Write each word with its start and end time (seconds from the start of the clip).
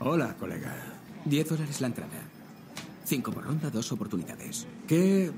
Hola, 0.00 0.36
colega. 0.38 0.72
10 1.24 1.48
dólares 1.48 1.80
la 1.80 1.88
entrada. 1.88 2.20
Cinco 3.04 3.32
por 3.32 3.44
ronda, 3.44 3.68
dos 3.68 3.90
oportunidades. 3.90 4.64
¿Qué 4.86 5.32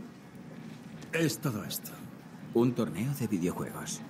es 1.15 1.39
todo 1.39 1.65
esto? 1.65 1.93
Un 2.53 2.75
torneo 2.75 3.11
de 3.15 3.27
videojuegos. 3.27 4.03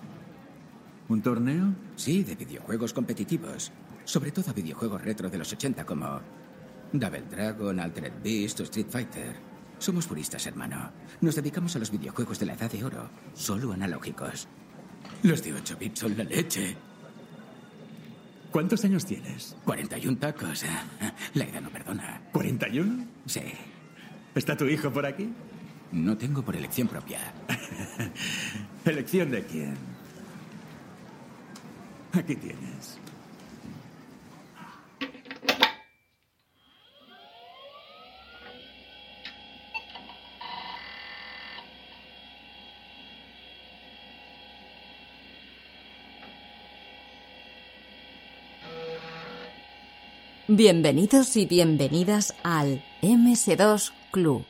¿Un 1.08 1.22
torneo? 1.22 1.72
Sí, 1.94 2.24
de 2.24 2.34
videojuegos 2.34 2.92
competitivos. 2.92 3.71
Sobre 4.04 4.32
todo 4.32 4.53
videojuegos 4.53 5.03
retro 5.03 5.31
de 5.31 5.38
los 5.38 5.53
80 5.53 5.86
como 5.86 6.21
Double 6.92 7.24
Dragon, 7.30 7.78
Altered 7.78 8.14
Beast 8.21 8.58
o 8.58 8.62
Street 8.64 8.88
Fighter. 8.90 9.37
Somos 9.78 10.08
puristas, 10.08 10.44
hermano. 10.48 10.90
Nos 11.21 11.37
dedicamos 11.37 11.76
a 11.76 11.78
los 11.78 11.92
videojuegos 11.92 12.40
de 12.40 12.46
la 12.46 12.54
edad 12.54 12.71
de 12.71 12.85
oro, 12.85 13.08
solo 13.35 13.72
analógicos. 13.72 14.48
Los 15.22 15.44
de 15.44 15.54
8 15.54 15.76
bits 15.78 16.01
son 16.01 16.16
la 16.16 16.24
leche. 16.24 16.89
¿Cuántos 18.51 18.84
años 18.84 19.06
tienes? 19.06 19.56
41 19.64 20.18
tacos. 20.18 20.64
La 21.34 21.45
edad 21.45 21.60
no 21.60 21.70
perdona. 21.70 22.22
¿41? 22.32 23.06
Sí. 23.26 23.42
¿Está 24.34 24.56
tu 24.56 24.66
hijo 24.66 24.90
por 24.90 25.06
aquí? 25.06 25.32
No 25.92 26.16
tengo 26.16 26.42
por 26.42 26.56
elección 26.56 26.88
propia. 26.88 27.20
¿Elección 28.84 29.30
de 29.30 29.45
quién? 29.45 29.74
Aquí 32.12 32.34
tienes. 32.36 32.98
Bienvenidos 50.52 51.36
y 51.36 51.46
bienvenidas 51.46 52.34
al 52.43 52.82
MS2 53.02 53.93
Club. 54.10 54.45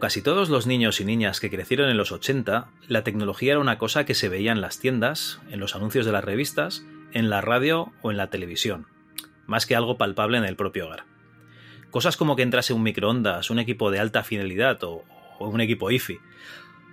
Casi 0.00 0.22
todos 0.22 0.48
los 0.48 0.66
niños 0.66 1.00
y 1.00 1.04
niñas 1.04 1.40
que 1.40 1.50
crecieron 1.50 1.90
en 1.90 1.96
los 1.96 2.12
80, 2.12 2.70
la 2.86 3.02
tecnología 3.02 3.52
era 3.52 3.60
una 3.60 3.78
cosa 3.78 4.04
que 4.04 4.14
se 4.14 4.28
veía 4.28 4.52
en 4.52 4.60
las 4.60 4.78
tiendas, 4.78 5.40
en 5.50 5.58
los 5.58 5.74
anuncios 5.74 6.06
de 6.06 6.12
las 6.12 6.24
revistas, 6.24 6.84
en 7.12 7.28
la 7.30 7.40
radio 7.40 7.92
o 8.00 8.10
en 8.12 8.16
la 8.16 8.30
televisión, 8.30 8.86
más 9.46 9.66
que 9.66 9.74
algo 9.74 9.98
palpable 9.98 10.38
en 10.38 10.44
el 10.44 10.56
propio 10.56 10.86
hogar. 10.86 11.04
Cosas 11.90 12.16
como 12.16 12.36
que 12.36 12.42
entrase 12.42 12.72
un 12.72 12.84
microondas, 12.84 13.50
un 13.50 13.58
equipo 13.58 13.90
de 13.90 13.98
alta 13.98 14.22
fidelidad 14.22 14.82
o, 14.84 15.04
un 15.40 15.60
equipo 15.60 15.90
IFI. 15.90 16.20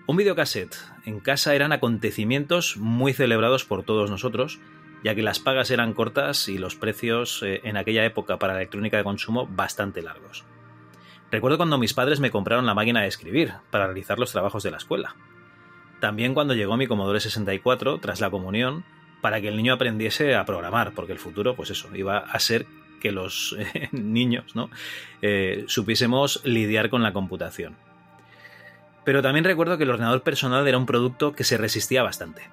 Un 0.07 0.17
videocassette 0.17 0.75
en 1.05 1.19
casa 1.19 1.53
eran 1.53 1.71
acontecimientos 1.71 2.75
muy 2.77 3.13
celebrados 3.13 3.65
por 3.65 3.83
todos 3.83 4.09
nosotros, 4.09 4.59
ya 5.03 5.15
que 5.15 5.21
las 5.21 5.39
pagas 5.39 5.69
eran 5.69 5.93
cortas 5.93 6.49
y 6.49 6.57
los 6.57 6.75
precios 6.75 7.43
eh, 7.43 7.61
en 7.63 7.77
aquella 7.77 8.03
época 8.03 8.39
para 8.39 8.53
la 8.53 8.59
electrónica 8.59 8.97
de 8.97 9.03
consumo 9.03 9.47
bastante 9.47 10.01
largos. 10.01 10.43
Recuerdo 11.35 11.57
cuando 11.57 11.77
mis 11.77 11.93
padres 11.93 12.21
me 12.21 12.31
compraron 12.31 12.65
la 12.65 12.73
máquina 12.73 13.01
de 13.01 13.07
escribir 13.07 13.51
para 13.69 13.87
realizar 13.87 14.19
los 14.19 14.31
trabajos 14.31 14.63
de 14.63 14.71
la 14.71 14.77
escuela. 14.77 15.17
También 15.99 16.33
cuando 16.33 16.53
llegó 16.53 16.77
mi 16.77 16.87
Commodore 16.87 17.19
64 17.19 17.99
tras 17.99 18.21
la 18.21 18.29
comunión 18.29 18.85
para 19.19 19.41
que 19.41 19.49
el 19.49 19.57
niño 19.57 19.73
aprendiese 19.73 20.33
a 20.33 20.45
programar, 20.45 20.93
porque 20.93 21.11
el 21.11 21.19
futuro, 21.19 21.53
pues 21.53 21.71
eso, 21.71 21.93
iba 21.93 22.19
a 22.19 22.39
ser 22.39 22.67
que 23.01 23.11
los 23.11 23.53
eh, 23.59 23.89
niños 23.91 24.55
¿no? 24.55 24.69
Eh, 25.21 25.65
supiésemos 25.67 26.39
lidiar 26.45 26.89
con 26.89 27.03
la 27.03 27.11
computación. 27.11 27.75
Pero 29.03 29.21
también 29.21 29.43
recuerdo 29.43 29.77
que 29.77 29.83
el 29.83 29.89
ordenador 29.89 30.23
personal 30.23 30.65
era 30.65 30.77
un 30.77 30.85
producto 30.85 31.33
que 31.33 31.43
se 31.43 31.57
resistía 31.57 32.01
bastante. 32.01 32.43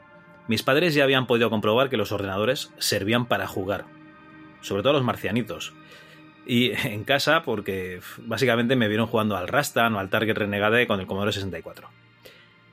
Mis 0.48 0.64
padres 0.64 0.92
ya 0.92 1.04
habían 1.04 1.28
podido 1.28 1.50
comprobar 1.50 1.88
que 1.88 1.96
los 1.96 2.10
ordenadores 2.10 2.72
servían 2.78 3.26
para 3.26 3.46
jugar, 3.46 3.84
sobre 4.60 4.82
todo 4.82 4.94
los 4.94 5.04
marcianitos, 5.04 5.72
y 6.46 6.72
en 6.86 7.04
casa 7.04 7.42
porque 7.42 8.00
básicamente 8.18 8.76
me 8.76 8.88
vieron 8.88 9.06
jugando 9.06 9.36
al 9.36 9.48
Rastan 9.48 9.94
o 9.94 9.98
al 9.98 10.10
Target 10.10 10.36
Renegade 10.36 10.86
con 10.86 11.00
el 11.00 11.06
Commodore 11.06 11.32
64. 11.32 11.88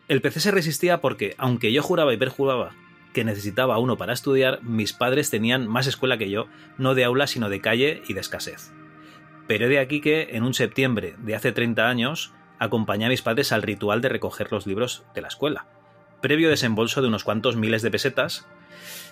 El 0.07 0.21
PC 0.21 0.39
se 0.39 0.51
resistía 0.51 1.01
porque, 1.01 1.35
aunque 1.37 1.71
yo 1.71 1.83
juraba 1.83 2.13
y 2.13 2.17
perjuraba 2.17 2.71
que 3.13 3.23
necesitaba 3.23 3.79
uno 3.79 3.97
para 3.97 4.13
estudiar, 4.13 4.61
mis 4.63 4.93
padres 4.93 5.29
tenían 5.29 5.67
más 5.67 5.87
escuela 5.87 6.17
que 6.17 6.29
yo, 6.29 6.47
no 6.77 6.95
de 6.95 7.03
aula 7.03 7.27
sino 7.27 7.49
de 7.49 7.61
calle 7.61 8.01
y 8.07 8.13
de 8.13 8.19
escasez. 8.19 8.71
Pero 9.47 9.67
de 9.67 9.79
aquí 9.79 10.01
que, 10.01 10.29
en 10.31 10.43
un 10.43 10.53
septiembre 10.53 11.15
de 11.17 11.35
hace 11.35 11.51
30 11.51 11.87
años, 11.87 12.33
acompañé 12.59 13.05
a 13.05 13.09
mis 13.09 13.21
padres 13.21 13.51
al 13.51 13.63
ritual 13.63 14.01
de 14.01 14.09
recoger 14.09 14.51
los 14.51 14.67
libros 14.67 15.05
de 15.15 15.21
la 15.21 15.27
escuela, 15.27 15.65
previo 16.21 16.49
desembolso 16.49 17.01
de 17.01 17.07
unos 17.07 17.23
cuantos 17.23 17.55
miles 17.55 17.81
de 17.81 17.91
pesetas 17.91 18.47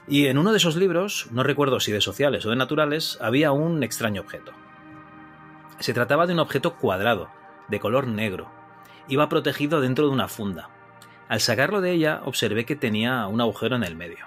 y 0.07 0.27
en 0.27 0.37
uno 0.37 0.51
de 0.51 0.57
esos 0.57 0.77
libros, 0.77 1.27
no 1.31 1.43
recuerdo 1.43 1.81
si 1.81 1.91
de 1.91 1.99
sociales 1.99 2.45
o 2.45 2.49
de 2.49 2.55
naturales, 2.55 3.17
había 3.21 3.51
un 3.51 3.83
extraño 3.83 4.21
objeto. 4.21 4.53
Se 5.79 5.93
trataba 5.93 6.25
de 6.27 6.33
un 6.33 6.39
objeto 6.39 6.75
cuadrado, 6.75 7.29
de 7.67 7.79
color 7.81 8.07
negro. 8.07 8.49
Iba 9.09 9.27
protegido 9.27 9.81
dentro 9.81 10.05
de 10.05 10.13
una 10.13 10.29
funda. 10.29 10.69
Al 11.27 11.41
sacarlo 11.41 11.81
de 11.81 11.91
ella 11.91 12.21
observé 12.23 12.65
que 12.65 12.77
tenía 12.77 13.27
un 13.27 13.41
agujero 13.41 13.75
en 13.75 13.83
el 13.83 13.97
medio. 13.97 14.25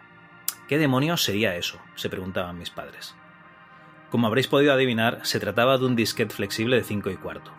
¿Qué 0.69 0.77
demonios 0.77 1.25
sería 1.25 1.57
eso? 1.57 1.81
se 1.95 2.11
preguntaban 2.11 2.59
mis 2.59 2.71
padres. 2.71 3.17
Como 4.11 4.27
habréis 4.27 4.49
podido 4.49 4.73
adivinar, 4.73 5.21
se 5.23 5.41
trataba 5.41 5.79
de 5.79 5.87
un 5.87 5.97
disquete 5.97 6.35
flexible 6.35 6.77
de 6.77 6.85
5 6.85 7.11
y 7.11 7.17
cuarto. 7.17 7.53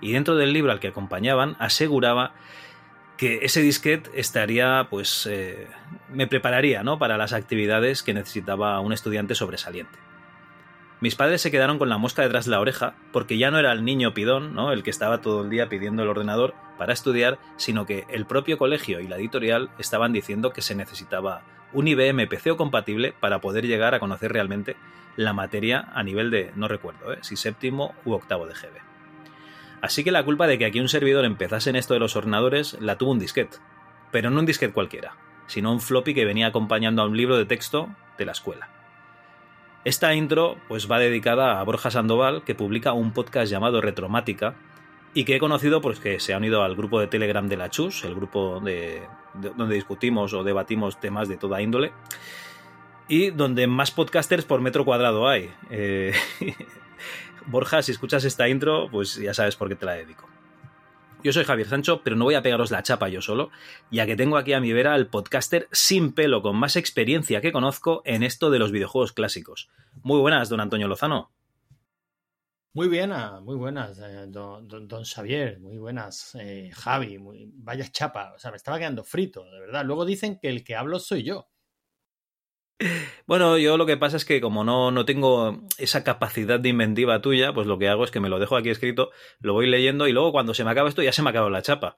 Y 0.00 0.12
dentro 0.12 0.36
del 0.36 0.52
libro 0.52 0.70
al 0.70 0.80
que 0.80 0.88
acompañaban 0.88 1.56
aseguraba 1.58 2.34
que 3.16 3.40
ese 3.42 3.62
disquete 3.62 4.10
estaría, 4.14 4.88
pues, 4.90 5.26
eh, 5.30 5.68
me 6.10 6.26
prepararía, 6.26 6.82
¿no? 6.82 6.98
Para 6.98 7.16
las 7.16 7.32
actividades 7.32 8.02
que 8.02 8.14
necesitaba 8.14 8.80
un 8.80 8.92
estudiante 8.92 9.34
sobresaliente. 9.34 9.98
mis 11.00 11.16
padres 11.16 11.42
se 11.42 11.50
quedaron 11.50 11.78
con 11.78 11.90
la 11.90 11.98
mosca 11.98 12.22
detrás 12.22 12.46
de 12.46 12.52
la 12.52 12.60
oreja 12.60 12.94
porque 13.12 13.36
ya 13.36 13.50
no 13.50 13.58
era 13.58 13.72
el 13.72 13.84
niño 13.84 14.14
pidón, 14.14 14.54
¿no? 14.54 14.72
El 14.72 14.82
que 14.82 14.88
estaba 14.88 15.20
todo 15.20 15.42
el 15.42 15.50
día 15.50 15.68
pidiendo 15.68 16.02
el 16.02 16.08
ordenador 16.08 16.54
para 16.78 16.94
estudiar, 16.94 17.38
sino 17.56 17.84
que 17.84 18.06
el 18.08 18.24
propio 18.24 18.56
colegio 18.56 19.00
y 19.00 19.08
la 19.08 19.16
editorial 19.16 19.68
estaban 19.78 20.14
diciendo 20.14 20.52
que 20.52 20.62
se 20.62 20.74
necesitaba 20.74 21.42
un 21.74 21.88
IBM 21.88 22.26
PC 22.26 22.56
compatible 22.56 23.12
para 23.20 23.40
poder 23.40 23.66
llegar 23.66 23.94
a 23.94 24.00
conocer 24.00 24.32
realmente 24.32 24.76
la 25.16 25.34
materia 25.34 25.88
a 25.92 26.02
nivel 26.02 26.30
de, 26.30 26.52
no 26.56 26.68
recuerdo, 26.68 27.12
¿eh? 27.12 27.18
si 27.20 27.36
séptimo 27.36 27.94
u 28.04 28.12
octavo 28.12 28.46
de 28.46 28.54
GB. 28.54 28.83
Así 29.84 30.02
que 30.02 30.12
la 30.12 30.24
culpa 30.24 30.46
de 30.46 30.56
que 30.56 30.64
aquí 30.64 30.80
un 30.80 30.88
servidor 30.88 31.26
empezase 31.26 31.68
en 31.68 31.76
esto 31.76 31.92
de 31.92 32.00
los 32.00 32.16
ordenadores 32.16 32.80
la 32.80 32.96
tuvo 32.96 33.12
un 33.12 33.18
disquete, 33.18 33.58
pero 34.10 34.30
no 34.30 34.40
un 34.40 34.46
disquete 34.46 34.72
cualquiera, 34.72 35.14
sino 35.46 35.70
un 35.70 35.78
floppy 35.82 36.14
que 36.14 36.24
venía 36.24 36.46
acompañando 36.46 37.02
a 37.02 37.04
un 37.04 37.14
libro 37.14 37.36
de 37.36 37.44
texto 37.44 37.90
de 38.16 38.24
la 38.24 38.32
escuela. 38.32 38.70
Esta 39.84 40.14
intro 40.14 40.56
pues 40.68 40.90
va 40.90 40.98
dedicada 40.98 41.60
a 41.60 41.64
Borja 41.64 41.90
Sandoval, 41.90 42.44
que 42.44 42.54
publica 42.54 42.94
un 42.94 43.12
podcast 43.12 43.50
llamado 43.50 43.82
Retromática 43.82 44.54
y 45.12 45.26
que 45.26 45.36
he 45.36 45.38
conocido 45.38 45.82
porque 45.82 46.18
se 46.18 46.32
ha 46.32 46.38
unido 46.38 46.62
al 46.62 46.76
grupo 46.76 46.98
de 46.98 47.08
Telegram 47.08 47.46
de 47.46 47.58
la 47.58 47.68
Chus, 47.68 48.04
el 48.04 48.14
grupo 48.14 48.60
de, 48.60 49.02
donde 49.34 49.74
discutimos 49.74 50.32
o 50.32 50.44
debatimos 50.44 50.98
temas 50.98 51.28
de 51.28 51.36
toda 51.36 51.60
índole 51.60 51.92
y 53.06 53.32
donde 53.32 53.66
más 53.66 53.90
podcasters 53.90 54.46
por 54.46 54.62
metro 54.62 54.86
cuadrado 54.86 55.28
hay. 55.28 55.52
Eh, 55.68 56.14
Borja, 57.46 57.82
si 57.82 57.92
escuchas 57.92 58.24
esta 58.24 58.48
intro, 58.48 58.88
pues 58.90 59.16
ya 59.16 59.34
sabes 59.34 59.56
por 59.56 59.68
qué 59.68 59.76
te 59.76 59.86
la 59.86 59.92
dedico. 59.92 60.28
Yo 61.22 61.32
soy 61.32 61.44
Javier 61.44 61.68
Sancho, 61.68 62.02
pero 62.04 62.16
no 62.16 62.24
voy 62.24 62.34
a 62.34 62.42
pegaros 62.42 62.70
la 62.70 62.82
chapa 62.82 63.08
yo 63.08 63.22
solo, 63.22 63.50
ya 63.90 64.04
que 64.04 64.14
tengo 64.14 64.36
aquí 64.36 64.52
a 64.52 64.60
mi 64.60 64.72
vera 64.74 64.92
al 64.92 65.06
podcaster 65.06 65.68
sin 65.72 66.12
pelo 66.12 66.42
con 66.42 66.54
más 66.56 66.76
experiencia 66.76 67.40
que 67.40 67.50
conozco 67.52 68.02
en 68.04 68.22
esto 68.22 68.50
de 68.50 68.58
los 68.58 68.72
videojuegos 68.72 69.12
clásicos. 69.12 69.70
Muy 70.02 70.20
buenas, 70.20 70.50
don 70.50 70.60
Antonio 70.60 70.86
Lozano. 70.86 71.32
Muy 72.74 72.88
buenas, 72.88 73.40
muy 73.40 73.56
buenas, 73.56 73.98
eh, 74.00 74.26
don, 74.26 74.68
Xavier, 75.04 75.60
muy 75.60 75.78
buenas, 75.78 76.34
eh, 76.34 76.70
Javi, 76.74 77.18
muy, 77.18 77.48
vaya 77.54 77.86
chapa, 77.88 78.34
o 78.34 78.38
sea, 78.38 78.50
me 78.50 78.56
estaba 78.56 78.78
quedando 78.78 79.04
frito, 79.04 79.44
de 79.48 79.60
verdad. 79.60 79.84
Luego 79.84 80.04
dicen 80.04 80.38
que 80.38 80.48
el 80.48 80.64
que 80.64 80.74
hablo 80.74 80.98
soy 80.98 81.22
yo. 81.22 81.48
Bueno, 83.26 83.56
yo 83.56 83.76
lo 83.76 83.86
que 83.86 83.96
pasa 83.96 84.16
es 84.16 84.24
que 84.24 84.40
como 84.40 84.64
no, 84.64 84.90
no 84.90 85.04
tengo 85.04 85.62
esa 85.78 86.04
capacidad 86.04 86.60
de 86.60 86.68
inventiva 86.68 87.22
tuya, 87.22 87.52
pues 87.52 87.66
lo 87.66 87.78
que 87.78 87.88
hago 87.88 88.04
es 88.04 88.10
que 88.10 88.20
me 88.20 88.28
lo 88.28 88.38
dejo 88.38 88.56
aquí 88.56 88.68
escrito, 88.70 89.10
lo 89.40 89.52
voy 89.52 89.66
leyendo 89.68 90.08
y 90.08 90.12
luego 90.12 90.32
cuando 90.32 90.54
se 90.54 90.64
me 90.64 90.70
acaba 90.70 90.88
esto 90.88 91.02
ya 91.02 91.12
se 91.12 91.22
me 91.22 91.30
acaba 91.30 91.50
la 91.50 91.62
chapa. 91.62 91.96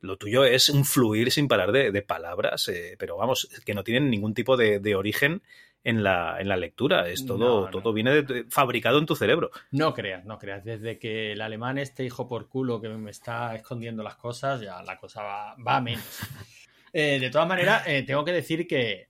Lo 0.00 0.18
tuyo 0.18 0.44
es 0.44 0.68
un 0.68 0.84
fluir 0.84 1.32
sin 1.32 1.48
parar 1.48 1.72
de, 1.72 2.02
palabras, 2.02 2.68
eh, 2.68 2.96
pero 2.98 3.16
vamos, 3.16 3.48
que 3.64 3.74
no 3.74 3.82
tienen 3.82 4.10
ningún 4.10 4.34
tipo 4.34 4.56
de, 4.56 4.94
origen 4.94 5.42
en 5.84 6.02
la, 6.02 6.38
en 6.38 6.48
la, 6.48 6.56
lectura. 6.56 7.08
Es 7.08 7.24
todo, 7.24 7.70
todo 7.70 7.92
viene 7.94 8.24
fabricado 8.50 8.98
en 8.98 9.06
tu 9.06 9.16
cerebro. 9.16 9.50
No 9.70 9.94
creas, 9.94 10.24
no 10.26 10.38
creas. 10.38 10.64
Desde 10.64 10.98
que 10.98 11.32
el 11.32 11.40
alemán 11.40 11.78
este 11.78 12.04
hijo 12.04 12.28
por 12.28 12.48
culo 12.48 12.80
que 12.80 12.88
me 12.90 13.10
está 13.10 13.54
escondiendo 13.54 14.02
las 14.02 14.16
cosas, 14.16 14.60
ya 14.60 14.82
la 14.82 14.98
cosa 14.98 15.22
va, 15.22 15.76
a 15.76 15.80
menos. 15.80 16.04
Eh, 16.98 17.18
de 17.20 17.28
todas 17.28 17.46
maneras, 17.46 17.86
eh, 17.86 18.04
tengo 18.04 18.24
que 18.24 18.32
decir 18.32 18.66
que 18.66 19.08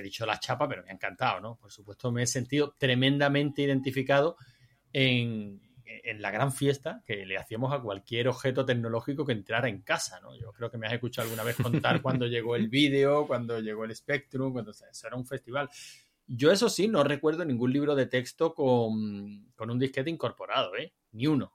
he 0.00 0.02
dicho 0.02 0.26
la 0.26 0.38
chapa, 0.38 0.68
pero 0.68 0.82
me 0.82 0.90
ha 0.90 0.94
encantado, 0.94 1.40
¿no? 1.40 1.56
Por 1.56 1.70
supuesto, 1.70 2.10
me 2.10 2.22
he 2.22 2.26
sentido 2.26 2.74
tremendamente 2.78 3.62
identificado 3.62 4.36
en, 4.92 5.60
la 6.18 6.30
gran 6.30 6.52
fiesta 6.52 7.02
que 7.04 7.26
le 7.26 7.36
hacíamos 7.36 7.72
a 7.72 7.80
cualquier 7.80 8.28
objeto 8.28 8.64
tecnológico 8.64 9.26
que 9.26 9.32
entrara 9.32 9.68
en 9.68 9.82
casa, 9.82 10.20
¿no? 10.20 10.36
Yo 10.36 10.52
creo 10.52 10.70
que 10.70 10.78
me 10.78 10.86
has 10.86 10.92
escuchado 10.92 11.26
alguna 11.26 11.42
vez 11.42 11.56
contar 11.56 12.00
cuando 12.02 12.26
llegó 12.26 12.56
el 12.56 12.68
vídeo, 12.68 13.26
cuando 13.26 13.60
llegó 13.60 13.84
el 13.84 13.94
Spectrum, 13.94 14.52
cuando 14.52 14.70
eso 14.70 15.06
era 15.06 15.16
un 15.16 15.26
festival. 15.26 15.68
Yo 16.26 16.52
eso 16.52 16.68
sí, 16.68 16.88
no 16.88 17.02
recuerdo 17.02 17.44
ningún 17.44 17.72
libro 17.72 17.94
de 17.94 18.06
texto 18.06 18.54
con, 18.54 19.50
con 19.54 19.70
un 19.70 19.78
disquete 19.78 20.10
incorporado, 20.10 20.76
¿eh? 20.76 20.92
Ni 21.12 21.26
uno. 21.26 21.52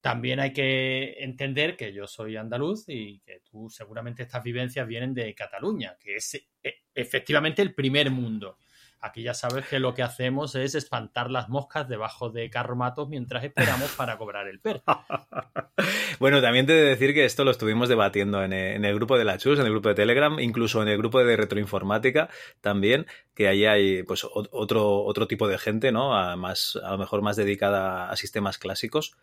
También 0.00 0.38
hay 0.38 0.52
que 0.52 1.16
entender 1.18 1.76
que 1.76 1.92
yo 1.92 2.06
soy 2.06 2.36
andaluz 2.36 2.84
y 2.88 3.18
que 3.20 3.40
tú 3.50 3.68
seguramente 3.68 4.22
estas 4.22 4.44
vivencias 4.44 4.86
vienen 4.86 5.12
de 5.12 5.34
Cataluña, 5.34 5.96
que 5.98 6.16
es 6.16 6.34
eh, 6.34 6.82
efectivamente 6.94 7.62
el 7.62 7.74
primer 7.74 8.10
mundo. 8.10 8.58
Aquí 9.00 9.22
ya 9.22 9.34
sabes 9.34 9.66
que 9.66 9.78
lo 9.78 9.94
que 9.94 10.02
hacemos 10.02 10.56
es 10.56 10.74
espantar 10.74 11.30
las 11.30 11.48
moscas 11.48 11.88
debajo 11.88 12.30
de 12.30 12.50
carromatos 12.50 13.08
mientras 13.08 13.44
esperamos 13.44 13.92
para 13.92 14.18
cobrar 14.18 14.48
el 14.48 14.60
perro. 14.60 14.82
bueno, 16.18 16.40
también 16.42 16.66
te 16.66 16.72
he 16.72 16.82
de 16.82 16.88
decir 16.90 17.14
que 17.14 17.24
esto 17.24 17.44
lo 17.44 17.52
estuvimos 17.52 17.88
debatiendo 17.88 18.42
en 18.42 18.52
el, 18.52 18.94
grupo 18.96 19.16
de 19.16 19.24
la 19.24 19.38
Chus, 19.38 19.60
en 19.60 19.66
el 19.66 19.72
grupo 19.72 19.88
de 19.88 19.94
Telegram, 19.94 20.40
incluso 20.40 20.82
en 20.82 20.88
el 20.88 20.98
grupo 20.98 21.22
de 21.22 21.36
retroinformática 21.36 22.28
también, 22.60 23.06
que 23.34 23.46
ahí 23.46 23.66
hay 23.66 24.02
pues 24.02 24.26
otro, 24.32 25.04
otro 25.04 25.28
tipo 25.28 25.46
de 25.46 25.58
gente, 25.58 25.92
¿no? 25.92 26.16
A, 26.16 26.34
más, 26.34 26.76
a 26.82 26.90
lo 26.90 26.98
mejor 26.98 27.22
más 27.22 27.36
dedicada 27.36 28.10
a 28.10 28.16
sistemas 28.16 28.58
clásicos 28.58 29.16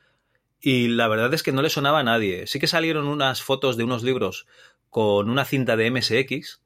y 0.66 0.88
la 0.88 1.08
verdad 1.08 1.32
es 1.36 1.44
que 1.44 1.52
no 1.52 1.62
le 1.62 1.70
sonaba 1.70 2.00
a 2.00 2.04
nadie. 2.04 2.48
Sí 2.48 2.60
que 2.60 2.66
salieron 2.66 3.08
unas 3.08 3.44
fotos 3.44 3.78
de 3.78 3.84
unos 3.84 4.02
libros 4.02 4.48
con 4.90 5.30
una 5.30 5.46
cinta 5.46 5.78
de 5.78 5.92
MSX, 5.92 6.60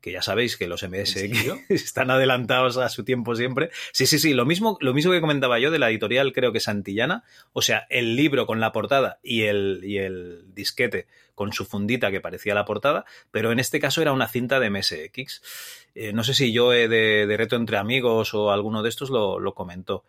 que 0.00 0.10
ya 0.10 0.22
sabéis 0.22 0.56
que 0.56 0.66
los 0.66 0.82
MSX 0.82 1.54
están 1.68 2.10
adelantados 2.10 2.78
a 2.78 2.88
su 2.88 3.04
tiempo 3.04 3.36
siempre. 3.36 3.70
Sí, 3.92 4.06
sí, 4.06 4.18
sí, 4.18 4.34
lo 4.34 4.44
mismo, 4.44 4.76
lo 4.80 4.92
mismo 4.92 5.12
que 5.12 5.20
comentaba 5.20 5.60
yo 5.60 5.70
de 5.70 5.78
la 5.78 5.88
editorial, 5.88 6.32
creo 6.32 6.52
que 6.52 6.58
Santillana, 6.58 7.22
o 7.52 7.62
sea, 7.62 7.86
el 7.90 8.16
libro 8.16 8.44
con 8.44 8.58
la 8.58 8.72
portada 8.72 9.20
y 9.22 9.42
el, 9.42 9.82
y 9.84 9.98
el 9.98 10.52
disquete 10.52 11.06
con 11.36 11.52
su 11.52 11.64
fundita 11.64 12.10
que 12.10 12.20
parecía 12.20 12.56
la 12.56 12.64
portada, 12.64 13.04
pero 13.30 13.52
en 13.52 13.60
este 13.60 13.78
caso 13.78 14.02
era 14.02 14.12
una 14.12 14.26
cinta 14.26 14.58
de 14.58 14.68
MSX. 14.68 15.42
Eh, 15.94 16.12
no 16.12 16.24
sé 16.24 16.34
si 16.34 16.52
yo 16.52 16.70
de, 16.70 16.88
de, 16.88 17.36
Reto 17.36 17.54
entre 17.54 17.76
Amigos 17.76 18.34
o 18.34 18.50
alguno 18.50 18.82
de 18.82 18.88
estos 18.88 19.10
lo, 19.10 19.38
lo 19.38 19.54
comentó. 19.54 20.04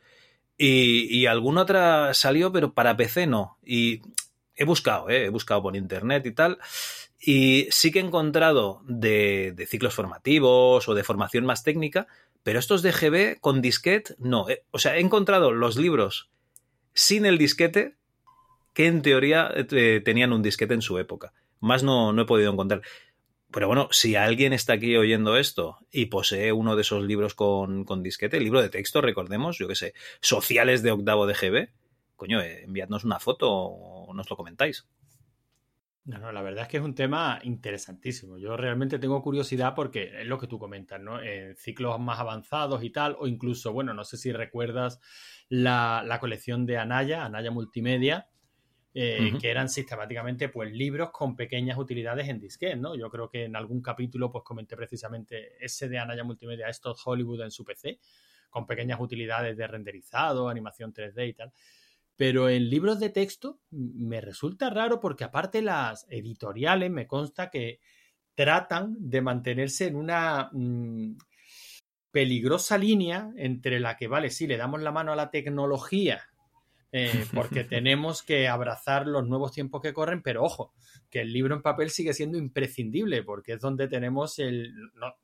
Y, 0.58 1.26
alguna 1.26 1.62
otra 1.62 2.14
salió, 2.14 2.52
pero 2.52 2.74
para 2.74 2.96
PC 2.96 3.28
no. 3.28 3.58
Y 3.64 4.02
he 4.56 4.66
buscado, 4.66 5.10
¿eh? 5.10 5.26
he 5.26 5.30
buscado 5.30 5.64
por 5.64 5.76
internet 5.76 6.26
y 6.26 6.32
tal. 6.32 6.60
Y 7.20 7.68
sí 7.72 7.92
que 7.92 8.00
he 8.00 8.04
encontrado 8.04 8.82
de, 8.86 9.56
ciclos 9.68 9.94
formativos 9.94 10.88
o 10.88 10.94
de 10.94 11.04
formación 11.04 11.46
más 11.46 11.64
técnica, 11.64 12.08
pero 12.44 12.60
estos 12.60 12.82
de 12.82 12.92
GB 12.92 13.40
con 13.40 13.62
disquete, 13.62 14.16
no. 14.20 14.50
Eh, 14.50 14.64
o 14.72 14.80
sea, 14.80 14.98
he 14.98 15.00
encontrado 15.00 15.52
los 15.52 15.78
libros 15.78 16.30
sin 16.94 17.26
el 17.26 17.38
disquete 17.38 17.96
que 18.74 18.88
en 18.88 19.02
teoría 19.02 19.52
eh, 19.56 20.02
tenían 20.04 20.34
un 20.34 20.44
disquete 20.44 20.74
en 20.74 20.82
su 20.82 20.98
época. 20.98 21.34
Más 21.60 21.84
no, 21.84 22.12
no 22.12 22.24
he 22.24 22.26
podido 22.26 22.52
encontrar. 22.52 22.82
Pero 23.54 23.68
bueno, 23.68 23.88
si 23.92 24.16
alguien 24.16 24.52
está 24.52 24.74
aquí 24.74 24.98
oyendo 24.98 25.38
esto 25.38 25.78
y 25.92 26.08
posee 26.08 26.52
uno 26.52 26.76
de 26.76 26.82
esos 26.82 27.04
libros 27.04 27.36
con, 27.36 27.86
disquete, 28.02 28.40
libro 28.40 28.64
de 28.64 28.70
texto, 28.70 29.00
recordemos, 29.00 29.60
yo 29.60 29.68
qué 29.68 29.76
sé, 29.76 29.94
sociales 30.22 30.82
de 30.82 30.92
octavo 30.92 31.28
de 31.28 31.36
GB, 31.36 31.70
coño, 32.16 32.42
eh, 32.42 32.64
enviadnos 32.64 33.04
una 33.04 33.20
foto 33.20 33.52
o 33.52 34.14
nos 34.16 34.28
lo 34.28 34.36
comentáis. 34.36 34.88
No, 36.06 36.18
no, 36.18 36.32
la 36.32 36.42
verdad 36.42 36.64
es 36.64 36.68
que 36.68 36.78
es 36.78 36.84
un 36.84 36.96
tema 36.96 37.40
interesantísimo. 37.44 38.40
Yo 38.40 38.58
realmente 38.58 38.98
tengo 38.98 39.22
curiosidad 39.22 39.76
porque 39.76 40.22
es 40.22 40.28
lo 40.28 40.40
que 40.40 40.48
tú 40.48 40.58
comentas, 40.58 41.00
¿no? 41.00 41.22
En 41.22 41.56
ciclos 41.56 42.00
más 42.00 42.20
avanzados 42.20 42.84
y 42.84 42.90
tal, 42.90 43.16
o 43.20 43.28
incluso, 43.28 43.72
bueno, 43.72 43.94
no 43.94 44.04
sé 44.04 44.18
si 44.18 44.32
recuerdas 44.32 45.00
la, 45.48 46.04
la 46.06 46.20
colección 46.20 46.66
de 46.66 46.80
Anaya, 46.80 47.24
Anaya 47.24 47.52
Multimedia, 47.52 48.28
eh, 48.96 49.34
que 49.42 49.50
eran 49.50 49.70
sistemáticamente 49.70 50.50
pues 50.50 50.72
libros 50.72 51.10
con 51.10 51.36
pequeñas 51.36 51.80
utilidades 51.80 52.30
en 52.30 52.40
disquete, 52.40 52.76
¿no? 52.76 52.96
Yo 52.96 53.10
creo 53.10 53.28
que 53.28 53.46
en 53.46 53.56
algún 53.56 53.82
capítulo 53.82 54.32
pues 54.32 54.44
comenté 54.44 54.76
precisamente 54.76 55.54
ese 55.60 55.90
de 55.90 55.98
Anaya 55.98 56.24
Multimedia, 56.24 56.68
esto 56.68 56.96
Hollywood 57.04 57.42
en 57.42 57.50
su 57.50 57.66
PC, 57.66 58.00
con 58.52 58.68
pequeñas 58.68 59.00
utilidades 59.00 59.58
de 59.58 59.66
renderizado, 59.66 60.48
animación 60.48 60.94
3D 60.94 61.28
y 61.28 61.34
tal. 61.34 61.52
Pero 62.16 62.50
en 62.50 62.70
libros 62.70 63.00
de 63.00 63.10
texto 63.10 63.62
me 63.72 64.22
resulta 64.22 64.70
raro 64.70 65.00
porque 65.00 65.24
aparte 65.24 65.64
las 65.64 66.06
editoriales 66.10 66.92
me 66.92 67.08
consta 67.08 67.50
que 67.50 67.80
tratan 68.36 68.96
de 69.00 69.22
mantenerse 69.22 69.88
en 69.88 69.96
una 69.96 70.52
mm, 70.52 71.18
peligrosa 72.12 72.78
línea 72.78 73.32
entre 73.38 73.80
la 73.80 73.98
que, 73.98 74.08
vale, 74.08 74.30
sí, 74.30 74.46
le 74.46 74.58
damos 74.58 74.84
la 74.84 74.92
mano 74.92 75.14
a 75.14 75.16
la 75.16 75.32
tecnología 75.32 76.30
eh, 76.94 77.26
porque 77.34 77.64
tenemos 77.64 78.22
que 78.22 78.48
abrazar 78.48 79.08
los 79.08 79.28
nuevos 79.28 79.52
tiempos 79.52 79.82
que 79.82 79.94
corren, 79.94 80.22
pero 80.22 80.44
ojo, 80.44 80.74
que 81.10 81.22
el 81.22 81.34
libro 81.34 81.56
en 81.56 81.62
papel 81.62 81.90
sigue 81.90 82.14
siendo 82.14 82.38
imprescindible, 82.38 83.24
porque 83.24 83.54
es 83.54 83.60
donde 83.60 83.88
tenemos 83.88 84.40
el... 84.40 84.74
No, 84.94 85.16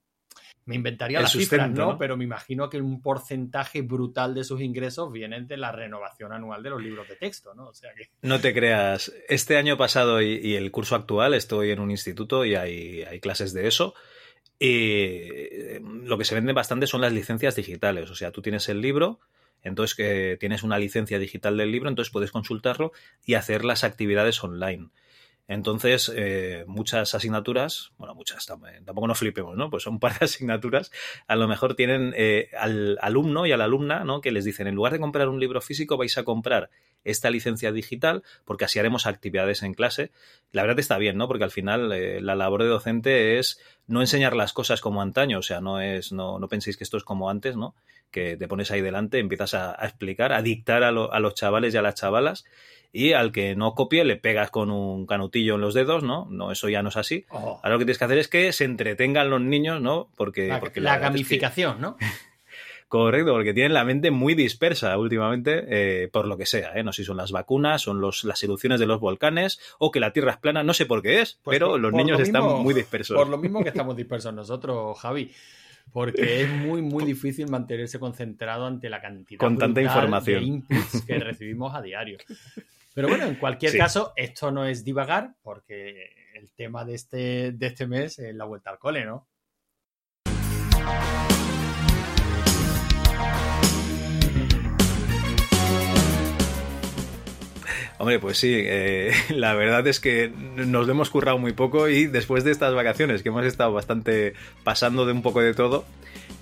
me 0.66 0.76
inventaría 0.76 1.22
las 1.22 1.32
cifras, 1.32 1.70
¿no? 1.72 1.98
Pero 1.98 2.18
me 2.18 2.24
imagino 2.24 2.70
que 2.70 2.82
un 2.82 3.02
porcentaje 3.02 3.82
brutal 3.82 4.36
de 4.36 4.44
sus 4.44 4.62
ingresos 4.62 5.12
vienen 5.12 5.48
de 5.48 5.58
la 5.58 5.72
renovación 5.72 6.34
anual 6.34 6.62
de 6.62 6.70
los 6.72 6.82
libros 6.82 7.08
de 7.08 7.16
texto, 7.16 7.54
¿no? 7.56 7.70
O 7.70 7.74
sea 7.74 7.94
que... 7.96 8.10
No 8.22 8.40
te 8.40 8.54
creas. 8.54 9.12
Este 9.28 9.58
año 9.58 9.78
pasado 9.78 10.22
y, 10.22 10.56
el 10.56 10.72
curso 10.72 10.96
actual 10.96 11.34
estoy 11.34 11.72
en 11.72 11.80
un 11.80 11.92
instituto 11.92 12.46
y 12.46 12.56
hay, 12.56 13.04
hay 13.04 13.20
clases 13.20 13.54
de 13.54 13.68
eso. 13.68 13.94
Y 14.60 15.80
lo 15.80 16.18
que 16.18 16.26
se 16.26 16.36
vende 16.36 16.54
bastante 16.54 16.86
son 16.88 17.02
las 17.02 17.14
licencias 17.14 17.56
digitales. 17.56 18.10
O 18.10 18.16
sea, 18.16 18.32
tú 18.32 18.42
tienes 18.42 18.70
el 18.70 18.82
libro, 18.82 19.20
entonces, 19.64 19.96
que 19.96 20.38
tienes 20.40 20.64
una 20.64 20.80
licencia 20.80 21.20
digital 21.20 21.58
del 21.58 21.72
libro, 21.72 21.90
entonces 21.90 22.12
puedes 22.12 22.32
consultarlo 22.32 22.92
y 23.26 23.34
hacer 23.34 23.66
las 23.66 23.84
actividades 23.84 24.44
online. 24.44 24.90
Entonces, 25.50 26.12
eh, 26.16 26.64
muchas 26.68 27.16
asignaturas, 27.16 27.92
bueno, 27.98 28.14
muchas, 28.14 28.46
tampoco 28.46 29.08
nos 29.08 29.18
flipemos, 29.18 29.58
¿no? 29.58 29.72
Pues 29.72 29.82
son 29.82 29.94
un 29.94 30.00
par 30.00 30.20
de 30.20 30.26
asignaturas, 30.26 30.92
a 31.28 31.36
lo 31.36 31.48
mejor 31.48 31.74
tienen 31.74 32.14
eh, 32.16 32.52
al 32.56 33.00
alumno 33.02 33.48
y 33.48 33.52
a 33.52 33.58
la 33.58 33.64
alumna, 33.64 34.04
¿no? 34.04 34.22
Que 34.22 34.32
les 34.32 34.46
dicen, 34.46 34.68
en 34.68 34.76
lugar 34.76 34.94
de 34.94 35.00
comprar 35.00 35.28
un 35.28 35.40
libro 35.40 35.60
físico, 35.60 35.98
vais 35.98 36.16
a 36.20 36.24
comprar 36.24 36.70
esta 37.04 37.32
licencia 37.32 37.72
digital, 37.72 38.22
porque 38.46 38.66
así 38.66 38.78
haremos 38.78 39.08
actividades 39.08 39.64
en 39.64 39.74
clase. 39.74 40.12
La 40.52 40.62
verdad 40.62 40.80
está 40.80 41.00
bien, 41.00 41.18
¿no? 41.18 41.28
Porque 41.28 41.46
al 41.46 41.52
final 41.52 41.92
eh, 41.94 42.22
la 42.22 42.36
labor 42.36 42.62
de 42.62 42.70
docente 42.70 43.40
es 43.40 43.60
no 43.88 44.02
enseñar 44.02 44.36
las 44.36 44.54
cosas 44.54 44.82
como 44.82 45.02
antaño, 45.02 45.40
o 45.40 45.44
sea, 45.44 45.62
no 45.62 45.82
es, 45.82 46.12
no, 46.12 46.38
no 46.38 46.48
penséis 46.48 46.78
que 46.78 46.84
esto 46.84 46.98
es 46.98 47.04
como 47.04 47.28
antes, 47.28 47.58
¿no? 47.58 47.74
Que 48.12 48.38
te 48.38 48.48
pones 48.48 48.72
ahí 48.72 48.82
delante, 48.82 49.20
empiezas 49.20 49.54
a, 49.54 49.74
explicar, 49.84 50.34
a 50.34 50.42
dictar 50.42 50.84
a, 50.84 50.90
a 50.90 51.20
los 51.20 51.36
chavales 51.36 51.74
y 51.74 51.78
a 51.78 51.82
las 51.82 51.96
chavalas 51.96 52.46
y 52.92 53.14
al 53.14 53.32
que 53.32 53.56
no 53.56 53.76
copie 53.76 54.04
le 54.04 54.16
pegas 54.16 54.50
con 54.50 54.72
un 54.72 55.06
canutillo 55.06 55.56
en 55.56 55.62
los 55.62 55.74
dedos, 55.74 56.04
¿no? 56.04 56.28
No, 56.30 56.52
eso 56.52 56.70
ya 56.70 56.82
no 56.82 56.90
es 56.90 56.98
así. 56.98 57.26
Oh. 57.30 57.60
Ahora 57.62 57.70
lo 57.70 57.80
que 57.80 57.86
tienes 57.86 58.00
que 58.00 58.06
hacer 58.06 58.18
es 58.18 58.28
que 58.28 58.52
se 58.52 58.66
entretengan 58.66 59.30
los 59.30 59.42
niños, 59.42 59.82
¿no? 59.82 60.10
Porque 60.16 60.48
la, 60.48 60.60
porque 60.60 60.82
la, 60.82 60.98
gamificación, 60.98 61.80
¿no? 61.80 61.98
Correcto, 62.88 63.34
porque 63.34 63.54
tienen 63.54 63.76
la 63.76 63.84
mente 63.84 64.10
muy 64.10 64.34
dispersa 64.34 64.98
últimamente, 64.98 65.64
eh, 65.68 66.08
por 66.08 66.26
lo 66.26 66.38
que 66.38 66.48
sea, 66.48 66.74
¿eh? 66.74 66.84
No 66.84 66.92
sé 66.92 67.04
si 67.04 67.06
son 67.06 67.18
las 67.18 67.32
vacunas, 67.32 67.84
son 67.84 68.02
los, 68.02 68.24
las 68.24 68.44
erupciones 68.44 68.80
de 68.80 68.88
los 68.88 69.00
volcanes, 69.00 69.60
o 69.78 69.92
que 69.92 70.00
la 70.00 70.12
Tierra 70.12 70.32
es 70.32 70.38
plana, 70.38 70.64
no 70.64 70.74
sé 70.74 70.88
por 70.88 71.04
qué 71.04 71.22
es, 71.22 71.38
pues 71.44 71.56
pero 71.56 71.78
los 71.78 71.94
niños 71.94 72.20
están 72.20 72.44
muy 72.44 72.74
dispersos. 72.74 73.16
Por 73.16 73.30
lo 73.30 73.38
mismo 73.38 73.62
que 73.62 73.70
estamos 73.70 73.96
dispersos 73.96 74.34
nosotros, 74.34 74.98
Javi 75.00 75.32
porque 75.92 76.44
es 76.44 76.50
muy, 76.50 76.82
muy 76.82 77.06
difícil 77.14 77.50
mantenerse 77.50 78.00
concentrado 78.00 78.66
ante 78.66 78.90
la 78.90 79.02
cantidad 79.02 79.40
Con 79.40 79.58
tanta 79.58 79.82
información. 79.82 80.42
de 80.42 80.48
inputs 80.48 81.06
que 81.06 81.20
recibimos 81.20 81.76
a 81.76 81.82
diario. 81.82 82.18
Pero 82.94 83.08
bueno, 83.08 83.26
en 83.26 83.36
cualquier 83.36 83.78
caso, 83.78 84.14
esto 84.16 84.52
no 84.52 84.66
es 84.66 84.84
divagar, 84.84 85.36
porque 85.42 86.32
el 86.34 86.52
tema 86.52 86.84
de 86.86 86.96
este, 86.96 87.52
de 87.52 87.68
este 87.68 87.88
mes 87.88 88.20
es 88.20 88.36
la 88.36 88.46
vuelta 88.46 88.72
al 88.72 88.80
cole, 88.80 89.06
¿no? 89.06 89.28
Hombre, 98.00 98.18
pues 98.18 98.38
sí, 98.38 98.54
eh, 98.56 99.12
la 99.30 99.54
verdad 99.54 99.86
es 99.86 100.00
que 100.00 100.30
nos 100.56 100.88
lo 100.88 100.92
hemos 100.92 101.10
currado 101.10 101.38
muy 101.38 101.52
poco 101.52 101.90
y 101.90 102.08
después 102.08 102.46
de 102.46 102.52
estas 102.52 102.74
vacaciones 102.74 103.22
que 103.22 103.30
hemos 103.30 103.46
estado 103.46 103.74
bastante 103.74 104.34
pasando 104.64 105.06
de 105.06 105.12
un 105.12 105.22
poco 105.22 105.42
de 105.42 105.54
todo, 105.54 105.84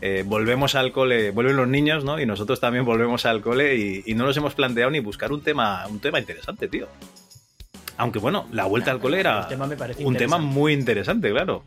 eh, 0.02 0.24
volvemos 0.24 0.76
al 0.76 0.92
cole, 0.92 1.32
vuelven 1.32 1.58
los 1.58 1.68
niños, 1.68 2.04
¿no? 2.04 2.22
Y 2.22 2.28
nosotros 2.28 2.60
también 2.60 2.86
volvemos 2.86 3.26
al 3.26 3.42
cole 3.42 3.76
y, 3.76 4.14
no 4.14 4.26
nos 4.26 4.38
hemos 4.38 4.54
planteado 4.54 4.92
ni 4.92 5.00
buscar 5.00 5.32
un 5.32 5.42
tema, 5.42 5.88
un 5.88 6.00
tema 6.00 6.20
interesante, 6.20 6.68
tío. 6.68 6.88
Aunque 7.98 8.20
bueno, 8.20 8.48
la 8.52 8.66
vuelta 8.66 8.92
al 8.92 9.00
cole 9.00 9.20
era 9.20 9.48
un 10.00 10.16
tema 10.16 10.38
muy 10.38 10.74
interesante, 10.74 11.32
claro. 11.32 11.64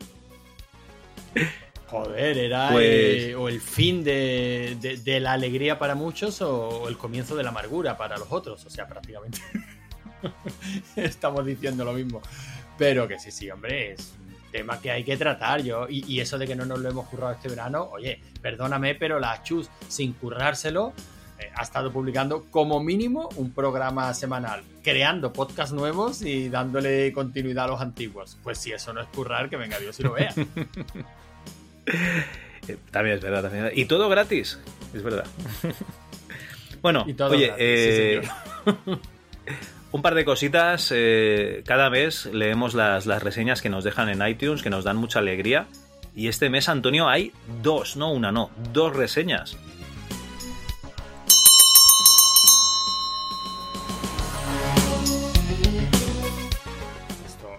Joder, 1.88 2.38
era 2.38 2.68
pues 2.70 3.34
o 3.34 3.48
el 3.48 3.60
fin 3.60 4.04
de, 4.04 5.02
la 5.20 5.32
alegría 5.32 5.80
para 5.80 5.96
muchos 5.96 6.40
o 6.42 6.88
el 6.88 6.96
comienzo 6.96 7.34
de 7.34 7.42
la 7.42 7.48
amargura 7.48 7.96
para 7.96 8.16
los 8.16 8.28
otros. 8.30 8.64
O 8.64 8.70
sea, 8.70 8.86
prácticamente 8.86 9.40
estamos 10.96 11.44
diciendo 11.44 11.84
lo 11.84 11.92
mismo. 11.92 12.20
Pero 12.78 13.06
que 13.06 13.18
sí, 13.18 13.30
sí, 13.30 13.50
hombre, 13.50 13.92
es 13.92 14.14
tema 14.50 14.80
que 14.80 14.90
hay 14.90 15.04
que 15.04 15.16
tratar 15.16 15.62
yo. 15.62 15.86
Y, 15.88 16.20
eso 16.20 16.38
de 16.38 16.46
que 16.46 16.54
no 16.54 16.64
nos 16.64 16.80
lo 16.80 16.88
hemos 16.90 17.06
currado 17.08 17.32
este 17.32 17.48
verano, 17.48 17.88
oye, 17.92 18.20
perdóname, 18.40 18.94
pero 18.94 19.18
la 19.18 19.42
Chus, 19.42 19.68
sin 19.88 20.12
currárselo, 20.14 20.92
eh, 21.38 21.50
ha 21.54 21.62
estado 21.62 21.92
publicando 21.92 22.46
como 22.50 22.80
mínimo 22.82 23.28
un 23.36 23.52
programa 23.52 24.12
semanal, 24.14 24.62
creando 24.82 25.32
podcasts 25.32 25.72
nuevos 25.72 26.22
y 26.22 26.48
dándole 26.48 27.12
continuidad 27.12 27.64
a 27.66 27.68
los 27.68 27.80
antiguos. 27.80 28.38
Pues 28.42 28.58
si 28.58 28.72
eso 28.72 28.92
no 28.92 29.00
es 29.00 29.08
currar, 29.08 29.48
que 29.48 29.56
venga 29.56 29.78
Dios 29.78 29.98
y 30.00 30.02
lo 30.02 30.12
vea. 30.12 30.34
también 32.90 33.16
es 33.16 33.22
verdad, 33.22 33.42
también. 33.42 33.70
Y 33.74 33.84
todo 33.86 34.08
gratis, 34.08 34.58
es 34.92 35.02
verdad. 35.02 35.26
bueno, 36.82 37.06
oye, 37.30 37.52
eh, 37.58 38.22
Un 39.92 40.02
par 40.02 40.14
de 40.14 40.24
cositas. 40.24 40.92
Eh, 40.94 41.62
cada 41.66 41.90
mes 41.90 42.26
leemos 42.26 42.74
las, 42.74 43.06
reseñas 43.06 43.60
que 43.60 43.68
nos 43.68 43.82
dejan 43.82 44.08
en 44.08 44.26
iTunes, 44.26 44.62
que 44.62 44.70
nos 44.70 44.84
dan 44.84 44.96
mucha 44.96 45.18
alegría. 45.18 45.66
Y 46.14 46.28
este 46.28 46.48
mes, 46.48 46.68
Antonio, 46.68 47.08
hay 47.08 47.32
dos, 47.62 47.96
no 47.96 48.12
una, 48.12 48.30
no, 48.30 48.50
dos 48.72 48.94
reseñas. 48.94 49.56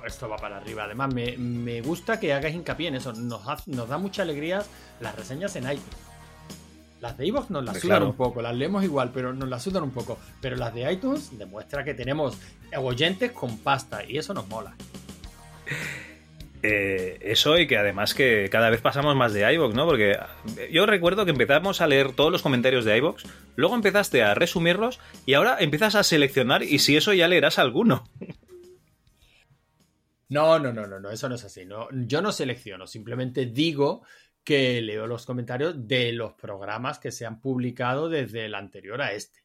Esto, 0.06 0.30
va 0.30 0.38
para 0.38 0.58
arriba. 0.58 0.84
Además, 0.84 1.14
me, 1.14 1.82
gusta 1.82 2.20
que 2.20 2.32
hagas 2.34 2.54
hincapié 2.54 2.90
en 2.90 2.96
eso. 2.96 3.12
Nos, 3.12 3.68
nos 3.68 3.90
da 3.90 3.98
mucha 3.98 4.22
alegría 4.22 4.64
las 5.00 5.16
reseñas 5.16 5.56
en 5.58 5.64
iTunes. 5.64 6.11
Las 7.02 7.18
de 7.18 7.26
iVoox 7.26 7.50
nos 7.50 7.66
las 7.66 7.80
sudan 7.80 8.04
un 8.04 8.14
poco, 8.14 8.44
las 8.44 8.56
leemos 8.56 8.84
igual, 8.84 9.10
pero 9.12 9.34
nos 9.34 9.50
las 9.50 9.64
sudan 9.64 9.82
un 9.82 9.90
poco. 9.90 10.20
Pero 10.40 10.56
las 10.56 10.72
de 10.74 10.92
iTunes 10.94 11.36
demuestra 11.38 11.84
que 11.84 11.96
tenemos 11.96 12.38
oyentes 12.78 13.32
con 13.32 13.58
pasta 13.58 14.06
y 14.06 14.18
eso 14.18 14.36
nos 14.36 14.48
mola. 14.48 14.76
Eh, 16.62 17.18
eso 17.22 17.58
y 17.58 17.66
que 17.66 17.76
además 17.76 18.14
que 18.14 18.48
cada 18.52 18.70
vez 18.70 18.82
pasamos 18.82 19.16
más 19.16 19.34
de 19.34 19.52
iVoox, 19.52 19.74
¿no? 19.74 19.88
Porque 19.88 20.20
yo 20.72 20.86
recuerdo 20.86 21.26
que 21.26 21.32
empezamos 21.32 21.82
a 21.82 21.88
leer 21.88 22.14
todos 22.14 22.32
los 22.32 22.44
comentarios 22.44 22.86
de 22.86 22.96
iVoox, 22.98 23.24
luego 23.56 23.74
empezaste 23.74 24.22
a 24.22 24.36
resumirlos 24.36 25.00
y 25.26 25.34
ahora 25.34 25.58
empiezas 25.60 25.96
a 25.96 26.04
seleccionar 26.04 26.62
y 26.62 26.78
si 26.78 26.98
eso 26.98 27.14
ya 27.14 27.28
leerás 27.28 27.58
alguno. 27.58 28.04
No, 30.30 30.60
no, 30.60 30.72
no, 30.72 30.86
no, 30.86 31.00
no, 31.00 31.10
eso 31.10 31.28
no 31.28 31.36
es 31.36 31.44
así. 31.44 31.66
No, 31.66 31.88
yo 31.92 32.22
no 32.22 32.32
selecciono, 32.32 32.86
simplemente 32.86 33.48
digo 33.48 34.04
que 34.44 34.82
leo 34.82 35.08
los 35.08 35.26
comentarios 35.26 35.88
de 35.88 36.12
los 36.14 36.34
programas 36.34 37.00
que 37.00 37.12
se 37.12 37.26
han 37.26 37.40
publicado 37.40 38.10
desde 38.10 38.46
el 38.46 38.56
anterior 38.56 39.02
a 39.02 39.14
este. 39.14 39.42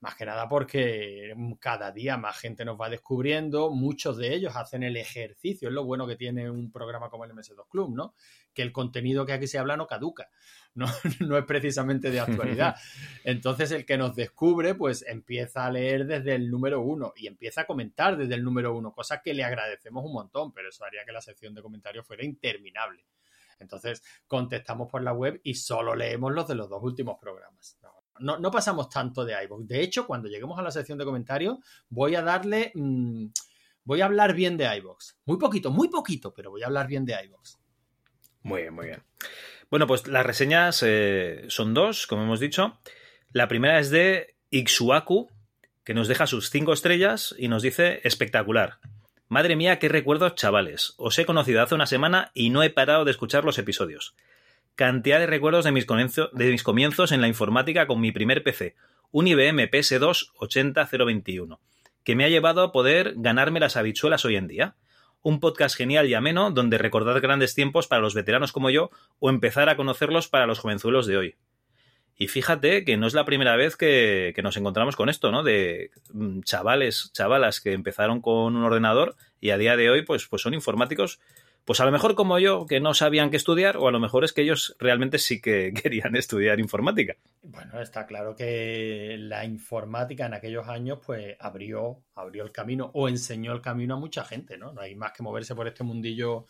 Más 0.00 0.14
que 0.14 0.24
nada 0.24 0.48
porque 0.48 1.34
cada 1.60 1.92
día 1.92 2.16
más 2.16 2.38
gente 2.38 2.64
nos 2.64 2.80
va 2.80 2.88
descubriendo, 2.88 3.68
muchos 3.70 4.16
de 4.16 4.32
ellos 4.32 4.56
hacen 4.56 4.82
el 4.82 4.96
ejercicio, 4.96 5.68
es 5.68 5.74
lo 5.74 5.84
bueno 5.84 6.06
que 6.06 6.16
tiene 6.16 6.50
un 6.50 6.72
programa 6.72 7.10
como 7.10 7.26
el 7.26 7.32
MS2 7.32 7.68
Club, 7.68 7.94
¿no? 7.94 8.14
Que 8.54 8.62
el 8.62 8.72
contenido 8.72 9.26
que 9.26 9.34
aquí 9.34 9.46
se 9.46 9.58
habla 9.58 9.76
no 9.76 9.86
caduca, 9.86 10.30
no, 10.74 10.86
no 11.20 11.36
es 11.36 11.44
precisamente 11.44 12.10
de 12.10 12.20
actualidad. 12.20 12.76
Entonces 13.24 13.72
el 13.72 13.84
que 13.84 13.98
nos 13.98 14.16
descubre, 14.16 14.74
pues 14.74 15.04
empieza 15.06 15.66
a 15.66 15.70
leer 15.70 16.06
desde 16.06 16.34
el 16.34 16.50
número 16.50 16.80
uno 16.80 17.12
y 17.14 17.26
empieza 17.26 17.60
a 17.60 17.66
comentar 17.66 18.16
desde 18.16 18.36
el 18.36 18.42
número 18.42 18.74
uno, 18.74 18.94
cosa 18.94 19.20
que 19.20 19.34
le 19.34 19.44
agradecemos 19.44 20.02
un 20.02 20.14
montón, 20.14 20.54
pero 20.54 20.70
eso 20.70 20.82
haría 20.82 21.04
que 21.04 21.12
la 21.12 21.20
sección 21.20 21.54
de 21.54 21.60
comentarios 21.60 22.06
fuera 22.06 22.24
interminable. 22.24 23.04
Entonces 23.60 24.02
contestamos 24.26 24.90
por 24.90 25.02
la 25.02 25.12
web 25.12 25.40
y 25.44 25.54
solo 25.54 25.94
leemos 25.94 26.32
los 26.32 26.48
de 26.48 26.54
los 26.54 26.68
dos 26.68 26.82
últimos 26.82 27.18
programas. 27.20 27.78
No, 28.18 28.50
pasamos 28.50 28.90
tanto 28.90 29.24
de 29.24 29.34
iVoox. 29.44 29.66
De 29.66 29.80
hecho, 29.80 30.06
cuando 30.06 30.28
lleguemos 30.28 30.58
a 30.58 30.62
la 30.62 30.70
sección 30.70 30.98
de 30.98 31.04
comentarios, 31.04 31.58
voy 31.88 32.14
a 32.16 32.22
darle. 32.22 32.70
Mm, 32.74 33.26
voy 33.84 34.02
a 34.02 34.06
hablar 34.06 34.34
bien 34.34 34.56
de 34.56 34.76
iVoox. 34.76 35.14
Muy 35.24 35.38
poquito, 35.38 35.70
muy 35.70 35.88
poquito, 35.88 36.34
pero 36.34 36.50
voy 36.50 36.62
a 36.62 36.66
hablar 36.66 36.86
bien 36.86 37.06
de 37.06 37.14
iVoox. 37.24 37.56
Muy 38.42 38.62
bien, 38.62 38.74
muy 38.74 38.86
bien. 38.86 39.02
Bueno, 39.70 39.86
pues 39.86 40.06
las 40.06 40.26
reseñas 40.26 40.82
eh, 40.84 41.44
son 41.48 41.72
dos, 41.72 42.06
como 42.06 42.24
hemos 42.24 42.40
dicho. 42.40 42.78
La 43.32 43.48
primera 43.48 43.78
es 43.78 43.90
de 43.90 44.36
Ixuaku, 44.50 45.30
que 45.84 45.94
nos 45.94 46.08
deja 46.08 46.26
sus 46.26 46.50
cinco 46.50 46.72
estrellas 46.72 47.34
y 47.38 47.48
nos 47.48 47.62
dice 47.62 48.00
espectacular. 48.04 48.80
Madre 49.30 49.54
mía, 49.54 49.78
qué 49.78 49.88
recuerdos, 49.88 50.34
chavales. 50.34 50.94
Os 50.96 51.16
he 51.20 51.24
conocido 51.24 51.62
hace 51.62 51.76
una 51.76 51.86
semana 51.86 52.32
y 52.34 52.50
no 52.50 52.64
he 52.64 52.70
parado 52.70 53.04
de 53.04 53.12
escuchar 53.12 53.44
los 53.44 53.58
episodios. 53.58 54.16
Cantidad 54.74 55.20
de 55.20 55.28
recuerdos 55.28 55.64
de 55.64 55.70
mis, 55.70 55.86
comienzos 56.64 57.12
en 57.12 57.20
la 57.20 57.28
informática 57.28 57.86
con 57.86 58.00
mi 58.00 58.10
primer 58.10 58.42
PC, 58.42 58.74
un 59.12 59.28
IBM 59.28 59.70
PS2 59.70 60.32
80021, 60.34 61.60
que 62.02 62.16
me 62.16 62.24
ha 62.24 62.28
llevado 62.28 62.64
a 62.64 62.72
poder 62.72 63.14
ganarme 63.18 63.60
las 63.60 63.76
habichuelas 63.76 64.24
hoy 64.24 64.34
en 64.34 64.48
día. 64.48 64.74
Un 65.22 65.38
podcast 65.38 65.76
genial 65.76 66.08
y 66.08 66.14
ameno 66.14 66.50
donde 66.50 66.76
recordar 66.76 67.20
grandes 67.20 67.54
tiempos 67.54 67.86
para 67.86 68.02
los 68.02 68.14
veteranos 68.14 68.50
como 68.50 68.68
yo 68.68 68.90
o 69.20 69.30
empezar 69.30 69.68
a 69.68 69.76
conocerlos 69.76 70.26
para 70.26 70.48
los 70.48 70.58
jovenzuelos 70.58 71.06
de 71.06 71.16
hoy. 71.16 71.36
Y 72.20 72.28
fíjate 72.28 72.84
que 72.84 72.98
no 72.98 73.06
es 73.06 73.14
la 73.14 73.24
primera 73.24 73.56
vez 73.56 73.76
que, 73.76 74.34
nos 74.42 74.54
encontramos 74.58 74.94
con 74.94 75.08
esto, 75.08 75.30
¿no? 75.30 75.42
De 75.42 75.90
mm, 76.12 76.42
chavales, 76.42 77.10
chavalas 77.14 77.62
que 77.62 77.72
empezaron 77.72 78.20
con 78.20 78.56
un 78.56 78.62
ordenador 78.62 79.16
y 79.40 79.50
a 79.50 79.56
día 79.56 79.74
de 79.74 79.88
hoy 79.88 80.02
pues, 80.02 80.26
pues 80.26 80.42
son 80.42 80.52
informáticos, 80.52 81.18
pues 81.64 81.80
a 81.80 81.86
lo 81.86 81.92
mejor 81.92 82.14
como 82.16 82.38
yo, 82.38 82.66
que 82.66 82.78
no 82.78 82.92
sabían 82.92 83.30
qué 83.30 83.38
estudiar, 83.38 83.78
o 83.78 83.88
a 83.88 83.90
lo 83.90 84.00
mejor 84.00 84.24
es 84.24 84.34
que 84.34 84.42
ellos 84.42 84.76
realmente 84.78 85.16
sí 85.16 85.40
que 85.40 85.72
querían 85.82 86.14
estudiar 86.14 86.60
informática. 86.60 87.16
Bueno, 87.40 87.80
está 87.80 88.04
claro 88.04 88.36
que 88.36 89.16
la 89.18 89.46
informática 89.46 90.26
en 90.26 90.34
aquellos 90.34 90.68
años 90.68 90.98
pues 91.02 91.38
abrió, 91.40 92.02
abrió 92.14 92.44
el 92.44 92.52
camino 92.52 92.90
o 92.92 93.08
enseñó 93.08 93.54
el 93.54 93.62
camino 93.62 93.94
a 93.94 93.98
mucha 93.98 94.26
gente, 94.26 94.58
¿no? 94.58 94.74
No 94.74 94.82
hay 94.82 94.94
más 94.94 95.12
que 95.12 95.22
moverse 95.22 95.54
por 95.54 95.66
este 95.68 95.84
mundillo 95.84 96.44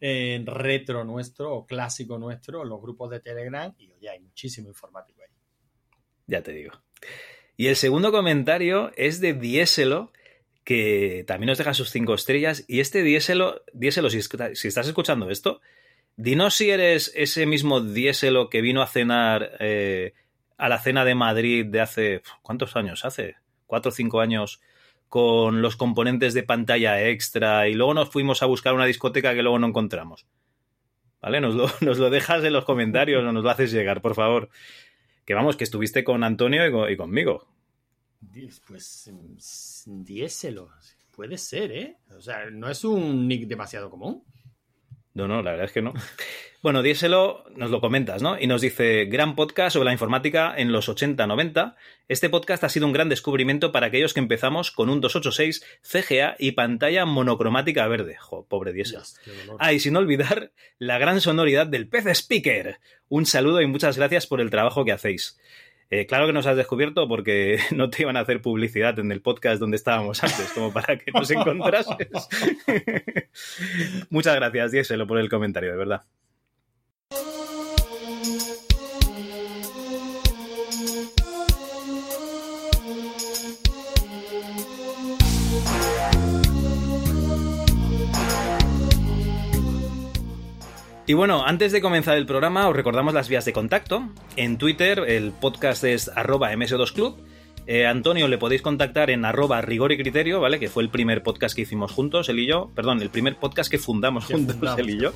en 0.00 0.46
retro 0.46 1.04
nuestro 1.04 1.52
o 1.52 1.66
clásico 1.66 2.18
nuestro, 2.18 2.64
los 2.64 2.80
grupos 2.80 3.10
de 3.10 3.20
Telegram, 3.20 3.74
y 3.78 3.90
oye, 3.90 4.08
hay 4.08 4.20
muchísimo 4.20 4.68
informático 4.68 5.22
ahí. 5.22 5.34
Ya 6.26 6.42
te 6.42 6.52
digo. 6.52 6.72
Y 7.56 7.66
el 7.66 7.76
segundo 7.76 8.12
comentario 8.12 8.92
es 8.96 9.20
de 9.20 9.34
Dieselo, 9.34 10.12
que 10.62 11.24
también 11.26 11.48
nos 11.48 11.58
deja 11.58 11.74
sus 11.74 11.90
cinco 11.90 12.14
estrellas. 12.14 12.64
Y 12.68 12.80
este 12.80 13.02
diéselo, 13.02 13.62
diéselo 13.72 14.10
si, 14.10 14.20
si 14.22 14.68
estás 14.68 14.86
escuchando 14.86 15.30
esto, 15.30 15.60
dinos 16.16 16.54
si 16.54 16.70
eres 16.70 17.10
ese 17.16 17.46
mismo 17.46 17.80
diéselo 17.80 18.50
que 18.50 18.60
vino 18.60 18.82
a 18.82 18.86
cenar 18.86 19.56
eh, 19.60 20.12
a 20.58 20.68
la 20.68 20.78
cena 20.78 21.04
de 21.04 21.14
Madrid 21.14 21.66
de 21.66 21.80
hace. 21.80 22.22
¿Cuántos 22.42 22.76
años? 22.76 23.04
Hace 23.04 23.36
cuatro 23.66 23.88
o 23.88 23.92
cinco 23.92 24.20
años 24.20 24.60
con 25.08 25.62
los 25.62 25.76
componentes 25.76 26.34
de 26.34 26.42
pantalla 26.42 27.08
extra 27.08 27.68
y 27.68 27.74
luego 27.74 27.94
nos 27.94 28.10
fuimos 28.10 28.42
a 28.42 28.46
buscar 28.46 28.74
una 28.74 28.86
discoteca 28.86 29.34
que 29.34 29.42
luego 29.42 29.58
no 29.58 29.68
encontramos. 29.68 30.26
¿Vale? 31.20 31.40
Nos 31.40 31.54
lo, 31.54 31.66
nos 31.80 31.98
lo 31.98 32.10
dejas 32.10 32.44
en 32.44 32.52
los 32.52 32.64
comentarios 32.64 33.24
o 33.24 33.32
nos 33.32 33.42
lo 33.42 33.50
haces 33.50 33.72
llegar, 33.72 34.02
por 34.02 34.14
favor. 34.14 34.50
Que 35.24 35.34
vamos, 35.34 35.56
que 35.56 35.64
estuviste 35.64 36.04
con 36.04 36.24
Antonio 36.24 36.88
y, 36.88 36.96
conmigo. 36.96 37.46
Pues 38.66 39.10
diéselo. 39.86 40.70
Puede 41.14 41.36
ser, 41.36 41.72
¿eh? 41.72 41.96
O 42.16 42.20
sea, 42.20 42.48
no 42.50 42.70
es 42.70 42.84
un 42.84 43.26
nick 43.26 43.46
demasiado 43.46 43.90
común. 43.90 44.22
No, 45.18 45.26
no, 45.26 45.42
la 45.42 45.50
verdad 45.50 45.66
es 45.66 45.72
que 45.72 45.82
no. 45.82 45.94
Bueno, 46.62 46.80
díselo, 46.80 47.44
nos 47.56 47.70
lo 47.70 47.80
comentas, 47.80 48.22
¿no? 48.22 48.36
Y 48.38 48.46
nos 48.46 48.60
dice, 48.60 49.06
gran 49.06 49.34
podcast 49.34 49.74
sobre 49.74 49.86
la 49.86 49.92
informática 49.92 50.54
en 50.56 50.70
los 50.70 50.88
80-90. 50.88 51.74
Este 52.06 52.28
podcast 52.28 52.62
ha 52.62 52.68
sido 52.68 52.86
un 52.86 52.92
gran 52.92 53.08
descubrimiento 53.08 53.72
para 53.72 53.86
aquellos 53.86 54.14
que 54.14 54.20
empezamos 54.20 54.70
con 54.70 54.90
un 54.90 55.00
286 55.00 55.64
CGA 55.82 56.36
y 56.38 56.52
pantalla 56.52 57.04
monocromática 57.04 57.86
verde. 57.88 58.16
Jo, 58.16 58.46
pobre 58.48 58.72
diésel. 58.72 59.02
Ah, 59.58 59.72
y 59.72 59.80
sin 59.80 59.96
olvidar 59.96 60.52
la 60.78 60.98
gran 60.98 61.20
sonoridad 61.20 61.66
del 61.66 61.88
PC 61.88 62.12
Speaker. 62.14 62.78
Un 63.08 63.26
saludo 63.26 63.60
y 63.60 63.66
muchas 63.66 63.96
gracias 63.96 64.28
por 64.28 64.40
el 64.40 64.50
trabajo 64.50 64.84
que 64.84 64.92
hacéis. 64.92 65.38
Eh, 65.90 66.06
claro 66.06 66.26
que 66.26 66.34
nos 66.34 66.46
has 66.46 66.56
descubierto 66.56 67.08
porque 67.08 67.58
no 67.74 67.88
te 67.88 68.02
iban 68.02 68.16
a 68.16 68.20
hacer 68.20 68.42
publicidad 68.42 68.98
en 68.98 69.10
el 69.10 69.22
podcast 69.22 69.58
donde 69.58 69.76
estábamos 69.76 70.22
antes, 70.22 70.52
como 70.52 70.72
para 70.72 70.98
que 70.98 71.10
nos 71.12 71.30
encontrases. 71.30 72.08
Muchas 74.10 74.34
gracias, 74.34 74.72
Dieselo, 74.72 75.06
por 75.06 75.18
el 75.18 75.30
comentario, 75.30 75.70
de 75.70 75.76
verdad. 75.76 76.04
Y 91.08 91.14
bueno, 91.14 91.42
antes 91.46 91.72
de 91.72 91.80
comenzar 91.80 92.18
el 92.18 92.26
programa, 92.26 92.68
os 92.68 92.76
recordamos 92.76 93.14
las 93.14 93.30
vías 93.30 93.46
de 93.46 93.54
contacto. 93.54 94.10
En 94.36 94.58
Twitter, 94.58 95.04
el 95.08 95.32
podcast 95.32 95.82
es 95.84 96.10
arroba 96.14 96.52
ms2club. 96.52 97.16
Eh, 97.66 97.86
Antonio 97.86 98.28
le 98.28 98.36
podéis 98.36 98.60
contactar 98.60 99.08
en 99.08 99.24
arroba 99.24 99.62
rigor 99.62 99.90
y 99.90 99.96
criterio, 99.96 100.38
¿vale? 100.38 100.60
Que 100.60 100.68
fue 100.68 100.82
el 100.82 100.90
primer 100.90 101.22
podcast 101.22 101.56
que 101.56 101.62
hicimos 101.62 101.92
juntos, 101.92 102.28
él 102.28 102.40
y 102.40 102.46
yo. 102.46 102.70
Perdón, 102.74 103.00
el 103.00 103.08
primer 103.08 103.36
podcast 103.36 103.70
que 103.70 103.78
fundamos 103.78 104.26
juntos, 104.26 104.58
él 104.76 104.90
y 104.90 105.00
yo. 105.00 105.12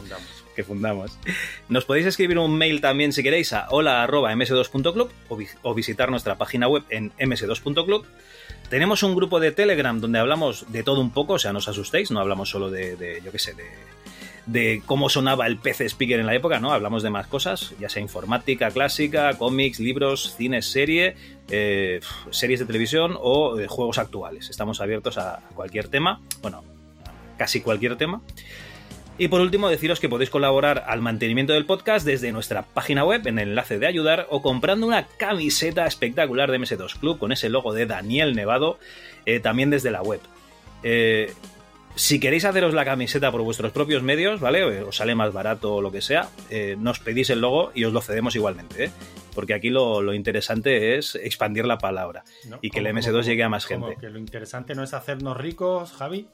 Que 0.56 0.64
fundamos. 0.64 1.18
Nos 1.68 1.84
podéis 1.84 2.06
escribir 2.06 2.38
un 2.38 2.56
mail 2.56 2.80
también 2.80 3.12
si 3.12 3.22
queréis 3.22 3.52
a 3.52 3.66
hola 3.68 4.02
arroba 4.02 4.32
ms2.club 4.32 5.10
o, 5.62 5.74
visitar 5.74 6.10
nuestra 6.10 6.38
página 6.38 6.68
web 6.68 6.84
en 6.88 7.12
ms2.club. 7.18 8.06
Tenemos 8.70 9.02
un 9.02 9.14
grupo 9.14 9.40
de 9.40 9.52
Telegram 9.52 10.00
donde 10.00 10.20
hablamos 10.20 10.72
de 10.72 10.82
todo 10.82 11.02
un 11.02 11.10
poco, 11.10 11.34
o 11.34 11.38
sea, 11.38 11.52
no 11.52 11.58
os 11.58 11.68
asustéis, 11.68 12.10
no 12.10 12.20
hablamos 12.20 12.48
solo 12.48 12.70
de, 12.70 12.96
de 12.96 13.20
yo 13.22 13.30
qué 13.30 13.38
sé, 13.38 13.52
de 13.52 13.64
de 14.46 14.82
cómo 14.86 15.08
sonaba 15.08 15.46
el 15.46 15.56
PC 15.56 15.86
Speaker 15.88 16.18
en 16.20 16.26
la 16.26 16.34
época, 16.34 16.58
¿no? 16.58 16.72
Hablamos 16.72 17.02
de 17.02 17.10
más 17.10 17.26
cosas, 17.26 17.74
ya 17.78 17.88
sea 17.88 18.02
informática 18.02 18.70
clásica, 18.70 19.34
cómics, 19.34 19.78
libros, 19.78 20.34
cine, 20.36 20.62
serie, 20.62 21.16
eh, 21.48 22.00
series 22.30 22.60
de 22.60 22.66
televisión 22.66 23.16
o 23.20 23.58
eh, 23.58 23.68
juegos 23.68 23.98
actuales. 23.98 24.50
Estamos 24.50 24.80
abiertos 24.80 25.18
a 25.18 25.40
cualquier 25.54 25.88
tema, 25.88 26.20
bueno, 26.40 26.64
casi 27.38 27.60
cualquier 27.60 27.96
tema. 27.96 28.20
Y 29.18 29.28
por 29.28 29.40
último, 29.40 29.68
deciros 29.68 30.00
que 30.00 30.08
podéis 30.08 30.30
colaborar 30.30 30.84
al 30.88 31.02
mantenimiento 31.02 31.52
del 31.52 31.66
podcast 31.66 32.04
desde 32.04 32.32
nuestra 32.32 32.62
página 32.62 33.04
web 33.04 33.26
en 33.26 33.38
el 33.38 33.50
enlace 33.50 33.78
de 33.78 33.86
ayudar 33.86 34.26
o 34.30 34.42
comprando 34.42 34.86
una 34.86 35.06
camiseta 35.06 35.86
espectacular 35.86 36.50
de 36.50 36.58
MS2 36.58 36.98
Club 36.98 37.18
con 37.18 37.30
ese 37.30 37.50
logo 37.50 37.74
de 37.74 37.86
Daniel 37.86 38.34
Nevado 38.34 38.78
eh, 39.26 39.38
también 39.38 39.70
desde 39.70 39.90
la 39.90 40.02
web. 40.02 40.20
Si 41.94 42.18
queréis 42.18 42.44
haceros 42.44 42.72
la 42.72 42.84
camiseta 42.84 43.30
por 43.30 43.42
vuestros 43.42 43.70
propios 43.72 44.02
medios, 44.02 44.40
¿vale? 44.40 44.82
Os 44.82 44.96
sale 44.96 45.14
más 45.14 45.32
barato 45.32 45.74
o 45.74 45.82
lo 45.82 45.92
que 45.92 46.00
sea, 46.00 46.28
eh, 46.48 46.74
nos 46.78 47.00
pedís 47.00 47.28
el 47.30 47.40
logo 47.40 47.70
y 47.74 47.84
os 47.84 47.92
lo 47.92 48.00
cedemos 48.00 48.34
igualmente, 48.34 48.84
¿eh? 48.84 48.90
Porque 49.34 49.54
aquí 49.54 49.70
lo, 49.70 50.12
interesante 50.14 50.96
es 50.96 51.14
expandir 51.14 51.66
la 51.66 51.78
palabra 51.78 52.24
y 52.60 52.70
que 52.70 52.80
el 52.80 52.86
MS2 52.86 53.22
llegue 53.24 53.42
a 53.42 53.48
más 53.48 53.66
gente. 53.66 53.96
Que 54.00 54.10
lo 54.10 54.18
interesante 54.18 54.74
no 54.74 54.82
es 54.82 54.94
hacernos 54.94 55.36
ricos, 55.36 55.92
Javi. 55.92 56.28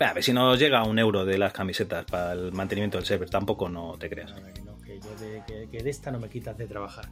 A 0.00 0.12
ver 0.12 0.22
si 0.22 0.32
nos 0.32 0.58
llega 0.58 0.84
un 0.84 0.98
euro 0.98 1.24
de 1.24 1.38
las 1.38 1.52
camisetas 1.52 2.04
para 2.04 2.32
el 2.32 2.52
mantenimiento 2.52 2.98
del 2.98 3.06
server, 3.06 3.28
tampoco 3.28 3.68
no 3.68 3.96
te 3.98 4.08
creas. 4.08 4.32
que, 4.84 5.00
yo 5.00 5.82
de, 5.84 5.90
esta 5.90 6.10
no 6.10 6.20
me 6.20 6.28
quitas 6.28 6.56
de 6.56 6.66
trabajar. 6.66 7.06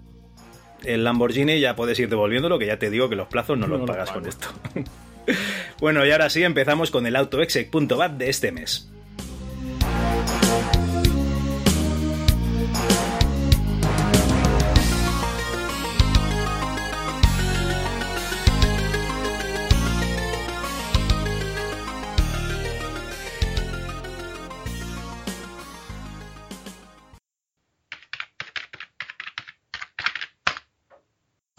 El 0.86 1.04
Lamborghini 1.04 1.60
ya 1.60 1.76
puedes 1.76 1.98
ir 1.98 2.08
devolviéndolo, 2.08 2.58
que 2.58 2.66
ya 2.66 2.78
te 2.78 2.90
digo 2.90 3.08
que 3.08 3.16
los 3.16 3.28
plazos 3.28 3.58
no, 3.58 3.66
los 3.66 3.86
pagas 3.86 4.10
con 4.10 4.26
esto. 4.26 4.48
bueno, 5.80 6.04
y 6.06 6.10
ahora 6.10 6.30
sí 6.30 6.44
empezamos 6.44 6.90
con 6.90 7.06
el 7.06 7.16
autoexec.bat 7.16 8.12
de 8.12 8.28
este 8.28 8.52
mes. 8.52 8.90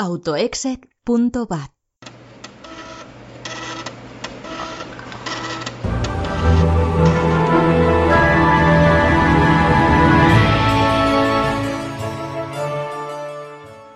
autoexec.bat 0.07 1.71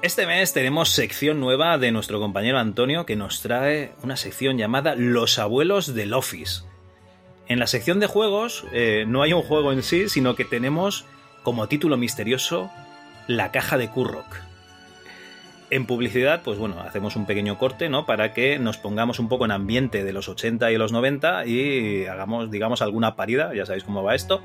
Este 0.02 0.26
mes 0.26 0.52
tenemos 0.52 0.90
sección 0.90 1.40
nueva 1.40 1.78
de 1.78 1.94
nuestro 1.94 2.20
compañero 2.20 2.60
Antonio 2.60 3.06
que 3.06 3.16
nos 3.16 3.42
trae 3.42 3.94
una 4.04 4.18
sección 4.18 4.58
llamada 4.58 4.96
Los 4.96 5.40
abuelos 5.40 5.96
del 5.96 6.14
Office. 6.14 6.64
En 7.48 7.58
la 7.60 7.68
sección 7.68 8.02
de 8.02 8.08
juegos 8.08 8.66
eh, 8.74 9.06
no 9.08 9.22
hay 9.22 9.32
un 9.32 9.44
juego 9.44 9.72
en 9.72 9.82
sí, 9.82 10.10
sino 10.10 10.36
que 10.36 10.44
tenemos 10.44 11.06
como 11.44 11.70
título 11.70 11.96
misterioso 11.96 12.70
La 13.28 13.54
caja 13.54 13.78
de 13.78 13.90
Kurrock. 13.90 14.51
En 15.72 15.86
publicidad, 15.86 16.42
pues 16.44 16.60
bueno, 16.60 16.82
hacemos 16.82 17.16
un 17.16 17.26
pequeño 17.26 17.58
corte, 17.58 17.88
¿no? 17.88 18.06
Para 18.06 18.34
que 18.34 18.60
nos 18.60 18.78
pongamos 18.78 19.20
un 19.20 19.30
poco 19.30 19.46
en 19.46 19.52
ambiente 19.52 20.04
de 20.04 20.12
los 20.12 20.28
80 20.28 20.70
y 20.70 20.78
los 20.78 20.92
90 20.92 21.46
y 21.46 22.06
hagamos, 22.08 22.52
digamos, 22.52 22.82
alguna 22.82 23.16
parida, 23.16 23.56
ya 23.56 23.66
sabéis 23.66 23.86
cómo 23.86 24.04
va 24.04 24.14
esto. 24.14 24.42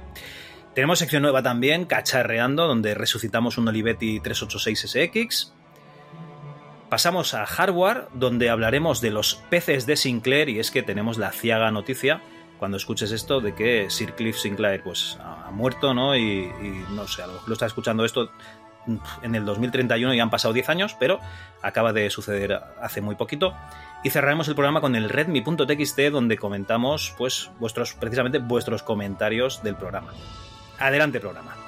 Tenemos 0.72 1.00
sección 1.00 1.22
nueva 1.22 1.42
también, 1.42 1.84
Cacharreando, 1.84 2.68
donde 2.68 2.94
resucitamos 2.94 3.58
un 3.58 3.66
Olivetti 3.66 4.20
386SX. 4.20 5.50
Pasamos 6.88 7.34
a 7.34 7.44
hardware, 7.44 8.04
donde 8.14 8.48
hablaremos 8.48 9.00
de 9.00 9.10
los 9.10 9.34
peces 9.50 9.84
de 9.84 9.96
Sinclair, 9.96 10.48
y 10.48 10.60
es 10.60 10.70
que 10.70 10.84
tenemos 10.84 11.18
la 11.18 11.32
ciaga 11.32 11.72
noticia, 11.72 12.22
cuando 12.60 12.76
escuches 12.76 13.10
esto, 13.10 13.40
de 13.40 13.52
que 13.52 13.90
Sir 13.90 14.12
Cliff 14.12 14.36
Sinclair 14.36 14.80
pues, 14.84 15.18
ha 15.20 15.50
muerto, 15.50 15.92
¿no? 15.92 16.16
Y, 16.16 16.48
no 16.90 17.08
sé, 17.08 17.22
a 17.22 17.26
lo 17.26 17.32
mejor 17.32 17.48
lo 17.48 17.54
está 17.54 17.66
escuchando 17.66 18.04
esto 18.04 18.30
en 19.22 19.35
el 19.35 19.44
2031 19.44 20.14
y 20.14 20.20
han 20.20 20.31
pasado 20.31 20.55
10 20.55 20.68
años, 20.68 20.96
pero 20.99 21.20
acaba 21.62 21.92
de 21.92 22.09
suceder 22.11 22.61
hace 22.81 23.01
muy 23.01 23.14
poquito. 23.14 23.55
Y 24.05 24.11
cerraremos 24.11 24.46
el 24.49 24.55
programa 24.55 24.81
con 24.81 24.94
el 24.94 25.09
redmi.txt, 25.09 25.99
donde 26.12 26.37
comentamos, 26.37 27.14
pues, 27.18 27.51
vuestros, 27.59 27.94
precisamente 27.94 28.38
vuestros 28.38 28.83
comentarios 28.83 29.62
del 29.62 29.77
programa. 29.77 30.12
Adelante 30.79 31.18
programa. 31.18 31.65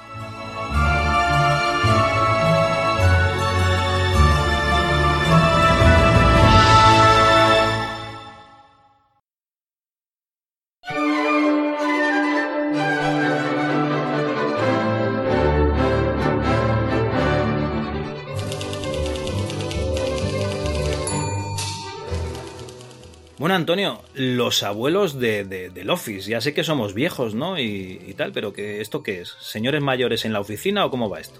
Bueno, 23.39 23.55
Antonio, 23.55 24.01
los 24.15 24.63
abuelos 24.63 25.17
de, 25.17 25.45
del 25.45 25.89
Office, 25.89 26.29
ya 26.29 26.41
sé 26.41 26.53
que 26.53 26.65
somos 26.65 26.93
viejos, 26.93 27.35
¿no? 27.35 27.57
Y, 27.57 28.13
tal, 28.17 28.33
pero 28.33 28.51
que 28.51 28.81
¿esto 28.81 29.01
qué 29.01 29.21
es? 29.21 29.29
¿Señores 29.39 29.81
mayores 29.81 30.25
en 30.25 30.33
la 30.33 30.41
oficina 30.41 30.85
o 30.85 30.91
cómo 30.91 31.09
va 31.09 31.21
esto? 31.21 31.39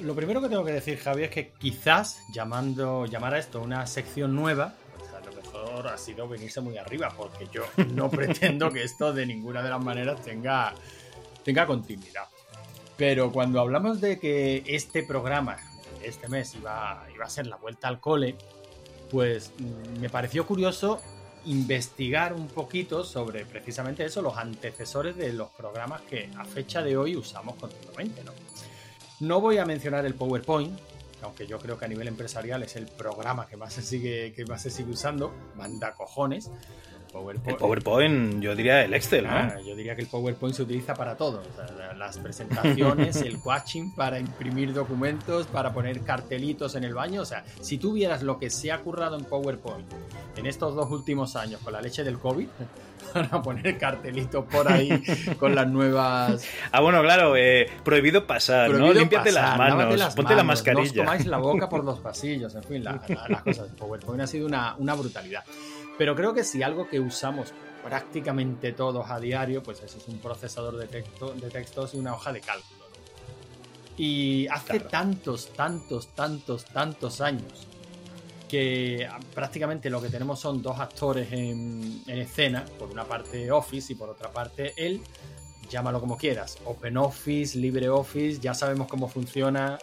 Lo 0.00 0.14
primero 0.14 0.40
que 0.40 0.48
tengo 0.48 0.64
que 0.64 0.72
decir, 0.72 0.96
Javi, 0.96 1.24
es 1.24 1.30
que 1.30 1.52
quizás 1.58 2.22
llamando, 2.32 3.04
llamar 3.04 3.34
a 3.34 3.38
esto 3.40 3.60
una 3.60 3.86
sección 3.86 4.34
nueva, 4.34 4.72
pues 4.96 5.12
a 5.12 5.20
lo 5.20 5.30
mejor 5.34 5.88
ha 5.88 5.98
sido 5.98 6.26
venirse 6.26 6.62
muy 6.62 6.78
arriba, 6.78 7.12
porque 7.14 7.46
yo 7.52 7.64
no 7.92 8.08
pretendo 8.08 8.72
que 8.72 8.82
esto 8.82 9.12
de 9.12 9.26
ninguna 9.26 9.62
de 9.62 9.68
las 9.68 9.84
maneras 9.84 10.22
tenga, 10.22 10.72
tenga 11.44 11.66
continuidad. 11.66 12.24
Pero 12.96 13.30
cuando 13.32 13.60
hablamos 13.60 14.00
de 14.00 14.18
que 14.18 14.62
este 14.66 15.02
programa, 15.02 15.58
este 16.02 16.26
mes, 16.28 16.54
iba, 16.54 17.06
iba 17.14 17.26
a 17.26 17.28
ser 17.28 17.48
la 17.48 17.56
vuelta 17.56 17.86
al 17.86 18.00
cole, 18.00 18.34
pues 19.10 19.52
mm, 19.58 20.00
me 20.00 20.08
pareció 20.08 20.46
curioso 20.46 21.02
investigar 21.48 22.34
un 22.34 22.46
poquito 22.46 23.04
sobre 23.04 23.46
precisamente 23.46 24.04
eso, 24.04 24.20
los 24.20 24.36
antecesores 24.36 25.16
de 25.16 25.32
los 25.32 25.48
programas 25.50 26.02
que 26.02 26.30
a 26.36 26.44
fecha 26.44 26.82
de 26.82 26.96
hoy 26.96 27.16
usamos 27.16 27.56
continuamente. 27.56 28.22
No, 28.22 28.32
no 29.20 29.40
voy 29.40 29.56
a 29.56 29.64
mencionar 29.64 30.04
el 30.04 30.14
PowerPoint, 30.14 30.78
aunque 31.22 31.46
yo 31.46 31.58
creo 31.58 31.78
que 31.78 31.86
a 31.86 31.88
nivel 31.88 32.06
empresarial 32.06 32.62
es 32.62 32.76
el 32.76 32.86
programa 32.86 33.46
que 33.46 33.56
más 33.56 33.72
se 33.72 33.82
sigue, 33.82 34.34
que 34.34 34.44
más 34.44 34.62
se 34.62 34.70
sigue 34.70 34.92
usando, 34.92 35.32
manda 35.56 35.94
cojones. 35.94 36.50
PowerPoint. 37.08 37.48
El 37.48 37.56
PowerPoint, 37.56 38.40
yo 38.40 38.54
diría 38.54 38.84
el 38.84 38.94
Excel, 38.94 39.24
¿no? 39.24 39.30
Ah, 39.30 39.56
yo 39.64 39.74
diría 39.74 39.94
que 39.94 40.02
el 40.02 40.08
PowerPoint 40.08 40.54
se 40.54 40.62
utiliza 40.62 40.94
para 40.94 41.16
todo. 41.16 41.42
las 41.96 42.18
presentaciones, 42.18 43.16
el 43.22 43.38
watching 43.44 43.94
para 43.94 44.18
imprimir 44.18 44.72
documentos, 44.72 45.46
para 45.46 45.72
poner 45.72 46.00
cartelitos 46.02 46.74
en 46.74 46.84
el 46.84 46.94
baño. 46.94 47.22
O 47.22 47.26
sea, 47.26 47.44
si 47.60 47.78
tú 47.78 47.94
vieras 47.94 48.22
lo 48.22 48.38
que 48.38 48.50
se 48.50 48.72
ha 48.72 48.78
currado 48.78 49.18
en 49.18 49.24
PowerPoint 49.24 49.86
en 50.36 50.46
estos 50.46 50.74
dos 50.74 50.90
últimos 50.90 51.36
años 51.36 51.60
con 51.62 51.72
la 51.72 51.80
leche 51.80 52.04
del 52.04 52.18
COVID, 52.18 52.48
para 53.12 53.42
poner 53.42 53.78
cartelitos 53.78 54.44
por 54.44 54.70
ahí 54.70 55.02
con 55.38 55.54
las 55.54 55.66
nuevas. 55.68 56.44
Ah, 56.72 56.80
bueno, 56.80 57.02
claro, 57.02 57.36
eh, 57.36 57.66
prohibido 57.84 58.26
pasar, 58.26 58.70
¿no? 58.70 58.92
Límpiate 58.92 59.32
las 59.32 59.56
manos, 59.56 60.14
ponte 60.14 60.34
la 60.34 60.44
mascarilla. 60.44 60.82
No 60.82 60.82
os 60.82 60.94
tomáis 60.94 61.26
la 61.26 61.38
boca 61.38 61.68
por 61.68 61.84
los 61.84 61.98
pasillos, 62.00 62.54
en 62.54 62.62
fin, 62.62 62.84
las 62.84 63.42
cosas 63.42 63.70
de 63.70 63.76
PowerPoint 63.76 64.22
ha 64.22 64.26
sido 64.26 64.46
una, 64.46 64.74
una 64.78 64.94
brutalidad. 64.94 65.44
Pero 65.98 66.14
creo 66.14 66.32
que 66.32 66.44
si 66.44 66.62
algo 66.62 66.88
que 66.88 67.00
usamos 67.00 67.52
prácticamente 67.82 68.72
todos 68.72 69.10
a 69.10 69.18
diario, 69.18 69.62
pues 69.62 69.82
eso 69.82 69.98
es 69.98 70.08
un 70.08 70.18
procesador 70.18 70.76
de, 70.76 70.86
texto, 70.86 71.34
de 71.34 71.50
textos 71.50 71.94
y 71.94 71.98
una 71.98 72.14
hoja 72.14 72.32
de 72.32 72.40
cálculo. 72.40 72.86
Y 73.96 74.46
hace 74.46 74.78
tantos, 74.78 75.52
tantos, 75.54 76.14
tantos, 76.14 76.64
tantos 76.66 77.20
años 77.20 77.66
que 78.48 79.06
prácticamente 79.34 79.90
lo 79.90 80.00
que 80.00 80.08
tenemos 80.08 80.40
son 80.40 80.62
dos 80.62 80.78
actores 80.78 81.30
en, 81.32 82.02
en 82.06 82.18
escena, 82.18 82.64
por 82.78 82.88
una 82.88 83.04
parte 83.04 83.50
Office 83.50 83.92
y 83.92 83.96
por 83.96 84.08
otra 84.08 84.30
parte 84.30 84.72
él, 84.76 85.02
llámalo 85.68 86.00
como 86.00 86.16
quieras, 86.16 86.56
OpenOffice, 86.64 87.58
LibreOffice, 87.58 88.40
ya 88.40 88.54
sabemos 88.54 88.86
cómo 88.88 89.08
funciona 89.08 89.78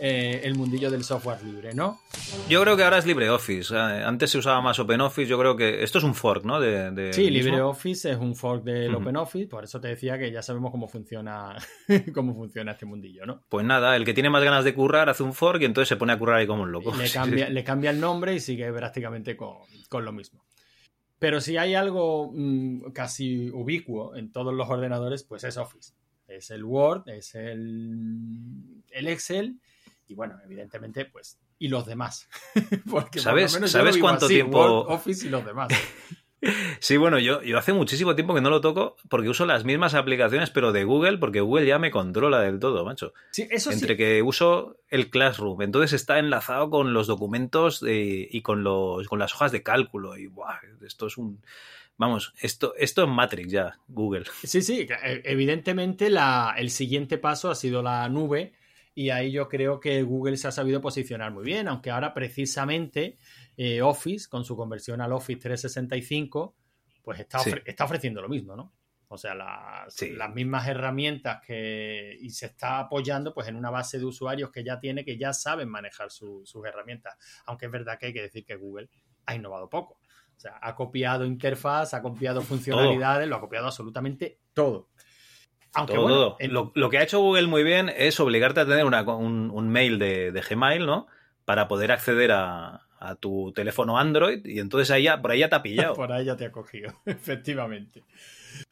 eh, 0.00 0.40
el 0.44 0.54
mundillo 0.54 0.90
del 0.90 1.02
software 1.02 1.42
libre, 1.42 1.74
¿no? 1.74 2.00
Yo 2.48 2.62
creo 2.62 2.76
que 2.76 2.84
ahora 2.84 2.98
es 2.98 3.06
LibreOffice. 3.06 3.74
Eh, 3.74 3.78
antes 3.78 4.30
se 4.30 4.38
usaba 4.38 4.60
más 4.60 4.78
OpenOffice. 4.78 5.28
Yo 5.28 5.38
creo 5.38 5.56
que 5.56 5.82
esto 5.82 5.98
es 5.98 6.04
un 6.04 6.14
fork, 6.14 6.44
¿no? 6.44 6.60
De, 6.60 7.12
sí, 7.12 7.30
LibreOffice 7.30 8.12
es 8.12 8.18
un 8.18 8.36
fork 8.36 8.62
del 8.62 8.94
OpenOffice. 8.94 9.48
Por 9.48 9.64
eso 9.64 9.80
te 9.80 9.88
decía 9.88 10.18
que 10.18 10.30
ya 10.30 10.42
sabemos 10.42 10.70
cómo 10.70 10.86
funciona, 10.86 11.56
cómo 12.14 12.34
funciona 12.34 12.72
este 12.72 12.86
mundillo, 12.86 13.26
¿no? 13.26 13.42
Pues 13.48 13.66
nada, 13.66 13.96
el 13.96 14.04
que 14.04 14.14
tiene 14.14 14.30
más 14.30 14.44
ganas 14.44 14.64
de 14.64 14.74
currar 14.74 15.08
hace 15.08 15.22
un 15.22 15.34
fork 15.34 15.62
y 15.62 15.64
entonces 15.64 15.88
se 15.88 15.96
pone 15.96 16.12
a 16.12 16.18
currar 16.18 16.36
ahí 16.36 16.46
como 16.46 16.62
un 16.62 16.72
loco. 16.72 16.94
Le 16.94 17.10
cambia, 17.12 17.48
le 17.48 17.64
cambia 17.64 17.90
el 17.90 17.98
nombre 17.98 18.34
y 18.34 18.40
sigue 18.40 18.72
prácticamente 18.72 19.36
con, 19.36 20.04
lo 20.04 20.12
mismo. 20.12 20.44
Pero 21.18 21.40
si 21.40 21.56
hay 21.56 21.74
algo 21.74 22.30
mm, 22.32 22.92
casi 22.92 23.50
ubicuo 23.50 24.14
en 24.14 24.30
todos 24.30 24.54
los 24.54 24.68
ordenadores, 24.68 25.24
pues 25.24 25.42
es 25.42 25.56
Office. 25.56 25.92
Es 26.28 26.50
el 26.50 26.62
Word, 26.62 27.08
es 27.08 27.34
el, 27.34 28.84
el 28.90 29.08
Excel 29.08 29.58
y 30.08 30.14
bueno, 30.14 30.38
evidentemente, 30.44 31.04
pues, 31.04 31.38
y 31.58 31.68
los 31.68 31.86
demás. 31.86 32.28
Porque 32.90 33.20
¿Sabes, 33.20 33.52
¿sabes 33.66 33.98
cuánto 33.98 34.26
tiempo? 34.26 34.58
Office 34.58 35.26
y 35.26 35.30
los 35.30 35.44
demás. 35.44 35.68
Sí, 36.78 36.96
bueno, 36.96 37.18
yo, 37.18 37.42
yo 37.42 37.58
hace 37.58 37.72
muchísimo 37.72 38.14
tiempo 38.14 38.32
que 38.32 38.40
no 38.40 38.48
lo 38.48 38.60
toco 38.60 38.96
porque 39.08 39.28
uso 39.28 39.44
las 39.44 39.64
mismas 39.64 39.94
aplicaciones, 39.94 40.50
pero 40.50 40.70
de 40.70 40.84
Google, 40.84 41.18
porque 41.18 41.40
Google 41.40 41.66
ya 41.66 41.80
me 41.80 41.90
controla 41.90 42.40
del 42.40 42.60
todo, 42.60 42.84
macho. 42.84 43.12
Sí, 43.32 43.48
eso 43.50 43.72
Entre 43.72 43.96
que 43.96 44.22
uso 44.22 44.76
el 44.88 45.10
Classroom, 45.10 45.62
entonces 45.62 45.92
está 45.92 46.20
enlazado 46.20 46.70
con 46.70 46.92
los 46.92 47.08
documentos 47.08 47.84
y 47.84 48.40
con, 48.42 48.62
los, 48.62 49.08
con 49.08 49.18
las 49.18 49.34
hojas 49.34 49.50
de 49.50 49.64
cálculo. 49.64 50.16
Y 50.16 50.28
buah, 50.28 50.60
esto 50.86 51.08
es 51.08 51.18
un. 51.18 51.42
Vamos, 51.96 52.32
esto, 52.40 52.74
esto 52.78 53.02
es 53.02 53.08
Matrix 53.08 53.50
ya, 53.50 53.78
Google. 53.88 54.26
Sí, 54.44 54.62
sí, 54.62 54.86
e, 55.02 55.22
evidentemente 55.24 56.08
la, 56.08 56.54
el 56.56 56.70
siguiente 56.70 57.18
paso 57.18 57.50
ha 57.50 57.56
sido 57.56 57.82
la 57.82 58.08
nube 58.08 58.52
y 58.98 59.10
ahí 59.10 59.30
yo 59.30 59.48
creo 59.48 59.78
que 59.78 60.02
Google 60.02 60.36
se 60.36 60.48
ha 60.48 60.50
sabido 60.50 60.80
posicionar 60.80 61.30
muy 61.30 61.44
bien, 61.44 61.68
aunque 61.68 61.92
ahora 61.92 62.12
precisamente 62.12 63.16
eh, 63.56 63.80
Office, 63.80 64.28
con 64.28 64.44
su 64.44 64.56
conversión 64.56 65.00
al 65.00 65.12
Office 65.12 65.38
365, 65.38 66.56
pues 67.04 67.20
está, 67.20 67.38
está 67.64 67.84
ofreciendo 67.84 68.20
lo 68.20 68.28
mismo, 68.28 68.56
¿no? 68.56 68.74
O 69.06 69.16
sea, 69.16 69.36
las, 69.36 70.02
las, 70.02 70.34
mismas 70.34 70.66
herramientas 70.66 71.40
que 71.46 72.18
y 72.20 72.30
se 72.30 72.46
está 72.46 72.80
apoyando 72.80 73.32
pues 73.32 73.46
en 73.46 73.54
una 73.54 73.70
base 73.70 74.00
de 74.00 74.04
usuarios 74.04 74.50
que 74.50 74.64
ya 74.64 74.80
tiene, 74.80 75.04
que 75.04 75.16
ya 75.16 75.32
saben 75.32 75.68
manejar 75.68 76.10
sus 76.10 76.52
herramientas. 76.66 77.16
Aunque 77.46 77.66
es 77.66 77.70
verdad 77.70 78.00
que 78.00 78.06
hay 78.06 78.12
que 78.12 78.22
decir 78.22 78.44
que 78.44 78.56
Google 78.56 78.90
ha 79.26 79.36
innovado 79.36 79.70
poco. 79.70 80.00
O 80.36 80.40
sea, 80.40 80.58
ha 80.60 80.74
copiado 80.74 81.24
interfaz, 81.24 81.94
ha 81.94 82.02
copiado 82.02 82.42
funcionalidades, 82.42 83.28
lo 83.28 83.36
ha 83.36 83.40
copiado 83.40 83.66
absolutamente 83.66 84.40
todo. 84.52 84.88
Todo, 85.72 86.36
Lo, 86.74 86.90
que 86.90 86.98
ha 86.98 87.02
hecho 87.02 87.20
Google 87.20 87.46
muy 87.46 87.62
bien 87.62 87.90
es 87.94 88.18
obligarte 88.20 88.60
a 88.60 88.66
tener 88.66 88.84
un, 88.84 89.68
mail 89.68 89.98
de, 89.98 90.44
Gmail, 90.48 90.86
¿no? 90.86 91.06
Para 91.44 91.68
poder 91.68 91.92
acceder 91.92 92.32
a, 92.32 92.84
tu 93.20 93.52
teléfono 93.52 93.96
Android 93.96 94.44
y 94.44 94.58
entonces 94.58 94.90
ahí 94.90 95.06
por 95.22 95.30
ahí 95.30 95.38
ya 95.38 95.48
te 95.48 95.54
ha 95.54 95.62
pillado. 95.62 95.94
por 95.94 96.10
ahí 96.10 96.24
ya 96.24 96.36
te 96.36 96.46
ha 96.46 96.52
cogido, 96.52 96.92
efectivamente. 97.06 98.04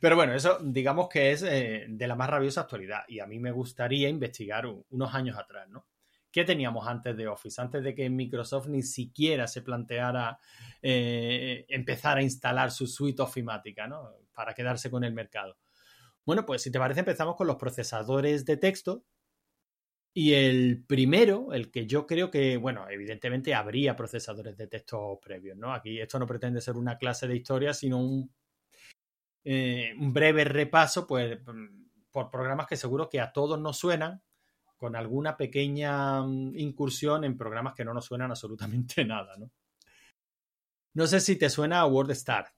Pero 0.01 0.17
bueno, 0.17 0.35
eso 0.35 0.59
digamos 0.61 1.09
que 1.09 1.31
es 1.31 1.43
eh, 1.43 1.87
de 1.89 2.09
la 2.09 2.17
más 2.17 2.29
rabiosa 2.29 2.63
actualidad 2.63 3.03
y 3.07 3.21
a 3.21 3.27
mí 3.27 3.39
me 3.39 3.53
gustaría 3.53 4.09
investigar 4.09 4.67
unos 4.67 5.15
años 5.15 5.39
atrás, 5.39 5.69
¿no? 5.69 5.87
¿Qué 6.33 6.45
teníamos 6.45 6.87
antes 6.87 7.17
de 7.17 7.29
Office? 7.29 7.61
Antes 7.61 7.85
de 7.85 7.95
que 7.95 8.11
Microsoft 8.11 8.67
ni 8.67 8.83
siquiera 8.83 9.47
se 9.47 9.63
planteara 9.63 10.39
eh, 10.83 11.65
empezar 11.69 12.19
a 12.19 12.23
instalar 12.23 12.73
su 12.73 12.87
suite 12.87 13.23
ofimática, 13.23 13.87
¿no? 13.87 14.11
Para 14.35 14.53
quedarse 14.53 14.91
con 14.91 15.05
el 15.05 15.15
mercado. 15.15 15.57
Bueno, 16.27 16.45
pues 16.45 16.62
si 16.62 16.73
te 16.73 16.79
parece 16.79 17.01
empezamos 17.01 17.37
con 17.37 17.47
los 17.47 17.57
procesadores 17.57 18.45
de 18.45 18.57
texto. 18.57 19.05
Y 20.12 20.33
el 20.33 20.83
primero, 20.87 21.53
el 21.53 21.71
que 21.71 21.87
yo 21.87 22.07
creo 22.07 22.31
que, 22.31 22.57
bueno, 22.57 22.89
evidentemente 22.89 23.55
habría 23.55 23.95
procesadores 23.95 24.57
de 24.57 24.67
texto 24.67 25.21
previos, 25.23 25.59
¿no? 25.59 25.73
Aquí 25.75 26.01
esto 26.01 26.19
no 26.19 26.27
pretende 26.27 26.61
ser 26.62 26.77
una 26.77 26.97
clase 26.97 27.29
de 27.29 27.37
historia, 27.37 27.75
sino 27.75 27.99
un, 27.99 28.35
eh, 29.45 29.93
breve 29.97 30.45
repaso, 30.45 31.07
pues, 31.07 31.39
por 32.11 32.31
programas 32.31 32.67
que 32.67 32.77
seguro 32.77 33.09
que 33.09 33.21
a 33.21 33.33
todos 33.33 33.61
nos 33.61 33.77
suenan, 33.77 34.23
con 34.77 34.97
alguna 34.97 35.37
pequeña 35.37 36.23
mm, 36.23 36.59
incursión 36.59 37.25
en 37.25 37.37
programas 37.37 37.75
que 37.75 37.85
no 37.85 37.95
nos 37.95 38.07
suenan 38.07 38.31
absolutamente 38.33 39.05
nada, 39.05 39.37
¿no? 39.37 39.51
No 40.95 41.07
sé 41.07 41.21
si 41.21 41.37
te 41.37 41.49
suena 41.51 41.81
a 41.81 41.87
WordStar. 41.87 42.56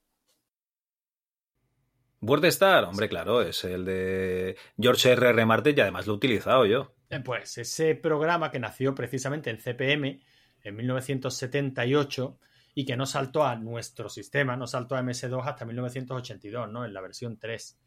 WordStar, 2.20 2.84
hombre, 2.84 3.08
claro, 3.08 3.42
es 3.42 3.62
el 3.64 3.84
de 3.84 4.56
George 4.76 5.12
R. 5.12 5.28
R. 5.28 5.46
Martin 5.46 5.74
y 5.76 5.80
además 5.80 6.06
lo 6.06 6.14
he 6.14 6.16
utilizado 6.16 6.66
yo. 6.66 6.92
Eh, 7.10 7.20
pues 7.20 7.58
ese 7.58 7.94
programa 7.94 8.50
que 8.50 8.58
nació 8.58 8.94
precisamente 8.94 9.50
en 9.50 9.58
CPM 9.58 10.20
en 10.62 10.76
1978 10.76 12.38
y 12.74 12.84
que 12.84 12.96
no 12.96 13.06
saltó 13.06 13.44
a 13.44 13.54
nuestro 13.54 14.08
sistema, 14.08 14.56
no 14.56 14.66
saltó 14.66 14.96
a 14.96 15.02
MS2 15.02 15.46
hasta 15.46 15.64
1982, 15.64 16.70
¿no? 16.70 16.84
En 16.84 16.92
la 16.92 17.00
versión 17.00 17.38
3. 17.38 17.78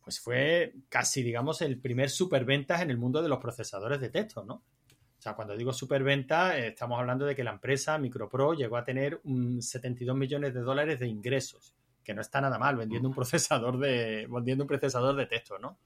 Pues 0.00 0.20
fue 0.20 0.74
casi, 0.88 1.22
digamos, 1.22 1.62
el 1.62 1.80
primer 1.80 2.10
superventas 2.10 2.82
en 2.82 2.90
el 2.90 2.98
mundo 2.98 3.22
de 3.22 3.28
los 3.28 3.38
procesadores 3.38 4.00
de 4.00 4.10
texto, 4.10 4.44
¿no? 4.44 4.54
O 4.54 5.20
sea, 5.20 5.34
cuando 5.34 5.56
digo 5.56 5.72
superventa, 5.72 6.58
eh, 6.58 6.68
estamos 6.68 6.98
hablando 6.98 7.26
de 7.26 7.36
que 7.36 7.44
la 7.44 7.52
empresa 7.52 7.96
Micropro 7.98 8.54
llegó 8.54 8.76
a 8.76 8.84
tener 8.84 9.20
un 9.24 9.62
72 9.62 10.16
millones 10.16 10.52
de 10.54 10.60
dólares 10.60 10.98
de 10.98 11.08
ingresos 11.08 11.77
que 12.08 12.14
no 12.14 12.22
está 12.22 12.40
nada 12.40 12.58
mal 12.58 12.74
vendiendo 12.74 13.06
un 13.06 13.14
procesador 13.14 13.78
de, 13.78 14.26
vendiendo 14.30 14.64
un 14.64 14.68
procesador 14.68 15.14
de 15.14 15.26
texto, 15.26 15.58
¿no? 15.58 15.78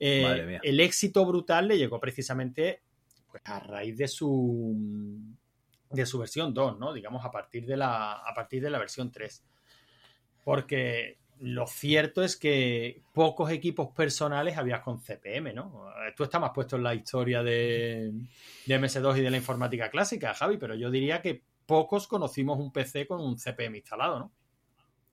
Eh, 0.00 0.58
el 0.62 0.80
éxito 0.80 1.26
brutal 1.26 1.68
le 1.68 1.76
llegó 1.76 2.00
precisamente 2.00 2.80
pues, 3.30 3.42
a 3.44 3.60
raíz 3.60 3.98
de 3.98 4.08
su 4.08 4.74
de 5.90 6.06
su 6.06 6.18
versión 6.18 6.54
2, 6.54 6.78
¿no? 6.78 6.94
Digamos 6.94 7.26
a 7.26 7.30
partir 7.30 7.66
de 7.66 7.76
la 7.76 8.12
a 8.12 8.32
partir 8.34 8.62
de 8.62 8.70
la 8.70 8.78
versión 8.78 9.12
3. 9.12 9.44
Porque 10.44 11.18
lo 11.40 11.66
cierto 11.66 12.22
es 12.22 12.34
que 12.38 13.02
pocos 13.12 13.50
equipos 13.50 13.88
personales 13.94 14.56
habías 14.56 14.80
con 14.80 14.98
CPM, 14.98 15.52
¿no? 15.52 15.90
Tú 16.16 16.24
estás 16.24 16.40
más 16.40 16.52
puesto 16.54 16.76
en 16.76 16.84
la 16.84 16.94
historia 16.94 17.42
de, 17.42 18.12
de 18.64 18.80
MS2 18.80 19.18
y 19.18 19.20
de 19.20 19.30
la 19.30 19.36
informática 19.36 19.90
clásica, 19.90 20.32
Javi, 20.32 20.56
pero 20.56 20.74
yo 20.74 20.90
diría 20.90 21.20
que 21.20 21.42
pocos 21.66 22.08
conocimos 22.08 22.58
un 22.58 22.72
PC 22.72 23.06
con 23.06 23.20
un 23.20 23.36
CPM 23.36 23.76
instalado, 23.76 24.18
¿no? 24.18 24.32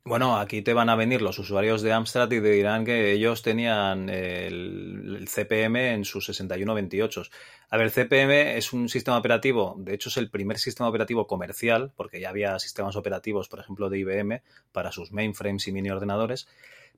Bueno, 0.08 0.38
aquí 0.38 0.62
te 0.62 0.76
van 0.76 0.90
a 0.90 0.96
venir 0.96 1.24
los 1.24 1.40
usuarios 1.40 1.82
de 1.82 1.92
Amstrad 1.92 2.32
y 2.32 2.40
te 2.40 2.52
dirán 2.52 2.86
que 2.86 3.12
ellos 3.12 3.42
tenían 3.42 4.08
el, 4.08 5.28
CPM 5.28 5.94
en 5.94 6.06
sus 6.06 6.28
6128. 6.28 7.24
A 7.72 7.78
ver, 7.78 7.88
el 7.88 7.92
CPM 7.92 8.56
es 8.56 8.72
un 8.72 8.88
sistema 8.88 9.18
operativo, 9.18 9.74
de 9.80 9.96
hecho 9.96 10.10
es 10.10 10.18
el 10.18 10.30
primer 10.30 10.60
sistema 10.60 10.90
operativo 10.90 11.26
comercial, 11.26 11.92
porque 11.96 12.20
ya 12.20 12.30
había 12.30 12.60
sistemas 12.60 12.96
operativos, 12.96 13.50
por 13.50 13.60
ejemplo, 13.60 13.90
de 13.90 13.98
IBM 13.98 14.44
para 14.72 14.92
sus 14.92 15.12
mainframes 15.12 15.68
y 15.68 15.72
mini 15.72 15.90
ordenadores, 15.90 16.48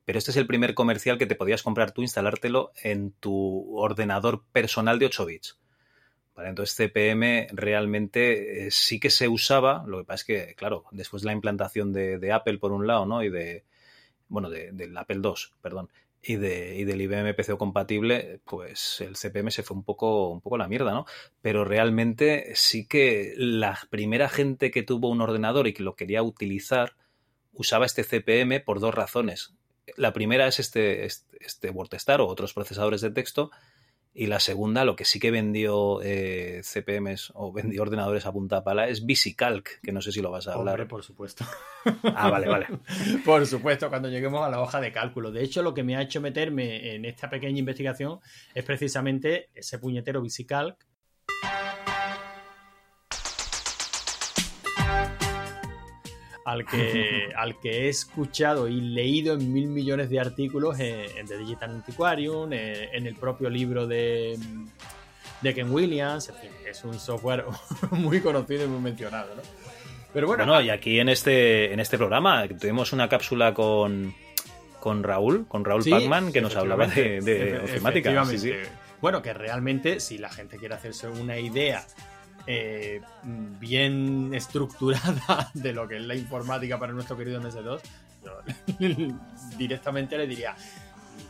pero 0.04 0.20
este 0.20 0.32
es 0.32 0.38
el 0.38 0.46
primer 0.46 0.74
comercial 0.74 1.18
que 1.18 1.28
te 1.28 1.36
podías 1.36 1.64
comprar 1.64 1.92
tú, 1.92 2.02
instalártelo 2.02 2.74
en 2.84 3.12
tu 3.12 3.74
ordenador 3.78 4.44
personal 4.52 5.00
de 5.00 5.06
8 5.06 5.26
bits. 5.26 5.58
Entonces 6.46 6.76
CPM 6.76 7.48
realmente 7.52 8.68
eh, 8.68 8.72
sí 8.72 9.00
que 9.00 9.10
se 9.10 9.28
usaba, 9.28 9.84
lo 9.88 10.00
que 10.00 10.04
pasa 10.06 10.22
es 10.22 10.24
que, 10.26 10.56
claro, 10.56 10.86
después 10.92 11.24
de 11.24 11.28
la 11.28 11.34
implantación 11.34 11.94
de, 11.94 12.32
Apple 12.32 12.60
por 12.60 12.72
un 12.72 12.86
lado, 12.86 13.06
¿no? 13.06 13.24
Y 13.24 13.30
de, 13.30 13.64
bueno, 14.28 14.50
de, 14.50 14.72
del 14.72 14.96
Apple 14.98 15.22
II, 15.24 15.34
perdón, 15.62 15.90
y, 16.22 16.36
de, 16.36 16.76
y 16.78 16.84
del 16.84 17.02
IBM 17.02 17.34
PCO 17.34 17.58
compatible, 17.58 18.40
pues 18.46 19.02
el 19.02 19.16
CPM 19.16 19.50
se 19.52 19.64
fue 19.64 19.78
un 19.78 19.84
poco, 19.84 20.30
un 20.30 20.42
poco 20.42 20.58
la 20.58 20.68
mierda, 20.68 20.92
¿no? 20.92 21.06
Pero 21.42 21.64
realmente 21.64 22.52
sí 22.56 22.86
que 22.86 23.34
la 23.38 23.80
primera 23.90 24.30
gente 24.30 24.70
que 24.70 24.84
tuvo 24.84 25.10
un 25.10 25.22
ordenador 25.22 25.68
y 25.68 25.74
que 25.74 25.84
lo 25.84 25.96
quería 25.96 26.22
utilizar 26.24 26.96
usaba 27.54 27.86
este 27.86 28.04
CPM 28.04 28.60
por 28.60 28.80
dos 28.80 28.94
razones. 28.94 29.54
La 29.96 30.14
primera 30.14 30.48
es 30.48 30.60
este, 30.60 31.06
este, 31.06 31.38
este 31.40 31.70
WordStar 31.70 32.22
o 32.22 32.28
otros 32.28 32.54
procesadores 32.54 33.02
de 33.02 33.12
texto 33.12 33.52
y 34.20 34.26
la 34.26 34.40
segunda, 34.40 34.84
lo 34.84 34.96
que 34.96 35.06
sí 35.06 35.20
que 35.20 35.30
vendió 35.30 36.02
eh, 36.02 36.62
CPMs 36.64 37.32
o 37.36 37.52
vendió 37.54 37.84
ordenadores 37.84 38.26
a 38.26 38.32
punta 38.32 38.64
pala 38.64 38.88
es 38.88 39.06
VisiCalc, 39.06 39.80
que 39.82 39.92
no 39.92 40.02
sé 40.02 40.12
si 40.12 40.22
lo 40.22 40.32
vas 40.32 40.48
a 40.48 40.54
hablar. 40.54 40.74
Hombre, 40.74 40.88
por 40.88 41.04
supuesto. 41.04 41.46
Ah, 42.16 42.30
vale, 42.32 42.48
vale. 42.48 42.68
por 43.26 43.46
supuesto, 43.46 43.90
cuando 43.90 44.10
lleguemos 44.10 44.44
a 44.44 44.50
la 44.50 44.60
hoja 44.60 44.82
de 44.82 44.92
cálculo. 44.92 45.32
De 45.32 45.44
hecho, 45.44 45.62
lo 45.62 45.76
que 45.76 45.84
me 45.84 45.96
ha 45.96 46.02
hecho 46.02 46.20
meterme 46.20 46.96
en 46.96 47.06
esta 47.06 47.30
pequeña 47.30 47.60
investigación 47.60 48.20
es 48.56 48.64
precisamente 48.64 49.50
ese 49.54 49.78
puñetero 49.78 50.20
VisiCalc. 50.24 50.84
Al 56.58 56.66
que, 56.66 57.30
al 57.38 57.60
que 57.60 57.86
he 57.86 57.90
escuchado 57.90 58.68
y 58.68 58.82
leído 58.82 59.34
en 59.36 59.52
mil 59.54 59.68
millones 59.68 60.10
de 60.10 60.20
artículos 60.20 60.80
en, 60.80 61.06
en 61.18 61.28
The 61.28 61.38
Digital 61.38 61.70
Antiquarium, 61.72 62.52
en, 62.54 62.90
en 62.94 63.08
el 63.08 63.16
propio 63.16 63.50
libro 63.50 63.86
de, 63.88 64.38
de 65.42 65.54
Ken 65.54 65.70
Williams, 65.72 66.30
en 66.30 66.36
fin, 66.36 66.50
es 66.70 66.84
un 66.84 66.98
software 67.00 67.46
muy 67.92 68.20
conocido 68.22 68.66
y 68.66 68.68
muy 68.68 68.82
mencionado, 68.82 69.36
¿no? 69.36 69.42
Pero 70.14 70.28
bueno, 70.28 70.46
Bueno, 70.46 70.62
y 70.62 70.70
aquí 70.70 71.00
en 71.00 71.10
este, 71.10 71.72
en 71.74 71.80
este 71.80 71.98
programa 71.98 72.48
tuvimos 72.48 72.92
una 72.94 73.08
cápsula 73.10 73.54
con, 73.54 74.16
con 74.80 75.04
Raúl, 75.04 75.46
con 75.48 75.64
Raúl 75.64 75.84
Sí, 75.84 75.92
Pacman, 75.92 76.32
que 76.32 76.42
nos 76.42 76.56
hablaba 76.56 76.88
de, 76.88 77.20
de 77.22 77.60
Efe- 77.60 77.64
ofimática. 77.64 78.26
Sí, 78.26 78.38
sí. 78.40 78.50
efectivamente. 78.50 78.88
Bueno, 79.02 79.22
que 79.22 79.34
realmente, 79.34 80.00
si 80.00 80.18
la 80.18 80.30
gente 80.30 80.58
quiere 80.58 80.74
hacerse 80.74 81.08
una 81.08 81.38
idea 81.38 81.86
eh, 82.48 83.02
bien 83.24 84.34
estructurada 84.34 85.52
de 85.54 85.74
lo 85.74 85.88
que 85.88 85.98
es 85.98 86.04
la 86.04 86.16
informática 86.16 86.80
para 86.80 86.94
nuestro 86.94 87.18
querido 87.18 87.42
MS2, 87.42 87.82
yo 88.24 88.40
directamente 89.58 90.18
le 90.18 90.28
diría, 90.28 90.56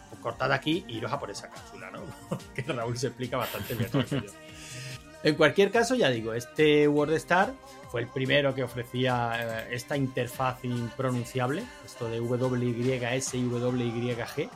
pues 0.09 0.21
cortad 0.21 0.51
aquí 0.51 0.85
e 0.87 0.93
iros 0.93 1.11
a 1.11 1.19
por 1.19 1.31
esa 1.31 1.49
cápsula, 1.49 1.91
¿no? 1.91 2.01
que 2.55 2.61
Raúl 2.61 2.97
se 2.97 3.07
explica 3.07 3.37
bastante 3.37 3.75
mejor 3.75 4.05
que 4.05 4.15
yo. 4.21 4.31
En 5.23 5.35
cualquier 5.35 5.71
caso, 5.71 5.95
ya 5.95 6.09
digo, 6.09 6.33
este 6.33 6.87
WordStar 6.87 7.51
fue 7.91 8.01
el 8.01 8.07
primero 8.07 8.53
que 8.53 8.63
ofrecía 8.63 9.65
eh, 9.65 9.67
esta 9.71 9.97
interfaz 9.97 10.63
impronunciable, 10.63 11.63
esto 11.83 12.07
de 12.07 12.19
WYS 12.19 13.33
y 13.33 13.45
WYG. 13.45 14.49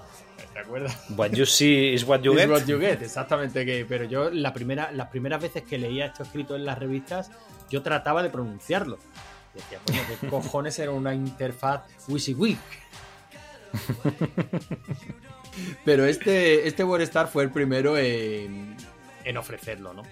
¿Te 0.53 0.59
acuerdas? 0.59 0.97
What 1.15 1.31
you 1.31 1.45
see 1.45 1.93
is 1.93 2.03
what 2.03 2.21
you 2.21 2.33
Is 2.33 2.39
get. 2.39 2.49
what 2.49 2.65
you 2.65 2.79
get, 2.79 3.01
exactamente. 3.01 3.65
Que, 3.65 3.85
pero 3.87 4.05
yo 4.05 4.29
la 4.29 4.53
primera, 4.53 4.91
las 4.91 5.07
primeras 5.07 5.41
veces 5.41 5.63
que 5.63 5.77
leía 5.77 6.05
esto 6.05 6.23
escrito 6.23 6.55
en 6.55 6.65
las 6.65 6.77
revistas, 6.77 7.31
yo 7.69 7.81
trataba 7.81 8.23
de 8.23 8.29
pronunciarlo. 8.29 8.97
Decía, 9.53 9.79
¿qué 9.85 10.27
cojones 10.29 10.79
era 10.79 10.91
una 10.91 11.13
interfaz 11.13 11.81
WYSIWYG? 12.07 12.57
Pero 15.85 16.05
este, 16.05 16.67
este 16.67 16.83
WordStar 16.83 17.27
fue 17.27 17.43
el 17.43 17.51
primero 17.51 17.97
en, 17.97 18.75
en 19.23 19.37
ofrecerlo, 19.37 19.93
¿no? 19.93 20.03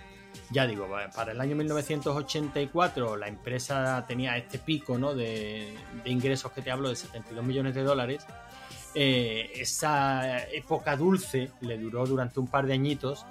Ya 0.52 0.65
digo, 0.65 0.89
para 1.15 1.32
el 1.32 1.39
año 1.39 1.56
1984 1.56 3.15
la 3.18 3.28
empresa 3.28 4.04
tenía 4.08 4.36
este 4.36 4.58
pico 4.58 4.98
¿no? 4.98 5.13
de, 5.13 5.76
de 6.04 6.10
ingresos 6.10 6.52
que 6.52 6.63
te 6.63 6.72
hablo 6.72 6.89
de 6.89 6.96
72 6.96 7.46
millones 7.46 7.76
de 7.76 7.84
dólares. 7.84 8.26
Eh, 8.95 9.52
esa 9.56 10.43
época 10.49 10.95
dulce 10.95 11.52
le 11.62 11.78
duró 11.78 12.06
durante 12.06 12.39
un 12.39 12.47
par 12.47 12.65
de 12.65 12.73
añitos. 12.73 13.25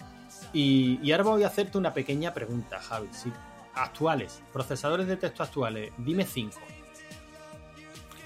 Y, 0.53 0.99
y 1.03 1.12
ahora 1.12 1.25
voy 1.25 1.42
a 1.42 1.49
hacerte 1.49 1.79
una 1.79 1.92
pequeña 1.92 2.33
pregunta, 2.33 2.81
Javi. 2.81 3.09
Si, 3.12 3.33
actuales, 3.75 4.42
procesadores 4.53 5.07
de 5.07 5.16
texto 5.16 5.42
actuales, 5.42 5.92
dime 5.99 6.25
cinco. 6.25 6.59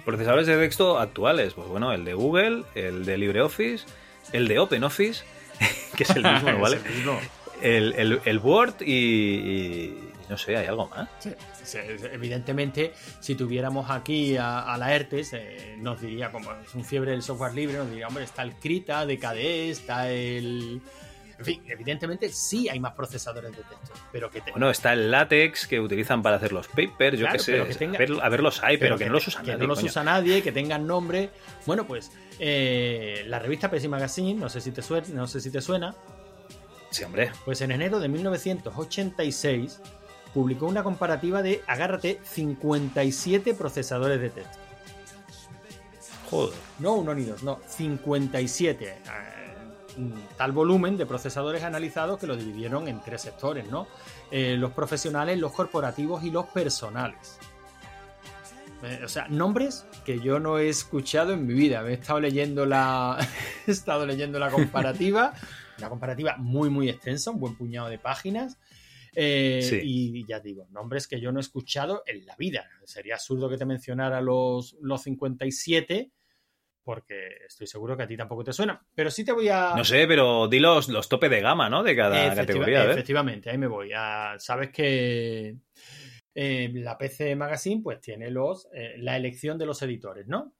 Procesadores 0.04 0.46
de 0.46 0.56
texto 0.56 0.98
actuales, 0.98 1.54
pues 1.54 1.68
bueno, 1.68 1.92
el 1.92 2.04
de 2.04 2.14
Google, 2.14 2.64
el 2.74 3.04
de 3.04 3.18
LibreOffice, 3.18 3.86
el 4.32 4.48
de 4.48 4.58
OpenOffice, 4.58 5.24
que 5.96 6.02
es 6.02 6.10
el 6.10 6.24
mismo, 6.24 6.58
¿vale? 6.60 6.78
El 6.84 6.92
mismo. 6.94 7.18
El, 7.60 7.92
el- 7.92 8.20
el 8.24 8.38
Word 8.40 8.74
y, 8.80 8.92
y 8.94 9.98
no 10.28 10.36
sé, 10.36 10.56
hay 10.56 10.66
algo 10.66 10.88
más. 10.88 11.08
Sí, 11.20 11.30
sí, 11.30 11.36
Evidentemente, 12.12 12.92
si 13.20 13.34
tuviéramos 13.34 13.90
aquí 13.90 14.36
a, 14.36 14.60
a 14.72 14.76
la 14.78 14.94
ERTES, 14.94 15.32
eh, 15.34 15.74
nos 15.78 16.00
diría, 16.00 16.30
como 16.32 16.52
es 16.52 16.74
un 16.74 16.84
fiebre 16.84 17.12
del 17.12 17.22
software 17.22 17.54
libre, 17.54 17.76
nos 17.78 17.88
diría, 17.90 18.08
hombre, 18.08 18.24
está 18.24 18.42
el 18.42 18.54
Krita 18.56 19.06
de 19.06 19.18
KDE, 19.18 19.70
está 19.70 20.10
el. 20.10 20.80
En 21.38 21.44
fin, 21.46 21.62
evidentemente 21.66 22.28
sí 22.28 22.68
hay 22.68 22.78
más 22.78 22.92
procesadores 22.92 23.50
de 23.50 23.56
texto, 23.64 23.92
pero 24.12 24.30
que 24.30 24.40
te- 24.42 24.52
Bueno, 24.52 24.70
está 24.70 24.92
el 24.92 25.10
látex 25.10 25.66
que 25.66 25.80
utilizan 25.80 26.22
para 26.22 26.36
hacer 26.36 26.52
los 26.52 26.68
papers, 26.68 27.18
yo 27.18 27.24
Claro, 27.26 27.32
qué 27.32 27.38
sé. 27.42 27.64
que 27.66 27.74
tenga- 27.74 27.96
a, 27.96 27.98
ver, 27.98 28.10
a 28.22 28.28
ver, 28.28 28.40
los 28.44 28.62
hay, 28.62 28.76
pero, 28.76 28.96
que, 28.96 29.06
no 29.06 29.14
los 29.14 29.26
usa 29.26 29.40
que 29.40 29.46
nadie. 29.52 29.58
no 29.60 29.66
los 29.66 29.82
usa 29.82 30.04
nadie, 30.04 30.40
que 30.42 30.52
tengan 30.52 30.86
nombre. 30.86 31.30
Bueno, 31.66 31.84
pues 31.84 32.12
eh, 32.38 33.24
la 33.26 33.40
revista 33.40 33.68
PC 33.68 33.88
Magazine, 33.88 34.34
no 34.34 34.48
sé 34.48 34.60
si 34.60 34.70
te 34.70 34.82
suena, 34.82 35.08
no 35.14 35.26
sé 35.26 35.40
si 35.40 35.50
te 35.50 35.60
suena, 35.60 35.96
Sí, 36.90 37.02
hombre. 37.02 37.32
pues 37.44 37.60
en 37.62 37.72
enero 37.72 37.98
de 37.98 38.06
1986 38.08 39.80
publicó 40.32 40.66
una 40.66 40.82
comparativa 40.82 41.42
de, 41.42 41.62
agárrate, 41.66 42.20
57 42.22 43.54
procesadores 43.54 44.20
de 44.20 44.30
texto. 44.30 44.58
Joder. 46.30 46.58
No 46.78 46.94
uno 46.94 47.14
ni 47.14 47.24
dos, 47.24 47.42
no, 47.42 47.60
57. 47.66 48.88
eh, 48.88 48.96
tal 50.36 50.52
volumen 50.52 50.96
de 50.96 51.06
procesadores 51.06 51.62
analizados 51.62 52.18
que 52.18 52.26
lo 52.26 52.36
dividieron 52.36 52.88
en 52.88 53.00
tres 53.00 53.22
sectores, 53.22 53.70
¿no? 53.70 53.86
Eh, 54.30 54.56
los 54.58 54.72
profesionales, 54.72 55.38
los 55.38 55.52
corporativos 55.52 56.24
y 56.24 56.30
los 56.30 56.46
personales. 56.46 57.38
Eh, 58.82 59.02
o 59.04 59.08
sea, 59.08 59.28
nombres 59.28 59.86
que 60.04 60.18
yo 60.20 60.40
no 60.40 60.58
he 60.58 60.68
escuchado 60.68 61.32
en 61.32 61.46
mi 61.46 61.54
vida. 61.54 61.82
Me 61.82 61.90
he 61.90 61.94
estado 61.94 62.20
leyendo 62.20 62.66
la, 62.66 63.18
he 63.66 63.70
estado 63.70 64.06
leyendo 64.06 64.38
la 64.38 64.50
comparativa, 64.50 65.34
una 65.78 65.88
comparativa 65.88 66.36
muy 66.38 66.70
muy 66.70 66.88
extensa, 66.88 67.30
un 67.30 67.40
buen 67.40 67.56
puñado 67.56 67.88
de 67.88 67.98
páginas. 67.98 68.58
Eh, 69.14 69.60
Sí. 69.62 69.80
Y 69.82 70.26
ya 70.26 70.40
digo, 70.40 70.66
nombres 70.70 71.06
que 71.06 71.20
yo 71.20 71.32
no 71.32 71.38
he 71.38 71.42
escuchado 71.42 72.02
en 72.06 72.24
la 72.26 72.34
vida. 72.36 72.68
Sería 72.84 73.14
absurdo 73.14 73.48
que 73.48 73.58
te 73.58 73.66
mencionara 73.66 74.20
los, 74.20 74.76
los 74.80 75.02
57, 75.02 76.10
porque 76.84 77.28
estoy 77.46 77.66
seguro 77.66 77.96
que 77.96 78.02
a 78.04 78.06
ti 78.06 78.16
tampoco 78.16 78.42
te 78.42 78.52
suena. 78.52 78.84
Pero 78.94 79.10
sí 79.10 79.24
te 79.24 79.32
voy 79.32 79.48
a. 79.48 79.74
No 79.76 79.84
sé, 79.84 80.06
pero 80.06 80.48
di 80.48 80.58
los, 80.60 80.88
los 80.88 81.08
tope 81.08 81.28
de 81.28 81.40
gama, 81.40 81.68
¿no? 81.70 81.82
De 81.82 81.94
cada 81.94 82.16
Efectiva- 82.26 82.36
categoría. 82.46 82.90
Efectivamente, 82.90 83.50
ahí 83.50 83.58
me 83.58 83.66
voy. 83.68 83.90
Ah, 83.94 84.34
Sabes 84.38 84.70
que 84.70 85.56
eh, 86.34 86.70
la 86.74 86.96
PC 86.98 87.36
Magazine 87.36 87.82
pues 87.82 88.00
tiene 88.00 88.30
los 88.30 88.66
eh, 88.72 88.94
la 88.98 89.16
elección 89.16 89.58
de 89.58 89.66
los 89.66 89.80
editores, 89.82 90.26
¿no? 90.26 90.54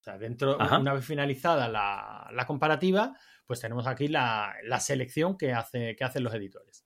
O 0.00 0.02
sea, 0.02 0.18
dentro, 0.18 0.60
Ajá. 0.60 0.78
una 0.78 0.94
vez 0.94 1.04
finalizada 1.04 1.68
la, 1.68 2.28
la 2.32 2.46
comparativa, 2.46 3.14
pues 3.46 3.60
tenemos 3.60 3.86
aquí 3.86 4.08
la, 4.08 4.54
la 4.64 4.80
selección 4.80 5.36
que, 5.36 5.52
hace, 5.52 5.94
que 5.94 6.04
hacen 6.04 6.24
los 6.24 6.34
editores. 6.34 6.84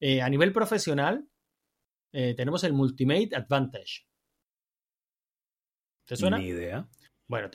Eh, 0.00 0.20
a 0.22 0.28
nivel 0.28 0.52
profesional, 0.52 1.26
eh, 2.12 2.34
tenemos 2.34 2.64
el 2.64 2.72
Multimate 2.72 3.30
Advantage. 3.34 4.06
¿Te 6.04 6.16
suena? 6.16 6.38
Ni 6.38 6.46
idea. 6.48 6.86
Bueno, 7.26 7.50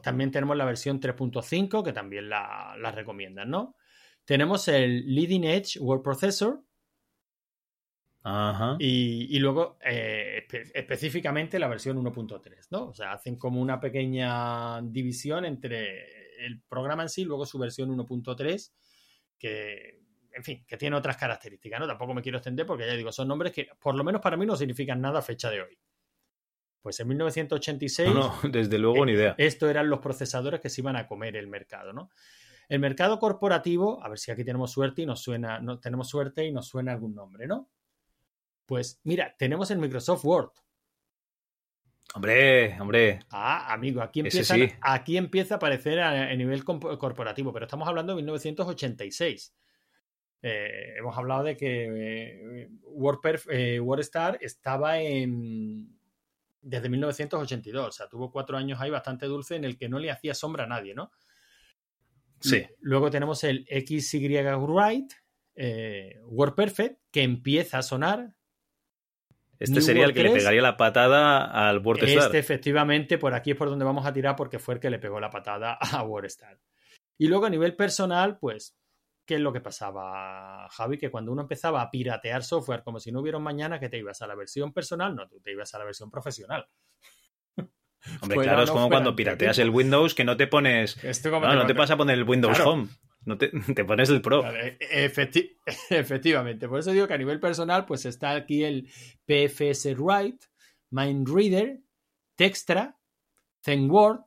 también 0.00 0.30
tenemos 0.30 0.56
la 0.56 0.64
versión 0.64 1.00
3.5 1.00 1.82
que 1.82 1.92
también 1.92 2.28
la, 2.28 2.76
la 2.78 2.92
recomiendan, 2.92 3.50
¿no? 3.50 3.74
Tenemos 4.24 4.68
el 4.68 5.12
Leading 5.12 5.44
Edge 5.44 5.78
Word 5.80 6.02
Processor 6.02 6.62
Ajá. 8.22 8.76
y, 8.78 9.36
y 9.36 9.38
luego 9.40 9.78
eh, 9.84 10.46
espe- 10.48 10.70
específicamente 10.74 11.58
la 11.58 11.68
versión 11.68 11.96
1.3, 11.98 12.68
¿no? 12.70 12.88
O 12.88 12.94
sea, 12.94 13.12
hacen 13.12 13.36
como 13.36 13.60
una 13.60 13.80
pequeña 13.80 14.80
división 14.82 15.44
entre 15.44 16.44
el 16.46 16.62
programa 16.62 17.02
en 17.02 17.08
sí 17.08 17.22
y 17.22 17.24
luego 17.24 17.46
su 17.46 17.58
versión 17.58 17.90
1.3 17.90 18.72
que, 19.38 20.04
en 20.36 20.44
fin, 20.44 20.64
que 20.66 20.76
tiene 20.76 20.94
otras 20.94 21.16
características, 21.16 21.80
¿no? 21.80 21.86
Tampoco 21.86 22.12
me 22.12 22.20
quiero 22.20 22.36
extender 22.36 22.66
porque 22.66 22.86
ya 22.86 22.92
digo, 22.92 23.10
son 23.10 23.26
nombres 23.26 23.52
que 23.52 23.68
por 23.80 23.94
lo 23.94 24.04
menos 24.04 24.20
para 24.20 24.36
mí 24.36 24.44
no 24.44 24.54
significan 24.54 25.00
nada 25.00 25.20
a 25.20 25.22
fecha 25.22 25.50
de 25.50 25.62
hoy. 25.62 25.78
Pues 26.82 27.00
en 27.00 27.08
1986. 27.08 28.14
No, 28.14 28.38
no, 28.42 28.48
desde 28.50 28.78
luego 28.78 29.06
ni 29.06 29.12
idea. 29.12 29.34
Esto 29.38 29.70
eran 29.70 29.88
los 29.88 30.00
procesadores 30.00 30.60
que 30.60 30.68
se 30.68 30.82
iban 30.82 30.94
a 30.96 31.06
comer 31.06 31.36
el 31.36 31.48
mercado, 31.48 31.94
¿no? 31.94 32.10
El 32.68 32.80
mercado 32.80 33.18
corporativo, 33.18 34.04
a 34.04 34.10
ver 34.10 34.18
si 34.18 34.30
aquí 34.30 34.44
tenemos 34.44 34.72
suerte 34.72 35.02
y 35.02 35.06
nos 35.06 35.22
suena, 35.22 35.58
no, 35.58 35.80
tenemos 35.80 36.08
suerte 36.08 36.44
y 36.44 36.52
nos 36.52 36.68
suena 36.68 36.92
algún 36.92 37.14
nombre, 37.14 37.46
¿no? 37.46 37.70
Pues 38.66 39.00
mira, 39.04 39.34
tenemos 39.38 39.70
el 39.70 39.78
Microsoft 39.78 40.24
Word. 40.24 40.50
Hombre, 42.14 42.78
hombre. 42.78 43.20
Ah, 43.30 43.72
amigo, 43.72 44.02
aquí 44.02 44.22
sí. 44.30 44.72
aquí 44.82 45.16
empieza 45.16 45.54
a 45.54 45.56
aparecer 45.56 46.00
a, 46.00 46.28
a 46.28 46.34
nivel 46.34 46.62
corporativo, 46.64 47.52
pero 47.52 47.64
estamos 47.64 47.88
hablando 47.88 48.12
de 48.12 48.16
1986. 48.16 49.54
Eh, 50.42 50.94
hemos 50.98 51.16
hablado 51.16 51.44
de 51.44 51.56
que 51.56 52.62
eh, 52.62 52.68
WordPerf, 52.82 53.46
eh, 53.50 53.80
WordStar 53.80 54.38
estaba 54.40 55.00
en 55.00 55.96
desde 56.66 56.88
1982, 56.88 57.86
o 57.86 57.92
sea, 57.92 58.08
tuvo 58.08 58.30
cuatro 58.32 58.56
años 58.56 58.80
ahí 58.80 58.90
bastante 58.90 59.26
dulce 59.26 59.54
en 59.54 59.64
el 59.64 59.78
que 59.78 59.88
no 59.88 60.00
le 60.00 60.10
hacía 60.10 60.34
sombra 60.34 60.64
a 60.64 60.66
nadie, 60.66 60.94
¿no? 60.94 61.12
Sí. 62.40 62.66
Luego 62.80 63.08
tenemos 63.08 63.44
el 63.44 63.66
XY 63.68 64.42
Write, 64.56 65.14
eh, 65.54 66.20
WordPerfect, 66.24 67.00
que 67.12 67.22
empieza 67.22 67.78
a 67.78 67.82
sonar. 67.82 68.34
Este 69.58 69.74
New 69.74 69.82
sería 69.82 70.04
el 70.04 70.12
que 70.12 70.24
le 70.24 70.32
pegaría 70.32 70.60
la 70.60 70.76
patada 70.76 71.68
al 71.68 71.78
WordStar. 71.78 72.24
Este, 72.26 72.38
efectivamente, 72.38 73.16
por 73.16 73.32
aquí 73.32 73.52
es 73.52 73.56
por 73.56 73.70
donde 73.70 73.84
vamos 73.84 74.04
a 74.04 74.12
tirar 74.12 74.34
porque 74.36 74.58
fue 74.58 74.74
el 74.74 74.80
que 74.80 74.90
le 74.90 74.98
pegó 74.98 75.20
la 75.20 75.30
patada 75.30 75.74
a 75.80 76.02
WordStar. 76.02 76.58
Y 77.16 77.28
luego 77.28 77.46
a 77.46 77.50
nivel 77.50 77.76
personal, 77.76 78.38
pues, 78.38 78.76
¿qué 79.26 79.34
es 79.34 79.40
lo 79.40 79.52
que 79.52 79.60
pasaba, 79.60 80.68
Javi? 80.70 80.96
Que 80.98 81.10
cuando 81.10 81.32
uno 81.32 81.42
empezaba 81.42 81.82
a 81.82 81.90
piratear 81.90 82.42
software 82.44 82.82
como 82.82 83.00
si 83.00 83.12
no 83.12 83.20
hubiera 83.20 83.36
un 83.38 83.44
mañana, 83.44 83.78
que 83.78 83.88
te 83.88 83.98
ibas 83.98 84.22
a 84.22 84.26
la 84.26 84.34
versión 84.34 84.72
personal, 84.72 85.14
no, 85.14 85.28
tú 85.28 85.40
te 85.40 85.52
ibas 85.52 85.74
a 85.74 85.78
la 85.78 85.84
versión 85.84 86.10
profesional. 86.10 86.66
Hombre, 88.20 88.36
Fuera 88.36 88.52
claro, 88.52 88.62
es 88.62 88.68
no 88.68 88.74
como 88.74 88.88
cuando 88.88 89.16
pirateas 89.16 89.58
el 89.58 89.70
Windows 89.70 90.14
que 90.14 90.24
no 90.24 90.36
te 90.36 90.46
pones. 90.46 91.02
Esto 91.04 91.30
como 91.30 91.46
No, 91.46 91.54
no 91.54 91.66
te 91.66 91.72
vas 91.72 91.90
a 91.90 91.96
poner 91.96 92.16
el 92.16 92.24
Windows 92.24 92.56
Claro. 92.56 92.70
Home. 92.72 92.88
No 93.24 93.36
te, 93.36 93.48
te 93.74 93.84
pones 93.84 94.08
el 94.08 94.22
Pro. 94.22 94.42
Vale, 94.42 94.78
efecti- 94.78 95.58
efectivamente, 95.90 96.68
por 96.68 96.78
eso 96.78 96.92
digo 96.92 97.08
que 97.08 97.14
a 97.14 97.18
nivel 97.18 97.40
personal, 97.40 97.84
pues 97.84 98.06
está 98.06 98.30
aquí 98.36 98.62
el 98.62 98.88
PFS 99.26 99.96
Write, 99.98 100.46
MindReader, 100.90 101.80
Textra, 102.36 102.96
ThenWord. 103.62 104.24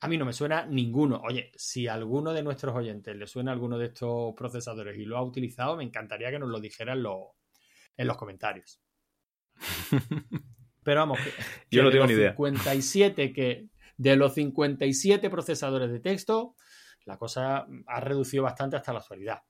A 0.00 0.08
mí 0.08 0.16
no 0.16 0.24
me 0.24 0.32
suena 0.32 0.64
ninguno. 0.66 1.20
Oye, 1.24 1.50
si 1.56 1.86
a 1.88 1.94
alguno 1.94 2.32
de 2.32 2.42
nuestros 2.42 2.74
oyentes 2.74 3.16
le 3.16 3.26
suena 3.26 3.52
alguno 3.52 3.78
de 3.78 3.86
estos 3.86 4.34
procesadores 4.36 4.96
y 4.98 5.04
lo 5.04 5.16
ha 5.18 5.22
utilizado, 5.22 5.76
me 5.76 5.84
encantaría 5.84 6.30
que 6.30 6.38
nos 6.38 6.48
lo 6.50 6.60
dijera 6.60 6.92
en, 6.92 7.02
lo- 7.02 7.36
en 7.96 8.06
los 8.06 8.16
comentarios. 8.16 8.80
Pero 10.82 11.00
vamos, 11.00 11.18
que, 11.20 11.30
Yo 11.70 11.80
que 11.80 11.82
no 11.82 11.90
de 11.90 11.92
tengo 11.92 12.04
los 12.04 12.08
ni 12.08 12.14
idea. 12.14 12.30
57 12.32 13.32
que 13.32 13.68
de 13.96 14.16
los 14.16 14.34
57 14.34 15.28
procesadores 15.30 15.90
de 15.90 16.00
texto, 16.00 16.54
la 17.04 17.18
cosa 17.18 17.66
ha 17.86 18.00
reducido 18.00 18.44
bastante 18.44 18.76
hasta 18.76 18.92
la 18.92 19.00
actualidad. 19.00 19.42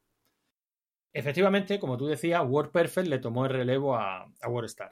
Efectivamente, 1.12 1.78
como 1.78 1.98
tú 1.98 2.06
decías, 2.06 2.42
WordPerfect 2.46 3.08
le 3.08 3.18
tomó 3.18 3.44
el 3.44 3.52
relevo 3.52 3.94
a, 3.94 4.22
a 4.40 4.48
WordStar. 4.48 4.90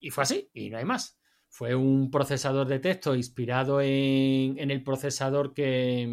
Y 0.00 0.10
fue 0.10 0.22
así, 0.24 0.50
y 0.52 0.68
no 0.70 0.78
hay 0.78 0.84
más. 0.84 1.19
Fue 1.50 1.74
un 1.74 2.10
procesador 2.10 2.66
de 2.68 2.78
texto 2.78 3.14
inspirado 3.14 3.82
en, 3.82 4.70
el 4.70 4.82
procesador 4.82 5.52
que 5.52 6.06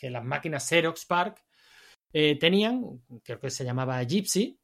las 0.00 0.24
máquinas 0.24 0.66
Xerox 0.68 1.06
Park 1.06 1.46
eh, 2.18 2.38
tenían, 2.38 3.02
creo 3.22 3.38
que 3.38 3.50
se 3.50 3.62
llamaba 3.62 4.02
Gypsy, 4.02 4.58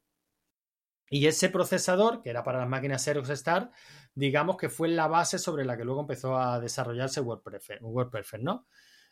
y 1.07 1.27
ese 1.27 1.49
procesador, 1.49 2.23
que 2.23 2.31
era 2.31 2.43
para 2.43 2.57
las 2.57 2.67
máquinas 2.67 3.03
Xerox 3.03 3.29
Star, 3.29 3.69
digamos 4.15 4.57
que 4.57 4.69
fue 4.69 4.87
la 4.87 5.07
base 5.07 5.37
sobre 5.37 5.63
la 5.63 5.77
que 5.77 5.85
luego 5.85 6.01
empezó 6.01 6.35
a 6.35 6.59
desarrollarse 6.59 7.21
WordPerfect, 7.21 7.83
WordPerfect 7.83 8.43
¿no? 8.43 8.65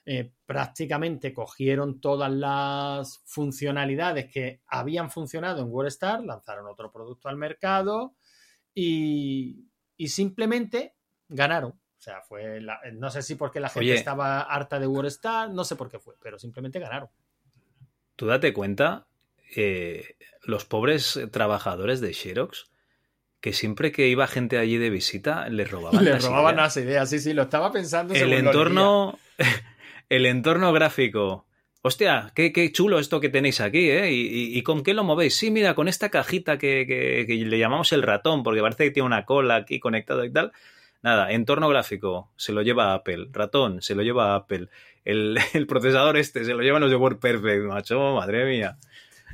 Eh, 0.03 0.33
prácticamente 0.47 1.31
cogieron 1.31 2.01
todas 2.01 2.31
las 2.31 3.21
funcionalidades 3.25 4.31
que 4.31 4.63
habían 4.65 5.11
funcionado 5.11 5.61
en 5.61 5.69
WordStar, 5.69 6.23
lanzaron 6.23 6.65
otro 6.65 6.91
producto 6.91 7.29
al 7.29 7.37
mercado 7.37 8.15
y, 8.73 9.67
y 9.97 10.07
simplemente 10.09 10.95
ganaron. 11.29 11.71
O 11.71 12.03
sea, 12.03 12.21
fue 12.21 12.59
la- 12.61 12.79
no 12.93 13.11
sé 13.11 13.21
si 13.21 13.35
porque 13.35 13.59
la 13.59 13.69
gente 13.69 13.91
Oye. 13.91 13.93
estaba 13.95 14.41
harta 14.41 14.79
de 14.79 14.87
WordStar, 14.87 15.51
no 15.51 15.63
sé 15.63 15.75
por 15.75 15.89
qué 15.89 15.99
fue, 15.99 16.15
pero 16.21 16.39
simplemente 16.39 16.79
ganaron. 16.79 17.09
Tú 18.15 18.25
date 18.27 18.53
cuenta, 18.53 19.07
eh, 19.55 20.15
los 20.43 20.65
pobres 20.65 21.19
trabajadores 21.31 22.01
de 22.01 22.13
Xerox, 22.13 22.71
que 23.39 23.53
siempre 23.53 23.91
que 23.91 24.07
iba 24.07 24.27
gente 24.27 24.57
allí 24.57 24.77
de 24.77 24.89
visita, 24.89 25.47
les 25.49 25.69
robaban 25.69 26.03
Le 26.03 26.11
las 26.11 26.23
robaban 26.23 26.55
ideas. 26.55 26.75
las 26.75 26.83
ideas, 26.85 27.09
sí, 27.09 27.19
sí, 27.19 27.33
lo 27.33 27.43
estaba 27.43 27.71
pensando. 27.71 28.13
El 28.13 28.33
entorno, 28.33 29.17
el 30.09 30.25
entorno 30.25 30.71
gráfico. 30.73 31.45
Hostia, 31.83 32.31
qué, 32.35 32.51
qué 32.53 32.71
chulo 32.71 32.99
esto 32.99 33.19
que 33.19 33.29
tenéis 33.29 33.59
aquí, 33.59 33.89
¿eh? 33.89 34.11
¿Y, 34.11 34.57
y- 34.57 34.61
con 34.63 34.83
qué 34.83 34.93
lo 34.93 35.03
movéis? 35.03 35.35
Sí, 35.35 35.49
mira, 35.49 35.73
con 35.73 35.87
esta 35.87 36.09
cajita 36.09 36.57
que, 36.59 36.85
que- 36.87 37.25
que 37.27 37.33
le 37.45 37.57
llamamos 37.57 37.91
el 37.91 38.03
ratón, 38.03 38.43
porque 38.43 38.61
parece 38.61 38.83
que 38.85 38.91
tiene 38.91 39.07
una 39.07 39.25
cola 39.25 39.55
aquí 39.55 39.79
conectada 39.79 40.23
y 40.25 40.31
tal. 40.31 40.51
Nada, 41.01 41.31
entorno 41.31 41.67
gráfico 41.69 42.31
se 42.35 42.51
lo 42.53 42.61
lleva 42.61 42.93
Apple, 42.93 43.29
ratón 43.31 43.81
se 43.81 43.95
lo 43.95 44.03
lleva 44.03 44.35
Apple, 44.35 44.67
el, 45.05 45.35
el 45.53 45.65
procesador 45.65 46.17
este 46.17 46.45
se 46.45 46.53
lo 46.53 46.61
llevan 46.61 46.81
los 46.81 46.91
de 46.91 46.97
WordPerfect, 46.97 47.63
macho, 47.65 48.13
madre 48.13 48.45
mía. 48.45 48.77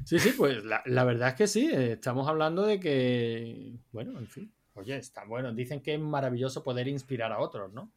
Sí, 0.05 0.17
sí, 0.19 0.33
pues 0.37 0.63
la, 0.63 0.81
la 0.85 1.03
verdad 1.03 1.29
es 1.29 1.35
que 1.35 1.47
sí, 1.47 1.69
eh, 1.69 1.93
estamos 1.93 2.29
hablando 2.29 2.65
de 2.65 2.79
que, 2.79 3.73
bueno, 3.91 4.17
en 4.19 4.27
fin, 4.27 4.53
oye, 4.75 4.95
está 4.95 5.25
bueno, 5.25 5.51
dicen 5.53 5.81
que 5.81 5.95
es 5.95 5.99
maravilloso 5.99 6.63
poder 6.63 6.87
inspirar 6.87 7.33
a 7.33 7.39
otros, 7.39 7.73
¿no? 7.73 7.91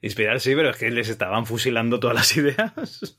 Inspirar 0.00 0.40
sí, 0.40 0.54
pero 0.54 0.70
es 0.70 0.76
que 0.76 0.90
les 0.90 1.08
estaban 1.08 1.46
fusilando 1.46 2.00
todas 2.00 2.16
las 2.16 2.36
ideas. 2.36 3.18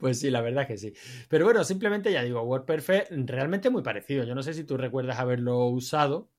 Pues 0.00 0.20
sí, 0.20 0.30
la 0.30 0.40
verdad 0.40 0.62
es 0.62 0.68
que 0.68 0.78
sí. 0.78 0.94
Pero 1.28 1.44
bueno, 1.44 1.62
simplemente 1.64 2.10
ya 2.12 2.22
digo, 2.22 2.42
WordPerfect 2.42 3.12
realmente 3.26 3.70
muy 3.70 3.82
parecido. 3.82 4.24
Yo 4.24 4.34
no 4.34 4.42
sé 4.42 4.54
si 4.54 4.64
tú 4.64 4.76
recuerdas 4.76 5.18
haberlo 5.18 5.66
usado. 5.66 6.30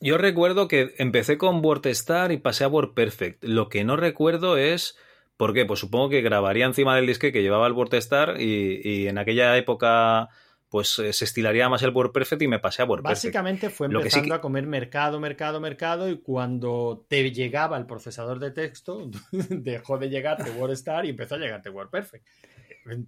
Yo 0.00 0.18
recuerdo 0.18 0.68
que 0.68 0.94
empecé 0.98 1.38
con 1.38 1.64
WordStar 1.64 2.30
y 2.30 2.36
pasé 2.36 2.64
a 2.64 2.68
WordPerfect. 2.68 3.44
Lo 3.44 3.68
que 3.68 3.82
no 3.82 3.96
recuerdo 3.96 4.56
es 4.56 4.96
por 5.36 5.54
qué. 5.54 5.64
Pues 5.64 5.80
supongo 5.80 6.10
que 6.10 6.20
grabaría 6.20 6.66
encima 6.66 6.94
del 6.96 7.06
disque 7.06 7.32
que 7.32 7.42
llevaba 7.42 7.66
el 7.66 7.72
WordStar 7.72 8.40
y, 8.40 8.80
y 8.84 9.08
en 9.08 9.18
aquella 9.18 9.56
época 9.56 10.28
pues 10.68 10.98
eh, 10.98 11.12
se 11.12 11.24
estilaría 11.24 11.68
más 11.68 11.82
el 11.82 11.90
WordPerfect 11.90 12.42
y 12.42 12.48
me 12.48 12.58
pasé 12.58 12.82
a 12.82 12.84
WordPerfect. 12.84 13.16
Básicamente 13.16 13.70
fue 13.70 13.88
Lo 13.88 14.02
que 14.02 14.10
sí 14.10 14.18
empezando 14.18 14.34
a 14.34 14.40
comer 14.40 14.66
mercado, 14.66 15.18
mercado, 15.18 15.60
mercado 15.60 16.08
y 16.08 16.18
cuando 16.18 17.06
te 17.08 17.30
llegaba 17.30 17.78
el 17.78 17.86
procesador 17.86 18.38
de 18.38 18.50
texto, 18.50 19.10
dejó 19.32 19.98
de 19.98 20.10
llegarte 20.10 20.50
WordStar 20.50 21.06
y 21.06 21.10
empezó 21.10 21.36
a 21.36 21.38
llegarte 21.38 21.70
WordPerfect. 21.70 22.24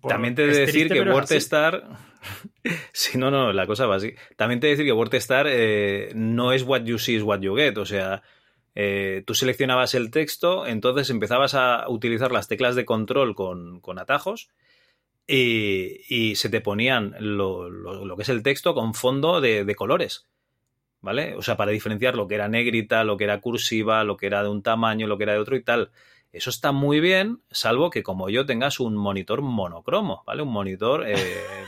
Por- 0.00 0.10
También 0.10 0.34
te 0.34 0.44
he 0.44 0.46
de 0.46 0.58
decir 0.66 0.88
que. 0.88 1.00
WordStar. 1.00 1.98
sí, 2.92 3.16
no, 3.16 3.30
no, 3.30 3.52
la 3.52 3.66
cosa 3.66 3.86
va 3.86 3.96
así. 3.96 4.14
También 4.36 4.60
te 4.60 4.66
he 4.66 4.70
de 4.70 4.76
decir 4.76 4.86
que 4.86 4.92
WordStar 4.92 5.46
eh, 5.48 6.12
no 6.14 6.52
es 6.52 6.62
what 6.64 6.82
you 6.82 6.98
see, 6.98 7.16
is 7.16 7.22
what 7.22 7.40
you 7.40 7.56
get. 7.56 7.78
O 7.78 7.86
sea, 7.86 8.22
eh, 8.74 9.22
tú 9.26 9.34
seleccionabas 9.34 9.94
el 9.94 10.10
texto, 10.10 10.66
entonces 10.66 11.08
empezabas 11.10 11.54
a 11.54 11.88
utilizar 11.88 12.30
las 12.30 12.46
teclas 12.48 12.74
de 12.74 12.84
control 12.84 13.34
con, 13.34 13.80
con 13.80 13.98
atajos 13.98 14.50
y, 15.30 16.00
y 16.08 16.34
se 16.36 16.48
te 16.50 16.60
ponían 16.60 17.14
lo, 17.20 17.68
lo- 17.70 18.04
lo 18.04 18.16
que 18.16 18.22
es 18.22 18.28
el 18.28 18.42
texto 18.42 18.74
con 18.74 18.94
fondo 18.94 19.40
de, 19.40 19.64
de 19.64 19.74
colores. 19.74 20.26
¿Vale? 21.02 21.34
O 21.34 21.40
sea, 21.42 21.56
para 21.56 21.70
diferenciar 21.70 22.14
lo 22.14 22.28
que 22.28 22.34
era 22.34 22.48
negrita, 22.48 23.04
lo 23.04 23.16
que 23.16 23.24
era 23.24 23.40
cursiva, 23.40 24.04
lo 24.04 24.18
que 24.18 24.26
era 24.26 24.42
de 24.42 24.50
un 24.50 24.62
tamaño, 24.62 25.06
lo 25.06 25.16
que 25.16 25.24
era 25.24 25.32
de 25.32 25.38
otro 25.38 25.56
y 25.56 25.62
tal. 25.62 25.92
Eso 26.30 26.50
está 26.50 26.72
muy 26.72 27.00
bien, 27.00 27.40
salvo 27.50 27.88
que 27.88 28.02
como 28.02 28.28
yo 28.28 28.44
tengas 28.44 28.80
un 28.80 28.94
monitor 28.96 29.40
monocromo, 29.40 30.22
¿vale? 30.26 30.42
Un 30.42 30.52
monitor 30.52 31.04
eh, 31.08 31.16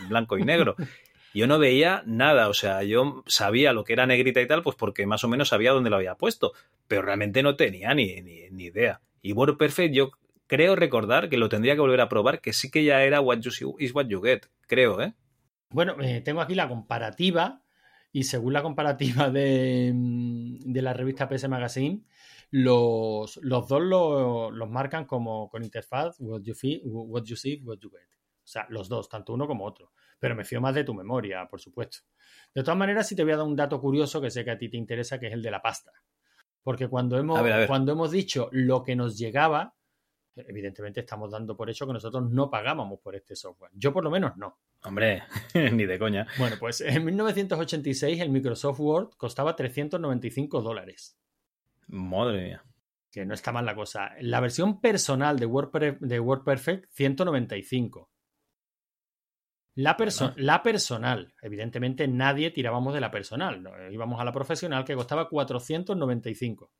blanco 0.08 0.36
y 0.36 0.44
negro. 0.44 0.76
Yo 1.34 1.46
no 1.46 1.58
veía 1.58 2.02
nada, 2.04 2.50
o 2.50 2.52
sea, 2.52 2.82
yo 2.82 3.24
sabía 3.26 3.72
lo 3.72 3.84
que 3.84 3.94
era 3.94 4.04
negrita 4.04 4.42
y 4.42 4.46
tal, 4.46 4.62
pues 4.62 4.76
porque 4.76 5.06
más 5.06 5.24
o 5.24 5.28
menos 5.28 5.48
sabía 5.48 5.72
dónde 5.72 5.88
lo 5.88 5.96
había 5.96 6.16
puesto, 6.16 6.52
pero 6.86 7.00
realmente 7.00 7.42
no 7.42 7.56
tenía 7.56 7.94
ni, 7.94 8.20
ni, 8.20 8.50
ni 8.50 8.64
idea. 8.64 9.00
Y 9.22 9.32
WordPerfect 9.32 9.94
yo 9.94 10.10
creo 10.52 10.76
recordar 10.76 11.28
que 11.30 11.38
lo 11.38 11.48
tendría 11.48 11.74
que 11.74 11.80
volver 11.80 12.00
a 12.02 12.08
probar, 12.08 12.40
que 12.40 12.52
sí 12.52 12.70
que 12.70 12.84
ya 12.84 13.02
era 13.04 13.20
what 13.20 13.38
you 13.40 13.50
see 13.50 13.66
is 13.78 13.94
what 13.94 14.06
you 14.06 14.20
get, 14.22 14.42
creo, 14.66 15.00
¿eh? 15.00 15.14
Bueno, 15.70 15.96
eh, 16.02 16.20
tengo 16.20 16.40
aquí 16.42 16.54
la 16.54 16.68
comparativa 16.68 17.62
y 18.12 18.24
según 18.24 18.52
la 18.52 18.62
comparativa 18.62 19.30
de, 19.30 19.92
de 19.94 20.82
la 20.82 20.92
revista 20.92 21.28
PS 21.28 21.48
Magazine, 21.48 22.02
los, 22.50 23.38
los 23.42 23.68
dos 23.68 23.80
lo- 23.82 24.50
los 24.50 24.68
marcan 24.68 25.06
como 25.06 25.48
con 25.48 25.64
interfaz 25.64 26.16
what 26.20 26.42
you, 26.42 26.54
feel, 26.54 26.82
what 26.84 27.22
you 27.24 27.36
see, 27.36 27.62
what 27.64 27.78
you 27.78 27.90
get. 27.90 28.00
O 28.44 28.46
sea, 28.52 28.66
los 28.68 28.88
dos, 28.88 29.08
tanto 29.08 29.32
uno 29.32 29.46
como 29.46 29.64
otro. 29.64 29.92
Pero 30.18 30.34
me 30.36 30.44
fío 30.44 30.60
más 30.60 30.74
de 30.74 30.84
tu 30.84 30.92
memoria, 30.94 31.46
por 31.48 31.60
supuesto. 31.60 31.98
De 32.54 32.62
todas 32.62 32.76
maneras, 32.76 33.08
sí 33.08 33.16
te 33.16 33.22
voy 33.24 33.32
a 33.32 33.36
dar 33.38 33.46
un 33.46 33.56
dato 33.56 33.80
curioso 33.80 34.20
que 34.20 34.30
sé 34.30 34.44
que 34.44 34.50
a 34.50 34.58
ti 34.58 34.68
te 34.68 34.76
interesa, 34.76 35.18
que 35.18 35.28
es 35.28 35.32
el 35.32 35.42
de 35.42 35.50
la 35.50 35.62
pasta. 35.62 35.92
Porque 36.62 36.88
cuando 36.88 37.18
hemos, 37.18 37.38
A 37.38 37.42
ver, 37.42 37.52
a 37.52 37.56
ver. 37.58 37.68
cuando 37.68 37.92
hemos 37.92 38.10
dicho 38.10 38.48
lo 38.52 38.82
que 38.82 38.94
nos 38.94 39.16
llegaba, 39.16 39.74
evidentemente 40.36 41.00
estamos 41.00 41.30
dando 41.30 41.56
por 41.56 41.68
hecho 41.68 41.86
que 41.86 41.92
nosotros 41.92 42.30
no 42.30 42.50
pagábamos 42.50 43.00
por 43.00 43.14
este 43.14 43.36
software. 43.36 43.70
Yo 43.74 43.92
por 43.92 44.04
lo 44.04 44.10
menos 44.10 44.36
no. 44.36 44.58
Hombre, 44.84 45.22
ni 45.72 45.86
de 45.86 45.98
coña. 45.98 46.26
Bueno, 46.38 46.56
pues 46.58 46.80
en 46.80 47.04
1986 47.04 48.20
el 48.20 48.30
Microsoft 48.30 48.80
Word 48.80 49.10
costaba 49.16 49.54
395 49.56 50.62
dólares. 50.62 51.18
Madre 51.88 52.42
mía. 52.42 52.64
Que 53.10 53.26
no 53.26 53.34
está 53.34 53.52
mal 53.52 53.66
la 53.66 53.74
cosa. 53.74 54.12
La 54.20 54.40
versión 54.40 54.80
personal 54.80 55.38
de 55.38 55.46
Word, 55.46 55.98
de 56.00 56.20
WordPerfect, 56.20 56.86
195. 56.90 58.10
La, 59.74 59.96
la 60.36 60.62
personal, 60.62 61.34
evidentemente 61.40 62.06
nadie 62.06 62.50
tirábamos 62.50 62.92
de 62.92 63.00
la 63.00 63.10
personal, 63.10 63.66
íbamos 63.90 64.20
a 64.20 64.24
la 64.24 64.32
profesional 64.32 64.84
que 64.84 64.94
costaba 64.94 65.30
495. 65.30 66.70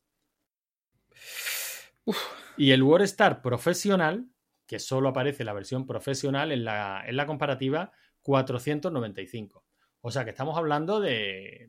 Y 2.57 2.73
el 2.73 2.83
WordStar 2.83 3.43
profesional, 3.43 4.29
que 4.67 4.79
solo 4.79 5.09
aparece 5.09 5.45
la 5.45 5.53
versión 5.53 5.87
profesional 5.87 6.53
en 6.53 6.65
la, 6.65 7.03
en 7.07 7.17
la 7.17 7.27
comparativa, 7.27 7.93
495. 8.23 9.65
O 10.01 10.11
sea 10.11 10.25
que 10.25 10.31
estamos 10.31 10.57
hablando 10.57 11.01
de 11.01 11.69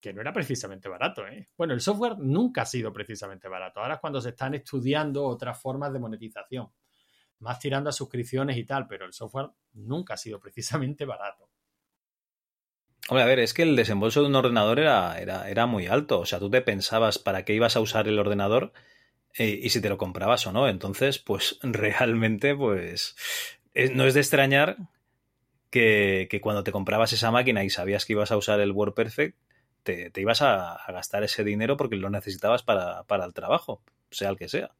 que 0.00 0.12
no 0.12 0.20
era 0.20 0.32
precisamente 0.32 0.88
barato. 0.88 1.26
¿eh? 1.26 1.48
Bueno, 1.56 1.74
el 1.74 1.80
software 1.80 2.18
nunca 2.18 2.62
ha 2.62 2.66
sido 2.66 2.92
precisamente 2.92 3.48
barato. 3.48 3.80
Ahora 3.80 3.94
es 3.94 4.00
cuando 4.00 4.20
se 4.20 4.30
están 4.30 4.54
estudiando 4.54 5.24
otras 5.24 5.60
formas 5.60 5.92
de 5.92 6.00
monetización 6.00 6.70
más 7.42 7.58
tirando 7.58 7.90
a 7.90 7.92
suscripciones 7.92 8.56
y 8.56 8.64
tal, 8.64 8.86
pero 8.86 9.04
el 9.04 9.12
software 9.12 9.50
nunca 9.72 10.14
ha 10.14 10.16
sido 10.16 10.40
precisamente 10.40 11.04
barato. 11.04 11.50
Hombre, 13.08 13.24
a 13.24 13.26
ver, 13.26 13.40
es 13.40 13.52
que 13.52 13.62
el 13.62 13.74
desembolso 13.74 14.20
de 14.22 14.28
un 14.28 14.36
ordenador 14.36 14.78
era, 14.78 15.18
era, 15.18 15.50
era 15.50 15.66
muy 15.66 15.88
alto. 15.88 16.20
O 16.20 16.26
sea, 16.26 16.38
tú 16.38 16.48
te 16.48 16.62
pensabas 16.62 17.18
para 17.18 17.44
qué 17.44 17.52
ibas 17.52 17.76
a 17.76 17.80
usar 17.80 18.06
el 18.06 18.18
ordenador 18.18 18.72
eh, 19.38 19.60
y 19.62 19.70
si 19.70 19.80
te 19.80 19.88
lo 19.88 19.98
comprabas 19.98 20.46
o 20.46 20.52
no. 20.52 20.68
Entonces, 20.68 21.18
pues 21.18 21.58
realmente, 21.62 22.54
pues 22.54 23.16
no 23.94 24.06
es 24.06 24.14
de 24.14 24.20
extrañar 24.20 24.76
que, 25.70 26.40
cuando 26.42 26.62
te 26.62 26.72
comprabas 26.72 27.12
esa 27.12 27.30
máquina 27.30 27.64
y 27.64 27.70
sabías 27.70 28.04
que 28.04 28.12
ibas 28.12 28.30
a 28.30 28.36
usar 28.36 28.60
el 28.60 28.72
WordPerfect, 28.72 29.36
te, 29.82 30.10
te 30.10 30.20
ibas 30.20 30.42
a, 30.42 30.74
a, 30.74 30.92
gastar 30.92 31.24
ese 31.24 31.44
dinero 31.44 31.76
porque 31.76 31.96
lo 31.96 32.10
necesitabas 32.10 32.62
para, 32.62 33.02
para 33.04 33.24
el 33.24 33.34
trabajo, 33.34 33.82
sea 34.10 34.28
el 34.28 34.36
que 34.36 34.48
sea. 34.48 34.70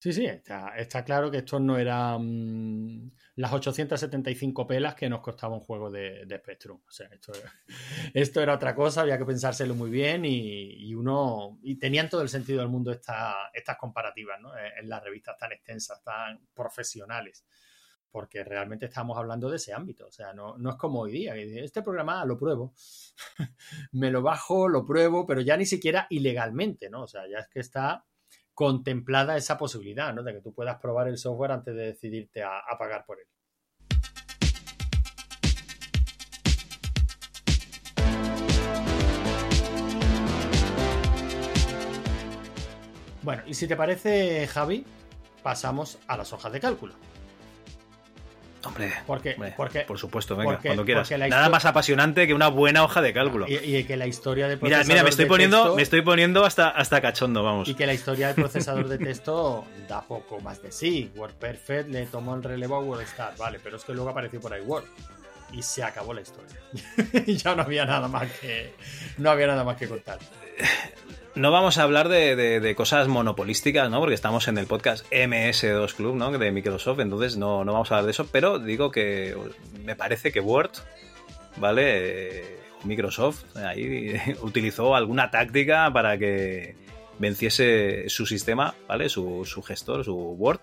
Sí, 0.00 0.12
sí, 0.12 0.26
está, 0.26 1.04
claro 1.04 1.28
que 1.28 1.38
esto 1.38 1.58
no 1.58 1.76
eran 1.76 2.22
mm, 2.22 3.12
las 3.36 3.52
875 3.52 4.64
pelas 4.64 4.94
que 4.94 5.08
nos 5.08 5.20
costaba 5.20 5.54
un 5.54 5.60
juego 5.60 5.90
de, 5.90 6.24
Spectrum. 6.38 6.80
O 6.86 6.90
sea, 6.90 7.08
esto, 7.08 7.32
esto, 8.14 8.40
era 8.40 8.54
otra 8.54 8.76
cosa, 8.76 9.00
había 9.00 9.18
que 9.18 9.24
pensárselo 9.24 9.74
muy 9.74 9.90
bien 9.90 10.24
y, 10.24 10.94
uno. 10.94 11.58
Y 11.62 11.76
tenían 11.80 12.08
todo 12.08 12.22
el 12.22 12.28
sentido 12.28 12.60
del 12.60 12.68
mundo 12.68 12.92
esta, 12.92 13.50
estas 13.52 13.76
comparativas, 13.76 14.40
¿no? 14.40 14.52
En 14.56 14.88
las 14.88 15.02
revistas 15.02 15.36
tan 15.36 15.50
extensas, 15.50 16.00
tan 16.04 16.46
profesionales. 16.54 17.44
Porque 18.08 18.44
realmente 18.44 18.86
estamos 18.86 19.18
hablando 19.18 19.50
de 19.50 19.56
ese 19.56 19.72
ámbito. 19.72 20.06
O 20.06 20.12
sea, 20.12 20.32
no, 20.32 20.56
no 20.58 20.70
es 20.70 20.76
como 20.76 21.00
hoy 21.00 21.12
día. 21.12 21.34
Este 21.34 21.82
programa 21.82 22.24
lo 22.24 22.38
pruebo. 22.38 22.72
Me 23.92 24.12
lo 24.12 24.22
bajo, 24.22 24.68
lo 24.68 24.86
pruebo, 24.86 25.26
pero 25.26 25.40
ya 25.40 25.56
ni 25.56 25.66
siquiera 25.66 26.06
ilegalmente, 26.08 26.88
¿no? 26.88 27.02
O 27.02 27.08
sea, 27.08 27.28
ya 27.28 27.38
es 27.38 27.48
que 27.48 27.60
está 27.60 28.04
contemplada 28.58 29.36
esa 29.36 29.56
posibilidad, 29.56 30.12
¿no? 30.12 30.24
De 30.24 30.32
que 30.32 30.40
tú 30.40 30.52
puedas 30.52 30.80
probar 30.80 31.06
el 31.06 31.16
software 31.16 31.52
antes 31.52 31.76
de 31.76 31.92
decidirte 31.92 32.42
a, 32.42 32.60
pagar 32.76 33.04
por 33.06 33.20
él. 33.20 33.26
Bueno, 43.22 43.44
y 43.46 43.54
si 43.54 43.68
te 43.68 43.76
parece, 43.76 44.48
Javi, 44.48 44.84
pasamos 45.44 46.00
a 46.08 46.16
las 46.16 46.32
hojas 46.32 46.52
de 46.52 46.58
cálculo. 46.58 46.94
Hombre, 48.64 48.92
porque, 49.06 49.36
porque, 49.56 49.80
por 49.80 49.98
supuesto, 49.98 50.34
venga, 50.34 50.58
cuando 50.58 50.84
quieras. 50.84 51.10
Nada 51.10 51.48
más 51.48 51.64
apasionante 51.64 52.26
que 52.26 52.34
una 52.34 52.48
buena 52.48 52.82
hoja 52.82 53.00
de 53.00 53.12
cálculo. 53.12 53.46
Y, 53.48 53.84
que 53.84 53.96
la 53.96 54.06
historia 54.06 54.48
de 54.48 54.56
Mira, 54.56 54.82
mira, 54.84 55.02
me 55.02 55.10
estoy 55.10 55.26
poniendo, 55.26 55.76
me 55.76 55.82
estoy 55.82 56.02
poniendo 56.02 56.44
hasta, 56.44 56.68
hasta 56.68 57.00
cachondo, 57.00 57.42
vamos. 57.42 57.68
Y 57.68 57.74
que 57.74 57.86
la 57.86 57.94
historia 57.94 58.28
del 58.28 58.36
procesador 58.36 58.88
de 58.88 58.98
texto 58.98 59.64
da 59.88 60.02
poco 60.02 60.40
más 60.40 60.62
de 60.62 60.72
sí. 60.72 61.10
WordPerfect 61.14 61.88
le 61.88 62.06
tomó 62.06 62.34
el 62.34 62.42
relevo 62.42 62.76
a 62.76 62.80
WordStar, 62.80 63.36
vale, 63.36 63.60
pero 63.62 63.76
es 63.76 63.84
que 63.84 63.92
luego 63.94 64.10
apareció 64.10 64.40
por 64.40 64.52
ahí 64.52 64.62
Word 64.62 64.84
y 65.52 65.62
se 65.62 65.82
acabó 65.82 66.12
la 66.12 66.20
historia. 66.20 66.60
ya 67.26 67.54
no 67.54 67.62
había 67.62 67.84
nada 67.84 68.08
más 68.08 68.30
que 68.32 68.74
no 69.16 69.30
había 69.30 69.46
nada 69.46 69.64
más 69.64 69.76
que 69.76 69.88
contar. 69.88 70.18
No 71.38 71.52
vamos 71.52 71.78
a 71.78 71.84
hablar 71.84 72.08
de, 72.08 72.74
cosas 72.76 73.06
monopolísticas, 73.06 73.88
¿no? 73.90 74.00
Porque 74.00 74.16
estamos 74.16 74.48
en 74.48 74.58
el 74.58 74.66
podcast 74.66 75.06
MS2 75.12 75.94
Club, 75.94 76.16
¿no? 76.16 76.36
De 76.36 76.50
Microsoft, 76.50 76.98
entonces 76.98 77.36
no, 77.36 77.64
no 77.64 77.74
vamos 77.74 77.92
a 77.92 77.94
hablar 77.94 78.06
de 78.06 78.10
eso, 78.10 78.26
pero 78.26 78.58
digo 78.58 78.90
que 78.90 79.36
me 79.84 79.94
parece 79.94 80.32
que 80.32 80.40
Word, 80.40 80.72
¿vale? 81.58 82.42
Microsoft 82.82 83.56
ahí 83.56 84.20
utilizó 84.42 84.96
alguna 84.96 85.30
táctica 85.30 85.92
para 85.92 86.18
que 86.18 86.74
venciese 87.20 88.08
su 88.08 88.26
sistema, 88.26 88.74
¿vale? 88.88 89.08
Su, 89.08 89.44
su 89.44 89.62
gestor, 89.62 90.04
su 90.04 90.16
Word 90.16 90.58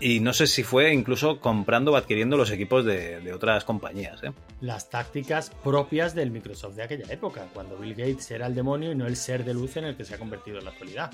y 0.00 0.20
no 0.20 0.32
sé 0.32 0.46
si 0.46 0.62
fue 0.62 0.92
incluso 0.92 1.40
comprando 1.40 1.92
o 1.92 1.96
adquiriendo 1.96 2.36
los 2.36 2.50
equipos 2.50 2.84
de, 2.84 3.32
otras 3.32 3.64
compañías. 3.64 4.22
¿eh? 4.22 4.32
Las 4.60 4.90
tácticas 4.90 5.50
propias 5.62 6.14
del 6.14 6.30
Microsoft 6.30 6.74
de 6.74 6.82
aquella 6.82 7.12
época, 7.12 7.48
cuando 7.52 7.76
Bill 7.76 7.94
Gates 7.94 8.30
era 8.30 8.46
el 8.46 8.54
demonio 8.54 8.92
y 8.92 8.94
no 8.94 9.06
el 9.06 9.16
ser 9.16 9.44
de 9.44 9.54
luz 9.54 9.76
en 9.76 9.84
el 9.84 9.96
que 9.96 10.04
se 10.04 10.14
ha 10.14 10.18
convertido 10.18 10.58
en 10.58 10.64
la 10.64 10.70
actualidad. 10.70 11.10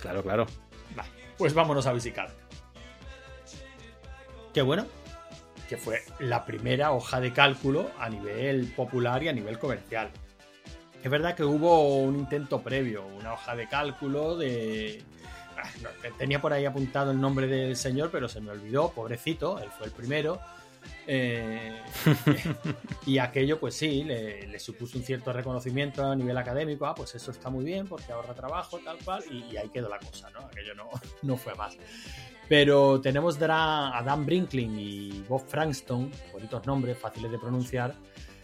Claro, 0.00 0.22
claro. 0.22 0.46
pues 1.36 1.54
vámonos 1.54 1.86
a 1.86 1.92
visitar. 1.92 2.30
Qué 4.52 4.62
bueno, 4.62 4.86
que 5.68 5.76
fue 5.76 6.02
la 6.20 6.44
primera 6.44 6.92
hoja 6.92 7.20
de 7.20 7.32
cálculo 7.32 7.90
a 7.98 8.08
nivel 8.08 8.72
popular 8.76 9.22
y 9.22 9.28
a 9.28 9.32
nivel 9.32 9.58
comercial. 9.58 10.10
Es 11.02 11.10
verdad 11.10 11.34
que 11.34 11.44
hubo 11.44 11.98
un 11.98 12.16
intento 12.16 12.62
previo, 12.62 13.04
una 13.06 13.34
hoja 13.34 13.56
de 13.56 13.68
cálculo 13.68 14.36
de 14.36 15.02
tenía 16.18 16.40
por 16.40 16.52
ahí 16.52 16.64
apuntado 16.64 17.10
el 17.10 17.20
nombre 17.20 17.46
del 17.46 17.76
señor, 17.76 18.10
pero 18.10 18.28
se 18.28 18.40
me 18.40 18.50
olvidó, 18.50 18.90
pobrecito, 18.90 19.58
él 19.58 19.68
fue 19.76 19.86
el 19.86 19.92
primero. 19.92 20.40
Eh, 21.06 21.80
y 23.06 23.18
aquello, 23.18 23.58
pues 23.58 23.74
sí, 23.74 24.04
le, 24.04 24.58
supuso 24.58 24.98
un 24.98 25.04
cierto 25.04 25.32
reconocimiento 25.32 26.04
a 26.04 26.16
nivel 26.16 26.36
académico. 26.36 26.86
Ah, 26.86 26.94
pues 26.94 27.14
eso 27.14 27.30
está 27.30 27.50
muy 27.50 27.64
bien 27.64 27.86
porque 27.86 28.12
ahorra 28.12 28.34
trabajo, 28.34 28.78
tal 28.78 28.98
cual, 29.04 29.22
y, 29.30 29.56
ahí 29.56 29.68
quedó 29.68 29.88
la 29.88 29.98
cosa, 29.98 30.30
¿no? 30.30 30.40
Aquello 30.40 30.74
no, 30.74 30.90
no 31.22 31.36
fue 31.36 31.54
más. 31.54 31.76
Pero 32.48 33.00
tenemos 33.00 33.38
a 33.40 34.02
Dan 34.04 34.26
Brinklin 34.26 34.78
y 34.78 35.24
Bob 35.28 35.46
Frankston, 35.46 36.10
bonitos 36.32 36.66
nombres, 36.66 36.98
fáciles 36.98 37.30
de 37.30 37.38
pronunciar, 37.38 37.94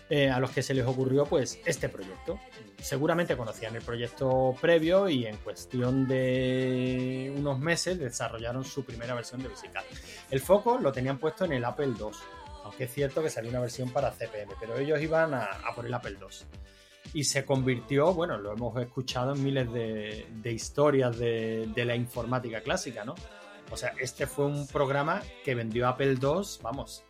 eh, 0.09 0.31
a 0.31 0.41
los 0.41 0.51
que 0.51 0.63
se 0.63 0.75
les 0.75 0.87
ocurrió 0.87 1.25
pues 1.27 1.61
este 1.67 1.89
proyecto. 1.89 2.39
Seguramente 2.83 3.37
conocían 3.37 3.77
el 3.77 3.83
proyecto 3.83 4.55
previo 4.61 5.09
y 5.09 5.27
en 5.27 5.37
cuestión 5.39 6.07
de 6.09 7.33
unos 7.37 7.59
meses 7.59 7.99
desarrollaron 7.99 8.65
su 8.65 8.85
primera 8.85 9.15
versión 9.15 9.43
de 9.43 9.49
VisiCalc. 9.49 9.87
El 10.31 10.41
foco 10.41 10.79
lo 10.79 10.91
tenían 10.91 11.19
puesto 11.19 11.45
en 11.45 11.53
el 11.53 11.65
Apple 11.65 11.93
II, 11.99 12.07
aunque 12.65 12.85
es 12.85 12.93
cierto 12.93 13.23
que 13.23 13.31
salió 13.31 13.51
una 13.51 13.61
versión 13.61 13.91
para 13.91 14.11
CPM, 14.11 14.55
pero 14.59 14.79
ellos 14.79 15.01
iban 15.01 15.35
a, 15.35 15.49
por 15.75 15.87
el 15.87 15.95
Apple 15.95 16.17
II. 16.21 16.27
Y 17.13 17.25
se 17.25 17.45
convirtió, 17.45 18.15
bueno, 18.15 18.39
lo 18.39 18.53
hemos 18.53 18.81
escuchado 18.81 19.35
en 19.35 19.43
miles 19.43 19.73
de, 19.73 20.53
historias 20.53 21.19
de, 21.19 21.69
de 21.75 21.85
la 21.85 21.97
informática 21.97 22.61
clásica, 22.61 23.05
¿no? 23.05 23.15
O 23.71 23.77
sea, 23.77 23.95
este 23.99 24.27
fue 24.27 24.47
un 24.47 24.67
programa 24.67 25.23
que 25.45 25.55
vendió 25.55 25.87
Apple 25.87 26.17
II, 26.21 26.43
vamos, 26.63 27.05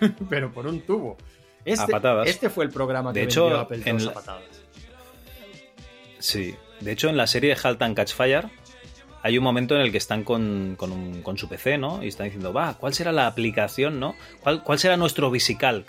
pero 0.28 0.52
por 0.52 0.66
un 0.66 0.80
tubo. 0.82 1.16
Este, 1.64 1.92
este, 2.24 2.50
fue 2.50 2.64
el 2.64 2.70
programa 2.70 3.12
que 3.12 3.20
de 3.20 3.24
hecho, 3.26 3.56
Apple 3.56 3.82
en 3.84 4.08
a 4.08 4.12
patadas. 4.12 4.61
Sí, 6.22 6.54
de 6.80 6.92
hecho 6.92 7.08
en 7.08 7.16
la 7.16 7.26
serie 7.26 7.56
Halt 7.60 7.82
and 7.82 7.96
Catch 7.96 8.14
Fire 8.14 8.48
hay 9.22 9.38
un 9.38 9.42
momento 9.42 9.74
en 9.74 9.80
el 9.80 9.90
que 9.90 9.98
están 9.98 10.22
con, 10.22 10.76
su 11.36 11.48
PC, 11.48 11.78
¿no? 11.78 12.02
Y 12.02 12.08
están 12.08 12.26
diciendo, 12.26 12.52
va, 12.52 12.74
¿cuál 12.74 12.94
será 12.94 13.10
la 13.10 13.26
aplicación, 13.26 13.98
no? 13.98 14.14
¿Cuál, 14.40 14.78
será 14.78 14.96
nuestro 14.96 15.30
VisiCalc? 15.30 15.86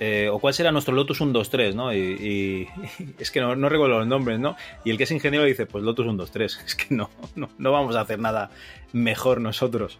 Eh, 0.00 0.28
o 0.30 0.38
cuál 0.38 0.52
será 0.52 0.72
nuestro 0.72 0.94
Lotus 0.94 1.18
123, 1.18 1.74
¿no? 1.74 1.94
Y, 1.94 2.68
es 3.18 3.30
que 3.30 3.40
no, 3.40 3.54
recuerdo 3.68 3.98
los 3.98 4.06
nombres, 4.06 4.38
¿no? 4.38 4.56
Y 4.84 4.90
el 4.90 4.96
que 4.96 5.04
es 5.04 5.10
ingeniero 5.10 5.44
dice, 5.44 5.66
pues 5.66 5.84
Lotus 5.84 6.04
123, 6.04 6.60
es 6.66 6.74
que 6.74 6.94
no, 6.94 7.10
no, 7.34 7.50
no 7.58 7.72
vamos 7.72 7.94
a 7.94 8.00
hacer 8.00 8.18
nada 8.18 8.50
mejor 8.92 9.40
nosotros. 9.40 9.98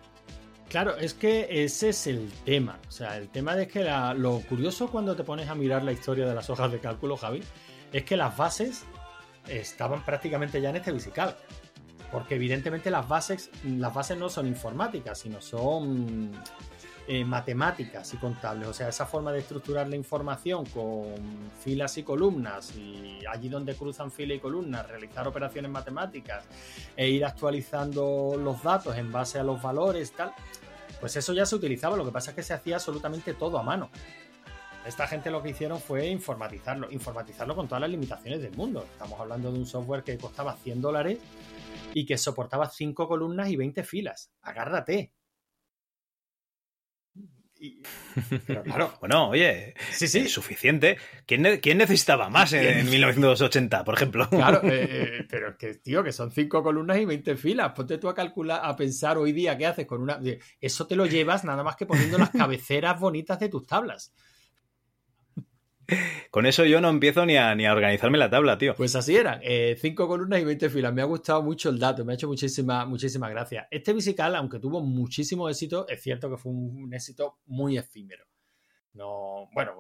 Claro, 0.71 0.97
es 0.97 1.13
que 1.13 1.47
ese 1.51 1.91
es 1.91 2.07
el 2.07 2.31
tema. 2.47 2.79
O 2.89 2.93
sea, 2.93 3.19
el 3.19 3.29
tema 3.29 3.55
de 3.55 3.69
que 3.69 3.87
lo 4.17 4.41
curioso 4.41 4.89
cuando 4.89 5.15
te 5.15 5.25
pones 5.25 5.49
a 5.49 5.55
mirar 5.55 5.85
la 5.85 5.93
historia 5.93 6.27
de 6.27 6.35
las 6.35 6.49
hojas 6.49 6.73
de 6.73 6.81
cálculo, 6.81 7.17
Javi, 7.17 7.43
es 7.93 8.05
que 8.05 8.17
las 8.17 8.37
bases 8.37 8.85
estaban 9.49 10.05
prácticamente 10.05 10.61
ya 10.61 10.71
en 10.71 10.77
este 10.77 10.93
VisiCalc. 10.93 11.37
Porque 12.13 12.37
evidentemente 12.37 12.91
las 12.91 13.09
bases, 13.09 13.51
las 13.65 13.93
bases 13.93 14.17
no 14.17 14.29
son 14.29 14.47
informáticas, 14.47 15.19
sino 15.19 15.41
son 15.41 16.31
eh, 17.09 17.25
matemáticas 17.25 18.13
y 18.15 18.17
contables. 18.17 18.67
O 18.67 18.73
sea, 18.73 18.89
esa 18.89 19.07
forma 19.07 19.31
de 19.31 19.39
estructurar 19.39 19.89
la 19.89 19.95
información 19.95 20.65
con 20.67 21.15
filas 21.63 21.97
y 21.99 22.03
columnas 22.03 22.75
y 22.75 23.21
allí 23.31 23.49
donde 23.49 23.77
cruzan 23.77 24.11
fila 24.11 24.35
y 24.35 24.41
columnas, 24.41 24.89
realizar 24.89 25.29
operaciones 25.29 25.71
matemáticas 25.71 26.45
e 26.97 27.09
ir 27.09 27.25
actualizando 27.25 28.35
los 28.37 28.61
datos 28.61 28.97
en 28.97 29.13
base 29.13 29.39
a 29.39 29.45
los 29.45 29.63
valores, 29.63 30.11
tal 30.13 30.33
Pues 31.01 31.15
eso 31.15 31.33
ya 31.33 31.47
se 31.47 31.55
utilizaba, 31.55 31.97
lo 31.97 32.05
que 32.05 32.11
pasa 32.11 32.31
es 32.31 32.37
que 32.37 32.43
se 32.43 32.55
hacía 32.55 32.75
absolutamente 32.75 33.35
todo 33.35 33.57
a 33.61 33.63
mano. 33.63 33.89
Esta 34.87 35.09
gente 35.09 35.33
lo 35.33 35.43
que 35.43 35.51
hicieron 35.51 35.81
fue 35.81 36.07
informatizarlo, 36.07 36.89
informatizarlo 36.93 37.57
con 37.57 37.67
todas 37.67 37.81
las 37.81 37.91
limitaciones 37.91 38.41
del 38.41 38.53
mundo. 38.53 38.87
Estamos 38.93 39.19
hablando 39.19 39.51
de 39.51 39.59
un 39.59 39.67
software 39.67 40.05
que 40.05 40.17
costaba 40.17 40.55
100 40.55 40.81
dólares 40.81 41.19
y 41.93 42.07
que 42.07 42.17
soportaba 42.17 42.71
5 42.71 43.09
columnas 43.09 43.49
y 43.49 43.57
20 43.57 43.83
filas. 43.83 44.31
Agárrate. 44.43 45.13
pero 48.47 48.63
claro. 48.63 48.93
bueno, 49.01 49.31
oye, 49.31 49.75
sí, 49.91 50.07
sí. 50.07 50.21
es 50.21 50.33
suficiente. 50.33 50.99
¿Quién, 51.27 51.43
necesitaba 51.43 52.29
más 52.31 52.53
en, 52.53 52.89
1980, 52.89 53.83
por 53.83 53.95
ejemplo? 53.95 54.31
Claro, 54.31 54.61
eh, 54.63 54.87
eh, 54.91 55.27
pero 55.29 55.49
es 55.49 55.57
que, 55.57 55.75
tío, 55.75 56.05
que 56.05 56.13
son 56.13 56.31
5 56.31 56.63
columnas 56.63 56.99
y 56.99 57.07
20 57.07 57.37
filas. 57.37 57.73
Ponte 57.73 57.99
tú 57.99 58.09
a 58.09 58.15
calcular, 58.15 58.61
a 58.63 58.77
pensar 58.77 59.19
hoy 59.19 59.33
día 59.33 59.59
qué 59.59 59.67
haces 59.67 59.85
con 59.85 60.01
una. 60.01 60.21
Eso 60.61 60.87
te 60.87 60.95
lo 60.95 61.07
llevas 61.07 61.43
nada 61.43 61.65
más 61.65 61.75
que 61.75 61.87
poniendo 61.87 62.19
las 62.19 62.31
cabeceras 62.31 63.01
bonitas 63.01 63.41
de 63.41 63.49
tus 63.49 63.67
tablas. 63.67 64.15
Con 66.31 66.47
eso 66.47 66.65
yo 66.65 66.81
no 66.81 66.89
empiezo 66.89 67.25
ni 67.27 67.37
a, 67.37 67.55
ni 67.55 67.67
a 67.67 67.73
organizarme 67.73 68.19
la 68.19 68.31
tabla, 68.31 68.59
tío. 68.59 68.75
Pues 68.75 68.95
así 68.97 69.17
eran, 69.17 69.41
eh, 69.43 69.77
cinco 69.81 70.09
columnas 70.09 70.41
y 70.41 70.45
20 70.45 70.71
filas. 70.71 70.93
Me 70.93 71.03
ha 71.03 71.05
gustado 71.07 71.43
mucho 71.43 71.71
el 71.71 71.79
dato, 71.79 72.05
me 72.05 72.13
ha 72.13 72.15
hecho 72.15 72.29
muchísima, 72.29 72.85
muchísimas 72.87 73.31
gracias. 73.31 73.67
Este 73.71 73.95
musical, 73.95 74.35
aunque 74.37 74.59
tuvo 74.59 74.81
muchísimo 74.81 75.49
éxito, 75.49 75.87
es 75.89 76.03
cierto 76.03 76.31
que 76.31 76.37
fue 76.37 76.53
un, 76.53 76.93
éxito 76.93 77.39
muy 77.47 77.79
efímero. 77.79 78.25
No, 78.95 79.51
bueno, 79.53 79.75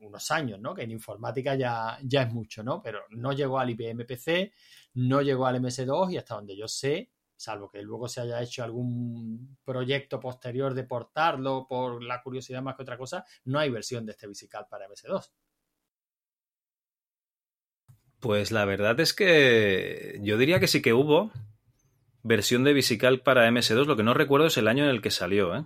unos 0.00 0.30
años, 0.30 0.60
¿no? 0.60 0.74
Que 0.74 0.82
en 0.82 0.92
informática 0.92 1.56
ya, 1.56 1.98
ya 2.04 2.22
es 2.22 2.32
mucho, 2.32 2.62
¿no? 2.62 2.80
Pero 2.80 3.00
no 3.10 3.32
llegó 3.32 3.58
al 3.58 3.70
IBM 3.70 4.04
PC, 4.04 4.52
no 4.94 5.22
llegó 5.22 5.46
al 5.46 5.60
MS2 5.60 6.12
y 6.12 6.18
hasta 6.18 6.36
donde 6.36 6.56
yo 6.56 6.68
sé, 6.68 7.10
salvo 7.44 7.70
que 7.70 7.82
luego 7.82 8.08
se 8.08 8.20
haya 8.20 8.42
hecho 8.42 8.64
algún 8.64 9.56
proyecto 9.64 10.18
posterior 10.18 10.74
de 10.74 10.84
portarlo 10.84 11.66
por 11.68 12.02
la 12.02 12.22
curiosidad 12.22 12.62
más 12.62 12.76
que 12.76 12.82
otra 12.82 12.98
cosa, 12.98 13.24
no 13.44 13.58
hay 13.58 13.70
versión 13.70 14.04
de 14.06 14.12
este 14.12 14.26
Visical 14.26 14.66
para 14.68 14.88
MS2. 14.88 15.30
Pues 18.20 18.50
la 18.52 18.64
verdad 18.64 18.98
es 19.00 19.12
que 19.12 20.18
yo 20.22 20.38
diría 20.38 20.58
que 20.58 20.66
sí 20.66 20.80
que 20.80 20.94
hubo 20.94 21.30
versión 22.24 22.64
de 22.64 22.72
Visical 22.72 23.20
para 23.20 23.48
MS2, 23.48 23.84
lo 23.84 23.96
que 23.96 24.02
no 24.02 24.14
recuerdo 24.14 24.46
es 24.46 24.56
el 24.56 24.66
año 24.66 24.84
en 24.84 24.90
el 24.90 25.02
que 25.02 25.10
salió. 25.10 25.54
¿eh? 25.54 25.64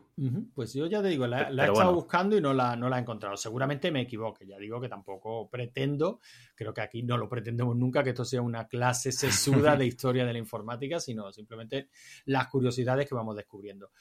Pues 0.55 0.75
yo 0.75 0.87
ya 0.87 1.01
te 1.01 1.09
digo, 1.09 1.27
la, 1.27 1.49
he 1.49 1.67
estado 1.67 1.95
buscando 1.95 2.37
y 2.37 2.41
no 2.41 2.53
la, 2.53 2.75
no 2.75 2.89
la 2.89 2.99
he 2.99 3.01
encontrado. 3.01 3.37
Seguramente 3.37 3.93
me 3.93 4.03
equivoque, 4.03 4.45
ya 4.45 4.59
digo 4.59 4.81
que 4.81 4.89
tampoco 4.89 5.49
pretendo, 5.49 6.21
creo 6.57 6.75
que 6.75 6.81
aquí 6.81 7.05
no 7.05 7.17
lo 7.17 7.29
pretendemos 7.29 7.77
nunca, 7.77 8.03
que 8.03 8.11
esto 8.11 8.25
sea 8.25 8.43
una 8.43 8.67
clase 8.67 9.13
sesuda 9.13 9.77
de 9.77 9.87
historia 9.87 10.27
de 10.27 10.33
la 10.33 10.39
informática, 10.41 10.99
sino 10.99 11.33
simplemente 11.33 11.91
las 12.25 12.49
curiosidades 12.49 13.09
que 13.09 13.15
vamos 13.15 13.37
descubriendo. 13.37 13.93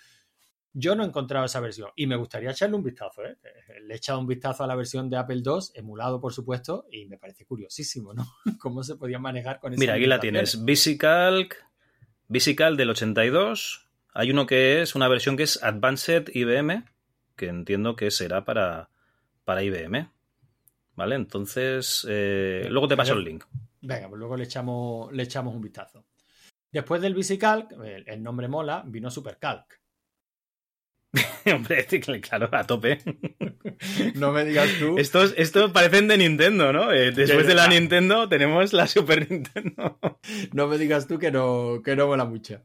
Yo 0.73 0.95
no 0.95 1.03
he 1.03 1.07
encontrado 1.07 1.45
esa 1.45 1.59
versión 1.59 1.91
y 1.95 2.07
me 2.07 2.15
gustaría 2.15 2.49
echarle 2.51 2.75
un 2.75 2.83
vistazo. 2.83 3.23
¿eh? 3.23 3.37
Le 3.83 3.93
he 3.93 3.97
echado 3.97 4.19
un 4.19 4.27
vistazo 4.27 4.63
a 4.63 4.67
la 4.67 4.75
versión 4.75 5.11
de 5.11 5.17
Apple 5.17 5.43
II, 5.45 5.59
emulado 5.75 6.19
por 6.19 6.33
supuesto, 6.33 6.87
y 6.91 7.05
me 7.05 7.19
parece 7.19 7.45
curiosísimo, 7.45 8.15
¿no? 8.15 8.25
Cómo 8.59 8.81
se 8.81 8.95
podía 8.95 9.19
manejar 9.19 9.59
con 9.59 9.73
esa 9.73 9.79
Mira, 9.79 9.93
aquí 9.93 10.07
la 10.07 10.19
tienes. 10.19 10.63
VisiCalc, 10.65 11.67
VisiCalc 12.27 12.77
del 12.77 12.89
82. 12.89 13.87
Hay 14.13 14.31
uno 14.31 14.45
que 14.45 14.81
es 14.81 14.95
una 14.95 15.07
versión 15.07 15.37
que 15.37 15.43
es 15.43 15.61
Advanced 15.63 16.29
IBM, 16.33 16.85
que 17.35 17.47
entiendo 17.47 17.95
que 17.95 18.11
será 18.11 18.43
para, 18.45 18.89
para 19.43 19.63
IBM. 19.63 20.09
¿Vale? 20.95 21.15
Entonces, 21.15 22.05
eh, 22.09 22.65
luego 22.69 22.87
te 22.87 22.97
paso 22.97 23.13
el 23.13 23.23
link. 23.23 23.45
Venga, 23.81 24.09
pues 24.09 24.19
luego 24.19 24.35
le 24.35 24.45
echamos, 24.45 25.11
le 25.13 25.23
echamos 25.23 25.53
un 25.53 25.61
vistazo. 25.61 26.05
Después 26.71 27.01
del 27.01 27.13
VisiCalc, 27.13 27.71
el 28.05 28.23
nombre 28.23 28.47
mola, 28.47 28.83
vino 28.85 29.09
SuperCalc 29.09 29.79
Hombre, 31.53 31.85
claro, 32.21 32.49
a 32.51 32.65
tope. 32.65 32.99
No 34.15 34.31
me 34.31 34.45
digas 34.45 34.69
tú. 34.79 34.97
Estos, 34.97 35.33
estos 35.37 35.71
parecen 35.71 36.07
de 36.07 36.17
Nintendo, 36.17 36.73
¿no? 36.73 36.91
Eh, 36.91 37.11
después 37.11 37.47
de 37.47 37.55
la 37.55 37.67
Nintendo 37.67 38.27
tenemos 38.27 38.73
la 38.73 38.87
Super 38.87 39.29
Nintendo. 39.29 39.99
No 40.53 40.67
me 40.67 40.77
digas 40.77 41.07
tú 41.07 41.19
que 41.19 41.31
no, 41.31 41.81
que 41.83 41.95
no 41.95 42.07
mola 42.07 42.25
mucho. 42.25 42.63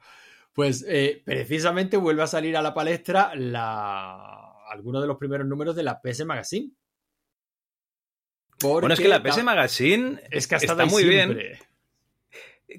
Pues 0.53 0.85
eh, 0.89 1.23
precisamente 1.25 1.97
vuelve 1.97 2.23
a 2.23 2.27
salir 2.27 2.57
a 2.57 2.63
la 2.63 2.75
palestra 2.75 3.33
la... 3.35 4.53
alguno 4.71 5.01
de 5.01 5.07
los 5.07 5.17
primeros 5.17 5.47
números 5.47 5.75
de 5.75 5.83
la 5.83 6.01
PS 6.01 6.25
Magazine. 6.27 6.73
bueno, 8.63 8.93
es 8.93 9.01
que 9.01 9.09
la 9.09 9.23
PS 9.23 9.43
Magazine 9.43 10.21
es 10.31 10.47
que 10.47 10.57
está 10.57 10.87
muy 10.87 11.05
bien. 11.05 11.39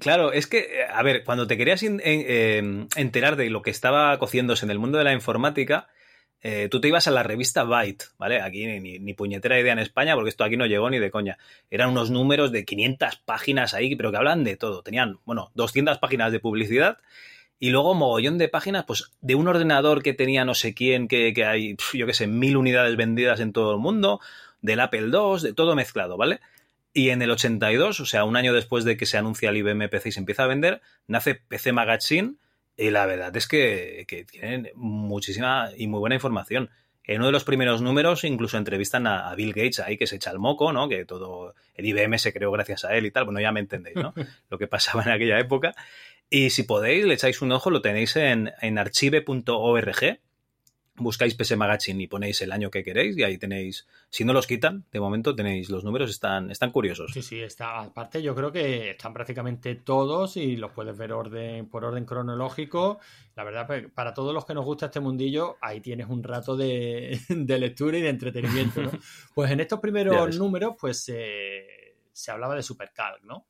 Claro, 0.00 0.32
es 0.32 0.46
que, 0.46 0.84
a 0.88 1.02
ver, 1.02 1.24
cuando 1.24 1.46
te 1.46 1.56
querías 1.56 1.82
em, 1.82 2.86
enterar 2.96 3.36
de 3.36 3.50
lo 3.50 3.62
que 3.62 3.70
estaba 3.70 4.18
cociéndose 4.18 4.64
en 4.64 4.70
el 4.70 4.78
mundo 4.78 4.98
de 4.98 5.04
la 5.04 5.12
informática, 5.12 5.88
eh, 6.46 6.68
tú 6.70 6.78
te 6.78 6.88
ibas 6.88 7.08
a 7.08 7.10
la 7.10 7.22
revista 7.22 7.64
Byte, 7.64 8.04
¿vale? 8.18 8.42
Aquí 8.42 8.66
ni, 8.66 9.14
puñetera 9.14 9.58
idea 9.58 9.72
en 9.72 9.78
España, 9.78 10.14
porque 10.14 10.28
esto 10.28 10.44
aquí 10.44 10.58
no 10.58 10.66
llegó 10.66 10.90
ni 10.90 10.98
de 10.98 11.10
coña. 11.10 11.38
Eran 11.70 11.90
unos 11.90 12.10
números 12.10 12.52
de 12.52 12.66
500 12.66 13.16
páginas 13.24 13.72
ahí, 13.72 13.96
pero 13.96 14.10
que 14.10 14.18
hablan 14.18 14.44
de 14.44 14.56
todo. 14.56 14.82
Tenían, 14.82 15.18
bueno, 15.24 15.50
200 15.54 15.98
páginas 15.98 16.32
de 16.32 16.40
publicidad 16.40 16.98
y 17.58 17.70
luego 17.70 17.94
mogollón 17.94 18.36
de 18.36 18.48
páginas, 18.48 18.84
pues, 18.84 19.10
de 19.22 19.34
un 19.34 19.48
ordenador 19.48 20.02
que 20.02 20.12
tenía 20.12 20.44
no 20.44 20.54
sé 20.54 20.74
quién, 20.74 21.08
que, 21.08 21.32
que 21.32 21.46
hay, 21.46 21.76
yo 21.94 22.06
qué 22.06 22.12
sé, 22.12 22.26
mil 22.26 22.58
unidades 22.58 22.94
vendidas 22.96 23.40
en 23.40 23.54
todo 23.54 23.72
el 23.72 23.78
mundo, 23.78 24.20
del 24.60 24.80
Apple 24.80 25.10
II, 25.12 25.42
de 25.42 25.54
todo 25.54 25.74
mezclado, 25.74 26.18
¿vale? 26.18 26.40
Y 26.96 27.10
en 27.10 27.20
el 27.22 27.30
82, 27.32 27.98
o 27.98 28.06
sea, 28.06 28.24
un 28.24 28.36
año 28.36 28.54
después 28.54 28.84
de 28.84 28.96
que 28.96 29.04
se 29.04 29.18
anuncia 29.18 29.50
el 29.50 29.56
IBM 29.56 29.88
PC 29.88 30.10
y 30.10 30.12
se 30.12 30.20
empieza 30.20 30.44
a 30.44 30.46
vender, 30.46 30.80
nace 31.08 31.34
PC 31.34 31.72
Magazine 31.72 32.36
y 32.76 32.90
la 32.90 33.04
verdad 33.04 33.36
es 33.36 33.48
que, 33.48 34.06
tienen 34.30 34.70
muchísima 34.76 35.70
y 35.76 35.88
muy 35.88 35.98
buena 35.98 36.14
información. 36.14 36.70
En 37.02 37.16
uno 37.16 37.26
de 37.26 37.32
los 37.32 37.42
primeros 37.42 37.82
números 37.82 38.22
incluso 38.22 38.56
entrevistan 38.56 39.08
a, 39.08 39.34
Bill 39.34 39.52
Gates 39.52 39.80
ahí 39.80 39.98
que 39.98 40.06
se 40.06 40.16
echa 40.16 40.30
el 40.30 40.38
moco, 40.38 40.72
¿no? 40.72 40.88
Que 40.88 41.04
todo 41.04 41.54
el 41.74 41.84
IBM 41.84 42.16
se 42.18 42.32
creó 42.32 42.52
gracias 42.52 42.84
a 42.84 42.94
él 42.94 43.06
y 43.06 43.10
tal. 43.10 43.24
Bueno, 43.24 43.40
ya 43.40 43.50
me 43.50 43.60
entendéis, 43.60 43.96
¿no? 43.96 44.14
Lo 44.48 44.56
que 44.56 44.68
pasaba 44.68 45.02
en 45.02 45.10
aquella 45.10 45.40
época. 45.40 45.74
Y 46.30 46.50
si 46.50 46.62
podéis, 46.62 47.04
le 47.04 47.14
echáis 47.14 47.42
un 47.42 47.50
ojo, 47.50 47.70
lo 47.70 47.82
tenéis 47.82 48.14
en, 48.14 48.52
en 48.60 48.78
archive.org 48.78 50.20
buscáis 50.96 51.34
PS 51.34 51.56
Magazine 51.56 52.02
y 52.02 52.06
ponéis 52.06 52.40
el 52.42 52.52
año 52.52 52.70
que 52.70 52.84
queréis 52.84 53.16
y 53.16 53.24
ahí 53.24 53.36
tenéis, 53.36 53.86
si 54.10 54.24
no 54.24 54.32
los 54.32 54.46
quitan, 54.46 54.84
de 54.92 55.00
momento 55.00 55.34
tenéis 55.34 55.68
los 55.68 55.84
números, 55.84 56.10
están, 56.10 56.50
están 56.50 56.70
curiosos. 56.70 57.12
Sí, 57.12 57.22
sí, 57.22 57.40
está, 57.40 57.80
aparte 57.80 58.22
yo 58.22 58.34
creo 58.34 58.52
que 58.52 58.90
están 58.90 59.12
prácticamente 59.12 59.74
todos 59.74 60.36
y 60.36 60.56
los 60.56 60.70
puedes 60.70 60.96
ver 60.96 61.12
orden, 61.12 61.68
por 61.68 61.84
orden 61.84 62.04
cronológico. 62.04 63.00
La 63.34 63.44
verdad, 63.44 63.66
pues, 63.66 63.90
para 63.92 64.14
todos 64.14 64.32
los 64.32 64.44
que 64.44 64.54
nos 64.54 64.64
gusta 64.64 64.86
este 64.86 65.00
mundillo, 65.00 65.56
ahí 65.60 65.80
tienes 65.80 66.08
un 66.08 66.22
rato 66.22 66.56
de, 66.56 67.18
lectura 67.28 67.98
y 67.98 68.02
de 68.02 68.10
entretenimiento, 68.10 68.82
¿no? 68.82 68.90
Pues 69.34 69.50
en 69.50 69.60
estos 69.60 69.80
primeros 69.80 70.38
números, 70.38 70.76
pues 70.80 71.08
eh, 71.08 71.96
se 72.12 72.30
hablaba 72.30 72.54
de 72.54 72.62
Supercalc, 72.62 73.22
¿no? 73.24 73.46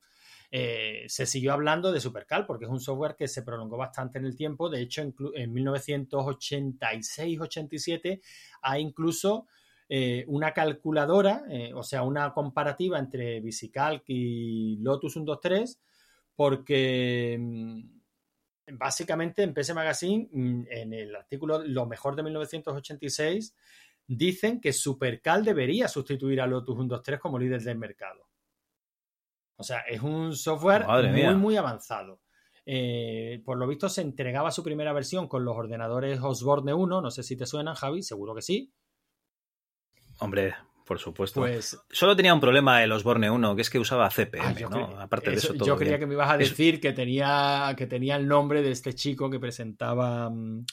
Eh, 0.56 1.06
se 1.08 1.26
siguió 1.26 1.52
hablando 1.52 1.90
de 1.90 1.98
Supercal 1.98 2.46
porque 2.46 2.66
es 2.66 2.70
un 2.70 2.78
software 2.78 3.16
que 3.16 3.26
se 3.26 3.42
prolongó 3.42 3.76
bastante 3.76 4.20
en 4.20 4.24
el 4.24 4.36
tiempo. 4.36 4.70
De 4.70 4.80
hecho, 4.80 5.02
en, 5.02 5.12
1986-87 5.52 8.20
hay 8.62 8.80
incluso 8.80 9.48
eh, 9.88 10.24
una 10.28 10.52
calculadora, 10.52 11.42
eh, 11.50 11.72
o 11.74 11.82
sea, 11.82 12.04
una 12.04 12.32
comparativa 12.32 13.00
entre 13.00 13.40
VisiCalc 13.40 14.04
y 14.06 14.76
Lotus 14.76 15.14
123, 15.14 15.80
porque 16.36 17.36
mm, 17.36 17.80
básicamente 18.78 19.42
en 19.42 19.54
PS 19.54 19.74
Magazine, 19.74 20.28
mm, 20.30 20.66
en 20.70 20.92
el 20.92 21.16
artículo 21.16 21.64
Lo 21.64 21.86
mejor 21.86 22.14
de 22.14 22.22
1986, 22.22 23.56
dicen 24.06 24.60
que 24.60 24.72
Supercal 24.72 25.44
debería 25.44 25.88
sustituir 25.88 26.40
a 26.40 26.46
Lotus 26.46 26.76
123 26.76 27.18
como 27.18 27.40
líder 27.40 27.60
del 27.60 27.78
mercado. 27.78 28.28
O 29.56 29.62
sea, 29.62 29.80
es 29.80 30.02
un 30.02 30.36
software 30.36 30.86
muy, 30.86 31.34
muy 31.34 31.56
avanzado. 31.56 32.20
Eh, 32.66 33.42
por 33.44 33.58
lo 33.58 33.66
visto 33.66 33.88
se 33.88 34.00
entregaba 34.00 34.50
su 34.50 34.62
primera 34.62 34.92
versión 34.92 35.28
con 35.28 35.44
los 35.44 35.54
ordenadores 35.54 36.18
Osborne 36.22 36.72
1, 36.72 37.02
no 37.02 37.10
sé 37.10 37.22
si 37.22 37.36
te 37.36 37.46
suenan, 37.46 37.74
Javi, 37.74 38.02
seguro 38.02 38.34
que 38.34 38.42
sí. 38.42 38.72
Hombre, 40.18 40.54
por 40.86 40.98
supuesto. 40.98 41.40
Pues, 41.40 41.78
Solo 41.90 42.16
tenía 42.16 42.32
un 42.32 42.40
problema 42.40 42.82
el 42.82 42.92
Osborne 42.92 43.30
1, 43.30 43.54
que 43.54 43.62
es 43.62 43.70
que 43.70 43.78
usaba 43.78 44.08
CPM, 44.10 44.64
ah, 44.64 44.68
¿no? 44.70 45.00
Aparte 45.00 45.30
de 45.30 45.36
eso 45.36 45.54
todo 45.54 45.66
Yo 45.66 45.76
creía 45.76 45.98
que 45.98 46.06
me 46.06 46.14
ibas 46.14 46.30
a 46.30 46.38
decir 46.38 46.80
que, 46.80 46.92
tenía, 46.92 47.74
que 47.76 47.86
tenía 47.86 48.16
el 48.16 48.26
nombre 48.26 48.62
de 48.62 48.70
este 48.70 48.94
chico 48.94 49.30
que 49.30 49.38
presentaba... 49.38 50.30
Mm, 50.30 50.64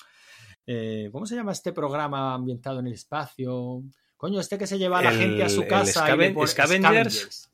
eh, 0.68 1.10
¿Cómo 1.12 1.26
se 1.26 1.36
llama 1.36 1.52
este 1.52 1.74
programa 1.74 2.36
ambientado 2.36 2.80
en 2.80 2.88
el 2.88 2.94
espacio? 2.94 3.84
Coño, 4.16 4.40
este 4.40 4.58
que 4.58 4.68
se 4.68 4.78
lleva 4.78 5.00
a 5.00 5.02
la 5.02 5.12
gente 5.12 5.44
a 5.44 5.50
su 5.50 5.66
casa 5.66 6.08
y 6.16 6.48
Scavengers. 6.48 7.51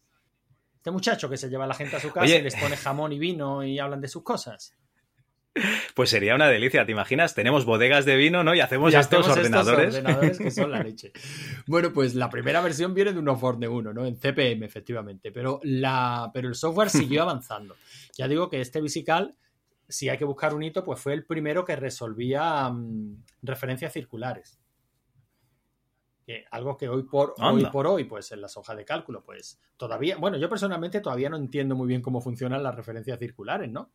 Este 0.88 0.94
muchacho 0.94 1.30
que 1.30 1.36
se 1.36 1.50
lleva 1.50 1.66
a 1.66 1.68
la 1.68 1.74
gente 1.74 1.98
a 1.98 2.00
su 2.00 2.14
casa 2.14 2.34
y 2.34 2.42
les 2.42 2.56
pone 2.56 2.78
jamón 2.78 3.12
y 3.12 3.20
vino 3.20 3.62
y 3.62 3.78
hablan 3.78 4.00
de 4.00 4.08
sus 4.08 4.24
cosas. 4.24 4.74
Pues 5.94 6.10
sería 6.10 6.34
una 6.34 6.48
delicia, 6.48 6.86
¿te 6.86 6.94
imaginas? 6.94 7.36
Tenemos 7.36 7.66
bodegas 7.66 8.06
de 8.06 8.16
vino, 8.16 8.42
¿no? 8.42 8.56
Y 8.56 8.62
hacemos 8.62 8.94
estos 8.94 9.28
ordenadores. 9.28 9.94
Estos 9.94 10.00
ordenadores 10.00 10.38
que 10.38 10.50
son 10.50 10.72
la 10.72 10.82
leche. 10.84 11.12
Bueno, 11.66 11.92
pues 11.92 12.16
la 12.16 12.30
primera 12.30 12.62
versión 12.62 12.94
viene 12.94 13.12
de 13.12 13.20
un 13.20 13.28
Osborne 13.28 13.68
1, 13.68 13.92
¿no? 13.92 14.06
En 14.06 14.16
CPM, 14.16 14.64
efectivamente. 14.64 15.30
Pero, 15.34 15.60
la, 15.64 16.32
pero 16.34 16.48
el 16.48 16.56
software 16.56 16.90
siguió 16.90 17.22
avanzando. 17.24 17.76
Ya 18.18 18.30
digo 18.30 18.50
que 18.50 18.62
este 18.62 18.80
Visical 18.80 19.36
si 19.90 20.08
hay 20.08 20.18
que 20.18 20.24
buscar 20.24 20.54
un 20.54 20.64
hito, 20.64 20.86
pues 20.86 21.02
fue 21.02 21.14
el 21.14 21.26
primero 21.26 21.66
que 21.66 21.76
resolvía 21.76 22.70
mm, 22.70 23.24
referencias 23.42 23.92
circulares. 23.92 24.58
Que 26.28 26.44
algo 26.52 26.76
que 26.76 26.90
hoy 26.90 27.04
por, 27.04 27.36
hoy 27.38 27.66
por 27.68 27.88
hoy, 27.88 28.04
pues 28.04 28.34
en 28.34 28.42
las 28.42 28.58
hojas 28.58 28.76
de 28.76 28.84
cálculo, 28.84 29.24
pues 29.24 29.62
todavía, 29.78 30.18
bueno, 30.18 30.36
yo 30.36 30.50
personalmente 30.50 31.00
todavía 31.00 31.30
no 31.30 31.38
entiendo 31.38 31.74
muy 31.74 31.88
bien 31.88 32.02
cómo 32.02 32.20
funcionan 32.20 32.62
las 32.62 32.76
referencias 32.76 33.18
circulares, 33.18 33.72
¿no? 33.72 33.94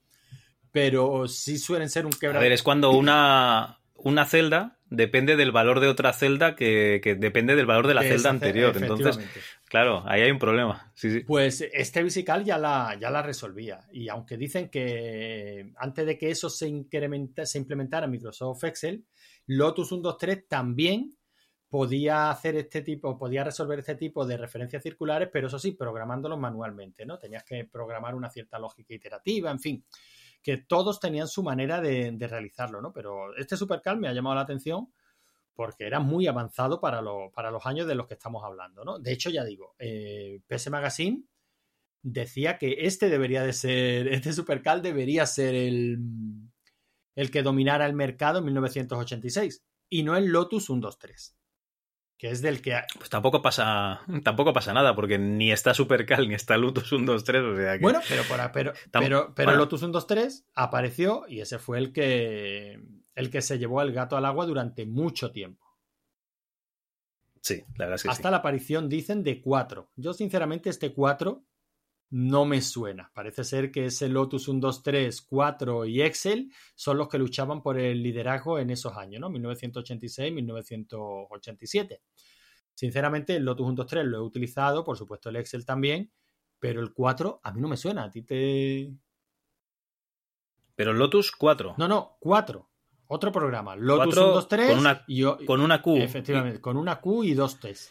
Pero 0.71 1.29
sí 1.29 1.59
suelen 1.59 1.91
ser 1.91 2.07
un 2.07 2.15
A 2.15 2.19
quebra. 2.19 2.41
ver, 2.41 2.53
es 2.53 2.63
cuando 2.63 2.93
una, 2.93 3.81
una 3.97 4.25
celda 4.25 4.79
depende 4.89 5.37
del 5.37 5.53
valor 5.53 5.81
de 5.81 5.89
otra 5.89 6.15
celda 6.15 6.57
que, 6.57 7.03
que 7.05 7.17
depende 7.17 7.55
del 7.55 7.67
valor 7.67 7.87
de 7.87 7.93
la 7.93 8.03
celda 8.03 8.31
anterior. 8.31 8.75
Entonces, 8.79 9.21
claro, 9.67 10.03
ahí 10.07 10.23
hay 10.23 10.31
un 10.31 10.39
problema. 10.39 10.91
Sí, 10.95 11.11
sí. 11.11 11.21
Pues 11.21 11.61
este 11.71 12.03
Visical 12.03 12.47
ya 12.47 12.57
la, 12.57 12.97
ya 12.99 13.11
la 13.11 13.21
resolvía. 13.21 13.81
Y 13.93 14.09
aunque 14.09 14.39
dicen 14.39 14.71
que 14.71 15.71
antes 15.77 16.07
de 16.07 16.17
que 16.17 16.31
eso 16.31 16.49
se, 16.49 16.67
incrementa, 16.67 17.45
se 17.45 17.59
implementara 17.59 18.07
en 18.07 18.13
Microsoft 18.13 18.65
Excel, 18.65 19.05
Lotus 19.47 19.89
123 19.89 20.49
también 20.49 21.15
podía 21.73 22.29
hacer 22.31 22.55
este 22.57 22.83
tipo, 22.83 23.17
podía 23.17 23.45
resolver 23.45 23.79
este 23.79 23.95
tipo 23.95 24.27
de 24.27 24.37
referencias 24.37 24.83
circulares, 24.83 25.31
pero 25.33 25.47
eso 25.47 25.59
sí, 25.59 25.73
programándolos 25.73 26.39
manualmente, 26.39 27.07
¿no? 27.07 27.19
Tenías 27.19 27.45
que 27.45 27.65
programar 27.65 28.15
una 28.15 28.29
cierta 28.29 28.59
lógica 28.59 28.93
iterativa, 28.93 29.51
en 29.51 29.59
fin, 29.59 29.83
que 30.43 30.59
todos 30.59 31.01
tenían 31.01 31.29
su 31.29 31.43
manera 31.43 31.81
de, 31.81 32.15
realizarlo, 32.29 32.83
¿no? 32.83 32.93
Pero 32.93 33.35
este 33.39 33.57
Supercal 33.57 33.97
me 33.97 34.07
ha 34.07 34.13
llamado 34.13 34.35
la 34.35 34.43
atención 34.43 34.93
porque 35.55 35.87
era 35.87 35.99
muy 35.99 36.27
avanzado 36.27 36.79
para, 36.79 37.01
lo- 37.01 37.31
para 37.33 37.51
los 37.51 37.65
años 37.65 37.87
de 37.87 37.95
los 37.95 38.07
que 38.07 38.15
estamos 38.15 38.45
hablando, 38.45 38.85
¿no? 38.85 38.99
De 38.99 39.11
hecho, 39.11 39.31
ya 39.31 39.43
digo, 39.43 39.75
eh, 39.79 40.41
PS 40.47 40.69
Magazine 40.69 41.25
decía 42.03 42.59
que 42.59 42.77
este 42.81 43.09
debería 43.09 43.45
de 43.45 43.55
ser, 43.55 44.09
este 44.09 44.35
Supercal 44.35 44.83
debería 44.83 45.25
ser 45.25 45.55
el, 45.55 45.99
el 47.15 47.31
que 47.31 47.43
dominara 47.43 47.87
el 47.87 47.95
mercado 47.95 48.41
en 48.41 48.45
1986 48.45 49.65
y 49.89 50.03
no 50.03 50.17
el 50.17 50.27
Lotus 50.27 50.67
123, 50.67 51.35
que 52.23 52.31
es 52.31 52.41
del 52.41 52.63
que... 52.63 52.81
Pues 52.99 53.11
tampoco 53.11 53.43
pasa, 53.43 54.03
tampoco 54.23 54.53
pasa 54.53 54.73
nada, 54.73 54.95
porque 54.95 55.19
ni 55.19 55.51
está 55.51 55.75
Supercal 55.75 56.29
ni 56.29 56.35
está 56.37 56.57
Lutus 56.57 56.93
1, 56.93 57.05
2, 57.05 57.25
3, 57.25 57.43
o 57.43 57.57
sea 57.57 57.73
que... 57.77 57.83
Bueno, 57.83 57.99
pero, 58.09 58.23
por- 58.23 58.53
pero, 58.53 58.73
Tam- 58.93 59.01
pero, 59.03 59.33
pero 59.35 59.47
bueno. 59.49 59.59
Lotus 59.59 59.81
123 59.81 60.47
apareció 60.55 61.25
y 61.27 61.41
ese 61.41 61.59
fue 61.59 61.79
el 61.79 61.93
que, 61.93 62.81
el 63.17 63.29
que 63.29 63.43
se 63.43 63.59
llevó 63.59 63.81
al 63.81 63.91
gato 63.91 64.17
al 64.17 64.25
agua 64.25 64.47
durante 64.47 64.87
mucho 64.87 65.33
tiempo. 65.33 65.67
Sí, 67.41 67.65
la 67.75 67.87
verdad 67.87 67.95
es 67.97 68.03
que 68.05 68.11
Hasta 68.11 68.29
sí. 68.29 68.31
la 68.31 68.37
aparición, 68.37 68.89
dicen, 68.89 69.25
de 69.25 69.41
4. 69.43 69.91
Yo, 69.97 70.13
sinceramente, 70.15 70.71
este 70.71 70.93
4 70.95 71.43
no 72.15 72.45
me 72.45 72.61
suena. 72.61 73.11
Parece 73.15 73.43
ser 73.43 73.73
que 73.73 73.87
ese 73.87 74.07
Lotus 74.09 74.47
1, 74.47 74.61
2, 74.61 74.83
3, 74.83 75.23
4 75.23 75.87
y 75.87 76.03
Excel 76.03 76.53
son 76.75 76.99
los 76.99 77.09
que 77.09 77.17
luchaban 77.19 77.63
por 77.63 77.79
el 77.79 78.03
liderazgo 78.03 78.59
en 78.59 78.69
esos 78.69 78.95
años, 78.99 79.19
¿no? 79.21 79.31
1986, 79.31 80.31
1987. 80.33 82.03
Sinceramente, 82.75 83.37
el 83.37 83.45
Lotus 83.45 83.65
1, 83.67 83.75
2, 83.77 83.87
3 83.87 84.05
lo 84.05 84.19
he 84.19 84.21
utilizado, 84.21 84.85
por 84.85 84.99
supuesto 84.99 85.31
el 85.31 85.37
Excel 85.37 85.65
también, 85.65 86.13
pero 86.59 86.83
el 86.83 86.93
4 86.93 87.41
a 87.43 87.51
mí 87.53 87.61
no 87.63 87.69
me 87.69 87.77
suena. 87.79 88.05
¿A 88.05 88.11
ti 88.11 88.23
te...? 88.23 88.93
Pero 90.75 90.93
Lotus 90.93 91.33
4, 91.33 91.77
No, 91.79 91.89
no, 91.89 92.17
4. 92.21 92.69
Otro 93.07 93.33
programa. 93.33 93.75
Lotus 93.77 94.15
4 94.15 94.23
1, 94.25 94.35
2, 94.35 94.49
3 94.49 94.71
con 94.71 94.79
una- 94.79 95.05
y 95.07 95.23
con 95.47 95.61
una 95.61 95.81
Q. 95.83 95.97
Efectivamente, 95.97 96.61
con 96.61 96.77
una 96.77 97.01
Q 97.01 97.25
y 97.25 97.35
dos 97.35 97.59
T's. 97.61 97.91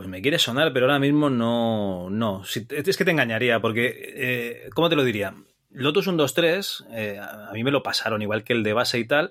Pues 0.00 0.08
me 0.08 0.22
quiere 0.22 0.38
sonar, 0.38 0.72
pero 0.72 0.86
ahora 0.86 0.98
mismo 0.98 1.28
no. 1.28 2.08
No. 2.08 2.42
Si- 2.42 2.66
es 2.70 2.96
que 2.96 3.04
te 3.04 3.10
engañaría, 3.10 3.60
porque. 3.60 3.92
eh, 4.16 4.70
¿Cómo 4.72 4.88
te 4.88 4.96
lo 4.96 5.04
diría? 5.04 5.34
Lotus 5.68 6.06
1, 6.06 6.16
2, 6.16 6.32
3, 6.32 6.84
eh, 6.92 7.20
a 7.20 7.50
mí 7.52 7.62
me 7.62 7.70
lo 7.70 7.82
pasaron 7.82 8.22
igual 8.22 8.42
que 8.42 8.54
el 8.54 8.62
de 8.62 8.72
base 8.72 8.98
y 8.98 9.04
tal, 9.06 9.30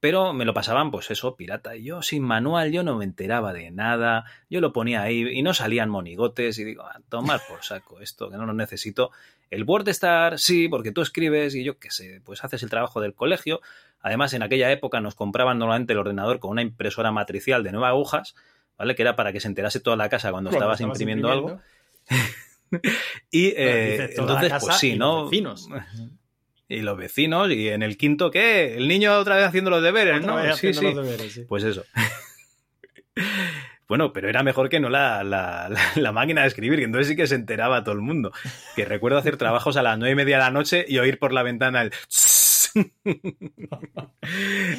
pero 0.00 0.32
me 0.32 0.46
lo 0.46 0.54
pasaban, 0.54 0.90
pues 0.90 1.10
eso, 1.10 1.36
pirata. 1.36 1.76
Y 1.76 1.84
yo 1.84 2.00
sin 2.00 2.22
manual, 2.22 2.72
yo 2.72 2.82
no 2.82 2.96
me 2.96 3.04
enteraba 3.04 3.52
de 3.52 3.70
nada. 3.70 4.24
Yo 4.48 4.62
lo 4.62 4.72
ponía 4.72 5.02
ahí 5.02 5.20
y 5.38 5.42
no 5.42 5.52
salían 5.52 5.90
monigotes. 5.90 6.58
Y 6.58 6.64
digo, 6.64 6.84
a 6.84 6.98
tomar 7.10 7.42
por 7.46 7.62
saco 7.62 8.00
esto, 8.00 8.30
que 8.30 8.38
no 8.38 8.46
lo 8.46 8.54
necesito. 8.54 9.10
El 9.50 9.64
WordStar, 9.64 10.38
sí, 10.38 10.66
porque 10.70 10.92
tú 10.92 11.02
escribes 11.02 11.54
y 11.54 11.62
yo 11.62 11.78
qué 11.78 11.90
sé, 11.90 12.22
pues 12.24 12.42
haces 12.42 12.62
el 12.62 12.70
trabajo 12.70 13.02
del 13.02 13.12
colegio. 13.12 13.60
Además, 14.00 14.32
en 14.32 14.42
aquella 14.42 14.72
época 14.72 15.02
nos 15.02 15.14
compraban 15.14 15.58
normalmente 15.58 15.92
el 15.92 15.98
ordenador 15.98 16.38
con 16.38 16.52
una 16.52 16.62
impresora 16.62 17.12
matricial 17.12 17.62
de 17.62 17.72
nueve 17.72 17.88
agujas, 17.88 18.34
¿vale? 18.78 18.94
Que 18.94 19.02
era 19.02 19.16
para 19.16 19.32
que 19.32 19.40
se 19.40 19.48
enterase 19.48 19.80
toda 19.80 19.96
la 19.96 20.08
casa 20.08 20.30
cuando, 20.30 20.50
Cuando 20.50 20.72
estabas, 20.72 20.80
imprimiendo, 20.80 21.30
algo. 21.30 21.60
Y 23.30 23.46
eh, 23.56 24.10
entonces, 24.16 24.52
pues 24.60 24.76
sí, 24.78 24.92
y 24.92 24.98
¿no? 24.98 25.22
los 25.22 25.30
vecinos. 25.30 25.68
Y 26.68 26.80
los 26.80 26.98
vecinos, 26.98 27.48
y 27.52 27.68
en 27.68 27.84
el 27.84 27.96
quinto, 27.96 28.32
¿qué? 28.32 28.74
El 28.74 28.88
niño 28.88 29.14
otra 29.18 29.36
vez 29.36 29.44
haciendo 29.44 29.70
los 29.70 29.84
deberes, 29.84 30.18
Otra 30.18 30.32
¿no? 30.34 30.42
Sí, 30.42 30.48
haciendo 30.48 30.80
sí. 30.80 30.86
los 30.86 30.96
deberes, 31.06 31.32
sí. 31.32 31.44
Pues 31.48 31.62
eso. 31.62 31.84
Bueno, 33.88 34.12
pero 34.12 34.28
era 34.28 34.42
mejor 34.42 34.68
que 34.68 34.80
no 34.80 34.88
la, 34.88 35.22
la- 35.22 35.68
la- 35.70 35.80
la 35.94 36.10
máquina 36.12 36.40
de 36.42 36.48
escribir, 36.48 36.80
que 36.80 36.84
entonces 36.86 37.06
sí 37.06 37.14
que 37.14 37.28
se 37.28 37.36
enteraba 37.36 37.84
todo 37.84 37.94
el 37.94 38.00
mundo. 38.00 38.32
Que 38.74 38.84
recuerdo 38.84 39.16
hacer 39.16 39.36
trabajos 39.36 39.76
a 39.76 39.82
las 39.82 39.96
nueve 39.96 40.10
y 40.10 40.16
media 40.16 40.38
de 40.38 40.42
la 40.42 40.50
noche 40.50 40.84
y 40.88 40.98
oír 40.98 41.20
por 41.20 41.32
la 41.32 41.44
ventana 41.44 41.82
el... 41.82 41.92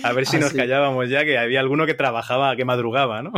a 0.03 0.11
ver 0.11 0.25
si 0.25 0.37
nos 0.37 0.51
callábamos 0.53 1.09
ya, 1.09 1.23
que 1.23 1.37
había 1.37 1.61
alguno 1.61 1.85
que 1.85 1.93
trabajaba, 1.93 2.55
que 2.57 2.65
madrugaba, 2.65 3.21
¿no? 3.23 3.31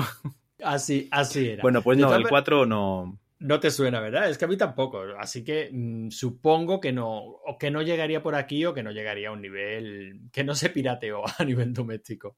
Así, 0.64 1.08
así 1.12 1.50
era. 1.50 1.62
Bueno, 1.62 1.82
pues 1.82 1.98
no, 1.98 2.14
el 2.14 2.22
man- 2.22 2.30
4 2.30 2.66
no... 2.66 3.20
No 3.42 3.62
te 3.62 3.72
suena, 3.72 4.02
¿verdad? 4.02 4.30
Es 4.30 4.38
que 4.38 4.44
a 4.44 4.48
mí 4.50 4.58
tampoco. 4.58 5.02
Así 5.18 5.46
que 5.46 5.70
mm, 5.72 6.10
supongo 6.10 6.82
que 6.82 6.92
no, 6.92 7.20
o 7.20 7.58
que 7.58 7.72
no 7.72 7.82
llegaría 7.82 8.22
por 8.22 8.36
aquí 8.36 8.66
o 8.66 8.74
que 8.74 8.84
no 8.84 8.92
llegaría 8.92 9.30
a 9.30 9.32
un 9.32 9.42
nivel 9.42 10.24
que 10.34 10.44
no 10.44 10.54
se 10.56 10.70
pirateó 10.70 11.24
a 11.38 11.46
nivel 11.46 11.74
doméstico. 11.74 12.36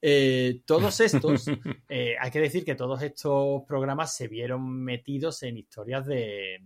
Eh, 0.00 0.60
todos 0.64 1.00
estos, 1.00 1.48
eh, 1.88 2.14
hay 2.20 2.30
que 2.30 2.38
decir 2.40 2.64
que 2.64 2.76
todos 2.76 3.02
estos 3.02 3.64
programas 3.66 4.14
se 4.14 4.28
vieron 4.28 4.62
metidos 4.84 5.42
en 5.42 5.56
historias 5.56 6.06
de, 6.06 6.62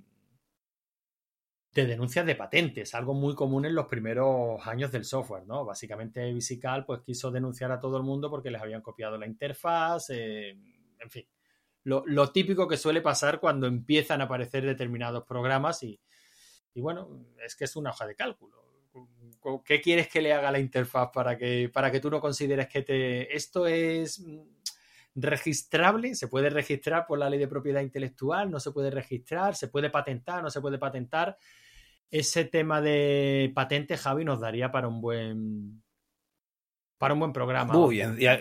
de 1.75 1.87
denuncias 1.87 2.27
de 2.27 2.35
patentes, 2.35 2.95
algo 2.95 3.15
muy 3.15 3.35
común 3.35 3.65
en 3.65 3.75
los 3.75 3.87
primeros 3.87 4.67
años 4.67 4.93
del 4.93 5.07
software, 5.07 5.47
¿no? 5.47 5.65
Básicamente 5.65 6.31
Visical 6.35 6.85
pues 6.85 7.01
quiso 7.01 7.31
denunciar 7.31 7.73
a 7.73 7.81
todo 7.81 7.97
el 7.97 8.03
mundo 8.03 8.29
porque 8.29 8.51
les 8.51 8.61
habían 8.61 8.83
copiado 8.83 9.17
la 9.17 9.27
interfaz, 9.27 10.11
eh, 10.11 10.55
en 11.03 11.11
fin 11.11 11.27
lo, 11.85 12.33
típico 12.33 12.69
que 12.69 12.77
suele 12.77 13.01
pasar 13.01 13.41
cuando 13.41 13.67
empiezan 13.67 14.21
a 14.21 14.25
aparecer 14.25 14.65
determinados 14.65 15.25
programas 15.25 15.83
y, 15.83 16.01
bueno, 16.77 17.27
es 17.45 17.57
que 17.57 17.65
es 17.65 17.77
una 17.77 17.91
hoja 17.91 18.07
de 18.07 18.15
cálculo. 18.15 18.63
¿Qué 19.65 19.81
quieres 19.81 20.09
que 20.09 20.23
le 20.23 20.33
haga 20.33 20.53
la 20.53 20.61
interfaz 20.61 21.11
para 21.13 21.37
que, 21.37 21.69
para 21.73 21.91
que 21.91 21.99
tú 21.99 22.11
no 22.11 22.21
consideres 22.21 22.69
que 22.69 22.83
te, 22.83 23.35
esto 23.35 23.67
es 23.67 24.21
mm, 24.21 24.41
registrable? 25.17 26.15
¿Se 26.15 26.29
puede 26.29 26.51
registrar 26.51 27.07
por 27.07 27.19
la 27.19 27.29
ley 27.29 27.41
de 27.41 27.49
propiedad 27.49 27.81
intelectual? 27.81 28.51
¿No 28.51 28.61
se 28.61 28.71
puede 28.71 28.91
registrar? 28.91 29.57
¿Se 29.57 29.67
puede 29.69 29.91
patentar? 29.91 30.43
¿No 30.43 30.51
se 30.51 30.61
puede 30.61 30.79
patentar? 30.79 31.37
Ese 32.09 32.45
tema 32.45 32.81
de 32.81 33.51
patente, 33.55 33.97
Javi, 33.97 34.25
nos 34.25 34.41
daría 34.41 34.71
para 34.71 34.87
un 34.87 35.01
buen 35.01 35.83
para 36.99 37.15
un 37.15 37.21
buen 37.21 37.33
programa. 37.33 37.77
Uy, 37.77 37.97
y, 37.97 38.27
a- 38.27 38.39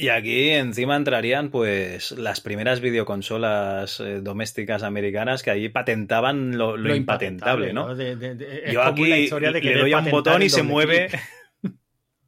y 0.00 0.08
aquí 0.08 0.48
encima 0.50 0.96
entrarían 0.96 1.50
pues 1.50 2.12
las 2.12 2.40
primeras 2.40 2.80
videoconsolas 2.80 4.00
eh, 4.00 4.20
domésticas 4.22 4.82
americanas 4.82 5.42
que 5.42 5.50
ahí 5.50 5.68
patentaban 5.68 6.56
lo, 6.56 6.76
lo 6.76 6.94
impatentable, 6.94 7.72
¿no? 7.72 7.94
De- 7.94 8.16
de- 8.16 8.34
de- 8.34 8.62
es 8.64 8.72
Yo 8.72 8.82
aquí 8.82 9.06
la 9.06 9.18
historia 9.18 9.52
de 9.52 9.60
le 9.60 9.78
doy 9.78 9.92
a 9.92 9.98
un 9.98 10.10
botón 10.10 10.42
y 10.42 10.48
se 10.48 10.62
mueve. 10.62 11.08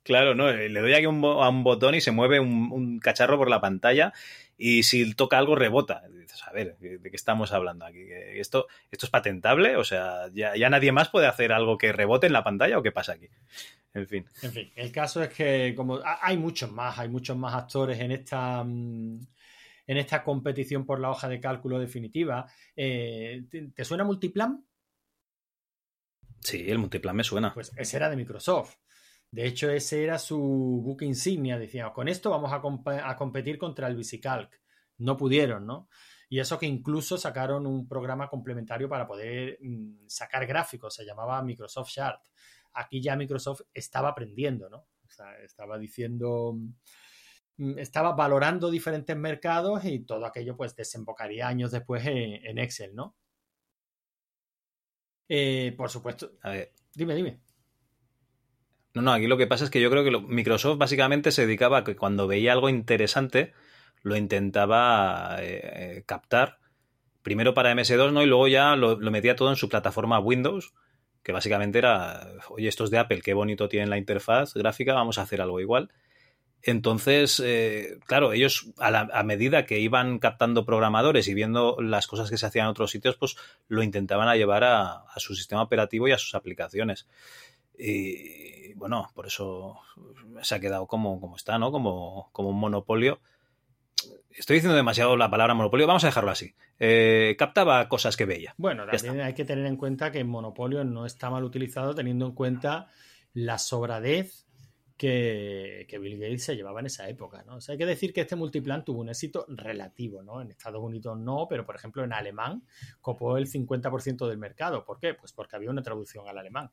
Claro, 0.05 0.35
no, 0.35 0.51
le 0.51 0.81
doy 0.81 0.95
aquí 0.95 1.07
un 1.07 1.25
a 1.25 1.49
un 1.49 1.63
botón 1.63 1.95
y 1.95 2.01
se 2.01 2.11
mueve 2.11 2.41
un, 2.41 2.73
un 2.73 2.99
cacharro 2.99 3.39
por 3.39 3.49
la 3.49 3.61
pantalla 3.61 4.13
y 4.59 4.83
si 4.83 5.15
toca 5.15 5.39
algo 5.39 5.55
rebota. 5.55 6.03
A 6.45 6.53
ver, 6.53 6.77
¿de 6.79 7.01
qué 7.11 7.17
estamos 7.17 7.53
hablando 7.53 7.85
aquí? 7.85 8.05
¿Que 8.05 8.41
¿Esto, 8.41 8.67
esto 8.91 9.07
es 9.07 9.11
patentable? 9.11 9.77
O 9.77 9.85
sea, 9.85 10.29
¿ya, 10.33 10.57
ya 10.57 10.69
nadie 10.71 10.91
más 10.93 11.09
puede 11.09 11.27
hacer 11.27 11.53
algo 11.53 11.79
que 11.79 11.93
rebote 11.93 12.27
en 12.27 12.33
la 12.33 12.43
pantalla 12.45 12.79
o 12.79 12.83
qué 12.83 12.93
pasa 12.93 13.13
aquí? 13.13 13.29
En 13.95 14.07
fin. 14.09 14.27
En 14.43 14.53
fin, 14.53 14.73
el 14.75 14.91
caso 14.91 15.23
es 15.23 15.29
que 15.29 15.75
como 15.77 15.97
ha- 15.97 16.19
hay 16.21 16.37
muchos 16.37 16.73
más, 16.73 16.99
hay 16.99 17.09
muchos 17.09 17.37
más 17.37 17.55
actores 17.55 18.01
en 18.01 18.11
esta 18.13 18.65
mm, 18.65 19.21
en 19.87 19.97
esta 19.99 20.23
competición 20.25 20.87
por 20.87 21.01
la 21.01 21.11
hoja 21.11 21.29
de 21.29 21.41
cálculo 21.41 21.79
definitiva. 21.79 22.47
Eh, 22.75 23.45
¿te, 23.51 23.63
te 23.69 23.85
suena 23.85 24.05
Multiplan? 24.05 24.65
Sí, 26.41 26.69
el 26.69 26.79
multiplan 26.79 27.17
me 27.17 27.25
suena. 27.25 27.55
Pues 27.55 27.73
ese 27.77 27.97
era 27.97 28.11
de 28.11 28.17
Microsoft. 28.17 28.77
De 29.31 29.47
hecho, 29.47 29.71
ese 29.71 30.03
era 30.05 30.19
su 30.19 30.39
buque 30.39 31.05
insignia. 31.05 31.59
Decían, 31.59 31.91
con 31.93 32.09
esto 32.09 32.31
vamos 32.31 32.53
a, 32.53 33.09
a 33.09 33.17
competir 33.17 33.59
contra 33.59 33.87
el 33.89 33.97
VisiCalc. 33.97 34.61
No 34.99 35.17
pudieron, 35.17 35.67
¿no? 35.67 35.89
Y 36.33 36.41
eso 36.41 36.59
que 36.59 36.65
incluso 36.65 37.19
sacaron 37.19 37.67
un 37.67 37.87
programa 37.87 38.27
complementario 38.31 38.89
para 38.89 39.07
poder 39.07 39.59
mm, 39.61 40.07
sacar 40.07 40.47
gráficos. 40.47 40.95
Se 40.95 41.05
llamaba 41.05 41.43
Microsoft 41.43 41.91
Chart. 41.91 42.23
Aquí 42.73 43.03
ya 43.03 43.17
Microsoft 43.17 43.61
estaba 43.75 44.09
aprendiendo, 44.09 44.71
¿no? 44.71 44.79
O 44.79 45.11
sea, 45.11 45.37
estaba 45.45 45.77
diciendo... 45.77 46.57
mm, 47.59 47.79
Estaba 47.79 48.13
valorando 48.13 48.71
diferentes 48.71 49.15
mercados 49.15 49.85
y 49.85 50.07
todo 50.07 50.25
aquello 50.25 50.57
pues 50.57 50.75
desembocaría 50.75 51.47
años 51.47 51.71
después 51.71 52.07
en, 52.07 52.47
en 52.47 52.57
Excel, 52.57 52.95
¿no? 52.95 53.15
Eh, 55.29 55.75
por 55.77 55.91
supuesto. 55.91 56.33
A 56.41 56.49
ver, 56.49 56.73
Dime, 56.95 57.15
dime. 57.15 57.41
No, 58.95 59.03
no, 59.03 59.13
aquí 59.13 59.27
lo 59.27 59.37
que 59.37 59.47
pasa 59.47 59.65
es 59.65 59.71
que 59.71 59.83
yo 59.83 59.91
creo 59.91 60.03
que 60.03 60.19
Microsoft 60.33 60.79
básicamente 60.79 61.31
se 61.31 61.45
dedicaba 61.45 61.77
a 61.77 61.85
que 61.85 61.95
cuando 61.95 62.27
veía 62.27 62.55
algo 62.55 62.71
interesante 62.71 63.53
lo 64.03 64.17
intentaba 64.17 65.37
eh, 65.41 65.61
eh, 65.63 66.03
captar 66.07 66.59
primero 67.23 67.55
para 67.55 67.73
MS2, 67.73 68.13
¿no? 68.13 68.23
Y 68.23 68.27
luego 68.27 68.49
ya 68.49 68.75
lo, 68.77 68.97
metía 68.99 69.37
todo 69.37 69.51
en 69.51 69.57
su 69.57 69.69
plataforma 69.69 70.19
Windows, 70.19 70.75
que 71.23 71.33
básicamente 71.33 71.79
era, 71.79 72.33
oye, 72.51 72.69
estos 72.69 72.91
de 72.91 72.99
Apple, 72.99 73.23
qué 73.23 73.33
bonito 73.33 73.69
tienen 73.69 73.91
la 73.91 73.99
interfaz 73.99 74.55
gráfica, 74.55 74.95
vamos 74.95 75.19
a 75.19 75.23
hacer 75.23 75.41
algo 75.41 75.61
igual. 75.61 75.93
Entonces, 76.65 77.41
eh, 77.45 77.99
claro, 78.07 78.33
ellos 78.33 78.73
a, 78.79 79.23
medida 79.25 79.67
que 79.67 79.81
iban 79.81 80.19
captando 80.21 80.65
programadores 80.65 81.27
y 81.27 81.35
viendo 81.35 81.77
las 81.81 82.07
cosas 82.07 82.31
que 82.31 82.39
se 82.39 82.47
hacían 82.47 82.67
en 82.67 82.71
otros 82.71 82.91
sitios, 82.91 83.17
pues 83.17 83.37
lo 83.67 83.83
intentaban 83.83 84.37
llevar 84.37 84.63
a, 84.65 85.05
su 85.17 85.35
sistema 85.35 85.63
operativo 85.63 86.07
y 86.07 86.13
a 86.13 86.19
sus 86.19 86.35
aplicaciones. 86.35 87.09
Y 87.77 88.75
bueno, 88.75 89.11
por 89.15 89.27
eso 89.27 89.81
se 90.43 90.55
ha 90.55 90.61
quedado 90.61 90.87
como, 90.87 91.21
como 91.21 91.37
está, 91.37 91.59
¿no? 91.59 91.73
Como, 91.73 92.31
como 92.33 92.51
un 92.51 92.61
monopolio 92.61 93.21
estoy 94.31 94.57
diciendo 94.57 94.77
demasiado 94.77 95.17
la 95.17 95.31
palabra 95.31 95.55
monopolio, 95.55 95.87
vamos 95.87 96.05
a 96.05 96.09
dejarlo 96.09 96.31
así. 96.31 96.55
Eh, 96.79 97.37
captaba 97.39 97.89
cosas 97.89 98.17
que 98.17 98.25
veía. 98.25 98.55
Bueno, 98.57 98.85
también 98.87 99.21
hay 99.21 99.35
que 99.35 99.45
tener 99.45 99.67
en 99.67 99.77
cuenta 99.77 100.11
que 100.11 100.25
monopolio 100.25 100.85
no 100.85 101.07
está 101.07 101.31
mal 101.31 101.45
utilizado 101.45 101.95
teniendo 101.95 102.27
en 102.27 102.33
cuenta 102.33 102.89
la 103.35 103.59
sobradez 103.59 104.47
que, 104.97 105.99
Bill 106.01 106.19
Gates 106.19 106.45
se 106.45 106.55
llevaba 106.55 106.79
en 106.79 106.87
esa 106.87 107.09
época, 107.09 107.43
¿no? 107.45 107.59
hay 107.67 107.79
que 107.79 107.87
decir 107.87 108.13
que 108.13 108.21
este 108.21 108.37
multiplan 108.37 108.85
tuvo 108.85 109.01
un 109.01 109.09
éxito 109.09 109.45
relativo, 109.49 110.23
¿no? 110.23 110.41
En 110.41 110.51
Estados 110.51 110.81
Unidos 110.81 111.19
no, 111.19 111.47
pero 111.49 111.67
por 111.67 111.75
ejemplo 111.75 112.05
en 112.05 112.13
alemán 112.13 112.63
copó 113.01 113.37
el 113.37 113.49
50% 113.49 114.29
del 114.29 114.39
mercado. 114.39 114.85
¿Por 114.85 115.01
qué? 115.01 115.15
Pues 115.15 115.33
porque 115.33 115.57
había 115.57 115.71
una 115.71 115.83
traducción 115.83 116.29
al 116.29 116.39
alemán. 116.39 116.71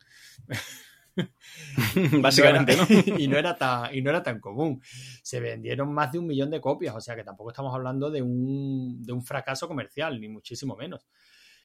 Básicamente, 2.21 2.73
y, 3.17 3.27
no 3.27 3.37
era 3.37 3.57
tan, 3.57 3.93
y 3.95 4.01
no 4.01 4.09
era 4.09 4.23
tan 4.23 4.39
común. 4.39 4.81
Se 5.23 5.39
vendieron 5.39 5.93
más 5.93 6.11
de 6.11 6.19
un 6.19 6.27
millón 6.27 6.49
de 6.49 6.61
copias, 6.61 6.95
o 6.95 7.01
sea 7.01 7.15
que 7.15 7.23
tampoco 7.23 7.49
estamos 7.49 7.73
hablando 7.73 8.09
de 8.09 8.21
un, 8.21 9.01
de 9.01 9.13
un 9.13 9.23
fracaso 9.23 9.67
comercial, 9.67 10.19
ni 10.19 10.27
muchísimo 10.27 10.75
menos. 10.75 11.07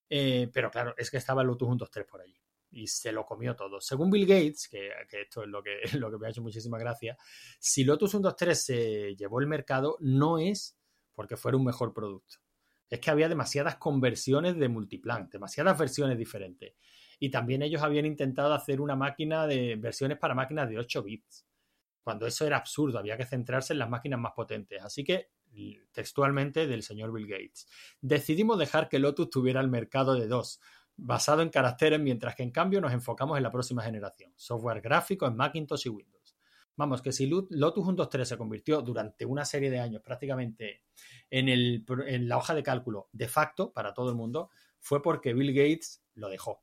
Eh, 0.08 0.50
pero 0.52 0.70
claro, 0.70 0.94
es 0.96 1.10
que 1.10 1.16
estaba 1.16 1.42
el 1.42 1.48
Lotus 1.48 1.66
123 1.68 2.06
por 2.06 2.20
allí 2.20 2.38
y 2.74 2.86
se 2.88 3.12
lo 3.12 3.24
comió 3.24 3.54
todo. 3.54 3.80
Según 3.80 4.10
Bill 4.10 4.26
Gates, 4.26 4.68
que, 4.68 4.90
esto 5.10 5.42
es 5.42 5.48
lo 5.48 5.62
que, 5.62 5.80
lo 5.98 6.10
que 6.10 6.18
me 6.18 6.26
ha 6.26 6.30
hecho 6.30 6.42
muchísima 6.42 6.78
gracia, 6.78 7.16
si 7.58 7.84
Lotus 7.84 8.10
123 8.10 8.64
se 8.64 9.16
llevó 9.16 9.40
el 9.40 9.46
mercado, 9.46 9.96
no 10.00 10.38
es 10.38 10.76
porque 11.14 11.36
fuera 11.36 11.56
un 11.56 11.64
mejor 11.64 11.94
producto. 11.94 12.36
Es 12.90 13.00
que 13.00 13.10
había 13.10 13.28
demasiadas 13.28 13.76
conversiones 13.76 14.56
de 14.58 14.68
multiplan, 14.68 15.28
demasiadas 15.30 15.78
versiones 15.78 16.18
diferentes 16.18 16.74
y 17.24 17.30
también 17.30 17.62
ellos 17.62 17.80
habían 17.80 18.04
intentado 18.04 18.52
hacer 18.52 18.82
una 18.82 18.96
máquina 18.96 19.46
de 19.46 19.76
versiones 19.76 20.18
para 20.18 20.34
máquinas 20.34 20.68
de 20.68 20.78
8 20.78 21.02
bits, 21.02 21.46
cuando 22.02 22.26
eso 22.26 22.46
era 22.46 22.58
absurdo, 22.58 22.98
había 22.98 23.16
que 23.16 23.24
centrarse 23.24 23.72
en 23.72 23.78
las 23.78 23.88
máquinas 23.88 24.20
más 24.20 24.32
potentes. 24.32 24.82
Así 24.82 25.04
que, 25.04 25.30
textualmente 25.90 26.66
del 26.66 26.82
señor 26.82 27.14
Bill 27.14 27.26
Gates, 27.26 27.66
decidimos 28.02 28.58
dejar 28.58 28.90
que 28.90 28.98
Lotus 28.98 29.30
tuviera 29.30 29.62
el 29.62 29.68
mercado 29.68 30.16
de 30.16 30.26
2, 30.26 30.60
basado 30.96 31.40
en 31.40 31.48
caracteres, 31.48 31.98
mientras 31.98 32.34
que 32.34 32.42
en 32.42 32.50
cambio 32.50 32.82
nos 32.82 32.92
enfocamos 32.92 33.38
en 33.38 33.42
la 33.42 33.50
próxima 33.50 33.82
generación, 33.82 34.34
software 34.36 34.82
gráfico 34.82 35.26
en 35.26 35.34
Macintosh 35.34 35.86
y 35.86 35.88
Windows. 35.88 36.36
Vamos, 36.76 37.00
que 37.00 37.12
si 37.12 37.26
Lotus 37.26 37.86
1.2.3 37.86 38.24
se 38.24 38.36
convirtió 38.36 38.82
durante 38.82 39.24
una 39.24 39.46
serie 39.46 39.70
de 39.70 39.80
años 39.80 40.02
prácticamente 40.02 40.82
en, 41.30 41.48
el, 41.48 41.86
en 42.06 42.28
la 42.28 42.36
hoja 42.36 42.54
de 42.54 42.62
cálculo 42.62 43.08
de 43.12 43.28
facto 43.28 43.72
para 43.72 43.94
todo 43.94 44.10
el 44.10 44.14
mundo, 44.14 44.50
fue 44.78 45.00
porque 45.00 45.32
Bill 45.32 45.54
Gates 45.54 46.02
lo 46.14 46.28
dejó. 46.28 46.62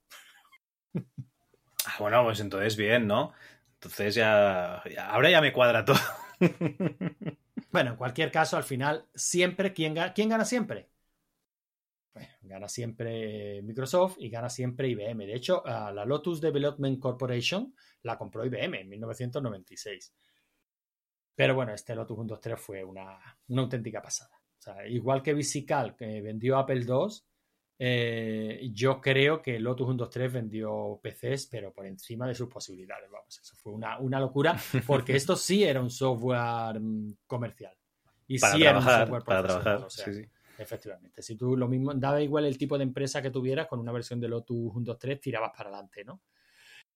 Ah, 1.86 1.96
bueno, 2.00 2.24
pues 2.24 2.40
entonces 2.40 2.76
bien, 2.76 3.08
¿no? 3.08 3.34
Entonces 3.76 4.16
ya, 4.16 4.78
ahora 5.08 5.30
ya 5.30 5.42
me 5.42 5.54
cuadra 5.54 5.84
todo. 5.84 5.98
bueno, 7.72 7.92
en 7.92 7.96
cualquier 7.96 8.32
caso, 8.32 8.58
al 8.58 8.64
final, 8.64 9.08
siempre, 9.16 9.74
¿quién, 9.74 9.94
gana, 9.96 10.14
¿quién 10.14 10.30
gana 10.30 10.46
siempre? 10.46 10.92
gana 12.52 12.68
siempre 12.68 13.62
Microsoft 13.62 14.18
y 14.20 14.30
gana 14.30 14.50
siempre 14.50 14.90
IBM. 14.90 15.26
De 15.26 15.36
hecho, 15.36 15.64
la 15.66 16.06
Lotus 16.06 16.42
Development 16.42 17.00
Corporation 17.00 17.74
la 18.04 18.18
compró 18.18 18.46
IBM 18.46 18.82
en 18.82 18.90
1996. 18.90 20.14
Pero 21.36 21.56
bueno, 21.56 21.74
este 21.74 21.96
Lotus 21.96 22.18
1.2.3 22.18 22.58
fue 22.58 22.84
una, 22.84 23.18
una 23.48 23.62
auténtica 23.62 24.02
pasada. 24.02 24.38
Igual 24.88 25.24
que 25.24 25.34
Visical, 25.34 25.96
que 25.96 26.22
vendió 26.22 26.58
Apple 26.58 26.86
II, 26.88 27.08
eh, 27.84 28.70
yo 28.72 29.02
creo 29.02 29.42
que 29.42 29.60
Lotus 29.60 29.88
123 29.88 30.32
vendió 30.32 31.00
PCs, 31.02 31.48
pero 31.48 31.74
por 31.74 31.88
encima 31.88 32.28
de 32.28 32.36
sus 32.36 32.48
posibilidades. 32.48 33.10
Vamos, 33.10 33.40
eso 33.40 33.56
fue 33.56 33.74
una, 33.74 34.20
locura, 34.20 34.56
porque 34.86 35.16
esto 35.16 35.36
sí 35.36 35.64
era 35.64 35.82
un 35.82 35.90
software 35.90 36.80
mm, 36.80 37.16
comercial. 37.26 37.74
Y 38.28 38.38
para 38.38 38.54
sí 38.54 38.60
trabajar, 38.62 38.94
era 38.94 39.00
un 39.00 39.08
software 39.08 39.24
para 39.24 39.42
trabajar. 39.42 39.88
Efectivamente. 40.60 41.24
Si 41.24 41.36
tú 41.36 41.58
lo 41.58 41.68
mismo, 41.68 41.92
daba 41.96 42.22
igual 42.22 42.46
el 42.46 42.56
tipo 42.56 42.78
de 42.78 42.84
empresa 42.84 43.20
que 43.20 43.32
tuvieras, 43.32 43.66
con 43.66 43.80
una 43.80 43.92
versión 43.92 44.20
de 44.20 44.28
Lotus 44.28 44.74
123 44.74 45.20
tirabas 45.20 45.52
para 45.58 45.70
adelante, 45.70 46.04
¿no? 46.06 46.22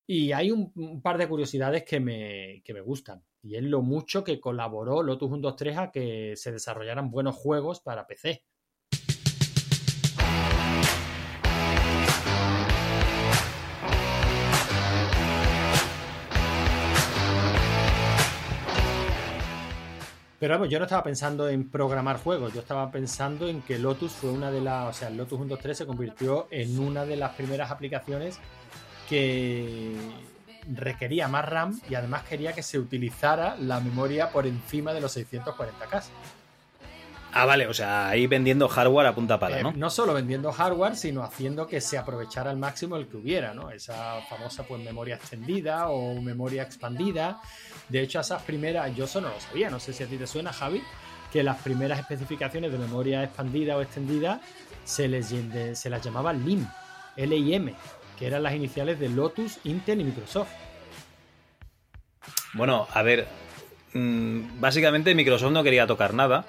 Y 0.05 0.33
hay 0.33 0.51
un, 0.51 1.01
par 1.01 1.17
de 1.17 1.27
curiosidades 1.27 1.83
que 1.83 1.99
me, 1.99 2.61
que 2.63 2.75
me, 2.75 2.81
gustan. 2.81 3.23
Y 3.41 3.55
es 3.55 3.63
lo 3.63 3.81
mucho 3.81 4.23
que 4.23 4.39
colaboró 4.39 5.01
Lotus 5.01 5.29
123 5.29 5.77
a 5.79 5.89
que 5.89 6.35
se 6.35 6.51
desarrollaran 6.51 7.09
buenos 7.09 7.35
juegos 7.35 7.79
para 7.81 8.05
PC. 8.05 8.43
Pero 20.45 20.57
vamos, 20.57 20.69
yo 20.69 20.77
no 20.77 20.85
estaba 20.85 21.01
pensando 21.01 21.49
en 21.49 21.67
programar 21.71 22.19
juegos, 22.19 22.53
yo 22.53 22.59
estaba 22.59 22.91
pensando 22.91 23.47
en 23.47 23.63
que 23.63 23.79
Lotus 23.79 24.11
fue 24.11 24.29
una 24.29 24.51
de 24.51 24.61
las, 24.61 24.87
o 24.87 24.93
sea, 24.93 25.07
el 25.07 25.17
Lotus 25.17 25.39
1.2.3 25.39 25.73
se 25.73 25.85
convirtió 25.87 26.47
en 26.51 26.77
una 26.77 27.03
de 27.03 27.15
las 27.15 27.33
primeras 27.33 27.71
aplicaciones 27.71 28.37
que 29.09 29.95
requería 30.71 31.27
más 31.27 31.45
RAM 31.45 31.81
y 31.89 31.95
además 31.95 32.25
quería 32.25 32.53
que 32.53 32.61
se 32.61 32.77
utilizara 32.77 33.55
la 33.55 33.79
memoria 33.79 34.29
por 34.29 34.45
encima 34.45 34.93
de 34.93 35.01
los 35.01 35.17
640K. 35.17 36.03
Ah, 37.37 37.43
vale, 37.43 37.67
o 37.67 37.73
sea, 37.73 38.07
ahí 38.07 38.27
vendiendo 38.27 38.69
hardware 38.69 39.07
a 39.07 39.13
punta 39.13 39.37
pala, 39.37 39.61
¿no? 39.61 39.71
Eh, 39.71 39.73
no 39.75 39.89
solo 39.89 40.13
vendiendo 40.13 40.53
hardware, 40.53 40.95
sino 40.95 41.21
haciendo 41.21 41.67
que 41.67 41.81
se 41.81 41.97
aprovechara 41.97 42.49
al 42.49 42.55
máximo 42.55 42.95
el 42.95 43.07
que 43.07 43.17
hubiera, 43.17 43.53
¿no? 43.53 43.71
Esa 43.71 44.21
famosa 44.29 44.63
pues 44.63 44.81
memoria 44.81 45.15
extendida 45.15 45.89
o 45.89 46.21
memoria 46.21 46.63
expandida. 46.63 47.41
De 47.89 47.99
hecho, 47.99 48.21
esas 48.21 48.41
primeras, 48.43 48.95
yo 48.95 49.03
eso 49.03 49.19
no 49.19 49.27
lo 49.27 49.39
sabía, 49.41 49.69
no 49.69 49.81
sé 49.81 49.91
si 49.91 50.01
a 50.01 50.07
ti 50.07 50.15
te 50.15 50.25
suena, 50.25 50.53
Javi, 50.53 50.81
que 51.29 51.43
las 51.43 51.57
primeras 51.57 51.99
especificaciones 51.99 52.71
de 52.71 52.77
memoria 52.77 53.21
expandida 53.21 53.75
o 53.75 53.81
extendida 53.81 54.39
se, 54.85 55.09
les, 55.09 55.35
se 55.73 55.89
las 55.89 56.01
llamaba 56.01 56.31
LIM, 56.31 56.65
L-I-M, 57.17 57.75
que 58.17 58.27
eran 58.27 58.43
las 58.43 58.53
iniciales 58.53 58.97
de 58.97 59.09
Lotus, 59.09 59.59
Intel 59.65 59.99
y 59.99 60.05
Microsoft. 60.05 60.53
Bueno, 62.53 62.87
a 62.93 63.01
ver, 63.01 63.27
mm, 63.91 64.61
básicamente 64.61 65.13
Microsoft 65.13 65.51
no 65.51 65.63
quería 65.63 65.85
tocar 65.85 66.13
nada 66.13 66.45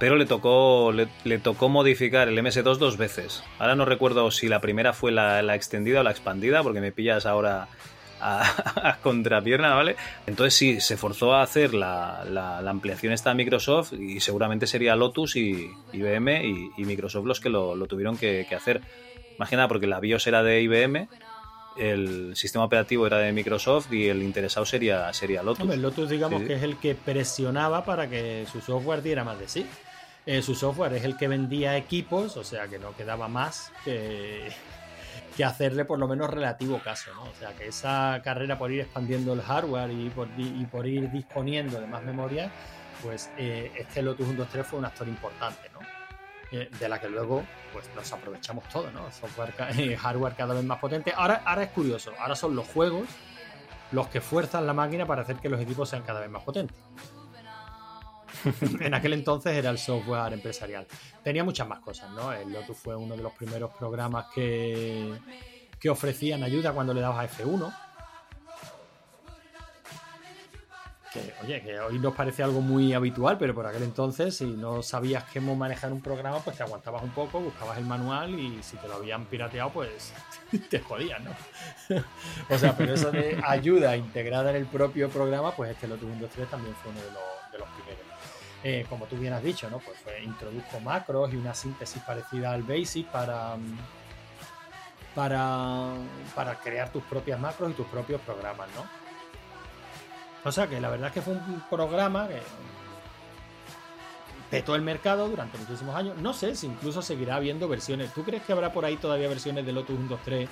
pero 0.00 0.16
le 0.16 0.24
tocó, 0.24 0.92
le, 0.92 1.38
tocó 1.40 1.68
modificar 1.68 2.26
el 2.26 2.38
MS2 2.38 2.78
dos 2.78 2.96
veces. 2.96 3.44
Ahora 3.58 3.74
no 3.74 3.84
recuerdo 3.84 4.30
si 4.30 4.48
la 4.48 4.58
primera 4.58 4.94
fue 4.94 5.12
la, 5.12 5.54
extendida 5.54 6.00
o 6.00 6.02
la 6.02 6.10
expandida, 6.10 6.62
porque 6.62 6.80
me 6.80 6.90
pillas 6.90 7.26
ahora 7.26 7.68
a, 8.22 8.96
contrapierna, 9.02 9.74
¿vale? 9.74 9.96
Entonces 10.26 10.54
sí, 10.54 10.80
se 10.80 10.96
forzó 10.96 11.34
a 11.34 11.42
hacer 11.42 11.74
la, 11.74 12.62
ampliación 12.66 13.12
esta 13.12 13.32
a 13.32 13.34
Microsoft 13.34 13.92
y 13.92 14.20
seguramente 14.20 14.66
sería 14.66 14.96
Lotus 14.96 15.36
y 15.36 15.70
IBM 15.92 16.46
y, 16.78 16.84
Microsoft 16.86 17.26
los 17.26 17.38
que 17.38 17.50
lo, 17.50 17.76
tuvieron 17.86 18.16
que, 18.16 18.46
hacer. 18.56 18.80
Más 19.36 19.50
que 19.50 19.56
nada 19.56 19.68
porque 19.68 19.86
la 19.86 20.00
BIOS 20.00 20.26
era 20.26 20.42
de 20.42 20.62
IBM, 20.62 21.08
el 21.76 22.34
sistema 22.36 22.64
operativo 22.64 23.06
era 23.06 23.18
de 23.18 23.34
Microsoft 23.34 23.92
y 23.92 24.08
el 24.08 24.22
interesado 24.22 24.64
sería, 24.64 25.12
sería 25.12 25.42
Lotus. 25.42 25.60
Hombre, 25.60 25.76
Lotus 25.76 26.08
digamos 26.08 26.42
que 26.44 26.54
es 26.54 26.62
el 26.62 26.78
que 26.78 26.94
presionaba 26.94 27.84
para 27.84 28.08
que 28.08 28.46
su 28.50 28.62
software 28.62 29.02
diera 29.02 29.24
más 29.24 29.38
de 29.38 29.46
sí. 29.46 29.66
Eh, 30.26 30.42
su 30.42 30.54
software 30.54 30.92
es 30.94 31.04
el 31.04 31.16
que 31.16 31.28
vendía 31.28 31.76
equipos, 31.76 32.36
o 32.36 32.44
sea 32.44 32.68
que 32.68 32.78
no 32.78 32.94
quedaba 32.94 33.28
más 33.28 33.72
que, 33.84 34.52
hacerle 35.44 35.86
por 35.86 35.98
lo 35.98 36.06
menos 36.06 36.28
relativo 36.28 36.78
caso, 36.80 37.14
¿no? 37.14 37.22
O 37.22 37.34
sea 37.34 37.54
que 37.54 37.68
esa 37.68 38.20
carrera 38.22 38.58
por 38.58 38.70
ir 38.70 38.80
expandiendo 38.80 39.32
el 39.32 39.40
hardware 39.40 39.90
y 39.90 40.10
por, 40.10 40.28
y 40.36 40.66
por 40.66 40.86
ir 40.86 41.10
disponiendo 41.10 41.80
de 41.80 41.86
más 41.86 42.02
memoria, 42.02 42.50
pues 43.02 43.30
eh, 43.38 43.72
este 43.74 44.02
Lotus 44.02 44.28
1.2.3 44.28 44.64
fue 44.64 44.78
un 44.78 44.84
actor 44.84 45.08
importante, 45.08 45.70
¿no? 45.72 45.80
Eh, 46.52 46.68
de 46.78 46.88
la 46.90 47.00
que 47.00 47.08
luego 47.08 47.42
pues 47.72 47.88
nos 47.96 48.12
aprovechamos 48.12 48.68
todo, 48.68 48.90
¿no? 48.90 49.10
Software, 49.10 49.54
hardware 49.98 50.34
cada 50.34 50.52
vez 50.52 50.64
más 50.64 50.78
potente. 50.78 51.14
Ahora, 51.16 51.42
ahora 51.46 51.62
es 51.62 51.70
curioso, 51.70 52.12
ahora 52.18 52.36
son 52.36 52.54
los 52.54 52.66
juegos 52.66 53.08
los 53.92 54.08
que 54.08 54.20
fuerzan 54.20 54.66
la 54.66 54.74
máquina 54.74 55.06
para 55.06 55.22
hacer 55.22 55.36
que 55.36 55.48
los 55.48 55.60
equipos 55.60 55.88
sean 55.88 56.02
cada 56.02 56.20
vez 56.20 56.30
más 56.30 56.42
potentes. 56.42 56.76
en 58.80 58.94
aquel 58.94 59.12
entonces 59.12 59.52
era 59.54 59.70
el 59.70 59.78
software 59.78 60.32
empresarial. 60.32 60.86
Tenía 61.22 61.44
muchas 61.44 61.68
más 61.68 61.80
cosas, 61.80 62.10
¿no? 62.10 62.32
El 62.32 62.52
Lotus 62.52 62.76
fue 62.76 62.96
uno 62.96 63.16
de 63.16 63.22
los 63.22 63.32
primeros 63.32 63.70
programas 63.78 64.26
que, 64.34 65.12
que 65.78 65.90
ofrecían 65.90 66.42
ayuda 66.42 66.72
cuando 66.72 66.94
le 66.94 67.00
dabas 67.00 67.18
a 67.18 67.42
F1. 67.42 67.72
que, 71.12 71.34
oye, 71.42 71.60
que 71.62 71.78
hoy 71.80 71.98
nos 71.98 72.14
parece 72.14 72.42
algo 72.42 72.60
muy 72.60 72.94
habitual, 72.94 73.36
pero 73.36 73.54
por 73.54 73.66
aquel 73.66 73.82
entonces, 73.82 74.36
si 74.36 74.44
no 74.44 74.82
sabías 74.82 75.24
cómo 75.32 75.56
manejar 75.56 75.92
un 75.92 76.00
programa, 76.00 76.38
pues 76.38 76.56
te 76.56 76.62
aguantabas 76.62 77.02
un 77.02 77.10
poco, 77.10 77.40
buscabas 77.40 77.78
el 77.78 77.84
manual 77.84 78.38
y 78.38 78.62
si 78.62 78.76
te 78.76 78.86
lo 78.86 78.94
habían 78.94 79.24
pirateado, 79.26 79.70
pues 79.70 80.12
te 80.70 80.78
jodían, 80.78 81.24
¿no? 81.24 81.30
o 82.54 82.58
sea, 82.58 82.76
pero 82.76 82.94
eso 82.94 83.10
de 83.10 83.40
ayuda 83.44 83.96
integrada 83.96 84.50
en 84.50 84.56
el 84.56 84.66
propio 84.66 85.08
programa, 85.10 85.54
pues 85.54 85.72
este 85.72 85.88
Lotus 85.88 86.08
Windows 86.08 86.30
3 86.32 86.48
también 86.48 86.74
fue 86.76 86.92
uno 86.92 87.00
de 87.00 87.10
los, 87.10 87.52
de 87.52 87.58
los 87.58 87.68
primeros. 87.70 88.09
Eh, 88.62 88.84
como 88.88 89.06
tú 89.06 89.16
bien 89.16 89.32
has 89.32 89.42
dicho, 89.42 89.70
¿no? 89.70 89.78
Pues 89.78 89.98
introdujo 90.22 90.80
macros 90.80 91.32
y 91.32 91.36
una 91.36 91.54
síntesis 91.54 92.02
parecida 92.02 92.52
al 92.52 92.62
BASIC 92.62 93.06
para, 93.08 93.56
para, 95.14 95.94
para 96.34 96.60
crear 96.60 96.92
tus 96.92 97.02
propias 97.04 97.40
macros 97.40 97.70
y 97.70 97.74
tus 97.74 97.86
propios 97.86 98.20
programas, 98.20 98.68
¿no? 98.76 98.84
O 100.44 100.52
sea 100.52 100.66
que 100.66 100.80
la 100.80 100.90
verdad 100.90 101.08
es 101.08 101.14
que 101.14 101.22
fue 101.22 101.34
un 101.34 101.62
programa 101.70 102.28
que 102.28 102.40
petó 104.50 104.74
el 104.74 104.82
mercado 104.82 105.28
durante 105.28 105.56
muchísimos 105.58 105.94
años. 105.94 106.18
No 106.18 106.34
sé 106.34 106.54
si 106.54 106.66
incluso 106.66 107.00
seguirá 107.02 107.36
habiendo 107.36 107.68
versiones. 107.68 108.12
¿Tú 108.12 108.24
crees 108.24 108.42
que 108.42 108.52
habrá 108.52 108.72
por 108.72 108.84
ahí 108.84 108.96
todavía 108.96 109.28
versiones 109.28 109.64
de 109.64 109.72
Lotus 109.72 109.96
123 109.96 110.48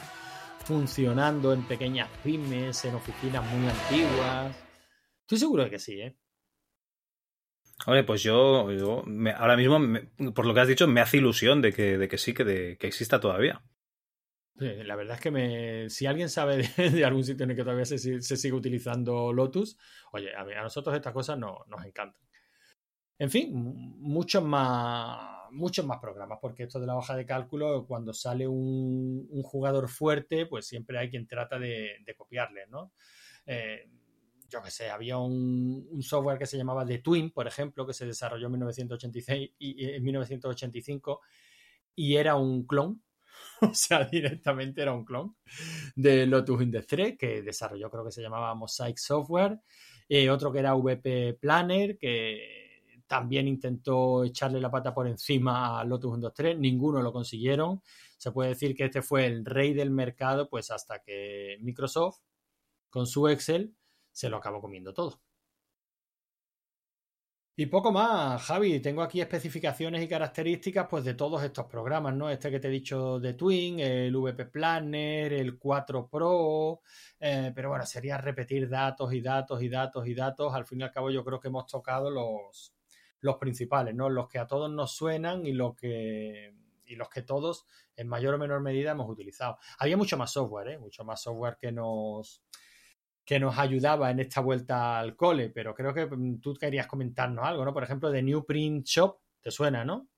funcionando 0.65 1.53
en 1.53 1.63
pequeñas 1.65 2.09
pymes, 2.23 2.85
en 2.85 2.95
oficinas 2.95 3.45
muy 3.51 3.69
antiguas? 3.69 4.57
Estoy 5.23 5.39
seguro 5.39 5.65
de 5.65 5.71
que 5.71 5.79
sí, 5.79 6.01
¿eh? 6.01 6.17
Hombre, 7.87 8.05
pues 8.05 8.23
yo, 8.23 8.69
ahora 9.37 9.57
mismo, 9.57 9.79
por 10.35 10.47
lo 10.47 10.55
que 10.55 10.61
has 10.61 10.69
dicho, 10.69 10.89
me 10.89 11.01
hace 11.01 11.19
ilusión 11.19 11.63
de 11.63 11.73
que, 11.73 11.97
de 11.97 12.09
que 12.09 12.19
sí, 12.19 12.35
que, 12.35 12.45
de, 12.45 12.77
que 12.77 12.87
exista 12.89 13.21
todavía. 13.21 13.63
La 14.59 14.97
verdad 14.97 15.15
es 15.15 15.21
que 15.21 15.31
me, 15.31 15.89
si 15.89 16.07
alguien 16.07 16.29
sabe 16.29 16.69
de, 16.77 17.05
algún 17.05 17.23
sitio 17.23 17.45
en 17.45 17.51
el 17.51 17.57
que 17.57 17.63
todavía 17.63 17.85
se, 17.85 17.99
sigue 17.99 18.53
utilizando 18.53 19.33
Lotus, 19.33 19.79
oye, 20.13 20.35
a, 20.35 20.45
nosotros 20.63 20.97
estas 20.97 21.13
cosas 21.13 21.39
no, 21.39 21.65
nos 21.69 21.85
encantan. 21.85 22.21
En 23.21 23.31
fin, 23.31 23.53
muchos 23.53 24.43
más, 24.43 25.53
muchos 25.53 25.87
más 25.87 25.99
programas, 26.01 26.39
porque 26.43 26.65
esto 26.65 26.81
de 26.81 26.87
la 26.87 26.97
hoja 26.97 27.15
de 27.15 27.25
cálculo, 27.25 27.87
cuando 27.87 28.13
sale 28.13 28.49
un, 28.49 29.29
jugador 29.45 29.89
fuerte, 29.89 30.47
pues 30.47 30.67
siempre 30.67 30.99
hay 30.99 31.09
quien 31.09 31.29
trata 31.29 31.59
de, 31.59 31.99
copiarle, 32.17 32.67
¿no? 32.67 32.93
Eh, 33.47 33.89
yo 34.49 34.63
qué 34.63 34.71
sé, 34.71 34.91
había 34.91 35.19
un, 35.19 36.03
software 36.03 36.39
que 36.39 36.47
se 36.47 36.57
llamaba 36.57 36.87
The 36.87 36.99
Twin, 36.99 37.31
por 37.31 37.47
ejemplo, 37.47 37.87
que 37.87 37.93
se 37.93 38.07
desarrolló 38.07 38.47
en 38.47 38.53
1986 38.53 39.51
y, 39.59 39.85
en 39.85 40.03
1985 40.03 41.21
y 41.95 42.17
era 42.17 42.37
un 42.37 42.67
clon. 42.67 43.03
O 43.61 43.75
sea, 43.75 44.05
directamente 44.05 44.83
era 44.83 44.93
un 44.93 45.05
clon 45.05 45.37
de 45.97 46.27
Lotus 46.27 46.63
3 46.87 47.17
que 47.19 47.43
desarrolló, 47.43 47.91
creo 47.91 48.05
que 48.05 48.13
se 48.13 48.23
llamaba 48.23 48.55
Mosaic 48.55 48.97
Software, 48.99 49.61
eh, 50.09 50.31
otro 50.31 50.53
que 50.53 50.61
era 50.61 50.75
VP 50.75 51.35
Planner, 51.41 51.99
que 51.99 52.69
también 53.09 53.49
intentó 53.49 54.23
echarle 54.23 54.61
la 54.61 54.71
pata 54.71 54.95
por 54.95 55.09
encima 55.09 55.81
a 55.81 55.85
Lotus 55.85 56.13
Windows 56.13 56.35
3, 56.35 56.59
ninguno 56.59 57.03
lo 57.03 57.13
consiguieron. 57.13 57.83
Se 58.17 58.31
puede 58.31 58.51
decir 58.51 58.77
que 58.77 58.85
este 58.85 59.03
fue 59.03 59.27
el 59.27 59.45
rey 59.45 59.73
del 59.75 59.91
mercado, 59.91 60.49
pues 60.49 60.71
hasta 60.71 61.01
que 61.01 61.57
Microsoft, 61.61 62.21
con 62.91 63.07
su 63.07 63.29
Excel, 63.29 63.75
se 64.19 64.29
lo 64.29 64.39
acabó 64.39 64.61
comiendo 64.61 64.93
todo. 64.93 65.21
Y 67.55 67.67
poco 67.67 67.93
más, 67.93 68.43
Javi, 68.43 68.81
tengo 68.81 69.01
aquí 69.03 69.21
especificaciones 69.21 70.03
y 70.03 70.09
características 70.09 70.89
pues 70.91 71.05
de 71.05 71.15
todos 71.15 71.43
estos 71.45 71.67
programas, 71.67 72.15
¿no? 72.15 72.29
Este 72.29 72.51
que 72.51 72.59
te 72.59 72.67
he 72.67 72.71
dicho 72.71 73.21
de 73.21 73.35
Twin, 73.35 73.79
el 73.79 74.17
VP 74.17 74.47
Planner, 74.47 75.33
el 75.33 75.57
4 75.57 76.09
Pro, 76.09 76.81
eh, 77.21 77.53
pero 77.55 77.69
bueno, 77.69 77.87
sería 77.87 78.19
repetir 78.19 78.69
datos 78.69 79.13
y 79.13 79.21
datos 79.21 79.63
y 79.63 79.69
datos 79.69 80.07
y 80.09 80.15
datos. 80.15 80.53
Al 80.53 80.67
fin 80.67 80.81
y 80.81 80.83
al 80.85 80.91
cabo 80.91 81.11
yo 81.11 81.25
creo 81.25 81.39
que 81.39 81.49
hemos 81.49 81.67
tocado 81.67 82.11
los, 82.11 82.75
los 83.21 83.37
principales, 83.37 83.95
¿no? 83.95 84.09
Los 84.09 84.29
que 84.29 84.41
a 84.41 84.49
todos 84.49 84.69
nos 84.69 84.97
suenan 84.97 85.47
y 85.47 85.53
los 85.53 85.77
que 85.77 86.55
y 86.87 86.97
los 86.97 87.09
que 87.09 87.23
todos 87.23 87.67
en 87.95 88.09
mayor 88.09 88.35
o 88.35 88.39
menor 88.39 88.61
medida 88.61 88.93
hemos 88.93 89.09
utilizado. 89.09 89.59
Había 89.79 89.97
mucho 89.97 90.17
más 90.17 90.33
software, 90.33 90.69
¿eh? 90.69 90.79
mucho 90.79 91.05
más 91.05 91.23
software 91.23 91.57
que 91.61 91.71
nos 91.71 92.43
que 93.29 93.39
nos 93.39 93.59
ayudaba 93.59 94.11
en 94.11 94.21
esta 94.21 94.41
vuelta 94.41 94.99
al 94.99 95.15
cole, 95.15 95.51
pero 95.51 95.75
creo 95.75 95.93
que 95.93 96.07
mm, 96.07 96.41
tú 96.41 96.55
querías 96.55 96.87
comentarnos 96.87 97.47
algo, 97.47 97.63
¿no? 97.63 97.75
Por 97.75 97.83
ejemplo, 97.83 98.11
de 98.11 98.23
New 98.23 98.47
Print 98.47 98.87
Shop, 98.87 99.19
¿te 99.43 99.51
suena, 99.51 99.85
no? 99.85 100.09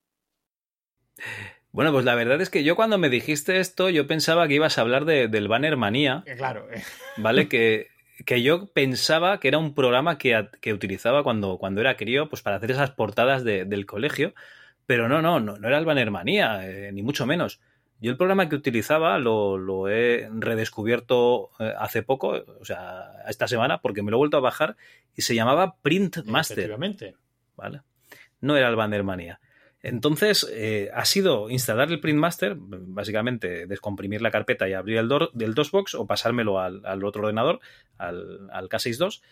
Bueno, 1.73 1.91
pues 1.91 2.05
la 2.05 2.15
verdad 2.15 2.41
es 2.41 2.51
que 2.51 2.63
yo 2.63 2.77
cuando 2.77 2.99
me 2.99 3.09
dijiste 3.09 3.59
esto, 3.59 3.91
yo 3.91 4.07
pensaba 4.07 4.47
que 4.47 4.55
ibas 4.55 4.79
a 4.79 4.83
hablar 4.83 5.07
del 5.07 5.49
Banner 5.49 5.77
Manía. 5.77 6.23
Eh, 6.25 6.37
claro. 6.37 6.69
¿Vale? 7.17 7.49
Que, 7.49 7.89
que, 8.25 8.43
yo 8.43 8.69
pensaba 8.69 9.41
que 9.41 9.49
era 9.49 9.59
un 9.59 9.75
programa 9.75 10.17
que, 10.17 10.47
que, 10.61 10.73
utilizaba 10.73 11.25
cuando, 11.25 11.59
cuando 11.59 11.81
era 11.81 11.97
crío, 11.97 12.29
pues 12.29 12.43
para 12.43 12.57
hacer 12.57 12.71
esas 12.71 12.93
portadas 12.93 13.43
del 13.43 13.87
colegio. 13.87 14.35
Pero 14.87 15.09
no, 15.09 15.21
no, 15.21 15.41
no, 15.41 15.57
no 15.57 15.67
era 15.67 15.79
el 15.79 15.85
Banner 15.85 16.13
Manía, 16.13 16.65
eh, 16.65 16.93
ni 16.93 17.03
mucho 17.03 17.27
menos. 17.27 17.61
Yo 18.01 18.11
el 18.11 18.17
programa 18.17 18.49
que 18.49 18.57
utilizaba 18.57 19.19
lo, 19.19 19.89
he 19.89 20.29
redescubierto 20.33 21.51
eh, 21.59 21.73
hace 21.79 22.03
poco, 22.03 22.43
o 22.61 22.65
sea, 22.65 23.13
esta 23.29 23.47
semana, 23.47 23.83
porque 23.83 24.03
me 24.03 24.11
lo 24.11 24.17
he 24.17 24.19
vuelto 24.19 24.39
a 24.39 24.41
bajar 24.41 24.77
y 25.15 25.23
se 25.23 25.35
llamaba 25.35 25.77
Print 25.83 26.25
Master. 26.25 26.77
¿Vale? 27.57 27.83
No 28.41 28.57
era 28.57 28.69
el 28.69 28.77
Bannermania. 28.77 29.41
Entonces, 29.83 30.47
eh, 30.53 30.91
ha 30.95 31.05
sido 31.05 31.51
instalar 31.51 31.91
el 31.91 32.01
Print 32.01 32.19
Master, 32.19 32.57
básicamente 32.59 33.67
descomprimir 33.67 34.23
la 34.23 34.31
carpeta 34.31 34.69
y 34.69 34.73
abrir 34.73 34.99
el 34.99 35.09
del 35.35 35.55
DOSBox 35.55 35.95
o 35.95 36.07
pasármelo 36.07 36.59
al, 36.59 37.05
otro 37.05 37.23
ordenador, 37.23 37.61
al, 37.99 38.49
al 38.51 38.69
K62, 38.69 39.23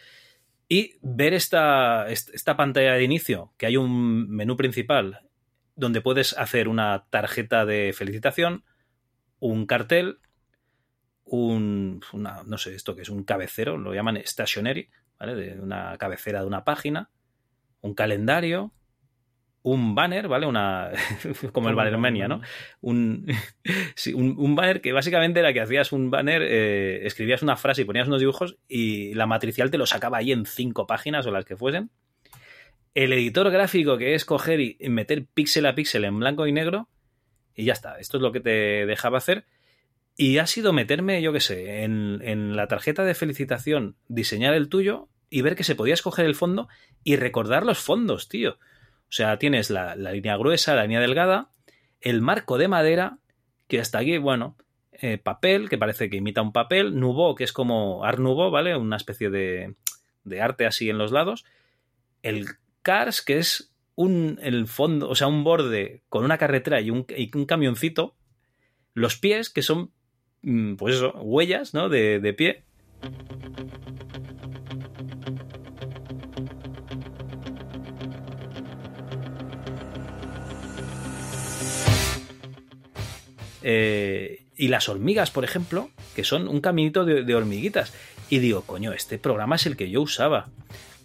y 0.69 0.97
ver 1.01 1.33
esta, 1.33 2.09
esta 2.11 2.57
pantalla 2.57 2.95
de 2.95 3.05
inicio, 3.05 3.53
que 3.57 3.67
hay 3.67 3.77
un 3.79 4.29
menú 4.29 4.57
principal 4.57 5.28
donde 5.79 6.01
puedes 6.01 6.37
hacer 6.37 6.69
una 6.69 7.07
tarjeta 7.09 7.65
de 7.65 7.93
felicitación, 7.97 8.65
un 9.39 9.65
cartel, 9.67 10.19
un, 11.25 12.01
no 12.13 12.59
sé 12.59 12.75
esto 12.75 12.97
que 12.97 13.03
es 13.03 13.09
un 13.09 13.23
cabecero, 13.23 13.79
lo 13.79 13.95
llaman 13.95 14.21
stationery, 14.25 14.91
¿vale? 15.21 15.35
De 15.37 15.61
una 15.61 15.97
cabecera 15.97 16.41
de 16.41 16.47
una 16.47 16.65
página, 16.65 17.11
un 17.81 17.95
calendario, 17.95 18.73
un 19.63 19.95
banner, 19.95 20.27
¿vale? 20.27 20.47
Una, 20.47 20.91
como 21.53 21.69
el 21.69 21.77
Bannermania, 21.77 22.27
¿no? 22.27 22.41
Un, 22.81 23.27
un, 24.15 24.55
banner 24.57 24.81
que 24.81 24.93
básicamente 24.93 25.41
era 25.41 25.53
que 25.53 25.61
hacías 25.61 25.93
un 25.93 26.11
banner, 26.11 26.43
eh, 26.43 27.07
escribías 27.07 27.43
una 27.43 27.57
frase 27.57 27.83
y 27.83 27.85
ponías 27.85 28.09
unos 28.09 28.21
dibujos 28.21 28.57
y 28.67 29.15
la 29.15 29.27
matricial 29.27 29.71
te 29.71 29.79
lo 29.79 29.87
sacaba 29.87 30.19
ahí 30.19 30.33
en 30.33 30.47
cinco 30.47 30.87
páginas 30.87 31.27
o 31.27 31.31
las 31.31 31.45
que 31.45 31.57
fuesen 31.57 31.91
el 33.05 33.13
editor 33.13 33.51
gráfico 33.51 33.97
que 33.97 34.15
es 34.15 34.25
coger 34.25 34.61
y 34.61 34.77
meter 34.89 35.25
píxel 35.27 35.67
a 35.67 35.75
píxel 35.77 36.05
en 36.05 36.19
blanco 36.19 36.47
y 36.49 36.53
negro 36.53 36.89
y 37.55 37.65
ya 37.65 37.73
está. 37.73 37.99
Esto 37.99 38.17
es 38.17 38.23
lo 38.23 38.33
que 38.33 38.41
te 38.41 38.87
dejaba 38.87 39.19
hacer. 39.19 39.45
Y 40.17 40.39
ha 40.39 40.47
sido 40.47 40.73
meterme, 40.73 41.23
yo 41.23 41.33
qué 41.33 41.41
sé, 41.41 41.85
en, 41.85 42.57
la 42.57 42.67
tarjeta 42.67 43.05
de 43.05 43.15
felicitación, 43.15 43.97
diseñar 44.09 44.55
el 44.55 44.69
tuyo 44.69 45.09
y 45.31 45.43
ver 45.43 45.55
que 45.55 45.63
se 45.63 45.77
podía 45.77 45.95
escoger 45.95 46.27
el 46.27 46.35
fondo 46.35 46.69
y 47.05 47.15
recordar 47.17 47.65
los 47.65 47.79
fondos, 47.79 48.29
tío. 48.29 48.53
O 48.53 49.13
sea, 49.13 49.39
tienes 49.39 49.71
la, 49.71 49.95
línea 49.95 50.37
gruesa, 50.37 50.75
la 50.75 50.83
línea 50.83 51.01
delgada, 51.01 51.51
el 52.01 52.21
marco 52.21 52.59
de 52.59 52.67
madera, 52.67 53.19
que 53.69 53.79
hasta 53.81 53.99
aquí, 53.99 54.19
bueno, 54.19 54.57
eh, 54.93 55.19
papel, 55.19 55.69
que 55.69 55.79
parece 55.79 56.11
que 56.11 56.17
imita 56.17 56.43
un 56.43 56.53
papel, 56.53 56.99
Nouveau, 56.99 57.37
que 57.37 57.45
es 57.45 57.53
como 57.53 58.05
Art 58.05 58.19
Nouveau, 58.19 58.51
¿vale? 58.51 58.77
Una 58.77 58.97
especie 58.97 59.31
de, 59.31 59.75
de 60.25 60.41
arte 60.41 60.67
así 60.67 60.91
en 60.91 60.99
los 60.99 61.13
lados, 61.13 61.45
el 62.23 62.47
Cars, 62.83 63.23
que 63.23 63.39
es 63.39 63.73
un, 63.95 64.39
el 64.43 64.69
fondo, 64.69 65.09
o 65.09 65.15
sea, 65.17 65.27
un 65.27 65.43
borde 65.43 66.03
con 66.09 66.25
una 66.25 66.39
carretera 66.39 66.81
y 66.81 66.91
un, 66.91 67.05
camioncito. 67.47 68.15
Los 68.95 69.17
pies, 69.17 69.51
que 69.51 69.63
son, 69.63 69.91
mm, 70.43 70.77
pues 70.77 70.97
eso, 70.97 71.13
huellas, 71.21 71.75
¿no? 71.75 71.89
De, 71.89 72.21
de 72.21 72.33
pie. 72.33 72.65
Eh, 83.63 84.47
y 84.57 84.69
las 84.69 84.89
hormigas, 84.89 85.31
por 85.33 85.45
ejemplo, 85.45 85.91
que 86.15 86.23
son 86.25 86.47
un 86.47 86.61
caminito 86.61 87.05
de, 87.05 87.25
de, 87.25 87.35
hormiguitas. 87.35 87.93
Y 88.31 88.39
digo, 88.39 88.63
coño, 88.63 88.93
este 88.93 89.19
programa 89.19 89.57
es 89.57 89.67
el 89.67 89.77
que 89.77 89.91
yo 89.91 90.03
usaba. 90.03 90.51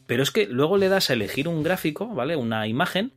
Pero 0.06 0.24
es 0.24 0.32
que 0.32 0.47
luego 0.47 0.78
le 0.78 0.89
das 0.89 1.10
a 1.10 1.14
elegir 1.14 1.47
un 1.47 1.64
gráfico, 1.64 2.08
¿vale? 2.08 2.36
Una 2.36 2.68
imagen, 2.68 3.14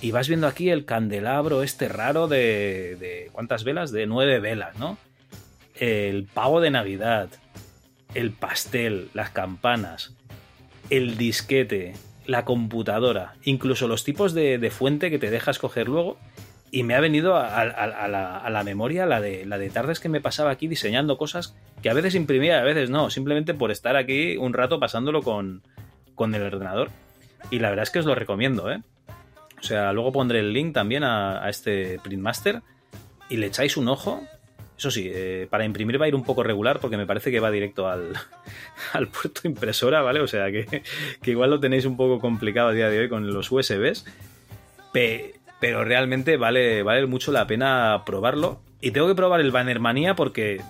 y 0.00 0.12
vas 0.12 0.28
viendo 0.28 0.46
aquí 0.46 0.70
el 0.70 0.84
candelabro 0.84 1.62
este 1.62 1.88
raro 1.88 2.28
de, 2.28 2.96
de 2.98 3.28
¿cuántas 3.32 3.64
velas? 3.64 3.92
De 3.92 4.06
nueve 4.06 4.40
velas, 4.40 4.78
¿no? 4.78 4.96
El 5.74 6.24
pavo 6.24 6.60
de 6.60 6.70
Navidad, 6.70 7.28
el 8.14 8.30
pastel, 8.32 9.08
las 9.14 9.30
campanas, 9.30 10.14
el 10.88 11.16
disquete, 11.16 11.94
la 12.26 12.44
computadora, 12.44 13.34
incluso 13.44 13.88
los 13.88 14.04
tipos 14.04 14.34
de, 14.34 14.70
fuente 14.70 15.10
que 15.10 15.18
te 15.18 15.30
dejas 15.30 15.58
coger 15.58 15.88
luego. 15.88 16.18
Y 16.72 16.84
me 16.84 16.94
ha 16.94 17.00
venido 17.00 17.36
a, 17.36 17.64
la, 17.64 18.36
a, 18.36 18.50
la, 18.50 18.62
memoria 18.62 19.04
la 19.04 19.20
de, 19.20 19.44
la 19.44 19.58
de 19.58 19.70
tardes 19.70 19.98
que 19.98 20.08
me 20.08 20.20
pasaba 20.20 20.52
aquí 20.52 20.68
diseñando 20.68 21.18
cosas 21.18 21.56
que 21.82 21.90
a 21.90 21.94
veces 21.94 22.14
imprimía, 22.14 22.60
a 22.60 22.64
veces 22.64 22.90
no, 22.90 23.10
simplemente 23.10 23.54
por 23.54 23.72
estar 23.72 23.96
aquí 23.96 24.36
un 24.36 24.52
rato 24.52 24.78
pasándolo 24.78 25.22
con, 25.22 25.62
con 26.20 26.34
el 26.34 26.42
ordenador. 26.42 26.90
Y 27.50 27.60
la 27.60 27.70
verdad 27.70 27.84
es 27.84 27.90
que 27.90 27.98
os 27.98 28.04
lo 28.04 28.14
recomiendo, 28.14 28.70
¿eh? 28.70 28.82
O 29.58 29.62
sea, 29.62 29.90
luego 29.94 30.12
pondré 30.12 30.40
el 30.40 30.52
link 30.52 30.74
también 30.74 31.02
a, 31.02 31.48
este 31.48 31.98
Printmaster 32.04 32.60
y 33.30 33.38
le 33.38 33.46
echáis 33.46 33.78
un 33.78 33.88
ojo. 33.88 34.20
Eso 34.76 34.90
sí, 34.90 35.10
eh, 35.10 35.46
para 35.48 35.64
imprimir 35.64 35.98
va 35.98 36.04
a 36.04 36.08
ir 36.08 36.14
un 36.14 36.22
poco 36.22 36.42
regular 36.42 36.78
porque 36.78 36.98
me 36.98 37.06
parece 37.06 37.30
que 37.30 37.40
va 37.40 37.50
directo 37.50 37.88
al, 37.88 38.12
al 38.92 39.08
puerto 39.08 39.48
impresora, 39.48 40.02
¿vale? 40.02 40.20
O 40.20 40.26
sea 40.26 40.50
que, 40.52 40.82
igual 41.24 41.48
lo 41.48 41.58
tenéis 41.58 41.86
un 41.86 41.96
poco 41.96 42.20
complicado 42.20 42.68
a 42.68 42.72
día 42.74 42.90
de 42.90 42.98
hoy 42.98 43.08
con 43.08 43.26
los 43.32 43.50
USBs. 43.50 44.04
pero 44.92 45.84
realmente 45.86 46.36
vale, 46.36 46.82
vale 46.82 47.06
mucho 47.06 47.32
la 47.32 47.46
pena 47.46 48.02
probarlo. 48.04 48.60
Y 48.82 48.90
tengo 48.90 49.08
que 49.08 49.14
probar 49.14 49.40
el 49.40 49.52
Bannermania 49.52 50.14
porque 50.14 50.60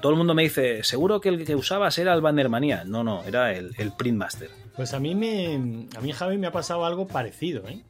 todo 0.00 0.12
el 0.12 0.16
mundo 0.16 0.32
me 0.32 0.44
dice, 0.44 0.82
seguro 0.84 1.20
que 1.20 1.28
el 1.28 1.44
que 1.44 1.54
usabas 1.54 1.98
era 1.98 2.14
el 2.14 2.22
Bannermania. 2.22 2.84
No, 2.86 3.04
no, 3.04 3.24
era 3.24 3.52
el, 3.52 3.74
el 3.76 3.92
Printmaster. 3.92 4.48
Pues 4.76 4.94
a 4.94 5.00
mí 5.00 5.14
me. 5.14 5.88
A 5.96 6.00
mí, 6.00 6.12
Javi, 6.12 6.38
me 6.38 6.46
ha 6.46 6.52
pasado 6.52 6.84
algo 6.84 7.06
parecido, 7.06 7.66
¿eh? 7.68 7.82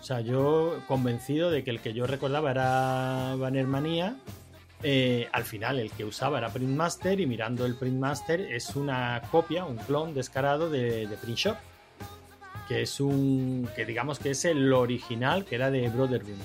O 0.00 0.02
sea, 0.02 0.20
yo 0.20 0.80
convencido 0.88 1.50
de 1.50 1.64
que 1.64 1.70
el 1.70 1.80
que 1.80 1.92
yo 1.92 2.06
recordaba 2.06 2.50
era 2.50 3.34
Bannermania. 3.36 4.16
Eh, 4.82 5.28
al 5.32 5.44
final, 5.44 5.78
el 5.78 5.90
que 5.90 6.06
usaba 6.06 6.38
era 6.38 6.48
Printmaster 6.48 7.20
y 7.20 7.26
mirando 7.26 7.66
el 7.66 7.76
Printmaster 7.76 8.40
es 8.40 8.74
una 8.76 9.20
copia, 9.30 9.66
un 9.66 9.76
clon 9.76 10.14
descarado 10.14 10.70
de, 10.70 11.06
de 11.06 11.16
PrintShop. 11.16 11.56
Que 12.68 12.82
es 12.82 13.00
un. 13.00 13.68
que 13.76 13.84
digamos 13.84 14.18
que 14.18 14.30
es 14.30 14.44
el 14.44 14.72
original 14.72 15.44
que 15.44 15.56
era 15.56 15.70
de 15.70 15.88
Brotherhood 15.88 16.38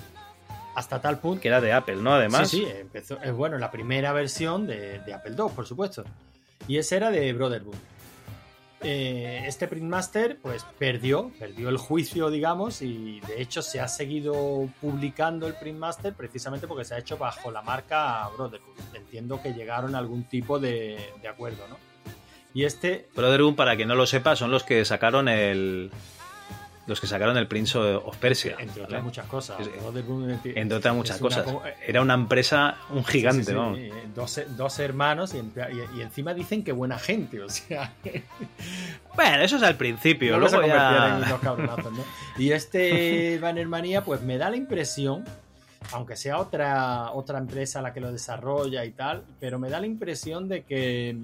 hasta 0.75 1.01
tal 1.01 1.19
punto. 1.19 1.41
Que 1.41 1.47
era 1.47 1.61
de 1.61 1.73
Apple, 1.73 1.95
¿no? 1.95 2.13
Además. 2.13 2.49
Sí, 2.49 2.57
sí, 2.57 2.67
empezó, 2.79 3.19
es 3.21 3.33
bueno, 3.33 3.57
la 3.57 3.71
primera 3.71 4.11
versión 4.11 4.67
de, 4.67 5.01
Apple 5.13 5.33
II, 5.37 5.45
por 5.55 5.65
supuesto. 5.65 6.03
Y 6.67 6.77
ese 6.77 6.97
era 6.97 7.09
de 7.09 7.31
Brotherhood. 7.33 7.75
Eh, 8.81 9.43
este 9.47 9.67
Printmaster, 9.67 10.37
pues 10.41 10.65
perdió, 10.77 11.31
perdió 11.39 11.69
el 11.69 11.77
juicio, 11.77 12.29
digamos, 12.29 12.81
y 12.81 13.19
de 13.21 13.41
hecho 13.41 13.61
se 13.61 13.79
ha 13.79 13.87
seguido 13.87 14.69
publicando 14.81 15.47
el 15.47 15.55
Printmaster 15.55 16.13
precisamente 16.13 16.67
porque 16.67 16.85
se 16.85 16.93
ha 16.93 16.99
hecho 16.99 17.17
bajo 17.17 17.51
la 17.51 17.61
marca 17.61 18.27
Brotherhood. 18.35 18.77
Entiendo 18.93 19.41
que 19.41 19.53
llegaron 19.53 19.95
a 19.95 19.99
algún 19.99 20.25
tipo 20.25 20.59
de, 20.59 20.97
acuerdo, 21.27 21.67
¿no? 21.69 21.77
Y 22.53 22.63
este. 22.65 23.09
Brotherhood, 23.15 23.55
para 23.55 23.75
que 23.75 23.85
no 23.85 23.95
lo 23.95 24.05
sepa, 24.05 24.35
son 24.35 24.51
los 24.51 24.63
que 24.63 24.85
sacaron 24.85 25.29
el, 25.29 25.91
los 26.87 27.01
que 27.01 27.07
sacaron 27.07 27.35
el 27.37 27.47
Prince 27.47 27.77
of 27.77 28.15
Persia. 28.17 28.55
Entre 28.59 28.83
otras 28.83 29.03
muchas 29.03 29.25
cosas. 29.25 29.57
entre 29.59 30.77
otras 30.77 30.95
muchas 30.95 31.17
cosas. 31.17 31.45
Era 31.85 32.01
una 32.01 32.13
empresa, 32.13 32.77
un 32.89 33.03
gigante, 33.03 33.53
¿no? 33.53 33.75
Dos, 34.15 34.79
hermanos 34.79 35.33
y, 35.33 36.01
encima 36.01 36.33
dicen 36.33 36.63
que 36.63 36.71
buena 36.71 36.99
gente, 36.99 37.41
o 37.41 37.49
sea. 37.49 37.93
bueno, 39.15 39.41
eso 39.41 39.57
es 39.57 39.63
al 39.63 39.75
principio. 39.75 40.37
luego 40.37 40.65
ya... 40.65 41.39
Y 42.37 42.51
este 42.51 43.39
Bannermania, 43.41 44.03
pues 44.03 44.21
me 44.21 44.37
da 44.37 44.49
la 44.49 44.57
impresión, 44.57 45.23
aunque 45.91 46.15
sea 46.15 46.37
otra, 46.39 47.11
otra 47.11 47.39
empresa 47.39 47.81
la 47.81 47.93
que 47.93 47.99
lo 47.99 48.11
desarrolla 48.11 48.85
y 48.85 48.91
tal, 48.91 49.23
pero 49.39 49.57
me 49.57 49.69
da 49.69 49.79
la 49.79 49.87
impresión 49.87 50.47
de 50.47 50.63
que 50.63 51.17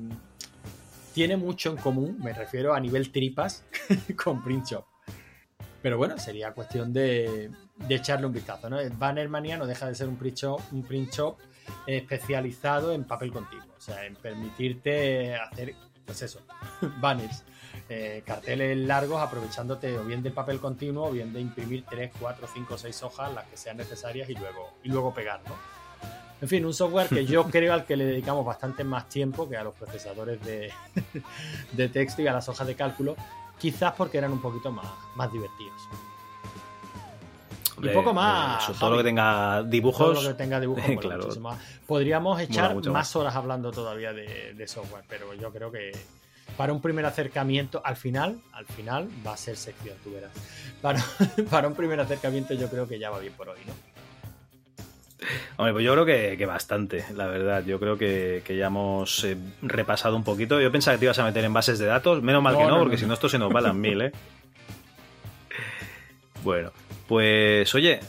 tiene 1.14 1.38
mucho 1.38 1.72
en 1.72 1.78
común, 1.78 2.18
me 2.20 2.34
refiero 2.34 2.74
a 2.74 2.80
nivel 2.80 3.12
tripas, 3.12 3.64
con 4.24 4.44
Print 4.44 4.66
Shop. 4.68 4.91
Pero 5.82 5.98
bueno, 5.98 6.18
sería 6.18 6.52
cuestión 6.54 6.94
de, 6.94 7.52
echarle 7.90 8.28
un 8.28 8.34
vistazo. 8.34 8.70
¿no? 8.70 8.78
Bannermania 8.98 9.58
no 9.58 9.66
deja 9.66 9.88
de 9.88 9.96
ser 9.96 10.08
un 10.08 10.16
print 10.16 10.38
shop, 10.38 10.62
un 10.72 10.84
print 10.84 11.12
shop 11.12 11.38
especializado 11.88 12.94
en 12.94 13.04
papel 13.04 13.32
continuo. 13.32 13.66
O 13.78 13.82
sea, 13.82 14.06
en 14.06 14.16
permitirte 14.16 15.36
hacer, 15.36 15.74
pues 16.06 16.22
eso, 16.22 16.42
banners, 17.00 17.44
eh, 17.90 18.22
carteles 18.26 18.78
largos 18.78 19.22
aprovechándote 19.22 19.98
o 19.98 20.04
bien 20.04 20.22
del 20.22 20.34
papel 20.34 20.60
continuo 20.60 21.08
o 21.08 21.12
bien 21.12 21.34
de 21.34 21.42
imprimir 21.42 21.84
3, 21.90 22.12
4, 22.20 22.48
5, 22.54 22.78
6 22.78 23.04
hojas, 23.04 23.34
las 23.34 23.46
que 23.48 23.58
sean 23.58 23.78
necesarias 23.78 24.30
y 24.30 24.36
luego, 24.36 24.74
y 24.84 24.90
luego 24.90 25.14
pegar, 25.14 25.42
¿no? 25.48 25.56
En 26.42 26.48
fin, 26.48 26.66
un 26.66 26.74
software 26.74 27.08
que 27.08 27.26
yo 27.26 27.44
creo 27.52 27.74
al 27.74 27.86
que 27.86 27.96
le 27.96 28.06
dedicamos 28.06 28.46
bastante 28.46 28.84
más 28.84 29.10
tiempo 29.10 29.50
que 29.50 29.58
a 29.58 29.64
los 29.64 29.74
procesadores 29.74 30.44
de, 30.44 30.72
de 31.72 31.90
texto 31.90 32.22
y 32.22 32.28
a 32.28 32.34
las 32.34 32.48
hojas 32.50 32.68
de 32.68 32.76
cálculo, 32.76 33.16
Quizás 33.62 33.94
porque 33.94 34.18
eran 34.18 34.32
un 34.32 34.42
poquito 34.42 34.72
más, 34.72 34.88
más 35.16 35.32
divertidos. 35.32 35.88
y 37.80 37.90
poco 37.90 38.12
más. 38.12 38.72
todo 38.80 38.90
lo 38.90 38.98
que 38.98 39.04
tenga 39.04 39.62
dibujos. 39.68 40.14
Todo 40.16 40.24
lo 40.24 40.30
que 40.30 40.34
tenga 40.34 40.60
dibujos. 40.60 40.84
claro. 41.00 41.30
Podríamos 41.86 42.42
echar 42.42 42.76
más, 42.88 43.16
horas 43.16 43.36
hablando 43.36 43.72
todavía 43.72 44.14
de, 44.14 44.68
software, 44.68 45.04
pero 45.08 45.36
yo 45.36 45.52
creo 45.52 45.72
que 45.72 45.92
para 46.58 46.74
un 46.74 46.82
primer 46.82 47.06
acercamiento, 47.06 47.82
al 47.86 47.96
final, 47.96 48.42
al 48.52 48.66
final 48.66 49.08
va 49.26 49.34
a 49.34 49.38
ser 49.38 49.56
sección, 49.56 49.96
tú 50.04 50.12
verás. 50.12 50.32
Para, 50.82 51.00
para 51.52 51.68
un 51.68 51.76
primer 51.76 52.00
acercamiento 52.00 52.56
yo 52.56 52.68
creo 52.68 52.88
que 52.88 52.98
ya 52.98 53.12
va 53.12 53.20
bien 53.20 53.34
por 53.34 53.50
hoy, 53.50 53.60
¿no? 53.68 53.91
Hombre, 55.58 55.74
pues 55.74 55.86
yo 55.86 55.94
creo 55.94 56.06
que, 56.06 56.46
bastante, 56.46 57.06
la 57.16 57.28
verdad. 57.28 57.64
Yo 57.66 57.80
creo 57.80 57.98
que, 57.98 58.44
ya 58.48 58.68
hemos 58.68 59.24
eh, 59.24 59.38
repasado 59.62 60.16
un 60.16 60.24
poquito. 60.24 60.60
Yo 60.60 60.72
pensaba 60.72 60.96
que 60.96 61.00
te 61.00 61.06
ibas 61.06 61.20
a 61.20 61.26
meter 61.26 61.44
en 61.44 61.54
bases 61.54 61.80
de 61.80 61.86
datos. 61.86 62.24
Menos 62.24 62.42
mal 62.42 62.58
que 62.58 62.66
no, 62.66 62.80
porque 62.80 62.98
si 62.98 63.06
no, 63.06 63.14
esto 63.14 63.30
se 63.30 63.38
nos 63.38 63.54
va 63.54 63.74
mil, 63.74 64.02
¿eh? 64.02 64.12
Bueno, 66.44 66.72
pues 67.08 67.76
oye, 67.76 68.00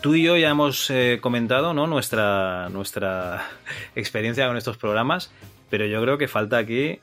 tú 0.00 0.14
y 0.14 0.22
yo 0.22 0.38
ya 0.38 0.48
hemos 0.48 0.88
eh, 0.88 1.18
comentado 1.20 1.74
¿no? 1.74 1.86
nuestra, 1.86 2.70
nuestra 2.70 3.46
experiencia 3.94 4.46
con 4.46 4.56
estos 4.56 4.78
programas, 4.78 5.30
pero 5.68 5.84
yo 5.84 6.00
creo 6.00 6.16
que 6.16 6.28
falta 6.28 6.56
aquí 6.56 7.00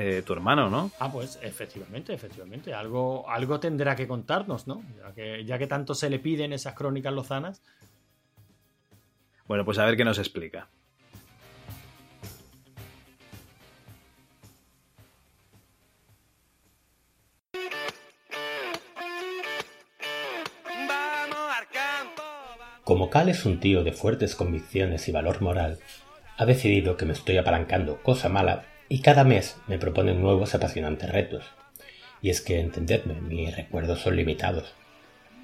eh, 0.00 0.22
tu 0.22 0.32
hermano, 0.32 0.70
¿no? 0.70 0.90
Ah, 1.00 1.10
pues 1.10 1.38
efectivamente, 1.42 2.14
efectivamente. 2.14 2.72
Algo, 2.72 3.28
algo 3.28 3.58
tendrá 3.58 3.96
que 3.96 4.06
contarnos, 4.06 4.66
¿no? 4.66 4.82
Ya 4.96 5.12
que, 5.12 5.44
ya 5.44 5.58
que 5.58 5.66
tanto 5.66 5.94
se 5.94 6.08
le 6.08 6.18
piden 6.18 6.52
esas 6.52 6.74
crónicas 6.74 7.12
lozanas. 7.12 7.62
Bueno, 9.46 9.64
pues 9.64 9.78
a 9.78 9.84
ver 9.84 9.96
qué 9.96 10.04
nos 10.04 10.18
explica. 10.18 10.68
Como 22.84 23.10
Cal 23.10 23.28
es 23.28 23.44
un 23.44 23.60
tío 23.60 23.84
de 23.84 23.92
fuertes 23.92 24.34
convicciones 24.34 25.08
y 25.08 25.12
valor 25.12 25.42
moral, 25.42 25.78
ha 26.38 26.46
decidido 26.46 26.96
que 26.96 27.04
me 27.04 27.12
estoy 27.12 27.36
apalancando 27.36 28.02
cosa 28.02 28.30
mala 28.30 28.64
y 28.88 29.00
cada 29.00 29.24
mes 29.24 29.56
me 29.66 29.78
proponen 29.78 30.20
nuevos 30.20 30.54
apasionantes 30.54 31.10
retos. 31.10 31.44
Y 32.22 32.30
es 32.30 32.40
que, 32.40 32.60
entendedme, 32.60 33.20
mis 33.20 33.54
recuerdos 33.54 34.00
son 34.00 34.16
limitados, 34.16 34.72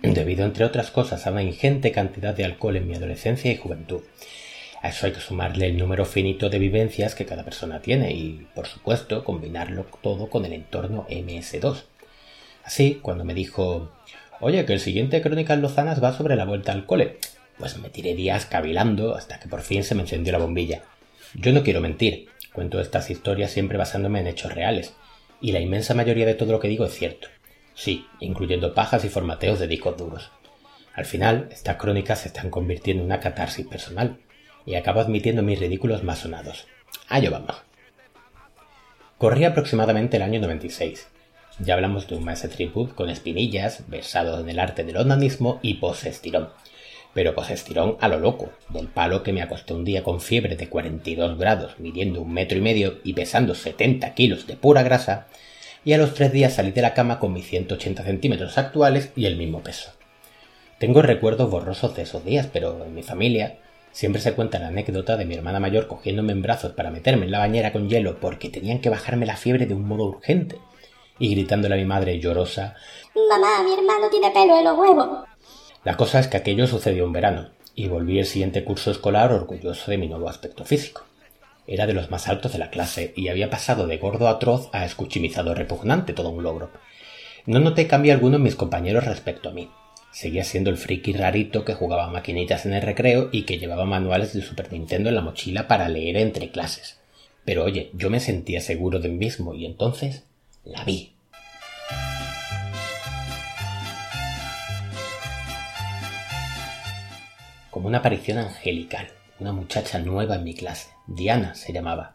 debido 0.03 0.45
entre 0.45 0.65
otras 0.65 0.91
cosas 0.91 1.27
a 1.27 1.31
una 1.31 1.43
ingente 1.43 1.93
cantidad 1.93 2.35
de 2.35 2.45
alcohol 2.45 2.77
en 2.77 2.89
mi 2.89 2.95
adolescencia 2.95 3.53
y 3.53 3.57
juventud. 3.57 4.03
A 4.83 4.89
eso 4.89 5.07
hay 5.07 5.13
que 5.13 5.21
sumarle 5.21 5.67
el 5.67 5.79
número 5.79 6.05
finito 6.05 6.51
de 6.51 6.59
vivencias 6.59 7.15
que 7.15 7.25
cada 7.25 7.45
persona 7.45 7.81
tiene 7.81 8.13
y, 8.13 8.47
por 8.55 8.67
supuesto, 8.67 9.25
combinarlo 9.25 9.87
todo 10.03 10.29
con 10.29 10.45
el 10.45 10.53
entorno 10.53 11.07
MS2. 11.09 11.85
Así, 12.65 12.99
cuando 13.01 13.25
me 13.25 13.35
dijo, 13.35 13.91
oye, 14.41 14.65
que 14.67 14.75
el 14.75 14.81
siguiente 14.81 15.23
Crónicas 15.23 15.59
Lozanas 15.59 16.03
va 16.03 16.13
sobre 16.13 16.37
la 16.37 16.45
vuelta 16.45 16.73
al 16.73 16.85
cole, 16.85 17.17
pues 17.59 17.79
me 17.79 17.89
tiré 17.89 18.15
días 18.15 18.47
cavilando 18.47 19.15
hasta 19.15 19.39
que 19.39 19.49
por 19.49 19.63
fin 19.63 19.85
se 19.85 19.95
me 19.95 20.03
encendió 20.03 20.33
la 20.33 20.39
bombilla. 20.39 20.83
Yo 21.35 21.53
no 21.53 21.63
quiero 21.63 21.81
mentir, 21.81 22.29
Cuento 22.55 22.81
estas 22.81 23.11
historias 23.11 23.51
siempre 23.51 23.77
basándome 23.77 24.21
en 24.21 24.29
hechos 24.29 24.55
reales, 24.55 24.95
y 25.41 25.51
la 25.51 25.59
inmensa 25.59 25.93
mayoría 25.93 26.25
de 26.25 26.35
todo 26.35 26.53
lo 26.53 26.61
que 26.61 26.69
digo 26.69 26.85
es 26.87 26.95
cierto. 26.95 27.27
Sí, 27.75 28.07
incluyendo 28.21 28.75
pajas 28.75 29.05
y 29.05 29.09
formateos 29.09 29.59
de 29.59 29.67
discos 29.67 29.97
duros. 29.97 30.31
Al 30.95 31.05
final, 31.05 31.49
estas 31.51 31.79
crónicas 31.79 32.21
se 32.21 32.29
están 32.29 32.51
convirtiendo 32.51 33.03
en 33.03 33.07
una 33.07 33.19
catarsis 33.19 33.67
personal, 33.67 34.21
y 34.65 34.77
acabo 34.77 35.01
admitiendo 35.01 35.43
mis 35.43 35.59
ridículos 35.59 36.05
más 36.05 36.21
sonados. 36.21 36.69
Allá 37.09 37.29
vamos. 37.29 37.57
Corría 39.19 39.49
aproximadamente 39.49 40.19
el 40.19 40.23
año 40.23 40.41
96. 40.41 41.09
Ya 41.59 41.75
hablamos 41.75 42.07
de 42.07 42.15
un 42.15 42.25
maese 42.25 42.47
tribut 42.47 42.95
con 42.95 43.11
espinillas, 43.11 43.83
versado 43.89 44.39
en 44.39 44.49
el 44.49 44.61
arte 44.61 44.85
del 44.85 44.99
onanismo 44.99 45.59
y 45.61 45.75
pos-estirón 45.75 46.51
pero 47.15 47.35
pues 47.35 47.51
estirón 47.51 47.97
a 48.01 48.09
lo 48.09 48.19
loco, 48.19 48.51
del 48.69 48.89
palo 48.89 49.23
que 49.23 49.33
me 49.33 49.41
acosté 49.41 49.73
un 49.73 49.85
día 49.85 50.03
con 50.03 50.21
fiebre 50.21 50.57
de 50.57 50.69
42 50.69 51.39
grados, 51.39 51.79
midiendo 51.79 52.21
un 52.21 52.33
metro 52.33 52.59
y 52.59 52.61
medio 52.61 52.99
y 53.05 53.15
pesando 53.15 53.55
70 53.55 54.13
kilos 54.15 54.47
de 54.47 54.57
pura 54.57 54.83
grasa, 54.83 55.29
y 55.85 55.93
a 55.93 55.99
los 55.99 56.15
tres 56.15 56.33
días 56.33 56.55
salí 56.55 56.73
de 56.73 56.83
la 56.83 56.95
cama 56.95 57.21
con 57.21 57.33
mis 57.33 57.47
180 57.47 58.03
centímetros 58.03 58.59
actuales 58.59 59.13
y 59.15 59.27
el 59.27 59.37
mismo 59.37 59.63
peso. 59.63 59.93
Tengo 60.79 61.03
recuerdos 61.03 61.51
borrosos 61.51 61.95
de 61.95 62.03
esos 62.03 62.25
días, 62.25 62.49
pero 62.53 62.85
en 62.85 62.95
mi 62.95 63.03
familia 63.03 63.59
siempre 63.93 64.21
se 64.21 64.33
cuenta 64.33 64.59
la 64.59 64.69
anécdota 64.69 65.17
de 65.17 65.25
mi 65.25 65.35
hermana 65.35 65.61
mayor 65.61 65.87
cogiéndome 65.87 66.33
en 66.33 66.43
brazos 66.43 66.73
para 66.73 66.91
meterme 66.91 67.27
en 67.27 67.31
la 67.31 67.39
bañera 67.39 67.73
con 67.73 67.89
hielo 67.89 68.19
porque 68.19 68.51
tenían 68.51 68.81
que 68.81 68.91
bajarme 68.91 69.25
la 69.25 69.37
fiebre 69.37 69.67
de 69.67 69.75
un 69.75 69.87
modo 69.87 70.05
urgente, 70.05 70.59
y 71.19 71.31
gritándole 71.33 71.77
a 71.77 71.79
mi 71.79 71.85
madre 71.85 72.19
llorosa 72.19 72.75
Mamá, 73.15 73.63
mi 73.63 73.73
hermano 73.73 74.11
tiene 74.11 74.33
pelo 74.33 74.59
en 74.59 74.65
los 74.65 74.77
huevos. 74.77 75.34
La 75.85 75.97
cosa 75.97 76.19
es 76.19 76.29
que 76.29 76.39
aquello 76.39 76.67
sucedió 76.67 77.05
en 77.05 77.13
verano, 77.13 77.51
y 77.75 77.89
volví 77.89 78.19
el 78.19 78.27
siguiente 78.27 78.65
curso 78.65 78.91
escolar 78.91 79.33
orgulloso 79.33 79.91
de 79.91 79.99
mi 79.99 80.09
nuevo 80.09 80.29
aspecto 80.29 80.65
físico. 80.65 81.05
Era 81.67 81.87
de 81.87 81.95
los 81.95 82.11
más 82.11 82.29
altos 82.29 82.53
de 82.53 82.59
la 82.59 82.71
clase 82.71 83.13
y 83.17 83.29
había 83.29 83.51
pasado 83.51 83.87
de 83.87 83.99
gordo 83.99 84.29
atroz 84.29 84.69
a 84.73 84.85
escuchimizado 84.85 85.55
repugnante, 85.55 86.13
todo 86.13 86.31
un 86.31 86.43
logro. 86.43 86.71
No 87.47 87.59
noté 87.59 87.87
cambio 87.87 88.13
alguno 88.13 88.37
en 88.37 88.43
mis 88.43 88.55
compañeros 88.55 89.05
respecto 89.05 89.49
a 89.49 89.53
mí. 89.53 89.71
Seguía 90.11 90.45
siendo 90.45 90.71
el 90.71 90.77
friki 90.77 91.13
rarito 91.13 91.65
que 91.65 91.75
jugaba 91.75 92.09
maquinitas 92.09 92.67
en 92.67 92.75
el 92.75 92.83
recreo 92.83 93.29
y 93.33 93.43
que 93.43 93.59
llevaba 93.59 93.85
manuales 93.85 94.33
de 94.33 94.43
Super 94.43 94.73
Nintendo 94.73 95.09
en 95.09 95.17
la 95.17 95.23
mochila 95.23 95.67
para 95.67 95.89
leer 95.89 96.17
entre 96.17 96.51
clases. 96.51 96.99
Pero 97.45 97.65
oye, 97.65 97.91
yo 97.93 98.11
me 98.11 98.21
sentía 98.21 98.61
seguro 98.61 99.01
de 99.01 99.09
mí 99.09 99.17
mismo 99.17 99.55
y 99.55 99.67
entonces 99.67 100.25
la 100.65 100.85
vi. 100.85 101.14
Como 107.75 107.89
una 107.89 107.99
aparición 107.99 108.39
angelical, 108.39 109.09
una 109.41 109.51
muchacha 109.51 109.99
nueva 109.99 110.37
en 110.37 110.45
mi 110.45 110.55
clase. 110.55 110.91
Diana 111.09 111.57
se 111.57 111.73
llamaba. 111.73 112.15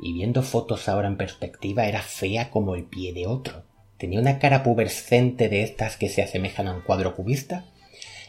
Y 0.00 0.14
viendo 0.14 0.42
fotos 0.42 0.88
ahora 0.88 1.06
en 1.06 1.18
perspectiva 1.18 1.84
era 1.84 2.00
fea 2.00 2.48
como 2.48 2.74
el 2.74 2.84
pie 2.84 3.12
de 3.12 3.26
otro. 3.26 3.64
Tenía 3.98 4.20
una 4.20 4.38
cara 4.38 4.62
pubescente 4.62 5.50
de 5.50 5.64
estas 5.64 5.98
que 5.98 6.08
se 6.08 6.22
asemejan 6.22 6.66
a 6.66 6.72
un 6.72 6.80
cuadro 6.80 7.14
cubista, 7.14 7.66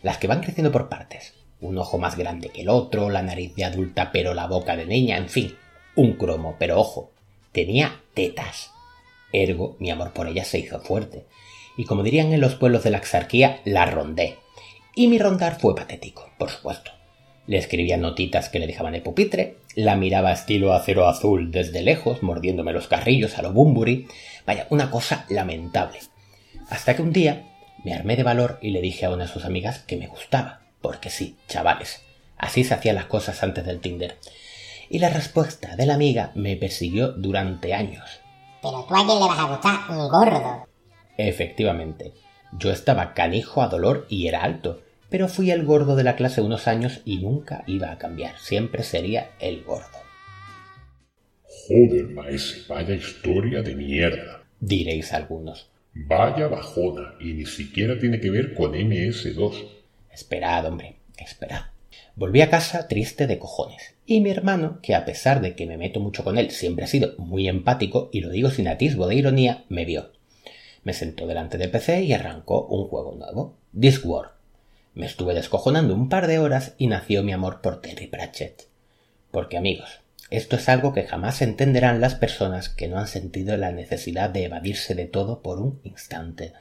las 0.04 0.18
que 0.18 0.28
van 0.28 0.42
creciendo 0.42 0.74
por 0.74 0.90
partes. 0.90 1.36
Un 1.62 1.78
ojo 1.78 2.00
más 2.00 2.18
grande 2.18 2.50
que 2.50 2.64
el 2.64 2.70
otro, 2.70 3.10
la 3.10 3.22
nariz 3.22 3.56
de 3.56 3.64
adulta 3.64 4.12
pero 4.12 4.34
la 4.34 4.48
boca 4.48 4.76
de 4.76 4.86
niña, 4.86 5.16
en 5.16 5.30
fin, 5.30 5.56
un 5.96 6.18
cromo, 6.18 6.58
pero 6.60 6.82
ojo, 6.82 7.14
tenía 7.54 8.02
tetas. 8.14 8.72
Ergo, 9.32 9.78
mi 9.80 9.90
amor 9.90 10.12
por 10.12 10.28
ella 10.28 10.44
se 10.44 10.60
hizo 10.60 10.82
fuerte. 10.82 11.28
Y 11.78 11.86
como 11.86 12.04
dirían 12.04 12.34
en 12.34 12.42
los 12.42 12.56
pueblos 12.56 12.84
de 12.84 12.92
la 12.92 12.98
exarquía, 12.98 13.62
la 13.64 13.86
rondé. 13.86 14.36
Y 14.98 15.08
mi 15.10 15.20
rondar 15.20 15.60
fue 15.60 15.76
patético, 15.76 16.32
por 16.40 16.50
supuesto. 16.50 16.90
Le 17.46 17.60
escribía 17.60 17.98
notitas 17.98 18.50
que 18.50 18.58
le 18.58 18.66
dejaban 18.66 18.94
de 18.94 19.02
pupitre, 19.02 19.60
la 19.76 19.96
miraba 19.96 20.32
estilo 20.32 20.74
acero 20.74 21.08
azul 21.08 21.52
desde 21.52 21.84
lejos, 21.84 22.24
mordiéndome 22.24 22.74
los 22.74 22.88
carrillos 22.88 23.38
a 23.38 23.44
lo 23.44 23.54
Bumburi. 23.54 24.08
Vaya, 24.48 24.66
una 24.72 24.90
cosa 24.90 25.28
lamentable. 25.30 26.00
Hasta 26.72 26.96
que 26.96 27.04
un 27.04 27.14
día 27.14 27.48
me 27.84 27.94
armé 27.94 28.16
de 28.16 28.24
valor 28.24 28.58
y 28.60 28.72
le 28.72 28.82
dije 28.82 29.06
a 29.06 29.12
una 29.12 29.26
de 29.26 29.32
sus 29.32 29.46
amigas 29.46 29.84
que 29.86 29.98
me 29.98 30.08
gustaba. 30.08 30.62
Porque 30.82 31.12
sí, 31.12 31.38
chavales, 31.48 32.02
así 32.36 32.64
se 32.64 32.74
hacían 32.74 32.96
las 32.96 33.06
cosas 33.06 33.44
antes 33.44 33.64
del 33.66 33.80
Tinder 33.82 34.18
y 34.90 34.98
la 34.98 35.10
respuesta 35.10 35.76
de 35.76 35.86
la 35.86 35.94
amiga 35.94 36.32
me 36.34 36.56
persiguió 36.56 37.12
durante 37.12 37.76
años. 37.76 38.20
Pero 38.64 38.84
tú 38.90 38.96
a 38.96 39.06
quién 39.06 39.20
le 39.20 39.28
vas 39.28 39.40
a 39.40 39.44
gustar, 39.44 39.80
un 39.92 40.10
gordo. 40.10 40.68
Efectivamente, 41.18 42.14
yo 42.54 42.72
estaba 42.72 43.14
canijo 43.14 43.62
a 43.62 43.68
dolor 43.68 44.08
y 44.10 44.28
era 44.28 44.44
alto, 44.44 44.82
pero 45.10 45.28
fui 45.28 45.52
el 45.52 45.66
gordo 45.66 45.96
de 45.96 46.04
la 46.04 46.16
clase 46.16 46.42
unos 46.42 46.68
años 46.68 47.02
y 47.06 47.18
nunca 47.18 47.64
iba 47.68 47.92
a 47.92 47.98
cambiar, 47.98 48.38
siempre 48.40 48.84
sería 48.84 49.32
el 49.40 49.64
gordo. 49.64 49.98
Joder, 51.44 52.08
maese, 52.10 52.64
vaya 52.68 52.94
historia 52.94 53.62
de 53.62 53.76
mierda. 53.76 54.44
Diréis 54.60 55.14
algunos. 55.14 55.70
Vaya 55.94 56.48
bajona, 56.48 57.16
y 57.20 57.34
ni 57.34 57.46
siquiera 57.46 58.00
tiene 58.00 58.20
que 58.20 58.30
ver 58.30 58.54
con 58.54 58.74
MS2. 58.74 59.68
Esperad, 60.12 60.66
hombre, 60.66 60.98
esperad. 61.18 61.62
Volví 62.16 62.42
a 62.42 62.50
casa 62.50 62.88
triste 62.88 63.28
de 63.28 63.38
cojones. 63.38 63.96
Y 64.06 64.22
mi 64.22 64.30
hermano, 64.30 64.80
que 64.82 64.96
a 64.96 65.06
pesar 65.06 65.42
de 65.42 65.56
que 65.56 65.66
me 65.66 65.78
meto 65.78 66.00
mucho 66.00 66.24
con 66.24 66.38
él, 66.38 66.52
siempre 66.52 66.86
ha 66.86 66.88
sido 66.88 67.16
muy 67.18 67.48
empático, 67.48 68.10
y 68.12 68.22
lo 68.22 68.30
digo 68.30 68.50
sin 68.50 68.68
atisbo 68.68 69.08
de 69.08 69.16
ironía, 69.16 69.66
me 69.70 69.86
vio. 69.86 70.12
Me 70.84 70.94
sentó 70.94 71.28
delante 71.28 71.58
del 71.58 71.70
PC 71.70 72.04
y 72.04 72.14
arrancó 72.14 72.66
un 72.68 72.88
juego 72.88 73.16
nuevo, 73.16 73.58
Discworld. 73.72 74.37
Me 74.98 75.06
estuve 75.06 75.34
descojonando 75.34 75.94
un 75.94 76.10
par 76.10 76.28
de 76.28 76.40
horas 76.40 76.74
y 76.78 76.88
nació 76.88 77.24
mi 77.24 77.32
amor 77.32 77.62
por 77.62 77.82
Terry 77.82 78.08
Pratchett. 78.08 78.68
Porque 79.32 79.56
amigos, 79.56 80.02
esto 80.30 80.56
es 80.56 80.68
algo 80.68 80.94
que 80.94 81.04
jamás 81.04 81.42
entenderán 81.42 82.02
las 82.02 82.16
personas 82.16 82.68
que 82.68 82.88
no 82.88 82.98
han 82.98 83.08
sentido 83.08 83.56
la 83.56 83.72
necesidad 83.72 84.30
de 84.30 84.46
evadirse 84.46 84.96
de 84.96 85.06
todo 85.06 85.42
por 85.42 85.60
un 85.60 85.80
instante. 85.84 86.54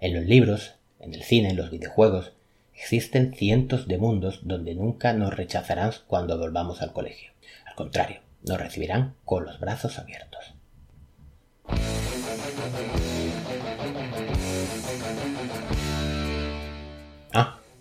En 0.00 0.14
los 0.14 0.24
libros, 0.24 0.74
en 0.98 1.14
el 1.14 1.22
cine, 1.22 1.50
en 1.50 1.56
los 1.56 1.70
videojuegos, 1.70 2.32
Existen 2.80 3.34
cientos 3.34 3.88
de 3.88 3.98
mundos 3.98 4.40
donde 4.44 4.74
nunca 4.74 5.12
nos 5.12 5.34
rechazarán 5.34 5.90
cuando 6.06 6.38
volvamos 6.38 6.80
al 6.80 6.92
colegio. 6.92 7.32
Al 7.66 7.74
contrario, 7.74 8.20
nos 8.46 8.58
recibirán 8.58 9.16
con 9.24 9.44
los 9.44 9.58
brazos 9.58 9.98
abiertos. 9.98 10.54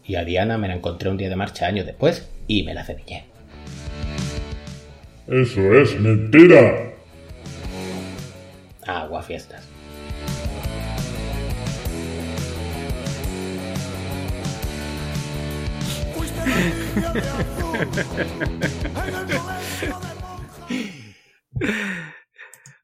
Y 0.08 0.16
a 0.16 0.24
Diana 0.24 0.58
me 0.58 0.68
la 0.70 0.76
encontré 0.76 1.10
un 1.10 1.18
día 1.18 1.30
de 1.30 1.36
marcha 1.36 1.68
años 1.68 1.86
después 1.86 2.30
y 2.47 2.64
me 2.64 2.74
la 2.74 2.86
cepillé. 2.86 3.26
Eso 5.28 5.74
es 5.74 5.99
mentira. 5.99 6.93
Agua 8.86 9.22
fiestas. 9.22 9.68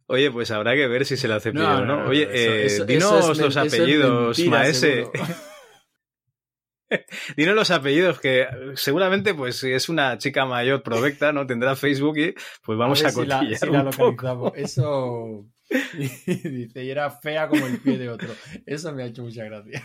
Oye, 0.07 0.30
pues 0.30 0.51
habrá 0.51 0.76
que 0.76 0.88
ver 0.88 1.05
si 1.05 1.15
se 1.15 1.30
lo 1.30 1.36
hace 1.36 1.53
no, 1.53 1.86
no, 1.86 2.07
Oye, 2.07 2.28
eh, 2.30 2.84
dinos 2.86 3.38
los 3.38 3.55
apellidos, 3.55 4.38
Maese. 4.39 5.05
dinos 7.37 7.55
los 7.55 7.71
apellidos, 7.71 8.19
que 8.19 8.47
seguramente 8.75 9.33
pues 9.33 9.63
es 9.63 9.89
una 9.89 10.17
chica 10.17 10.45
mayor 10.45 10.83
provecta, 10.83 11.31
¿no? 11.33 11.45
Tendrá 11.45 11.75
Facebook 11.75 12.17
y 12.17 12.35
pues 12.63 12.77
vamos 12.77 13.03
a, 13.03 13.09
a 13.09 13.81
un 13.81 13.89
poco. 13.91 14.53
Eso 14.55 15.45
dice, 15.93 16.83
y 16.83 16.89
era 16.89 17.09
fea 17.09 17.47
como 17.47 17.65
el 17.65 17.79
pie 17.79 17.97
de 17.97 18.09
otro. 18.09 18.29
Eso 18.65 18.93
me 18.93 19.03
ha 19.03 19.05
hecho 19.07 19.23
mucha 19.23 19.43
gracia. 19.43 19.83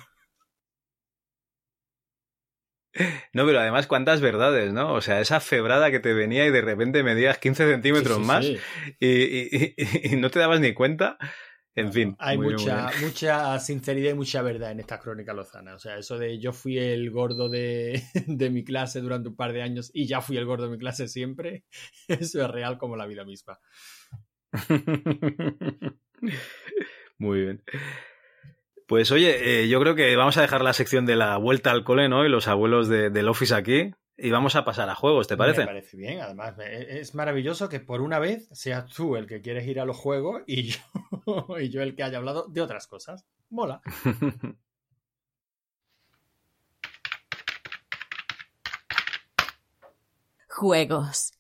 No, 3.33 3.47
pero 3.47 3.61
además, 3.61 3.87
cuántas 3.87 4.21
verdades, 4.21 4.73
¿no? 4.73 4.93
O 4.93 5.01
sea, 5.01 5.21
esa 5.21 5.41
febrada 5.41 5.91
que 5.91 6.01
te 6.01 6.13
venía 6.15 6.47
y 6.47 6.51
de 6.51 6.63
repente 6.63 7.03
medías 7.03 7.39
15 7.39 7.71
centímetros 7.71 8.19
más 8.19 8.47
Y, 8.99 10.17
no 10.17 10.31
te 10.31 10.39
dabas 10.39 10.61
ni 10.61 10.75
cuenta. 10.75 11.19
En 11.79 11.93
fin. 11.93 12.17
Hay 12.19 12.37
mucha, 12.39 12.91
mucha 13.01 13.59
sinceridad 13.61 14.11
y 14.11 14.15
mucha 14.15 14.43
verdad 14.43 14.73
en 14.73 14.81
esta 14.81 14.99
crónica 14.99 15.33
lozana. 15.33 15.77
O 15.77 15.79
sea, 15.79 15.97
eso 15.97 16.19
de 16.19 16.41
yo 16.41 16.53
fui 16.53 16.77
el 16.77 17.11
gordo 17.11 17.49
de, 17.49 18.03
de 18.27 18.51
mi 18.51 18.65
clase 18.65 19.01
durante 19.01 19.29
un 19.29 19.37
par 19.37 19.53
de 19.53 19.63
años 19.63 19.91
y 19.95 20.07
ya 20.07 20.21
fui 20.21 20.37
el 20.37 20.45
gordo 20.45 20.65
de 20.65 20.73
mi 20.73 20.79
clase 20.79 21.07
siempre, 21.07 21.65
eso 22.09 22.43
es 22.43 22.51
real 22.51 22.79
como 22.79 22.97
la 22.97 23.07
vida 23.07 23.25
misma. 23.25 23.61
Muy 27.19 27.43
bien. 27.43 27.63
Pues 28.87 29.13
oye, 29.13 29.63
eh, 29.63 29.69
yo 29.69 29.81
creo 29.81 29.95
que 29.95 30.17
vamos 30.17 30.37
a 30.39 30.43
dejar 30.43 30.63
la 30.63 30.73
sección 30.73 31.05
de 31.07 31.15
la 31.15 31.37
vuelta 31.37 31.71
al 31.71 31.85
cole, 31.85 32.09
¿no? 32.09 32.25
Y 32.25 32.31
los 32.31 32.49
abuelos 32.49 32.89
del 32.89 33.29
office 33.29 33.55
aquí. 33.55 33.93
Y 34.21 34.31
vamos 34.33 34.57
a 34.57 34.65
pasar 34.65 34.91
a 34.91 34.97
juegos, 34.97 35.29
¿te 35.29 35.37
parece? 35.37 35.61
Me 35.61 35.67
parece 35.67 35.97
bien, 35.97 36.21
además 36.21 36.57
es 36.59 37.15
maravilloso 37.15 37.69
que 37.69 37.79
por 37.79 38.01
una 38.01 38.19
vez 38.19 38.49
seas 38.51 38.93
tú 38.93 39.15
el 39.15 39.29
que 39.29 39.41
quieres 39.41 39.65
ir 39.69 39.79
a 39.79 39.85
los 39.85 39.97
juegos 39.97 40.43
y 40.45 40.65
yo, 40.65 40.81
y 41.61 41.69
yo 41.69 41.83
el 41.83 41.95
que 41.95 42.03
haya 42.03 42.19
hablado 42.19 42.49
de 42.49 42.61
otras 42.61 42.89
cosas. 42.89 43.25
Mola. 43.49 43.81
Juegos. 50.49 51.33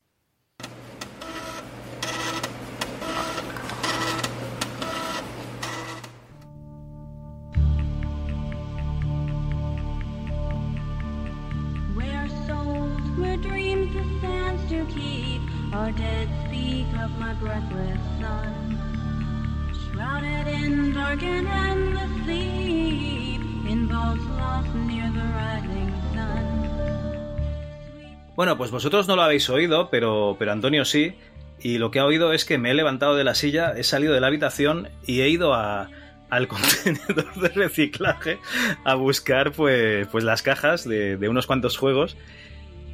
Bueno, 28.35 28.57
pues 28.57 28.71
vosotros 28.71 29.07
no 29.09 29.15
lo 29.17 29.23
habéis 29.23 29.49
oído, 29.51 29.89
pero, 29.91 30.37
pero 30.39 30.53
Antonio 30.53 30.85
sí. 30.85 31.15
Y 31.61 31.79
lo 31.79 31.91
que 31.91 32.01
ha 32.01 32.05
oído 32.05 32.33
es 32.33 32.45
que 32.45 32.59
me 32.59 32.71
he 32.71 32.75
levantado 32.75 33.15
de 33.15 33.25
la 33.25 33.35
silla, 33.35 33.73
he 33.77 33.83
salido 33.83 34.15
de 34.15 34.21
la 34.21 34.29
habitación 34.29 34.89
y 35.07 35.21
he 35.21 35.29
ido 35.29 35.55
a, 35.55 35.91
al 36.31 36.49
contenedor 36.49 37.35
de 37.35 37.49
reciclaje 37.49 38.39
a 38.85 38.95
buscar 38.95 39.53
pues, 39.53 40.07
pues 40.09 40.25
las 40.25 40.43
cajas 40.43 40.89
de, 40.89 41.17
de, 41.17 41.29
unos 41.29 41.47
cuantos 41.47 41.77
juegos. 41.77 42.17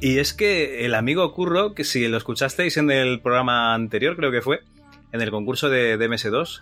Y 0.05 0.19
es 0.19 0.35
que 0.35 0.85
el 0.85 0.93
amigo 0.93 1.33
Curro, 1.33 1.73
que 1.73 1.83
si 1.83 2.07
lo 2.07 2.17
escuchasteis 2.17 2.77
en 2.77 2.91
el 2.91 3.21
programa 3.21 3.73
anterior, 3.73 4.15
creo 4.15 4.29
que 4.29 4.43
fue, 4.43 4.61
en 5.11 5.19
el 5.19 5.31
concurso 5.31 5.67
de, 5.67 5.97
MS2, 5.97 6.61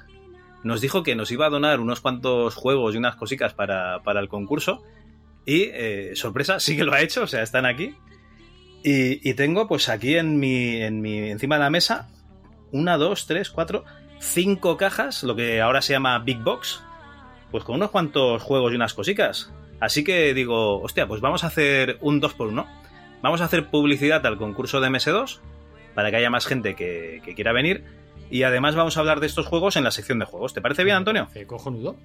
nos 0.63 0.79
dijo 0.79 1.03
que 1.03 1.13
nos 1.13 1.29
iba 1.29 1.47
a 1.47 1.49
donar 1.49 1.81
unos 1.81 1.99
cuantos 1.99 2.55
juegos 2.55 2.95
y 2.95 2.99
unas 2.99 3.17
cositas 3.17 3.53
para, 3.53 4.01
para 4.01 4.21
el 4.21 4.29
concurso. 4.29 4.81
Y, 5.45 5.63
eh, 5.63 6.13
sorpresa, 6.15 6.61
sí 6.61 6.77
que 6.77 6.85
lo 6.85 6.93
ha 6.93 7.01
hecho, 7.01 7.23
o 7.23 7.27
sea, 7.27 7.43
están 7.43 7.65
aquí. 7.65 7.93
Y, 8.81 9.33
tengo, 9.33 9.67
pues 9.67 9.89
aquí 9.89 10.15
en 10.15 10.39
mi, 10.39 10.81
en 10.81 11.01
mi. 11.01 11.29
encima 11.29 11.55
de 11.55 11.63
la 11.63 11.69
mesa. 11.69 12.07
Una, 12.71 12.95
dos, 12.95 13.27
tres, 13.27 13.49
cuatro. 13.49 13.83
Cinco 14.21 14.77
cajas, 14.77 15.21
lo 15.21 15.35
que 15.35 15.59
ahora 15.59 15.81
se 15.81 15.91
llama 15.91 16.17
Big 16.19 16.41
Box. 16.41 16.81
Pues 17.51 17.65
con 17.65 17.75
unos 17.75 17.91
cuantos 17.91 18.41
juegos 18.41 18.71
y 18.71 18.77
unas 18.77 18.93
cositas. 18.93 19.51
Así 19.81 20.05
que 20.05 20.33
digo, 20.33 20.81
hostia, 20.81 21.09
pues 21.09 21.19
vamos 21.19 21.43
a 21.43 21.47
hacer 21.47 21.97
un 21.99 22.21
2 22.21 22.35
por 22.35 22.47
1 22.47 22.82
Vamos 23.23 23.39
a 23.39 23.45
hacer 23.45 23.69
publicidad 23.69 24.25
al 24.27 24.37
concurso 24.37 24.81
de 24.81 24.89
MS2 24.89 25.39
para 25.95 26.11
que 26.11 26.17
haya 26.17 26.29
más 26.29 26.45
gente 26.45 26.75
que, 26.75 27.21
que 27.23 27.33
quiera 27.35 27.53
venir. 27.53 27.85
Y 28.29 28.43
además 28.43 28.75
vamos 28.75 28.97
a 28.97 28.99
hablar 28.99 29.21
de 29.21 29.27
estos 29.27 29.47
juegos 29.47 29.77
en 29.77 29.85
la 29.85 29.91
sección 29.91 30.19
de 30.19 30.25
juegos. 30.25 30.53
¿Te 30.53 30.61
parece 30.61 30.83
bien, 30.83 30.97
Antonio? 30.97 31.29
Eh, 31.33 31.45
cojonudo. 31.45 31.95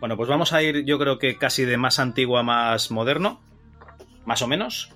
Bueno, 0.00 0.16
pues 0.16 0.28
vamos 0.28 0.52
a 0.52 0.62
ir, 0.64 0.84
yo 0.84 0.98
creo 0.98 1.20
que 1.20 1.38
casi 1.38 1.64
de 1.64 1.76
más 1.76 2.00
antiguo 2.00 2.38
a 2.38 2.42
más 2.42 2.90
moderno. 2.90 3.40
Más 4.26 4.42
o 4.42 4.48
menos. 4.48 4.90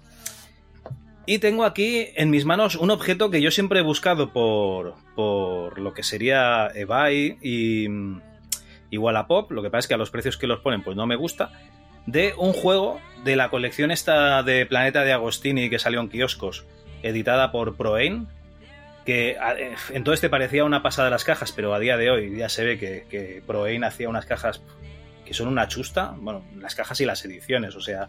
Y 1.25 1.39
tengo 1.39 1.65
aquí 1.65 2.09
en 2.17 2.31
mis 2.31 2.45
manos 2.45 2.75
un 2.75 2.91
objeto 2.91 3.31
que 3.31 3.41
yo 3.41 3.53
siempre 3.53 3.79
he 3.79 3.83
buscado 3.85 4.33
por, 4.33 4.95
por 5.15 5.79
lo 5.79 5.95
que 5.95 6.03
sería 6.03 6.67
eBay 6.75 7.39
y, 7.41 7.87
y 8.91 8.99
Wallapop. 8.99 9.53
Lo 9.53 9.63
que 9.63 9.71
pasa 9.71 9.81
es 9.81 9.87
que 9.87 9.95
a 9.95 9.99
los 9.99 10.11
precios 10.11 10.37
que 10.37 10.49
los 10.49 10.59
ponen, 10.59 10.83
pues 10.83 10.97
no 10.97 11.07
me 11.07 11.15
gusta. 11.15 11.53
De 12.09 12.33
un 12.39 12.55
juego 12.55 13.03
de 13.23 13.37
la 13.37 13.51
colección 13.51 13.91
esta 13.91 14.43
de 14.43 14.65
Planeta 14.65 15.05
de 15.05 15.13
Agostini 15.13 15.69
que 15.69 15.79
salió 15.79 16.01
en 16.01 16.09
kioscos, 16.09 16.65
editada 17.03 17.53
por 17.53 17.77
Proain. 17.77 18.29
Que 19.05 19.37
entonces 19.91 20.23
te 20.23 20.31
parecía 20.31 20.65
una 20.65 20.83
pasada 20.83 21.09
de 21.09 21.11
las 21.11 21.25
cajas, 21.25 21.53
pero 21.53 21.75
a 21.75 21.79
día 21.79 21.99
de 21.99 22.11
hoy 22.11 22.35
ya 22.35 22.49
se 22.49 22.65
ve 22.65 22.79
que, 22.79 23.05
que 23.11 23.43
hacía 23.85 24.09
unas 24.09 24.25
cajas 24.25 24.63
que 25.27 25.35
son 25.35 25.49
una 25.49 25.69
chusta. 25.69 26.15
Bueno, 26.17 26.47
las 26.57 26.75
cajas 26.75 26.99
y 27.03 27.05
las 27.05 27.23
ediciones, 27.27 27.77
o 27.77 27.83
sea, 27.83 28.09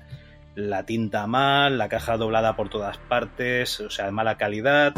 la 0.56 0.86
tinta 0.86 1.28
mal, 1.28 1.78
la 1.78 1.90
caja 1.90 2.16
doblada 2.16 2.56
por 2.56 2.70
todas 2.70 2.98
partes, 3.00 3.82
o 3.82 3.90
sea, 3.90 4.06
de 4.06 4.12
mala 4.12 4.38
calidad, 4.38 4.94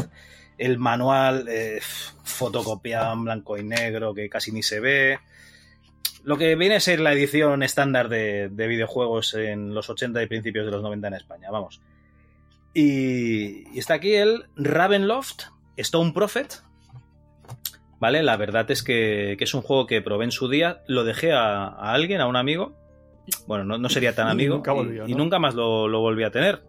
el 0.58 0.78
manual 0.78 1.48
eh, 1.48 1.80
fotocopiado 2.22 3.14
en 3.14 3.24
blanco 3.24 3.58
y 3.58 3.64
negro 3.64 4.14
que 4.14 4.28
casi 4.28 4.52
ni 4.52 4.62
se 4.62 4.78
ve. 4.78 5.18
Lo 6.24 6.38
que 6.38 6.54
viene 6.54 6.76
a 6.76 6.80
ser 6.80 7.00
la 7.00 7.12
edición 7.12 7.62
estándar 7.62 8.08
de, 8.08 8.48
de 8.48 8.66
videojuegos 8.66 9.34
en 9.34 9.74
los 9.74 9.90
80 9.90 10.22
y 10.22 10.26
principios 10.26 10.66
de 10.66 10.72
los 10.72 10.82
90 10.82 11.08
en 11.08 11.14
España, 11.14 11.50
vamos. 11.50 11.80
Y, 12.74 13.68
y 13.74 13.78
está 13.78 13.94
aquí 13.94 14.14
el 14.14 14.44
Ravenloft 14.56 15.44
Stone 15.76 16.12
Prophet, 16.12 16.62
¿vale? 17.98 18.22
La 18.22 18.36
verdad 18.36 18.70
es 18.70 18.82
que, 18.82 19.34
que, 19.36 19.44
es 19.44 19.54
un 19.54 19.62
juego 19.62 19.86
que 19.86 20.00
probé 20.00 20.24
en 20.24 20.30
su 20.32 20.48
día, 20.48 20.82
lo 20.86 21.04
dejé 21.04 21.32
a, 21.32 21.66
a 21.66 21.92
alguien, 21.92 22.20
a 22.20 22.26
un 22.26 22.36
amigo, 22.36 22.76
bueno, 23.46 23.64
no, 23.64 23.78
no 23.78 23.88
sería 23.88 24.14
tan 24.14 24.28
amigo. 24.28 24.54
Y 24.54 24.56
nunca 24.58 24.72
volvió, 24.72 25.06
y, 25.06 25.10
y 25.10 25.14
¿no? 25.14 25.24
nunca 25.24 25.38
más 25.38 25.54
lo, 25.54 25.88
lo, 25.88 26.00
volví 26.00 26.24
a 26.24 26.30
tener. 26.30 26.62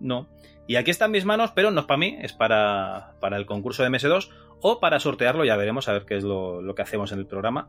No. 0.00 0.28
Y 0.66 0.76
aquí 0.76 0.90
está 0.90 1.06
en 1.06 1.12
mis 1.12 1.24
manos, 1.24 1.52
pero 1.54 1.70
no 1.70 1.80
es 1.80 1.86
para 1.86 1.98
mí, 1.98 2.16
es 2.20 2.32
para, 2.32 3.14
para 3.20 3.36
el 3.36 3.46
concurso 3.46 3.82
de 3.82 3.90
MS2 3.90 4.30
o 4.60 4.80
para 4.80 4.98
sortearlo, 4.98 5.44
ya 5.44 5.56
veremos 5.56 5.88
a 5.88 5.92
ver 5.92 6.06
qué 6.06 6.16
es 6.16 6.24
lo, 6.24 6.62
lo, 6.62 6.74
que 6.74 6.82
hacemos 6.82 7.12
en 7.12 7.18
el 7.18 7.26
programa. 7.26 7.68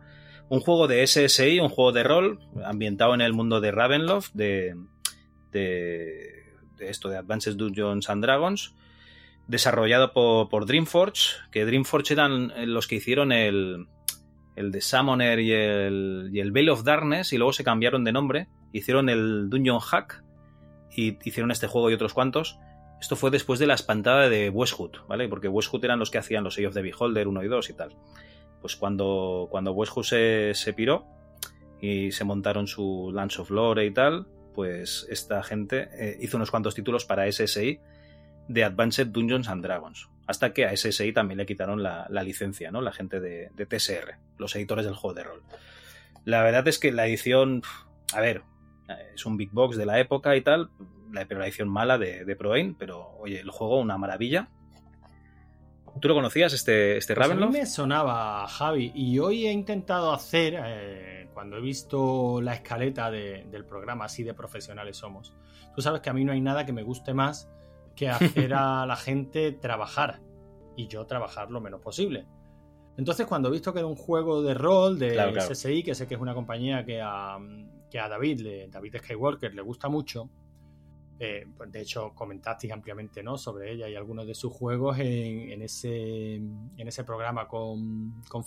Un 0.49 0.59
juego 0.59 0.87
de 0.87 1.05
SSI, 1.05 1.59
un 1.59 1.69
juego 1.69 1.91
de 1.91 2.03
rol 2.03 2.39
ambientado 2.63 3.13
en 3.13 3.21
el 3.21 3.33
mundo 3.33 3.61
de 3.61 3.71
Ravenloft, 3.71 4.33
de, 4.33 4.75
de, 5.51 6.45
de 6.77 6.89
esto, 6.89 7.09
de 7.09 7.17
Advanced 7.17 7.55
Dungeons 7.55 8.09
and 8.09 8.23
Dragons, 8.23 8.75
desarrollado 9.47 10.13
por, 10.13 10.49
por 10.49 10.65
Dreamforge, 10.65 11.37
que 11.51 11.65
Dreamforge 11.65 12.13
eran 12.13 12.51
los 12.73 12.87
que 12.87 12.95
hicieron 12.95 13.31
el, 13.31 13.87
el 14.55 14.71
de 14.71 14.81
Summoner 14.81 15.39
y 15.39 15.51
el, 15.51 16.29
y 16.31 16.39
el 16.39 16.51
Veil 16.51 16.69
of 16.69 16.83
Darkness, 16.83 17.33
y 17.33 17.37
luego 17.37 17.53
se 17.53 17.63
cambiaron 17.63 18.03
de 18.03 18.11
nombre, 18.11 18.47
hicieron 18.71 19.09
el 19.09 19.49
Dungeon 19.49 19.79
Hack, 19.79 20.23
y 20.95 21.17
hicieron 21.27 21.51
este 21.51 21.67
juego 21.67 21.89
y 21.89 21.93
otros 21.93 22.13
cuantos. 22.13 22.57
Esto 23.01 23.15
fue 23.15 23.29
después 23.29 23.59
de 23.59 23.67
la 23.67 23.73
espantada 23.73 24.29
de 24.29 24.49
Westwood, 24.49 24.91
¿vale? 25.07 25.27
Porque 25.27 25.47
Westwood 25.47 25.83
eran 25.83 25.99
los 25.99 26.09
que 26.09 26.17
hacían 26.17 26.43
los 26.43 26.57
Eye 26.57 26.67
of 26.67 26.73
the 26.73 26.81
Beholder 26.81 27.27
1 27.27 27.43
y 27.43 27.47
2 27.47 27.69
y 27.69 27.73
tal. 27.73 27.95
Pues 28.65 28.77
cuando, 28.77 29.47
cuando 29.51 29.73
Westwood 29.73 30.05
se, 30.05 30.73
piró 30.75 31.05
y 31.79 32.11
se 32.11 32.23
montaron 32.23 32.65
su 32.65 33.11
Lands 33.13 33.37
of 33.37 33.51
Lore 33.51 33.85
y 33.85 33.91
tal, 33.91 34.25
pues 34.55 35.05
esta 35.07 35.43
gente 35.43 35.87
eh, 35.93 36.17
hizo 36.19 36.37
unos 36.37 36.49
cuantos 36.49 36.73
títulos 36.73 37.05
para 37.05 37.31
SSI 37.31 37.79
de 38.47 38.63
Advanced 38.63 39.09
Dungeons 39.09 39.49
and 39.49 39.61
Dragons. 39.61 40.09
Hasta 40.25 40.51
que 40.51 40.65
a 40.65 40.75
SSI 40.75 41.13
también 41.13 41.37
le 41.37 41.45
quitaron 41.45 41.83
la, 41.83 42.07
la 42.09 42.23
licencia, 42.23 42.71
¿no? 42.71 42.81
La 42.81 42.91
gente 42.91 43.19
de, 43.19 43.51
de, 43.53 43.65
TSR, 43.67 44.15
los 44.39 44.55
editores 44.55 44.83
del 44.83 44.95
juego 44.95 45.13
de 45.13 45.23
rol. 45.25 45.43
La 46.23 46.41
verdad 46.41 46.67
es 46.67 46.79
que 46.79 46.91
la 46.91 47.05
edición, 47.05 47.61
a 48.15 48.19
ver, 48.19 48.41
es 49.13 49.27
un 49.27 49.37
big 49.37 49.51
box 49.51 49.77
de 49.77 49.85
la 49.85 49.99
época 49.99 50.35
y 50.35 50.41
tal, 50.41 50.71
pero 51.27 51.39
la 51.39 51.45
edición 51.45 51.69
mala 51.69 51.99
de, 51.99 52.25
de 52.25 52.35
Proain, 52.35 52.73
pero 52.73 53.11
oye, 53.19 53.41
el 53.41 53.51
juego 53.51 53.79
una 53.79 53.99
maravilla. 53.99 54.49
¿Tú 55.99 56.07
lo 56.09 56.13
conocías, 56.13 56.53
este, 56.53 56.97
este 56.97 57.15
pues 57.15 57.27
Ravenloft? 57.27 57.49
A 57.49 57.51
mí 57.53 57.59
me 57.59 57.65
sonaba, 57.65 58.47
Javi, 58.47 58.91
y 58.93 59.17
hoy 59.19 59.47
he 59.47 59.51
intentado 59.51 60.11
hacer, 60.11 60.55
eh, 60.57 61.29
cuando 61.33 61.57
he 61.57 61.61
visto 61.61 62.41
la 62.41 62.53
escaleta 62.53 63.09
de, 63.09 63.45
del 63.49 63.65
programa, 63.65 64.05
así 64.05 64.23
de 64.23 64.33
profesionales 64.33 64.97
somos. 64.97 65.33
Tú 65.73 65.81
sabes 65.81 66.01
que 66.01 66.09
a 66.09 66.13
mí 66.13 66.25
no 66.25 66.33
hay 66.33 66.41
nada 66.41 66.65
que 66.65 66.73
me 66.73 66.83
guste 66.83 67.13
más 67.13 67.49
que 67.95 68.09
hacer 68.09 68.53
a 68.53 68.85
la 68.87 68.95
gente 68.97 69.53
trabajar 69.53 70.19
y 70.75 70.87
yo 70.87 71.05
trabajar 71.05 71.49
lo 71.49 71.61
menos 71.61 71.81
posible. 71.81 72.25
Entonces, 72.97 73.25
cuando 73.25 73.49
he 73.49 73.51
visto 73.51 73.73
que 73.73 73.79
era 73.79 73.87
un 73.87 73.95
juego 73.95 74.41
de 74.41 74.53
rol 74.53 74.99
de 74.99 75.13
claro, 75.13 75.33
claro. 75.33 75.53
SSI, 75.53 75.83
que 75.83 75.95
sé 75.95 76.07
que 76.07 76.15
es 76.15 76.21
una 76.21 76.33
compañía 76.33 76.85
que 76.85 77.01
a, 77.01 77.37
que 77.89 77.99
a 77.99 78.07
David, 78.07 78.41
le, 78.41 78.67
David 78.67 78.97
Skywalker, 78.97 79.53
le 79.53 79.61
gusta 79.61 79.89
mucho, 79.89 80.29
eh, 81.17 81.47
pues 81.55 81.71
de 81.71 81.81
hecho 81.81 82.13
comentasteis 82.13 82.73
ampliamente 82.73 83.23
¿no? 83.23 83.37
sobre 83.37 83.71
ella 83.71 83.87
y 83.87 83.95
algunos 83.95 84.27
de 84.27 84.35
sus 84.35 84.51
juegos 84.51 84.99
en, 84.99 85.51
en, 85.51 85.61
ese, 85.61 86.35
en 86.35 86.87
ese 86.87 87.03
programa 87.03 87.47
con, 87.47 88.21
con. 88.27 88.43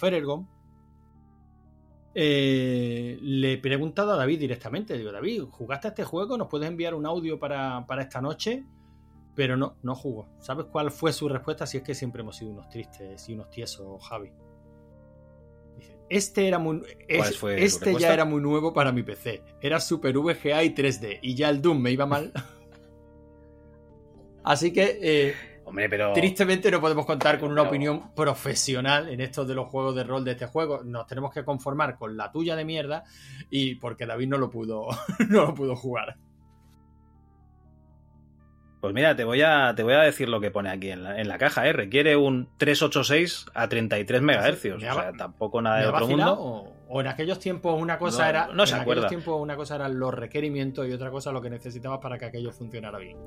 Eh, 2.15 3.19
le 3.23 3.53
he 3.55 3.59
preguntado 3.59 4.12
a 4.12 4.16
David 4.16 4.40
directamente, 4.40 4.99
digo, 4.99 5.12
David, 5.12 5.45
¿jugaste 5.51 5.89
a 5.89 5.90
este 5.90 6.05
juego? 6.05 6.36
¿Nos 6.36 6.49
puedes 6.49 6.69
enviar 6.69 6.95
un 6.95 7.07
audio 7.07 7.39
para, 7.39 7.86
para 7.86 8.03
esta 8.03 8.20
noche? 8.20 8.65
Pero 9.35 9.57
no, 9.57 9.77
no 9.82 9.95
jugó. 9.95 10.28
¿Sabes 10.40 10.66
cuál 10.66 10.90
fue 10.90 11.12
su 11.12 11.28
respuesta? 11.28 11.66
Si 11.66 11.77
es 11.78 11.82
que 11.82 11.95
siempre 11.95 12.23
hemos 12.23 12.36
sido 12.36 12.51
unos 12.51 12.69
tristes 12.69 13.28
y 13.28 13.35
unos 13.35 13.51
tiesos, 13.51 14.05
Javi. 14.05 14.32
Dice, 15.77 15.97
este 16.11 16.49
era 16.49 16.59
muy. 16.59 16.82
Es, 17.07 17.40
este 17.45 17.95
ya 17.95 18.12
era 18.12 18.24
muy 18.24 18.40
nuevo 18.40 18.73
para 18.73 18.90
mi 18.90 19.05
PC. 19.05 19.45
Era 19.61 19.78
Super 19.78 20.19
VGA 20.19 20.65
y 20.65 20.74
3D. 20.74 21.20
Y 21.23 21.36
ya 21.36 21.51
el 21.51 21.62
Doom 21.62 21.81
me 21.81 21.93
iba 21.93 22.05
mal. 22.05 22.32
Así 24.48 24.72
que. 24.72 24.98
Eh, 25.02 25.34
Hombre, 25.66 25.90
pero... 25.90 26.14
Tristemente 26.14 26.70
no 26.70 26.80
podemos 26.80 27.04
contar 27.04 27.38
con 27.38 27.50
una 27.52 27.60
pero... 27.60 27.68
opinión 27.68 28.14
profesional 28.14 29.10
en 29.10 29.20
estos 29.20 29.46
de 29.46 29.54
los 29.54 29.68
juegos 29.68 29.94
de 29.94 30.04
rol 30.04 30.24
de 30.24 30.30
este 30.30 30.46
juego. 30.46 30.82
Nos 30.82 31.06
tenemos 31.06 31.34
que 31.34 31.44
conformar 31.44 31.98
con 31.98 32.16
la 32.16 32.32
tuya 32.32 32.56
de 32.56 32.64
mierda. 32.64 33.04
Y 33.50 33.74
porque 33.74 34.06
David 34.06 34.28
no 34.28 34.38
lo 34.38 34.48
pudo. 34.48 34.88
no 35.28 35.46
lo 35.46 35.54
pudo 35.54 35.76
jugar. 35.76 36.16
Pues 38.80 38.94
mira, 38.94 39.14
te 39.16 39.24
voy 39.24 39.42
a, 39.42 39.74
te 39.74 39.82
voy 39.82 39.92
a 39.92 40.00
decir 40.00 40.30
lo 40.30 40.40
que 40.40 40.50
pone 40.50 40.70
aquí 40.70 40.90
en 40.90 41.02
la, 41.02 41.20
en 41.20 41.28
la 41.28 41.36
caja, 41.36 41.66
¿eh? 41.66 41.74
Requiere 41.74 42.16
un 42.16 42.48
386 42.56 43.46
a 43.52 43.68
33 43.68 44.22
MHz. 44.22 44.64
O 44.76 44.80
sea, 44.80 45.12
tampoco 45.12 45.60
nada 45.60 45.80
de 45.80 45.88
otro 45.88 46.06
mundo. 46.06 46.36
O, 46.38 46.72
o, 46.88 47.00
en 47.02 47.08
aquellos 47.08 47.38
tiempos 47.38 47.78
una 47.78 47.98
cosa 47.98 48.22
no, 48.22 48.28
era. 48.30 48.46
No 48.54 48.66
se 48.66 48.76
en 48.76 48.80
acuerda. 48.80 49.02
aquellos 49.02 49.10
tiempos 49.10 49.42
una 49.42 49.56
cosa 49.56 49.74
eran 49.74 49.98
los 49.98 50.14
requerimientos 50.14 50.88
y 50.88 50.92
otra 50.92 51.10
cosa 51.10 51.32
lo 51.32 51.42
que 51.42 51.50
necesitabas 51.50 51.98
para 51.98 52.18
que 52.18 52.26
aquello 52.26 52.50
funcionara 52.52 52.98
bien. 52.98 53.18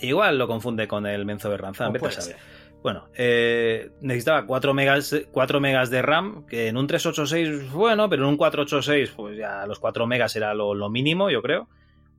Igual 0.00 0.38
lo 0.38 0.46
confunde 0.46 0.88
con 0.88 1.06
el 1.06 1.24
Menzo 1.24 1.50
de 1.50 1.56
Ranzan, 1.56 1.92
vete 1.92 2.06
a 2.06 2.10
saber. 2.10 2.36
Bueno, 2.82 3.08
eh, 3.14 3.90
necesitaba 4.00 4.46
4 4.46 4.72
megas, 4.72 5.14
4 5.30 5.60
megas 5.60 5.90
de 5.90 6.00
RAM, 6.00 6.46
que 6.46 6.68
en 6.68 6.78
un 6.78 6.86
386, 6.86 7.70
bueno, 7.72 8.08
pero 8.08 8.22
en 8.22 8.30
un 8.30 8.36
486, 8.38 9.12
pues 9.14 9.36
ya 9.36 9.66
los 9.66 9.78
4 9.78 10.06
megas 10.06 10.34
era 10.36 10.54
lo, 10.54 10.74
lo 10.74 10.88
mínimo, 10.88 11.28
yo 11.28 11.42
creo. 11.42 11.68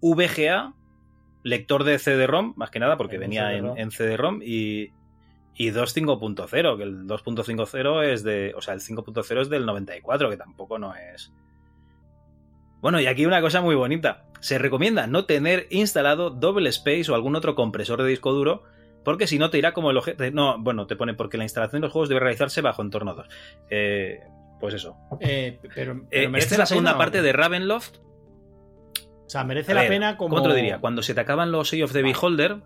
VGA, 0.01 0.73
lector 1.43 1.83
de 1.83 1.97
CD-ROM, 1.97 2.53
más 2.55 2.69
que 2.69 2.79
nada, 2.79 2.97
porque 2.97 3.15
en 3.15 3.21
venía 3.21 3.47
CD 3.49 3.57
en, 3.57 3.77
en 3.77 3.91
CD-ROM, 3.91 4.41
y, 4.43 4.91
y 5.55 5.71
2.5.0, 5.71 6.77
que 6.77 6.83
el 6.83 7.07
2.50 7.07 8.03
es 8.03 8.23
de. 8.23 8.53
O 8.55 8.61
sea, 8.61 8.75
el 8.75 8.81
5.0 8.81 9.41
es 9.41 9.49
del 9.49 9.65
94, 9.65 10.29
que 10.29 10.37
tampoco 10.37 10.77
no 10.77 10.95
es. 10.95 11.31
Bueno, 12.81 12.99
y 12.99 13.07
aquí 13.07 13.25
una 13.25 13.41
cosa 13.41 13.61
muy 13.61 13.75
bonita. 13.75 14.25
Se 14.41 14.57
recomienda 14.57 15.07
no 15.07 15.25
tener 15.25 15.67
instalado 15.69 16.29
Double 16.29 16.67
Space 16.69 17.09
o 17.09 17.15
algún 17.15 17.35
otro 17.35 17.55
compresor 17.55 18.01
de 18.03 18.09
disco 18.09 18.33
duro, 18.33 18.63
porque 19.03 19.27
si 19.27 19.39
no 19.39 19.49
te 19.49 19.57
irá 19.57 19.73
como 19.73 19.91
el 19.91 19.97
objeto. 19.97 20.29
No, 20.31 20.59
bueno, 20.59 20.87
te 20.87 20.95
pone 20.95 21.13
porque 21.13 21.37
la 21.37 21.43
instalación 21.43 21.81
de 21.81 21.87
los 21.87 21.93
juegos 21.93 22.09
debe 22.09 22.19
realizarse 22.19 22.61
bajo 22.61 22.81
entorno 22.81 23.15
2. 23.15 23.27
Eh, 23.69 24.19
pues 24.59 24.73
eso. 24.75 24.95
Eh, 25.19 25.59
pero, 25.73 26.05
pero 26.09 26.35
eh, 26.35 26.39
esta 26.39 26.55
es 26.55 26.59
la 26.59 26.65
segunda 26.65 26.97
parte 26.97 27.19
o... 27.19 27.23
de 27.23 27.33
Ravenloft. 27.33 27.97
O 29.25 29.29
sea, 29.29 29.43
merece 29.43 29.73
ver, 29.73 29.83
la 29.83 29.89
pena 29.89 30.17
como. 30.17 30.35
¿Cómo 30.35 30.41
te 30.43 30.49
lo 30.49 30.55
diría? 30.55 30.79
Cuando 30.79 31.01
se 31.01 31.13
te 31.13 31.21
acaban 31.21 31.51
los 31.51 31.71
Eye 31.73 31.83
of 31.83 31.93
the 31.93 32.01
Beholder. 32.01 32.57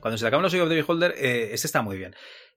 Cuando 0.00 0.18
se 0.18 0.24
te 0.24 0.28
acaban 0.28 0.42
los 0.42 0.54
Eye 0.54 0.62
of 0.62 0.68
the 0.68 0.74
Beholder, 0.74 1.14
eh, 1.16 1.50
este 1.52 1.66
está 1.66 1.82
muy 1.82 1.96
bien. 1.96 2.14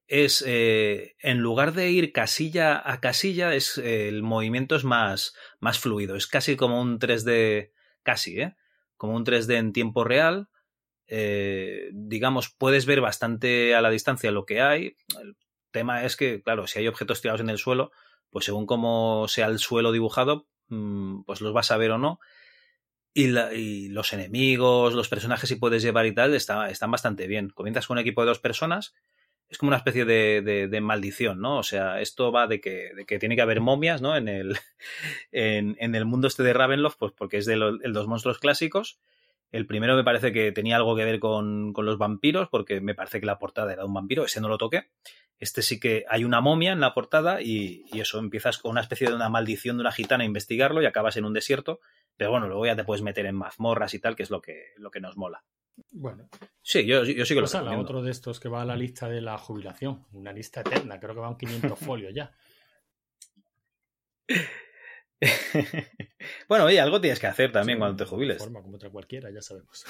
Es. 0.08 0.44
Eh, 0.48 1.16
en 1.20 1.40
lugar 1.40 1.74
de 1.74 1.92
ir 1.92 2.14
casilla 2.14 2.82
a 2.84 3.02
casilla, 3.02 3.54
es, 3.54 3.78
eh, 3.78 4.08
el 4.08 4.24
movimiento 4.24 4.76
es 4.76 4.84
más, 4.84 5.36
más 5.60 5.80
fluido. 5.80 6.16
Es 6.16 6.28
casi 6.28 6.56
como 6.56 6.82
un 6.82 7.00
3D. 7.00 7.72
casi, 8.04 8.40
¿eh? 8.40 8.56
Como 8.96 9.16
un 9.16 9.26
3D 9.26 9.56
en 9.58 9.74
tiempo 9.74 10.04
real. 10.04 10.50
Eh, 11.08 11.90
digamos, 11.94 12.50
puedes 12.50 12.86
ver 12.86 13.02
bastante 13.02 13.76
a 13.76 13.82
la 13.82 13.90
distancia 13.90 14.32
lo 14.32 14.46
que 14.46 14.62
hay. 14.62 14.96
El 15.22 15.36
tema 15.72 16.04
es 16.06 16.16
que, 16.16 16.42
claro, 16.42 16.68
si 16.68 16.80
hay 16.80 16.88
objetos 16.88 17.22
tirados 17.22 17.42
en 17.42 17.50
el 17.50 17.58
suelo, 17.58 17.92
pues 18.30 18.46
según 18.46 18.66
cómo 18.66 19.28
sea 19.28 19.48
el 19.48 19.60
suelo 19.60 19.92
dibujado, 19.92 20.48
mm, 20.70 21.24
pues 21.24 21.42
los 21.42 21.54
vas 21.54 21.72
a 21.72 21.78
ver 21.78 21.92
o 21.92 21.98
no. 21.98 22.20
Y, 23.14 23.38
y, 23.56 23.90
los 23.90 24.14
enemigos, 24.14 24.94
los 24.94 25.10
personajes, 25.10 25.50
si 25.50 25.56
puedes 25.56 25.82
llevar 25.84 26.06
y 26.06 26.14
tal, 26.14 26.34
está, 26.36 26.70
están 26.70 26.92
bastante 26.92 27.28
bien. 27.28 27.50
Comienzas 27.50 27.88
con 27.88 27.98
un 27.98 28.02
equipo 28.02 28.22
de 28.22 28.28
dos 28.28 28.40
personas 28.40 28.94
es 29.50 29.58
como 29.58 29.70
una 29.70 29.78
especie 29.78 30.04
de, 30.04 30.68
de, 30.70 30.82
maldición, 30.82 31.40
¿no? 31.40 31.58
O 31.58 31.64
sea, 31.64 32.02
esto 32.02 32.32
va 32.32 32.48
de 32.48 32.60
que, 32.60 32.92
de 32.96 33.06
tiene 33.20 33.36
que 33.36 33.42
haber 33.42 33.62
momias, 33.62 34.02
¿no? 34.02 34.18
En 34.18 34.28
el, 34.28 34.58
en, 35.32 35.78
en 35.80 35.96
el 35.96 36.06
mundo 36.06 36.28
este 36.28 36.44
de 36.44 36.54
Ravenloft, 36.54 36.98
pues 36.98 37.14
porque 37.14 37.38
es 37.38 37.46
de 37.46 37.56
los, 37.56 37.80
dos 37.82 38.08
monstruos 38.08 38.40
clásicos. 38.40 39.00
El 39.50 39.66
primero 39.66 39.96
me 39.96 40.04
parece 40.04 40.34
que 40.34 40.52
tenía 40.52 40.76
algo 40.76 40.98
que 40.98 41.06
ver 41.06 41.20
con, 41.20 41.74
los 41.74 41.98
vampiros, 41.98 42.50
porque 42.50 42.82
me 42.82 42.96
parece 42.96 43.22
que 43.22 43.26
la 43.26 43.40
portada 43.40 43.72
era 43.72 43.84
de 43.84 43.88
un 43.88 43.94
vampiro, 43.94 44.26
ese 44.26 44.42
no 44.42 44.50
lo 44.50 44.58
toqué. 44.58 44.90
Este 45.40 45.62
sí 45.62 45.80
que 45.80 46.04
hay 46.10 46.26
una 46.26 46.42
momia 46.42 46.74
en 46.74 46.82
la 46.82 46.94
portada 46.94 47.42
y, 47.42 47.86
y 47.94 48.02
eso, 48.02 48.20
empiezas 48.20 48.58
con 48.58 48.72
una 48.72 48.82
especie 48.82 49.08
de 49.08 49.16
una 49.16 49.30
maldición 49.30 49.78
de 49.78 49.82
una 49.82 49.92
gitana 49.94 50.24
a 50.24 50.28
investigarlo 50.28 50.82
y 50.82 50.86
acabas 50.86 51.16
en 51.16 51.24
un 51.24 51.32
desierto. 51.32 51.80
Pero 52.18 52.32
bueno, 52.32 52.48
luego 52.48 52.66
ya 52.66 52.76
te 52.76 52.84
puedes 52.84 53.04
meter 53.04 53.26
en 53.26 53.36
mazmorras 53.36 53.94
y 53.94 54.00
tal, 54.00 54.18
que 54.18 54.24
es 54.24 54.30
lo 54.30 54.42
que, 54.42 54.74
lo 54.76 54.92
que 54.92 55.00
nos 55.00 55.16
mola. 55.16 55.44
Bueno. 55.92 56.30
Sí, 56.62 56.86
yo, 56.86 57.04
yo 57.04 57.26
sí 57.26 57.34
que 57.34 57.42
lo. 57.42 57.48
Pues 57.48 57.56
otro 57.56 58.02
de 58.02 58.12
estos 58.12 58.40
que 58.40 58.50
va 58.50 58.62
a 58.62 58.66
la 58.66 58.76
lista 58.76 59.08
de 59.08 59.22
la 59.22 59.38
jubilación. 59.38 60.06
Una 60.14 60.34
lista 60.34 60.62
eterna. 60.62 61.00
Creo 61.00 61.14
que 61.14 61.22
van 61.22 61.38
500 61.38 61.80
folios 61.86 62.14
ya. 62.14 62.32
bueno, 66.50 66.66
oye, 66.66 66.80
algo 66.80 67.02
tienes 67.02 67.20
que 67.20 67.28
hacer 67.28 67.52
también 67.52 67.80
cuando 67.80 67.98
te 67.98 68.06
jubiles. 68.06 68.38
De 68.38 68.44
forma 68.44 68.62
como 68.62 68.76
otra 68.76 68.90
cualquiera, 68.90 69.32
ya 69.32 69.42
sabemos. 69.42 69.86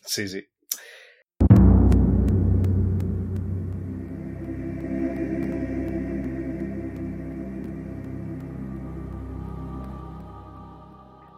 sí, 0.00 0.28
sí. 0.28 0.48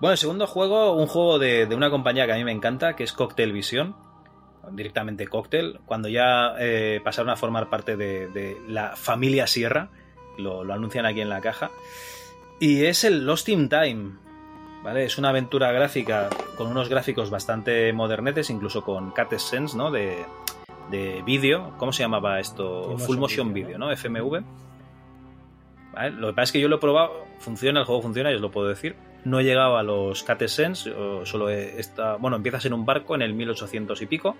Bueno, 0.00 0.12
el 0.12 0.18
segundo 0.18 0.46
juego, 0.46 0.94
un 0.94 1.06
juego 1.06 1.38
de, 1.38 1.68
una 1.74 1.90
compañía 1.90 2.24
que 2.24 2.32
a 2.32 2.36
mí 2.36 2.44
me 2.44 2.52
encanta, 2.52 2.96
que 2.96 3.04
es 3.04 3.12
Cocktail 3.12 3.52
Vision. 3.52 3.94
Directamente 4.72 5.26
Cocktail. 5.26 5.80
Cuando 5.84 6.08
ya 6.08 6.54
eh, 6.58 7.00
pasaron 7.04 7.30
a 7.30 7.36
formar 7.36 7.68
parte 7.68 7.96
de, 7.96 8.56
la 8.66 8.96
familia 8.96 9.46
Sierra, 9.46 9.90
lo, 10.38 10.62
anuncian 10.72 11.04
aquí 11.04 11.20
en 11.20 11.28
la 11.28 11.42
caja. 11.42 11.70
Y 12.60 12.84
es 12.84 13.04
el 13.04 13.26
Lost 13.26 13.50
in 13.50 13.68
Time. 13.68 14.12
¿Vale? 14.82 15.04
Es 15.04 15.18
una 15.18 15.28
aventura 15.28 15.70
gráfica 15.72 16.30
con 16.56 16.68
unos 16.68 16.88
gráficos 16.88 17.28
bastante 17.28 17.92
modernetes, 17.92 18.48
incluso 18.48 18.82
con 18.82 19.10
Cat 19.10 19.34
Sense, 19.36 19.76
¿no? 19.76 19.90
De, 19.90 20.24
de 20.90 21.20
vídeo. 21.26 21.74
¿Cómo 21.76 21.92
se 21.92 22.02
llamaba 22.02 22.40
esto? 22.40 22.96
Full, 22.96 23.18
Motion 23.18 23.52
Video, 23.52 23.76
¿no? 23.76 23.94
FMV. 23.94 24.42
Lo 26.12 26.28
que 26.28 26.32
pasa 26.32 26.44
es 26.44 26.52
que 26.52 26.60
yo 26.60 26.68
lo 26.68 26.76
he 26.76 26.78
probado, 26.78 27.26
funciona, 27.40 27.80
el 27.80 27.86
juego 27.86 28.00
funciona 28.00 28.32
y 28.32 28.36
os 28.36 28.40
lo 28.40 28.50
puedo 28.50 28.68
decir 28.68 28.96
no 29.24 29.40
he 29.40 29.44
llegado 29.44 29.76
a 29.76 29.82
los 29.82 30.22
Catesens, 30.22 30.88
solo 31.24 31.48
está, 31.50 32.16
bueno, 32.16 32.36
empiezas 32.36 32.64
en 32.64 32.72
un 32.72 32.86
barco 32.86 33.14
en 33.14 33.22
el 33.22 33.34
1800 33.34 34.00
y 34.02 34.06
pico. 34.06 34.36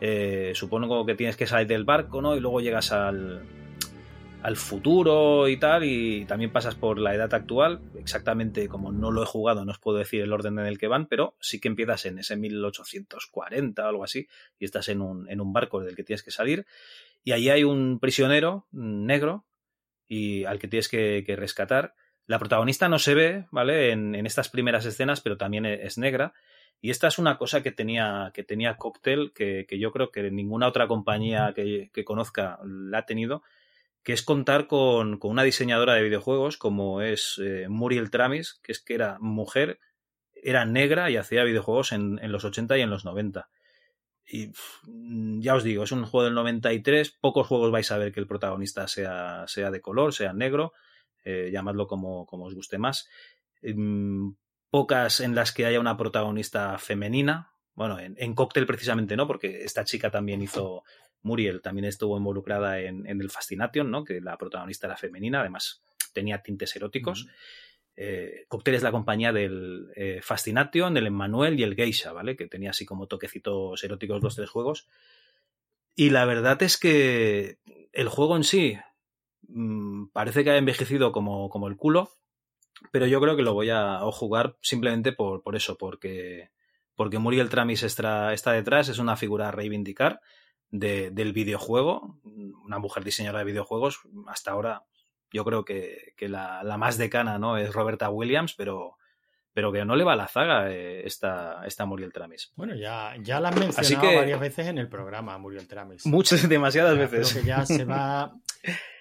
Eh, 0.00 0.52
supongo 0.54 1.06
que 1.06 1.14
tienes 1.14 1.36
que 1.36 1.46
salir 1.46 1.68
del 1.68 1.84
barco, 1.84 2.20
¿no? 2.20 2.36
Y 2.36 2.40
luego 2.40 2.60
llegas 2.60 2.92
al, 2.92 3.42
al 4.42 4.56
futuro 4.56 5.48
y 5.48 5.56
tal, 5.56 5.84
y 5.84 6.24
también 6.26 6.50
pasas 6.50 6.74
por 6.74 6.98
la 6.98 7.14
edad 7.14 7.32
actual. 7.32 7.80
Exactamente 7.98 8.68
como 8.68 8.92
no 8.92 9.10
lo 9.10 9.22
he 9.22 9.26
jugado, 9.26 9.64
no 9.64 9.70
os 9.70 9.78
puedo 9.78 9.98
decir 9.98 10.20
el 10.22 10.32
orden 10.32 10.58
en 10.58 10.66
el 10.66 10.78
que 10.78 10.88
van, 10.88 11.06
pero 11.06 11.36
sí 11.40 11.60
que 11.60 11.68
empiezas 11.68 12.04
en 12.06 12.18
ese 12.18 12.36
1840 12.36 13.84
o 13.84 13.88
algo 13.88 14.04
así, 14.04 14.26
y 14.58 14.64
estás 14.64 14.88
en 14.88 15.00
un, 15.00 15.30
en 15.30 15.40
un 15.40 15.52
barco 15.52 15.80
del 15.80 15.96
que 15.96 16.04
tienes 16.04 16.22
que 16.22 16.32
salir. 16.32 16.66
Y 17.24 17.32
allí 17.32 17.48
hay 17.48 17.64
un 17.64 17.98
prisionero 18.00 18.66
negro 18.72 19.46
y 20.08 20.44
al 20.44 20.58
que 20.58 20.68
tienes 20.68 20.88
que 20.88 21.24
rescatar 21.38 21.94
la 22.26 22.38
protagonista 22.38 22.88
no 22.88 22.98
se 22.98 23.14
ve, 23.14 23.46
¿vale? 23.50 23.90
En, 23.90 24.14
estas 24.26 24.48
primeras 24.48 24.84
escenas, 24.86 25.20
pero 25.20 25.36
también 25.36 25.66
e, 25.66 25.86
es 25.86 25.98
negra. 25.98 26.32
Y 26.80 26.90
esta 26.90 27.08
es 27.08 27.18
una 27.18 27.38
cosa 27.38 27.62
que 27.62 27.72
tenía, 27.72 28.30
que 28.34 28.42
tenía 28.42 28.76
Cocktail, 28.76 29.32
que, 29.32 29.66
yo 29.78 29.92
creo 29.92 30.10
que 30.10 30.30
ninguna 30.30 30.68
otra 30.68 30.88
compañía 30.88 31.52
que, 31.54 31.90
conozca 32.04 32.58
la 32.64 32.98
ha 32.98 33.06
tenido, 33.06 33.42
que 34.02 34.12
es 34.12 34.22
contar 34.22 34.66
con, 34.66 35.18
una 35.22 35.44
diseñadora 35.44 35.94
de 35.94 36.02
videojuegos 36.02 36.56
como 36.56 37.02
es 37.02 37.40
eh, 37.42 37.66
Muriel 37.68 38.10
Tramis, 38.10 38.54
que 38.62 38.72
es 38.72 38.80
que 38.80 38.94
era 38.94 39.18
mujer, 39.20 39.78
era 40.34 40.64
negra 40.64 41.08
y 41.10 41.16
hacía 41.16 41.44
videojuegos 41.44 41.92
en, 41.92 42.18
los 42.32 42.44
80 42.44 42.78
y 42.78 42.80
en 42.80 42.90
los 42.90 43.04
90. 43.04 43.48
Y 44.26 44.50
ya 45.40 45.54
os 45.54 45.62
digo, 45.62 45.84
es 45.84 45.92
un 45.92 46.04
juego 46.04 46.24
del 46.24 46.34
93, 46.34 47.12
pocos 47.20 47.46
juegos 47.46 47.70
vais 47.70 47.90
a 47.92 47.98
ver 47.98 48.12
que 48.12 48.20
el 48.20 48.26
protagonista 48.26 48.88
sea, 48.88 49.44
sea 49.46 49.70
de 49.70 49.80
color, 49.80 50.12
sea 50.14 50.32
negro 50.32 50.72
eh, 51.24 51.50
llamadlo 51.52 51.86
como, 51.86 52.26
como, 52.26 52.44
os 52.46 52.54
guste 52.54 52.78
más. 52.78 53.08
Em, 53.60 54.34
pocas 54.70 55.20
en 55.20 55.34
las 55.34 55.52
que 55.52 55.66
haya 55.66 55.80
una 55.80 55.96
protagonista 55.96 56.78
femenina. 56.78 57.52
Bueno, 57.74 57.98
en, 57.98 58.14
en 58.18 58.34
Cocktail 58.34 58.66
precisamente 58.66 59.16
no, 59.16 59.26
porque 59.26 59.64
esta 59.64 59.84
chica 59.84 60.10
también 60.10 60.42
hizo, 60.42 60.84
Muriel 61.22 61.62
también 61.62 61.84
estuvo 61.84 62.16
involucrada 62.16 62.80
en, 62.80 63.06
el 63.06 63.30
Fascination, 63.30 63.90
¿no? 63.90 64.04
Que 64.04 64.20
la 64.20 64.36
protagonista 64.36 64.86
era 64.86 64.96
femenina, 64.96 65.40
además 65.40 65.82
tenía 66.12 66.42
tintes 66.42 66.74
eróticos. 66.76 67.28
Eh, 67.96 68.44
Cocktail 68.48 68.76
es 68.76 68.82
la 68.82 68.90
compañía 68.90 69.32
del 69.32 69.88
eh, 69.94 70.20
Fascination, 70.22 70.94
del 70.94 71.06
Emmanuel 71.06 71.58
y 71.58 71.62
el 71.62 71.74
Geisha, 71.74 72.12
¿vale? 72.12 72.36
Que 72.36 72.48
tenía 72.48 72.70
así 72.70 72.84
como 72.84 73.06
toquecitos 73.06 73.82
eróticos 73.84 74.22
los 74.22 74.36
tres 74.36 74.50
juegos. 74.50 74.88
Y 75.94 76.10
la 76.10 76.24
verdad 76.24 76.62
es 76.62 76.78
que 76.78 77.58
el 77.92 78.08
juego 78.08 78.36
en 78.36 78.44
sí 78.44 78.78
Mm, 79.48 80.06
parece 80.12 80.44
que 80.44 80.50
ha 80.50 80.56
envejecido 80.56 81.12
como, 81.12 81.48
como, 81.48 81.68
el 81.68 81.76
culo, 81.76 82.10
pero 82.90 83.06
yo 83.06 83.20
creo 83.20 83.36
que 83.36 83.42
lo 83.42 83.54
voy 83.54 83.70
a 83.70 84.00
jugar 84.12 84.56
simplemente 84.62 85.12
por, 85.12 85.42
por 85.42 85.56
eso, 85.56 85.76
porque, 85.76 86.50
porque 86.94 87.18
Muriel 87.18 87.48
Tramis 87.48 87.82
está, 87.82 88.32
está 88.32 88.52
detrás, 88.52 88.88
es 88.88 88.98
una 88.98 89.16
figura 89.16 89.48
a 89.48 89.52
reivindicar 89.52 90.20
del 90.70 91.32
videojuego, 91.34 92.18
una 92.64 92.78
mujer 92.78 93.04
diseñadora 93.04 93.40
de 93.40 93.44
videojuegos, 93.44 94.00
hasta 94.26 94.52
ahora 94.52 94.84
yo 95.30 95.44
creo 95.44 95.64
que, 95.66 96.14
que 96.16 96.28
la, 96.28 96.62
la, 96.62 96.78
más 96.78 96.96
decana 96.96 97.38
¿no? 97.38 97.58
es 97.58 97.74
Roberta 97.74 98.08
Williams, 98.08 98.54
pero, 98.54 98.96
pero 99.52 99.72
que 99.72 99.84
no 99.84 99.96
le 99.96 100.04
va 100.04 100.14
a 100.14 100.16
la 100.16 100.28
zaga 100.28 100.70
eh, 100.70 101.06
esta, 101.06 101.64
esta 101.66 101.84
Muriel 101.84 102.12
Tramis. 102.12 102.52
Bueno, 102.56 102.74
ya, 102.74 103.14
ya 103.20 103.40
la 103.40 103.50
han 103.50 103.58
mencionado 103.58 104.16
varias 104.16 104.40
veces 104.40 104.66
en 104.68 104.78
el 104.78 104.88
programa, 104.88 105.36
Muriel 105.38 105.66
Tramis. 105.66 106.06
Muchas, 106.06 106.48
demasiadas 106.48 106.96
veces. 106.96 107.30
Creo 107.30 107.42
que 107.42 107.48
ya 107.48 107.66
se 107.66 107.84
va, 107.84 108.34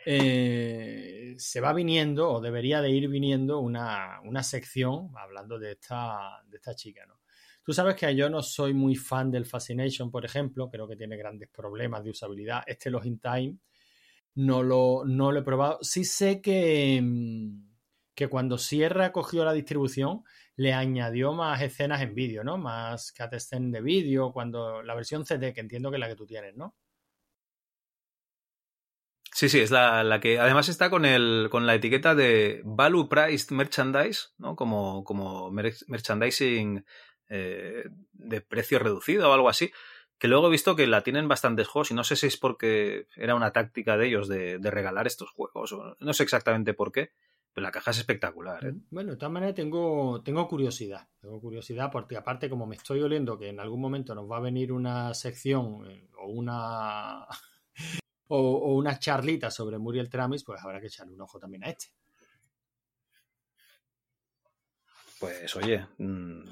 eh, 0.05 1.35
se 1.37 1.61
va 1.61 1.73
viniendo, 1.73 2.29
o 2.29 2.41
debería 2.41 2.81
de 2.81 2.89
ir 2.89 3.07
viniendo, 3.07 3.59
una, 3.59 4.19
una 4.23 4.43
sección 4.43 5.11
hablando 5.17 5.57
de 5.57 5.71
esta, 5.71 6.41
de 6.47 6.57
esta 6.57 6.75
chica, 6.75 7.05
¿no? 7.05 7.21
Tú 7.63 7.73
sabes 7.73 7.95
que 7.95 8.13
yo 8.15 8.29
no 8.29 8.41
soy 8.41 8.73
muy 8.73 8.95
fan 8.95 9.29
del 9.29 9.45
Fascination, 9.45 10.09
por 10.09 10.25
ejemplo, 10.25 10.69
creo 10.69 10.87
que 10.87 10.95
tiene 10.95 11.15
grandes 11.15 11.47
problemas 11.47 12.03
de 12.03 12.09
usabilidad. 12.09 12.63
Este 12.65 12.89
Los 12.89 13.05
in 13.05 13.19
Time 13.19 13.57
no 14.35 14.63
lo, 14.63 15.03
no 15.05 15.31
lo 15.31 15.39
he 15.39 15.43
probado. 15.43 15.77
Sí 15.81 16.03
sé 16.03 16.41
que, 16.41 16.99
mm, 17.01 17.71
que 18.15 18.27
cuando 18.27 18.57
Sierra 18.57 19.11
cogió 19.11 19.45
la 19.45 19.53
distribución, 19.53 20.23
le 20.55 20.73
añadió 20.73 21.33
más 21.33 21.61
escenas 21.61 22.01
en 22.01 22.13
vídeo, 22.13 22.43
¿no? 22.43 22.57
Más 22.57 23.13
cutscene 23.13 23.71
de 23.71 23.81
vídeo, 23.81 24.31
cuando 24.31 24.81
la 24.83 24.95
versión 24.95 25.25
CD, 25.25 25.53
que 25.53 25.61
entiendo 25.61 25.89
que 25.89 25.97
es 25.97 26.01
la 26.01 26.07
que 26.07 26.15
tú 26.15 26.25
tienes, 26.25 26.55
¿no? 26.55 26.75
Sí, 29.33 29.47
sí, 29.49 29.59
es 29.59 29.71
la, 29.71 30.19
que 30.21 30.39
además 30.39 30.67
está 30.69 30.89
con 30.89 31.05
el 31.05 31.47
con 31.49 31.65
la 31.65 31.73
etiqueta 31.73 32.13
de 32.15 32.61
Value 32.65 33.07
Priced 33.07 33.55
Merchandise, 33.55 34.29
¿no? 34.37 34.55
Como, 34.55 35.03
como 35.03 35.49
merchandising 35.51 36.85
eh, 37.29 37.85
de 38.11 38.41
precio 38.41 38.77
reducido 38.77 39.29
o 39.29 39.33
algo 39.33 39.49
así. 39.49 39.71
Que 40.19 40.27
luego 40.27 40.47
he 40.47 40.51
visto 40.51 40.75
que 40.75 40.85
la 40.85 41.01
tienen 41.01 41.27
bastantes 41.27 41.67
juegos 41.67 41.91
y 41.91 41.95
no 41.95 42.03
sé 42.03 42.15
si 42.15 42.27
es 42.27 42.37
porque 42.37 43.07
era 43.15 43.33
una 43.33 43.53
táctica 43.53 43.97
de 43.97 44.07
ellos 44.07 44.27
de, 44.27 44.59
de 44.59 44.71
regalar 44.71 45.07
estos 45.07 45.31
juegos. 45.31 45.75
No 45.99 46.13
sé 46.13 46.23
exactamente 46.23 46.73
por 46.73 46.91
qué. 46.91 47.13
Pero 47.53 47.63
la 47.63 47.71
caja 47.71 47.91
es 47.91 47.97
espectacular. 47.97 48.65
¿eh? 48.65 48.73
Bueno, 48.89 49.11
de 49.11 49.17
todas 49.17 49.33
maneras 49.33 49.55
tengo, 49.55 50.21
tengo 50.23 50.47
curiosidad. 50.47 51.07
Tengo 51.19 51.39
curiosidad 51.41 51.91
porque 51.91 52.15
aparte 52.15 52.49
como 52.49 52.65
me 52.65 52.77
estoy 52.77 53.01
oliendo 53.01 53.37
que 53.37 53.49
en 53.49 53.59
algún 53.59 53.81
momento 53.81 54.15
nos 54.15 54.29
va 54.29 54.37
a 54.37 54.41
venir 54.41 54.71
una 54.71 55.13
sección 55.13 55.85
eh, 55.89 56.09
o 56.17 56.27
una 56.27 57.27
o, 58.27 58.75
una 58.75 58.97
charlita 58.97 59.51
sobre 59.51 59.77
Muriel 59.77 60.09
Tramis, 60.09 60.43
pues 60.43 60.61
habrá 60.63 60.79
que 60.79 60.87
echarle 60.87 61.13
un 61.13 61.21
ojo 61.21 61.39
también 61.39 61.65
a 61.65 61.69
este. 61.69 61.87
Pues 65.19 65.55
oye, 65.55 65.85
mm, 65.97 66.43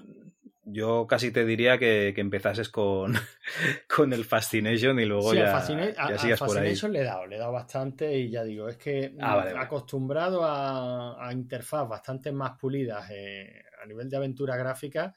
yo 0.72 1.08
casi 1.08 1.32
te 1.32 1.46
diría 1.46 1.78
que, 1.78 2.14
que 2.14 2.22
empezases 2.22 2.70
con, 2.70 3.14
con 3.96 4.14
el 4.14 4.26
Fascination 4.26 5.00
y 5.00 5.06
luego 5.06 5.34
ya, 5.34 5.66
ya 5.66 6.18
sigas 6.18 6.40
por 6.40 6.58
ahí. 6.58 6.76
le 6.76 7.00
he 7.00 7.04
dado, 7.04 7.26
le 7.26 7.36
he 7.36 7.40
dado 7.40 7.52
bastante 7.52 8.18
y 8.18 8.30
ya 8.30 8.44
digo, 8.44 8.68
es 8.70 8.78
que 8.78 9.14
ah, 9.20 9.46
acostumbrado 9.58 10.44
a, 10.44 11.28
a, 11.28 11.34
interfaz 11.34 11.88
bastante 11.88 12.32
más 12.32 12.58
pulidas 12.58 13.10
eh, 13.12 13.64
a 13.82 13.86
nivel 13.86 14.10
de 14.10 14.18
aventura 14.18 14.56
gráfica 14.56 15.16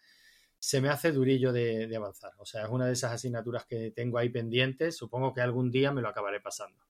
se 0.59 0.81
me 0.81 0.89
hace 0.91 1.11
durillo 1.11 1.53
de, 1.53 1.89
de 1.89 1.97
avanzar. 1.97 2.33
O 2.39 2.47
sea, 2.47 2.63
es 2.63 2.69
una 2.69 2.87
de 2.87 2.93
esas 2.93 3.13
asignaturas 3.13 3.65
que 3.65 3.91
tengo 3.91 4.19
ahí 4.19 4.29
pendientes. 4.29 4.97
Supongo 4.97 5.35
que 5.35 5.41
algún 5.41 5.73
día 5.73 5.91
me 5.91 6.03
lo 6.03 6.09
acabaré 6.09 6.41
pasando. 6.41 6.81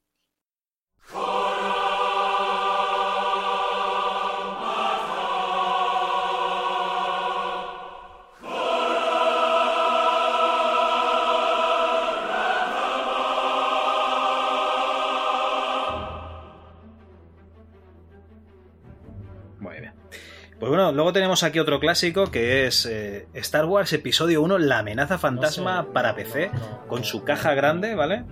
Pues 20.63 20.71
bueno, 20.71 20.93
luego 20.93 21.13
tenemos 21.13 21.43
aquí 21.43 21.59
otro 21.59 21.81
clásico 21.81 22.31
que 22.31 22.69
es 22.69 22.87
eh, 22.87 23.27
Star 23.35 23.65
Wars 23.65 23.93
Episodio 23.95 24.43
1, 24.43 24.59
La 24.59 24.79
amenaza 24.79 25.19
fantasma 25.19 25.79
No 25.79 25.83
sé, 25.83 25.93
para 25.93 26.15
PC, 26.15 26.51
no, 26.53 26.61
no, 26.61 26.87
con 26.87 27.03
su 27.03 27.25
caja 27.25 27.53
grande, 27.55 27.97
¿vale? 27.97 28.23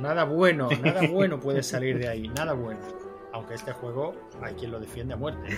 Nada 0.00 0.24
bueno, 0.24 0.70
nada 0.82 1.02
bueno 1.12 1.38
puede 1.38 1.62
salir 1.62 1.98
de 1.98 2.08
ahí, 2.08 2.28
nada 2.28 2.54
bueno. 2.54 2.80
Aunque 3.34 3.56
este 3.56 3.72
juego 3.72 4.14
hay 4.40 4.54
quien 4.54 4.70
lo 4.70 4.80
defiende 4.80 5.12
a 5.12 5.18
muerte. 5.18 5.54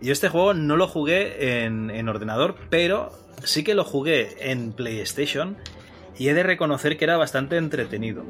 Y 0.00 0.10
este 0.10 0.30
juego 0.30 0.54
no 0.54 0.78
lo 0.78 0.88
jugué 0.88 1.64
en, 1.66 1.90
en 1.90 2.08
ordenador, 2.08 2.54
pero 2.70 3.12
sí 3.44 3.62
que 3.62 3.74
lo 3.74 3.84
jugué 3.84 4.50
en 4.50 4.72
PlayStation 4.72 5.58
y 6.16 6.30
he 6.30 6.32
de 6.32 6.44
reconocer 6.44 6.96
que 6.96 7.04
era 7.04 7.18
bastante 7.18 7.58
entretenido. 7.58 8.24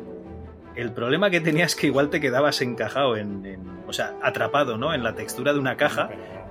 El 0.78 0.92
problema 0.92 1.28
que 1.30 1.40
tenía 1.40 1.64
es 1.64 1.74
que 1.74 1.88
igual 1.88 2.09
te 2.09 2.20
quedabas 2.20 2.60
encajado 2.62 3.16
en, 3.16 3.44
en- 3.44 3.82
o 3.88 3.92
sea, 3.92 4.14
atrapado, 4.22 4.78
¿no? 4.78 4.94
En 4.94 5.02
la 5.02 5.14
textura 5.14 5.52
de 5.52 5.59
una 5.59 5.76
caja 5.76 6.09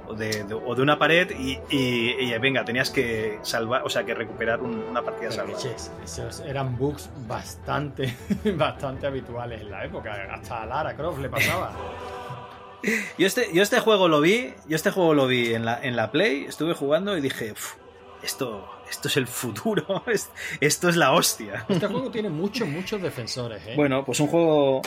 o 0.08 0.14
de, 0.14 0.44
de- 0.44 0.54
o 0.54 0.76
de 0.76 0.82
una 0.82 1.00
pared 1.00 1.30
y, 1.38 1.60
y- 1.70 2.12
y, 2.20 2.38
venga, 2.40 2.66
tenías 2.66 2.90
que 2.90 3.40
salvar, 3.42 3.84
o 3.86 3.90
sea, 3.90 4.04
que 4.06 4.14
recuperar 4.14 4.62
un- 4.62 4.84
una 4.90 5.02
partida 5.02 5.32
salvada. 5.32 5.58
esos 6.04 6.40
eran 6.42 6.78
bugs 6.78 7.10
bastante, 7.28 8.14
bastante 8.58 9.08
habituales 9.08 9.62
en 9.62 9.72
la 9.72 9.86
época. 9.86 10.14
Hasta 10.34 10.64
a 10.64 10.66
Lara 10.66 10.96
Croft 10.96 11.20
le 11.20 11.30
pasaba. 11.30 11.72
Yo 13.18 13.26
este, 13.26 13.50
yo 13.54 13.64
este 13.64 13.80
juego 13.80 14.08
lo 14.08 14.22
vi, 14.22 14.54
yo 14.68 14.76
este 14.76 14.92
juego 14.92 15.14
lo 15.16 15.26
vi 15.26 15.54
en 15.54 15.66
la, 15.66 15.82
en 15.84 15.96
la 15.96 16.12
Play, 16.12 16.46
estuve 16.46 16.74
jugando 16.76 17.18
y 17.18 17.22
dije, 17.22 17.52
"Uf, 17.54 17.74
esto, 18.22 18.70
esto 18.90 19.08
es 19.08 19.18
el 19.18 19.28
futuro, 19.28 20.04
es- 20.08 20.30
esto 20.60 20.90
es 20.90 20.96
la 20.96 21.12
hostia. 21.14 21.66
Este 21.70 21.88
juego 21.88 22.10
tiene 22.12 22.30
muchos, 22.30 22.68
muchos 22.68 23.02
defensores, 23.02 23.66
¿eh? 23.68 23.74
Bueno, 23.76 24.04
pues 24.06 24.20
un 24.20 24.28
juego. 24.28 24.82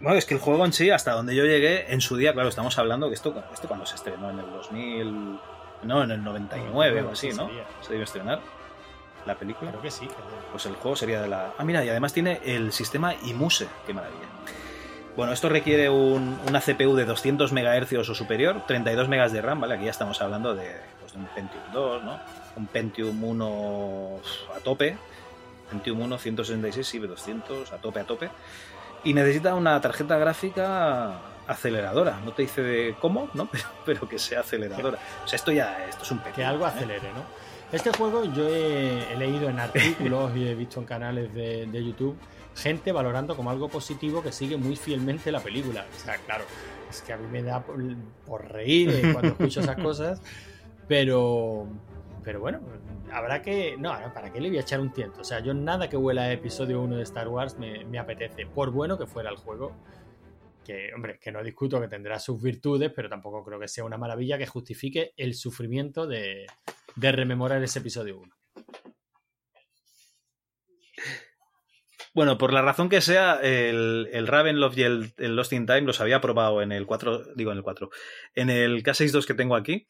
Bueno, 0.00 0.18
es 0.18 0.26
que 0.26 0.34
el 0.34 0.40
juego 0.40 0.64
en 0.66 0.72
sí, 0.72 0.90
hasta 0.90 1.12
donde 1.12 1.34
yo 1.34 1.44
llegué, 1.44 1.92
en 1.92 2.00
su 2.00 2.16
día, 2.16 2.32
claro, 2.34 2.48
estamos 2.50 2.78
hablando 2.78 3.08
que 3.08 3.14
esto, 3.14 3.42
esto 3.52 3.66
cuando 3.66 3.86
se 3.86 3.94
estrenó 3.96 4.30
en 4.30 4.38
el 4.40 4.50
2000. 4.50 5.38
No, 5.84 6.02
en 6.02 6.10
el 6.10 6.22
99 6.22 7.02
o 7.02 7.12
así, 7.12 7.28
¿no? 7.30 7.46
sería. 7.46 7.64
Se 7.80 7.90
debió 7.90 8.04
estrenar 8.04 8.40
la 9.24 9.34
película. 9.36 9.70
Creo 9.70 9.82
que 9.82 9.90
sí. 9.90 10.06
que- 10.06 10.14
Pues 10.50 10.66
el 10.66 10.74
juego 10.74 10.96
sería 10.96 11.22
de 11.22 11.28
la. 11.28 11.54
Ah, 11.58 11.64
mira, 11.64 11.84
y 11.84 11.88
además 11.88 12.12
tiene 12.12 12.40
el 12.44 12.72
sistema 12.72 13.14
IMUSE, 13.14 13.68
qué 13.86 13.94
maravilla. 13.94 14.26
Bueno, 15.16 15.32
esto 15.32 15.48
requiere 15.48 15.88
un- 15.88 16.38
una 16.46 16.60
CPU 16.60 16.94
de 16.94 17.06
200 17.06 17.52
MHz 17.52 17.92
o 18.10 18.14
superior, 18.14 18.66
32 18.66 19.08
MB 19.08 19.30
de 19.32 19.40
RAM, 19.42 19.60
¿vale? 19.62 19.74
Aquí 19.76 19.84
ya 19.86 19.90
estamos 19.90 20.20
hablando 20.20 20.54
de 20.54 20.72
un 21.16 21.26
Pentium 21.34 21.62
2, 21.72 22.04
¿no? 22.04 22.20
Un 22.56 22.66
Pentium 22.66 23.24
1 23.24 24.20
a 24.56 24.60
tope. 24.60 24.96
Pentium 25.70 26.00
1 26.00 26.18
166, 26.18 26.86
sí, 26.86 26.98
200, 26.98 27.72
a 27.72 27.76
tope, 27.78 28.00
a 28.00 28.04
tope. 28.04 28.30
Y 29.04 29.14
necesita 29.14 29.54
una 29.54 29.80
tarjeta 29.80 30.16
gráfica 30.18 31.20
aceleradora. 31.46 32.20
No 32.24 32.32
te 32.32 32.42
dice 32.42 32.62
de 32.62 32.96
cómo, 33.00 33.28
¿no? 33.34 33.46
Pero, 33.50 33.64
pero 33.84 34.08
que 34.08 34.18
sea 34.18 34.40
aceleradora. 34.40 34.98
O 35.24 35.28
sea, 35.28 35.36
esto 35.36 35.52
ya 35.52 35.86
esto 35.88 36.02
es 36.02 36.10
un 36.10 36.18
que 36.18 36.30
pequeño. 36.30 36.48
algo 36.48 36.64
¿eh? 36.66 36.68
acelere, 36.68 37.12
¿no? 37.12 37.24
Este 37.72 37.90
juego 37.90 38.24
yo 38.24 38.48
he, 38.48 39.12
he 39.12 39.16
leído 39.16 39.48
en 39.48 39.58
artículos 39.58 40.36
y 40.36 40.46
he 40.46 40.54
visto 40.54 40.78
en 40.78 40.86
canales 40.86 41.34
de, 41.34 41.66
de 41.66 41.84
YouTube 41.84 42.16
gente 42.56 42.90
valorando 42.90 43.36
como 43.36 43.50
algo 43.50 43.68
positivo 43.68 44.22
que 44.22 44.32
sigue 44.32 44.56
muy 44.56 44.76
fielmente 44.76 45.30
la 45.30 45.40
película. 45.40 45.86
O 45.94 46.04
sea, 46.04 46.16
claro, 46.18 46.44
es 46.90 47.02
que 47.02 47.12
a 47.12 47.16
mí 47.16 47.26
me 47.30 47.42
da 47.42 47.62
por, 47.62 47.76
por 48.24 48.50
reír 48.50 48.90
eh, 48.90 49.12
cuando 49.12 49.32
escucho 49.32 49.60
esas 49.60 49.76
cosas, 49.82 50.22
pero, 50.88 51.68
pero 52.24 52.40
bueno, 52.40 52.60
habrá 53.12 53.42
que... 53.42 53.76
No, 53.78 53.90
¿para 54.14 54.32
qué 54.32 54.40
le 54.40 54.48
voy 54.48 54.58
a 54.58 54.62
echar 54.62 54.80
un 54.80 54.92
tiento? 54.92 55.20
O 55.20 55.24
sea, 55.24 55.40
yo 55.40 55.54
nada 55.54 55.88
que 55.88 55.96
huela 55.96 56.22
a 56.22 56.32
episodio 56.32 56.80
1 56.80 56.96
de 56.96 57.02
Star 57.02 57.28
Wars 57.28 57.56
me, 57.58 57.98
apetece, 57.98 58.46
por 58.46 58.70
bueno 58.70 58.98
que 58.98 59.06
fuera 59.06 59.30
el 59.30 59.36
juego. 59.36 59.76
Que, 60.64 60.92
hombre, 60.94 61.18
que 61.20 61.30
no 61.30 61.42
discuto 61.44 61.80
que 61.80 61.88
tendrá 61.88 62.18
sus 62.18 62.42
virtudes, 62.42 62.92
pero 62.94 63.08
tampoco 63.08 63.44
creo 63.44 63.60
que 63.60 63.68
sea 63.68 63.84
una 63.84 63.98
maravilla 63.98 64.36
que 64.36 64.46
justifique 64.46 65.12
el 65.16 65.34
sufrimiento 65.34 66.06
de, 66.06 66.46
de 66.96 67.12
rememorar 67.12 67.62
ese 67.62 67.78
episodio 67.78 68.18
1. 68.18 68.34
Bueno, 72.16 72.38
por 72.38 72.52
la 72.52 72.62
razón 72.62 72.88
que 72.88 73.02
sea, 73.02 73.38
el, 73.42 74.08
el 74.10 74.26
Ravenloft 74.26 74.78
y 74.78 74.82
el, 74.84 75.12
el 75.18 75.36
Lost 75.36 75.52
in 75.52 75.66
Time 75.66 75.82
los 75.82 76.00
había 76.00 76.22
probado 76.22 76.62
en 76.62 76.72
el 76.72 76.86
4, 76.86 77.34
digo 77.34 77.52
en 77.52 77.58
el 77.58 77.62
4, 77.62 77.90
en 78.34 78.48
el 78.48 78.82
K62 78.82 79.26
que 79.26 79.34
tengo 79.34 79.54
aquí. 79.54 79.86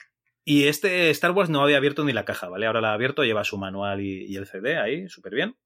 Y 0.48 0.68
este 0.68 1.10
Star 1.10 1.32
Wars 1.32 1.50
no 1.50 1.60
había 1.60 1.76
abierto 1.76 2.04
ni 2.04 2.12
la 2.12 2.24
caja, 2.24 2.48
¿vale? 2.48 2.66
Ahora 2.66 2.80
la 2.80 2.90
ha 2.90 2.94
abierto, 2.94 3.24
lleva 3.24 3.42
su 3.42 3.58
manual 3.58 4.00
y, 4.00 4.36
el 4.36 4.46
CD 4.46 4.78
ahí, 4.78 5.08
súper 5.08 5.34
bien. 5.34 5.56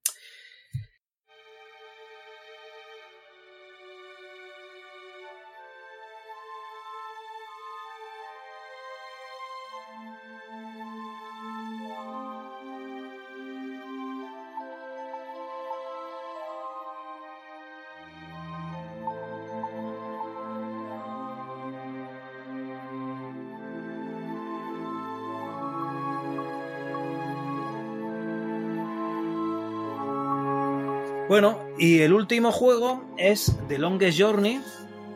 Y 31.80 32.00
el 32.02 32.12
último 32.12 32.52
juego 32.52 33.02
es 33.16 33.56
The 33.68 33.78
Longest 33.78 34.20
Journey, 34.20 34.60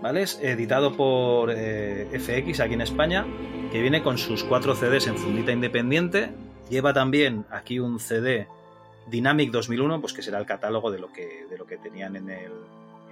¿vale? 0.03 0.25
Editado 0.43 0.97
por 0.97 1.51
eh, 1.55 2.09
FX 2.19 2.61
aquí 2.61 2.75
en 2.75 2.81
España, 2.81 3.25
que 3.71 3.81
viene 3.81 4.03
con 4.03 4.19
sus 4.19 4.43
cuatro 4.45 4.75
CDs 4.75 5.07
en 5.07 5.17
fundita 5.17 5.53
independiente. 5.53 6.31
Lleva 6.71 6.93
también 6.93 7.45
aquí 7.51 7.79
un 7.79 8.01
CD 8.01 8.49
Dynamic 9.09 9.51
2001, 9.51 10.01
pues 10.01 10.13
que 10.15 10.23
será 10.23 10.39
el 10.39 10.47
catálogo 10.47 10.91
de 10.91 10.99
lo 10.99 11.13
que, 11.13 11.47
de 11.51 11.59
lo 11.59 11.67
que 11.67 11.77
tenían 11.77 12.17
en 12.17 12.31
el, 12.31 12.53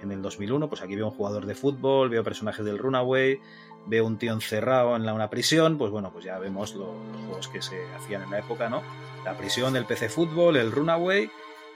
en 0.01 0.11
el 0.11 0.21
2001. 0.21 0.67
Pues 0.67 0.81
aquí 0.81 0.95
veo 0.95 1.07
un 1.07 1.13
jugador 1.13 1.45
de 1.45 1.53
fútbol, 1.53 2.09
veo 2.09 2.23
personajes 2.23 2.65
del 2.65 2.79
Runaway, 2.79 3.39
veo 3.85 4.05
un 4.05 4.17
tío 4.17 4.33
encerrado 4.33 4.95
en 4.95 5.05
la- 5.05 5.13
una 5.13 5.29
prisión. 5.29 5.77
Pues 5.77 5.91
bueno, 5.91 6.11
pues 6.11 6.25
ya 6.25 6.39
vemos 6.39 6.73
lo- 6.73 6.93
los 7.11 7.21
juegos 7.27 7.47
que 7.49 7.61
se 7.61 7.77
hacían 7.95 8.23
en 8.23 8.31
la 8.31 8.39
época, 8.39 8.69
¿no? 8.69 8.81
La 9.23 9.37
prisión, 9.37 9.75
el 9.75 9.85
PC 9.85 10.09
Fútbol, 10.09 10.57
el 10.57 10.71
Runaway 10.71 11.29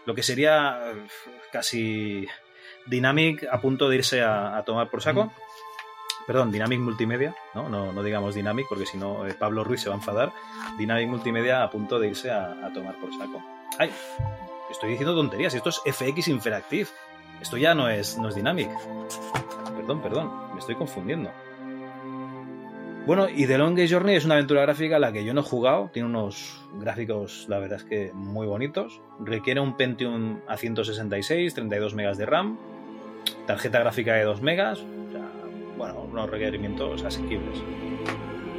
lo 0.07 0.15
que 0.15 0.23
sería 0.23 0.79
casi 1.51 2.25
Dynamic 2.85 3.45
a 3.51 3.59
punto 3.59 3.89
de 3.89 3.97
irse 3.97 4.21
a, 4.23 4.57
a 4.57 4.63
tomar 4.63 4.89
por 4.89 5.01
saco. 5.01 5.33
Perdón, 6.25 6.49
Dynamic 6.49 6.79
Multimedia, 6.79 7.35
¿no? 7.53 7.67
No, 7.67 7.91
no 7.91 8.03
digamos 8.03 8.33
Dynamic 8.33 8.67
porque 8.69 8.85
si 8.85 8.97
no 8.97 9.27
eh, 9.27 9.33
Pablo 9.33 9.65
Ruiz 9.65 9.81
se 9.81 9.89
va 9.89 9.95
a 9.95 9.97
enfadar. 9.97 10.31
Dynamic 10.77 11.09
Multimedia 11.09 11.61
a 11.61 11.69
punto 11.69 11.99
de 11.99 12.07
irse 12.07 12.31
a, 12.31 12.65
a 12.65 12.71
tomar 12.71 12.95
por 12.95 13.11
saco. 13.17 13.43
¡Ay! 13.77 13.91
Estoy 14.71 14.91
diciendo 14.91 15.13
tonterías, 15.13 15.53
esto 15.53 15.69
es 15.69 15.81
FX 15.85 16.29
Interactive. 16.29 16.87
Esto 17.41 17.57
ya 17.57 17.75
no 17.75 17.89
es, 17.89 18.17
no 18.17 18.29
es 18.29 18.35
Dynamic. 18.35 18.69
Perdón, 19.75 20.01
perdón, 20.01 20.53
me 20.53 20.59
estoy 20.59 20.75
confundiendo. 20.75 21.31
Bueno, 23.07 23.29
y 23.29 23.47
The 23.47 23.57
Longest 23.57 23.93
Journey 23.93 24.17
es 24.17 24.25
una 24.25 24.33
aventura 24.33 24.63
gráfica 24.63 24.97
a 24.97 24.99
la 24.99 25.13
que 25.13 25.23
yo 25.23 25.33
no 25.33 25.39
he 25.39 25.43
jugado. 25.43 25.89
Tiene 25.93 26.09
unos 26.09 26.61
gráficos, 26.73 27.45
la 27.47 27.57
verdad 27.57 27.77
es 27.77 27.85
que 27.85 28.11
muy 28.13 28.45
bonitos. 28.45 28.99
Requiere 29.21 29.61
un 29.61 29.77
Pentium 29.77 30.41
A166, 30.45 31.53
32 31.53 31.93
megas 31.93 32.17
de 32.17 32.25
RAM, 32.25 32.57
tarjeta 33.45 33.79
gráfica 33.79 34.13
de 34.15 34.25
2 34.25 34.41
megas. 34.41 34.79
O 34.79 35.11
sea, 35.13 35.21
bueno, 35.77 36.01
unos 36.01 36.29
requerimientos 36.29 37.01
asequibles. 37.01 37.63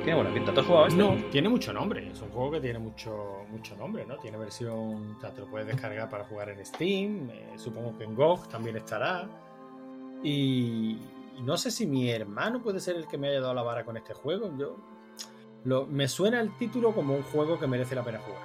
Tiene 0.02 0.14
buena 0.14 0.32
pinta. 0.32 0.54
¿Tú 0.54 0.60
has 0.60 0.66
jugado 0.66 0.84
a 0.86 0.88
este? 0.88 0.98
No, 0.98 1.14
tiene 1.30 1.50
mucho 1.50 1.74
nombre. 1.74 2.08
Es 2.10 2.22
un 2.22 2.30
juego 2.30 2.52
que 2.52 2.60
tiene 2.60 2.78
mucho, 2.78 3.44
mucho 3.50 3.76
nombre, 3.76 4.06
¿no? 4.06 4.16
Tiene 4.16 4.38
versión, 4.38 5.14
o 5.14 5.20
sea, 5.20 5.30
te 5.34 5.42
lo 5.42 5.48
puedes 5.48 5.66
descargar 5.66 6.08
para 6.08 6.24
jugar 6.24 6.48
en 6.48 6.64
Steam. 6.64 7.28
eh, 7.30 7.52
supongo 7.56 7.98
que 7.98 8.04
en 8.04 8.14
GOG 8.14 8.48
también 8.48 8.78
estará. 8.78 9.28
Y, 10.24 10.96
y 11.38 11.42
no 11.42 11.56
sé 11.56 11.70
si 11.70 11.86
mi 11.86 12.10
hermano 12.10 12.62
puede 12.62 12.80
ser 12.80 12.96
el 12.96 13.06
que 13.06 13.16
me 13.16 13.28
haya 13.28 13.40
dado 13.40 13.54
la 13.54 13.62
vara 13.62 13.84
con 13.84 13.96
este 13.96 14.12
juego. 14.12 14.56
Yo 14.58 14.76
lo, 15.64 15.86
me 15.86 16.08
suena 16.08 16.40
el 16.40 16.56
título 16.58 16.92
como 16.92 17.14
un 17.14 17.22
juego 17.22 17.58
que 17.58 17.66
merece 17.66 17.94
la 17.94 18.04
pena 18.04 18.18
jugar. 18.18 18.42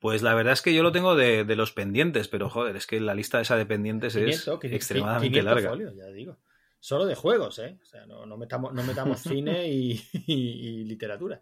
Pues 0.00 0.22
la 0.22 0.34
verdad 0.34 0.52
es 0.52 0.60
que 0.60 0.74
yo 0.74 0.82
lo 0.82 0.92
tengo 0.92 1.16
de, 1.16 1.44
de 1.44 1.56
los 1.56 1.72
pendientes, 1.72 2.28
pero 2.28 2.50
joder, 2.50 2.76
es 2.76 2.86
que 2.86 3.00
la 3.00 3.14
lista 3.14 3.40
esa 3.40 3.56
de 3.56 3.64
pendientes 3.64 4.12
500, 4.14 4.36
es 4.36 4.44
500, 4.60 4.76
extremadamente 4.76 5.28
500 5.40 5.54
larga. 5.54 5.68
folios, 5.70 5.96
ya 5.96 6.06
digo. 6.08 6.36
Solo 6.78 7.06
de 7.06 7.14
juegos, 7.14 7.58
¿eh? 7.60 7.78
O 7.82 7.86
sea, 7.86 8.04
no, 8.04 8.26
no 8.26 8.36
metamos, 8.36 8.74
no 8.74 8.82
metamos 8.82 9.20
cine 9.22 9.66
y, 9.68 9.92
y- 10.26 10.34
y 10.80 10.84
literatura. 10.84 11.40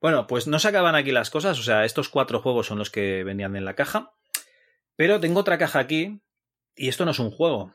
Bueno, 0.00 0.26
pues 0.26 0.46
no 0.46 0.58
se 0.58 0.68
acaban 0.68 0.94
aquí 0.94 1.10
las 1.10 1.30
cosas, 1.30 1.58
o 1.58 1.62
sea, 1.62 1.84
estos 1.84 2.08
cuatro 2.08 2.40
juegos 2.40 2.66
son 2.66 2.78
los 2.78 2.90
que 2.90 3.24
venían 3.24 3.56
en 3.56 3.64
la 3.64 3.74
caja, 3.74 4.12
pero 4.94 5.20
tengo 5.20 5.40
otra 5.40 5.58
caja 5.58 5.78
aquí 5.78 6.20
y 6.76 6.88
esto 6.88 7.04
no 7.04 7.12
es 7.12 7.18
un 7.18 7.30
juego. 7.30 7.74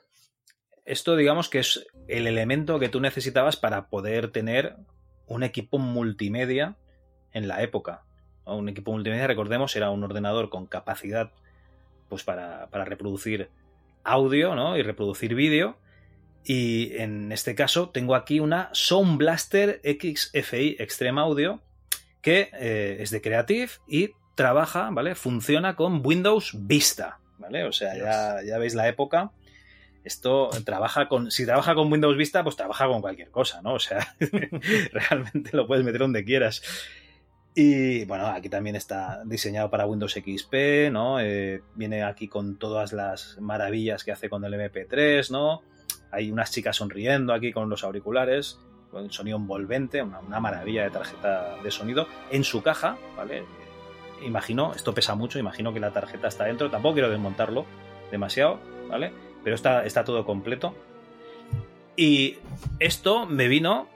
Esto 0.86 1.16
digamos 1.16 1.50
que 1.50 1.60
es 1.60 1.86
el 2.08 2.28
elemento 2.28 2.80
que 2.80 2.90
tú 2.90 3.00
necesitabas 3.00 3.56
para 3.56 3.88
poder 3.88 4.32
tener 4.32 4.76
un 5.28 5.44
equipo 5.44 5.78
multimedia 5.78 6.78
en 7.32 7.48
la 7.48 7.64
época. 7.64 8.04
Un 8.46 8.70
equipo 8.70 8.92
multimedia, 8.92 9.28
recordemos, 9.28 9.76
era 9.76 9.90
un 9.90 10.04
ordenador 10.04 10.50
con 10.50 10.68
capacidad 10.68 11.32
pues 12.10 12.24
para, 12.24 12.68
para 12.70 12.86
reproducir 12.86 13.50
audio 14.04 14.56
¿no? 14.56 14.78
y 14.78 14.84
reproducir 14.84 15.36
vídeo. 15.36 15.78
Y 16.44 16.98
en 16.98 17.32
este 17.32 17.56
caso 17.56 17.90
tengo 17.90 18.16
aquí 18.16 18.40
una 18.40 18.70
Sound 18.74 19.18
Blaster 19.18 19.80
XFI 19.84 20.78
Extreme 20.80 21.22
Audio 21.22 21.62
que 22.22 22.50
eh, 22.54 22.98
es 23.00 23.10
de 23.10 23.22
Creative 23.22 23.72
y 23.88 24.12
trabaja, 24.36 24.90
¿vale? 24.92 25.16
Funciona 25.16 25.76
con 25.76 26.06
Windows 26.06 26.56
Vista, 26.56 27.20
¿vale? 27.38 27.64
O 27.66 27.72
sea, 27.72 27.96
ya, 27.96 28.44
ya 28.44 28.58
veis 28.58 28.76
la 28.76 28.88
época. 28.88 29.32
Esto 30.04 30.50
trabaja 30.66 31.08
con. 31.08 31.30
Si 31.30 31.46
trabaja 31.46 31.76
con 31.76 31.92
Windows 31.92 32.18
Vista, 32.18 32.44
pues 32.44 32.56
trabaja 32.56 32.88
con 32.88 33.02
cualquier 33.02 33.30
cosa, 33.30 33.62
¿no? 33.62 33.74
O 33.74 33.80
sea, 33.80 34.16
realmente 34.92 35.56
lo 35.56 35.68
puedes 35.68 35.86
meter 35.86 36.02
donde 36.02 36.24
quieras. 36.24 36.62
Y 37.54 38.06
bueno, 38.06 38.28
aquí 38.28 38.48
también 38.48 38.78
está 38.78 39.22
diseñado 39.26 39.70
para 39.70 39.86
Windows 39.86 40.14
XP, 40.14 40.90
¿no? 40.92 41.20
Eh, 41.20 41.62
viene 41.76 42.04
aquí 42.04 42.28
con 42.28 42.58
todas 42.58 42.94
las 42.94 43.38
maravillas 43.42 44.04
que 44.04 44.14
hace 44.14 44.30
con 44.30 44.46
el 44.46 44.54
MP3, 44.54 45.30
¿no? 45.32 45.62
Hay 46.12 46.32
unas 46.32 46.52
chicas 46.52 46.78
sonriendo 46.78 47.34
aquí 47.34 47.52
con 47.52 47.70
los 47.70 47.84
auriculares, 47.84 48.58
con 48.92 49.12
sonido 49.12 49.38
envolvente, 49.38 50.02
una, 50.02 50.20
una 50.20 50.40
maravilla 50.40 50.84
de 50.84 50.92
tarjeta 50.92 51.56
de 51.64 51.72
sonido 51.72 52.08
en 52.30 52.44
su 52.44 52.62
caja, 52.62 52.98
¿vale? 53.16 53.44
Imagino, 54.24 54.74
esto 54.76 54.94
pesa 54.94 55.16
mucho, 55.16 55.40
imagino 55.40 55.74
que 55.74 55.80
la 55.80 55.92
tarjeta 55.92 56.28
está 56.28 56.46
dentro, 56.46 56.70
tampoco 56.70 56.96
quiero 56.96 57.10
desmontarlo 57.10 57.66
demasiado, 58.12 58.60
¿vale? 58.90 59.12
Pero 59.44 59.56
está, 59.56 59.86
está 59.86 60.04
todo 60.04 60.26
completo. 60.26 60.76
Y 61.96 62.38
esto 62.80 63.26
me 63.26 63.48
vino 63.48 63.88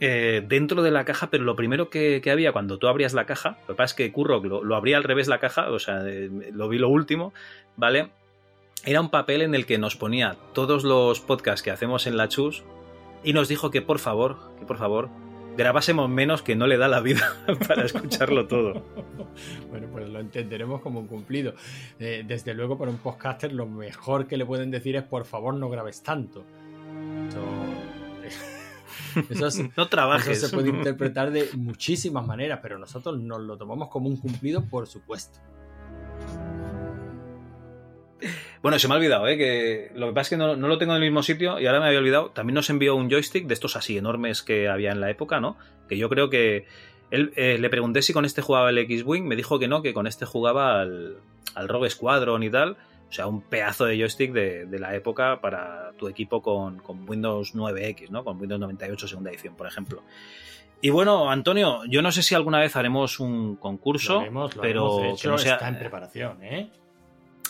eh, 0.00 0.44
dentro 0.46 0.82
de 0.82 0.90
la 0.90 1.04
caja, 1.04 1.30
pero 1.30 1.44
lo 1.44 1.56
primero 1.56 1.90
que, 1.90 2.22
había 2.30 2.52
cuando 2.52 2.78
tú 2.78 2.86
abrías 2.88 3.14
la 3.14 3.26
caja, 3.26 3.58
lo 3.62 3.74
que 3.74 3.78
pasa 3.78 3.92
es 3.92 3.94
que 3.94 4.12
Curro 4.12 4.40
lo, 4.40 4.62
lo 4.62 4.76
abría 4.76 4.96
al 4.96 5.04
revés 5.04 5.28
la 5.28 5.40
caja, 5.40 5.70
o 5.70 5.78
sea, 5.78 6.02
eh, 6.06 6.30
lo 6.52 6.68
vi 6.68 6.78
lo 6.78 6.88
último, 6.88 7.32
¿vale? 7.76 8.10
Era 8.84 9.00
un 9.00 9.10
papel 9.10 9.42
en 9.42 9.54
el 9.54 9.64
que 9.64 9.78
nos 9.78 9.96
ponía 9.96 10.36
todos 10.52 10.84
los 10.84 11.20
podcasts 11.20 11.62
que 11.62 11.70
hacemos 11.70 12.06
en 12.06 12.16
la 12.16 12.28
Chus 12.28 12.64
y 13.24 13.32
nos 13.32 13.48
dijo 13.48 13.70
que 13.70 13.82
por 13.82 13.98
favor, 13.98 14.36
que 14.58 14.64
por 14.66 14.78
favor, 14.78 15.08
grabásemos 15.56 16.08
menos 16.08 16.42
que 16.42 16.56
no 16.56 16.66
le 16.66 16.76
da 16.78 16.88
la 16.88 17.00
vida 17.00 17.20
para 17.68 17.84
escucharlo 17.84 18.46
todo. 18.46 18.82
Bueno, 19.70 19.88
pues 19.90 20.06
lo 20.10 20.20
entenderemos 20.20 20.82
como 20.82 21.00
un 21.00 21.06
cumplido. 21.06 21.54
Eh, 21.98 22.22
desde 22.26 22.52
luego, 22.52 22.76
para 22.76 22.90
un 22.90 22.98
podcaster, 22.98 23.50
lo 23.52 23.64
mejor 23.66 24.26
que 24.26 24.36
le 24.36 24.44
pueden 24.44 24.70
decir 24.70 24.94
es: 24.96 25.04
por 25.04 25.24
favor, 25.24 25.54
no 25.54 25.70
grabes 25.70 26.02
tanto. 26.02 26.44
Eso, 27.28 29.24
eso 29.30 29.46
es- 29.46 29.76
No 29.76 29.88
trabajes. 29.88 30.36
Eso 30.36 30.48
se 30.48 30.54
puede 30.54 30.68
interpretar 30.68 31.30
de 31.30 31.48
muchísimas 31.56 32.26
maneras, 32.26 32.58
pero 32.60 32.78
nosotros 32.78 33.18
nos 33.18 33.40
lo 33.40 33.56
tomamos 33.56 33.88
como 33.88 34.06
un 34.08 34.16
cumplido, 34.18 34.62
por 34.66 34.86
supuesto. 34.86 35.38
Bueno, 38.62 38.78
se 38.78 38.86
me 38.88 38.94
ha 38.94 38.96
olvidado, 38.96 39.26
¿eh? 39.26 39.36
que 39.36 39.90
lo 39.94 40.06
que 40.08 40.12
pasa 40.12 40.22
es 40.22 40.28
que 40.30 40.36
no, 40.36 40.56
no 40.56 40.68
lo 40.68 40.78
tengo 40.78 40.92
en 40.92 41.02
el 41.02 41.08
mismo 41.08 41.22
sitio 41.22 41.58
y 41.58 41.66
ahora 41.66 41.80
me 41.80 41.86
había 41.86 41.98
olvidado. 41.98 42.30
También 42.30 42.54
nos 42.54 42.70
envió 42.70 42.94
un 42.94 43.10
joystick 43.10 43.46
de 43.46 43.54
estos 43.54 43.76
así 43.76 43.98
enormes 43.98 44.42
que 44.42 44.68
había 44.68 44.92
en 44.92 45.00
la 45.00 45.10
época, 45.10 45.40
¿no? 45.40 45.56
Que 45.88 45.96
yo 45.96 46.08
creo 46.08 46.30
que 46.30 46.66
él 47.10 47.32
eh, 47.36 47.58
le 47.58 47.70
pregunté 47.70 48.02
si 48.02 48.12
con 48.12 48.24
este 48.24 48.40
jugaba 48.40 48.70
el 48.70 48.78
X-Wing, 48.78 49.24
me 49.24 49.36
dijo 49.36 49.58
que 49.58 49.68
no, 49.68 49.82
que 49.82 49.92
con 49.92 50.06
este 50.06 50.24
jugaba 50.24 50.80
al, 50.80 51.16
al 51.54 51.68
Rogue 51.68 51.90
Squadron 51.90 52.42
y 52.42 52.50
tal. 52.50 52.76
O 53.08 53.12
sea, 53.12 53.26
un 53.26 53.42
pedazo 53.42 53.84
de 53.84 53.98
joystick 53.98 54.32
de, 54.32 54.64
de 54.64 54.78
la 54.78 54.94
época 54.94 55.40
para 55.42 55.92
tu 55.98 56.08
equipo 56.08 56.40
con, 56.40 56.78
con 56.78 57.06
Windows 57.08 57.54
9X, 57.54 58.08
¿no? 58.08 58.24
Con 58.24 58.40
Windows 58.40 58.60
98 58.60 59.08
segunda 59.08 59.30
edición, 59.30 59.54
por 59.54 59.66
ejemplo. 59.66 60.02
Y 60.80 60.90
bueno, 60.90 61.30
Antonio, 61.30 61.82
yo 61.88 62.02
no 62.02 62.10
sé 62.10 62.22
si 62.22 62.34
alguna 62.34 62.58
vez 62.58 62.74
haremos 62.74 63.20
un 63.20 63.56
concurso, 63.56 64.14
Lo 64.14 64.20
haremos, 64.20 64.56
lo 64.56 64.62
pero 64.62 64.98
haremos. 64.98 65.20
De 65.20 65.22
que 65.22 65.28
no 65.28 65.38
sea... 65.38 65.52
está 65.52 65.68
en 65.68 65.78
preparación, 65.78 66.42
¿eh? 66.42 66.70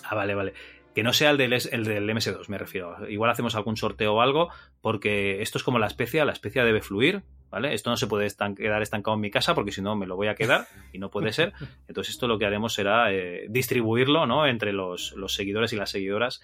Ah, 0.04 0.14
vale, 0.14 0.34
vale. 0.34 0.52
Que 0.94 1.02
no 1.02 1.12
sea 1.14 1.30
el 1.30 1.38
del, 1.38 1.52
el 1.54 1.84
del 1.84 2.08
MS2, 2.10 2.48
me 2.48 2.58
refiero. 2.58 3.08
Igual 3.08 3.30
hacemos 3.30 3.54
algún 3.54 3.76
sorteo 3.78 4.14
o 4.14 4.20
algo, 4.20 4.50
porque 4.82 5.40
esto 5.40 5.56
es 5.58 5.64
como 5.64 5.78
la 5.78 5.86
especia, 5.86 6.24
la 6.26 6.32
especia 6.32 6.64
debe 6.64 6.82
fluir, 6.82 7.22
¿vale? 7.50 7.72
Esto 7.72 7.88
no 7.88 7.96
se 7.96 8.06
puede 8.06 8.26
estan- 8.26 8.54
quedar 8.54 8.82
estancado 8.82 9.14
en 9.14 9.22
mi 9.22 9.30
casa, 9.30 9.54
porque 9.54 9.72
si 9.72 9.80
no 9.80 9.96
me 9.96 10.06
lo 10.06 10.16
voy 10.16 10.28
a 10.28 10.34
quedar 10.34 10.66
y 10.92 10.98
no 10.98 11.08
puede 11.10 11.32
ser. 11.32 11.54
Entonces 11.88 12.12
esto 12.14 12.28
lo 12.28 12.38
que 12.38 12.44
haremos 12.44 12.74
será 12.74 13.10
eh, 13.10 13.46
distribuirlo, 13.48 14.26
¿no? 14.26 14.46
Entre 14.46 14.74
los, 14.74 15.12
los 15.12 15.32
seguidores 15.34 15.72
y 15.72 15.76
las 15.76 15.88
seguidoras 15.90 16.42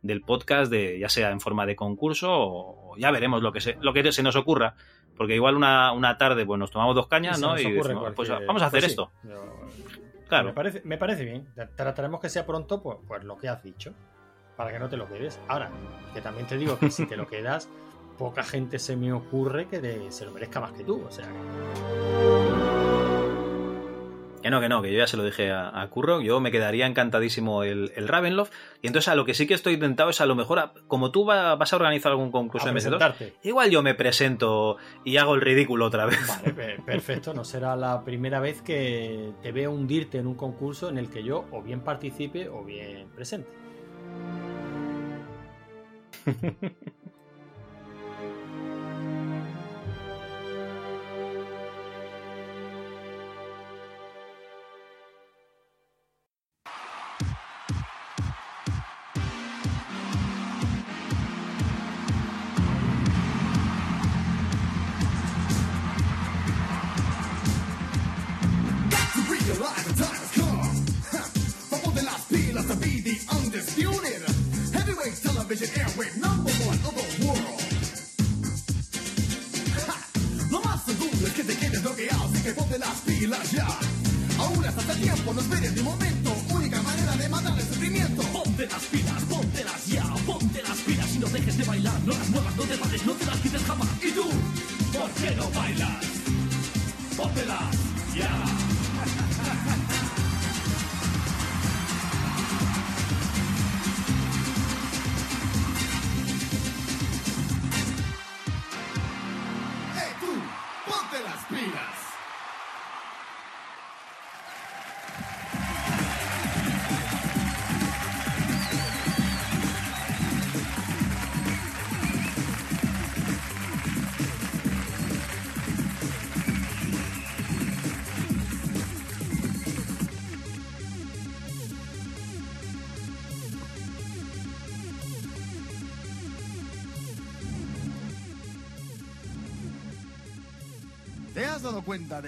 del 0.00 0.22
podcast, 0.22 0.70
de, 0.72 0.98
ya 0.98 1.10
sea 1.10 1.30
en 1.30 1.40
forma 1.40 1.66
de 1.66 1.76
concurso 1.76 2.32
o, 2.32 2.92
o 2.92 2.96
ya 2.96 3.10
veremos 3.10 3.42
lo 3.42 3.52
que 3.52 3.60
se, 3.60 3.76
lo 3.82 3.92
que 3.92 4.12
se 4.12 4.22
nos 4.22 4.34
ocurra. 4.34 4.76
Porque 5.14 5.34
igual 5.34 5.56
una, 5.56 5.92
una 5.92 6.16
tarde 6.16 6.46
pues 6.46 6.58
nos 6.58 6.70
tomamos 6.70 6.94
dos 6.94 7.06
cañas, 7.06 7.38
¿no? 7.38 7.48
Y 7.60 7.66
ocurre 7.66 7.88
decimos, 7.90 8.12
pues 8.16 8.28
cualquier- 8.30 8.46
vamos 8.46 8.62
a 8.62 8.66
hacer 8.66 8.80
pues 8.80 8.84
sí, 8.86 8.90
esto. 8.92 9.10
yo- 9.24 9.99
Me 10.30 10.52
parece, 10.52 10.82
me 10.84 10.96
parece 10.98 11.24
bien. 11.24 11.48
Trataremos 11.74 12.20
que 12.20 12.28
sea 12.28 12.46
pronto, 12.46 12.82
pues, 12.82 12.98
pues 13.06 13.24
lo 13.24 13.36
que 13.36 13.48
has 13.48 13.62
dicho. 13.62 13.92
Para 14.56 14.72
que 14.72 14.78
no 14.78 14.88
te 14.88 14.96
lo 14.96 15.08
quedes. 15.08 15.40
Ahora, 15.48 15.70
que 16.14 16.20
también 16.20 16.46
te 16.46 16.56
digo 16.56 16.78
que 16.78 16.90
si 16.90 17.06
te 17.06 17.16
lo 17.16 17.26
quedas, 17.26 17.68
poca 18.18 18.42
gente 18.42 18.78
se 18.78 18.96
me 18.96 19.12
ocurre 19.12 19.66
que 19.66 20.10
se 20.10 20.24
lo 20.26 20.32
merezca 20.32 20.60
más 20.60 20.72
que 20.72 20.84
tú. 20.84 21.02
O 21.06 21.10
sea, 21.10 21.26
Que 21.26 22.49
no, 24.48 24.58
que 24.60 24.70
no, 24.70 24.80
que 24.80 24.90
yo 24.90 24.96
ya 24.98 25.06
se 25.06 25.18
lo 25.18 25.24
dije 25.24 25.50
a, 25.50 25.82
a 25.82 25.90
Curro, 25.90 26.22
yo 26.22 26.40
me 26.40 26.50
quedaría 26.50 26.86
encantadísimo 26.86 27.62
el, 27.62 27.92
el 27.94 28.08
Ravenloft. 28.08 28.50
Y 28.80 28.86
entonces 28.86 29.08
a 29.08 29.14
lo 29.14 29.26
que 29.26 29.34
sí 29.34 29.46
que 29.46 29.52
estoy 29.52 29.76
tentado 29.76 30.08
es 30.08 30.22
a 30.22 30.26
lo 30.26 30.34
mejor, 30.34 30.58
a- 30.60 30.72
como 30.88 31.10
tú 31.10 31.26
va- 31.26 31.56
vas 31.56 31.72
a 31.74 31.76
organizar 31.76 32.12
algún 32.12 32.30
concurso 32.30 32.68
MS2, 32.68 32.72
presentarte. 32.72 33.34
igual 33.42 33.68
yo 33.70 33.82
me 33.82 33.94
presento 33.94 34.78
y 35.04 35.18
hago 35.18 35.34
el 35.34 35.42
ridículo 35.42 35.84
otra 35.84 36.06
vez. 36.06 36.26
Vale, 36.26 36.54
pe- 36.54 36.78
perfecto. 36.86 37.34
No 37.34 37.44
será 37.44 37.76
la 37.76 38.02
primera 38.02 38.40
vez 38.40 38.62
que 38.62 39.32
te 39.42 39.52
veo 39.52 39.72
hundirte 39.72 40.16
en 40.16 40.26
un 40.26 40.36
concurso 40.36 40.88
en 40.88 40.96
el 40.96 41.10
que 41.10 41.22
yo 41.22 41.44
o 41.50 41.60
bien 41.62 41.80
participe 41.80 42.48
o 42.48 42.64
bien 42.64 43.08
presente. 43.10 43.48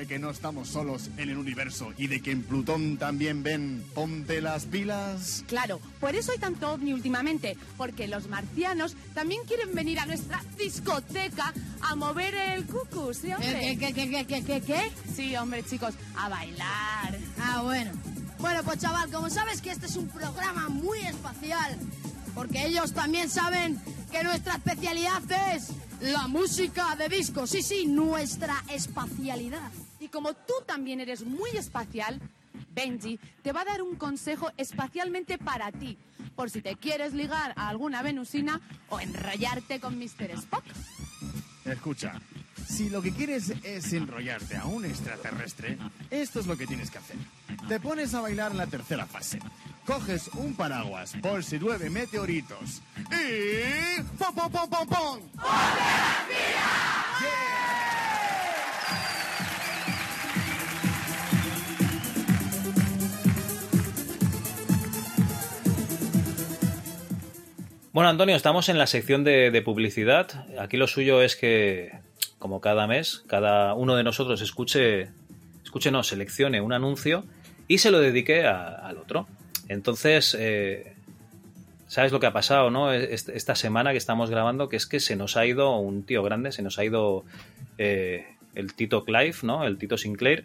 de 0.02 0.08
que 0.08 0.18
no 0.18 0.30
estamos 0.30 0.66
solos 0.66 1.10
en 1.16 1.28
el 1.28 1.38
universo 1.38 1.92
y 1.96 2.08
de 2.08 2.20
que 2.20 2.32
en 2.32 2.42
Plutón 2.42 2.96
también 2.96 3.44
ven 3.44 3.84
ponte 3.94 4.40
las 4.40 4.64
pilas? 4.64 5.44
Claro, 5.46 5.80
por 6.00 6.16
eso 6.16 6.32
hay 6.32 6.38
tanto 6.38 6.72
ovni 6.72 6.92
últimamente, 6.92 7.56
porque 7.76 8.08
los 8.08 8.26
marcianos 8.26 8.96
también 9.14 9.42
quieren 9.46 9.72
venir 9.76 10.00
a 10.00 10.06
nuestra 10.06 10.42
discoteca 10.58 11.54
a 11.82 11.94
mover 11.94 12.34
el 12.34 12.66
cucu, 12.66 13.14
¿sí, 13.14 13.32
hombre? 13.32 13.76
¿Qué, 13.78 13.92
qué, 13.94 14.10
qué, 14.10 14.26
qué, 14.26 14.42
qué, 14.42 14.60
qué? 14.60 14.92
Sí, 15.14 15.36
hombre, 15.36 15.62
chicos, 15.62 15.94
a 16.16 16.28
bailar. 16.28 17.16
Ah, 17.38 17.60
bueno. 17.62 17.92
Bueno, 18.40 18.64
pues 18.64 18.80
chaval, 18.80 19.08
como 19.12 19.30
sabes 19.30 19.62
que 19.62 19.70
este 19.70 19.86
es 19.86 19.94
un 19.94 20.08
programa 20.08 20.68
muy 20.68 20.98
espacial, 20.98 21.78
porque 22.34 22.66
ellos 22.66 22.92
también 22.92 23.30
saben 23.30 23.80
que 24.10 24.24
nuestra 24.24 24.54
especialidad 24.54 25.22
es 25.54 25.68
la 26.00 26.26
música 26.26 26.96
de 26.96 27.08
disco. 27.08 27.46
Sí, 27.46 27.62
sí, 27.62 27.86
nuestra 27.86 28.64
espacialidad. 28.68 29.70
Como 30.12 30.34
tú 30.34 30.52
también 30.66 31.00
eres 31.00 31.24
muy 31.24 31.50
espacial, 31.56 32.20
Benji 32.74 33.18
te 33.42 33.52
va 33.52 33.62
a 33.62 33.64
dar 33.64 33.80
un 33.80 33.96
consejo 33.96 34.50
espacialmente 34.58 35.38
para 35.38 35.72
ti, 35.72 35.96
por 36.36 36.50
si 36.50 36.60
te 36.60 36.76
quieres 36.76 37.14
ligar 37.14 37.54
a 37.56 37.68
alguna 37.68 38.02
venusina 38.02 38.60
o 38.90 39.00
enrollarte 39.00 39.80
con 39.80 39.98
Mr. 39.98 40.30
Spock. 40.32 40.64
Escucha, 41.64 42.20
si 42.68 42.90
lo 42.90 43.00
que 43.00 43.12
quieres 43.12 43.54
es 43.62 43.92
enrollarte 43.94 44.56
a 44.56 44.66
un 44.66 44.84
extraterrestre, 44.84 45.78
esto 46.10 46.40
es 46.40 46.46
lo 46.46 46.58
que 46.58 46.66
tienes 46.66 46.90
que 46.90 46.98
hacer. 46.98 47.16
Te 47.68 47.80
pones 47.80 48.12
a 48.12 48.20
bailar 48.20 48.52
en 48.52 48.58
la 48.58 48.66
tercera 48.66 49.06
fase. 49.06 49.38
Coges 49.86 50.28
un 50.34 50.54
paraguas 50.54 51.14
por 51.22 51.42
si 51.42 51.58
llueve 51.58 51.88
meteoritos. 51.88 52.82
Y... 53.10 54.02
¡Pom, 54.18 54.34
pom, 54.34 54.52
pom, 54.52 54.68
pom, 54.68 54.88
pom! 54.88 55.20
Bueno, 67.92 68.08
Antonio, 68.08 68.36
estamos 68.36 68.68
en 68.68 68.78
la 68.78 68.86
sección 68.86 69.22
de, 69.22 69.62
publicidad. 69.64 70.46
Aquí 70.58 70.76
lo 70.78 70.86
suyo 70.86 71.20
es 71.22 71.36
que, 71.36 71.92
como 72.38 72.60
cada 72.60 72.86
mes, 72.86 73.22
cada 73.26 73.74
uno 73.74 73.96
de 73.96 74.02
nosotros 74.02 74.40
escuche, 74.40 75.10
no, 75.90 76.02
seleccione 76.02 76.60
un 76.62 76.72
anuncio 76.72 77.24
y 77.68 77.78
se 77.78 77.90
lo 77.90 78.00
dedique 78.00 78.46
al 78.46 78.96
otro. 78.96 79.26
Entonces, 79.68 80.34
eh, 80.38 80.94
¿sabes 81.86 82.12
lo 82.12 82.20
que 82.20 82.26
ha 82.26 82.32
pasado, 82.32 82.70
no? 82.70 82.92
Es- 82.92 83.28
Esta 83.28 83.54
semana 83.54 83.92
que 83.92 83.98
estamos 83.98 84.30
grabando, 84.30 84.70
que 84.70 84.76
es 84.76 84.86
que 84.86 84.98
se 84.98 85.14
nos 85.16 85.36
ha 85.36 85.44
ido 85.44 85.76
un 85.76 86.02
tío 86.04 86.22
grande, 86.22 86.50
se 86.52 86.62
nos 86.62 86.78
ha 86.78 86.84
ido 86.86 87.24
eh, 87.76 88.26
el 88.54 88.72
Tito 88.72 89.04
Clive, 89.04 89.36
¿no? 89.42 89.66
El 89.66 89.76
Tito 89.76 89.98
Sinclair. 89.98 90.44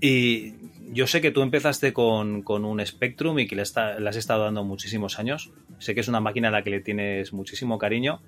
Y 0.00 0.55
yo 0.92 1.06
sé 1.06 1.20
que 1.20 1.30
tú 1.30 1.42
empezaste 1.42 1.92
con, 1.92 2.42
con 2.42 2.64
un 2.64 2.84
Spectrum 2.84 3.38
y 3.38 3.46
que 3.46 3.56
le, 3.56 3.62
has 3.62 4.16
estado 4.16 4.44
dando 4.44 4.64
muchísimos 4.64 5.18
años. 5.18 5.50
Sé 5.78 5.94
que 5.94 6.00
es 6.00 6.08
una 6.08 6.20
máquina 6.20 6.48
a 6.48 6.50
la 6.50 6.62
que 6.62 6.70
le 6.70 6.80
tienes 6.80 7.32
muchísimo 7.32 7.78
cariño. 7.78 8.20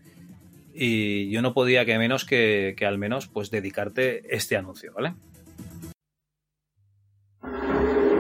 Y 0.74 1.30
yo 1.30 1.43
no 1.43 1.55
podía 1.55 1.85
que 1.85 1.98
menos 1.98 2.24
que, 2.24 2.74
que 2.76 2.86
al 2.86 2.98
menos 2.98 3.26
pues 3.26 3.51
dedicarte 3.51 4.35
este 4.35 4.56
anuncio, 4.56 4.93
¿vale? 4.94 5.14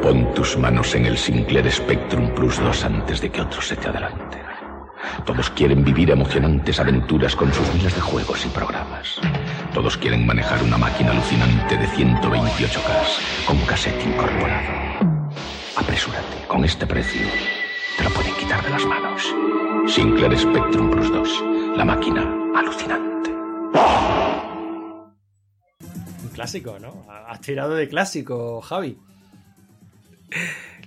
Pon 0.02 0.34
tus 0.34 0.56
manos 0.56 0.94
en 0.94 1.06
el 1.06 1.18
Sinclair 1.18 1.70
Spectrum 1.70 2.34
Plus 2.34 2.58
2 2.58 2.84
antes 2.84 3.20
de 3.20 3.30
que 3.30 3.40
otros 3.40 3.66
se 3.66 3.76
te 3.76 3.88
adelanten. 3.88 4.47
Todos 5.24 5.50
quieren 5.50 5.84
vivir 5.84 6.10
emocionantes 6.10 6.80
aventuras 6.80 7.36
con 7.36 7.52
sus 7.52 7.74
miles 7.74 7.94
de 7.94 8.00
juegos 8.00 8.44
y 8.46 8.48
programas. 8.48 9.20
Todos 9.74 9.96
quieren 9.96 10.26
manejar 10.26 10.62
una 10.62 10.78
máquina 10.78 11.12
alucinante 11.12 11.76
de 11.76 11.86
128K 11.88 13.46
con 13.46 13.58
cassette 13.66 14.04
incorporado. 14.04 15.28
Apresúrate, 15.76 16.46
con 16.46 16.64
este 16.64 16.86
precio 16.86 17.26
te 17.98 18.04
lo 18.04 18.10
pueden 18.10 18.34
quitar 18.36 18.62
de 18.62 18.70
las 18.70 18.84
manos. 18.86 19.22
Sinclair 19.86 20.38
Spectrum 20.38 20.90
Plus 20.90 21.10
2, 21.10 21.76
la 21.76 21.84
máquina 21.84 22.22
alucinante. 22.54 23.30
Un 26.22 26.28
clásico, 26.32 26.78
¿no? 26.78 27.06
Has 27.28 27.40
tirado 27.40 27.74
de 27.74 27.88
clásico, 27.88 28.60
Javi. 28.60 28.98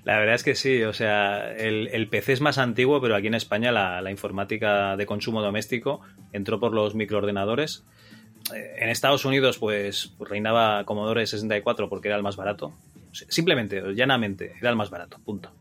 La 0.04 0.18
verdad 0.18 0.36
es 0.36 0.44
que 0.44 0.56
sí, 0.56 0.82
o 0.84 0.94
sea, 0.94 1.54
el, 1.56 1.88
el 1.92 2.08
PC 2.08 2.34
es 2.34 2.42
más 2.42 2.58
antiguo, 2.58 3.00
pero 3.02 3.16
aquí 3.16 3.28
en 3.28 3.36
España 3.36 3.72
la, 3.72 4.10
informática 4.10 4.98
de 4.98 5.06
consumo 5.06 5.42
doméstico 5.42 6.02
entró 6.34 6.60
por 6.60 6.74
los 6.74 6.96
microordenadores. 6.96 7.84
Eh, 8.54 8.78
En 8.80 8.90
Estados 8.90 9.26
Unidos, 9.26 9.60
pues, 9.60 10.14
reinaba 10.20 10.86
Commodore 10.86 11.28
64 11.28 11.88
porque 11.88 12.08
era 12.08 12.18
el 12.18 12.24
más 12.24 12.36
barato. 12.36 12.74
Simplemente, 13.12 13.94
llanamente, 13.94 14.54
era 14.60 14.72
el 14.72 14.76
más 14.76 14.90
barato, 14.90 15.20
punto. 15.24 15.52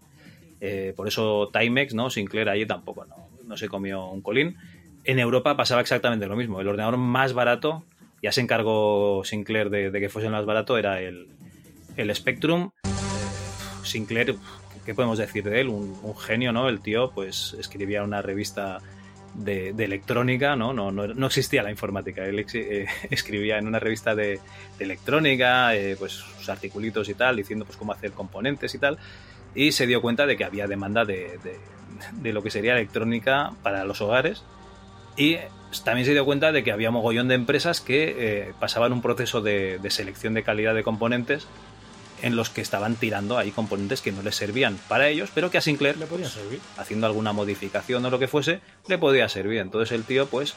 Eh, 0.61 0.95
por 0.97 1.07
eso 1.07 1.51
Timex, 1.53 1.93
¿no? 1.95 2.09
Sinclair 2.09 2.49
allí 2.49 2.65
tampoco, 2.65 3.07
no, 3.47 3.57
se 3.57 3.69
comió 3.69 4.07
un 4.07 4.23
colín. 4.23 4.57
En 5.05 5.19
Europa 5.19 5.57
pasaba 5.57 5.83
exactamente 5.83 6.27
lo 6.27 6.37
mismo. 6.37 6.61
El 6.61 6.69
ordenador 6.69 6.97
más 6.97 7.35
barato, 7.35 7.85
ya 8.23 8.33
se 8.33 8.41
encargó 8.41 9.23
Sinclair 9.25 9.69
de, 9.69 9.93
que 9.93 10.09
fuese 10.09 10.27
el 10.27 10.33
más 10.33 10.47
barato, 10.47 10.79
era 10.79 11.01
el 11.03 12.15
Spectrum. 12.15 12.71
Sinclair, 13.85 14.37
¿qué 14.85 14.95
podemos 14.95 15.19
decir 15.19 15.45
de 15.45 15.61
él? 15.61 15.69
Un, 15.69 16.17
genio, 16.17 16.53
¿no? 16.53 16.69
El 16.69 16.81
tío, 16.81 17.11
pues, 17.11 17.57
escribía 17.59 18.03
una 18.03 18.23
revista 18.23 18.79
de, 19.35 19.71
electrónica, 19.71 20.57
¿no? 20.57 20.73
No, 20.73 20.91
no, 20.91 21.27
existía 21.27 21.63
la 21.63 21.71
informática. 21.71 22.25
Él 22.25 22.45
eh, 22.55 22.87
escribía 23.11 23.59
en 23.59 23.67
una 23.67 23.79
revista 23.79 24.15
de, 24.15 24.41
electrónica, 24.79 25.75
eh, 25.75 25.97
pues, 25.99 26.13
sus 26.13 26.49
articulitos 26.49 27.09
y 27.09 27.15
tal, 27.15 27.37
diciendo, 27.37 27.65
pues, 27.65 27.77
cómo 27.77 27.93
hacer 27.93 28.13
componentes 28.13 28.75
y 28.75 28.79
tal. 28.79 28.99
Y 29.55 29.73
se 29.73 29.87
dio 29.87 30.01
cuenta 30.01 30.27
de 30.27 30.37
que 30.37 30.45
había 30.45 30.67
demanda 30.67 31.05
de, 31.05 31.39
de- 32.23 32.33
lo 32.33 32.43
que 32.43 32.51
sería 32.51 32.73
electrónica 32.73 33.53
para 33.63 33.85
los 33.85 34.01
hogares. 34.01 34.45
Y 35.17 35.37
también 35.85 36.07
se 36.07 36.13
dio 36.13 36.25
cuenta 36.25 36.53
de 36.53 36.63
que 36.63 36.73
había 36.73 36.91
mogollón 36.91 37.29
de 37.29 37.35
empresas 37.35 37.81
que 37.81 38.15
eh, 38.17 38.53
pasaban 38.61 38.93
un 38.93 39.03
proceso 39.03 39.41
de 39.41 39.81
selección 39.91 40.35
de 40.35 40.43
calidad 40.45 40.75
de 40.75 40.83
componentes 40.83 41.47
en 42.23 42.37
los 42.37 42.51
que 42.51 42.61
estaban 42.61 42.95
tirando 42.97 43.39
ahí 43.39 43.51
componentes 43.51 44.01
que 44.01 44.13
no 44.13 44.23
les 44.23 44.37
servían 44.37 44.79
para 44.89 45.09
ellos, 45.09 45.31
pero 45.35 45.51
que 45.51 45.59
a 45.59 45.61
Sinclair, 45.61 45.97
Le 45.97 46.07
podía 46.07 46.27
pues, 46.27 46.35
servir. 46.35 46.61
haciendo 46.77 47.07
alguna 47.07 47.33
modificación 47.33 48.05
o 48.05 48.11
lo 48.11 48.19
que 48.19 48.29
fuese, 48.29 48.61
le 48.89 48.99
podía 48.99 49.29
servir. 49.29 49.59
Entonces 49.61 49.93
el 49.93 50.05
tío, 50.05 50.27
pues, 50.27 50.55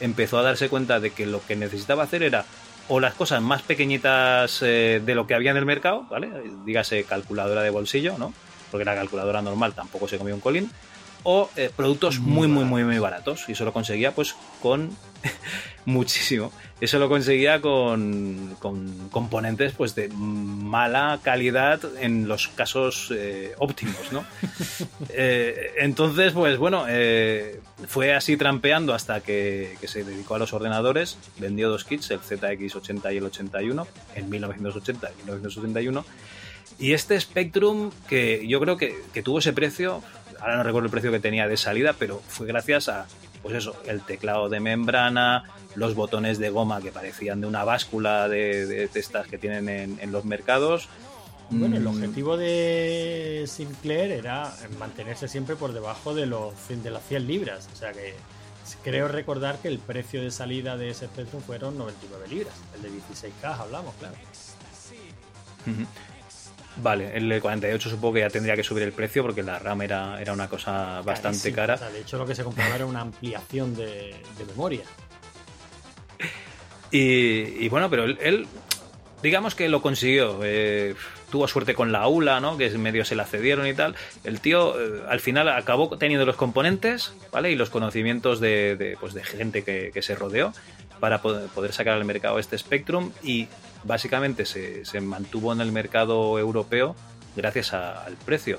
empezó 0.00 0.38
a 0.38 0.42
darse 0.42 0.68
cuenta 0.68 1.00
de 1.00 1.10
que 1.10 1.26
lo 1.26 1.44
que 1.46 1.56
necesitaba 1.56 2.02
hacer 2.04 2.22
era 2.22 2.44
o 2.88 3.00
las 3.00 3.14
cosas 3.14 3.42
más 3.42 3.62
pequeñitas 3.62 4.62
eh, 4.62 5.02
de 5.04 5.14
lo 5.14 5.26
que 5.26 5.34
había 5.34 5.50
en 5.50 5.56
el 5.56 5.66
mercado, 5.66 6.06
¿vale? 6.10 6.28
Dígase 6.64 7.04
calculadora 7.04 7.62
de 7.62 7.70
bolsillo, 7.70 8.16
¿no? 8.18 8.32
Porque 8.70 8.84
la 8.84 8.94
calculadora 8.94 9.42
normal 9.42 9.74
tampoco 9.74 10.06
se 10.06 10.18
comía 10.18 10.34
un 10.34 10.40
colín. 10.40 10.70
O 11.28 11.50
eh, 11.56 11.70
productos 11.74 12.20
muy, 12.20 12.46
muy, 12.46 12.64
muy, 12.64 12.84
muy 12.84 13.00
baratos. 13.00 13.48
Y 13.48 13.52
eso 13.52 13.64
lo 13.64 13.72
conseguía, 13.72 14.12
pues, 14.12 14.36
con 14.62 14.90
muchísimo. 15.84 16.52
Eso 16.80 16.98
lo 16.98 17.08
conseguía 17.08 17.60
con, 17.60 18.54
con 18.58 19.08
componentes, 19.08 19.72
pues, 19.72 19.94
de 19.94 20.08
mala 20.08 21.20
calidad 21.22 21.80
en 22.00 22.28
los 22.28 22.48
casos 22.48 23.12
eh, 23.14 23.54
óptimos, 23.58 24.12
¿no? 24.12 24.24
Eh, 25.18 25.72
entonces, 25.78 26.32
pues 26.32 26.58
bueno, 26.58 26.84
eh, 26.88 27.60
fue 27.86 28.14
así 28.14 28.36
trampeando 28.36 28.92
hasta 28.92 29.20
que, 29.20 29.76
que 29.80 29.88
se 29.88 30.04
dedicó 30.04 30.34
a 30.34 30.38
los 30.38 30.52
ordenadores, 30.52 31.16
vendió 31.38 31.70
dos 31.70 31.84
kits, 31.84 32.10
el 32.10 32.20
ZX80 32.20 33.14
y 33.14 33.16
el 33.16 33.24
81, 33.24 33.86
en 34.14 34.28
1980 34.28 35.10
y 35.10 35.24
1981. 35.24 36.04
Y 36.78 36.92
este 36.92 37.18
Spectrum, 37.18 37.90
que 38.08 38.46
yo 38.46 38.60
creo 38.60 38.76
que, 38.76 39.00
que 39.14 39.22
tuvo 39.22 39.38
ese 39.38 39.52
precio, 39.52 40.02
ahora 40.40 40.56
no 40.56 40.62
recuerdo 40.62 40.86
el 40.86 40.90
precio 40.90 41.10
que 41.10 41.20
tenía 41.20 41.46
de 41.48 41.56
salida, 41.56 41.94
pero 41.98 42.20
fue 42.28 42.46
gracias 42.46 42.88
a, 42.88 43.06
pues 43.42 43.54
eso, 43.56 43.74
el 43.86 44.02
teclado 44.02 44.48
de 44.48 44.60
membrana, 44.60 45.44
los 45.74 45.94
botones 45.94 46.38
de 46.38 46.50
goma 46.50 46.80
que 46.80 46.90
parecían 46.92 47.40
de 47.40 47.46
una 47.46 47.64
báscula 47.64 48.28
de, 48.28 48.66
de- 48.66 48.88
de 48.88 49.00
estas 49.00 49.26
que 49.26 49.38
tienen 49.38 49.68
en, 49.68 49.98
en 50.00 50.12
los 50.12 50.24
mercados. 50.24 50.88
Bueno, 51.48 51.76
el 51.76 51.84
Mm, 51.84 51.86
objetivo 51.86 52.36
de 52.36 53.44
Sinclair 53.46 54.10
era 54.10 54.52
mantenerse 54.80 55.28
siempre 55.28 55.54
por 55.54 55.72
debajo 55.72 56.12
de, 56.14 56.26
los, 56.26 56.52
de 56.68 56.90
las 56.90 57.04
100 57.06 57.26
libras. 57.28 57.68
O 57.72 57.76
sea 57.76 57.92
que 57.92 58.14
creo 58.82 59.06
recordar 59.06 59.58
que 59.58 59.68
el 59.68 59.78
precio 59.78 60.20
de 60.22 60.32
salida 60.32 60.76
de 60.76 60.88
ese 60.90 61.06
Spectrum 61.06 61.40
fueron 61.42 61.78
99 61.78 62.26
libras. 62.28 62.54
El 62.74 62.82
de 62.82 62.88
16K 62.90 63.58
hablamos, 63.60 63.94
claro. 64.00 64.16
Ujú. 65.66 65.86
Vale, 66.78 67.16
el 67.16 67.40
48 67.40 67.88
supongo 67.90 68.14
que 68.14 68.20
ya 68.20 68.28
tendría 68.30 68.54
que 68.54 68.62
subir 68.62 68.82
el 68.82 68.92
precio 68.92 69.22
porque 69.22 69.42
la 69.42 69.58
RAM 69.58 69.82
era, 69.82 70.20
era 70.20 70.32
una 70.32 70.48
cosa 70.48 71.00
bastante 71.02 71.38
Carísimo. 71.52 71.56
cara. 71.56 71.74
O 71.74 71.78
sea, 71.78 71.90
de 71.90 72.00
hecho, 72.00 72.18
lo 72.18 72.26
que 72.26 72.34
se 72.34 72.44
compraba 72.44 72.74
era 72.74 72.84
una 72.86 73.00
ampliación 73.00 73.74
de, 73.74 74.14
de 74.38 74.44
memoria. 74.46 74.82
Y, 76.90 77.64
y 77.64 77.68
bueno, 77.68 77.90
pero 77.90 78.04
él, 78.04 78.18
él, 78.20 78.46
digamos 79.22 79.54
que 79.54 79.68
lo 79.68 79.82
consiguió. 79.82 80.40
eh, 80.44 80.94
tuvo 81.30 81.48
suerte 81.48 81.74
con 81.74 81.90
la 81.92 82.06
ULA, 82.06 82.40
¿no? 82.40 82.56
Que 82.56 82.70
medio 82.78 83.04
se 83.04 83.16
la 83.16 83.24
cedieron 83.24 83.66
y 83.66 83.74
tal. 83.74 83.96
El 84.22 84.40
tío 84.40 84.80
eh, 84.80 85.02
al 85.08 85.20
final 85.20 85.48
acabó 85.48 85.96
teniendo 85.98 86.24
los 86.24 86.36
componentes, 86.36 87.12
¿vale? 87.32 87.50
Y 87.50 87.56
los 87.56 87.70
conocimientos 87.70 88.38
de, 88.40 88.76
de, 88.76 88.96
pues 89.00 89.12
de 89.14 89.24
gente 89.24 89.62
que, 89.64 89.90
que 89.92 90.02
se 90.02 90.14
rodeó 90.14 90.52
para 91.00 91.20
poder, 91.20 91.48
poder 91.48 91.72
sacar 91.72 91.94
al 91.94 92.04
mercado 92.04 92.38
este 92.38 92.56
Spectrum. 92.56 93.10
Y 93.22 93.48
básicamente 93.86 94.44
se, 94.44 95.00
mantuvo 95.00 95.52
en 95.52 95.60
el 95.60 95.72
mercado 95.72 96.38
europeo 96.38 96.96
gracias 97.36 97.72
al 97.72 98.14
precio. 98.24 98.58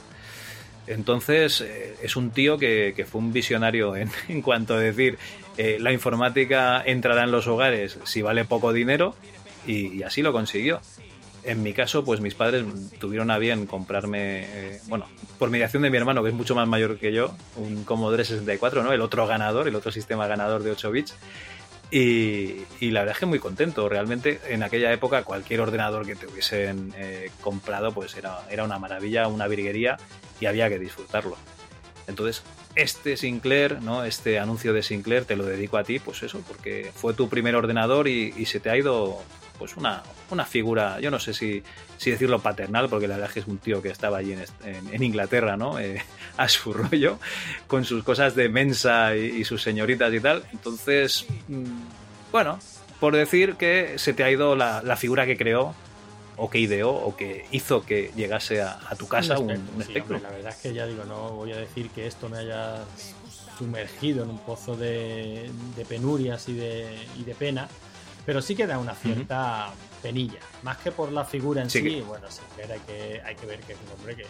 Entonces, 0.86 1.62
eh, 1.62 1.96
es 2.02 2.16
un 2.16 2.32
tío 2.32 2.58
que, 2.58 3.06
fue 3.10 3.20
un 3.20 3.34
visionario 3.34 3.96
en, 4.28 4.42
cuanto 4.42 4.76
a 4.76 4.80
decir, 4.80 5.18
eh, 5.58 5.78
la 5.80 5.92
informática 5.92 6.82
entrará 6.86 7.24
en 7.24 7.32
los 7.32 7.48
hogares 7.48 7.98
si 8.06 8.22
vale 8.22 8.46
poco 8.46 8.72
dinero, 8.74 9.16
y, 9.66 9.98
y 9.98 10.04
así 10.04 10.22
lo 10.22 10.32
consiguió. 10.32 10.80
En 11.48 11.64
mi 11.64 11.72
caso, 11.72 12.04
pues 12.04 12.20
mis 12.20 12.36
padres 12.36 12.66
tuvieron 13.00 13.32
a 13.32 13.38
bien 13.38 13.68
comprarme, 13.68 14.44
eh, 14.44 14.82
bueno, 14.88 15.06
por 15.40 15.50
mediación 15.50 15.82
de 15.82 15.90
mi 15.90 15.96
hermano, 15.96 16.22
que 16.22 16.28
es 16.28 16.36
mucho 16.36 16.56
más 16.56 16.68
mayor 16.68 16.98
que 16.98 17.14
yo, 17.14 17.34
un 17.56 17.86
Commodore 17.86 18.26
64, 18.26 18.84
¿no? 18.84 18.92
El 18.92 19.00
otro 19.00 19.26
ganador, 19.26 19.66
el 19.70 19.76
otro 19.76 19.90
sistema 19.94 20.28
ganador 20.28 20.62
de 20.62 20.72
8 20.72 20.92
bits. 20.92 21.16
Y, 21.90 22.66
la 22.82 23.02
verdad 23.02 23.16
es 23.16 23.20
que 23.20 23.26
muy 23.26 23.40
contento. 23.40 23.88
Realmente 23.88 24.42
en 24.50 24.64
aquella 24.64 24.92
época 24.92 25.24
cualquier 25.24 25.62
ordenador 25.62 26.06
que 26.06 26.16
te 26.16 26.28
hubiesen 26.28 26.94
eh, 26.98 27.32
comprado 27.42 27.94
pues 27.94 28.16
era, 28.16 28.40
era 28.50 28.64
una 28.64 28.78
maravilla, 28.80 29.28
una 29.28 29.48
virguería 29.48 29.98
y 30.40 30.46
había 30.46 30.70
que 30.70 30.80
disfrutarlo. 30.80 31.38
Entonces, 32.08 32.44
este 32.76 33.18
Sinclair, 33.18 33.82
¿no? 33.82 34.04
Este 34.04 34.40
anuncio 34.40 34.74
de 34.74 34.84
Sinclair 34.84 35.26
te 35.26 35.36
lo 35.36 35.46
dedico 35.46 35.78
a 35.78 35.84
ti, 35.84 36.00
pues 36.00 36.24
eso, 36.24 36.42
porque 36.48 36.92
fue 36.94 37.14
tu 37.14 37.28
primer 37.28 37.56
ordenador 37.56 38.08
y 38.08 38.46
se 38.46 38.60
te 38.60 38.70
ha 38.70 38.78
ido 38.78 39.22
pues 39.58 39.76
una, 39.78 40.04
una 40.32 40.46
figura, 40.46 41.00
yo 41.00 41.10
no 41.12 41.20
sé 41.20 41.34
si, 41.34 41.64
si 41.98 42.12
decirlo 42.12 42.40
paternal, 42.40 42.88
porque 42.90 43.08
la 43.08 43.16
verdad 43.16 43.30
es 43.30 43.34
que 43.34 43.40
es 43.42 43.48
un 43.48 43.58
tío 43.58 43.82
que 43.82 43.90
estaba 43.90 44.18
allí 44.20 44.34
en, 44.34 44.40
est- 44.42 44.66
en- 44.66 44.94
en 44.94 45.04
Inglaterra, 45.04 45.58
¿no? 45.58 45.80
Eh, 45.80 46.02
a 46.38 46.48
su 46.48 46.74
rollo, 46.74 47.20
con 47.68 47.84
sus 47.86 48.04
cosas 48.04 48.36
de 48.36 48.50
mensa 48.50 49.16
y, 49.16 49.26
y 49.26 49.44
sus 49.46 49.62
señoritas 49.62 50.14
y 50.14 50.20
tal. 50.20 50.44
Entonces, 50.54 51.26
mm, 51.48 51.64
bueno, 52.32 52.60
por 53.00 53.16
decir 53.16 53.56
que 53.56 53.98
se 53.98 54.14
te 54.14 54.24
ha 54.24 54.32
ido 54.32 54.56
la, 54.56 54.82
la 54.84 54.96
figura 54.98 55.26
que 55.26 55.38
creó, 55.38 55.74
o 56.40 56.50
que 56.52 56.60
ideó, 56.60 56.92
o 56.92 57.16
que 57.18 57.46
hizo 57.52 57.84
que 57.84 58.12
llegase 58.16 58.62
a, 58.62 58.80
a 58.88 58.96
tu 58.96 59.08
casa 59.08 59.40
un, 59.40 59.56
sí, 59.84 59.98
hombre, 60.00 60.20
la 60.22 60.30
verdad 60.30 60.52
es 60.52 60.58
que 60.62 60.72
ya 60.74 60.86
digo, 60.86 61.04
no 61.06 61.32
voy 61.32 61.52
a 61.52 61.58
decir 61.58 61.90
que 61.90 62.06
esto 62.06 62.30
me 62.30 62.38
haya 62.38 62.76
sumergido 63.58 64.24
en 64.24 64.30
un 64.30 64.38
pozo 64.40 64.76
de, 64.76 65.50
de 65.76 65.86
penurias 65.86 66.48
y 66.50 66.54
de, 66.54 66.96
y 67.20 67.24
de 67.24 67.34
pena, 67.34 67.68
pero 68.28 68.42
sí 68.42 68.56
que 68.58 68.68
da 68.68 68.78
una 68.78 68.94
cierta 68.94 69.70
penilla. 70.04 70.40
Más 70.62 70.78
que 70.80 70.92
por 70.92 71.14
la 71.14 71.24
figura 71.24 71.62
en 71.62 71.70
sí, 71.70 71.80
Sí 71.80 71.86
que- 71.86 72.02
bueno, 72.02 72.28
Sinclair 72.30 72.74
hay 72.74 72.80
que, 72.82 73.22
hay 73.26 73.36
que 73.36 73.46
ver 73.46 73.62
que 73.62 73.72
es 73.74 73.80
un 73.88 73.94
hombre 73.98 74.18
que 74.18 74.26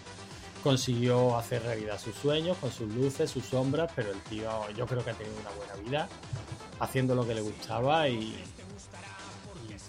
consiguió 0.64 1.36
hacer 1.38 1.64
realidad 1.64 2.00
sus 2.00 2.16
sueños 2.16 2.58
con 2.58 2.72
sus 2.72 2.94
luces, 2.94 3.32
sus 3.32 3.44
sombras, 3.46 3.92
pero 3.96 4.12
el 4.12 4.20
tío 4.22 4.70
yo 4.72 4.86
creo 4.86 5.04
que 5.04 5.10
ha 5.10 5.14
tenido 5.14 5.36
una 5.40 5.50
buena 5.52 5.74
vida 5.76 6.10
haciendo 6.80 7.16
lo 7.16 7.26
que 7.28 7.34
le 7.34 7.42
gustaba 7.42 8.08
y, 8.08 8.14
y, 8.14 8.44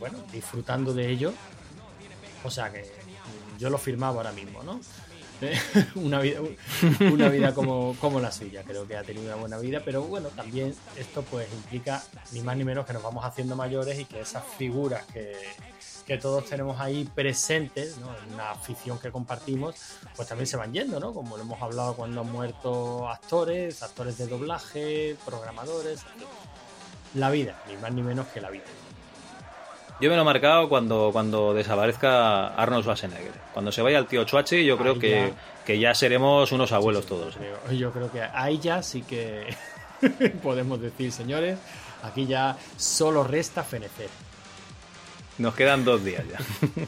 bueno, 0.01 0.19
disfrutando 0.33 0.95
de 0.95 1.09
ello. 1.11 1.33
O 2.45 2.51
sea 2.51 2.73
que 2.73 2.91
yo 3.59 3.69
lo 3.69 3.77
firmaba 3.77 4.17
ahora 4.19 4.33
mismo, 4.33 4.63
¿no? 4.63 4.81
una 5.95 6.21
vida, 6.21 6.41
una 7.13 7.29
vida 7.29 7.55
como, 7.55 7.97
como 8.01 8.21
la 8.21 8.33
suya. 8.33 8.63
Creo 8.65 8.87
que 8.87 8.97
ha 8.97 9.03
tenido 9.03 9.27
una 9.27 9.37
buena 9.37 9.59
vida, 9.59 9.83
pero 9.85 10.03
bueno, 10.03 10.29
también 10.29 10.75
esto 10.97 11.23
pues 11.23 11.49
implica 11.53 12.03
ni 12.33 12.41
más 12.41 12.57
ni 12.57 12.65
menos 12.65 12.87
que 12.87 12.93
nos 12.93 13.03
vamos 13.03 13.25
haciendo 13.25 13.57
mayores 13.57 13.99
y 13.99 14.05
que 14.05 14.21
esas 14.21 14.45
figuras 14.57 15.05
que, 15.13 15.35
que 16.07 16.19
todos 16.19 16.47
tenemos 16.47 16.81
ahí 16.81 17.05
presentes, 17.15 17.99
¿no? 17.99 18.09
en 18.17 18.35
una 18.35 18.51
afición 18.53 18.99
que 18.99 19.13
compartimos, 19.13 19.75
pues 20.17 20.27
también 20.27 20.47
se 20.47 20.57
van 20.57 20.73
yendo, 20.73 20.99
¿no? 20.99 21.13
Como 21.13 21.37
lo 21.37 21.43
hemos 21.43 21.61
hablado 21.61 21.95
cuando 21.95 22.23
han 22.23 22.33
muerto 22.33 23.09
actores, 23.09 23.83
actores 23.83 24.17
de 24.19 24.27
doblaje, 24.27 25.17
programadores. 25.25 26.01
La 27.15 27.31
vida, 27.31 27.63
ni 27.69 27.77
más 27.77 27.93
ni 27.93 28.03
menos 28.03 28.27
que 28.29 28.41
la 28.41 28.51
vida. 28.51 28.65
Yo 30.01 30.09
me 30.11 30.17
lo 30.17 30.23
he 30.23 30.25
marcado 30.25 30.69
cuando, 30.69 31.11
cuando 31.13 31.53
desaparezca 31.55 32.49
Arnold 32.55 32.85
Schwarzenegger. 32.85 33.33
Cuando 33.53 33.73
se 33.73 33.83
vaya 33.83 33.99
el 33.99 34.07
tío 34.07 34.23
Chuachi, 34.25 34.65
yo 34.65 34.79
creo 34.79 34.99
que, 34.99 35.33
ya. 35.35 35.65
que 35.65 35.79
ya 35.81 35.95
seremos 35.95 36.53
unos 36.53 36.71
abuelos 36.73 37.05
todos. 37.07 37.35
Creo- 37.37 37.73
Yo 37.73 37.91
creo 37.91 38.11
que 38.13 38.23
ahí 38.23 38.59
ya 38.59 38.81
sí 38.83 39.03
que 39.03 39.55
podemos 40.43 40.81
decir, 40.81 41.11
señores, 41.11 41.59
aquí 42.05 42.27
ya 42.27 42.57
solo 42.77 43.25
resta 43.25 43.65
fenecer. 43.65 44.09
Nos 45.39 45.55
quedan 45.55 45.85
dos 45.85 46.05
días 46.05 46.25
ya. 46.31 46.39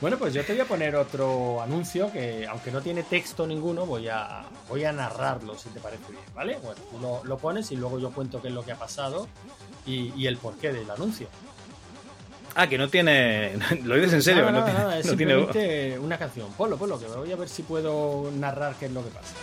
Bueno, 0.00 0.16
pues 0.16 0.32
yo 0.32 0.44
te 0.44 0.52
voy 0.52 0.60
a 0.60 0.64
poner 0.64 0.94
otro 0.94 1.60
anuncio 1.60 2.12
que, 2.12 2.46
aunque 2.46 2.70
no 2.70 2.80
tiene 2.80 3.02
texto 3.02 3.48
ninguno, 3.48 3.84
voy 3.84 4.06
a, 4.06 4.44
voy 4.68 4.84
a 4.84 4.92
narrarlo, 4.92 5.58
si 5.58 5.70
te 5.70 5.80
parece 5.80 6.12
bien, 6.12 6.22
¿vale? 6.36 6.56
Bueno, 6.62 6.80
tú 6.88 7.00
lo, 7.00 7.24
lo 7.24 7.36
pones 7.36 7.72
y 7.72 7.76
luego 7.76 7.98
yo 7.98 8.12
cuento 8.12 8.40
qué 8.40 8.46
es 8.46 8.54
lo 8.54 8.64
que 8.64 8.70
ha 8.70 8.76
pasado 8.76 9.26
y, 9.86 10.12
y 10.16 10.28
el 10.28 10.36
porqué 10.36 10.72
del 10.72 10.88
anuncio. 10.88 11.26
Ah, 12.60 12.68
que 12.68 12.76
no 12.76 12.88
tiene. 12.88 13.52
Lo 13.84 13.94
dices 13.94 14.14
en 14.14 14.22
serio, 14.22 14.50
Nada, 14.50 14.60
no, 14.60 14.66
nada, 14.66 15.00
tiene, 15.00 15.04
no 15.04 15.16
tiene- 15.16 15.42
simplemente 15.52 15.98
una 16.00 16.18
canción. 16.18 16.52
Ponlo, 16.54 16.76
ponlo, 16.76 16.98
que 16.98 17.06
voy 17.06 17.30
a 17.30 17.36
ver 17.36 17.48
si 17.48 17.62
puedo 17.62 18.32
narrar 18.36 18.74
qué 18.80 18.86
es 18.86 18.92
lo 18.92 19.04
que 19.04 19.10
pasa. 19.10 19.34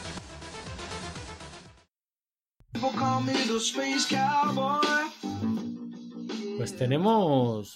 Pues 6.57 6.77
tenemos, 6.77 7.73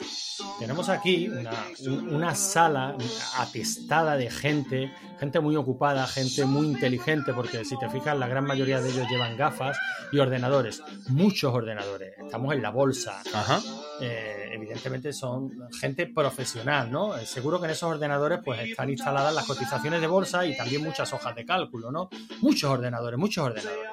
tenemos 0.57 0.88
aquí 0.89 1.27
una, 1.27 1.51
un- 1.85 2.14
una 2.15 2.34
sala 2.35 2.95
atestada 3.38 4.15
de 4.15 4.30
gente, 4.31 4.91
gente 5.19 5.39
muy 5.41 5.56
ocupada, 5.57 6.07
gente 6.07 6.45
muy 6.45 6.68
inteligente, 6.68 7.34
porque 7.34 7.65
si 7.65 7.77
te 7.77 7.89
fijas, 7.89 8.18
la 8.18 8.27
gran 8.27 8.45
mayoría 8.45 8.80
de 8.81 8.89
ellos 8.89 9.07
llevan 9.10 9.35
gafas 9.35 9.77
y 10.14 10.19
ordenadores, 10.19 10.81
muchos 11.10 11.53
ordenadores. 11.53 12.14
Estamos 12.18 12.53
en 12.53 12.61
la 12.61 12.69
bolsa. 12.69 13.22
Ajá. 13.34 13.60
Eh, 14.01 14.51
evidentemente 14.53 15.11
son 15.11 15.51
gente 15.80 16.07
profesional, 16.07 16.89
¿no? 16.89 17.18
Eh, 17.18 17.26
Seguro 17.26 17.60
que 17.60 17.65
en 17.65 17.72
esos 17.72 17.91
ordenadores 17.91 18.39
pues 18.45 18.61
están 18.61 18.89
instaladas 18.89 19.34
las 19.35 19.45
cotizaciones 19.45 19.99
de 19.99 20.07
bolsa 20.07 20.45
y 20.45 20.56
también 20.56 20.84
muchas 20.84 21.11
hojas 21.11 21.35
de 21.35 21.45
cálculo, 21.45 21.91
¿no? 21.91 22.10
Muchos 22.41 22.69
ordenadores, 22.72 23.19
muchos 23.19 23.43
ordenadores. 23.45 23.89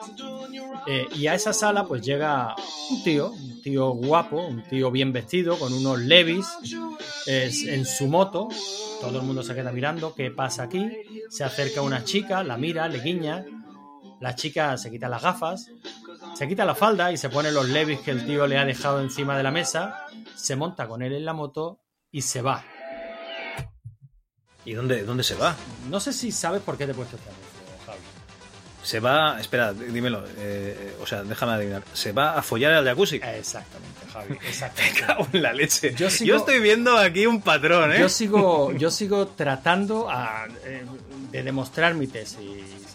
Eh, 0.86 1.06
y 1.16 1.26
a 1.26 1.34
esa 1.34 1.52
sala 1.52 1.84
pues 1.84 2.02
llega 2.02 2.54
un 2.90 3.02
tío, 3.02 3.30
un 3.32 3.60
tío 3.62 3.90
guapo, 3.90 4.46
un 4.46 4.62
tío 4.62 4.75
bien 4.90 5.12
vestido, 5.12 5.58
con 5.58 5.72
unos 5.72 5.98
levis 5.98 6.46
es, 7.26 7.64
en 7.64 7.84
su 7.84 8.06
moto. 8.06 8.48
Todo 9.00 9.18
el 9.20 9.24
mundo 9.26 9.42
se 9.42 9.54
queda 9.54 9.72
mirando, 9.72 10.14
¿qué 10.14 10.30
pasa 10.30 10.64
aquí? 10.64 10.90
Se 11.28 11.44
acerca 11.44 11.82
una 11.82 12.04
chica, 12.04 12.42
la 12.42 12.56
mira, 12.56 12.88
le 12.88 13.00
guiña. 13.00 13.44
La 14.20 14.34
chica 14.34 14.78
se 14.78 14.90
quita 14.90 15.08
las 15.10 15.22
gafas, 15.22 15.70
se 16.34 16.48
quita 16.48 16.64
la 16.64 16.74
falda 16.74 17.12
y 17.12 17.18
se 17.18 17.28
pone 17.28 17.52
los 17.52 17.68
levis 17.68 18.00
que 18.00 18.12
el 18.12 18.24
tío 18.24 18.46
le 18.46 18.56
ha 18.56 18.64
dejado 18.64 19.02
encima 19.02 19.36
de 19.36 19.42
la 19.42 19.50
mesa, 19.50 20.06
se 20.34 20.56
monta 20.56 20.88
con 20.88 21.02
él 21.02 21.12
en 21.12 21.26
la 21.26 21.34
moto 21.34 21.80
y 22.10 22.22
se 22.22 22.40
va. 22.40 22.64
¿Y 24.64 24.72
dónde, 24.72 25.04
dónde 25.04 25.22
se 25.22 25.34
va? 25.34 25.54
No 25.90 26.00
sé 26.00 26.12
si 26.12 26.32
sabes 26.32 26.62
por 26.62 26.78
qué 26.78 26.86
te 26.86 26.92
he 26.92 26.94
puesto 26.94 27.16
este 27.16 27.28
anuncio, 27.28 27.86
Javi. 27.86 27.98
Se 28.82 29.00
va. 29.00 29.38
Espera, 29.38 29.72
dímelo. 29.72 30.24
eh, 30.38 30.96
o 31.00 31.06
sea, 31.06 31.22
déjame 31.22 31.52
adivinar. 31.52 31.84
Se 31.92 32.12
va 32.12 32.36
a 32.38 32.42
follar 32.42 32.72
al 32.72 32.84
jacuzzi. 32.84 33.16
Exactamente, 33.16 33.95
Javi. 34.16 34.38
Exactamente. 34.48 35.00
Me 35.00 35.06
cago 35.06 35.28
en 35.32 35.42
la 35.42 35.52
leche. 35.52 35.94
Yo 35.94 36.06
estoy 36.08 36.60
viendo 36.60 36.96
aquí 36.96 37.26
un 37.26 37.40
patrón, 37.42 37.92
¿eh? 37.92 38.00
Yo 38.00 38.08
sigo, 38.08 38.72
yo 38.72 38.90
sigo 38.90 39.28
tratando 39.28 40.08
a, 40.08 40.46
eh, 40.64 40.84
de 41.30 41.42
demostrar 41.42 41.94
mi 41.94 42.06
tesis, 42.06 42.38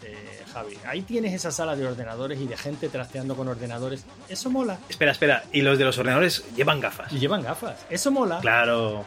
eh, 0.04 0.44
Javi. 0.52 0.78
Ahí 0.86 1.02
tienes 1.04 1.34
esa 1.34 1.52
sala 1.52 1.76
de 1.76 1.86
ordenadores 1.86 2.40
y 2.40 2.48
de 2.48 2.58
gente 2.58 2.90
trasteando 2.90 3.36
con 3.36 3.48
ordenadores. 3.48 4.06
Eso 4.28 4.50
mola. 4.50 4.80
Espera, 4.90 5.12
espera. 5.12 5.44
Y 5.52 5.62
los 5.62 5.78
de 5.78 5.86
los 5.86 5.98
ordenadores 5.98 6.44
llevan 6.56 6.80
gafas. 6.80 7.12
Y 7.12 7.20
llevan 7.20 7.44
gafas. 7.44 7.86
Eso 7.90 8.12
mola. 8.12 8.40
Claro. 8.42 9.06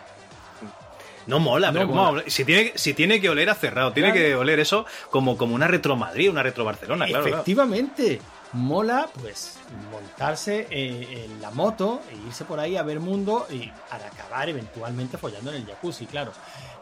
No 1.27 1.41
mola, 1.41 1.73
No 1.73 1.81
pero. 1.81 2.31
Si 2.31 2.45
tiene, 2.45 2.73
si 2.75 2.93
tiene 2.93 3.19
que 3.19 3.31
oler 3.31 3.49
a 3.49 3.55
cerrado, 3.55 3.93
tiene 3.93 4.13
que 4.13 4.35
oler 4.35 4.61
eso 4.61 4.85
como, 5.11 5.39
como 5.39 5.55
una 5.55 5.67
retro 5.67 5.97
Madrid, 5.97 6.29
una 6.29 6.43
retro 6.43 6.67
Barcelona, 6.67 7.07
claro. 7.07 7.25
claro. 7.25 7.37
Efectivamente. 7.39 8.21
Mola, 8.53 9.09
pues, 9.21 9.59
montarse 9.91 10.67
eh, 10.71 11.25
en 11.27 11.41
la 11.43 11.51
moto 11.51 12.01
e 12.11 12.17
irse 12.27 12.45
por 12.45 12.59
ahí 12.61 12.77
a 12.77 12.83
ver 12.83 13.01
mundo 13.01 13.47
y 13.51 13.71
para 13.91 14.07
acabar 14.07 14.49
eventualmente 14.49 15.19
follando 15.19 15.51
en 15.51 15.57
el 15.63 15.67
jacuzzi, 15.67 16.07
claro. 16.07 16.33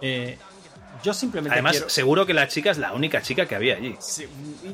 Eh, 0.00 0.38
yo 1.02 1.12
simplemente 1.14 1.54
Además, 1.54 1.72
quiero- 1.72 1.88
seguro 1.90 2.26
que 2.26 2.34
la 2.34 2.46
chica 2.48 2.70
es 2.70 2.78
la 2.78 2.92
única 2.92 3.22
chica 3.22 3.46
que 3.46 3.54
había 3.54 3.76
allí. 3.76 3.96
Sí, 4.00 4.26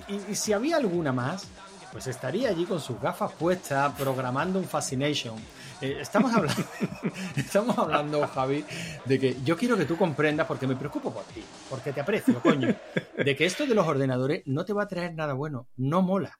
y, 0.09 0.12
y- 0.12 0.24
y 0.31 0.35
si 0.35 0.53
había 0.53 0.77
alguna 0.77 1.12
más, 1.12 1.47
pues 1.93 2.07
estaría 2.07 2.51
allí 2.51 2.65
con 2.66 2.81
sus 2.81 3.01
gafas 3.01 3.32
puestas, 3.32 3.93
programando 3.97 4.59
un 4.59 4.66
Fascination. 4.66 5.36
Eh, 5.81 5.99
estamos 6.01 6.35
hablando, 6.35 6.62
estamos 7.36 7.78
hablando, 7.78 8.27
Javi, 8.27 8.65
de 9.05 9.19
que 9.19 9.36
yo 9.45 9.57
quiero 9.57 9.77
que 9.77 9.85
tú 9.85 9.97
comprendas, 9.97 10.47
porque 10.47 10.66
me 10.66 10.74
preocupo 10.77 11.12
por 11.15 11.23
ti, 11.27 11.43
porque 11.70 11.93
te 11.93 12.01
aprecio, 12.01 12.40
coño, 12.40 12.74
de 13.16 13.36
que 13.36 13.47
esto 13.47 13.65
de 13.65 13.74
los 13.74 13.86
ordenadores 13.86 14.43
no 14.47 14.65
te 14.65 14.73
va 14.73 14.82
a 14.82 14.89
traer 14.89 15.15
nada 15.15 15.35
bueno, 15.35 15.69
no 15.77 16.03
mola. 16.03 16.36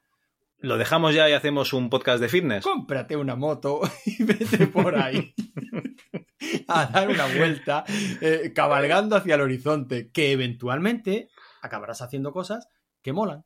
Lo 0.61 0.77
dejamos 0.77 1.15
ya 1.15 1.29
y 1.29 1.35
hacemos 1.35 1.73
un 1.73 1.89
podcast 1.89 2.21
de 2.21 2.29
fitness. 2.29 2.65
Cómprate 2.65 3.17
una 3.17 3.37
moto 3.37 3.81
y 4.05 4.25
vete 4.25 4.67
por 4.67 4.97
ahí 4.97 5.33
a 6.69 6.87
dar 6.87 7.09
una 7.09 7.27
vuelta, 7.27 7.85
eh, 8.21 8.53
cabalgando 8.55 9.15
hacia 9.15 9.37
el 9.37 9.41
horizonte, 9.41 10.11
que 10.11 10.33
eventualmente 10.33 11.31
acabarás 11.63 12.03
haciendo 12.03 12.33
cosas 12.33 12.69
que 13.03 13.13
molan. 13.13 13.45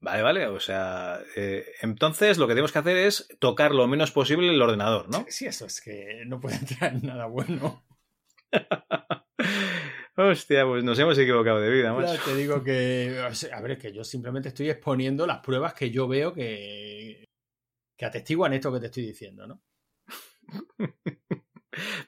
Vale, 0.00 0.22
vale. 0.22 0.46
O 0.48 0.58
sea, 0.58 1.20
eh, 1.36 1.64
entonces 1.80 2.38
lo 2.38 2.48
que 2.48 2.54
tenemos 2.54 2.72
que 2.72 2.80
hacer 2.80 2.96
es 2.96 3.28
tocar 3.38 3.72
lo 3.72 3.86
menos 3.86 4.10
posible 4.10 4.48
el 4.48 4.60
ordenador, 4.60 5.08
¿no? 5.08 5.26
Sí, 5.28 5.46
eso 5.46 5.66
es 5.66 5.80
que 5.80 6.24
no 6.26 6.40
puede 6.40 6.56
entrar 6.56 6.92
en 6.92 7.06
nada 7.06 7.26
bueno. 7.26 7.84
Hostia, 10.16 10.64
pues 10.64 10.82
nos 10.82 10.98
hemos 10.98 11.18
equivocado 11.18 11.60
de 11.60 11.70
vida, 11.70 11.92
macho. 11.92 12.14
Ya 12.14 12.24
te 12.24 12.34
digo 12.34 12.62
que. 12.62 13.20
A 13.52 13.60
ver, 13.60 13.72
es 13.72 13.78
que 13.78 13.92
yo 13.92 14.02
simplemente 14.02 14.48
estoy 14.48 14.70
exponiendo 14.70 15.26
las 15.26 15.38
pruebas 15.38 15.74
que 15.74 15.90
yo 15.90 16.08
veo 16.08 16.32
que. 16.32 17.24
que 17.96 18.04
atestiguan 18.04 18.52
esto 18.54 18.72
que 18.72 18.80
te 18.80 18.86
estoy 18.86 19.04
diciendo, 19.06 19.46
¿no? 19.46 19.62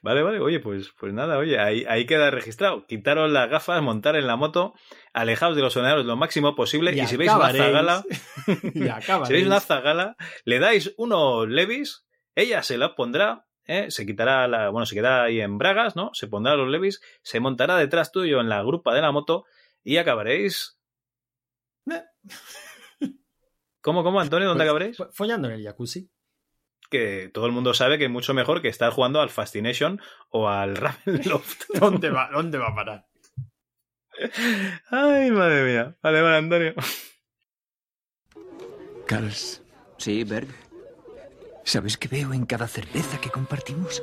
Vale, 0.01 0.23
vale, 0.23 0.39
oye, 0.39 0.59
pues, 0.59 0.91
pues 0.97 1.13
nada, 1.13 1.37
oye, 1.37 1.59
ahí, 1.59 1.85
ahí 1.87 2.05
queda 2.05 2.31
registrado. 2.31 2.85
Quitaros 2.87 3.31
las 3.31 3.49
gafas, 3.49 3.81
montar 3.81 4.15
en 4.15 4.27
la 4.27 4.35
moto, 4.35 4.73
alejaos 5.13 5.55
de 5.55 5.61
los 5.61 5.75
ordenadores 5.75 6.05
lo 6.05 6.15
máximo 6.15 6.55
posible 6.55 6.95
y, 6.95 7.01
Y 7.01 7.07
si 7.07 7.17
veis 7.17 7.31
una 7.31 7.53
zagala, 7.53 8.03
si 9.25 9.33
veis 9.33 9.45
una 9.45 9.59
zagala, 9.59 10.15
le 10.45 10.59
dais 10.59 10.93
unos 10.97 11.47
levis, 11.47 12.07
ella 12.35 12.63
se 12.63 12.77
la 12.77 12.95
pondrá, 12.95 13.47
¿eh? 13.69 13.91
se 13.91 14.05
quitará 14.05 14.47
la, 14.47 14.69
bueno, 14.69 14.85
se 14.85 14.95
quedará 14.95 15.23
ahí 15.23 15.39
en 15.39 15.57
bragas, 15.57 15.95
¿no? 15.95 16.09
Se 16.13 16.27
pondrá 16.27 16.55
los 16.55 16.67
levis, 16.67 17.01
se 17.21 17.39
montará 17.39 17.77
detrás 17.77 18.11
tuyo 18.11 18.41
en 18.41 18.49
la 18.49 18.61
grupa 18.63 18.93
de 18.93 19.01
la 19.01 19.11
moto 19.11 19.45
y 19.83 19.97
acabaréis. 19.97 20.77
¿Cómo, 23.81 24.03
cómo, 24.03 24.19
Antonio? 24.19 24.47
¿Dónde 24.49 24.63
Pues- 24.65 24.69
acabaréis? 24.69 24.97
follando 25.15 25.47
en 25.47 25.53
el 25.55 25.63
jacuzzi. 25.63 26.09
Que 26.89 27.29
todo 27.33 27.45
el 27.45 27.51
mundo 27.51 27.73
sabe 27.75 27.97
que 27.99 28.05
es 28.05 28.09
mucho 28.09 28.33
mejor 28.33 28.61
que 28.63 28.67
estar 28.67 28.91
jugando 28.91 29.21
al 29.21 29.29
Fascination 29.29 30.01
o 30.29 30.49
al 30.49 30.75
Ravenloft. 30.75 31.69
¿Dónde 31.79 32.09
va, 32.09 32.29
¿Dónde 32.33 32.57
va 32.57 32.69
a 32.69 32.75
parar? 32.75 33.05
Ay, 34.89 35.29
madre 35.31 35.63
mía. 35.63 35.95
Vale, 36.01 36.21
vale, 36.21 36.37
Antonio. 36.37 36.73
Carls. 39.05 39.61
Sí, 39.97 40.23
Berg. 40.23 40.47
¿Sabes 41.69 41.97
qué 41.97 42.07
veo 42.07 42.33
en 42.33 42.47
cada 42.47 42.67
cerveza 42.67 43.21
que 43.21 43.29
compartimos? 43.29 44.01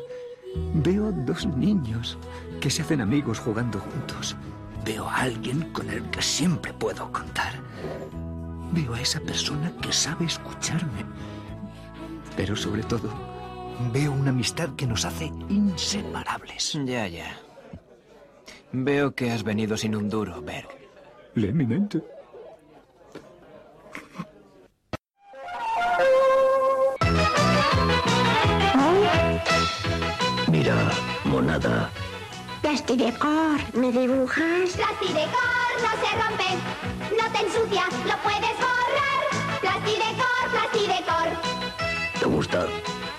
Veo 0.74 1.10
dos 1.10 1.46
niños 1.46 2.16
que 2.60 2.70
se 2.70 2.82
hacen 2.82 3.00
amigos 3.00 3.40
jugando 3.40 3.80
juntos. 3.80 4.36
Veo 4.84 5.08
a 5.08 5.22
alguien 5.22 5.72
con 5.72 5.90
el 5.90 6.08
que 6.10 6.22
siempre 6.22 6.72
puedo 6.72 7.10
contar. 7.10 7.54
Veo 8.70 8.94
a 8.94 9.00
esa 9.00 9.18
persona 9.18 9.72
que 9.82 9.92
sabe 9.92 10.26
escucharme. 10.26 11.04
Pero 12.36 12.54
sobre 12.54 12.84
todo, 12.84 13.10
veo 13.92 14.12
una 14.12 14.30
amistad 14.30 14.76
que 14.76 14.86
nos 14.86 15.04
hace 15.04 15.32
inseparables. 15.48 16.78
Ya, 16.84 17.08
ya. 17.08 17.36
Veo 18.70 19.12
que 19.12 19.32
has 19.32 19.42
venido 19.42 19.76
sin 19.76 19.96
un 19.96 20.08
duro, 20.08 20.40
Berg. 20.40 20.68
Lee 21.34 21.52
mi 21.52 21.66
mente. 21.66 22.00
Mira, 30.66 30.90
monada. 31.22 31.90
Plastidecor, 32.60 33.60
¿me 33.74 33.92
dibujas? 33.92 34.70
Plastidecor 34.74 35.70
no 35.80 35.92
se 36.02 36.10
rompe, 36.20 36.50
no 37.16 37.30
te 37.30 37.38
ensucia, 37.46 37.84
lo 38.04 38.16
puedes 38.24 38.56
borrar. 38.64 39.60
Plastidecor, 39.60 40.42
plastidecor. 40.50 41.28
¿Te 42.18 42.26
gusta? 42.26 42.66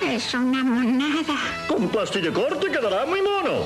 Es 0.01 0.33
una 0.33 0.61
monada. 0.61 1.37
Con 1.69 1.87
plastidecor 1.87 2.59
te 2.59 2.69
quedará 2.69 3.05
muy 3.05 3.21
mono. 3.21 3.63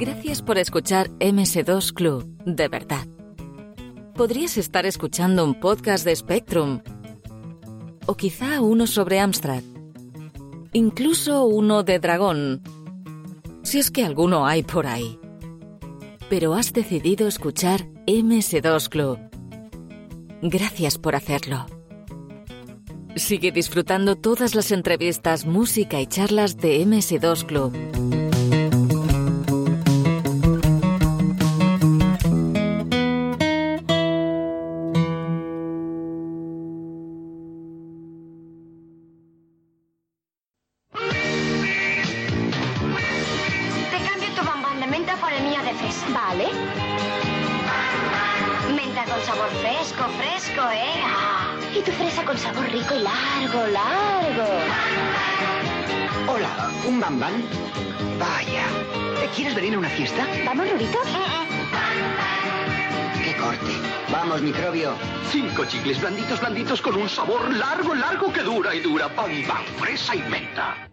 Gracias 0.00 0.42
por 0.42 0.58
escuchar 0.58 1.10
MS2 1.20 1.92
Club, 1.92 2.26
de 2.44 2.66
verdad. 2.66 3.06
Podrías 4.20 4.58
estar 4.58 4.84
escuchando 4.84 5.42
un 5.46 5.54
podcast 5.54 6.04
de 6.04 6.14
Spectrum, 6.14 6.82
o 8.04 8.14
quizá 8.18 8.60
uno 8.60 8.86
sobre 8.86 9.18
Amstrad, 9.18 9.62
incluso 10.74 11.46
uno 11.46 11.84
de 11.84 11.98
Dragón, 11.98 12.60
si 13.62 13.78
es 13.78 13.90
que 13.90 14.04
alguno 14.04 14.46
hay 14.46 14.62
por 14.62 14.86
ahí. 14.86 15.18
Pero 16.28 16.52
has 16.52 16.74
decidido 16.74 17.28
escuchar 17.28 17.86
MS2 18.06 18.90
Club. 18.90 19.18
Gracias 20.42 20.98
por 20.98 21.16
hacerlo. 21.16 21.64
Sigue 23.16 23.52
disfrutando 23.52 24.16
todas 24.16 24.54
las 24.54 24.70
entrevistas, 24.70 25.46
música 25.46 25.98
y 25.98 26.06
charlas 26.06 26.58
de 26.58 26.84
MS2 26.84 27.46
Club. 27.46 28.09
¿Un 57.10 57.18
bambán? 57.18 57.42
Vaya. 58.18 58.64
¿Quieres 59.34 59.54
venir 59.54 59.74
a 59.74 59.78
una 59.78 59.88
fiesta? 59.88 60.26
¿Vamos, 60.44 60.70
Rurito? 60.70 60.98
¡Qué 63.24 63.36
corte! 63.36 63.72
Vamos, 64.10 64.42
microbio. 64.42 64.94
Cinco 65.30 65.64
chicles 65.64 66.00
blanditos, 66.00 66.40
blanditos 66.40 66.80
con 66.80 66.96
un 66.96 67.08
sabor 67.08 67.52
largo, 67.54 67.94
largo 67.94 68.32
que 68.32 68.42
dura 68.42 68.74
y 68.74 68.80
dura. 68.80 69.08
Bam, 69.08 69.46
bam, 69.46 69.64
fresa 69.78 70.14
y 70.14 70.22
menta. 70.22 70.89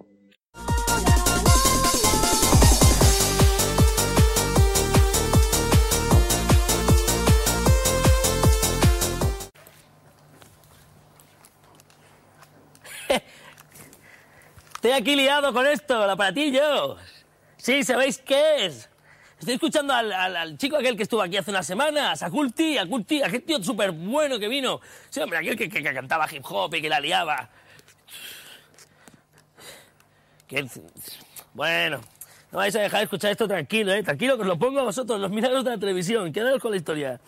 Estoy 14.88 15.01
aquí 15.01 15.15
liado 15.18 15.51
con 15.51 15.68
esto, 15.68 16.01
el 16.05 16.09
aparatillo. 16.09 16.95
Sí, 17.57 17.84
¿sabéis 17.84 18.19
qué 18.19 18.68
es? 18.68 18.89
Estoy 19.38 19.55
escuchando 19.55 19.93
al, 19.93 20.14
al- 20.14 20.38
al 20.38 20.57
chico 20.57 20.77
aquel 20.77 20.95
que 20.95 21.03
estuvo 21.03 21.22
aquí 21.22 21.35
hace 21.35 21.51
unas 21.51 21.68
semanas, 21.68 22.23
a 22.23 22.30
Culti, 22.30 22.77
a 22.77 22.85
Culti, 22.85 23.22
aquel 23.22 23.43
tío 23.43 23.61
súper 23.61 23.91
bueno 23.91 24.39
que 24.39 24.47
vino. 24.47 24.80
Sí, 25.09 25.19
hombre, 25.19 25.39
aquel 25.39 25.57
que, 25.57 25.68
que- 25.68 25.84
que 25.84 25.93
cantaba 25.93 26.26
hip 26.34 26.41
hop 26.49 26.73
y 26.76 26.81
que 26.81 26.88
la 26.88 27.01
liaba. 27.01 27.49
Que- 30.47 30.65
Bueno, 31.53 31.99
no 32.53 32.57
vais 32.59 32.73
a 32.77 32.80
dejar 32.80 32.99
de 33.01 33.03
escuchar 33.03 33.31
esto 33.31 33.45
tranquilo, 33.45 33.91
¿eh? 33.91 34.03
Tranquilo, 34.03 34.38
que 34.38 34.43
os 34.43 34.47
lo 34.47 34.57
pongo 34.57 34.80
a 34.80 34.84
vosotros, 34.84 35.19
los 35.19 35.31
milagros 35.31 35.65
de 35.65 35.72
la 35.72 35.77
televisión. 35.77 36.31
Quedaros 36.31 36.61
con 36.61 36.72
la 36.72 36.77
historia. 36.77 37.19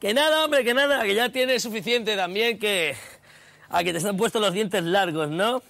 Que 0.00 0.14
nada, 0.14 0.44
hombre, 0.44 0.64
que 0.64 0.74
nada, 0.74 1.02
que 1.02 1.14
ya 1.14 1.30
tienes 1.30 1.62
suficiente 1.62 2.16
también 2.16 2.58
que... 2.58 2.96
A 3.68 3.84
que 3.84 3.92
te 3.92 3.98
están 3.98 4.16
puestos 4.16 4.42
los 4.42 4.52
dientes 4.52 4.82
largos, 4.82 5.30
¿no? 5.30 5.62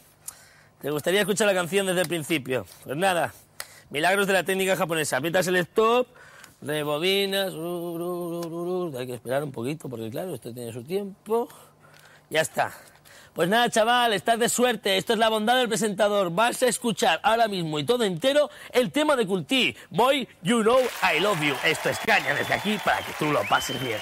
¿Te 0.81 0.91
gustaría 0.91 1.21
escuchar 1.21 1.47
la 1.47 1.55
canción 1.55 1.87
desde 1.87 2.01
el 2.01 2.09
principio? 2.09 2.67
Pues 2.85 2.97
nada, 2.97 3.35
milagros 3.91 4.27
de 4.27 4.33
la 4.33 4.43
técnica 4.43 4.77
japonesa. 4.77 5.19
Aprietas 5.19 5.47
el 5.49 5.57
stop, 5.57 6.09
rebobinas, 6.63 7.53
hay 8.99 9.07
que 9.07 9.15
esperar 9.15 9.45
un 9.45 9.53
poquito 9.53 9.89
porque 9.89 10.11
claro, 10.11 10.35
esto 10.35 10.53
tiene 10.53 10.73
su 10.73 10.83
tiempo. 10.85 11.49
Ya 12.29 12.43
está. 12.43 12.73
Pues 13.33 13.49
nada, 13.49 13.71
chaval, 13.71 14.13
estás 14.13 14.39
de 14.39 14.49
suerte. 14.49 14.97
Esto 14.97 15.13
es 15.13 15.19
la 15.19 15.29
bondad 15.29 15.57
del 15.57 15.69
presentador. 15.69 16.31
Vas 16.31 16.63
a 16.63 16.67
escuchar 16.67 17.21
ahora 17.23 17.49
mismo 17.49 17.79
y 17.79 17.85
todo 17.85 18.05
entero 18.05 18.51
el 18.73 18.91
tema 18.91 19.17
de 19.17 19.27
Culti. 19.27 19.77
Boy, 19.91 20.29
you 20.43 20.63
know 20.63 20.81
I 21.03 21.21
love 21.21 21.41
you. 21.41 21.55
Esto 21.65 21.89
es 21.91 21.99
caña 22.01 22.35
desde 22.35 22.55
aquí 22.55 22.77
para 22.85 22.99
que 22.99 23.13
tú 23.19 23.33
lo 23.33 23.43
pases 23.49 23.81
bien. 23.83 24.01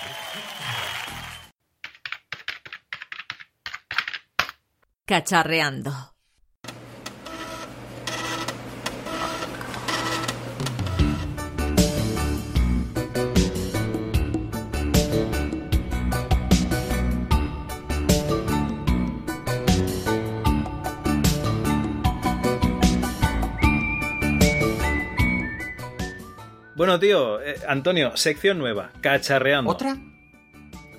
Cacharreando. 5.05 6.18
Bueno, 26.79 26.99
tío, 26.99 27.43
eh, 27.43 27.57
Antonio, 27.69 28.17
sección 28.17 28.57
nueva, 28.59 28.91
cacharreando. 29.03 29.71
¿Otra? 29.71 29.99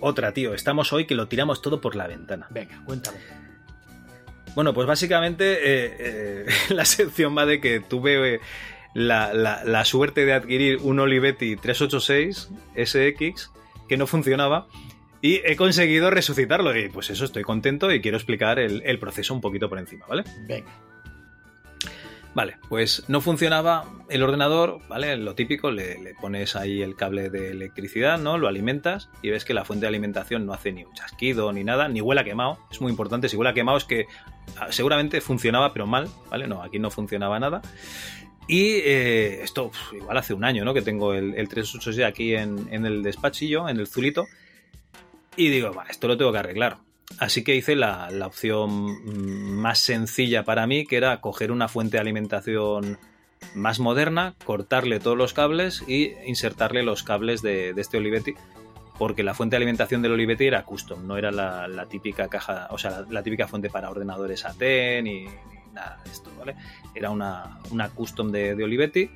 Otra, 0.02 0.34
tío. 0.34 0.54
Estamos 0.54 0.94
hoy 0.94 1.06
que 1.06 1.16
lo 1.16 1.28
tiramos 1.28 1.62
todo 1.62 1.82
por 1.82 1.96
la 1.96 2.06
ventana. 2.06 2.48
Venga, 2.52 2.84
cuéntame. 2.86 3.18
Bueno, 4.56 4.74
pues 4.74 4.86
básicamente 4.88 5.54
eh, 5.54 5.96
eh, 6.00 6.46
la 6.70 6.86
sección 6.86 7.36
va 7.38 7.46
de 7.46 7.62
que 7.62 7.80
tuve 7.80 8.40
la, 8.94 9.34
la- 9.34 9.64
la 9.64 9.86
suerte 9.86 10.26
de 10.26 10.34
adquirir 10.34 10.78
un 10.82 11.00
Olivetti 11.00 11.56
386 11.56 12.50
SX 12.76 13.52
que 13.88 13.98
no 13.98 14.06
funcionaba 14.06 14.68
y 15.22 15.36
he 15.46 15.56
conseguido 15.56 16.10
resucitarlo. 16.12 16.76
Y 16.78 16.90
pues 16.90 17.10
eso, 17.10 17.24
estoy 17.26 17.44
contento 17.44 17.90
y 17.92 18.02
quiero 18.02 18.18
explicar 18.18 18.60
el, 18.60 18.82
el 18.86 19.00
proceso 19.00 19.34
un 19.34 19.42
poquito 19.42 19.70
por 19.70 19.80
encima, 19.80 20.06
¿vale? 20.08 20.24
Venga. 20.46 20.70
Vale, 22.36 22.58
pues 22.70 23.04
no 23.08 23.22
funcionaba 23.22 23.86
el 24.08 24.22
ordenador, 24.22 24.80
¿vale? 24.88 25.18
Lo 25.18 25.34
típico, 25.34 25.72
le, 25.72 26.14
pones 26.22 26.56
ahí 26.56 26.82
el 26.82 26.96
cable 26.96 27.30
de 27.30 27.52
electricidad, 27.52 28.20
¿no? 28.20 28.38
Lo 28.38 28.48
alimentas 28.48 29.10
y 29.24 29.32
ves 29.32 29.46
que 29.46 29.56
la 29.56 29.66
fuente 29.66 29.86
de 29.86 29.88
alimentación 29.88 30.46
no 30.46 30.54
hace 30.54 30.72
ni 30.72 30.84
un 30.84 30.94
chasquido 30.94 31.52
ni 31.52 31.64
nada, 31.64 31.88
ni 31.88 32.02
huele 32.02 32.22
a 32.22 32.24
quemado. 32.24 32.60
Es 32.72 32.82
muy 32.82 32.92
importante, 32.92 33.30
si 33.30 33.36
huele 33.36 33.50
a 33.50 33.54
quemado 33.54 33.78
es 33.80 33.86
que 33.86 34.06
ah, 34.58 34.68
seguramente 34.70 35.22
funcionaba 35.22 35.74
pero 35.74 35.88
mal, 35.88 36.08
¿vale? 36.30 36.48
No, 36.48 36.62
aquí 36.62 36.78
no 36.78 36.92
funcionaba 36.92 37.40
nada. 37.40 37.62
Y 38.48 38.78
eh, 38.84 39.42
esto 39.44 39.72
igual 39.92 40.18
hace 40.18 40.34
un 40.34 40.44
año, 40.44 40.64
¿no? 40.66 40.74
Que 40.74 40.82
tengo 40.84 41.14
el, 41.14 41.34
el 41.36 41.48
386 41.48 42.06
aquí 42.08 42.36
en, 42.36 42.68
en 42.72 42.86
el 42.86 43.02
despachillo, 43.02 43.68
en 43.70 43.80
el 43.80 43.88
Zulito. 43.88 44.28
Y 45.36 45.50
digo, 45.50 45.74
va, 45.74 45.86
esto 45.90 46.08
lo 46.08 46.18
tengo 46.18 46.32
que 46.32 46.40
arreglar. 46.40 46.78
Así 47.18 47.44
que 47.44 47.56
hice 47.56 47.76
la, 47.76 48.10
la 48.12 48.28
opción 48.28 48.70
mm, 48.70 49.60
más 49.60 49.80
sencilla 49.80 50.44
para 50.44 50.68
mí, 50.68 50.86
que 50.86 50.98
era 50.98 51.20
coger 51.22 51.52
una 51.52 51.68
fuente 51.68 51.98
de 51.98 52.02
alimentación 52.02 52.98
más 53.56 53.80
moderna, 53.80 54.36
cortarle 54.46 55.00
todos 55.00 55.18
los 55.18 55.34
cables 55.34 55.84
y 55.88 56.14
insertarle 56.26 56.84
los 56.84 57.04
cables 57.04 57.42
de, 57.42 57.74
de 57.74 57.82
este 57.82 57.98
Olivetti, 57.98 58.36
porque 58.98 59.24
la 59.24 59.34
fuente 59.34 59.54
de 59.54 59.58
alimentación 59.58 60.02
del 60.02 60.12
Olivetti 60.12 60.46
era 60.46 60.64
custom, 60.64 61.08
no 61.08 61.18
era 61.18 61.32
la, 61.32 61.68
la 61.68 61.86
típica 61.88 62.28
caja, 62.28 62.68
o 62.70 62.78
sea, 62.78 63.06
la, 63.10 63.24
típica 63.24 63.48
fuente 63.48 63.70
para 63.70 63.90
ordenadores 63.90 64.46
AT 64.46 64.62
ni 65.04 65.26
nada 65.74 66.00
de 66.04 66.12
esto, 66.12 66.32
¿vale? 66.38 66.56
Era 66.94 67.10
una, 67.10 67.60
una 67.72 67.90
custom 67.90 68.32
de, 68.32 68.56
de 68.56 68.64
Olivetti. 68.64 69.10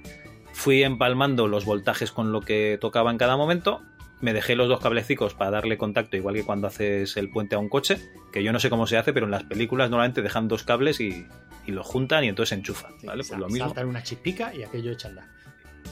Fui 0.54 0.84
empalmando 0.84 1.48
los 1.48 1.66
voltajes 1.66 2.12
con 2.12 2.32
lo 2.32 2.42
que 2.42 2.78
tocaba 2.80 3.12
en 3.12 3.18
cada 3.18 3.38
momento 3.38 3.82
me 4.24 4.34
dejé 4.34 4.56
los 4.56 4.70
dos 4.70 4.80
cablecicos 4.80 5.34
para 5.34 5.52
darle 5.52 5.78
contacto, 5.78 6.16
igual 6.16 6.36
que 6.36 6.46
cuando 6.46 6.68
haces 6.68 7.18
el 7.18 7.30
puente 7.30 7.56
a 7.56 7.60
un 7.60 7.68
coche, 7.68 7.98
que 8.32 8.42
yo 8.42 8.54
no 8.54 8.60
sé 8.60 8.70
cómo 8.70 8.88
se 8.88 8.96
hace, 8.98 9.12
pero 9.12 9.26
en 9.26 9.32
las 9.32 9.44
películas 9.44 9.90
normalmente 9.90 10.22
dejan 10.22 10.48
dos 10.48 10.64
cables 10.64 11.02
y, 11.02 11.28
y 11.68 11.72
los 11.74 11.86
juntan 11.86 12.24
y 12.24 12.30
entonces 12.30 12.50
se 12.50 12.56
enchufan, 12.56 12.94
¿vale? 13.04 13.26
Pues 13.28 13.38
lo 13.38 13.50
mismo. 13.50 13.66
Saltan 13.66 13.88
una 13.88 14.02
chispica 14.02 14.56
y 14.56 14.64
aquello 14.64 14.94
echa 14.94 15.10
andar. 15.10 15.26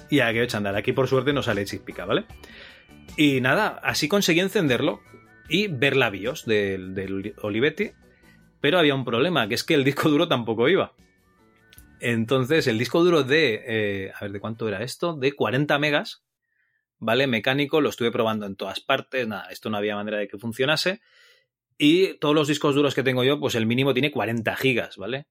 Y 0.09 0.21
aquí 0.21 0.39
hecho 0.39 0.55
andar. 0.55 0.77
Aquí 0.77 0.93
por 0.93 1.09
suerte 1.09 1.33
no 1.33 1.43
sale 1.43 1.65
chispica, 1.65 2.05
¿vale? 2.05 2.23
Y 3.17 3.41
nada, 3.41 3.79
así 3.83 4.07
conseguí 4.07 4.39
encenderlo 4.39 5.01
y 5.49 5.67
ver 5.67 5.97
la 5.97 6.09
BIOS 6.09 6.45
del, 6.45 6.95
del 6.95 7.35
Olivetti, 7.41 7.91
pero 8.61 8.79
había 8.79 8.95
un 8.95 9.03
problema, 9.03 9.49
que 9.49 9.55
es 9.55 9.65
que 9.65 9.73
el 9.73 9.83
disco 9.83 10.07
duro 10.07 10.29
tampoco 10.29 10.69
iba. 10.69 10.93
Entonces, 11.99 12.65
el 12.67 12.77
disco 12.77 13.03
duro 13.03 13.23
de, 13.23 13.61
eh, 13.67 14.11
a 14.15 14.21
ver, 14.21 14.31
¿de 14.31 14.39
cuánto 14.39 14.69
era 14.69 14.83
esto? 14.83 15.17
De 15.17 15.33
40 15.33 15.77
megas, 15.79 16.23
¿vale? 17.01 17.27
Mecánico, 17.27 17.81
lo 17.81 17.89
estuve 17.89 18.11
probando 18.11 18.45
en 18.45 18.55
todas 18.55 18.79
partes, 18.79 19.27
nada, 19.27 19.49
esto 19.49 19.69
no 19.69 19.77
había 19.77 19.95
manera 19.95 20.19
de 20.19 20.29
que 20.29 20.37
funcionase. 20.37 21.01
Y 21.77 22.13
todos 22.19 22.35
los 22.35 22.47
discos 22.47 22.75
duros 22.75 22.93
que 22.93 23.03
tengo 23.03 23.23
yo, 23.23 23.39
pues 23.39 23.55
el 23.55 23.65
mínimo 23.65 23.93
tiene 23.93 24.11
40 24.11 24.55
gigas, 24.55 24.97
¿vale? 24.97 25.25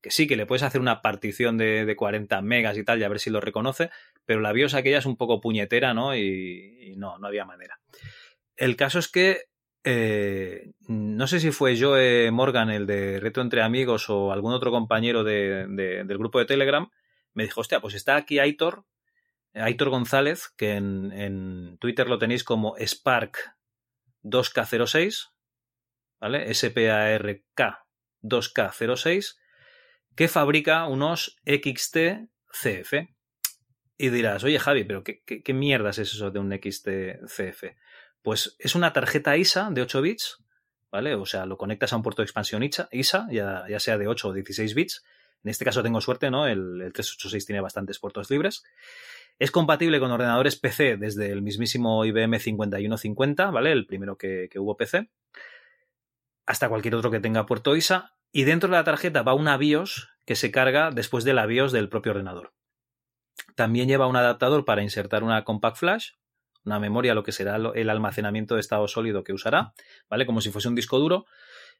Que 0.00 0.12
sí, 0.12 0.28
que 0.28 0.36
le 0.36 0.46
puedes 0.46 0.62
hacer 0.62 0.80
una 0.80 1.02
partición 1.02 1.58
de, 1.58 1.84
de 1.84 1.96
40 1.96 2.40
megas 2.42 2.78
y 2.78 2.84
tal, 2.84 3.00
y 3.00 3.04
a 3.04 3.08
ver 3.08 3.18
si 3.18 3.28
lo 3.30 3.40
reconoce, 3.40 3.90
pero 4.24 4.40
la 4.40 4.52
BIOS 4.52 4.74
aquella 4.74 4.98
es 4.98 5.06
un 5.06 5.16
poco 5.16 5.40
puñetera, 5.40 5.94
¿no? 5.94 6.16
Y, 6.16 6.94
no, 6.96 7.18
no 7.18 7.26
había 7.26 7.44
manera. 7.44 7.80
El 8.54 8.76
caso 8.76 9.00
es 9.00 9.08
que 9.08 9.46
eh, 9.82 10.70
no 10.86 11.26
sé 11.26 11.40
si 11.40 11.50
fue 11.50 11.78
Joe 11.78 12.30
Morgan, 12.30 12.70
el 12.70 12.86
de 12.86 13.18
Reto 13.18 13.40
entre 13.40 13.62
Amigos, 13.62 14.08
o 14.08 14.32
algún 14.32 14.52
otro 14.52 14.70
compañero 14.70 15.24
de, 15.24 15.66
del 15.66 16.18
grupo 16.18 16.38
de 16.38 16.46
Telegram, 16.46 16.88
me 17.34 17.42
dijo, 17.42 17.60
hostia, 17.60 17.80
pues 17.80 17.94
está 17.94 18.14
aquí 18.14 18.38
Aitor, 18.38 18.84
Aitor 19.56 19.90
González, 19.90 20.48
que 20.56 20.72
en, 20.72 21.12
en 21.12 21.78
Twitter 21.78 22.08
lo 22.08 22.18
tenéis 22.18 22.44
como 22.44 22.76
Spark 22.78 23.56
2K06, 24.22 25.30
¿vale? 26.20 26.50
S-P-A-R-K 26.50 27.86
2K06, 28.22 29.36
que 30.14 30.28
fabrica 30.28 30.86
unos 30.86 31.36
XT 31.44 31.96
CF. 32.50 32.94
Y 33.98 34.10
dirás, 34.10 34.44
oye 34.44 34.58
Javi, 34.58 34.84
pero 34.84 35.02
¿qué, 35.02 35.22
qué, 35.24 35.42
qué 35.42 35.54
mierdas 35.54 35.98
es 35.98 36.12
eso 36.12 36.30
de 36.30 36.38
un 36.38 36.52
XT 36.52 36.88
CF? 37.26 37.64
Pues 38.22 38.56
es 38.58 38.74
una 38.74 38.92
tarjeta 38.92 39.36
ISA 39.36 39.70
de 39.70 39.82
8 39.82 40.02
bits, 40.02 40.44
¿vale? 40.90 41.14
O 41.14 41.26
sea, 41.26 41.46
lo 41.46 41.56
conectas 41.56 41.92
a 41.92 41.96
un 41.96 42.02
puerto 42.02 42.22
de 42.22 42.24
expansión 42.24 42.62
ISA, 42.62 43.28
ya, 43.30 43.64
ya 43.68 43.80
sea 43.80 43.96
de 43.98 44.08
8 44.08 44.28
o 44.28 44.32
16 44.32 44.74
bits. 44.74 45.04
En 45.44 45.50
este 45.50 45.64
caso 45.64 45.82
tengo 45.82 46.00
suerte, 46.00 46.30
¿no? 46.30 46.46
El, 46.46 46.82
el 46.82 46.92
386 46.92 47.46
tiene 47.46 47.60
bastantes 47.60 47.98
puertos 47.98 48.30
libres. 48.30 48.64
Es 49.38 49.50
compatible 49.50 50.00
con 50.00 50.10
ordenadores 50.10 50.56
PC 50.56 50.96
desde 50.96 51.30
el 51.30 51.42
mismísimo 51.42 52.04
IBM 52.04 52.38
5150, 52.38 53.50
¿vale? 53.50 53.72
El 53.72 53.86
primero 53.86 54.16
que, 54.16 54.48
que 54.50 54.58
hubo 54.58 54.76
PC. 54.76 55.10
Hasta 56.46 56.68
cualquier 56.68 56.94
otro 56.94 57.10
que 57.10 57.20
tenga 57.20 57.46
puerto 57.46 57.76
ISA. 57.76 58.14
Y 58.32 58.44
dentro 58.44 58.68
de 58.68 58.76
la 58.76 58.84
tarjeta 58.84 59.22
va 59.22 59.34
una 59.34 59.56
BIOS 59.56 60.08
que 60.24 60.36
se 60.36 60.50
carga 60.50 60.90
después 60.90 61.24
de 61.24 61.34
la 61.34 61.46
BIOS 61.46 61.72
del 61.72 61.88
propio 61.88 62.12
ordenador. 62.12 62.52
También 63.54 63.88
lleva 63.88 64.06
un 64.06 64.16
adaptador 64.16 64.64
para 64.64 64.82
insertar 64.82 65.22
una 65.22 65.44
compact 65.44 65.76
flash, 65.76 66.10
una 66.64 66.80
memoria, 66.80 67.14
lo 67.14 67.22
que 67.22 67.32
será 67.32 67.56
el 67.56 67.90
almacenamiento 67.90 68.54
de 68.54 68.60
estado 68.60 68.88
sólido 68.88 69.22
que 69.22 69.32
usará, 69.32 69.72
¿vale? 70.10 70.26
Como 70.26 70.40
si 70.40 70.50
fuese 70.50 70.68
un 70.68 70.74
disco 70.74 70.98
duro. 70.98 71.26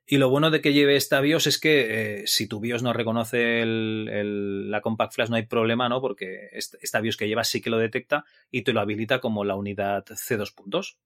Y 0.09 0.19
lo 0.19 0.31
bueno 0.31 0.53
de 0.53 0.61
que 0.61 0.73
lleve 0.73 0.95
esta 0.95 1.21
BIOS 1.21 1.49
es 1.49 1.59
que 1.59 2.21
eh, 2.21 2.27
si 2.27 2.47
tu 2.47 2.61
BIOS 2.61 2.85
no 2.85 2.93
reconoce 2.93 3.61
el, 3.61 4.71
la 4.71 4.81
Compact 4.81 5.13
Flash 5.13 5.31
no 5.31 5.37
hay 5.37 5.47
problema, 5.47 5.89
¿no? 5.89 6.01
Porque 6.01 6.49
esta 6.53 7.01
BIOS 7.01 7.17
que 7.17 7.27
llevas 7.27 7.49
sí 7.49 7.61
que 7.61 7.71
lo 7.71 7.79
detecta 7.79 8.25
y 8.53 8.63
te 8.63 8.73
lo 8.73 8.81
habilita 8.81 9.21
como 9.21 9.45
la 9.45 9.57
unidad 9.57 10.05
C2 10.05 10.55
puntos. 10.55 10.99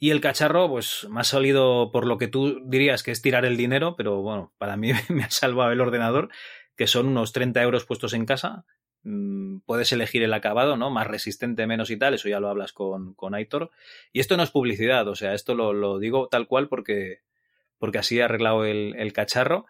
Y 0.00 0.10
el 0.10 0.20
cacharro, 0.20 0.68
pues 0.68 1.06
me 1.08 1.20
ha 1.20 1.24
salido 1.24 1.92
por 1.92 2.04
lo 2.04 2.18
que 2.18 2.26
tú 2.26 2.60
dirías 2.66 3.04
que 3.04 3.12
es 3.12 3.22
tirar 3.22 3.44
el 3.44 3.56
dinero, 3.56 3.94
pero 3.94 4.22
bueno, 4.22 4.52
para 4.58 4.76
mí 4.76 4.90
me 5.08 5.22
ha 5.22 5.30
salvado 5.30 5.70
el 5.70 5.80
ordenador, 5.80 6.30
que 6.76 6.88
son 6.88 7.06
unos 7.06 7.32
30 7.32 7.62
euros 7.62 7.84
puestos 7.84 8.12
en 8.12 8.26
casa. 8.26 8.64
Mm, 9.04 9.58
puedes 9.66 9.92
elegir 9.92 10.24
el 10.24 10.34
acabado, 10.34 10.76
¿no? 10.76 10.90
Más 10.90 11.06
resistente, 11.06 11.68
menos 11.68 11.90
y 11.90 11.96
tal, 11.96 12.14
eso 12.14 12.28
ya 12.28 12.40
lo 12.40 12.48
hablas 12.48 12.72
con, 12.72 13.14
con 13.14 13.36
Aitor. 13.36 13.70
Y 14.12 14.18
esto 14.18 14.36
no 14.36 14.42
es 14.42 14.50
publicidad, 14.50 15.06
o 15.06 15.14
sea, 15.14 15.32
esto 15.32 15.54
lo 15.54 15.98
digo 16.00 16.26
tal 16.26 16.48
cual 16.48 16.68
porque 16.68 17.22
porque 17.78 17.98
así 17.98 18.18
he 18.18 18.22
arreglado 18.22 18.64
el, 18.64 19.12
cacharro. 19.12 19.66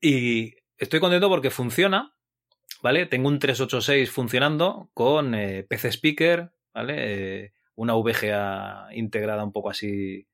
Y 0.00 0.54
estoy 0.76 1.00
contento 1.00 1.28
porque 1.28 1.50
funciona, 1.50 2.14
¿vale? 2.82 3.06
Tengo 3.06 3.28
un 3.28 3.38
386 3.38 4.10
funcionando 4.10 4.90
con 4.94 5.34
eh, 5.34 5.64
PC 5.64 5.92
Speaker, 5.92 6.52
¿vale? 6.72 6.94
Eh, 7.44 7.52
una 7.74 7.94
VGA 7.94 8.88
integrada 8.92 9.44
un 9.44 9.52
poco 9.52 9.70
así 9.70 10.26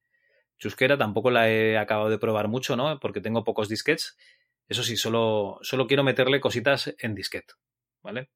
chusquera. 0.59 0.99
Tampoco 0.99 1.31
la 1.31 1.51
he 1.51 1.79
acabado 1.79 2.11
de 2.11 2.19
probar 2.19 2.49
mucho, 2.49 2.77
¿no? 2.77 2.99
Porque 3.01 3.21
tengo 3.21 3.45
pocos 3.45 3.69
disquets. 3.69 4.17
Eso 4.69 4.83
sí, 4.83 4.97
solo, 4.97 5.59
solo 5.63 5.87
quiero 5.87 6.05
meterle 6.05 6.41
cositas 6.41 6.95
en 6.99 7.15
disquete, 7.15 7.55
¿vale? 8.03 8.31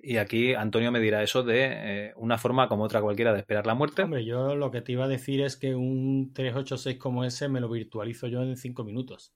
Y 0.00 0.18
aquí 0.18 0.54
Antonio 0.54 0.92
me 0.92 1.00
dirá 1.00 1.22
eso 1.22 1.42
de 1.42 1.68
eh, 1.70 2.12
una 2.16 2.36
forma 2.36 2.68
como 2.68 2.84
otra 2.84 3.00
cualquiera 3.00 3.32
de 3.32 3.38
esperar 3.38 3.66
la 3.66 3.74
muerte. 3.74 4.02
Hombre, 4.02 4.24
yo 4.24 4.54
lo 4.54 4.70
que 4.70 4.82
te 4.82 4.92
iba 4.92 5.04
a 5.04 5.08
decir 5.08 5.40
es 5.40 5.56
que 5.56 5.74
un 5.74 6.32
386 6.34 6.98
como 6.98 7.24
ese 7.24 7.48
me 7.48 7.60
lo 7.60 7.70
virtualizo 7.70 8.26
yo 8.26 8.42
en 8.42 8.56
5 8.56 8.84
minutos. 8.84 9.34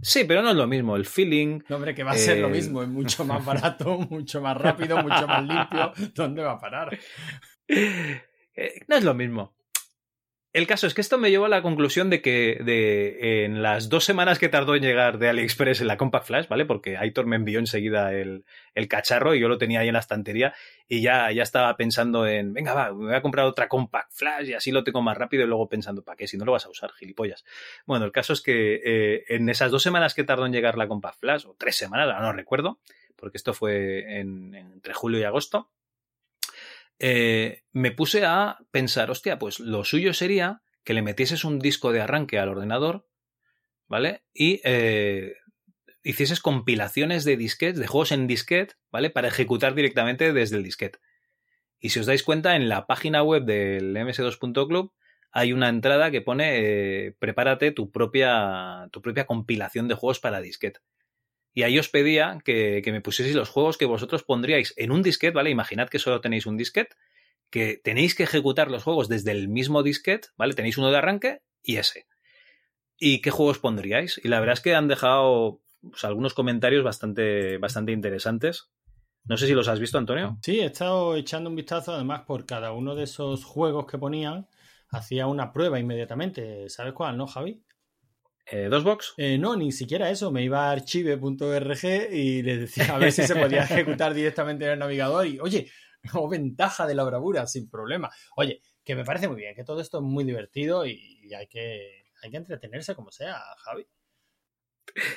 Sí, 0.00 0.24
pero 0.24 0.42
no 0.42 0.50
es 0.50 0.56
lo 0.56 0.66
mismo. 0.66 0.96
El 0.96 1.04
feeling. 1.04 1.60
No, 1.68 1.76
hombre, 1.76 1.94
que 1.94 2.04
va 2.04 2.12
a 2.12 2.16
ser 2.16 2.38
lo 2.38 2.48
mismo. 2.48 2.82
Es 2.82 2.88
mucho 2.88 3.24
más 3.24 3.44
barato, 3.44 3.98
mucho 3.98 4.40
más 4.40 4.56
rápido, 4.56 5.02
mucho 5.02 5.26
más 5.26 5.44
limpio. 5.44 5.92
¿Dónde 6.14 6.42
va 6.42 6.52
a 6.52 6.58
parar? 6.58 6.98
Eh, 8.60 8.80
no 8.88 8.96
es 8.96 9.04
lo 9.04 9.14
mismo. 9.14 9.54
El 10.54 10.66
caso 10.66 10.86
es 10.86 10.94
que 10.94 11.02
esto 11.02 11.18
me 11.18 11.30
llevó 11.30 11.44
a 11.44 11.50
la 11.50 11.60
conclusión 11.60 12.08
de 12.08 12.22
que 12.22 12.58
de, 12.64 13.44
en 13.44 13.62
las 13.62 13.90
dos 13.90 14.04
semanas 14.04 14.38
que 14.38 14.48
tardó 14.48 14.74
en 14.74 14.82
llegar 14.82 15.18
de 15.18 15.28
AliExpress 15.28 15.82
en 15.82 15.88
la 15.88 15.98
Compact 15.98 16.26
Flash, 16.26 16.48
¿vale? 16.48 16.64
Porque 16.64 16.96
Aitor 16.96 17.26
me 17.26 17.36
envió 17.36 17.58
enseguida 17.58 18.14
el, 18.14 18.46
el, 18.74 18.88
cacharro 18.88 19.34
y 19.34 19.40
yo 19.40 19.48
lo 19.48 19.58
tenía 19.58 19.80
ahí 19.80 19.88
en 19.88 19.92
la 19.92 19.98
estantería 19.98 20.54
y 20.88 21.02
ya, 21.02 21.30
ya 21.32 21.42
estaba 21.42 21.76
pensando 21.76 22.26
en, 22.26 22.54
venga, 22.54 22.72
va, 22.72 22.94
me 22.94 23.08
voy 23.08 23.14
a 23.14 23.20
comprar 23.20 23.44
otra 23.44 23.68
Compact 23.68 24.10
Flash 24.10 24.48
y 24.48 24.54
así 24.54 24.72
lo 24.72 24.84
tengo 24.84 25.02
más 25.02 25.18
rápido 25.18 25.44
y 25.44 25.46
luego 25.46 25.68
pensando, 25.68 26.02
¿para 26.02 26.16
qué? 26.16 26.26
Si 26.26 26.38
no 26.38 26.46
lo 26.46 26.52
vas 26.52 26.64
a 26.64 26.70
usar, 26.70 26.92
gilipollas. 26.92 27.44
Bueno, 27.84 28.06
el 28.06 28.12
caso 28.12 28.32
es 28.32 28.40
que 28.40 28.80
eh, 28.82 29.24
en 29.28 29.50
esas 29.50 29.70
dos 29.70 29.82
semanas 29.82 30.14
que 30.14 30.24
tardó 30.24 30.46
en 30.46 30.52
llegar 30.52 30.78
la 30.78 30.88
Compact 30.88 31.20
Flash, 31.20 31.44
o 31.46 31.56
tres 31.58 31.76
semanas, 31.76 32.08
no 32.22 32.32
recuerdo, 32.32 32.78
porque 33.16 33.36
esto 33.36 33.52
fue 33.52 34.18
en, 34.18 34.54
en, 34.54 34.72
entre 34.72 34.94
julio 34.94 35.20
y 35.20 35.24
agosto, 35.24 35.68
eh, 36.98 37.62
me 37.72 37.90
puse 37.92 38.24
a 38.24 38.58
pensar, 38.70 39.10
hostia, 39.10 39.38
pues 39.38 39.60
lo 39.60 39.84
suyo 39.84 40.12
sería 40.12 40.62
que 40.84 40.94
le 40.94 41.02
metieses 41.02 41.44
un 41.44 41.58
disco 41.58 41.92
de 41.92 42.00
arranque 42.00 42.38
al 42.38 42.48
ordenador, 42.48 43.06
¿vale? 43.86 44.22
Y 44.32 44.60
eh, 44.64 45.34
hicieses 46.02 46.40
compilaciones 46.40 47.24
de 47.24 47.36
disquetes, 47.36 47.78
de 47.78 47.86
juegos 47.86 48.12
en 48.12 48.26
disquete, 48.26 48.74
¿vale? 48.90 49.10
Para 49.10 49.28
ejecutar 49.28 49.74
directamente 49.74 50.32
desde 50.32 50.56
el 50.56 50.62
disquete. 50.62 50.98
Y 51.78 51.90
si 51.90 52.00
os 52.00 52.06
dais 52.06 52.22
cuenta, 52.22 52.56
en 52.56 52.68
la 52.68 52.86
página 52.86 53.22
web 53.22 53.44
del 53.44 53.94
ms2.club 53.94 54.92
hay 55.30 55.52
una 55.52 55.68
entrada 55.68 56.10
que 56.10 56.22
pone 56.22 57.06
eh, 57.06 57.14
prepárate 57.18 57.70
tu 57.70 57.92
propia, 57.92 58.88
tu 58.90 59.02
propia 59.02 59.26
compilación 59.26 59.86
de 59.86 59.94
juegos 59.94 60.20
para 60.20 60.40
disquete. 60.40 60.80
Y 61.54 61.62
ahí 61.62 61.78
os 61.78 61.88
pedía 61.88 62.38
que, 62.44 62.82
me 62.86 63.00
pusieseis 63.00 63.36
los 63.36 63.48
juegos 63.48 63.76
que 63.76 63.86
vosotros 63.86 64.22
pondríais 64.22 64.74
en 64.76 64.92
un 64.92 65.02
disquete, 65.02 65.34
¿vale? 65.34 65.50
Imaginad 65.50 65.88
que 65.88 65.98
solo 65.98 66.20
tenéis 66.20 66.46
un 66.46 66.56
disquete, 66.56 66.94
que 67.50 67.80
tenéis 67.82 68.14
que 68.14 68.24
ejecutar 68.24 68.70
los 68.70 68.84
juegos 68.84 69.08
desde 69.08 69.32
el 69.32 69.48
mismo 69.48 69.82
disquete, 69.82 70.28
¿vale? 70.36 70.54
Tenéis 70.54 70.78
uno 70.78 70.90
de 70.90 70.98
arranque 70.98 71.42
y 71.62 71.76
ese. 71.76 72.06
¿Y 72.98 73.20
qué 73.20 73.30
juegos 73.30 73.58
pondríais? 73.58 74.20
Y 74.22 74.28
la 74.28 74.40
verdad 74.40 74.54
es 74.54 74.60
que 74.60 74.74
han 74.74 74.88
dejado 74.88 75.60
pues, 75.80 76.04
algunos 76.04 76.34
comentarios 76.34 76.84
bastante, 76.84 77.58
bastante 77.58 77.92
interesantes. 77.92 78.70
No 79.24 79.36
sé 79.36 79.46
si 79.46 79.54
los 79.54 79.68
has 79.68 79.80
visto, 79.80 79.98
Antonio. 79.98 80.38
Sí, 80.42 80.60
he 80.60 80.66
estado 80.66 81.16
echando 81.16 81.50
un 81.50 81.56
vistazo, 81.56 81.92
además, 81.92 82.22
por 82.22 82.46
cada 82.46 82.72
uno 82.72 82.94
de 82.94 83.04
esos 83.04 83.44
juegos 83.44 83.86
que 83.86 83.98
ponían, 83.98 84.48
hacía 84.88 85.26
una 85.26 85.52
prueba 85.52 85.78
inmediatamente. 85.78 86.68
¿Sabes 86.70 86.94
cuál, 86.94 87.16
no, 87.16 87.26
Javi? 87.26 87.62
Eh, 88.50 88.68
¿Dos 88.70 88.84
box? 88.84 89.14
Eh, 89.16 89.38
no, 89.38 89.56
ni 89.56 89.72
siquiera 89.72 90.10
eso. 90.10 90.30
Me 90.30 90.42
iba 90.42 90.68
a 90.68 90.72
archive.org 90.72 91.84
y 92.12 92.42
le 92.42 92.58
decía 92.58 92.94
a 92.94 92.98
ver 92.98 93.12
si 93.12 93.26
se 93.26 93.36
podía 93.36 93.62
ejecutar 93.64 94.14
directamente 94.14 94.64
en 94.64 94.72
el 94.72 94.78
navegador. 94.78 95.26
Y, 95.26 95.38
oye, 95.40 95.70
o 96.14 96.28
ventaja 96.28 96.86
de 96.86 96.94
la 96.94 97.04
bravura, 97.04 97.46
sin 97.46 97.68
problema. 97.68 98.10
Oye, 98.36 98.62
que 98.84 98.94
me 98.94 99.04
parece 99.04 99.28
muy 99.28 99.36
bien, 99.36 99.54
que 99.54 99.64
todo 99.64 99.80
esto 99.80 99.98
es 99.98 100.04
muy 100.04 100.24
divertido 100.24 100.86
y 100.86 101.32
hay 101.34 101.46
que, 101.46 102.06
hay 102.22 102.30
que 102.30 102.36
entretenerse 102.38 102.94
como 102.94 103.10
sea, 103.10 103.38
Javi. 103.58 103.86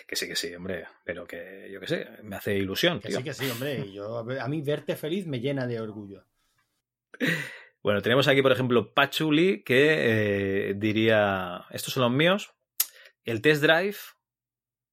Que 0.08 0.16
sí, 0.16 0.28
que 0.28 0.36
sí, 0.36 0.54
hombre, 0.54 0.86
pero 1.06 1.26
que 1.26 1.70
yo 1.72 1.80
que 1.80 1.88
sé, 1.88 2.08
me 2.24 2.36
hace 2.36 2.56
ilusión. 2.56 3.00
Que 3.00 3.12
sí, 3.12 3.24
que 3.24 3.34
sí, 3.34 3.50
hombre. 3.50 3.92
Yo, 3.92 4.18
a 4.18 4.48
mí 4.48 4.62
verte 4.62 4.96
feliz 4.96 5.26
me 5.26 5.40
llena 5.40 5.66
de 5.66 5.80
orgullo. 5.80 6.26
Bueno, 7.84 8.02
tenemos 8.02 8.28
aquí, 8.28 8.42
por 8.42 8.52
ejemplo, 8.52 8.94
Pachuli, 8.94 9.64
que 9.64 10.70
eh, 10.70 10.74
diría, 10.76 11.66
estos 11.72 11.94
son 11.94 12.04
los 12.04 12.12
míos, 12.12 12.54
el 13.24 13.42
Test 13.42 13.62
Drive, 13.64 13.98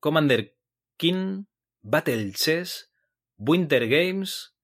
Commander 0.00 0.56
King, 0.96 1.44
Battle 1.80 2.32
Chess, 2.32 2.92
Winter 3.36 3.88
Games, 3.88 4.54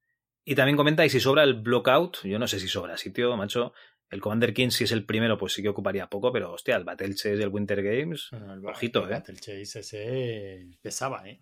y 0.44 0.54
también 0.54 0.76
comenta, 0.76 1.04
y 1.04 1.10
si 1.10 1.20
sobra 1.20 1.42
el 1.42 1.54
Blockout, 1.54 2.22
yo 2.24 2.38
no 2.38 2.46
sé 2.46 2.60
si 2.60 2.68
sobra 2.68 2.96
sitio, 2.96 3.36
macho, 3.36 3.72
el 4.10 4.20
Commander 4.20 4.52
King, 4.52 4.70
si 4.70 4.84
es 4.84 4.92
el 4.92 5.06
primero, 5.06 5.38
pues 5.38 5.54
sí 5.54 5.62
que 5.62 5.70
ocuparía 5.70 6.08
poco, 6.08 6.32
pero 6.32 6.52
hostia, 6.52 6.76
el 6.76 6.84
Battle 6.84 7.14
Chase 7.14 7.36
y 7.36 7.42
el 7.42 7.48
Winter 7.48 7.82
Games, 7.82 8.28
el, 8.32 8.64
ojito, 8.66 9.04
el 9.04 9.10
¿eh? 9.10 9.12
Battle 9.14 9.36
Chase 9.36 9.80
ese 9.80 10.78
pesaba, 10.82 11.28
¿eh? 11.28 11.38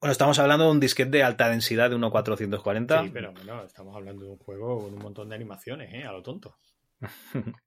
Bueno, 0.00 0.12
estamos 0.12 0.38
hablando 0.38 0.64
de 0.64 0.70
un 0.70 0.80
disquete 0.80 1.10
de 1.10 1.22
alta 1.24 1.48
densidad 1.48 1.90
de 1.90 1.96
1.440. 1.96 3.02
Sí, 3.02 3.10
pero 3.12 3.32
bueno, 3.32 3.64
estamos 3.64 3.96
hablando 3.96 4.24
de 4.24 4.30
un 4.30 4.38
juego 4.38 4.80
con 4.80 4.94
un 4.94 5.00
montón 5.00 5.28
de 5.28 5.34
animaciones, 5.34 5.92
¿eh? 5.92 6.04
A 6.04 6.12
lo 6.12 6.22
tonto. 6.22 6.56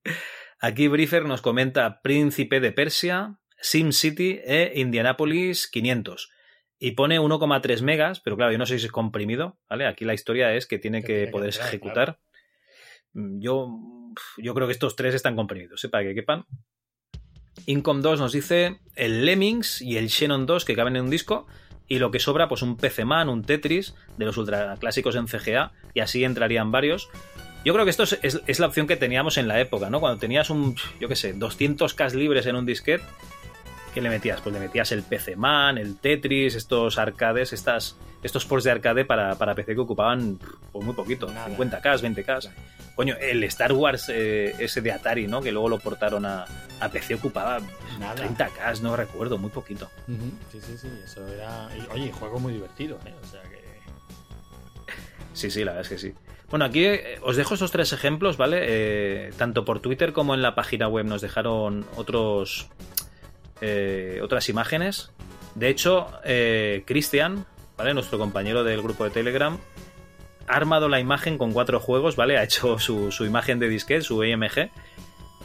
Aquí 0.60 0.88
Briefer 0.88 1.26
nos 1.26 1.42
comenta 1.42 2.02
Príncipe 2.02 2.62
de 2.62 2.72
Persia, 2.72 3.41
SimCity 3.62 4.42
e 4.44 4.74
Indianapolis 4.76 5.68
500. 5.68 6.32
Y 6.80 6.92
pone 6.92 7.20
1,3 7.20 7.82
megas, 7.82 8.20
pero 8.20 8.36
claro, 8.36 8.52
yo 8.52 8.58
no 8.58 8.66
sé 8.66 8.80
si 8.80 8.88
es 8.88 8.92
comprimido, 8.92 9.60
¿vale? 9.70 9.86
Aquí 9.86 10.04
la 10.04 10.16
historia 10.16 10.56
es 10.56 10.66
que 10.66 10.80
tiene 10.80 11.02
que, 11.02 11.08
que 11.08 11.14
tiene 11.14 11.32
poder 11.32 11.52
que 11.52 11.56
entrar, 11.56 11.68
ejecutar. 11.70 12.06
Claro. 13.14 13.30
Yo, 13.40 13.78
yo 14.38 14.54
creo 14.54 14.68
que 14.68 14.74
estos 14.74 14.96
tres 14.96 15.14
están 15.14 15.36
comprimidos, 15.36 15.84
¿eh? 15.84 15.90
para 15.90 16.04
que 16.04 16.16
quepan. 16.16 16.46
Incom 17.66 18.02
2 18.02 18.20
nos 18.20 18.32
dice 18.32 18.80
el 18.96 19.26
Lemmings 19.26 19.82
y 19.82 19.98
el 19.98 20.10
Xenon 20.10 20.46
2 20.46 20.66
que 20.66 20.76
caben 20.76 20.96
en 20.96 21.04
un 21.04 21.10
disco 21.10 21.46
y 21.88 22.00
lo 22.00 22.10
que 22.10 22.20
sobra 22.20 22.48
pues 22.48 22.62
un 22.62 22.78
PC 22.78 23.06
Man, 23.06 23.30
un 23.30 23.44
Tetris 23.44 23.94
de 24.18 24.26
los 24.26 24.38
ultra 24.38 24.78
clásicos 24.80 25.16
en 25.16 25.28
CGA 25.28 25.74
y 25.94 26.00
así 26.00 26.24
entrarían 26.24 26.72
varios. 26.72 27.10
Yo 27.66 27.74
creo 27.74 27.86
que 27.86 27.92
esto 27.92 28.04
es, 28.04 28.18
es, 28.24 28.42
es 28.48 28.60
la 28.60 28.68
opción 28.68 28.88
que 28.88 28.96
teníamos 28.96 29.38
en 29.38 29.48
la 29.48 29.60
época, 29.60 29.90
¿no? 29.90 30.00
Cuando 30.00 30.18
tenías 30.18 30.50
un, 30.50 30.76
yo 31.00 31.08
qué 31.08 31.16
sé, 31.16 31.36
200K 31.36 32.14
libres 32.14 32.46
en 32.48 32.56
un 32.56 32.66
disquete, 32.66 33.04
¿qué 33.94 34.02
le 34.02 34.10
metías? 34.10 34.42
Pues 34.42 34.54
le 34.54 34.60
metías 34.60 34.92
el 34.92 35.04
PC 35.04 35.36
Man, 35.36 35.78
el 35.78 35.98
Tetris, 35.98 36.56
estos 36.56 36.98
arcades, 36.98 37.54
estas, 37.54 37.96
estos 38.24 38.46
ports 38.46 38.64
de 38.66 38.72
arcade 38.72 39.06
para, 39.06 39.36
para 39.36 39.56
PC 39.56 39.74
que 39.76 39.82
ocupaban 39.82 40.40
pues, 40.72 40.86
muy 40.86 40.94
poquito, 40.96 41.28
Nada. 41.32 41.50
50K, 41.50 41.82
20K. 42.00 42.50
Coño, 42.96 43.16
el 43.20 43.44
Star 43.46 43.72
Wars 43.74 44.10
eh, 44.10 44.56
ese 44.60 44.82
de 44.82 44.92
Atari, 44.92 45.28
¿no? 45.28 45.42
Que 45.42 45.52
luego 45.52 45.70
lo 45.70 45.80
portaron 45.80 46.26
a, 46.26 46.46
a 46.80 46.90
PC 46.90 47.16
ocupaba 47.16 47.60
Nada. 48.00 48.16
30K, 48.28 48.82
no 48.82 48.96
recuerdo, 48.96 49.38
muy 49.38 49.50
poquito. 49.50 49.90
Uh 50.08 50.12
-huh. 50.12 50.32
Sí, 50.52 50.60
sí, 50.62 50.78
sí, 50.78 50.88
eso 51.04 51.28
era... 51.28 51.70
Oye, 51.94 52.12
juego 52.12 52.40
muy 52.40 52.54
divertido, 52.54 52.98
¿eh? 53.06 53.14
O 53.22 53.28
sea 53.28 53.42
que... 53.44 53.62
Sí, 55.34 55.50
sí, 55.50 55.64
la 55.64 55.72
verdad 55.74 55.92
es 55.92 56.02
que 56.02 56.08
sí. 56.10 56.14
Bueno, 56.50 56.66
aquí 56.66 56.84
eh, 56.86 57.18
os 57.24 57.38
dejo 57.38 57.54
esos 57.54 57.72
tres 57.72 57.94
ejemplos, 57.94 58.36
¿vale? 58.36 58.58
Eh, 58.64 59.32
tanto 59.38 59.64
por 59.64 59.80
Twitter 59.80 60.12
como 60.12 60.34
en 60.34 60.42
la 60.42 60.54
página 60.54 60.90
web 60.90 61.06
nos 61.06 61.22
dejaron 61.22 61.86
otros 61.96 62.68
eh, 63.62 64.20
otras 64.24 64.50
imágenes. 64.50 65.12
De 65.56 65.70
hecho, 65.70 66.08
eh, 66.24 66.84
Cristian, 66.86 67.46
¿vale? 67.78 67.94
Nuestro 67.94 68.18
compañero 68.18 68.64
del 68.64 68.82
grupo 68.82 69.04
de 69.04 69.12
Telegram, 69.12 69.58
ha 70.48 70.56
armado 70.56 70.90
la 70.90 71.00
imagen 71.00 71.38
con 71.38 71.54
cuatro 71.54 71.80
juegos, 71.80 72.16
¿vale? 72.16 72.38
Ha 72.38 72.44
hecho 72.44 72.80
su, 72.80 73.12
su 73.12 73.26
imagen 73.26 73.60
de 73.60 73.70
disquete, 73.70 74.02
su 74.02 74.22
AMG, 74.22 74.70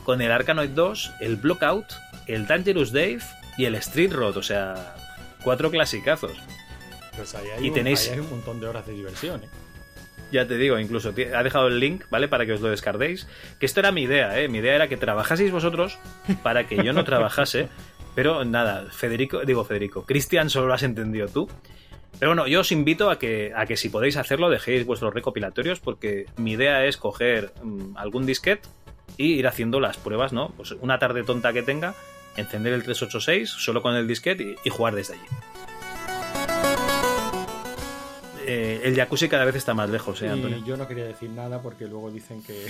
con 0.05 0.21
el 0.21 0.33
Arkanoid 0.33 0.71
2, 0.71 1.13
el 1.21 1.37
Blockout, 1.37 1.87
el 2.27 2.47
Dangerous 2.47 2.93
Dave 2.93 3.21
y 3.59 3.65
el 3.65 3.75
Street 3.77 4.13
Road, 4.13 4.37
o 4.37 4.43
sea, 4.43 4.97
cuatro 5.43 5.71
clasicazos. 5.71 6.37
Pues 7.17 7.35
ahí 7.35 7.47
hay, 7.57 7.65
y 7.65 7.69
un, 7.69 7.75
tenéis... 7.75 8.09
ahí 8.09 8.15
hay 8.15 8.21
un 8.21 8.31
montón 8.31 8.61
de 8.61 8.69
horas 8.69 8.87
de 8.87 8.93
diversión, 8.93 9.45
¿eh? 9.45 9.49
Ya 10.33 10.47
te 10.47 10.57
digo, 10.57 10.79
incluso 10.79 11.11
ha 11.11 11.43
dejado 11.43 11.69
el 11.69 11.79
link, 11.79 12.05
¿vale? 12.11 12.27
Para 12.27 12.45
que 12.47 12.53
os 12.53 12.61
lo 12.61 12.69
descarguéis. 12.69 13.29
Que 13.61 13.67
esto 13.67 13.81
era 13.81 13.93
mi 13.93 14.03
idea, 14.03 14.39
¿eh? 14.41 14.49
Mi 14.49 14.59
idea 14.59 14.75
era 14.75 14.89
que 14.89 14.97
trabajaseis 14.97 15.53
vosotros 15.53 15.99
para 16.43 16.67
que 16.67 16.83
yo 16.83 16.93
no 16.93 17.05
trabajase. 17.05 17.69
Pero 18.17 18.47
nada, 18.47 18.87
Federico, 18.91 19.45
digo 19.45 19.63
Federico, 19.63 20.05
Cristian 20.05 20.51
solo 20.51 20.67
lo 20.67 20.75
has 20.75 20.83
entendido 20.83 21.29
tú. 21.29 21.49
Pero 22.19 22.31
bueno, 22.31 22.47
yo 22.47 22.61
os 22.61 22.73
invito 22.73 23.11
a 23.11 23.19
que, 23.19 23.53
a 23.55 23.67
que 23.67 23.77
si 23.77 23.91
podéis 23.91 24.17
hacerlo, 24.17 24.49
dejéis 24.49 24.87
vuestros 24.87 25.13
recopilatorios, 25.13 25.81
porque 25.81 26.25
mi 26.39 26.53
idea 26.53 26.87
es 26.87 26.97
coger 26.97 27.53
um, 27.63 27.95
algún 27.95 28.25
disquete 28.25 28.67
y 29.19 29.35
ir 29.35 29.47
haciendo 29.47 29.81
las 29.81 29.99
pruebas, 29.99 30.33
¿no? 30.33 30.49
Pues 30.57 30.73
una 30.81 30.99
tarde 30.99 31.25
tonta 31.25 31.53
que 31.53 31.63
tenga, 31.63 31.95
encender 32.39 32.73
el 32.73 32.85
386 32.85 33.51
solo 33.51 33.83
con 33.83 33.95
el 33.95 34.09
disquete 34.09 34.43
y, 34.43 34.57
y 34.65 34.71
jugar 34.71 34.95
desde 34.95 35.13
allí. 35.15 35.27
Eh, 38.47 38.81
el 38.85 38.97
jacuzzi 38.97 39.29
cada 39.29 39.45
vez 39.45 39.57
está 39.57 39.75
más 39.75 39.91
lejos, 39.91 40.23
¿eh, 40.23 40.29
Antonio? 40.31 40.57
Y 40.57 40.65
yo 40.65 40.79
no 40.79 40.89
quería 40.89 41.05
decir 41.05 41.29
nada 41.29 41.61
porque 41.61 41.87
luego 41.87 42.11
dicen 42.11 42.43
que, 42.43 42.67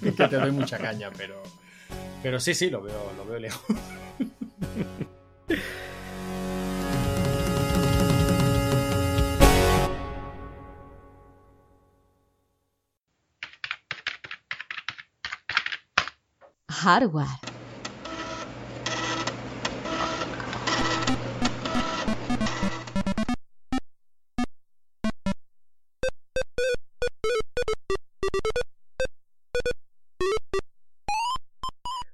que 0.02 0.12
te 0.12 0.28
doy 0.28 0.52
mucha 0.52 0.78
caña, 0.78 1.10
pero, 1.14 1.42
pero 2.22 2.40
sí, 2.40 2.54
sí, 2.54 2.70
lo 2.70 2.80
veo, 2.80 3.12
lo 3.18 3.26
veo 3.26 3.38
lejos. 3.38 3.76
Hardware. 16.70 17.55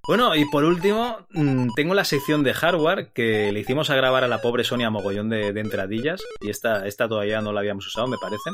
Bueno, 0.06 0.34
y 0.34 0.44
por 0.46 0.64
último, 0.64 1.26
mm, 1.30 1.68
tengo 1.76 1.94
la 1.94 2.04
sección 2.04 2.42
de 2.42 2.54
hardware 2.54 3.12
que 3.12 3.52
le 3.52 3.60
hicimos 3.60 3.88
a 3.90 3.96
grabar 3.96 4.24
a 4.24 4.28
la 4.28 4.40
pobre 4.40 4.64
Sonia 4.64 4.90
mogollón 4.90 5.28
de, 5.28 5.52
de 5.52 5.60
entradillas 5.60 6.22
y 6.40 6.50
esta, 6.50 6.86
esta 6.86 7.08
todavía 7.08 7.40
no 7.40 7.52
la 7.52 7.60
habíamos 7.60 7.86
usado, 7.86 8.08
me 8.08 8.18
parece. 8.20 8.50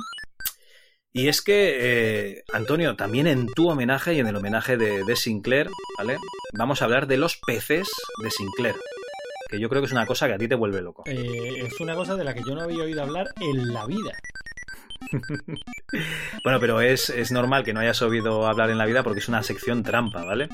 Y 1.13 1.29
es 1.29 1.41
que, 1.41 1.77
eh, 1.81 2.45
Antonio, 2.53 2.95
también 2.97 3.27
en 3.27 3.47
tu 3.47 3.71
homenaje 3.71 4.15
y 4.15 4.21
en 4.21 4.27
el 4.27 4.37
homenaje 4.37 4.77
de, 4.77 5.05
de, 5.05 5.17
Sinclair, 5.17 5.69
¿vale? 5.97 6.19
Vamos 6.53 6.83
a 6.83 6.85
hablar 6.85 7.07
de 7.07 7.17
los 7.17 7.37
PCs 7.37 7.89
de 8.23 8.31
Sinclair. 8.31 8.77
Que 9.49 9.59
yo 9.59 9.71
creo 9.71 9.81
que 9.81 9.87
es 9.87 9.93
una 9.93 10.05
cosa 10.05 10.29
que 10.29 10.35
a 10.35 10.39
ti 10.39 10.49
te 10.49 10.55
vuelve 10.55 10.83
loco. 10.83 11.05
Eh, 11.07 11.65
es 11.67 11.81
una 11.81 11.95
cosa 11.95 12.15
de 12.15 12.25
la 12.25 12.35
que 12.35 12.43
yo 12.47 12.55
no 12.55 12.61
había 12.61 12.85
oído 12.85 13.03
hablar 13.03 13.29
en 13.41 13.73
la 13.73 13.87
vida. 13.87 14.13
bueno, 16.45 16.61
pero 16.61 16.83
es, 16.83 17.09
es 17.09 17.33
normal 17.33 17.65
que 17.65 17.73
no 17.73 17.81
hayas 17.81 18.03
oído 18.03 18.47
hablar 18.47 18.69
en 18.69 18.77
la 18.77 18.85
vida 18.85 19.03
porque 19.03 19.21
es 19.21 19.29
una 19.29 19.43
sección 19.43 19.83
trampa, 19.83 20.25
¿vale? 20.25 20.51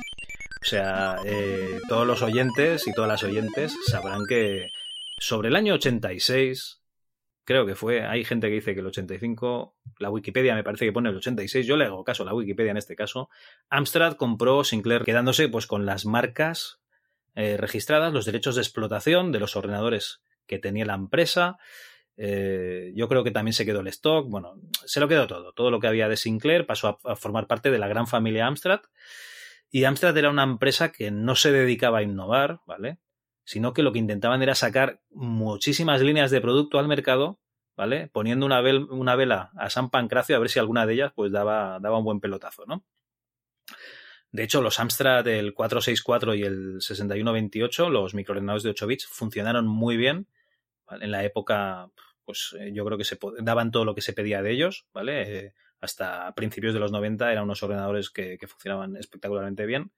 O 0.64 0.66
sea, 0.66 1.16
eh, 1.26 1.78
todos 1.90 2.06
los 2.06 2.22
oyentes 2.22 2.88
y 2.88 2.94
todas 2.94 3.10
las 3.10 3.22
oyentes 3.22 3.76
sabrán 3.86 4.24
que 4.26 4.68
sobre 5.18 5.48
el 5.48 5.56
año 5.56 5.74
86, 5.74 6.80
creo 7.44 7.66
que 7.66 7.74
fue, 7.74 8.06
hay 8.06 8.24
gente 8.24 8.48
que 8.48 8.54
dice 8.54 8.72
que 8.72 8.80
el 8.80 8.86
85, 8.86 9.76
la 9.98 10.08
Wikipedia 10.08 10.54
me 10.54 10.64
parece 10.64 10.86
que 10.86 10.92
pone 10.92 11.10
el 11.10 11.16
86, 11.16 11.66
yo 11.66 11.76
le 11.76 11.84
hago 11.84 12.02
caso 12.02 12.22
a 12.22 12.26
la 12.26 12.32
Wikipedia 12.32 12.70
en 12.70 12.78
este 12.78 12.96
caso, 12.96 13.28
Amstrad 13.68 14.14
compró 14.14 14.64
Sinclair 14.64 15.04
quedándose 15.04 15.50
pues 15.50 15.66
con 15.66 15.84
las 15.84 16.06
marcas 16.06 16.80
eh, 17.34 17.58
registradas, 17.58 18.14
los 18.14 18.24
derechos 18.24 18.54
de 18.54 18.62
explotación 18.62 19.32
de 19.32 19.40
los 19.40 19.56
ordenadores 19.56 20.22
que 20.46 20.58
tenía 20.58 20.86
la 20.86 20.94
empresa. 20.94 21.58
Eh, 22.16 22.90
yo 22.94 23.06
creo 23.08 23.22
que 23.22 23.32
también 23.32 23.52
se 23.52 23.66
quedó 23.66 23.80
el 23.80 23.88
stock. 23.88 24.30
Bueno, 24.30 24.54
se 24.86 25.00
lo 25.00 25.08
quedó 25.08 25.26
todo. 25.26 25.52
Todo 25.52 25.70
lo 25.70 25.80
que 25.80 25.88
había 25.88 26.08
de 26.08 26.16
Sinclair 26.16 26.64
pasó 26.64 27.00
a, 27.04 27.12
a 27.12 27.16
formar 27.16 27.48
parte 27.48 27.70
de 27.70 27.78
la 27.78 27.88
gran 27.88 28.06
familia 28.06 28.46
Amstrad. 28.46 28.80
Y 29.74 29.82
Amstrad 29.86 30.16
era 30.16 30.30
una 30.30 30.44
empresa 30.44 30.92
que 30.92 31.10
no 31.10 31.34
se 31.34 31.50
dedicaba 31.50 31.98
a 31.98 32.02
innovar, 32.04 32.60
¿vale? 32.64 33.00
Sino 33.42 33.72
que 33.72 33.82
lo 33.82 33.92
que 33.92 33.98
intentaban 33.98 34.40
era 34.40 34.54
sacar 34.54 35.00
muchísimas 35.10 36.00
líneas 36.00 36.30
de 36.30 36.40
producto 36.40 36.78
al 36.78 36.86
mercado, 36.86 37.40
¿vale? 37.76 38.08
Poniendo 38.12 38.46
una, 38.46 38.62
vel- 38.62 38.86
una 38.88 39.16
vela 39.16 39.50
a 39.58 39.70
San 39.70 39.90
Pancracio 39.90 40.36
a 40.36 40.38
ver 40.38 40.48
si 40.48 40.60
alguna 40.60 40.86
de 40.86 40.94
ellas 40.94 41.12
pues 41.16 41.32
daba, 41.32 41.80
un 41.80 42.04
buen 42.04 42.20
pelotazo, 42.20 42.64
¿no? 42.66 42.84
De 44.30 44.44
hecho, 44.44 44.62
los 44.62 44.78
Amstrad, 44.78 45.26
el 45.26 45.54
464 45.54 46.36
y 46.36 46.42
el 46.44 46.76
6128, 46.80 47.90
los 47.90 48.14
microordenadores 48.14 48.62
de 48.62 48.70
8 48.70 48.86
bits, 48.86 49.06
funcionaron 49.06 49.66
muy 49.66 49.96
bien. 49.96 50.28
En 50.88 51.10
la 51.10 51.24
época, 51.24 51.90
pues 52.24 52.54
eh, 52.60 52.70
yo 52.72 52.84
creo 52.84 52.96
que 52.96 53.04
se 53.04 53.18
daban 53.40 53.72
todo 53.72 53.84
lo 53.84 53.96
que 53.96 54.02
se 54.02 54.12
pedía 54.12 54.40
de 54.40 54.52
ellos, 54.52 54.86
¿vale? 54.94 55.46
Eh, 55.46 55.54
hasta 55.84 56.32
principios 56.34 56.74
de 56.74 56.80
los 56.80 56.92
90 56.92 57.30
eran 57.30 57.44
unos 57.44 57.62
ordenadores 57.62 58.10
que, 58.10 58.38
funcionaban 58.46 58.96
espectacularmente 58.96 59.66
bien. 59.66 59.92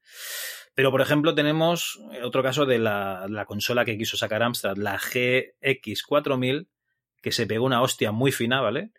Pero, 0.75 0.91
por 0.91 1.01
ejemplo, 1.01 1.33
tenemos 1.33 1.99
otro 2.23 2.43
caso 2.43 2.65
de 2.65 2.79
la, 2.79 3.25
la 3.29 3.45
consola 3.45 3.85
que 3.85 3.97
quiso 3.97 4.17
sacar 4.17 4.43
Amstrad, 4.43 4.77
la 4.77 4.97
GX4000, 4.99 6.67
que 7.21 7.31
se 7.31 7.47
pegó 7.47 7.65
una 7.65 7.81
hostia 7.81 8.11
muy 8.11 8.31
fina, 8.31 8.61
¿vale? 8.61 8.91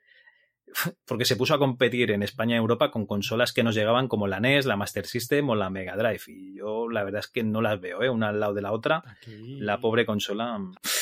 porque 1.07 1.25
se 1.25 1.37
puso 1.37 1.55
a 1.55 1.59
competir 1.59 2.11
en 2.11 2.23
España 2.23 2.57
y 2.57 2.59
Europa 2.59 2.91
con 2.91 3.07
consolas 3.07 3.53
que 3.53 3.63
nos 3.63 3.75
llegaban 3.75 4.09
como 4.09 4.27
la 4.27 4.41
NES, 4.41 4.67
la 4.67 4.77
Master 4.77 5.07
System 5.07 5.49
o 5.51 5.55
la 5.55 5.71
Mega 5.71 5.97
Drive. 5.97 6.23
Y 6.27 6.57
yo 6.57 6.89
la 6.89 7.05
verdad 7.05 7.21
es 7.21 7.29
que 7.29 7.43
no 7.43 7.61
las 7.61 7.81
veo, 7.81 8.03
¿eh? 8.03 8.11
una 8.11 8.29
al 8.29 8.41
lado 8.41 8.55
de 8.55 8.63
la 8.63 8.73
otra. 8.73 9.03
La 9.27 9.81
pobre 9.81 10.07
consola 10.07 10.59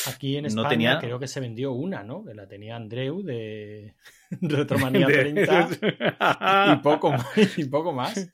Aquí 0.07 0.37
en 0.37 0.43
no 0.43 0.47
España 0.49 0.69
tenía... 0.69 0.99
creo 0.99 1.19
que 1.19 1.27
se 1.27 1.39
vendió 1.39 1.71
una, 1.71 2.03
¿no? 2.03 2.23
Que 2.23 2.33
la 2.33 2.47
tenía 2.47 2.75
Andreu 2.75 3.21
de 3.23 3.95
Retromanía 4.41 5.07
De- 5.07 5.13
30 5.13 5.69
y, 6.73 6.75
poco 6.77 7.11
más, 7.11 7.57
y 7.57 7.65
poco 7.65 7.93
más. 7.93 8.33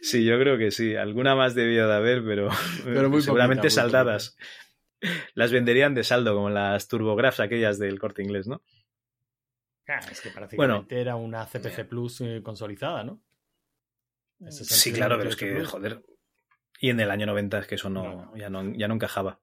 Sí, 0.00 0.24
yo 0.24 0.38
creo 0.38 0.58
que 0.58 0.70
sí. 0.70 0.94
Alguna 0.94 1.34
más 1.34 1.54
debía 1.54 1.86
de 1.86 1.94
haber, 1.94 2.24
pero, 2.24 2.50
Pero 2.84 3.10
muy 3.10 3.20
seguramente 3.20 3.62
poquita, 3.62 3.82
muy 3.82 3.90
saldadas. 3.90 4.36
Las 5.34 5.50
venderían 5.50 5.94
de 5.94 6.04
saldo, 6.04 6.34
como 6.34 6.50
las 6.50 6.88
TurboGrafx 6.88 7.40
aquellas 7.40 7.78
del 7.78 7.98
corte 7.98 8.22
inglés, 8.22 8.46
¿no? 8.46 8.62
Ah, 9.88 10.00
es 10.10 10.20
que 10.20 10.30
prácticamente 10.30 10.56
Bueno. 10.56 10.86
era 10.88 11.16
una 11.16 11.44
CPC 11.46 11.84
Plus 11.88 12.20
eh, 12.22 12.40
consolidada, 12.42 13.04
¿no? 13.04 13.20
Ese 14.46 14.64
Sí, 14.64 14.92
claro, 14.92 15.16
pero 15.18 15.30
es 15.30 15.36
28 15.36 15.38
que, 15.54 15.58
Plus. 15.60 15.68
joder. 15.70 16.02
Y 16.80 16.90
en 16.90 17.00
el 17.00 17.10
año 17.10 17.26
90 17.26 17.58
es 17.60 17.66
que 17.66 17.74
eso 17.76 17.90
no, 17.90 18.34
Ya, 18.36 18.50
no 18.50 18.74
ya 18.74 18.88
no 18.88 18.94
encajaba. 18.94 19.40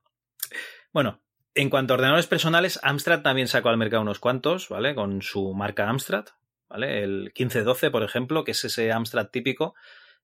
Bueno, 0.92 1.22
en 1.56 1.70
cuanto 1.70 1.94
a 1.94 1.96
ordenadores 1.96 2.28
personales, 2.28 2.80
Amstrad 2.84 3.22
también 3.22 3.48
sacó 3.48 3.70
al 3.70 3.78
mercado 3.78 4.02
unos 4.02 4.20
cuantos, 4.20 4.70
¿vale? 4.70 4.96
Con 4.96 5.22
su 5.22 5.54
marca 5.54 5.90
Amstrad, 5.90 6.26
¿vale? 6.70 7.04
El 7.04 7.32
1512, 7.36 7.90
por 7.92 8.04
ejemplo, 8.04 8.44
que 8.44 8.52
es 8.52 8.64
ese 8.64 8.92
Amstrad 8.92 9.28
típico 9.30 9.76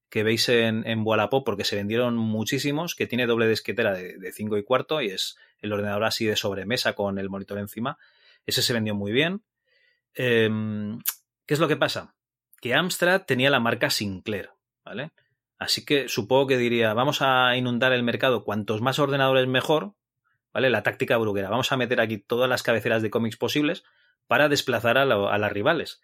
que 0.09 0.23
veis 0.23 0.47
en, 0.47 0.87
en 0.87 1.01
Wallapop 1.05 1.45
porque 1.45 1.65
se 1.65 1.75
vendieron 1.75 2.15
muchísimos, 2.15 2.95
que 2.95 3.07
tiene 3.07 3.25
doble 3.27 3.47
disquetera 3.47 3.93
de 3.93 4.31
5 4.31 4.57
y 4.57 4.63
cuarto 4.63 5.01
y 5.01 5.09
es 5.09 5.37
el 5.59 5.73
ordenador 5.73 6.05
así 6.05 6.25
de 6.25 6.37
sobremesa 6.37 6.93
con 6.93 7.19
el 7.19 7.29
monitor 7.29 7.57
encima. 7.57 7.97
Ese 8.45 8.61
se 8.61 8.71
vendió 8.73 8.95
muy 8.95 9.11
bien. 9.11 9.43
Eh, 10.17 10.49
¿Qué 11.45 11.53
es 11.53 11.59
lo 11.59 11.67
que 11.67 11.77
pasa? 11.77 12.15
Que 12.59 12.73
Amstrad 12.75 13.21
tenía 13.25 13.49
la 13.49 13.59
marca 13.59 13.89
Sinclair, 13.89 14.49
¿vale? 14.83 15.11
Así 15.59 15.85
que 15.85 16.09
supongo 16.09 16.47
que 16.47 16.57
diría, 16.57 16.93
vamos 16.93 17.21
a 17.21 17.55
inundar 17.55 17.93
el 17.93 18.03
mercado 18.03 18.43
cuantos 18.43 18.81
más 18.81 18.99
ordenadores 18.99 19.47
mejor, 19.47 19.93
¿vale? 20.53 20.69
La 20.69 20.83
táctica 20.83 21.17
bruguera. 21.17 21.49
Vamos 21.49 21.71
a 21.71 21.77
meter 21.77 22.01
aquí 22.01 22.17
todas 22.17 22.49
las 22.49 22.63
cabeceras 22.63 23.01
de 23.01 23.09
cómics 23.09 23.37
posibles 23.37 23.83
para 24.27 24.49
desplazar 24.49 24.97
a, 24.97 25.05
la- 25.05 25.31
a 25.31 25.37
las 25.37 25.51
rivales. 25.51 26.01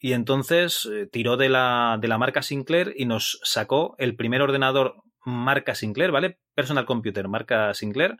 Y 0.00 0.12
entonces 0.12 0.88
eh, 0.90 1.06
tiró 1.10 1.36
de 1.36 1.48
la, 1.48 1.98
de 2.00 2.08
la 2.08 2.18
marca 2.18 2.42
Sinclair 2.42 2.94
y 2.96 3.04
nos 3.06 3.40
sacó 3.42 3.94
el 3.98 4.16
primer 4.16 4.40
ordenador 4.42 5.02
marca 5.24 5.74
Sinclair, 5.74 6.12
¿vale? 6.12 6.38
Personal 6.54 6.86
Computer 6.86 7.26
marca 7.28 7.74
Sinclair, 7.74 8.16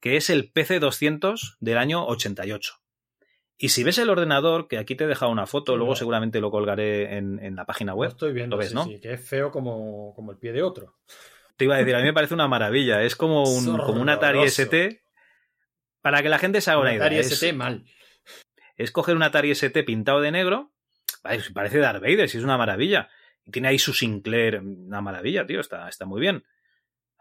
que 0.00 0.16
es 0.16 0.30
el 0.30 0.52
PC200 0.52 1.56
del 1.60 1.78
año 1.78 2.06
88. 2.06 2.74
Y 3.58 3.70
si 3.70 3.84
ves 3.84 3.96
el 3.98 4.10
ordenador, 4.10 4.68
que 4.68 4.76
aquí 4.78 4.94
te 4.96 5.04
he 5.04 5.06
dejado 5.06 5.32
una 5.32 5.46
foto, 5.46 5.72
Sí, 5.72 5.78
luego 5.78 5.96
seguramente 5.96 6.40
lo 6.40 6.50
colgaré 6.50 7.16
en, 7.16 7.38
en 7.42 7.56
la 7.56 7.64
página 7.64 7.94
web. 7.94 8.08
Lo 8.08 8.12
estoy 8.12 8.32
viendo, 8.32 8.56
Lo 8.56 8.60
ves, 8.60 8.68
sí, 8.70 8.74
¿no? 8.74 8.84
sí, 8.84 9.00
que 9.00 9.14
es 9.14 9.26
feo 9.26 9.50
como, 9.50 10.12
como 10.14 10.32
el 10.32 10.38
pie 10.38 10.52
de 10.52 10.62
otro. 10.62 10.94
Te 11.56 11.64
iba 11.64 11.74
a 11.74 11.78
decir, 11.78 11.94
a 11.94 11.98
mí 12.00 12.04
me 12.04 12.12
parece 12.12 12.34
una 12.34 12.48
maravilla. 12.48 13.02
Es 13.02 13.16
como 13.16 13.44
un, 13.44 13.78
como 13.78 14.02
un 14.02 14.08
Atari. 14.10 14.40
ST. 14.46 15.00
Para 16.02 16.22
que 16.22 16.28
la 16.28 16.38
gente 16.38 16.60
se 16.60 16.70
haga 16.70 16.80
una 16.80 16.90
Un 16.90 16.96
idea. 16.96 17.06
Atari 17.06 17.18
es, 17.18 17.32
ST 17.32 17.52
mal. 17.54 17.84
es 18.76 18.90
coger 18.90 19.16
un 19.16 19.22
Atari 19.22 19.50
ST 19.52 19.82
pintado 19.84 20.20
de 20.20 20.30
negro. 20.32 20.70
Parece 21.22 21.78
Darth 21.78 22.02
Vader, 22.02 22.28
si 22.28 22.36
es 22.38 22.44
una 22.44 22.58
maravilla. 22.58 23.08
Tiene 23.50 23.68
ahí 23.68 23.78
su 23.78 23.94
Sinclair, 23.94 24.60
una 24.60 25.00
maravilla, 25.00 25.46
tío. 25.46 25.60
Está, 25.60 25.88
está 25.88 26.04
muy 26.04 26.20
bien. 26.20 26.44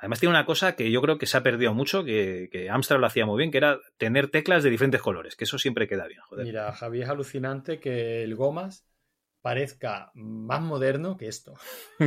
Además 0.06 0.20
tiene 0.20 0.36
una 0.36 0.46
cosa 0.46 0.76
que 0.76 0.92
yo 0.92 1.02
creo 1.02 1.18
que 1.18 1.26
se 1.26 1.36
ha 1.36 1.42
perdido 1.42 1.74
mucho, 1.74 2.04
que, 2.04 2.48
que 2.52 2.70
Amstrad 2.70 3.00
lo 3.00 3.08
hacía 3.08 3.26
muy 3.26 3.40
bien, 3.40 3.50
que 3.50 3.58
era 3.58 3.80
tener 3.98 4.28
teclas 4.28 4.62
de 4.62 4.70
diferentes 4.70 5.02
colores, 5.02 5.36
que 5.36 5.46
eso 5.46 5.58
siempre 5.58 5.88
queda 5.88 6.06
bien, 6.06 6.20
joder. 6.22 6.46
Mira, 6.46 6.72
Javi, 6.74 7.02
es 7.02 7.10
alucinante 7.10 7.80
que 7.80 8.22
el 8.24 8.36
Gomas 8.36 8.88
parezca 9.42 10.12
más 10.14 10.62
moderno 10.62 11.18
que 11.18 11.28
esto. 11.28 11.56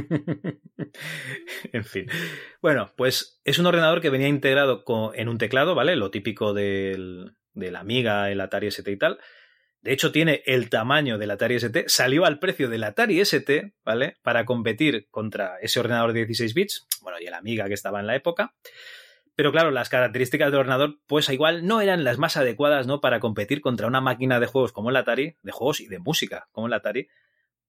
en 1.72 1.84
fin. 1.84 2.06
Bueno, 2.62 2.88
pues 2.96 3.40
es 3.42 3.58
un 3.58 3.66
ordenador 3.66 4.00
que 4.00 4.10
venía 4.10 4.28
integrado 4.28 4.84
con- 4.84 5.10
en 5.16 5.28
un 5.28 5.38
teclado, 5.38 5.74
¿vale? 5.74 5.96
Lo 5.96 6.12
típico 6.12 6.54
del, 6.54 7.32
de 7.52 7.72
la 7.72 7.80
Amiga, 7.80 8.30
el 8.30 8.40
Atari 8.40 8.68
ST 8.68 8.92
y 8.92 8.96
tal. 8.96 9.18
De 9.80 9.92
hecho, 9.92 10.10
tiene 10.10 10.42
el 10.46 10.70
tamaño 10.70 11.18
del 11.18 11.30
Atari 11.30 11.54
ST, 11.56 11.84
salió 11.88 12.24
al 12.24 12.38
precio 12.38 12.68
del 12.68 12.84
Atari 12.84 13.20
ST, 13.20 13.74
¿vale? 13.84 14.16
Para 14.22 14.44
competir 14.44 15.08
contra 15.10 15.58
ese 15.60 15.80
ordenador 15.80 16.12
de 16.12 16.26
16 16.26 16.54
bits, 16.54 16.86
bueno, 17.02 17.18
y 17.20 17.26
el 17.26 17.34
Amiga 17.34 17.68
que 17.68 17.74
estaba 17.74 18.00
en 18.00 18.06
la 18.06 18.16
época. 18.16 18.54
Pero 19.36 19.52
claro, 19.52 19.70
las 19.70 19.88
características 19.88 20.50
del 20.50 20.60
ordenador, 20.60 20.98
pues 21.06 21.28
igual 21.28 21.64
no 21.64 21.80
eran 21.80 22.02
las 22.02 22.18
más 22.18 22.36
adecuadas, 22.36 22.88
¿no? 22.88 23.00
Para 23.00 23.20
competir 23.20 23.60
contra 23.60 23.86
una 23.86 24.00
máquina 24.00 24.40
de 24.40 24.46
juegos 24.46 24.72
como 24.72 24.90
el 24.90 24.96
Atari, 24.96 25.36
de 25.42 25.52
juegos 25.52 25.80
y 25.80 25.86
de 25.86 26.00
música 26.00 26.48
como 26.50 26.66
el 26.66 26.72
Atari, 26.72 27.08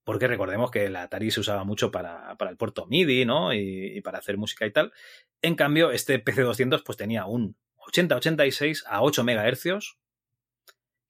porque 0.02 0.26
recordemos 0.26 0.72
que 0.72 0.86
el 0.86 0.96
Atari 0.96 1.30
se 1.30 1.38
usaba 1.38 1.62
mucho 1.62 1.92
para, 1.92 2.36
para 2.38 2.50
el 2.50 2.56
puerto 2.56 2.86
MIDI, 2.86 3.24
¿no? 3.24 3.54
Y, 3.54 4.00
para 4.00 4.18
hacer 4.18 4.36
música 4.36 4.66
y 4.66 4.72
tal. 4.72 4.92
En 5.42 5.54
cambio, 5.54 5.92
este 5.92 6.20
PC200 6.24 6.82
pues 6.84 6.98
tenía 6.98 7.26
un 7.26 7.56
8086 7.76 8.84
a 8.88 9.02
8 9.02 9.22
MHz, 9.22 9.99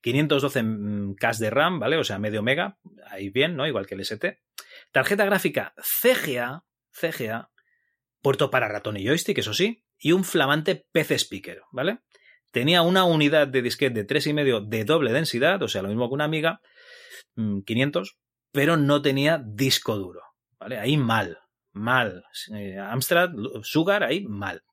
512 0.01 0.63
mm, 0.63 1.17
de 1.39 1.51
RAM, 1.51 1.79
¿vale? 1.79 1.97
O 1.97 2.05
sea, 2.05 2.19
medio 2.19 2.43
mega, 2.43 2.79
ahí 3.07 3.31
bien, 3.31 3.57
¿no? 3.57 3.67
Igual 3.67 3.87
que 3.87 3.95
el 3.95 4.01
ST. 4.01 4.41
Tarjeta 4.93 5.25
gráfica 5.25 5.75
CGA, 5.79 6.65
CGA, 6.91 7.51
puerto 8.23 8.51
para 8.51 8.69
ratón 8.69 8.97
y 8.97 9.07
joystick, 9.07 9.39
eso 9.39 9.55
sí, 9.55 9.85
y 9.99 10.13
un 10.13 10.25
flamante 10.25 10.87
PC 10.93 11.19
speaker, 11.19 11.63
¿vale? 11.73 12.01
Tenía 12.51 12.83
una 12.83 13.05
unidad 13.05 13.47
de 13.49 13.63
disquete 13.63 14.05
de 14.05 14.07
3,5 14.07 14.69
de 14.69 14.85
doble 14.85 15.13
densidad, 15.13 15.63
o 15.63 15.69
sea, 15.69 15.83
lo 15.83 15.89
mismo 15.89 16.09
que 16.09 16.15
una 16.15 16.25
amiga, 16.25 16.61
mm, 17.37 17.61
500, 17.61 18.19
pero 18.53 18.77
no 18.77 19.03
tenía 19.03 19.41
disco 19.45 19.97
duro, 19.97 20.23
¿vale? 20.59 20.79
Ahí 20.79 20.97
mal, 20.97 21.39
mal. 21.73 22.25
Eh, 22.55 22.79
Amstrad, 22.79 23.31
Sugar, 23.63 24.03
ahí 24.03 24.25
mal. 24.27 24.65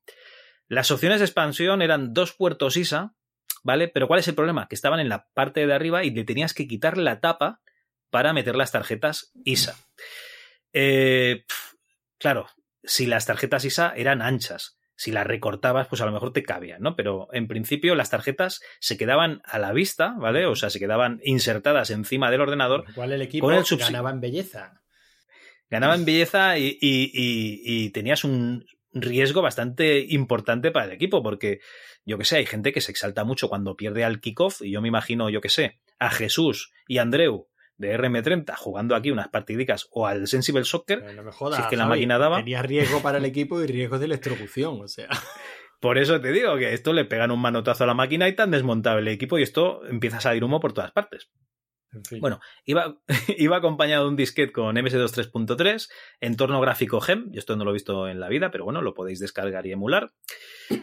Las 0.66 0.90
opciones 0.90 1.20
de 1.20 1.26
expansión 1.26 1.80
eran 1.80 2.12
dos 2.12 2.32
puertos 2.32 2.76
ISA, 2.76 3.14
¿vale? 3.68 3.86
Pero 3.88 4.08
¿cuál 4.08 4.18
es 4.20 4.26
el 4.28 4.34
problema? 4.34 4.66
Que 4.68 4.74
estaban 4.74 4.98
en 4.98 5.08
la 5.10 5.28
parte 5.34 5.64
de 5.66 5.72
arriba 5.74 6.02
y 6.04 6.10
le 6.10 6.24
tenías 6.24 6.54
que 6.54 6.66
quitar 6.66 6.96
la 6.98 7.20
tapa 7.20 7.60
para 8.10 8.32
meter 8.32 8.56
las 8.56 8.72
tarjetas 8.72 9.30
ISA. 9.44 9.76
Eh, 10.72 11.44
claro, 12.18 12.46
si 12.82 13.06
las 13.06 13.26
tarjetas 13.26 13.64
ISA 13.64 13.92
eran 13.96 14.22
anchas, 14.22 14.78
si 14.96 15.12
las 15.12 15.26
recortabas, 15.26 15.86
pues 15.88 16.00
a 16.00 16.06
lo 16.06 16.12
mejor 16.12 16.32
te 16.32 16.42
cabían, 16.42 16.82
¿no? 16.82 16.96
Pero 16.96 17.28
en 17.32 17.46
principio 17.46 17.94
las 17.94 18.10
tarjetas 18.10 18.60
se 18.80 18.96
quedaban 18.96 19.42
a 19.44 19.58
la 19.58 19.72
vista, 19.72 20.14
¿vale? 20.18 20.46
O 20.46 20.56
sea, 20.56 20.70
se 20.70 20.78
quedaban 20.80 21.20
insertadas 21.22 21.90
encima 21.90 22.30
del 22.30 22.40
ordenador. 22.40 22.84
Igual 22.88 23.12
el 23.12 23.22
equipo 23.22 23.46
con 23.46 23.54
el 23.54 23.64
ganaba 23.78 24.10
en 24.10 24.20
belleza. 24.20 24.82
ganaba 25.70 25.94
en 25.94 26.04
belleza 26.06 26.58
y, 26.58 26.78
y- 26.80 27.10
y- 27.12 27.60
y 27.84 27.90
tenías 27.90 28.24
un 28.24 28.64
riesgo 28.92 29.42
bastante 29.42 30.06
importante 30.08 30.70
para 30.70 30.86
el 30.86 30.92
equipo, 30.92 31.22
porque 31.22 31.60
yo 32.04 32.18
que 32.18 32.24
sé, 32.24 32.36
hay 32.36 32.46
gente 32.46 32.72
que 32.72 32.80
se 32.80 32.90
exalta 32.90 33.24
mucho 33.24 33.48
cuando 33.48 33.76
pierde 33.76 34.04
al 34.04 34.20
kickoff, 34.20 34.62
y 34.62 34.70
yo 34.70 34.80
me 34.80 34.88
imagino, 34.88 35.30
yo 35.30 35.40
que 35.40 35.48
sé, 35.48 35.80
a 35.98 36.10
Jesús 36.10 36.72
y 36.86 36.98
a 36.98 37.02
Andreu 37.02 37.48
de 37.76 37.96
RM30 37.96 38.56
jugando 38.56 38.96
aquí 38.96 39.10
unas 39.10 39.28
partidicas 39.28 39.88
o 39.92 40.06
al 40.06 40.26
Sensible 40.26 40.64
Soccer, 40.64 41.14
No 41.14 41.22
me 41.22 41.32
jodas, 41.32 41.56
si 41.56 41.62
es 41.62 41.68
que 41.68 41.76
la 41.76 41.84
Javi, 41.84 41.96
máquina 41.96 42.18
daba. 42.18 42.38
Tenía 42.38 42.62
riesgo 42.62 43.00
para 43.02 43.18
el 43.18 43.24
equipo 43.26 43.62
y 43.62 43.66
riesgo 43.66 43.98
de 43.98 44.06
electrocución, 44.06 44.80
o 44.80 44.88
sea. 44.88 45.08
Por 45.80 45.96
eso 45.96 46.20
te 46.20 46.32
digo 46.32 46.56
que 46.56 46.72
esto 46.74 46.92
le 46.92 47.04
pegan 47.04 47.30
un 47.30 47.40
manotazo 47.40 47.84
a 47.84 47.86
la 47.86 47.94
máquina 47.94 48.28
y 48.28 48.34
tan 48.34 48.50
desmontado 48.50 48.98
el 48.98 49.06
equipo 49.06 49.38
y 49.38 49.42
esto 49.42 49.86
empieza 49.86 50.16
a 50.16 50.20
salir 50.20 50.42
humo 50.42 50.58
por 50.58 50.72
todas 50.72 50.90
partes. 50.90 51.30
Bueno, 52.20 52.40
iba, 52.64 53.56
acompañado 53.56 54.04
de 54.04 54.10
un 54.10 54.16
disquete 54.16 54.52
con 54.52 54.76
MS2 54.76 55.30
3.3, 55.32 55.90
entorno 56.20 56.60
gráfico 56.60 57.00
GEM, 57.00 57.30
yo 57.32 57.38
esto 57.38 57.56
no 57.56 57.64
lo 57.64 57.70
he 57.70 57.74
visto 57.74 58.08
en 58.08 58.20
la 58.20 58.28
vida, 58.28 58.50
pero 58.50 58.64
bueno, 58.64 58.82
lo 58.82 58.94
podéis 58.94 59.20
descargar 59.20 59.66
y 59.66 59.72
emular. 59.72 60.12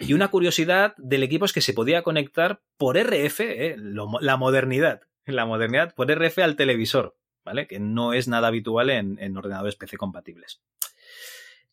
Y 0.02 0.14
una 0.14 0.30
curiosidad 0.30 0.96
del 0.98 1.24
equipo 1.24 1.46
es 1.46 1.54
que 1.54 1.62
se 1.62 1.74
podía 1.74 2.02
conectar 2.02 2.62
por 2.78 2.98
RF, 2.98 3.40
eh, 3.40 3.76
la 3.78 4.38
modernidad, 4.38 5.02
la 5.26 5.46
modernidad 5.46 5.94
por 5.94 6.12
RF 6.12 6.40
al 6.40 6.56
televisor, 6.56 7.16
¿vale? 7.44 7.68
Que 7.68 7.80
no 7.80 8.14
es 8.14 8.28
nada 8.28 8.48
habitual 8.48 8.90
en, 8.90 9.20
en 9.20 9.38
ordenadores 9.38 9.76
PC 9.76 9.98
compatibles. 9.98 10.62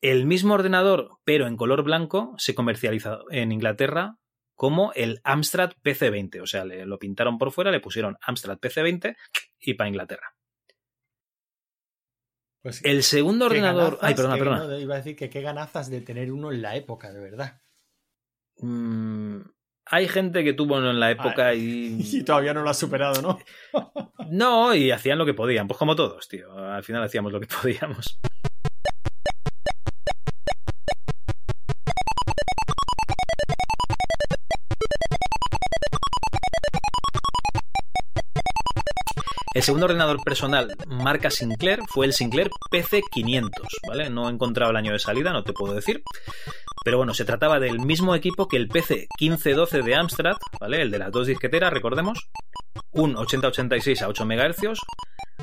El 0.02 0.26
mismo 0.26 0.54
ordenador, 0.54 1.18
pero 1.24 1.46
en 1.46 1.56
color 1.56 1.84
blanco, 1.84 2.34
se 2.36 2.54
comercializa 2.54 3.20
en 3.30 3.52
Inglaterra 3.52 4.18
como 4.62 4.92
el 4.94 5.20
Amstrad 5.24 5.72
PC20. 5.82 6.40
O 6.40 6.46
sea, 6.46 6.64
le- 6.64 6.86
lo 6.86 6.96
pintaron 7.00 7.36
por 7.36 7.50
fuera, 7.50 7.72
le 7.72 7.80
pusieron 7.80 8.16
Amstrad 8.20 8.58
PC20 8.60 9.16
y 9.58 9.74
para 9.74 9.88
Inglaterra. 9.88 10.36
Pues, 12.62 12.80
El 12.84 13.02
segundo 13.02 13.46
ordenador. 13.46 13.98
Ay, 14.00 14.14
perdona, 14.14 14.36
perdona. 14.36 14.64
no, 14.68 14.78
iba 14.78 14.94
a 14.94 14.98
decir 14.98 15.16
que 15.16 15.28
qué 15.28 15.40
ganazas 15.40 15.90
de 15.90 16.00
tener 16.00 16.30
uno 16.30 16.52
en 16.52 16.62
la 16.62 16.76
época, 16.76 17.12
de 17.12 17.18
verdad. 17.18 17.60
Mm, 18.58 19.40
hay 19.86 20.06
gente 20.06 20.44
que 20.44 20.52
tuvo 20.52 20.76
uno 20.76 20.92
en 20.92 21.00
la 21.00 21.10
época 21.10 21.54
y. 21.54 21.98
Y 22.20 22.22
todavía 22.22 22.54
no 22.54 22.62
lo 22.62 22.70
ha 22.70 22.74
superado, 22.74 23.20
¿no? 23.20 23.38
No, 24.30 24.72
y 24.76 24.92
hacían 24.92 25.18
lo 25.18 25.26
que 25.26 25.34
podían, 25.34 25.66
pues 25.66 25.76
como 25.76 25.96
todos, 25.96 26.28
tío. 26.28 26.56
Al 26.56 26.84
final 26.84 27.02
hacíamos 27.02 27.32
lo 27.32 27.40
que 27.40 27.48
podíamos. 27.62 28.20
El 39.62 39.66
segundo 39.66 39.86
ordenador 39.86 40.20
personal 40.24 40.74
marca 40.88 41.30
Sinclair 41.30 41.82
fue 41.86 42.04
el 42.06 42.12
Sinclair 42.12 42.50
PC500, 42.72 43.50
¿vale? 43.86 44.10
No 44.10 44.28
he 44.28 44.32
encontrado 44.32 44.72
el 44.72 44.76
año 44.76 44.90
de 44.90 44.98
salida, 44.98 45.32
no 45.32 45.44
te 45.44 45.52
puedo 45.52 45.72
decir. 45.72 46.02
Pero 46.84 46.96
bueno, 46.96 47.14
se 47.14 47.24
trataba 47.24 47.60
del 47.60 47.78
mismo 47.78 48.16
equipo 48.16 48.48
que 48.48 48.56
el 48.56 48.66
PC 48.66 49.06
1512 49.20 49.82
de 49.82 49.94
Amstrad, 49.94 50.34
¿vale? 50.58 50.82
El 50.82 50.90
de 50.90 50.98
las 50.98 51.12
dos 51.12 51.28
disqueteras, 51.28 51.72
recordemos. 51.72 52.28
Un 52.90 53.14
8086 53.16 54.02
a 54.02 54.08
8 54.08 54.26
MHz, 54.26 54.80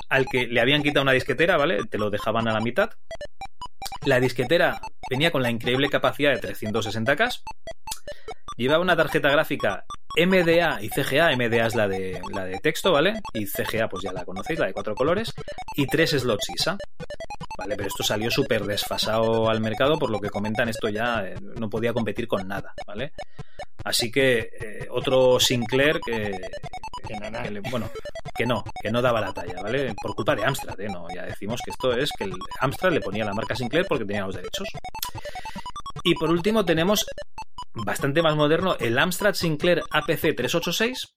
al 0.10 0.26
que 0.26 0.48
le 0.48 0.60
habían 0.60 0.84
quitado 0.84 1.04
una 1.04 1.14
disquetera, 1.14 1.56
¿vale? 1.56 1.86
Te 1.86 1.98
lo 1.98 2.10
dejaban 2.10 2.50
a 2.50 2.52
la 2.52 2.60
mitad. 2.60 2.90
La 4.04 4.20
disquetera 4.20 4.82
venía 5.10 5.32
con 5.32 5.44
la 5.44 5.50
increíble 5.50 5.88
capacidad 5.88 6.34
de 6.34 6.42
360K. 6.42 7.42
Llevaba 8.58 8.84
una 8.84 8.98
tarjeta 8.98 9.30
gráfica 9.30 9.86
MDA 10.26 10.82
y 10.82 10.90
CGA. 10.90 11.36
MDA 11.36 11.68
es 11.68 11.76
la 11.76 11.88
de, 11.88 12.22
la 12.34 12.46
de 12.46 12.58
texto, 12.60 12.92
¿vale? 12.92 13.14
Y 13.34 13.46
CGA, 13.46 13.88
pues 13.88 14.04
ya 14.04 14.12
la 14.12 14.26
conocéis, 14.26 14.60
la 14.60 14.68
de 14.68 14.74
cuatro 14.74 14.96
colores. 14.96 15.34
Y 15.76 15.86
tres 15.88 16.12
slots 16.12 16.50
ISA. 16.56 16.78
Vale, 17.58 17.76
pero 17.76 17.88
esto 17.88 18.04
salió 18.04 18.32
súper 18.32 18.64
desfasado 18.64 19.50
al 19.50 19.60
mercado, 19.60 20.00
por 20.00 20.10
lo 20.10 20.20
que 20.20 20.30
comentan, 20.30 20.70
esto 20.70 20.88
ya 20.88 21.26
eh, 21.26 21.36
no 21.60 21.70
podía 21.70 21.92
competir 21.92 22.26
con 22.26 22.48
nada, 22.48 22.74
¿vale? 22.88 23.12
Así 23.84 24.10
que 24.10 24.50
eh, 24.60 24.88
otro 24.90 25.40
Sinclair 25.40 26.00
que, 26.00 26.32
que 27.06 27.62
bueno, 27.70 27.90
que 28.36 28.46
no, 28.46 28.64
que 28.82 28.92
no 28.92 29.02
daba 29.02 29.20
la 29.20 29.34
talla, 29.34 29.62
¿vale? 29.62 29.94
Por 30.02 30.16
culpa 30.16 30.36
de 30.36 30.46
Amstrad, 30.46 30.80
¿eh? 30.80 30.88
No, 30.88 31.08
ya 31.14 31.24
decimos 31.24 31.60
que 31.64 31.72
esto 31.72 31.92
es 31.92 32.10
que 32.18 32.26
el 32.26 32.34
Amstrad 32.62 32.94
le 32.94 33.02
ponía 33.02 33.26
la 33.26 33.34
marca 33.34 33.56
Sinclair 33.56 33.86
porque 33.88 34.06
tenía 34.06 34.26
los 34.26 34.36
derechos. 34.36 34.68
Y 36.04 36.16
por 36.16 36.30
último 36.30 36.64
tenemos 36.64 37.06
bastante 37.74 38.22
más 38.22 38.36
moderno 38.36 38.76
el 38.80 38.98
Amstrad 38.98 39.34
Sinclair 39.34 39.84
APC 39.90 40.36
386, 40.36 41.16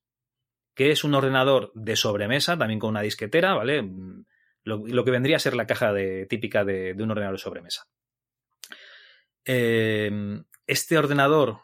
que 0.74 0.90
es 0.90 1.04
un 1.04 1.14
ordenador 1.14 1.72
de 1.74 1.96
sobremesa, 1.96 2.58
también 2.58 2.80
con 2.80 2.90
una 2.90 3.02
disquetera, 3.02 3.54
¿vale? 3.54 3.82
Mm, 3.82 4.24
Lo, 4.64 5.04
que 5.04 5.10
vendría 5.10 5.36
a 5.36 5.40
ser 5.40 5.54
la 5.54 5.66
caja 5.66 5.92
de, 5.92 6.26
típica 6.26 6.64
de, 6.64 6.94
de 6.94 7.02
un 7.02 7.10
ordenador 7.10 7.36
de 7.36 7.42
sobremesa. 7.42 7.84
Eh, 9.44 10.10
este 10.66 10.96
ordenador 10.96 11.60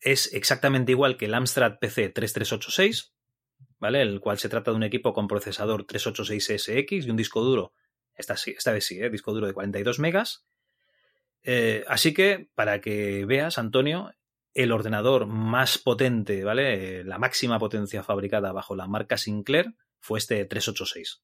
es 0.00 0.32
exactamente 0.32 0.92
igual 0.92 1.16
que 1.16 1.26
el 1.26 1.34
Amstrad 1.34 1.78
PC 1.78 2.08
3386, 2.10 3.14
¿vale? 3.78 4.02
El 4.02 4.20
cual 4.20 4.38
se 4.38 4.48
trata 4.48 4.70
de 4.70 4.76
un 4.76 4.82
equipo 4.82 5.12
con 5.12 5.28
procesador 5.28 5.86
386SX 5.86 7.04
y 7.04 7.10
un 7.10 7.16
disco 7.16 7.42
duro, 7.42 7.74
esta, 8.16 8.36
sí, 8.36 8.54
esta 8.56 8.72
vez 8.72 8.84
sí, 8.84 8.98
¿eh? 9.00 9.10
disco 9.10 9.32
duro 9.32 9.46
de 9.46 9.52
42 9.52 9.98
megas. 9.98 10.46
Eh, 11.48 11.84
así 11.86 12.12
que, 12.12 12.50
para 12.56 12.80
que 12.80 13.24
veas, 13.24 13.56
Antonio, 13.56 14.12
el 14.52 14.72
ordenador 14.72 15.26
más 15.26 15.78
potente, 15.78 16.42
¿vale? 16.42 17.00
Eh, 17.00 17.04
La 17.04 17.18
máxima 17.18 17.60
potencia 17.60 18.02
fabricada 18.02 18.50
bajo 18.50 18.74
la 18.74 18.88
marca 18.88 19.16
Sinclair 19.16 19.74
fue 20.00 20.18
este 20.18 20.44
386. 20.44 21.22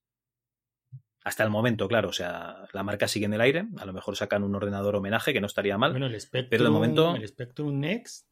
Hasta 1.24 1.42
el 1.42 1.50
momento, 1.50 1.88
claro, 1.88 2.10
o 2.10 2.12
sea, 2.12 2.66
la 2.72 2.84
marca 2.84 3.08
sigue 3.08 3.26
en 3.26 3.34
el 3.34 3.40
aire, 3.40 3.66
a 3.78 3.84
lo 3.84 3.92
mejor 3.92 4.16
sacan 4.16 4.44
un 4.44 4.54
ordenador 4.54 4.94
homenaje 4.94 5.32
que 5.32 5.40
no 5.40 5.46
estaría 5.46 5.76
mal, 5.76 5.90
Bueno, 5.90 6.06
el 6.06 6.20
Spectrum, 6.20 6.50
pero 6.50 6.64
de 6.64 6.70
momento 6.70 7.16
el 7.16 7.26
Spectrum 7.26 7.80
Next 7.80 8.28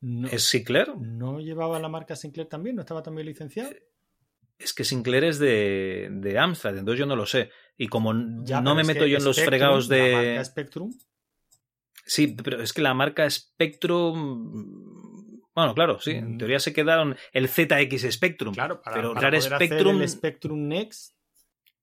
no, 0.00 0.28
es 0.28 0.44
Sinclair. 0.44 0.96
¿no 0.96 1.40
llevaba 1.40 1.78
la 1.80 1.88
marca 1.88 2.14
Sinclair 2.14 2.48
también, 2.48 2.76
no 2.76 2.82
estaba 2.82 3.02
también 3.02 3.26
licenciado. 3.26 3.70
Es 4.60 4.74
que 4.74 4.84
Sinclair 4.84 5.24
es 5.24 5.38
de, 5.38 6.08
de 6.10 6.38
Amstrad, 6.38 6.76
entonces 6.76 6.98
yo 6.98 7.06
no 7.06 7.16
lo 7.16 7.26
sé. 7.26 7.50
Y 7.76 7.88
como 7.88 8.12
Ya, 8.44 8.60
no 8.60 8.74
me 8.74 8.84
meto 8.84 9.06
yo 9.06 9.16
en 9.16 9.24
los 9.24 9.40
fregados 9.40 9.88
La 9.88 9.96
de. 9.96 10.12
marca 10.12 10.44
Spectrum, 10.44 10.92
Sí, 12.04 12.36
pero 12.42 12.60
es 12.60 12.72
que 12.72 12.82
la 12.82 12.92
marca 12.92 13.28
Spectrum. 13.30 15.40
Bueno, 15.54 15.74
claro, 15.74 15.98
sí. 16.00 16.12
En 16.12 16.38
teoría 16.38 16.60
se 16.60 16.72
quedaron 16.72 17.16
el 17.32 17.48
ZX 17.48 18.10
Spectrum. 18.12 18.54
claro, 18.54 18.82
para, 18.82 18.96
pero 18.96 19.14
para 19.14 19.36
hacer 19.36 19.54
Spectrum. 19.54 20.02
el 20.02 20.08
Spectrum 20.08 20.68
Next. 20.68 21.14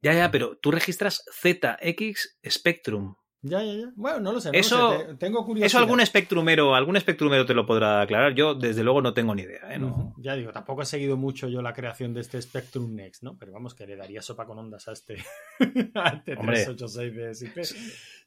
Ya, 0.01 0.13
ya, 0.13 0.29
pero 0.29 0.57
tú 0.57 0.71
registras 0.71 1.23
ZX 1.41 2.37
Spectrum. 2.47 3.15
Ya, 3.49 3.63
ya, 3.63 3.73
ya. 3.73 3.91
Bueno, 3.95 4.19
no 4.19 4.31
lo 4.33 4.41
sé. 4.41 4.49
no 4.49 4.53
lo 4.53 4.59
Eso, 4.59 4.97
sé, 4.97 5.03
te- 5.05 5.13
tengo 5.15 5.45
curiosidad. 5.45 5.65
eso 5.67 5.77
algún 5.79 5.99
espectrumero, 6.01 6.75
algún 6.75 6.95
espectrumero 6.97 7.45
te 7.45 7.53
lo 7.53 7.65
podrá 7.65 8.01
aclarar. 8.01 8.33
Yo, 8.33 8.55
desde 8.55 8.83
luego, 8.83 9.01
no 9.01 9.13
tengo 9.13 9.33
ni 9.35 9.43
idea. 9.43 9.73
¿eh? 9.73 9.77
No. 9.79 10.13
Ya 10.17 10.35
digo, 10.35 10.51
tampoco 10.51 10.81
he 10.81 10.85
seguido 10.85 11.17
mucho 11.17 11.47
yo 11.47 11.61
la 11.61 11.73
creación 11.73 12.13
de 12.13 12.21
este 12.21 12.41
Spectrum 12.41 12.93
Next, 12.95 13.23
¿no? 13.23 13.37
Pero 13.37 13.51
vamos, 13.51 13.73
que 13.75 13.85
le 13.87 13.95
daría 13.95 14.21
sopa 14.21 14.45
con 14.45 14.57
ondas 14.59 14.87
a 14.87 14.93
este, 14.93 15.17
a 15.95 16.09
este 16.09 16.33
Hombre. 16.37 16.63
386 16.65 17.15
de 17.15 17.35
Sinclair. 17.35 17.67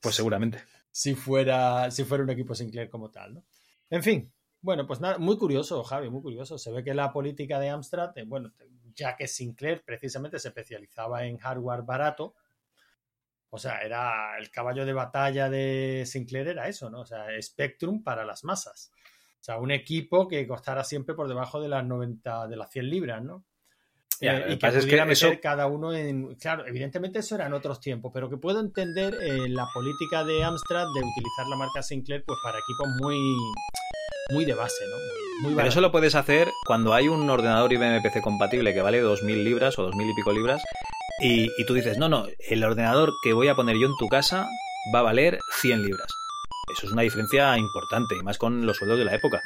Pues 0.01 0.15
seguramente. 0.15 0.63
Si 0.91 1.15
fuera, 1.15 1.91
si 1.91 2.05
fuera 2.05 2.25
un 2.25 2.31
equipo 2.31 2.55
Sinclair 2.55 2.89
como 2.91 3.11
tal, 3.11 3.35
¿no? 3.35 3.45
En 3.91 4.03
fin, 4.03 4.33
bueno, 4.61 4.87
pues 4.87 5.01
nada, 5.01 5.19
muy 5.19 5.37
curioso, 5.39 5.83
Javi, 5.85 6.11
muy 6.11 6.23
curioso. 6.23 6.59
Se 6.59 6.71
ve 6.73 6.83
que 6.85 6.95
la 6.95 7.13
política 7.13 7.59
de 7.61 7.69
Amstrad, 7.71 8.17
eh, 8.19 8.25
bueno, 8.27 8.53
ya 8.95 9.17
que 9.17 9.27
Sinclair 9.29 9.83
precisamente 9.85 10.39
se 10.39 10.49
especializaba 10.49 11.25
en 11.25 11.39
hardware 11.39 11.83
barato, 11.83 12.35
o 13.51 13.59
sea, 13.59 13.81
era 13.83 14.39
el 14.39 14.51
caballo 14.51 14.87
de 14.87 14.93
batalla 14.93 15.51
de 15.51 16.05
Sinclair 16.07 16.49
era 16.49 16.69
eso, 16.69 16.89
¿no? 16.91 17.01
O 17.01 17.07
sea, 17.07 17.27
Spectrum 17.41 18.03
para 18.03 18.25
las 18.25 18.45
masas. 18.45 18.93
O 19.41 19.43
sea, 19.43 19.59
un 19.59 19.71
equipo 19.71 20.29
que 20.29 20.47
costara 20.47 20.85
siempre 20.85 21.15
por 21.15 21.27
debajo 21.29 21.61
de 21.61 21.69
las 21.69 21.85
90, 21.85 22.47
de 22.47 22.57
las 22.57 22.71
100 22.71 22.91
libras, 22.91 23.23
¿no? 23.23 23.45
Ya, 24.21 24.37
Eh, 24.39 24.45
y 24.49 24.51
que 24.51 24.57
pasa 24.59 24.79
es 24.79 24.85
que 24.85 24.91
pudiera 24.91 25.05
meter 25.07 25.33
eso- 25.33 25.41
cada 25.43 25.67
uno 25.67 25.95
en... 25.95 26.35
Claro, 26.35 26.67
evidentemente 26.67 27.21
eso 27.21 27.37
era 27.37 27.47
en 27.47 27.55
otros 27.55 27.81
tiempos, 27.81 28.11
pero 28.13 28.29
que 28.29 28.37
puedo 28.37 28.61
entender 28.61 29.15
eh, 29.15 29.49
la 29.49 29.67
política 29.73 30.25
de 30.25 30.45
Amstrad 30.45 30.85
de 30.95 31.01
utilizar 31.01 31.47
la 31.49 31.57
marca 31.57 31.83
Sinclair 31.83 32.23
pues 32.27 32.39
para 32.45 32.59
equipos 32.59 32.89
muy 33.01 33.19
muy 34.33 34.45
de 34.45 34.55
base, 34.55 34.85
¿no? 34.89 34.97
Muy, 34.97 35.43
muy 35.49 35.55
Pero 35.57 35.69
eso 35.69 35.81
lo 35.81 35.91
puedes 35.91 36.15
hacer 36.15 36.49
cuando 36.67 36.93
hay 36.95 37.09
un 37.09 37.29
ordenador 37.29 37.73
IBM 37.73 38.01
PC 38.03 38.21
compatible 38.23 38.73
que 38.75 38.83
vale 38.83 39.03
2.000 39.03 39.43
libras 39.43 39.77
o 39.79 39.91
2.000 39.91 40.11
y 40.11 40.15
pico 40.15 40.33
libras 40.33 40.63
y, 41.21 41.51
y 41.59 41.67
tú 41.67 41.75
dices, 41.75 41.99
no, 41.99 42.09
no, 42.09 42.27
el 42.49 42.65
ordenador 42.65 43.13
que 43.23 43.33
voy 43.33 43.49
a 43.49 43.55
poner 43.55 43.77
yo 43.77 43.87
en 43.87 43.97
tu 43.99 44.09
casa 44.09 44.49
va 44.95 45.01
a 45.01 45.03
valer 45.03 45.39
100 45.61 45.83
libras. 45.83 46.13
Eso 46.73 46.87
es 46.87 46.93
una 46.93 47.03
diferencia 47.03 47.57
importante 47.59 48.17
y 48.17 48.23
más 48.23 48.39
con 48.39 48.65
los 48.65 48.77
sueldos 48.77 48.99
de 48.99 49.05
la 49.05 49.15
época. 49.15 49.41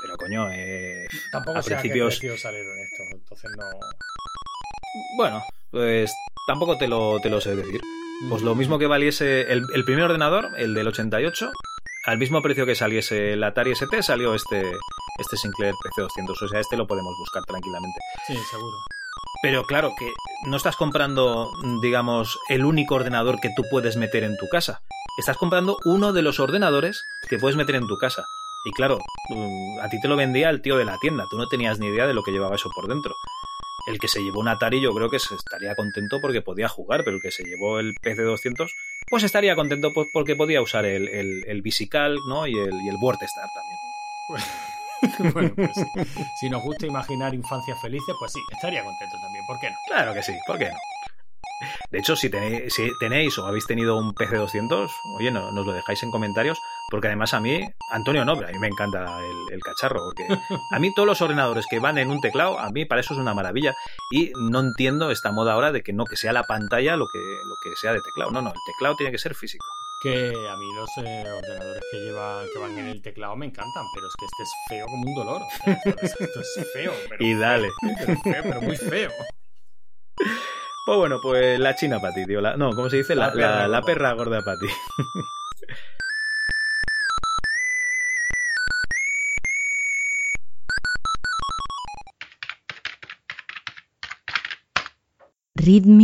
Pero 0.00 0.16
coño, 0.16 0.48
eh, 0.50 1.08
Tampoco 1.32 1.58
a 1.58 1.62
principios... 1.62 2.20
salieron 2.40 2.78
estos, 2.78 3.06
entonces 3.10 3.50
no... 3.56 3.64
Bueno, 5.16 5.42
pues 5.70 6.12
tampoco 6.46 6.78
te 6.78 6.88
lo, 6.88 7.18
te 7.20 7.30
lo 7.30 7.40
sé 7.40 7.56
decir. 7.56 7.80
Pues 8.28 8.42
lo 8.42 8.54
mismo 8.54 8.78
que 8.78 8.86
valiese 8.86 9.52
el, 9.52 9.62
el 9.74 9.84
primer 9.84 10.04
ordenador, 10.04 10.50
el 10.56 10.74
del 10.74 10.88
88, 10.88 11.50
al 12.06 12.18
mismo 12.18 12.42
precio 12.42 12.64
que 12.64 12.74
saliese 12.74 13.34
el 13.34 13.44
Atari 13.44 13.72
ST, 13.72 14.02
salió 14.02 14.34
este, 14.34 14.62
este 15.18 15.36
Sinclair 15.36 15.74
PC200. 15.74 16.42
O 16.42 16.48
sea, 16.48 16.60
este 16.60 16.76
lo 16.76 16.86
podemos 16.86 17.14
buscar 17.18 17.44
tranquilamente. 17.44 17.98
Sí, 18.26 18.36
seguro. 18.50 18.76
Pero 19.40 19.62
claro, 19.64 19.94
que 19.96 20.10
no 20.46 20.56
estás 20.56 20.76
comprando, 20.76 21.52
digamos, 21.80 22.38
el 22.48 22.64
único 22.64 22.96
ordenador 22.96 23.40
que 23.40 23.50
tú 23.54 23.62
puedes 23.70 23.96
meter 23.96 24.24
en 24.24 24.36
tu 24.36 24.48
casa. 24.48 24.80
Estás 25.18 25.36
comprando 25.36 25.78
uno 25.84 26.12
de 26.12 26.22
los 26.22 26.40
ordenadores 26.40 27.02
que 27.28 27.38
puedes 27.38 27.56
meter 27.56 27.76
en 27.76 27.86
tu 27.86 27.98
casa. 27.98 28.24
Y 28.64 28.72
claro, 28.72 28.98
mm, 29.30 29.80
a 29.80 29.88
ti 29.88 30.00
te 30.00 30.08
lo 30.08 30.16
vendía 30.16 30.50
el 30.50 30.60
tío 30.60 30.76
de 30.76 30.84
la 30.84 30.98
tienda. 30.98 31.26
Tú 31.30 31.38
no 31.38 31.46
tenías 31.48 31.78
ni 31.78 31.86
idea 31.86 32.06
de 32.06 32.14
lo 32.14 32.24
que 32.24 32.32
llevaba 32.32 32.56
eso 32.56 32.70
por 32.74 32.88
dentro. 32.88 33.14
El 33.86 33.98
que 33.98 34.08
se 34.08 34.20
llevó 34.20 34.40
un 34.40 34.48
Atari 34.48 34.80
yo 34.80 34.92
creo 34.92 35.08
que 35.08 35.18
se 35.18 35.34
estaría 35.34 35.74
contento 35.74 36.20
porque 36.20 36.42
podía 36.42 36.68
jugar, 36.68 37.04
pero 37.04 37.16
el 37.16 37.22
que 37.22 37.30
se 37.30 37.44
llevó 37.44 37.78
el 37.78 37.94
PC200 38.02 38.68
pues 39.08 39.22
estaría 39.22 39.56
contento 39.56 39.92
pues 39.94 40.08
porque 40.12 40.36
podía 40.36 40.60
usar 40.60 40.84
el, 40.84 41.08
el, 41.08 41.44
el 41.46 41.62
Visical 41.62 42.18
¿no? 42.28 42.46
y 42.46 42.58
el, 42.58 42.74
y 42.84 42.88
el 42.88 42.96
WordStar 43.00 43.48
también. 43.54 44.48
bueno, 45.34 45.52
pues 45.54 45.86
si 46.40 46.50
nos 46.50 46.62
gusta 46.62 46.86
imaginar 46.86 47.34
infancias 47.34 47.80
felices, 47.80 48.14
pues 48.18 48.32
sí, 48.32 48.40
estaría 48.50 48.84
contento 48.84 49.16
también. 49.20 49.44
¿Por 49.46 49.58
qué 49.58 49.70
no? 49.70 49.76
Claro 49.86 50.14
que 50.14 50.22
sí, 50.22 50.32
¿por 50.46 50.58
qué 50.58 50.70
no? 50.70 50.76
De 51.90 51.98
hecho, 51.98 52.14
si 52.14 52.30
tenéis, 52.30 52.72
si 52.72 52.90
tenéis 52.98 53.36
o 53.38 53.46
habéis 53.46 53.66
tenido 53.66 53.96
un 53.98 54.14
PC200, 54.14 54.90
oye, 55.16 55.30
no, 55.30 55.50
nos 55.50 55.66
lo 55.66 55.72
dejáis 55.72 56.02
en 56.02 56.10
comentarios, 56.10 56.60
porque 56.88 57.08
además 57.08 57.34
a 57.34 57.40
mí, 57.40 57.60
Antonio 57.90 58.24
no, 58.24 58.36
pero 58.36 58.48
a 58.48 58.52
mí 58.52 58.58
me 58.58 58.68
encanta 58.68 59.18
el, 59.20 59.54
el 59.54 59.60
cacharro, 59.60 60.04
porque 60.04 60.26
a 60.70 60.78
mí 60.78 60.94
todos 60.94 61.06
los 61.06 61.20
ordenadores 61.20 61.66
que 61.68 61.80
van 61.80 61.98
en 61.98 62.10
un 62.10 62.20
teclado, 62.20 62.58
a 62.58 62.70
mí 62.70 62.84
para 62.84 63.00
eso 63.00 63.14
es 63.14 63.20
una 63.20 63.34
maravilla, 63.34 63.74
y 64.10 64.32
no 64.36 64.60
entiendo 64.60 65.10
esta 65.10 65.32
moda 65.32 65.54
ahora 65.54 65.72
de 65.72 65.82
que 65.82 65.92
no, 65.92 66.04
que 66.04 66.16
sea 66.16 66.32
la 66.32 66.44
pantalla 66.44 66.96
lo 66.96 67.08
que, 67.08 67.18
lo 67.18 67.56
que 67.62 67.74
sea 67.76 67.92
de 67.92 68.00
teclado, 68.00 68.30
no, 68.30 68.40
no, 68.40 68.50
el 68.50 68.60
teclado 68.66 68.94
tiene 68.96 69.10
que 69.10 69.18
ser 69.18 69.34
físico. 69.34 69.66
Que 70.00 70.48
a 70.48 70.56
mí 70.56 70.72
los 70.72 70.96
eh, 70.98 71.28
ordenadores 71.28 71.82
que 71.90 71.98
lleva, 72.00 72.44
que 72.52 72.58
van 72.58 72.78
en 72.78 72.86
el 72.86 73.02
teclado 73.02 73.34
me 73.34 73.46
encantan, 73.46 73.90
pero 73.92 74.06
es 74.06 74.14
que 74.14 74.26
este 74.26 74.44
es 74.44 74.54
feo 74.54 74.88
como 74.88 75.08
un 75.08 75.14
dolor. 75.14 75.42
O 75.42 75.50
sea, 75.50 75.72
esto, 75.84 75.96
es, 76.00 76.20
esto 76.20 76.40
es 76.40 76.70
feo, 76.72 76.92
pero 77.08 77.24
Y 77.24 77.34
dale. 77.34 77.72
Pero, 77.82 78.16
feo, 78.16 78.42
pero 78.44 78.60
muy 78.62 78.76
feo. 78.76 79.10
Pues 80.86 80.98
bueno, 80.98 81.20
pues 81.20 81.58
la 81.58 81.74
china 81.74 82.00
para 82.00 82.14
ti, 82.14 82.24
tío. 82.26 82.40
La- 82.40 82.56
no, 82.56 82.70
¿cómo 82.70 82.88
se 82.88 82.98
dice? 82.98 83.14
La, 83.16 83.26
La 83.26 83.32
perra 83.32 83.48
la- 83.50 83.68
la 83.68 83.80
gorda. 83.80 83.84
perra 83.86 84.12
gorda 84.12 84.42
para 84.44 84.58
ti. 84.58 84.66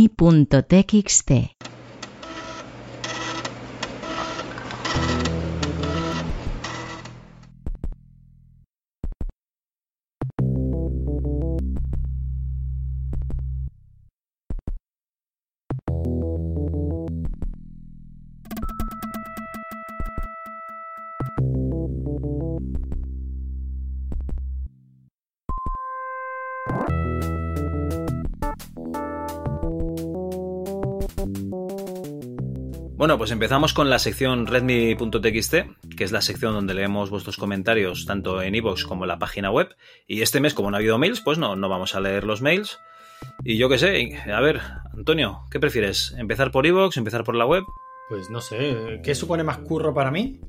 readme.txt 0.05 1.64
pues 33.25 33.31
empezamos 33.31 33.73
con 33.73 33.89
la 33.89 33.97
sección 33.97 34.45
redmi.txt, 34.45 35.53
que 35.97 36.03
es 36.03 36.11
la 36.11 36.21
sección 36.21 36.53
donde 36.53 36.75
leemos 36.75 37.09
vuestros 37.09 37.37
comentarios 37.37 38.05
tanto 38.05 38.39
en 38.43 38.53
iVoox 38.53 38.85
como 38.85 39.05
en 39.05 39.07
la 39.07 39.17
página 39.17 39.49
web. 39.49 39.75
Y 40.05 40.21
este 40.21 40.39
mes, 40.39 40.53
como 40.53 40.69
no 40.69 40.77
ha 40.77 40.79
habido 40.79 40.99
mails, 40.99 41.21
pues 41.21 41.39
no, 41.39 41.55
no 41.55 41.67
vamos 41.67 41.95
a 41.95 42.01
leer 42.01 42.23
los 42.23 42.43
mails. 42.43 42.77
Y 43.43 43.57
yo 43.57 43.67
qué 43.67 43.79
sé, 43.79 44.15
a 44.31 44.39
ver, 44.41 44.61
Antonio, 44.93 45.39
¿qué 45.49 45.59
prefieres? 45.59 46.13
¿Empezar 46.19 46.51
por 46.51 46.67
iVoox, 46.67 46.97
empezar 46.97 47.23
por 47.23 47.33
la 47.33 47.47
web? 47.47 47.63
Pues 48.09 48.29
no 48.29 48.41
sé, 48.41 48.99
¿qué 49.03 49.15
supone 49.15 49.43
más 49.43 49.57
curro 49.57 49.91
para 49.91 50.11
mí? 50.11 50.39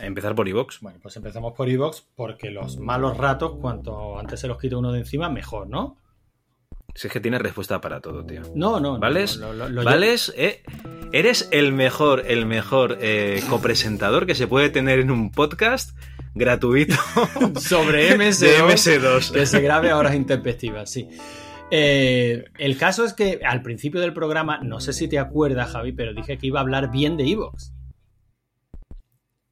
Empezar 0.00 0.34
por 0.34 0.46
iVoox. 0.48 0.80
Bueno, 0.82 0.98
pues 1.00 1.16
empezamos 1.16 1.54
por 1.56 1.66
iVoox 1.66 2.02
porque 2.14 2.50
los 2.50 2.76
malos 2.76 3.16
ratos, 3.16 3.52
cuanto 3.58 4.18
antes 4.18 4.38
se 4.38 4.48
los 4.48 4.58
quite 4.58 4.76
uno 4.76 4.92
de 4.92 4.98
encima, 4.98 5.30
mejor, 5.30 5.66
¿no? 5.66 5.96
Si 6.94 7.06
es 7.06 7.12
que 7.12 7.20
tienes 7.20 7.40
respuesta 7.40 7.80
para 7.80 8.00
todo, 8.00 8.24
tío. 8.26 8.42
No, 8.56 8.80
no, 8.80 8.94
no, 8.94 8.98
¿Vales? 8.98 9.36
lo- 9.36 9.52
lo- 9.54 9.68
lo- 9.68 9.84
¿Vales? 9.84 10.32
Eh, 10.36 10.62
eres 11.12 11.48
el 11.52 11.72
mejor, 11.72 12.24
el 12.26 12.46
mejor 12.46 12.98
eh, 13.00 13.42
copresentador 13.48 14.26
que 14.26 14.34
se 14.34 14.46
puede 14.46 14.70
tener 14.70 14.98
en 14.98 15.10
un 15.10 15.30
podcast 15.30 15.96
gratuito 16.34 16.94
sobre 17.60 18.16
MS2, 18.16 18.38
de 18.38 18.62
MS2. 18.62 19.32
que 19.32 19.46
se 19.46 19.60
grabe 19.60 19.90
a 19.90 19.96
horas 19.96 20.14
intempestivas, 20.14 20.90
sí. 20.90 21.08
Eh, 21.70 22.44
el 22.58 22.78
caso 22.78 23.04
es 23.04 23.12
que 23.12 23.40
al 23.44 23.62
principio 23.62 24.00
del 24.00 24.14
programa, 24.14 24.58
no 24.62 24.80
sé 24.80 24.92
si 24.92 25.08
te 25.08 25.18
acuerdas, 25.18 25.72
Javi, 25.72 25.92
pero 25.92 26.14
dije 26.14 26.38
que 26.38 26.46
iba 26.46 26.60
a 26.60 26.62
hablar 26.62 26.90
bien 26.90 27.16
de 27.16 27.30
Evox. 27.30 27.72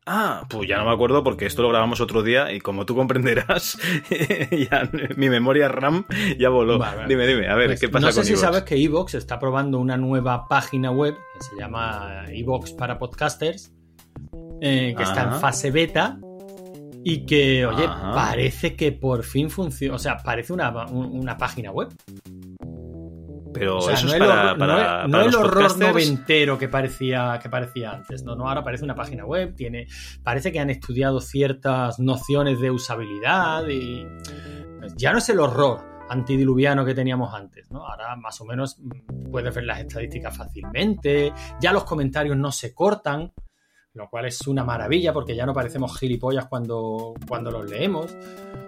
Ah, 0.08 0.44
pues 0.48 0.68
ya 0.68 0.78
no 0.78 0.84
me 0.84 0.92
acuerdo 0.92 1.24
porque 1.24 1.46
esto 1.46 1.62
lo 1.62 1.68
grabamos 1.70 2.00
otro 2.00 2.22
día 2.22 2.52
y 2.52 2.60
como 2.60 2.86
tú 2.86 2.94
comprenderás, 2.94 3.76
ya 4.70 4.88
mi 5.16 5.28
memoria 5.28 5.66
RAM 5.68 6.04
ya 6.38 6.48
voló. 6.48 6.78
Vale, 6.78 6.96
vale. 6.96 7.08
Dime, 7.08 7.26
dime, 7.26 7.48
a 7.48 7.56
ver, 7.56 7.66
Pues, 7.70 7.80
¿qué 7.80 7.88
pasa 7.88 8.06
no 8.06 8.12
sé 8.12 8.20
con 8.20 8.26
si 8.26 8.36
sabes 8.36 8.62
que 8.62 8.76
Evox 8.76 9.14
está 9.16 9.40
probando 9.40 9.80
una 9.80 9.96
nueva 9.96 10.46
página 10.46 10.92
web 10.92 11.14
que 11.34 11.44
se 11.44 11.56
llama 11.58 12.24
Evox 12.28 12.70
para 12.72 12.98
podcasters, 13.00 13.72
eh, 14.60 14.94
que 14.96 15.02
está 15.02 15.24
en 15.24 15.40
fase 15.40 15.72
beta 15.72 16.18
y 17.04 17.26
que, 17.26 17.66
oye, 17.66 17.84
Ajá. 17.86 18.12
parece 18.14 18.76
que 18.76 18.92
por 18.92 19.24
fin 19.24 19.50
funciona, 19.50 19.96
o 19.96 19.98
sea, 19.98 20.18
parece 20.18 20.52
una, 20.52 20.70
un- 20.86 21.18
una 21.18 21.36
página 21.36 21.72
web. 21.72 21.88
Pero 23.58 23.78
O 23.78 23.80
sea, 23.82 23.94
eso 23.94 24.04
no 24.06 24.08
es 24.10 24.14
el 24.14 24.20
para, 24.20 24.32
horror, 24.42 24.58
no 24.58 24.66
para- 24.66 25.02
el- 25.04 25.10
no 25.10 25.18
para 25.18 25.28
el 25.30 25.34
horror 25.34 25.52
podcasters. 25.54 25.88
noventero 25.94 26.58
que 26.58 26.68
parecía, 26.68 27.38
que 27.42 27.48
parecía 27.50 27.90
antes. 27.92 28.22
No, 28.22 28.34
no, 28.36 28.48
ahora 28.48 28.62
parece 28.64 28.84
una 28.84 28.94
página 28.94 29.24
web, 29.24 29.54
tiene, 29.54 29.86
parece 30.22 30.52
que 30.52 30.60
han 30.60 30.70
estudiado 30.70 31.20
ciertas 31.20 31.98
nociones 31.98 32.60
de 32.60 32.70
usabilidad 32.70 33.66
y 33.68 34.06
ya 34.96 35.12
no 35.12 35.18
es 35.18 35.28
el 35.28 35.40
horror 35.40 35.80
antidiluviano 36.08 36.84
que 36.84 36.94
teníamos 36.94 37.34
antes, 37.34 37.68
¿no? 37.70 37.84
Ahora 37.84 38.14
más 38.16 38.40
o 38.40 38.44
menos 38.44 38.78
mm, 38.78 39.30
puedes 39.30 39.52
ver 39.54 39.64
las 39.64 39.80
estadísticas 39.80 40.36
fácilmente, 40.36 41.32
ya 41.60 41.72
los 41.72 41.82
comentarios 41.84 42.36
no 42.36 42.52
se 42.52 42.72
cortan, 42.72 43.32
lo 43.96 44.08
cual 44.08 44.26
es 44.26 44.46
una 44.46 44.62
maravilla 44.62 45.12
porque 45.12 45.34
ya 45.34 45.46
no 45.46 45.52
parecemos 45.54 45.98
gilipollas 45.98 46.46
cuando, 46.46 47.14
cuando 47.26 47.50
los 47.50 47.68
leemos. 47.68 48.12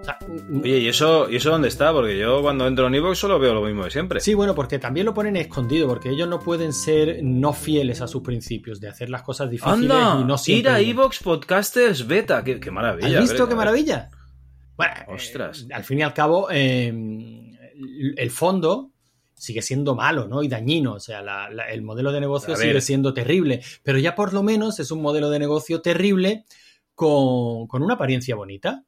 O 0.01 0.05
sea, 0.05 0.19
Oye, 0.63 0.79
¿y 0.79 0.89
eso, 0.89 1.29
¿y 1.31 1.37
eso 1.37 1.51
dónde 1.51 1.69
está? 1.69 1.93
Porque 1.93 2.19
yo 2.19 2.41
cuando 2.41 2.67
entro 2.67 2.87
en 2.87 2.95
iVoox 2.95 3.19
solo 3.19 3.39
veo 3.39 3.53
lo 3.55 3.63
mismo 3.63 3.85
de 3.85 3.91
siempre. 3.91 4.21
Sí, 4.21 4.33
bueno, 4.35 4.55
porque 4.55 4.79
también 4.79 5.05
lo 5.07 5.13
ponen 5.15 5.37
escondido, 5.37 5.87
porque 5.87 6.09
ellos 6.11 6.29
no 6.29 6.41
pueden 6.41 6.73
ser 6.73 7.19
no 7.23 7.53
fieles 7.53 8.01
a 8.01 8.09
sus 8.09 8.23
principios 8.23 8.81
de 8.81 8.89
hacer 8.89 9.11
las 9.11 9.23
cosas 9.23 9.51
difíciles 9.51 9.91
¡Anda! 9.91 10.19
y 10.21 10.25
no 10.25 10.35
ir 10.35 10.39
siempre. 10.39 10.73
a 10.73 10.79
bien. 10.79 10.91
iVoox 10.91 11.23
Podcasters 11.23 12.07
Beta. 12.07 12.43
¡Qué, 12.43 12.59
qué 12.59 12.71
maravilla! 12.71 13.09
¿Has 13.09 13.17
A 13.17 13.21
visto 13.21 13.35
ver, 13.35 13.39
qué 13.39 13.43
a 13.43 13.47
ver. 13.49 13.57
maravilla? 13.57 14.11
Bueno, 14.77 14.95
Ostras. 15.09 15.67
al 15.73 15.85
fin 15.85 15.99
y 15.99 16.03
al 16.03 16.15
cabo, 16.15 16.49
eh, 16.51 16.89
el 18.17 18.31
fondo 18.31 18.91
sigue 19.39 19.63
siendo 19.63 19.95
malo, 19.95 20.27
¿no? 20.29 20.43
Y 20.43 20.49
dañino. 20.49 20.95
O 20.95 21.01
sea, 21.01 21.23
la- 21.23 21.49
la- 21.51 21.71
el 21.71 21.83
modelo 21.83 22.13
de 22.13 22.21
negocio 22.21 22.55
sigue 22.69 22.81
siendo 22.81 23.15
terrible. 23.15 23.63
Pero 23.83 23.99
ya 23.99 24.15
por 24.15 24.33
lo 24.33 24.43
menos 24.43 24.79
es 24.81 24.91
un 24.91 25.01
modelo 25.03 25.31
de 25.31 25.39
negocio 25.39 25.81
terrible 25.81 26.45
con, 26.95 27.67
con 27.67 27.83
una 27.83 27.95
apariencia 27.95 28.35
bonita. 28.37 28.85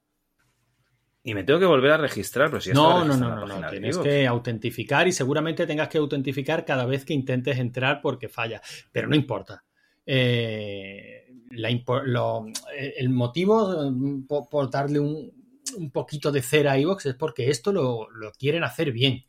Y 1.22 1.34
me 1.34 1.44
tengo 1.44 1.60
que 1.60 1.66
volver 1.66 1.90
a 1.92 1.96
registrar, 1.98 2.48
pero 2.48 2.60
si 2.62 2.70
No, 2.72 3.04
no, 3.04 3.14
no, 3.16 3.28
no, 3.36 3.46
no, 3.46 3.70
Tienes 3.70 3.98
que 3.98 4.26
autentificar 4.26 5.06
y 5.06 5.12
seguramente 5.12 5.66
tengas 5.66 5.88
que 5.88 5.98
autentificar 5.98 6.64
cada 6.64 6.86
vez 6.86 7.04
que 7.04 7.12
intentes 7.12 7.58
entrar 7.58 8.00
porque 8.00 8.28
falla. 8.28 8.62
Pero 8.90 9.06
no 9.08 9.14
importa. 9.14 9.62
Eh, 10.06 11.26
la 11.50 11.70
impo- 11.70 12.02
lo- 12.04 12.46
eh, 12.76 12.94
el 12.96 13.10
motivo 13.10 13.84
eh, 13.84 13.92
por, 14.26 14.48
por 14.48 14.70
darle 14.70 14.98
un, 14.98 15.30
un 15.76 15.90
poquito 15.90 16.32
de 16.32 16.42
cera 16.42 16.72
a 16.72 16.78
iVoox 16.78 17.06
es 17.06 17.14
porque 17.14 17.50
esto 17.50 17.70
lo, 17.72 18.08
lo 18.10 18.32
quieren 18.32 18.64
hacer 18.64 18.90
bien. 18.90 19.24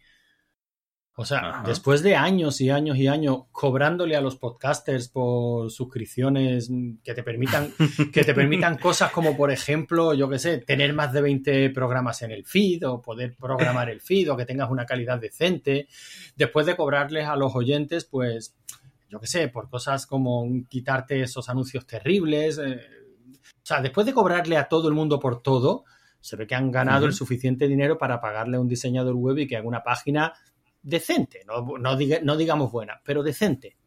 O 1.21 1.25
sea, 1.25 1.37
Ajá. 1.37 1.63
después 1.67 2.01
de 2.01 2.15
años 2.15 2.59
y 2.61 2.71
años 2.71 2.97
y 2.97 3.07
años 3.07 3.43
cobrándole 3.51 4.15
a 4.15 4.21
los 4.21 4.37
podcasters 4.37 5.07
por 5.07 5.69
suscripciones 5.69 6.71
que 7.03 7.13
te 7.13 7.21
permitan 7.21 7.71
que 8.11 8.23
te 8.23 8.33
permitan 8.33 8.79
cosas 8.79 9.11
como, 9.11 9.37
por 9.37 9.51
ejemplo, 9.51 10.15
yo 10.15 10.27
qué 10.27 10.39
sé, 10.39 10.57
tener 10.57 10.93
más 10.93 11.13
de 11.13 11.21
20 11.21 11.69
programas 11.69 12.23
en 12.23 12.31
el 12.31 12.43
feed 12.43 12.87
o 12.87 13.03
poder 13.03 13.35
programar 13.39 13.91
el 13.91 14.01
feed 14.01 14.31
o 14.31 14.35
que 14.35 14.47
tengas 14.47 14.71
una 14.71 14.87
calidad 14.87 15.19
decente. 15.19 15.87
Después 16.35 16.65
de 16.65 16.75
cobrarles 16.75 17.27
a 17.27 17.35
los 17.35 17.55
oyentes, 17.55 18.05
pues, 18.05 18.55
yo 19.07 19.19
qué 19.19 19.27
sé, 19.27 19.47
por 19.47 19.69
cosas 19.69 20.07
como 20.07 20.43
quitarte 20.69 21.21
esos 21.21 21.49
anuncios 21.49 21.85
terribles. 21.85 22.57
eh, 22.57 22.79
o 23.43 23.65
sea, 23.65 23.79
después 23.79 24.07
de 24.07 24.13
cobrarle 24.13 24.57
a 24.57 24.67
todo 24.67 24.87
el 24.87 24.95
mundo 24.95 25.19
por 25.19 25.43
todo, 25.43 25.83
se 26.19 26.35
ve 26.35 26.47
que 26.47 26.55
han 26.55 26.71
ganado 26.71 27.05
el 27.05 27.13
suficiente 27.13 27.67
dinero 27.67 27.99
para 27.99 28.19
pagarle 28.19 28.57
a 28.57 28.59
un 28.59 28.67
diseñador 28.67 29.15
web 29.15 29.37
y 29.37 29.47
que 29.47 29.57
haga 29.57 29.67
una 29.67 29.83
página 29.83 30.33
decente, 30.83 31.43
no, 31.47 31.77
no, 31.77 31.97
diga- 31.97 32.21
no 32.21 32.37
digamos 32.37 32.71
buena, 32.71 33.01
pero 33.03 33.23
decente. 33.23 33.77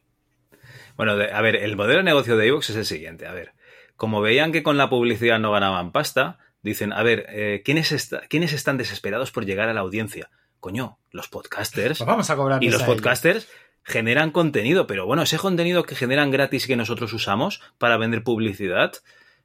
Bueno, 0.96 1.16
de- 1.16 1.32
a 1.32 1.40
ver, 1.40 1.56
el 1.56 1.76
modelo 1.76 1.98
de 1.98 2.04
negocio 2.04 2.36
de 2.36 2.46
iVoox 2.48 2.70
es 2.70 2.76
el 2.76 2.86
siguiente. 2.86 3.26
A 3.26 3.32
ver, 3.32 3.52
como 3.96 4.20
veían 4.20 4.52
que 4.52 4.62
con 4.62 4.76
la 4.76 4.88
publicidad 4.88 5.38
no 5.38 5.52
ganaban 5.52 5.92
pasta, 5.92 6.38
dicen, 6.62 6.92
a 6.92 7.02
ver, 7.02 7.26
eh, 7.28 7.62
¿quiénes, 7.64 8.10
¿quiénes 8.28 8.52
están 8.52 8.76
desesperados 8.78 9.30
por 9.32 9.44
llegar 9.44 9.68
a 9.68 9.74
la 9.74 9.80
audiencia? 9.80 10.30
Coño, 10.60 10.98
los 11.10 11.28
podcasters. 11.28 11.98
Pues 11.98 12.08
vamos 12.08 12.30
a 12.30 12.36
cobrarles 12.36 12.66
Y 12.68 12.72
los 12.72 12.82
a 12.82 12.84
ellos. 12.86 12.96
podcasters 12.96 13.48
generan 13.82 14.30
contenido, 14.30 14.86
pero 14.86 15.04
bueno, 15.04 15.22
ese 15.22 15.36
contenido 15.36 15.82
que 15.82 15.94
generan 15.94 16.30
gratis 16.30 16.64
y 16.64 16.68
que 16.68 16.76
nosotros 16.76 17.12
usamos 17.12 17.60
para 17.76 17.98
vender 17.98 18.22
publicidad, 18.24 18.92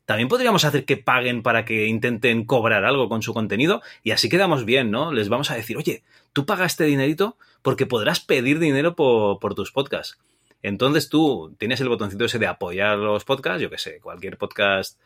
también 0.10 0.28
podríamos 0.28 0.66
hacer 0.66 0.86
que 0.86 0.98
paguen 0.98 1.44
para 1.44 1.66
que 1.66 1.86
intenten 1.86 2.44
cobrar 2.44 2.84
algo 2.84 3.10
con 3.10 3.22
su 3.22 3.32
contenido 3.32 3.84
y 4.02 4.10
así 4.10 4.28
quedamos 4.28 4.66
bien, 4.66 4.90
¿no? 4.90 5.14
Les 5.14 5.30
vamos 5.30 5.52
a 5.52 5.56
decir, 5.56 5.78
oye, 5.78 6.02
tú 6.34 6.48
pagas 6.48 6.72
este 6.72 6.86
dinerito 6.86 7.38
porque 7.62 7.86
podrás 7.86 8.20
pedir 8.20 8.58
dinero 8.58 8.96
por, 8.96 9.38
por 9.38 9.54
tus 9.54 9.72
podcasts. 9.72 10.18
Entonces 10.64 11.10
tú 11.10 11.56
tienes 11.60 11.80
el 11.82 11.90
botoncito 11.90 12.26
ese 12.26 12.40
de 12.40 12.48
apoyar 12.48 12.98
los 12.98 13.24
podcasts, 13.24 13.62
yo 13.62 13.70
qué 13.70 13.78
sé, 13.78 14.00
cualquier 14.00 14.40
podcast 14.40 15.00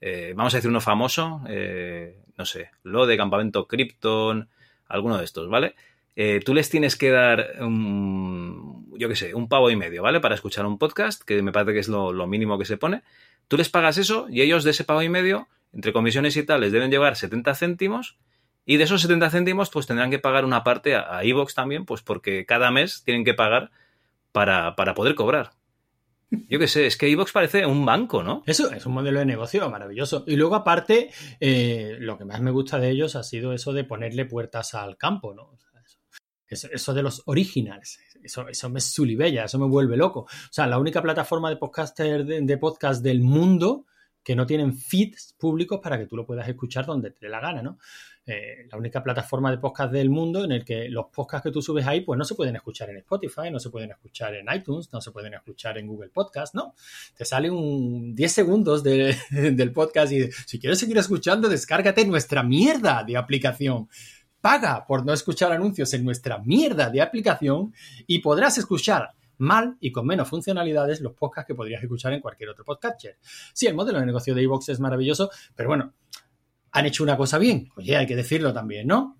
eh, 0.00 0.32
vamos 0.34 0.52
a 0.54 0.56
decir 0.56 0.70
uno 0.70 0.80
famoso, 0.80 1.40
eh, 1.48 2.18
no 2.36 2.44
sé, 2.44 2.72
lo 2.82 3.06
de 3.06 3.16
Campamento 3.16 3.68
Krypton, 3.68 4.48
alguno 4.88 5.18
de 5.18 5.24
estos, 5.24 5.48
¿vale? 5.48 5.76
Eh, 6.20 6.40
tú 6.44 6.52
les 6.52 6.68
tienes 6.68 6.96
que 6.96 7.10
dar, 7.10 7.52
un, 7.60 8.90
yo 8.98 9.08
qué 9.08 9.14
sé, 9.14 9.36
un 9.36 9.48
pavo 9.48 9.70
y 9.70 9.76
medio, 9.76 10.02
¿vale? 10.02 10.18
Para 10.18 10.34
escuchar 10.34 10.66
un 10.66 10.76
podcast, 10.76 11.22
que 11.22 11.40
me 11.42 11.52
parece 11.52 11.74
que 11.74 11.78
es 11.78 11.86
lo, 11.86 12.26
mínimo 12.26 12.58
que 12.58 12.64
se 12.64 12.76
pone. 12.76 13.04
Tú 13.46 13.56
les 13.56 13.68
pagas 13.68 13.98
eso 13.98 14.26
y 14.28 14.42
ellos 14.42 14.64
de 14.64 14.72
ese 14.72 14.82
pavo 14.82 15.00
y 15.00 15.08
medio, 15.08 15.46
entre 15.72 15.92
comisiones 15.92 16.36
y 16.36 16.42
tal, 16.42 16.62
les 16.62 16.72
deben 16.72 16.90
llevar 16.90 17.14
70 17.14 17.54
céntimos 17.54 18.18
y 18.66 18.78
de 18.78 18.84
esos 18.84 19.00
70 19.02 19.30
céntimos, 19.30 19.70
pues 19.70 19.86
tendrán 19.86 20.10
que 20.10 20.18
pagar 20.18 20.44
una 20.44 20.64
parte 20.64 20.96
a 20.96 21.22
Evox 21.22 21.54
también, 21.54 21.84
pues 21.84 22.02
porque 22.02 22.44
cada 22.46 22.72
mes 22.72 23.04
tienen 23.04 23.24
que 23.24 23.34
pagar 23.34 23.70
para, 24.32 24.74
para 24.74 24.94
poder 24.94 25.14
cobrar. 25.14 25.52
Yo 26.30 26.58
qué 26.58 26.66
sé, 26.66 26.86
es 26.86 26.96
que 26.96 27.08
Evox 27.08 27.30
parece 27.30 27.64
un 27.64 27.86
banco, 27.86 28.24
¿no? 28.24 28.42
Eso 28.44 28.72
es 28.72 28.84
un 28.84 28.92
modelo 28.92 29.20
de 29.20 29.24
negocio 29.24 29.70
maravilloso. 29.70 30.24
Y 30.26 30.34
luego, 30.34 30.56
aparte, 30.56 31.10
eh, 31.38 31.96
lo 32.00 32.18
que 32.18 32.24
más 32.24 32.40
me 32.40 32.50
gusta 32.50 32.80
de 32.80 32.90
ellos 32.90 33.14
ha 33.14 33.22
sido 33.22 33.52
eso 33.52 33.72
de 33.72 33.84
ponerle 33.84 34.24
puertas 34.24 34.74
al 34.74 34.96
campo, 34.96 35.32
¿no? 35.32 35.56
Eso, 36.48 36.68
eso, 36.72 36.94
de 36.94 37.02
los 37.02 37.22
originals. 37.26 37.98
Eso, 38.22 38.48
eso 38.48 38.70
me 38.70 38.80
sulibella, 38.80 39.44
eso 39.44 39.58
me 39.58 39.66
vuelve 39.66 39.96
loco. 39.96 40.20
O 40.20 40.52
sea, 40.52 40.66
la 40.66 40.78
única 40.78 41.02
plataforma 41.02 41.50
de 41.50 41.56
podcaster 41.56 42.24
de, 42.24 42.58
podcast 42.58 43.02
del 43.02 43.20
mundo 43.20 43.84
que 44.22 44.34
no 44.34 44.46
tienen 44.46 44.76
feeds 44.76 45.34
públicos 45.38 45.80
para 45.82 45.98
que 45.98 46.06
tú 46.06 46.16
lo 46.16 46.26
puedas 46.26 46.48
escuchar 46.48 46.84
donde 46.86 47.10
te 47.10 47.26
dé 47.26 47.28
la 47.30 47.40
gana, 47.40 47.62
¿no? 47.62 47.78
Eh, 48.30 48.66
la 48.70 48.76
única 48.76 49.02
plataforma 49.02 49.50
de 49.50 49.56
podcast 49.56 49.90
del 49.90 50.10
mundo 50.10 50.44
en 50.44 50.52
el 50.52 50.62
que 50.62 50.90
los 50.90 51.06
podcasts 51.06 51.44
que 51.44 51.50
tú 51.50 51.62
subes 51.62 51.86
ahí, 51.86 52.02
pues 52.02 52.18
no 52.18 52.24
se 52.24 52.34
pueden 52.34 52.56
escuchar 52.56 52.90
en 52.90 52.98
Spotify, 52.98 53.50
no 53.50 53.58
se 53.58 53.70
pueden 53.70 53.90
escuchar 53.90 54.34
en 54.34 54.46
iTunes, 54.54 54.90
no 54.92 55.00
se 55.00 55.12
pueden 55.12 55.32
escuchar 55.32 55.78
en 55.78 55.86
Google 55.86 56.10
Podcast, 56.10 56.54
no. 56.54 56.74
Te 57.16 57.24
sale 57.24 57.50
un 57.50 58.14
10 58.14 58.30
segundos 58.30 58.82
de, 58.82 59.16
del 59.30 59.72
podcast 59.72 60.12
y 60.12 60.30
si 60.30 60.58
quieres 60.58 60.78
seguir 60.78 60.98
escuchando, 60.98 61.48
descárgate 61.48 62.04
nuestra 62.04 62.42
mierda 62.42 63.02
de 63.02 63.16
aplicación. 63.16 63.88
Paga 64.40 64.86
por 64.86 65.04
no 65.04 65.12
escuchar 65.12 65.52
anuncios 65.52 65.92
en 65.94 66.04
nuestra 66.04 66.38
mierda 66.38 66.90
de 66.90 67.02
aplicación 67.02 67.74
y 68.06 68.20
podrás 68.20 68.58
escuchar 68.58 69.14
mal 69.38 69.76
y 69.80 69.92
con 69.92 70.06
menos 70.06 70.28
funcionalidades 70.28 71.00
los 71.00 71.14
podcasts 71.14 71.46
que 71.46 71.54
podrías 71.54 71.82
escuchar 71.82 72.12
en 72.12 72.20
cualquier 72.20 72.50
otro 72.50 72.64
podcatcher. 72.64 73.18
Sí, 73.52 73.66
el 73.66 73.74
modelo 73.74 74.00
de 74.00 74.06
negocio 74.06 74.34
de 74.34 74.42
iVoox 74.42 74.68
es 74.68 74.80
maravilloso, 74.80 75.30
pero 75.54 75.68
bueno, 75.68 75.94
han 76.72 76.86
hecho 76.86 77.02
una 77.02 77.16
cosa 77.16 77.38
bien. 77.38 77.68
Oye, 77.76 77.96
hay 77.96 78.06
que 78.06 78.16
decirlo 78.16 78.52
también, 78.52 78.86
¿no? 78.86 79.17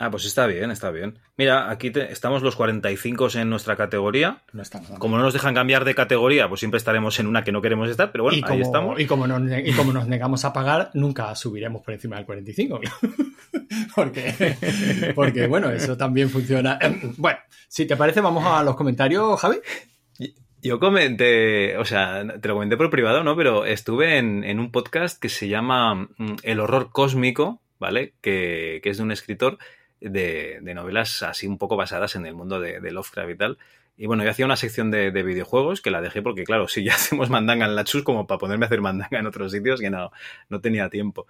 Ah, 0.00 0.12
pues 0.12 0.24
está 0.26 0.46
bien, 0.46 0.70
está 0.70 0.92
bien. 0.92 1.18
Mira, 1.36 1.72
aquí 1.72 1.90
te, 1.90 2.12
estamos 2.12 2.40
los 2.42 2.54
45 2.54 3.30
en 3.34 3.50
nuestra 3.50 3.74
categoría. 3.74 4.42
No 4.52 4.62
está 4.62 4.80
nada 4.80 4.96
como 4.96 5.16
no 5.16 5.24
nos 5.24 5.32
dejan 5.32 5.56
cambiar 5.56 5.84
de 5.84 5.96
categoría, 5.96 6.48
pues 6.48 6.60
siempre 6.60 6.78
estaremos 6.78 7.18
en 7.18 7.26
una 7.26 7.42
que 7.42 7.50
no 7.50 7.60
queremos 7.60 7.90
estar, 7.90 8.12
pero 8.12 8.22
bueno, 8.22 8.38
y 8.38 8.42
como, 8.42 8.54
ahí 8.54 8.60
estamos. 8.60 9.00
Y 9.00 9.06
como, 9.06 9.26
nos, 9.26 9.42
y 9.58 9.72
como 9.72 9.92
nos 9.92 10.06
negamos 10.06 10.44
a 10.44 10.52
pagar, 10.52 10.92
nunca 10.94 11.34
subiremos 11.34 11.82
por 11.82 11.94
encima 11.94 12.14
del 12.14 12.26
45. 12.26 12.80
porque, 13.96 15.12
porque, 15.16 15.48
bueno, 15.48 15.68
eso 15.70 15.96
también 15.96 16.30
funciona. 16.30 16.78
Bueno, 17.16 17.40
si 17.66 17.84
te 17.84 17.96
parece, 17.96 18.20
vamos 18.20 18.44
a 18.46 18.62
los 18.62 18.76
comentarios, 18.76 19.40
Javi. 19.40 19.56
Yo 20.62 20.78
comenté, 20.78 21.76
o 21.76 21.84
sea, 21.84 22.24
te 22.40 22.46
lo 22.46 22.54
comenté 22.54 22.76
por 22.76 22.88
privado, 22.88 23.24
¿no? 23.24 23.36
Pero 23.36 23.64
estuve 23.64 24.18
en, 24.18 24.44
en 24.44 24.60
un 24.60 24.70
podcast 24.70 25.20
que 25.20 25.28
se 25.28 25.48
llama 25.48 26.08
El 26.44 26.60
horror 26.60 26.90
cósmico, 26.92 27.60
¿vale? 27.80 28.14
Que, 28.20 28.80
que 28.82 28.90
es 28.90 28.98
de 28.98 29.02
un 29.02 29.10
escritor 29.10 29.58
de, 30.00 30.60
novelas 30.74 31.22
así 31.22 31.46
un 31.46 31.58
poco 31.58 31.76
basadas 31.76 32.16
en 32.16 32.26
el 32.26 32.34
mundo 32.34 32.60
de, 32.60 32.80
Lovecraft 32.90 33.30
y 33.30 33.36
tal. 33.36 33.58
Y 33.96 34.06
bueno, 34.06 34.22
yo 34.22 34.30
hacía 34.30 34.44
una 34.44 34.56
sección 34.56 34.90
de, 34.90 35.10
de, 35.10 35.22
videojuegos 35.22 35.80
que 35.80 35.90
la 35.90 36.00
dejé 36.00 36.22
porque, 36.22 36.44
claro, 36.44 36.68
si 36.68 36.84
ya 36.84 36.94
hacemos 36.96 37.30
mandanga 37.30 37.66
en 37.66 37.74
la 37.74 37.84
chus, 37.84 38.02
como 38.02 38.26
para 38.26 38.38
ponerme 38.38 38.64
a 38.64 38.68
hacer 38.68 38.80
mandanga 38.80 39.18
en 39.18 39.26
otros 39.26 39.52
sitios, 39.52 39.80
que 39.80 39.90
no, 39.90 40.12
no 40.48 40.60
tenía 40.60 40.88
tiempo. 40.88 41.26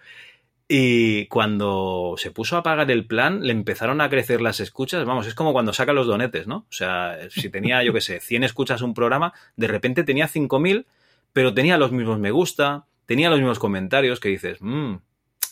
Y 0.71 1.25
cuando 1.27 2.15
se 2.19 2.31
puso 2.31 2.59
a 2.59 2.63
pagar 2.63 2.91
el 2.91 3.07
plan, 3.07 3.41
le 3.43 3.53
empezaron 3.53 4.03
a 4.03 4.11
crecer 4.11 4.43
las 4.43 4.61
escuchas. 4.61 5.07
Vamos, 5.07 5.27
es 5.27 5.35
como 5.35 5.55
cuando 5.55 5.73
saca 5.73 5.95
los 5.95 6.07
donetes, 6.07 6.47
¿no? 6.47 6.67
O 6.69 6.73
sea, 6.73 7.19
si 7.31 7.49
tenía, 7.49 7.83
yo 7.83 7.95
qué 7.95 8.03
sé, 8.03 8.21
100 8.21 8.45
escuchas 8.45 8.83
un 8.83 8.93
programa, 8.93 9.33
de 9.57 9.67
repente 9.67 10.05
tenía 10.05 10.29
5000, 10.29 10.87
pero 11.33 11.55
tenía 11.55 11.79
los 11.79 11.91
mismos 11.91 12.19
me 12.19 12.33
gusta, 12.33 12.85
tenía 13.07 13.31
los 13.31 13.39
mismos 13.39 13.59
comentarios 13.59 14.21
que 14.21 14.29
dices, 14.29 14.59
mmm, 14.61 14.97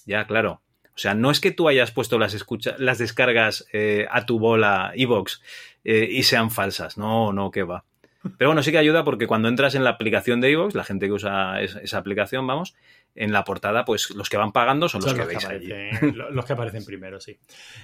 ya, 0.05 0.27
claro. 0.27 0.61
O 0.97 0.99
sea, 0.99 1.15
no 1.15 1.31
es 1.31 1.41
que 1.41 1.51
tú 1.51 1.69
hayas 1.69 1.91
puesto 1.91 2.19
las, 2.19 2.35
las 2.79 2.99
descargas 2.99 3.67
eh, 3.75 4.07
a 4.11 4.25
tu 4.25 4.39
bola 4.39 4.93
iVox 4.97 5.43
eh, 5.85 6.09
y 6.11 6.23
sean 6.23 6.51
falsas. 6.51 6.97
No, 6.97 7.35
no, 7.35 7.51
que 7.51 7.65
va. 7.65 7.85
Pero 8.39 8.49
bueno, 8.49 8.63
sí 8.63 8.73
que 8.73 8.79
ayuda 8.79 9.05
porque 9.05 9.27
cuando 9.27 9.49
entras 9.49 9.75
en 9.75 9.85
la 9.85 9.91
aplicación 9.91 10.41
de 10.41 10.51
iVox, 10.53 10.75
la 10.75 10.85
gente 10.85 11.07
que 11.07 11.13
usa 11.13 11.61
esa 11.61 11.99
aplicación, 11.99 12.47
vamos, 12.47 12.75
en 13.15 13.31
la 13.31 13.45
portada, 13.45 13.85
pues 13.85 14.09
los 14.11 14.31
que 14.31 14.39
van 14.39 14.53
pagando 14.53 14.89
son, 14.89 15.03
son 15.03 15.19
los 15.19 15.21
que 15.21 15.35
veis 15.35 15.47
que 15.47 15.55
allí. 15.55 15.71
aparecen, 15.71 16.17
Los 16.31 16.45
que 16.47 16.53
aparecen 16.55 16.85
primero, 16.87 17.21
sí. 17.21 17.39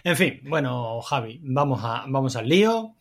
En 0.04 0.16
fin, 0.16 0.40
bueno, 0.44 1.02
Javi, 1.02 1.38
vamos, 1.42 1.82
a, 1.84 2.06
vamos 2.08 2.34
al 2.36 2.48
lío. 2.48 2.94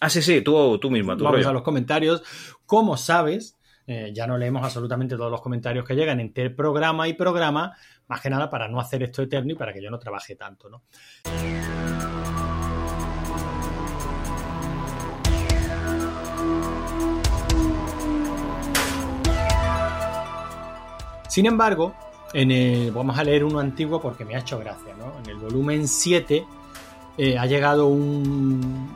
Ah, 0.00 0.08
sí, 0.08 0.22
sí, 0.22 0.40
tú, 0.40 0.78
tú 0.78 0.90
mismo. 0.90 1.18
Tú 1.18 1.24
vamos 1.24 1.40
rollo. 1.40 1.50
a 1.50 1.52
los 1.52 1.62
comentarios. 1.62 2.22
Como 2.64 2.96
sabes, 2.96 3.58
eh, 3.86 4.12
ya 4.14 4.26
no 4.26 4.38
leemos 4.38 4.64
absolutamente 4.64 5.16
todos 5.16 5.30
los 5.30 5.42
comentarios 5.42 5.84
que 5.84 5.94
llegan 5.94 6.18
entre 6.18 6.48
programa 6.48 7.06
y 7.08 7.12
programa, 7.12 7.76
más 8.08 8.20
que 8.20 8.30
nada 8.30 8.50
para 8.50 8.68
no 8.68 8.80
hacer 8.80 9.02
esto 9.02 9.22
eterno 9.22 9.52
y 9.52 9.56
para 9.56 9.72
que 9.72 9.82
yo 9.82 9.90
no 9.90 9.98
trabaje 9.98 10.36
tanto, 10.36 10.68
¿no? 10.68 10.82
Sin 21.28 21.46
embargo, 21.46 21.94
en 22.32 22.52
el, 22.52 22.92
vamos 22.92 23.18
a 23.18 23.24
leer 23.24 23.42
uno 23.42 23.58
antiguo 23.58 24.00
porque 24.00 24.24
me 24.24 24.36
ha 24.36 24.38
hecho 24.38 24.56
gracia, 24.58 24.94
¿no? 24.96 25.18
En 25.18 25.30
el 25.30 25.36
volumen 25.36 25.88
7 25.88 26.44
eh, 27.18 27.38
ha 27.38 27.46
llegado 27.46 27.88
un, 27.88 28.94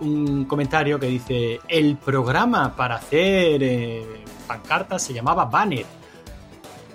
un 0.00 0.44
comentario 0.46 0.98
que 0.98 1.08
dice: 1.08 1.60
El 1.68 1.98
programa 1.98 2.74
para 2.74 2.94
hacer 2.94 3.62
eh, 3.62 4.24
pancartas 4.46 5.02
se 5.02 5.12
llamaba 5.12 5.44
Banner. 5.44 5.84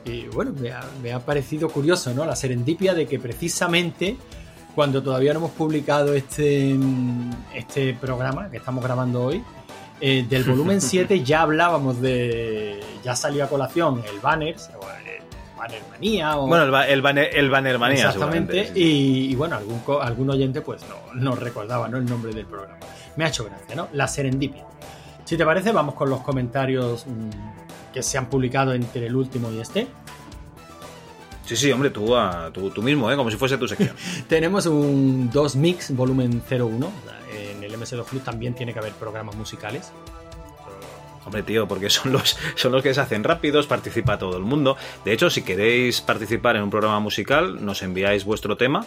Y 0.05 0.27
bueno, 0.27 0.51
me 0.59 0.71
ha, 0.71 0.81
me 1.01 1.13
ha, 1.13 1.19
parecido 1.19 1.69
curioso, 1.69 2.13
¿no? 2.13 2.25
La 2.25 2.35
serendipia 2.35 2.93
de 2.93 3.07
que 3.07 3.19
precisamente 3.19 4.17
cuando 4.73 5.03
todavía 5.03 5.33
no 5.33 5.39
hemos 5.39 5.51
publicado 5.51 6.13
este, 6.13 6.75
este 7.53 7.93
programa 7.93 8.49
que 8.49 8.57
estamos 8.57 8.83
grabando 8.83 9.23
hoy, 9.23 9.43
eh, 9.99 10.25
del 10.27 10.43
volumen 10.43 10.81
7 10.81 11.23
ya 11.23 11.41
hablábamos 11.41 12.01
de. 12.01 12.79
Ya 13.03 13.15
salió 13.15 13.43
a 13.43 13.47
colación 13.47 14.03
el 14.11 14.19
banner, 14.19 14.55
el 14.55 15.57
banner 15.57 15.81
manía. 15.91 16.37
O... 16.37 16.47
Bueno, 16.47 16.63
el, 16.63 16.89
el, 16.89 17.01
banner, 17.01 17.29
el 17.33 17.49
banner 17.49 17.77
manía. 17.77 18.07
Exactamente. 18.07 18.71
Y, 18.75 19.31
y, 19.31 19.35
bueno, 19.35 19.57
algún, 19.57 19.81
algún 20.01 20.29
oyente 20.31 20.61
pues 20.61 20.81
no, 20.89 21.13
no 21.13 21.35
recordaba 21.35 21.87
¿no? 21.87 21.97
el 21.97 22.05
nombre 22.05 22.33
del 22.33 22.45
programa. 22.45 22.79
Me 23.15 23.25
ha 23.25 23.27
hecho 23.27 23.45
gracia, 23.45 23.75
¿no? 23.75 23.87
La 23.93 24.07
serendipia. 24.07 24.65
Si 25.25 25.37
te 25.37 25.45
parece, 25.45 25.71
vamos 25.71 25.95
con 25.95 26.09
los 26.09 26.21
comentarios 26.21 27.05
mmm, 27.05 27.60
que 27.93 28.03
se 28.03 28.17
han 28.17 28.29
publicado 28.29 28.73
entre 28.73 29.07
el 29.07 29.15
último 29.15 29.51
y 29.51 29.59
este. 29.59 29.87
Sí, 31.45 31.55
sí, 31.57 31.71
hombre, 31.71 31.89
tú, 31.89 32.15
uh, 32.15 32.51
tú, 32.53 32.69
tú 32.69 32.81
mismo, 32.81 33.11
¿eh? 33.11 33.15
como 33.15 33.29
si 33.29 33.37
fuese 33.37 33.57
tu 33.57 33.67
sección. 33.67 33.95
Tenemos 34.29 34.65
un 34.67 35.29
2 35.29 35.55
Mix 35.57 35.93
volumen 35.95 36.41
01. 36.49 36.91
En 37.33 37.63
el 37.63 37.73
MS2 37.73 38.05
Club 38.05 38.23
también 38.23 38.53
tiene 38.53 38.73
que 38.73 38.79
haber 38.79 38.93
programas 38.93 39.35
musicales. 39.35 39.91
Hombre, 41.25 41.43
tío, 41.43 41.67
porque 41.67 41.89
son 41.89 42.11
los, 42.11 42.37
son 42.55 42.71
los 42.71 42.81
que 42.81 42.93
se 42.93 43.01
hacen 43.01 43.23
rápidos, 43.23 43.67
participa 43.67 44.17
todo 44.17 44.37
el 44.37 44.43
mundo. 44.43 44.77
De 45.05 45.13
hecho, 45.13 45.29
si 45.29 45.43
queréis 45.43 46.01
participar 46.01 46.55
en 46.55 46.63
un 46.63 46.69
programa 46.69 46.99
musical, 46.99 47.63
nos 47.63 47.83
enviáis 47.83 48.25
vuestro 48.25 48.57
tema 48.57 48.85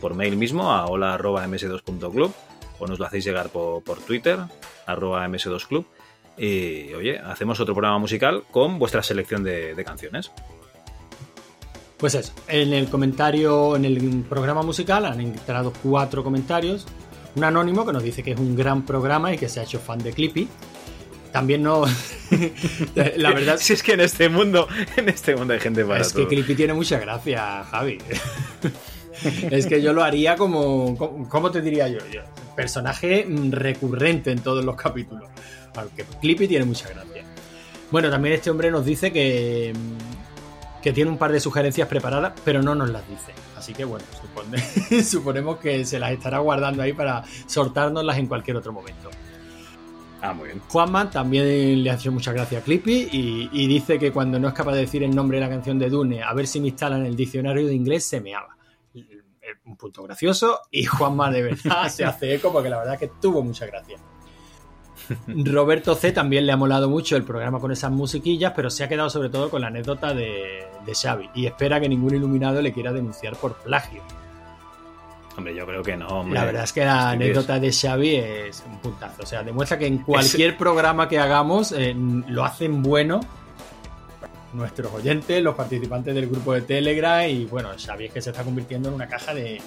por 0.00 0.14
mail 0.14 0.36
mismo 0.36 0.72
a 0.72 0.86
hola.ms2.club 0.86 2.32
o 2.78 2.86
nos 2.86 2.98
lo 2.98 3.06
hacéis 3.06 3.24
llegar 3.24 3.48
por, 3.48 3.82
por 3.82 3.98
Twitter, 3.98 4.38
arroba 4.86 5.26
ms2club. 5.26 5.86
Y 6.38 6.92
oye, 6.94 7.18
hacemos 7.18 7.58
otro 7.60 7.74
programa 7.74 7.98
musical 7.98 8.44
con 8.50 8.78
vuestra 8.78 9.02
selección 9.02 9.42
de, 9.42 9.74
de 9.74 9.84
canciones. 9.84 10.30
Pues 11.96 12.14
eso, 12.14 12.32
en 12.48 12.74
el 12.74 12.88
comentario, 12.88 13.74
en 13.74 13.86
el 13.86 14.24
programa 14.28 14.62
musical 14.62 15.06
han 15.06 15.20
entrado 15.20 15.72
cuatro 15.82 16.22
comentarios. 16.22 16.86
Un 17.34 17.44
anónimo 17.44 17.86
que 17.86 17.92
nos 17.92 18.02
dice 18.02 18.22
que 18.22 18.32
es 18.32 18.38
un 18.38 18.54
gran 18.54 18.84
programa 18.84 19.32
y 19.32 19.38
que 19.38 19.48
se 19.48 19.60
ha 19.60 19.62
hecho 19.62 19.78
fan 19.78 19.98
de 19.98 20.12
Clippy. 20.12 20.48
También 21.32 21.62
no. 21.62 21.84
la 22.94 23.32
verdad. 23.32 23.56
si 23.60 23.72
es 23.72 23.82
que 23.82 23.92
en 23.92 24.00
este 24.00 24.28
mundo, 24.28 24.68
en 24.96 25.08
este 25.08 25.36
mundo 25.36 25.54
hay 25.54 25.60
gente 25.60 25.84
para 25.84 26.00
Es 26.00 26.12
todo. 26.12 26.22
que 26.22 26.34
Clippy 26.34 26.54
tiene 26.54 26.74
mucha 26.74 26.98
gracia, 26.98 27.64
Javi. 27.64 27.98
es 29.50 29.66
que 29.66 29.80
yo 29.82 29.92
lo 29.92 30.02
haría 30.02 30.36
como. 30.36 30.96
¿Cómo 31.28 31.50
te 31.50 31.60
diría 31.62 31.88
yo? 31.88 31.98
yo? 32.12 32.22
Personaje 32.54 33.26
recurrente 33.50 34.30
en 34.32 34.38
todos 34.40 34.64
los 34.64 34.76
capítulos. 34.76 35.28
Aunque 35.76 36.04
Clippy 36.20 36.48
tiene 36.48 36.64
mucha 36.64 36.88
gracia. 36.88 37.24
Bueno, 37.90 38.10
también 38.10 38.34
este 38.34 38.50
hombre 38.50 38.70
nos 38.70 38.84
dice 38.84 39.12
que 39.12 39.72
que 40.86 40.92
tiene 40.92 41.10
un 41.10 41.18
par 41.18 41.32
de 41.32 41.40
sugerencias 41.40 41.88
preparadas, 41.88 42.32
pero 42.44 42.62
no 42.62 42.72
nos 42.76 42.88
las 42.90 43.08
dice. 43.08 43.32
Así 43.56 43.72
que 43.72 43.84
bueno, 43.84 44.04
supone, 44.22 45.02
suponemos 45.02 45.56
que 45.56 45.84
se 45.84 45.98
las 45.98 46.12
estará 46.12 46.38
guardando 46.38 46.80
ahí 46.80 46.92
para 46.92 47.24
sortárnoslas 47.46 48.18
en 48.18 48.28
cualquier 48.28 48.56
otro 48.58 48.72
momento. 48.72 49.10
Ah, 50.22 50.32
muy 50.32 50.46
bien. 50.46 50.60
Juanma 50.68 51.10
también 51.10 51.82
le 51.82 51.90
ha 51.90 51.94
hecho 51.94 52.12
muchas 52.12 52.34
gracias 52.34 52.62
a 52.62 52.64
Clippy 52.64 53.08
y, 53.10 53.50
y 53.52 53.66
dice 53.66 53.98
que 53.98 54.12
cuando 54.12 54.38
no 54.38 54.46
es 54.46 54.54
capaz 54.54 54.74
de 54.74 54.82
decir 54.82 55.02
el 55.02 55.12
nombre 55.12 55.38
de 55.38 55.44
la 55.44 55.50
canción 55.50 55.76
de 55.76 55.90
Dune, 55.90 56.22
a 56.22 56.32
ver 56.34 56.46
si 56.46 56.60
me 56.60 56.68
instalan 56.68 57.04
el 57.04 57.16
diccionario 57.16 57.66
de 57.66 57.74
inglés, 57.74 58.04
se 58.04 58.20
meaba. 58.20 58.56
Un 59.64 59.76
punto 59.76 60.04
gracioso 60.04 60.60
y 60.70 60.84
Juanma 60.84 61.32
de 61.32 61.42
verdad 61.42 61.88
se 61.90 62.04
hace 62.04 62.32
eco 62.32 62.52
porque 62.52 62.68
la 62.68 62.78
verdad 62.78 62.96
que 62.96 63.10
tuvo 63.20 63.42
mucha 63.42 63.66
gracia. 63.66 63.98
Roberto 65.26 65.94
C 65.94 66.12
también 66.12 66.46
le 66.46 66.52
ha 66.52 66.56
molado 66.56 66.88
mucho 66.88 67.16
el 67.16 67.22
programa 67.22 67.60
con 67.60 67.72
esas 67.72 67.90
musiquillas, 67.90 68.52
pero 68.54 68.70
se 68.70 68.84
ha 68.84 68.88
quedado 68.88 69.10
sobre 69.10 69.28
todo 69.28 69.50
con 69.50 69.60
la 69.60 69.68
anécdota 69.68 70.14
de, 70.14 70.66
de 70.84 70.94
Xavi 70.94 71.30
y 71.34 71.46
espera 71.46 71.80
que 71.80 71.88
ningún 71.88 72.14
iluminado 72.14 72.62
le 72.62 72.72
quiera 72.72 72.92
denunciar 72.92 73.36
por 73.36 73.54
plagio. 73.56 74.02
Hombre, 75.36 75.54
yo 75.54 75.66
creo 75.66 75.82
que 75.82 75.96
no. 75.96 76.08
Hombre. 76.08 76.38
La 76.38 76.46
verdad 76.46 76.64
es 76.64 76.72
que 76.72 76.84
la 76.84 77.10
anécdota 77.10 77.58
de 77.58 77.70
Xavi 77.70 78.14
es 78.16 78.64
un 78.66 78.78
puntazo. 78.78 79.22
O 79.22 79.26
sea, 79.26 79.42
demuestra 79.42 79.78
que 79.78 79.86
en 79.86 79.98
cualquier 79.98 80.56
programa 80.56 81.08
que 81.08 81.18
hagamos 81.18 81.72
eh, 81.72 81.94
lo 82.28 82.44
hacen 82.44 82.82
bueno 82.82 83.20
nuestros 84.54 84.90
oyentes, 84.94 85.42
los 85.42 85.54
participantes 85.54 86.14
del 86.14 86.28
grupo 86.28 86.54
de 86.54 86.62
Telegram 86.62 87.28
y 87.28 87.44
bueno, 87.44 87.68
Xavi 87.76 88.06
es 88.06 88.12
que 88.12 88.22
se 88.22 88.30
está 88.30 88.42
convirtiendo 88.42 88.88
en 88.88 88.94
una 88.94 89.06
caja 89.06 89.34
de, 89.34 89.60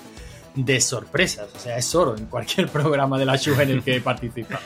de 0.56 0.82
sorpresas. 0.82 1.50
O 1.56 1.60
sea, 1.60 1.78
es 1.78 1.94
oro 1.94 2.18
en 2.18 2.26
cualquier 2.26 2.68
programa 2.72 3.20
de 3.20 3.26
la 3.26 3.36
Shuga 3.36 3.64
en 3.64 3.70
el 3.70 3.84
que 3.84 4.02
participa. 4.02 4.60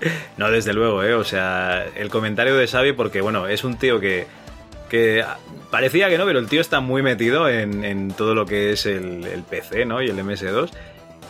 No, 0.36 0.50
desde 0.50 0.72
luego, 0.72 1.02
¿eh? 1.02 1.14
O 1.14 1.24
sea, 1.24 1.86
el 1.96 2.10
comentario 2.10 2.56
de 2.56 2.66
Xavi, 2.66 2.92
porque 2.92 3.20
bueno, 3.20 3.46
es 3.46 3.64
un 3.64 3.76
tío 3.76 4.00
que, 4.00 4.26
que 4.88 5.24
parecía 5.70 6.08
que 6.08 6.18
no, 6.18 6.26
pero 6.26 6.38
el 6.38 6.48
tío 6.48 6.60
está 6.60 6.80
muy 6.80 7.02
metido 7.02 7.48
en, 7.48 7.84
en 7.84 8.12
todo 8.12 8.34
lo 8.34 8.46
que 8.46 8.72
es 8.72 8.86
el, 8.86 9.44
PC, 9.48 9.86
¿no? 9.86 10.02
Y 10.02 10.08
el 10.08 10.18
MS2. 10.18 10.70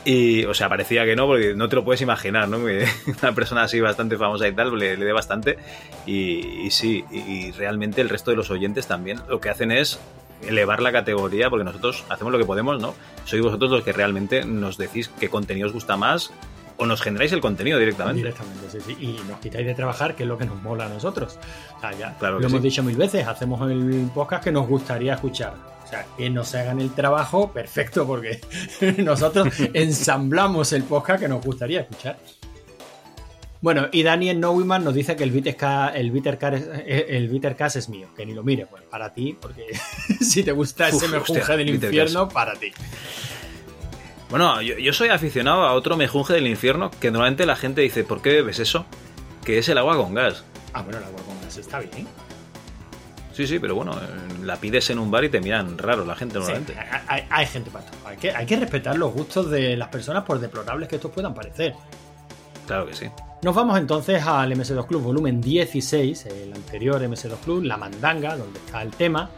Y, 0.06 0.44
o 0.44 0.52
sea, 0.52 0.68
parecía 0.68 1.06
que 1.06 1.16
no, 1.16 1.26
porque 1.26 1.54
no 1.54 1.68
te 1.68 1.76
lo 1.76 1.84
puedes 1.84 2.02
imaginar, 2.02 2.48
¿no? 2.48 2.58
Una 3.22 3.34
persona 3.34 3.62
así 3.62 3.80
bastante 3.80 4.16
famosa 4.16 4.46
y 4.48 4.52
tal 4.52 4.76
le, 4.78 4.96
le 4.96 5.04
dé 5.04 5.12
bastante. 5.12 5.58
Y, 6.06 6.66
y 6.66 6.70
sí, 6.70 7.04
y, 7.10 7.18
y 7.18 7.50
realmente 7.52 8.00
el 8.00 8.08
resto 8.08 8.30
de 8.30 8.36
los 8.36 8.50
oyentes 8.50 8.86
también 8.86 9.20
lo 9.28 9.40
que 9.40 9.48
hacen 9.48 9.70
es 9.70 9.98
elevar 10.46 10.82
la 10.82 10.92
categoría, 10.92 11.48
porque 11.48 11.64
nosotros 11.64 12.04
hacemos 12.10 12.32
lo 12.32 12.38
que 12.38 12.44
podemos, 12.44 12.80
¿no? 12.80 12.94
Sois 13.24 13.42
vosotros 13.42 13.70
los 13.70 13.82
que 13.82 13.92
realmente 13.92 14.44
nos 14.44 14.76
decís 14.76 15.10
qué 15.18 15.30
contenido 15.30 15.68
os 15.68 15.72
gusta 15.72 15.96
más 15.96 16.32
o 16.76 16.86
nos 16.86 17.02
generáis 17.02 17.32
el 17.32 17.40
contenido 17.40 17.78
directamente. 17.78 18.18
Directamente, 18.18 18.70
sí, 18.70 18.78
sí. 18.84 18.96
Y 18.98 19.20
nos 19.28 19.38
quitáis 19.40 19.66
de 19.66 19.74
trabajar, 19.74 20.16
que 20.16 20.24
es 20.24 20.28
lo 20.28 20.38
que 20.38 20.44
nos 20.44 20.60
mola 20.62 20.86
a 20.86 20.88
nosotros. 20.88 21.38
O 21.76 21.80
sea, 21.80 21.92
ya 21.92 22.16
Claro 22.18 22.40
lo 22.40 22.46
hemos 22.46 22.60
sí. 22.60 22.68
dicho 22.68 22.82
mil 22.82 22.96
veces, 22.96 23.26
hacemos 23.26 23.70
el 23.70 24.10
podcast 24.14 24.44
que 24.44 24.52
nos 24.52 24.66
gustaría 24.66 25.14
escuchar. 25.14 25.54
O 25.84 25.86
sea, 25.86 26.06
que 26.16 26.30
nos 26.30 26.54
hagan 26.54 26.80
el 26.80 26.92
trabajo, 26.94 27.52
perfecto, 27.52 28.06
porque 28.06 28.40
nosotros 28.98 29.48
ensamblamos 29.74 30.72
el 30.72 30.82
podcast 30.84 31.20
que 31.20 31.28
nos 31.28 31.44
gustaría 31.44 31.80
escuchar. 31.80 32.18
Bueno, 33.60 33.88
y 33.92 34.02
Daniel 34.02 34.40
Neumann 34.40 34.84
nos 34.84 34.92
dice 34.94 35.16
que 35.16 35.24
el 35.24 35.30
Bittercast 35.30 35.96
el 35.96 36.10
Bittercast 36.10 36.54
es, 36.84 37.04
el 37.08 37.28
Bittercast 37.28 37.76
es 37.76 37.88
mío, 37.88 38.08
que 38.14 38.26
ni 38.26 38.34
lo 38.34 38.42
mire. 38.42 38.66
Bueno, 38.66 38.84
para 38.90 39.14
ti, 39.14 39.34
porque 39.40 39.68
si 40.20 40.42
te 40.42 40.52
gusta 40.52 40.88
ese 40.88 41.08
mejunje 41.08 41.56
del 41.56 41.70
infierno, 41.70 42.28
para 42.28 42.52
ti. 42.54 42.72
Bueno, 44.34 44.60
yo, 44.62 44.76
yo 44.78 44.92
soy 44.92 45.10
aficionado 45.10 45.62
a 45.62 45.74
otro 45.74 45.96
mejunje 45.96 46.32
del 46.32 46.48
infierno 46.48 46.90
que 46.90 47.12
normalmente 47.12 47.46
la 47.46 47.54
gente 47.54 47.82
dice, 47.82 48.02
¿por 48.02 48.20
qué 48.20 48.30
bebes 48.30 48.58
eso? 48.58 48.84
Que 49.44 49.58
es 49.58 49.68
el 49.68 49.78
agua 49.78 49.96
con 49.96 50.12
gas. 50.12 50.42
Ah, 50.72 50.82
bueno, 50.82 50.98
el 50.98 51.04
agua 51.04 51.20
con 51.24 51.40
gas 51.40 51.56
está 51.56 51.78
bien. 51.78 52.08
Sí, 53.32 53.46
sí, 53.46 53.60
pero 53.60 53.76
bueno, 53.76 53.92
eh, 53.92 53.98
la 54.42 54.56
pides 54.56 54.90
en 54.90 54.98
un 54.98 55.08
bar 55.08 55.22
y 55.22 55.28
te 55.28 55.40
miran 55.40 55.78
raro 55.78 56.04
la 56.04 56.16
gente 56.16 56.34
Sí, 56.34 56.38
normalmente. 56.40 56.76
hay, 56.76 57.00
hay- 57.06 57.26
hay 57.30 57.46
gente 57.46 57.70
para 57.70 57.84
todo. 57.86 57.96
Hay 58.08 58.16
que, 58.16 58.32
hay 58.32 58.44
que 58.44 58.56
respetar 58.56 58.98
los 58.98 59.12
gustos 59.12 59.48
de 59.52 59.76
las 59.76 59.86
personas 59.86 60.24
por 60.24 60.40
deplorables 60.40 60.88
que 60.88 60.96
estos 60.96 61.12
puedan 61.12 61.32
parecer. 61.32 61.72
Claro 62.66 62.86
que 62.86 62.94
sí. 62.94 63.06
Nos 63.42 63.54
vamos 63.54 63.78
entonces 63.78 64.20
al 64.26 64.50
MS2 64.50 64.84
Club 64.88 65.00
volumen 65.02 65.40
16, 65.40 66.26
el 66.26 66.52
anterior 66.54 67.00
MS2 67.00 67.36
Club, 67.44 67.62
La 67.62 67.76
Mandanga, 67.76 68.36
donde 68.36 68.58
está 68.58 68.82
el 68.82 68.90
tema. 68.90 69.30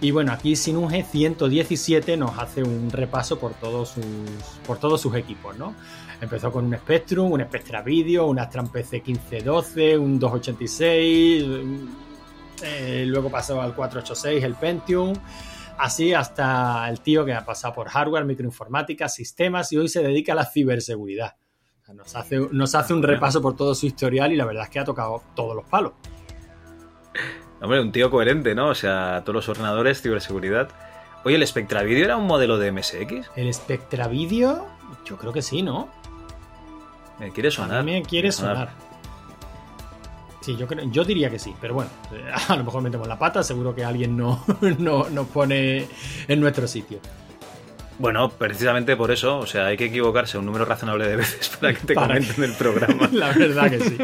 Y 0.00 0.10
bueno, 0.10 0.32
aquí 0.32 0.56
Sinunge 0.56 1.02
117 1.04 2.16
nos 2.18 2.38
hace 2.38 2.62
un 2.62 2.90
repaso 2.90 3.38
por 3.38 3.54
todos 3.54 3.90
sus, 3.90 4.04
por 4.66 4.78
todos 4.78 5.00
sus 5.00 5.14
equipos, 5.14 5.56
¿no? 5.56 5.74
Empezó 6.20 6.52
con 6.52 6.66
un 6.66 6.76
Spectrum, 6.76 7.32
un 7.32 7.40
Spectra 7.42 7.80
Video, 7.82 8.26
un 8.26 8.38
Astran 8.38 8.68
PC 8.68 9.02
1512, 9.06 9.96
un 9.96 10.18
286, 10.18 11.44
eh, 12.62 13.04
luego 13.06 13.30
pasó 13.30 13.60
al 13.60 13.74
486, 13.74 14.44
el 14.44 14.54
Pentium, 14.54 15.14
así 15.78 16.12
hasta 16.12 16.88
el 16.90 17.00
tío 17.00 17.24
que 17.24 17.32
ha 17.32 17.44
pasado 17.44 17.74
por 17.74 17.88
hardware, 17.88 18.26
microinformática, 18.26 19.08
sistemas 19.08 19.72
y 19.72 19.78
hoy 19.78 19.88
se 19.88 20.02
dedica 20.02 20.32
a 20.32 20.36
la 20.36 20.44
ciberseguridad. 20.44 21.36
Nos 21.94 22.16
hace, 22.16 22.40
nos 22.50 22.74
hace 22.74 22.92
un 22.92 23.02
repaso 23.02 23.40
por 23.40 23.56
todo 23.56 23.74
su 23.74 23.86
historial 23.86 24.32
y 24.32 24.36
la 24.36 24.44
verdad 24.44 24.64
es 24.64 24.70
que 24.70 24.78
ha 24.80 24.84
tocado 24.84 25.22
todos 25.34 25.54
los 25.54 25.64
palos. 25.66 25.92
Hombre, 27.66 27.80
un 27.80 27.90
tío 27.90 28.12
coherente, 28.12 28.54
¿no? 28.54 28.68
O 28.68 28.76
sea, 28.76 29.22
todos 29.24 29.34
los 29.34 29.48
ordenadores, 29.48 30.00
ciberseguridad. 30.00 30.68
Oye, 31.24 31.34
¿el 31.34 31.44
Spectra 31.44 31.82
Video 31.82 32.04
era 32.04 32.16
un 32.16 32.24
modelo 32.24 32.58
de 32.58 32.70
MSX? 32.70 33.28
El 33.34 33.52
Spectra 33.52 34.06
Video, 34.06 34.68
yo 35.04 35.16
creo 35.16 35.32
que 35.32 35.42
sí, 35.42 35.62
¿no? 35.62 35.88
Me 37.18 37.32
quiere 37.32 37.50
sonar. 37.50 37.78
A 37.78 37.82
mí 37.82 37.90
me 37.90 38.02
quiere 38.02 38.30
sonar. 38.30 38.70
Sí, 40.42 40.54
yo, 40.56 40.68
creo, 40.68 40.88
yo 40.92 41.04
diría 41.04 41.28
que 41.28 41.40
sí, 41.40 41.56
pero 41.60 41.74
bueno, 41.74 41.90
a 42.48 42.54
lo 42.54 42.62
mejor 42.62 42.84
metemos 42.84 43.08
la 43.08 43.18
pata, 43.18 43.42
seguro 43.42 43.74
que 43.74 43.84
alguien 43.84 44.16
no, 44.16 44.44
no, 44.78 45.10
nos 45.10 45.26
pone 45.26 45.88
en 46.28 46.38
nuestro 46.38 46.68
sitio. 46.68 47.00
Bueno, 47.98 48.28
precisamente 48.28 48.94
por 48.94 49.10
eso, 49.10 49.40
o 49.40 49.46
sea, 49.46 49.66
hay 49.66 49.76
que 49.76 49.86
equivocarse 49.86 50.38
un 50.38 50.46
número 50.46 50.64
razonable 50.64 51.08
de 51.08 51.16
veces 51.16 51.48
para 51.60 51.74
que 51.74 51.84
te 51.84 51.94
Para 51.94 52.14
comenten 52.14 52.44
el 52.44 52.52
programa. 52.52 53.10
La 53.10 53.32
verdad 53.32 53.70
que 53.72 53.80
sí. 53.80 53.98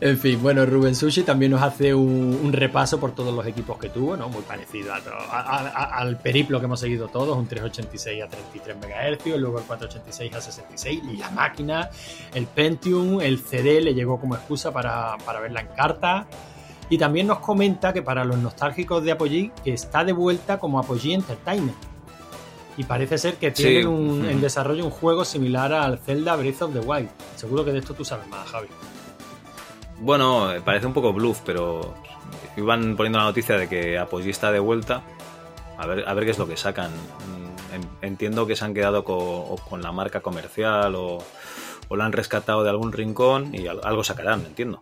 En 0.00 0.18
fin, 0.18 0.40
bueno, 0.40 0.64
Rubén 0.64 0.94
Sushi 0.94 1.22
también 1.24 1.50
nos 1.50 1.60
hace 1.62 1.92
un, 1.94 2.38
un 2.42 2.52
repaso 2.52 3.00
por 3.00 3.12
todos 3.12 3.34
los 3.34 3.44
equipos 3.46 3.76
que 3.78 3.88
tuvo, 3.88 4.16
¿no? 4.16 4.28
Muy 4.28 4.42
parecido 4.42 4.94
a 4.94 5.00
to- 5.00 5.10
a- 5.12 5.40
a- 5.68 5.98
al 5.98 6.16
periplo 6.18 6.60
que 6.60 6.66
hemos 6.66 6.78
seguido 6.78 7.08
todos, 7.08 7.36
un 7.36 7.46
386 7.48 8.22
a 8.22 8.28
33 8.28 8.76
MHz, 8.76 9.36
luego 9.38 9.58
el 9.58 9.64
486 9.64 10.34
a 10.34 10.40
66, 10.40 11.00
la 11.18 11.30
máquina, 11.30 11.90
el 12.34 12.46
Pentium, 12.46 13.20
el 13.20 13.40
CD 13.40 13.80
le 13.80 13.94
llegó 13.94 14.20
como 14.20 14.36
excusa 14.36 14.72
para, 14.72 15.16
para 15.24 15.40
verla 15.40 15.60
en 15.62 15.68
carta. 15.68 16.26
Y 16.90 16.98
también 16.98 17.26
nos 17.26 17.38
comenta 17.38 17.92
que 17.92 18.02
para 18.02 18.24
los 18.24 18.36
nostálgicos 18.38 19.02
de 19.02 19.12
Apogee, 19.12 19.50
que 19.64 19.72
está 19.72 20.04
de 20.04 20.12
vuelta 20.12 20.58
como 20.58 20.78
Apogee 20.78 21.14
Entertainment. 21.14 21.76
Y 22.76 22.84
parece 22.84 23.18
ser 23.18 23.34
que 23.36 23.48
Sí. 23.54 23.62
tienen 23.62 23.86
un- 23.88 24.24
en 24.28 24.40
desarrollo 24.40 24.84
un 24.84 24.90
juego 24.90 25.24
similar 25.24 25.72
al 25.72 25.98
Zelda 25.98 26.36
Breath 26.36 26.62
of 26.62 26.72
the 26.74 26.80
Wild. 26.80 27.08
Seguro 27.36 27.64
que 27.64 27.72
de 27.72 27.78
esto 27.78 27.94
tú 27.94 28.04
sabes 28.04 28.26
más, 28.28 28.46
Javi. 28.48 28.68
Bueno, 29.98 30.50
parece 30.64 30.86
un 30.86 30.92
poco 30.92 31.12
bluff, 31.12 31.40
pero 31.44 31.94
iban 32.56 32.96
poniendo 32.96 33.18
la 33.18 33.24
noticia 33.26 33.56
de 33.56 33.68
que 33.68 33.98
Apogee 33.98 34.30
está 34.30 34.50
de 34.52 34.58
vuelta. 34.58 35.02
A 35.78 35.86
ver, 35.86 36.08
a 36.08 36.14
ver 36.14 36.24
qué 36.24 36.30
es 36.30 36.38
lo 36.38 36.46
que 36.46 36.56
sacan. 36.56 36.90
Mm, 36.92 37.74
en- 37.74 37.88
Entiendo 38.10 38.46
que 38.46 38.54
se 38.56 38.64
han 38.64 38.74
quedado 38.74 39.04
con, 39.04 39.82
la 39.82 39.92
marca 39.92 40.20
comercial 40.20 40.94
o, 40.94 41.18
o 41.88 41.96
la 41.96 42.04
han 42.04 42.12
rescatado 42.12 42.62
de 42.62 42.70
algún 42.70 42.92
rincón 42.92 43.54
y 43.54 43.66
al- 43.66 43.80
algo 43.82 44.04
sacarán, 44.04 44.40
entiendo. 44.46 44.78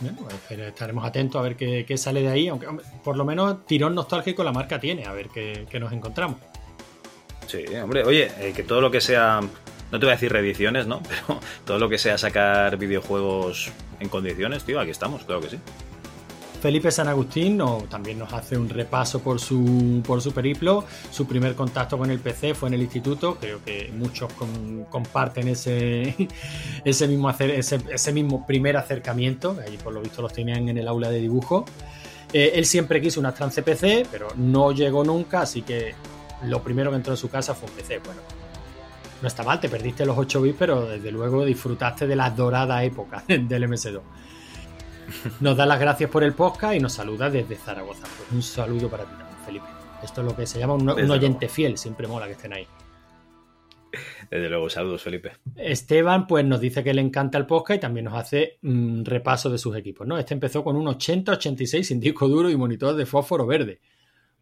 Bueno, 0.00 0.18
pues, 0.46 0.60
estaremos 0.60 1.04
atentos 1.06 1.38
a 1.38 1.42
ver 1.42 1.56
qué, 1.56 1.84
qué 1.88 1.96
sale 1.96 2.20
de 2.20 2.28
ahí, 2.28 2.48
aunque 2.48 2.66
por 3.02 3.16
lo 3.16 3.24
menos 3.24 3.64
tirón 3.66 3.94
nostálgico 3.94 4.44
la 4.44 4.52
marca 4.52 4.78
tiene, 4.78 5.06
a 5.06 5.12
ver 5.12 5.28
qué, 5.30 5.66
qué 5.70 5.80
nos 5.80 5.90
encontramos. 5.92 6.36
Sí, 7.46 7.64
hombre, 7.82 8.04
oye, 8.04 8.30
eh, 8.38 8.52
que 8.54 8.62
todo 8.62 8.80
lo 8.82 8.90
que 8.90 9.00
sea, 9.00 9.40
no 9.92 9.98
te 9.98 10.06
voy 10.06 10.12
a 10.12 10.16
decir 10.16 10.32
reediciones, 10.32 10.86
¿no? 10.86 11.02
Pero 11.08 11.40
todo 11.64 11.78
lo 11.78 11.88
que 11.88 11.98
sea 11.98 12.18
sacar 12.18 12.76
videojuegos 12.76 13.70
en 14.00 14.08
condiciones, 14.08 14.64
tío, 14.64 14.80
aquí 14.80 14.90
estamos, 14.90 15.24
claro 15.24 15.40
que 15.40 15.50
sí. 15.50 15.58
Felipe 16.60 16.90
San 16.90 17.06
Agustín 17.06 17.62
también 17.88 18.18
nos 18.18 18.32
hace 18.32 18.56
un 18.56 18.68
repaso 18.68 19.20
por 19.20 19.38
su, 19.38 20.02
por 20.04 20.20
su 20.20 20.32
periplo. 20.32 20.84
Su 21.10 21.26
primer 21.26 21.54
contacto 21.54 21.96
con 21.98 22.10
el 22.10 22.18
PC 22.18 22.54
fue 22.54 22.68
en 22.68 22.74
el 22.74 22.82
instituto. 22.82 23.36
Creo 23.38 23.62
que 23.64 23.92
muchos 23.96 24.32
comparten 24.90 25.48
ese, 25.48 26.16
ese, 26.84 27.06
mismo 27.06 27.28
hacer, 27.28 27.50
ese, 27.50 28.12
mismo 28.12 28.44
primer 28.46 28.76
acercamiento. 28.76 29.56
Allí 29.64 29.76
por 29.76 29.92
lo 29.92 30.00
visto 30.00 30.22
los 30.22 30.32
tenían 30.32 30.68
en 30.68 30.78
el 30.78 30.88
aula 30.88 31.10
de 31.10 31.20
dibujo. 31.20 31.66
Eh, 32.32 32.52
él 32.54 32.66
siempre 32.66 33.00
quiso 33.00 33.20
una 33.20 33.28
Astran 33.28 33.50
CPC, 33.50 34.08
pero 34.10 34.28
no 34.36 34.72
llegó 34.72 35.04
nunca, 35.04 35.42
así 35.42 35.62
que 35.62 35.94
lo 36.42 36.62
primero 36.62 36.90
que 36.90 36.96
entró 36.96 37.12
en 37.12 37.18
su 37.18 37.30
casa 37.30 37.54
fue 37.54 37.68
un 37.68 37.76
PC. 37.76 37.98
Bueno, 37.98 38.22
no 39.22 39.28
está 39.28 39.42
mal, 39.42 39.60
te 39.60 39.68
perdiste 39.68 40.04
los 40.04 40.16
8 40.16 40.42
bits, 40.42 40.56
pero 40.58 40.86
desde 40.86 41.10
luego 41.10 41.44
disfrutaste 41.44 42.06
de 42.06 42.16
las 42.16 42.36
doradas 42.36 42.84
épocas 42.84 43.24
del 43.28 43.68
MS2. 43.68 44.00
Nos 45.40 45.56
da 45.56 45.66
las 45.66 45.78
gracias 45.78 46.10
por 46.10 46.24
el 46.24 46.34
podcast 46.34 46.74
y 46.74 46.80
nos 46.80 46.92
saluda 46.92 47.30
desde 47.30 47.56
Zaragoza. 47.56 48.02
Pues 48.02 48.32
un 48.32 48.42
saludo 48.42 48.88
para 48.88 49.04
ti 49.04 49.10
también, 49.16 49.38
Felipe. 49.44 49.66
Esto 50.02 50.20
es 50.20 50.26
lo 50.26 50.36
que 50.36 50.46
se 50.46 50.58
llama 50.58 50.74
un, 50.74 51.10
oyente 51.10 51.48
fiel, 51.48 51.78
siempre 51.78 52.06
mola 52.06 52.26
que 52.26 52.32
estén 52.32 52.52
ahí. 52.52 52.66
Desde 54.30 54.48
luego, 54.48 54.68
saludos, 54.68 55.02
Felipe. 55.02 55.32
Esteban, 55.54 56.26
pues 56.26 56.44
nos 56.44 56.60
dice 56.60 56.84
que 56.84 56.92
le 56.92 57.00
encanta 57.00 57.38
el 57.38 57.46
podcast 57.46 57.78
y 57.78 57.80
también 57.80 58.04
nos 58.04 58.14
hace 58.14 58.58
un 58.62 59.04
repaso 59.04 59.48
de 59.48 59.58
sus 59.58 59.74
equipos, 59.76 60.06
¿no? 60.06 60.18
Este 60.18 60.34
empezó 60.34 60.62
con 60.62 60.76
un 60.76 60.86
80-86 60.86 61.82
sin 61.82 62.00
disco 62.00 62.28
duro 62.28 62.50
y 62.50 62.56
monitor 62.56 62.94
de 62.94 63.06
fósforo 63.06 63.46
verde. 63.46 63.80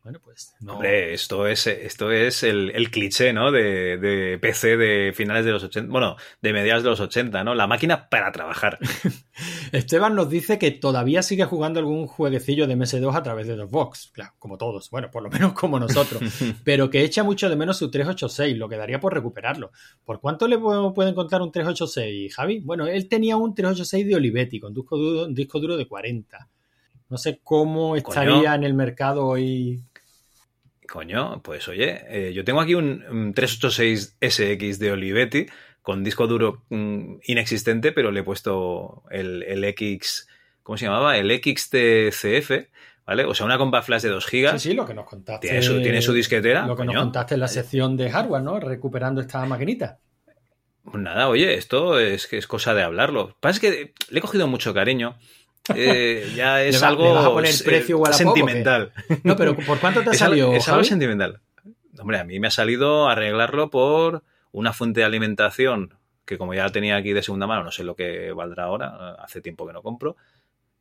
Bueno, 0.05 0.20
pues 0.23 0.55
no. 0.60 0.74
Hombre, 0.74 1.15
esto 1.15 1.47
es, 1.47 1.66
esto 1.66 2.12
es 2.12 2.42
el, 2.42 2.70
el 2.74 2.91
cliché, 2.91 3.33
¿no? 3.33 3.50
De, 3.50 3.97
de 3.97 4.39
PC 4.39 4.76
de 4.76 5.12
finales 5.15 5.47
de 5.47 5.52
los 5.52 5.65
80, 5.65 5.91
bueno, 5.91 6.16
de 6.42 6.52
mediados 6.52 6.83
de 6.83 6.91
los 6.91 7.00
80, 7.00 7.42
¿no? 7.42 7.55
La 7.55 7.66
máquina 7.66 8.10
para 8.10 8.31
trabajar. 8.31 8.78
Esteban 9.73 10.15
nos 10.15 10.28
dice 10.28 10.58
que 10.58 10.70
todavía 10.73 11.23
sigue 11.23 11.44
jugando 11.47 11.81
algún 11.81 12.07
jueguecillo 12.07 12.66
de 12.66 12.76
MS2 12.76 13.15
a 13.16 13.23
través 13.23 13.47
de 13.47 13.57
Dropbox, 13.57 14.10
claro, 14.12 14.33
como 14.39 14.58
todos, 14.58 14.91
bueno, 14.91 15.10
por 15.10 15.23
lo 15.23 15.31
menos 15.31 15.55
como 15.55 15.81
nosotros, 15.81 16.20
pero 16.65 16.91
que 16.91 17.02
echa 17.02 17.24
mucho 17.24 17.49
de 17.49 17.57
menos 17.57 17.78
su 17.78 17.91
386, 17.91 18.58
lo 18.58 18.68
que 18.68 18.76
daría 18.76 19.00
por 19.00 19.15
recuperarlo. 19.15 19.73
¿Por 20.05 20.20
cuánto 20.20 20.47
le 20.47 20.58
puedo- 20.58 20.92
puede 20.92 21.10
encontrar 21.10 21.41
un 21.41 21.50
386, 21.50 22.34
Javi? 22.34 22.60
Bueno, 22.60 22.86
él 22.86 23.08
tenía 23.08 23.36
un 23.39 23.55
386 23.55 24.07
de 24.07 24.16
Olivetti 24.16 24.60
con 24.60 24.74
disco 24.74 24.99
duro, 24.99 25.24
un 25.24 25.34
disco 25.34 25.58
duro 25.60 25.78
de 25.78 25.86
40. 25.89 26.47
No 27.08 27.18
sé 27.18 27.41
cómo 27.42 27.97
estaría 27.97 28.34
Coño. 28.34 28.55
en 28.55 28.65
el 28.65 28.74
mercado 28.74 29.26
hoy. 29.26 29.83
Coño, 30.88 31.42
pues 31.42 31.66
oye, 31.68 32.04
eh, 32.08 32.32
yo 32.32 32.44
tengo 32.44 32.60
aquí 32.60 32.74
un, 32.74 33.04
un 33.10 33.34
386 33.34 34.16
SX 34.20 34.78
de 34.78 34.92
Olivetti 34.92 35.46
con 35.84 36.02
disco 36.02 36.26
duro 36.26 36.64
mm, 36.70 37.16
inexistente, 37.24 37.92
pero 37.92 38.10
le 38.10 38.20
he 38.20 38.22
puesto 38.22 39.02
el, 39.10 39.42
el 39.42 39.64
X, 39.64 40.28
¿cómo 40.62 40.78
se 40.78 40.86
llamaba? 40.86 41.18
El 41.18 41.30
XTCF, 41.30 42.68
¿vale? 43.06 43.24
O 43.24 43.34
sea, 43.34 43.44
una 43.44 43.58
compa 43.58 43.82
flash 43.82 44.02
de 44.02 44.08
2 44.08 44.26
gigas. 44.26 44.62
Sí, 44.62 44.70
sí, 44.70 44.74
lo 44.74 44.86
que 44.86 44.94
nos 44.94 45.06
contaste. 45.06 45.46
Tiene 45.46 45.62
su, 45.62 45.82
tiene 45.82 46.00
su 46.00 46.12
disquetera. 46.14 46.66
Lo 46.66 46.74
que 46.74 46.86
nos 46.86 46.96
contaste 46.96 47.34
en 47.34 47.40
la 47.40 47.48
sección 47.48 47.98
de 47.98 48.10
hardware, 48.10 48.42
¿no? 48.42 48.60
Recuperando 48.60 49.20
esta 49.20 49.44
maquinita. 49.44 49.98
Pues 50.84 51.02
nada, 51.02 51.28
oye, 51.28 51.54
esto 51.54 51.98
es 51.98 52.26
que 52.26 52.38
es 52.38 52.46
cosa 52.46 52.74
de 52.74 52.82
hablarlo. 52.82 53.36
Pasa 53.40 53.56
es 53.56 53.60
que 53.60 53.94
le 54.10 54.18
he 54.18 54.22
cogido 54.22 54.46
mucho 54.46 54.74
cariño. 54.74 55.16
Eh, 55.75 56.33
ya 56.36 56.62
es 56.65 56.75
¿Le 56.76 56.81
va- 56.81 56.89
algo 56.89 57.05
le 57.05 57.12
vas 57.12 57.25
a 57.26 57.31
poner 57.31 57.55
precio 57.65 57.97
igual 57.97 58.12
a 58.12 58.17
poco, 58.18 58.34
sentimental. 58.34 58.93
No, 59.23 59.36
pero 59.36 59.57
¿por 59.57 59.78
cuánto 59.78 60.02
te 60.02 60.10
ha 60.10 60.12
es 60.12 60.23
algo- 60.23 60.31
salido, 60.33 60.52
Es 60.55 60.68
algo 60.68 60.76
Javi? 60.78 60.89
sentimental. 60.89 61.41
Hombre, 61.99 62.18
a 62.18 62.25
mí 62.25 62.41
me 62.41 62.49
ha 62.49 62.51
salido 62.51 63.09
arreglarlo 63.09 63.70
por 63.70 64.23
una 64.52 64.73
fuente 64.73 65.01
de 65.01 65.07
alimentación 65.07 65.94
que 66.25 66.39
como 66.39 66.55
ya 66.55 66.65
la 66.65 66.73
tenía 66.73 66.97
aquí 66.97 67.12
de 67.12 67.23
segunda 67.23 67.47
mano, 67.47 67.65
no 67.65 67.70
sé 67.70 67.84
lo 67.84 67.94
que 67.94 68.33
valdrá 68.33 68.65
ahora, 68.65 69.12
hace 69.23 69.43
tiempo 69.43 69.67
que 69.67 69.75
no 69.75 69.83
compro, 69.83 70.17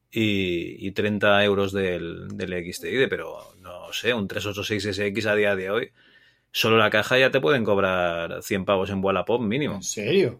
y, 0.09 0.87
y 0.87 0.91
30 0.91 1.43
euros 1.43 1.73
del, 1.73 2.29
del 2.37 2.73
XTI, 2.73 3.07
pero 3.09 3.39
no 3.59 3.91
sé, 3.91 4.13
un 4.13 4.27
386SX 4.27 5.25
a 5.25 5.35
día 5.35 5.55
de 5.57 5.69
hoy, 5.69 5.91
solo 6.51 6.77
la 6.77 6.89
caja 6.89 7.17
ya 7.19 7.29
te 7.29 7.41
pueden 7.41 7.65
cobrar 7.65 8.41
100 8.41 8.63
pavos 8.63 8.89
en 8.89 9.03
Wallapop 9.03 9.41
mínimo. 9.41 9.75
¿En 9.75 9.83
serio? 9.83 10.39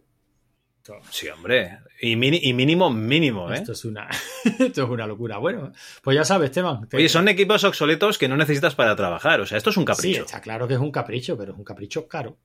Sí, 1.10 1.28
hombre. 1.30 1.80
Y, 2.02 2.16
mini- 2.16 2.40
y 2.44 2.53
mínimo, 2.53 2.90
mínimo, 2.90 3.52
¿eh? 3.52 3.56
Esto 3.56 3.72
es 3.72 3.86
una, 3.86 4.10
esto 4.60 4.84
es 4.84 4.90
una 4.90 5.08
locura. 5.08 5.38
Bueno, 5.38 5.72
pues 6.03 6.16
ya 6.16 6.26
sabes, 6.26 6.50
Esteban. 6.50 6.88
te- 6.90 6.98
Oye, 6.98 7.08
son 7.10 7.28
equipos 7.30 7.64
obsoletos 7.64 8.18
que 8.18 8.28
no 8.28 8.36
necesitas 8.36 8.76
para 8.76 8.95
trabajar. 8.95 9.40
O 9.42 9.45
sea, 9.45 9.58
esto 9.58 9.70
es 9.70 9.78
un 9.78 9.84
Sí, 9.84 9.88
capricho. 9.88 10.22
está 10.26 10.42
claro 10.42 10.68
que 10.68 10.74
es 10.74 10.80
un 10.80 10.92
capricho, 10.92 11.38
pero 11.38 11.53
es 11.53 11.58
un 11.58 11.64
capricho 11.64 12.08
caro. 12.08 12.38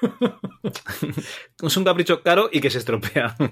Es 1.62 1.76
un 1.76 1.84
capricho 1.84 2.22
caro 2.22 2.48
y 2.52 2.60
que 2.60 2.70
se 2.70 2.78
estropea. 2.78 3.36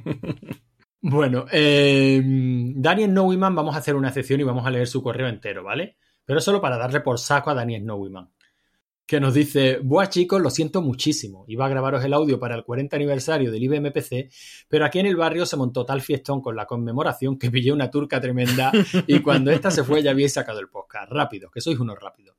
Bueno, 1.01 1.47
eh, 1.53 2.21
Daniel 2.25 3.15
Nowiman, 3.15 3.55
vamos 3.55 3.77
a 3.77 3.79
hacer 3.79 3.95
una 3.95 4.09
excepción 4.09 4.41
y 4.41 4.43
vamos 4.43 4.67
a 4.67 4.71
leer 4.71 4.89
su 4.89 5.01
correo 5.01 5.29
entero, 5.29 5.63
¿vale? 5.63 5.97
Pero 6.25 6.41
solo 6.41 6.61
para 6.61 6.77
darle 6.77 7.01
por 7.03 7.21
saco 7.21 7.51
a 7.51 7.55
Daniel 7.55 7.87
Nowiman. 7.87 8.29
Que 9.09 9.21
nos 9.21 9.33
dice, 9.33 9.79
Buah 9.83 10.11
chicos, 10.11 10.39
lo 10.43 10.51
siento 10.51 10.83
muchísimo. 10.83 11.47
Iba 11.49 11.65
a 11.65 11.71
grabaros 11.71 12.05
el 12.05 12.13
audio 12.13 12.39
para 12.39 12.55
el 12.55 12.63
40 12.63 12.95
aniversario 12.95 13.51
del 13.51 13.63
IBM 13.63 13.91
PC, 13.91 14.29
pero 14.69 14.85
aquí 14.85 14.99
en 14.99 15.07
el 15.07 15.17
barrio 15.17 15.47
se 15.47 15.57
montó 15.57 15.87
tal 15.87 16.03
fiestón 16.03 16.43
con 16.43 16.55
la 16.55 16.67
conmemoración 16.67 17.39
que 17.39 17.51
pillé 17.51 17.73
una 17.73 17.91
turca 17.91 18.21
tremenda 18.21 18.71
y 19.07 19.21
cuando 19.21 19.51
esta 19.51 19.71
se 19.71 19.83
fue 19.83 20.03
ya 20.03 20.11
habíais 20.11 20.35
sacado 20.35 20.61
el 20.61 20.69
podcast. 20.69 21.11
Rápido, 21.11 21.51
que 21.51 21.63
sois 21.63 21.79
unos 21.79 21.99
rápidos. 21.99 22.37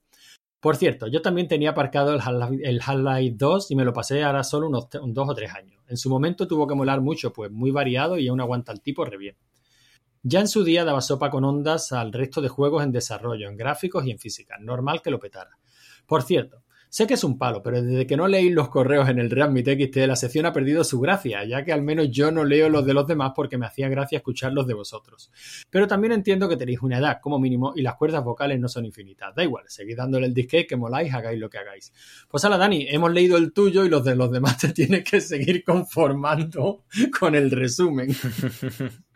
Por 0.59 0.75
cierto, 0.75 1.07
yo 1.07 1.23
también 1.23 1.48
tenía 1.48 1.72
aparcado 1.72 2.14
el 2.14 2.22
Half-Life 2.22 2.69
el 2.69 2.80
Half-Life 2.85 3.35
2 3.35 3.72
y 3.72 3.75
me 3.75 3.83
lo 3.83 3.91
pasé 3.91 4.22
ahora 4.22 4.43
solo 4.43 4.67
unos 4.67 4.89
dos 4.91 5.27
o 5.27 5.33
tres 5.33 5.51
años. 5.56 5.81
En 5.88 5.98
su 5.98 6.07
momento 6.07 6.48
tuvo 6.48 6.67
que 6.67 6.75
molar 6.75 7.01
mucho, 7.01 7.33
pues 7.33 7.49
muy 7.49 7.72
variado 7.72 8.19
y 8.19 8.27
aún 8.27 8.41
aguanta 8.41 8.72
el 8.72 8.81
tipo 8.81 9.03
re 9.06 9.17
bien. 9.17 9.35
Ya 10.22 10.39
en 10.39 10.48
su 10.48 10.64
día 10.64 10.85
daba 10.85 11.01
sopa 11.01 11.31
con 11.31 11.45
ondas 11.45 11.93
al 11.93 12.14
resto 12.14 12.41
de 12.41 12.49
juegos 12.49 12.83
en 12.83 12.91
desarrollo, 12.91 13.49
en 13.49 13.57
gráficos 13.57 14.06
y 14.06 14.11
en 14.11 14.19
física. 14.19 14.57
Normal 14.59 15.01
que 15.01 15.09
lo 15.09 15.19
petara. 15.19 15.57
Por 16.09 16.23
cierto, 16.23 16.63
sé 16.89 17.05
que 17.05 17.13
es 17.13 17.23
un 17.23 17.38
palo, 17.38 17.61
pero 17.61 17.83
desde 17.83 18.07
que 18.07 18.17
no 18.17 18.27
leí 18.27 18.49
los 18.49 18.69
correos 18.69 19.07
en 19.09 19.19
el 19.19 19.29
Readme 19.29 19.61
TXT, 19.61 19.97
la 20.07 20.15
sección 20.15 20.47
ha 20.47 20.53
perdido 20.53 20.83
su 20.83 20.99
gracia, 20.99 21.45
ya 21.45 21.63
que 21.63 21.71
al 21.71 21.83
menos 21.83 22.09
yo 22.09 22.31
no 22.31 22.43
leo 22.43 22.67
los 22.67 22.83
de 22.83 22.95
los 22.95 23.05
demás 23.05 23.33
porque 23.35 23.59
me 23.59 23.67
hacía 23.67 23.89
gracia 23.89 24.17
escuchar 24.17 24.51
los 24.53 24.65
de 24.65 24.73
vosotros. 24.73 25.31
Pero 25.69 25.88
también 25.88 26.13
entiendo 26.13 26.49
que 26.49 26.57
tenéis 26.57 26.81
una 26.81 26.97
edad, 26.97 27.19
como 27.21 27.38
mínimo, 27.38 27.73
y 27.75 27.83
las 27.83 27.93
cuerdas 27.93 28.23
vocales 28.23 28.59
no 28.59 28.67
son 28.67 28.85
infinitas. 28.85 29.35
Da 29.35 29.43
igual, 29.43 29.65
seguid 29.67 29.97
dándole 29.97 30.25
el 30.25 30.33
disque, 30.33 30.65
que 30.65 30.75
moláis, 30.75 31.13
hagáis 31.13 31.39
lo 31.39 31.47
que 31.47 31.59
hagáis. 31.59 31.93
Pues 32.27 32.43
hala, 32.43 32.57
Dani, 32.57 32.88
hemos 32.89 33.13
leído 33.13 33.38
el 33.38 33.53
tuyo 33.53 33.85
y 33.85 33.89
los 33.89 34.03
de 34.03 34.15
los 34.15 34.31
demás 34.31 34.57
te 34.57 34.69
tienes 34.73 35.03
que 35.03 35.21
seguir 35.21 35.63
conformando 35.63 36.85
con 37.19 37.35
el 37.35 37.51
resumen. 37.51 38.09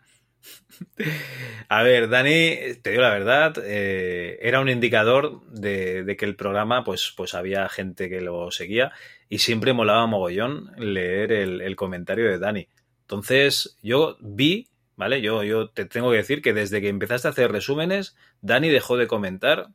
A 1.68 1.82
ver, 1.82 2.08
Dani, 2.08 2.56
te 2.82 2.90
digo 2.90 3.02
la 3.02 3.10
verdad, 3.10 3.54
eh, 3.64 4.38
era 4.42 4.60
un 4.60 4.68
indicador 4.68 5.40
de, 5.48 6.16
que 6.18 6.24
el 6.24 6.36
programa, 6.36 6.84
pues, 6.84 7.12
pues 7.16 7.34
había 7.34 7.68
gente 7.68 8.08
que 8.08 8.20
lo 8.20 8.50
seguía 8.50 8.92
y 9.28 9.38
siempre 9.38 9.72
molaba 9.72 10.06
mogollón 10.06 10.72
leer 10.76 11.32
el, 11.32 11.60
el 11.60 11.76
comentario 11.76 12.28
de 12.28 12.38
Dani. 12.38 12.68
Entonces, 13.02 13.78
yo 13.82 14.16
vi, 14.20 14.68
¿vale? 14.96 15.20
Yo, 15.20 15.42
yo 15.42 15.68
te 15.68 15.84
tengo 15.84 16.10
que 16.10 16.18
decir 16.18 16.42
que 16.42 16.52
desde 16.52 16.80
que 16.80 16.88
empezaste 16.88 17.28
a 17.28 17.32
hacer 17.32 17.52
resúmenes, 17.52 18.16
Dani 18.40 18.68
dejó 18.68 18.96
de 18.96 19.06
comentar, 19.06 19.68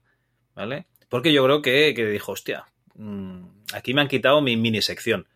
¿vale? 0.56 0.88
Porque 1.10 1.34
yo 1.34 1.44
creo 1.44 1.62
que, 1.62 1.94
que 1.96 2.06
dijo, 2.06 2.32
hostia, 2.32 2.66
mm, 2.96 3.42
aquí 3.74 3.94
me 3.94 4.02
han 4.02 4.08
quitado 4.08 4.42
mi 4.42 4.58
mini 4.58 4.82
sección. 4.82 5.28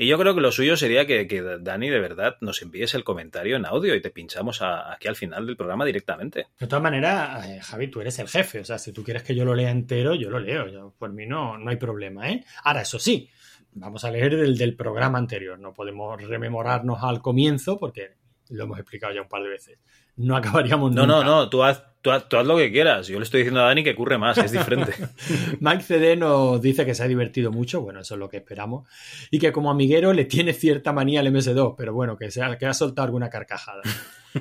Y 0.00 0.06
yo 0.06 0.16
creo 0.16 0.32
que 0.32 0.40
lo 0.40 0.52
suyo 0.52 0.76
sería 0.76 1.08
que, 1.08 1.26
que 1.26 1.42
Dani 1.42 1.90
de 1.90 1.98
verdad 1.98 2.36
nos 2.40 2.62
envíes 2.62 2.94
el 2.94 3.02
comentario 3.02 3.56
en 3.56 3.66
audio 3.66 3.96
y 3.96 4.00
te 4.00 4.10
pinchamos 4.10 4.62
aquí 4.62 5.08
al 5.08 5.16
final 5.16 5.44
del 5.44 5.56
programa 5.56 5.84
directamente. 5.84 6.46
De 6.56 6.68
todas 6.68 6.84
maneras, 6.84 7.44
eh, 7.48 7.60
Javi, 7.60 7.88
tú 7.88 8.00
eres 8.00 8.16
el 8.20 8.28
jefe. 8.28 8.60
O 8.60 8.64
sea, 8.64 8.78
si 8.78 8.92
tú 8.92 9.02
quieres 9.02 9.24
que 9.24 9.34
yo 9.34 9.44
lo 9.44 9.56
lea 9.56 9.72
entero, 9.72 10.14
yo 10.14 10.30
lo 10.30 10.38
leo. 10.38 10.94
Por 10.96 11.12
mí 11.12 11.26
no, 11.26 11.58
no 11.58 11.68
hay 11.68 11.76
problema, 11.78 12.30
¿eh? 12.30 12.44
Ahora, 12.62 12.82
eso 12.82 13.00
sí, 13.00 13.28
vamos 13.72 14.04
a 14.04 14.12
leer 14.12 14.36
del, 14.36 14.56
del 14.56 14.76
programa 14.76 15.18
anterior. 15.18 15.58
No 15.58 15.74
podemos 15.74 16.22
rememorarnos 16.22 17.02
al 17.02 17.20
comienzo 17.20 17.76
porque 17.76 18.12
lo 18.50 18.64
hemos 18.64 18.78
explicado 18.78 19.12
ya 19.12 19.22
un 19.22 19.28
par 19.28 19.42
de 19.42 19.48
veces. 19.48 19.80
No 20.18 20.36
acabaríamos 20.36 20.92
No, 20.92 21.06
nunca. 21.06 21.24
no, 21.24 21.24
no, 21.24 21.48
tú 21.48 21.62
haz, 21.62 21.82
tú, 22.02 22.10
haz, 22.10 22.28
tú 22.28 22.36
haz 22.36 22.46
lo 22.46 22.56
que 22.56 22.70
quieras. 22.72 23.06
Yo 23.06 23.18
le 23.18 23.24
estoy 23.24 23.40
diciendo 23.40 23.60
a 23.60 23.64
Dani 23.64 23.84
que 23.84 23.94
curre 23.94 24.18
más, 24.18 24.36
es 24.38 24.52
diferente. 24.52 24.92
Mike 25.60 25.82
CD 25.82 26.16
nos 26.16 26.60
dice 26.60 26.84
que 26.84 26.94
se 26.94 27.02
ha 27.04 27.08
divertido 27.08 27.50
mucho, 27.52 27.80
bueno, 27.80 28.00
eso 28.00 28.14
es 28.14 28.18
lo 28.20 28.28
que 28.28 28.38
esperamos, 28.38 28.88
y 29.30 29.38
que 29.38 29.52
como 29.52 29.70
amiguero 29.70 30.12
le 30.12 30.24
tiene 30.24 30.52
cierta 30.52 30.92
manía 30.92 31.20
al 31.20 31.32
MS2, 31.32 31.74
pero 31.76 31.94
bueno, 31.94 32.16
que, 32.16 32.30
se 32.30 32.42
ha, 32.42 32.58
que 32.58 32.66
ha 32.66 32.74
soltado 32.74 33.06
alguna 33.06 33.30
carcajada. 33.30 33.82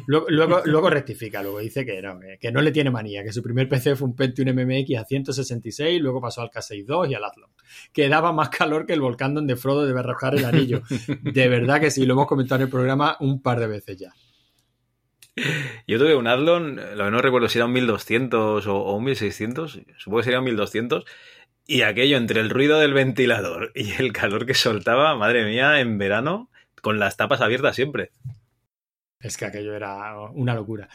Luego, 0.05 0.25
luego, 0.29 0.61
luego 0.65 0.89
rectifica, 0.89 1.41
luego 1.41 1.59
dice 1.59 1.85
que 1.85 2.01
no, 2.01 2.19
que, 2.19 2.37
que 2.37 2.51
no 2.51 2.61
le 2.61 2.71
tiene 2.71 2.91
manía, 2.91 3.23
que 3.23 3.31
su 3.31 3.41
primer 3.41 3.69
PC 3.69 3.95
fue 3.95 4.09
un 4.09 4.15
Pentium 4.17 4.49
MMX 4.53 4.97
a 4.97 5.05
166, 5.05 6.01
luego 6.01 6.19
pasó 6.19 6.41
al 6.41 6.51
K62 6.51 7.09
y 7.09 7.13
al 7.15 7.23
Athlon, 7.23 7.49
que 7.93 8.09
daba 8.09 8.33
más 8.33 8.49
calor 8.49 8.85
que 8.85 8.91
el 8.93 8.99
volcán 9.01 9.33
donde 9.33 9.55
Frodo 9.55 9.85
debe 9.87 10.01
arrojar 10.01 10.35
el 10.35 10.43
anillo. 10.43 10.81
De 11.23 11.47
verdad 11.47 11.79
que 11.79 11.89
sí, 11.89 12.05
lo 12.05 12.13
hemos 12.13 12.27
comentado 12.27 12.57
en 12.61 12.65
el 12.67 12.69
programa 12.69 13.15
un 13.21 13.41
par 13.41 13.61
de 13.61 13.67
veces 13.67 13.97
ya. 13.97 14.13
Yo 15.87 15.99
tuve 15.99 16.15
un 16.15 16.27
Adlon, 16.27 16.75
lo 16.95 17.05
que 17.05 17.11
no 17.11 17.21
recuerdo 17.21 17.49
si 17.49 17.57
era 17.59 17.65
un 17.65 17.73
1200 17.73 18.65
o, 18.67 18.75
o 18.75 18.95
un 18.95 19.03
1600, 19.03 19.81
supongo 19.97 20.17
que 20.19 20.23
sería 20.23 20.39
un 20.39 20.45
1200, 20.45 21.05
y 21.65 21.81
aquello 21.81 22.17
entre 22.17 22.39
el 22.39 22.49
ruido 22.49 22.79
del 22.79 22.93
ventilador 22.93 23.71
y 23.75 23.91
el 24.01 24.13
calor 24.13 24.45
que 24.45 24.53
soltaba, 24.53 25.15
madre 25.15 25.45
mía, 25.45 25.79
en 25.79 25.97
verano, 25.97 26.49
con 26.81 26.99
las 26.99 27.17
tapas 27.17 27.41
abiertas 27.41 27.75
siempre. 27.75 28.11
Es 29.19 29.37
que 29.37 29.45
aquello 29.45 29.75
era 29.75 30.19
una 30.29 30.53
locura. 30.55 30.87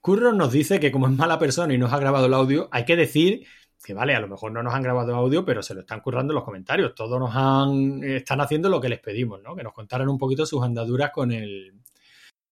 Curro 0.00 0.32
nos 0.32 0.52
dice 0.52 0.80
que 0.80 0.92
como 0.92 1.08
es 1.08 1.12
mala 1.12 1.38
persona 1.38 1.74
y 1.74 1.78
nos 1.78 1.92
ha 1.92 1.98
grabado 1.98 2.26
el 2.26 2.34
audio, 2.34 2.68
hay 2.70 2.84
que 2.84 2.96
decir 2.96 3.46
que 3.82 3.94
vale, 3.94 4.14
a 4.14 4.20
lo 4.20 4.28
mejor 4.28 4.52
no 4.52 4.62
nos 4.62 4.74
han 4.74 4.82
grabado 4.82 5.14
audio, 5.14 5.44
pero 5.44 5.62
se 5.62 5.74
lo 5.74 5.80
están 5.80 6.00
currando 6.00 6.32
en 6.32 6.36
los 6.36 6.44
comentarios. 6.44 6.94
Todos 6.94 7.18
nos 7.18 7.34
han 7.34 8.02
están 8.04 8.40
haciendo 8.40 8.68
lo 8.68 8.80
que 8.80 8.90
les 8.90 9.00
pedimos, 9.00 9.42
¿no? 9.42 9.56
Que 9.56 9.62
nos 9.62 9.72
contaran 9.72 10.08
un 10.08 10.18
poquito 10.18 10.44
sus 10.44 10.62
andaduras 10.62 11.10
con 11.10 11.32
el 11.32 11.72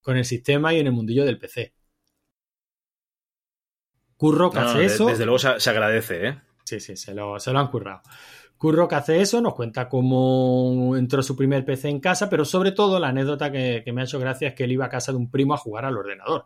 con 0.08 0.16
el 0.16 0.24
sistema 0.24 0.72
y 0.72 0.78
en 0.80 0.86
el 0.86 0.94
mundillo 0.94 1.26
del 1.26 1.38
PC. 1.38 1.74
Curro 4.16 4.50
que 4.50 4.58
No, 4.58 4.64
hace 4.70 4.78
de- 4.78 4.86
eso. 4.86 5.04
desde 5.06 5.26
luego 5.26 5.38
se, 5.38 5.60
se 5.60 5.68
agradece, 5.68 6.28
¿eh? 6.28 6.40
Sí, 6.64 6.80
sí, 6.80 6.96
se 6.96 7.14
lo, 7.14 7.38
se 7.38 7.52
lo 7.52 7.58
han 7.58 7.68
currado. 7.68 8.00
Curro 8.56 8.88
que 8.88 8.94
hace 8.94 9.20
eso, 9.20 9.42
nos 9.42 9.54
cuenta 9.54 9.86
cómo 9.90 10.96
entró 10.96 11.22
su 11.22 11.36
primer 11.36 11.62
PC 11.66 11.90
en 11.90 12.00
casa, 12.00 12.30
pero 12.30 12.46
sobre 12.46 12.72
todo 12.72 12.98
la 12.98 13.08
anécdota 13.08 13.52
que, 13.52 13.82
que 13.84 13.92
me 13.92 14.00
ha 14.00 14.04
hecho 14.04 14.18
gracia 14.18 14.48
es 14.48 14.54
que 14.54 14.64
él 14.64 14.72
iba 14.72 14.86
a 14.86 14.88
casa 14.88 15.12
de 15.12 15.18
un 15.18 15.30
primo 15.30 15.52
a 15.52 15.58
jugar 15.58 15.84
al 15.84 15.98
ordenador. 15.98 16.40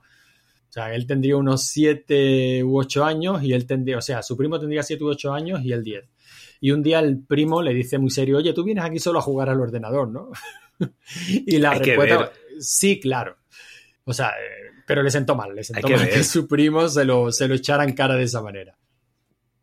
O 0.69 0.73
sea, 0.73 0.93
él 0.93 1.07
tendría 1.07 1.37
unos 1.37 1.63
7 1.69 2.65
u 2.65 2.81
8 2.81 3.05
años 3.05 3.45
y 3.45 3.53
él 3.53 3.65
tendría, 3.65 3.99
o 3.99 4.03
sea, 4.03 4.25
su 4.25 4.37
primo 4.37 4.59
tendría 4.59 4.83
7 4.83 5.05
u 5.05 5.09
8 5.09 5.33
años 5.33 5.61
y 5.63 5.71
él 5.73 5.85
10. 5.85 6.05
Y 6.61 6.73
un 6.73 6.83
día 6.83 6.99
el 6.99 7.23
primo 7.25 7.63
le 7.63 7.73
dice 7.75 7.97
muy 7.99 8.11
serio, 8.11 8.39
oye, 8.39 8.53
tú 8.55 8.65
vienes 8.65 8.85
aquí 8.85 8.99
solo 8.99 9.21
a 9.21 9.23
jugar 9.23 9.49
al 9.51 9.61
ordenador, 9.61 10.09
¿no? 10.09 10.31
y 11.29 11.59
la 11.59 11.71
Hay 11.71 11.79
respuesta, 11.79 12.33
sí, 12.59 12.99
claro. 13.01 13.37
O 14.05 14.13
sea, 14.13 14.29
eh, 14.31 14.71
pero 14.87 15.03
le 15.03 15.11
sentó 15.11 15.35
mal, 15.37 15.55
le 15.55 15.63
sentó 15.65 15.87
que 15.87 15.97
mal 15.97 16.09
que 16.09 16.15
ver. 16.17 16.25
su 16.25 16.49
primo 16.49 16.89
se 16.89 17.05
lo, 17.05 17.31
se 17.33 17.47
lo 17.49 17.55
echara 17.55 17.85
en 17.85 17.93
cara 17.95 18.15
de 18.17 18.25
esa 18.25 18.43
manera. 18.43 18.77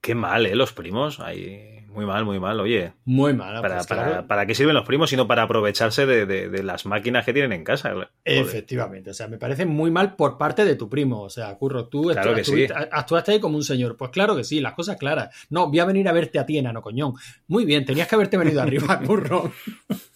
Qué 0.01 0.15
mal, 0.15 0.45
¿eh? 0.45 0.55
Los 0.55 0.71
primos. 0.71 1.19
Ahí, 1.19 1.85
muy 1.89 2.05
mal, 2.05 2.23
muy 2.23 2.39
mal, 2.39 2.57
oye. 2.61 2.93
Muy 3.03 3.33
mal. 3.33 3.61
¿Para, 3.61 3.75
pues, 3.75 3.87
para, 3.87 4.03
claro. 4.05 4.27
para 4.27 4.45
qué 4.45 4.55
sirven 4.55 4.73
los 4.75 4.85
primos? 4.85 5.09
Sino 5.09 5.27
para 5.27 5.43
aprovecharse 5.43 6.05
de, 6.05 6.25
de- 6.25 6.47
de 6.47 6.63
las 6.63 6.85
máquinas 6.85 7.25
que 7.25 7.33
tienen 7.33 7.51
en 7.51 7.65
casa. 7.65 7.91
Joder. 7.91 8.07
Efectivamente, 8.23 9.09
o 9.09 9.13
sea, 9.13 9.27
me 9.27 9.37
parece 9.37 9.65
muy 9.65 9.91
mal 9.91 10.15
por 10.15 10.37
parte 10.37 10.63
de 10.63 10.75
tu 10.75 10.87
primo. 10.89 11.21
O 11.23 11.29
sea, 11.29 11.53
Curro, 11.57 11.89
tú 11.89 12.03
Claro 12.13 12.33
que 12.33 12.45
sí. 12.45 12.65
actuaste 12.91 13.33
ahí 13.33 13.39
como 13.41 13.57
un 13.57 13.63
señor. 13.63 13.97
Pues 13.97 14.11
claro 14.11 14.37
que 14.37 14.45
sí, 14.45 14.61
las 14.61 14.73
cosas 14.73 14.95
claras. 14.95 15.35
No, 15.49 15.67
voy 15.67 15.79
a 15.79 15.85
venir 15.85 16.07
a 16.07 16.13
verte 16.13 16.39
a 16.39 16.45
ti, 16.45 16.57
enano 16.57 16.81
coñón. 16.81 17.15
Muy 17.47 17.65
bien, 17.65 17.83
tenías 17.85 18.07
que 18.07 18.15
haberte 18.15 18.37
venido 18.37 18.61
arriba, 18.61 19.01
Curro. 19.05 19.51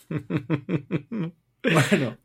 bueno, 1.63 2.17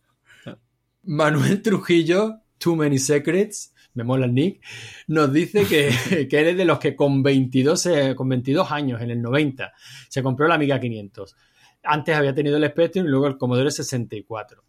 Manuel 1.08 1.62
Trujillo, 1.62 2.42
Too 2.58 2.76
Many 2.76 2.98
Secrets, 2.98 3.74
me 3.94 4.04
mola 4.04 4.26
el 4.26 4.34
nick, 4.34 4.62
nos 5.06 5.32
dice 5.32 5.64
que, 5.64 6.28
que 6.28 6.38
eres 6.38 6.54
de 6.54 6.66
los 6.66 6.78
que 6.78 6.94
con 6.94 7.22
22, 7.22 7.86
eh, 7.86 8.14
con 8.14 8.28
22 8.28 8.70
años, 8.70 9.00
en 9.00 9.10
el 9.10 9.22
90, 9.22 9.72
se 10.08 10.22
compró 10.22 10.46
la 10.46 10.56
Amiga 10.56 10.78
500. 10.78 11.34
Antes 11.84 12.14
había 12.14 12.34
tenido 12.34 12.58
el 12.58 12.68
Spectrum 12.68 13.06
y 13.06 13.08
luego 13.08 13.26
el 13.26 13.38
Commodore 13.38 13.70
64. 13.70 14.62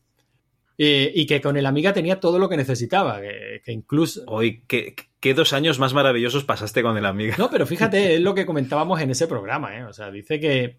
Eh, 0.78 1.12
y 1.14 1.26
que 1.26 1.42
con 1.42 1.58
el 1.58 1.66
Amiga 1.66 1.92
tenía 1.92 2.22
todo 2.22 2.40
lo 2.40 2.48
que 2.48 2.56
necesitaba, 2.56 3.20
que, 3.20 3.62
que 3.62 3.74
incluso... 3.74 4.24
Hoy, 4.28 4.64
¿qué, 4.66 4.96
¿qué 5.20 5.34
dos 5.34 5.54
años 5.54 5.80
más 5.80 5.94
maravillosos 5.94 6.44
pasaste 6.44 6.82
con 6.82 6.98
el 6.98 7.06
Amiga? 7.06 7.36
No, 7.38 7.50
pero 7.50 7.66
fíjate, 7.66 8.16
es 8.16 8.22
lo 8.22 8.34
que 8.34 8.46
comentábamos 8.46 9.00
en 9.02 9.12
ese 9.12 9.28
programa, 9.28 9.78
¿eh? 9.78 9.84
O 9.84 9.94
sea, 9.94 10.10
dice 10.12 10.40
que 10.40 10.78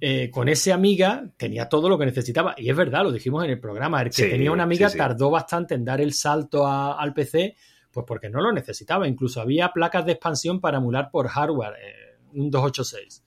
eh, 0.00 0.30
con 0.30 0.48
ese 0.48 0.72
Amiga 0.72 1.24
tenía 1.36 1.68
todo 1.68 1.88
lo 1.88 1.98
que 1.98 2.06
necesitaba. 2.06 2.54
Y 2.58 2.70
es 2.70 2.76
verdad, 2.76 3.02
lo 3.02 3.12
dijimos 3.12 3.44
en 3.44 3.50
el 3.50 3.60
programa. 3.60 4.00
El 4.02 4.08
que 4.08 4.24
Sí, 4.24 4.30
tenía 4.30 4.52
una 4.52 4.62
Amiga 4.64 4.88
sí, 4.88 4.92
sí. 4.94 4.98
tardó 4.98 5.30
bastante 5.30 5.74
en 5.74 5.84
dar 5.84 6.00
el 6.00 6.12
salto 6.12 6.66
a- 6.66 7.00
al 7.00 7.12
PC, 7.14 7.56
pues 7.90 8.06
porque 8.06 8.30
no 8.30 8.40
lo 8.40 8.52
necesitaba. 8.52 9.06
Incluso 9.06 9.40
había 9.40 9.72
placas 9.72 10.06
de 10.06 10.12
expansión 10.12 10.60
para 10.60 10.78
emular 10.78 11.10
por 11.10 11.28
hardware, 11.28 11.74
eh, 11.74 12.16
un 12.34 12.50
286. 12.50 13.21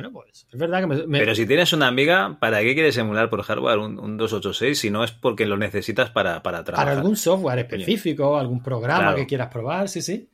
Bueno, 0.00 0.12
pues 0.12 0.46
es 0.52 0.58
verdad 0.58 0.80
que 0.80 0.86
me... 0.86 1.06
me- 1.08 1.18
Pero 1.18 1.34
si 1.34 1.44
tienes 1.44 1.72
una 1.72 1.88
Amiga, 1.88 2.38
¿para 2.40 2.60
qué 2.60 2.72
quieres 2.74 2.96
emular 2.98 3.28
por 3.28 3.42
hardware 3.42 3.78
un, 3.78 3.98
un 3.98 4.16
286 4.16 4.78
si 4.78 4.90
no 4.90 5.02
es 5.02 5.10
porque 5.10 5.44
lo 5.44 5.56
necesitas 5.56 6.10
para, 6.10 6.40
para 6.40 6.62
trabajar? 6.62 6.86
para 6.86 7.00
algún 7.00 7.16
software 7.16 7.58
específico, 7.58 8.38
algún 8.38 8.62
programa 8.62 9.00
Claro. 9.00 9.16
que 9.16 9.26
quieras 9.26 9.48
probar, 9.48 9.88
sí, 9.88 10.00
sí. 10.00 10.30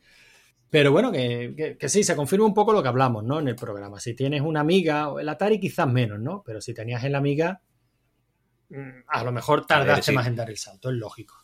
Pero 0.68 0.92
bueno, 0.92 1.10
que, 1.10 1.54
que- 1.56 1.76
que 1.78 1.88
sí, 1.88 2.04
se 2.04 2.14
confirma 2.14 2.44
un 2.44 2.52
poco 2.52 2.74
lo 2.74 2.82
que 2.82 2.88
hablamos, 2.88 3.24
¿no? 3.24 3.40
En 3.40 3.48
el 3.48 3.56
programa. 3.56 3.98
Si 4.00 4.14
tienes 4.14 4.42
una 4.42 4.60
amiga, 4.60 5.08
el 5.18 5.28
Atari 5.30 5.58
quizás 5.58 5.88
menos, 5.88 6.20
¿no? 6.20 6.42
Pero 6.44 6.60
si 6.60 6.74
tenías 6.74 7.02
el 7.04 7.14
amiga, 7.14 7.62
mm, 8.68 9.04
a 9.08 9.24
lo 9.24 9.32
mejor 9.32 9.66
tardaste 9.66 10.10
sí. 10.10 10.12
más 10.12 10.26
en 10.26 10.36
dar 10.36 10.50
el 10.50 10.58
salto, 10.58 10.90
es 10.90 10.96
lógico. 10.96 11.36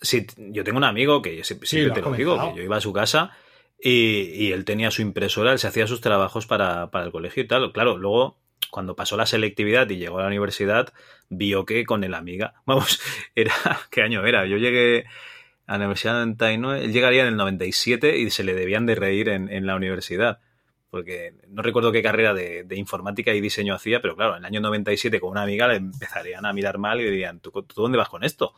Sí, 0.00 0.26
yo 0.36 0.62
tengo 0.62 0.78
un 0.78 0.84
amigo 0.84 1.20
que 1.22 1.36
yo 1.36 1.42
siempre, 1.44 1.66
Sí, 1.66 1.76
siempre 1.76 1.88
lo 1.88 1.94
te 1.94 2.00
has 2.00 2.06
lo 2.06 2.16
digo, 2.16 2.52
que 2.52 2.58
yo 2.58 2.62
iba 2.64 2.76
a 2.76 2.80
su 2.80 2.92
casa 2.92 3.32
y, 3.78 4.30
y 4.32 4.52
él 4.52 4.64
tenía 4.64 4.90
su 4.90 5.02
impresora, 5.02 5.52
él 5.52 5.58
se 5.58 5.68
hacía 5.68 5.86
sus 5.86 6.00
trabajos 6.00 6.46
para, 6.46 6.90
para 6.90 7.04
el 7.04 7.12
colegio 7.12 7.42
y 7.42 7.46
tal. 7.46 7.72
Claro, 7.72 7.96
luego 7.96 8.38
cuando 8.70 8.96
pasó 8.96 9.16
la 9.16 9.26
selectividad 9.26 9.88
y 9.90 9.96
llegó 9.96 10.18
a 10.18 10.22
la 10.22 10.28
universidad, 10.28 10.92
vio 11.28 11.64
que 11.64 11.84
con 11.84 12.04
el 12.04 12.14
Amiga, 12.14 12.54
vamos, 12.66 13.00
era, 13.34 13.54
¿qué 13.90 14.02
año 14.02 14.24
era? 14.26 14.46
Yo 14.46 14.56
llegué 14.56 15.06
a 15.66 15.72
la 15.78 15.84
universidad 15.86 16.22
en 16.22 16.30
el 16.30 16.36
99, 16.36 16.84
él 16.84 16.92
llegaría 16.92 17.22
en 17.22 17.28
el 17.28 17.36
97 17.36 18.18
y 18.18 18.30
se 18.30 18.44
le 18.44 18.54
debían 18.54 18.86
de 18.86 18.94
reír 18.94 19.28
en, 19.28 19.50
en 19.50 19.66
la 19.66 19.76
universidad. 19.76 20.40
Porque 20.90 21.34
no 21.48 21.62
recuerdo 21.62 21.92
qué 21.92 22.02
carrera 22.02 22.32
de, 22.32 22.62
de 22.62 22.76
informática 22.76 23.34
y 23.34 23.40
diseño 23.40 23.74
hacía, 23.74 24.00
pero 24.00 24.16
claro, 24.16 24.32
en 24.32 24.38
el 24.38 24.44
año 24.46 24.60
97 24.60 25.20
con 25.20 25.30
una 25.30 25.42
amiga 25.42 25.68
le 25.68 25.76
empezarían 25.76 26.46
a 26.46 26.52
mirar 26.52 26.78
mal 26.78 27.00
y 27.00 27.04
dirían, 27.04 27.40
¿tú, 27.40 27.50
tú 27.50 27.82
dónde 27.82 27.98
vas 27.98 28.08
con 28.08 28.24
esto? 28.24 28.54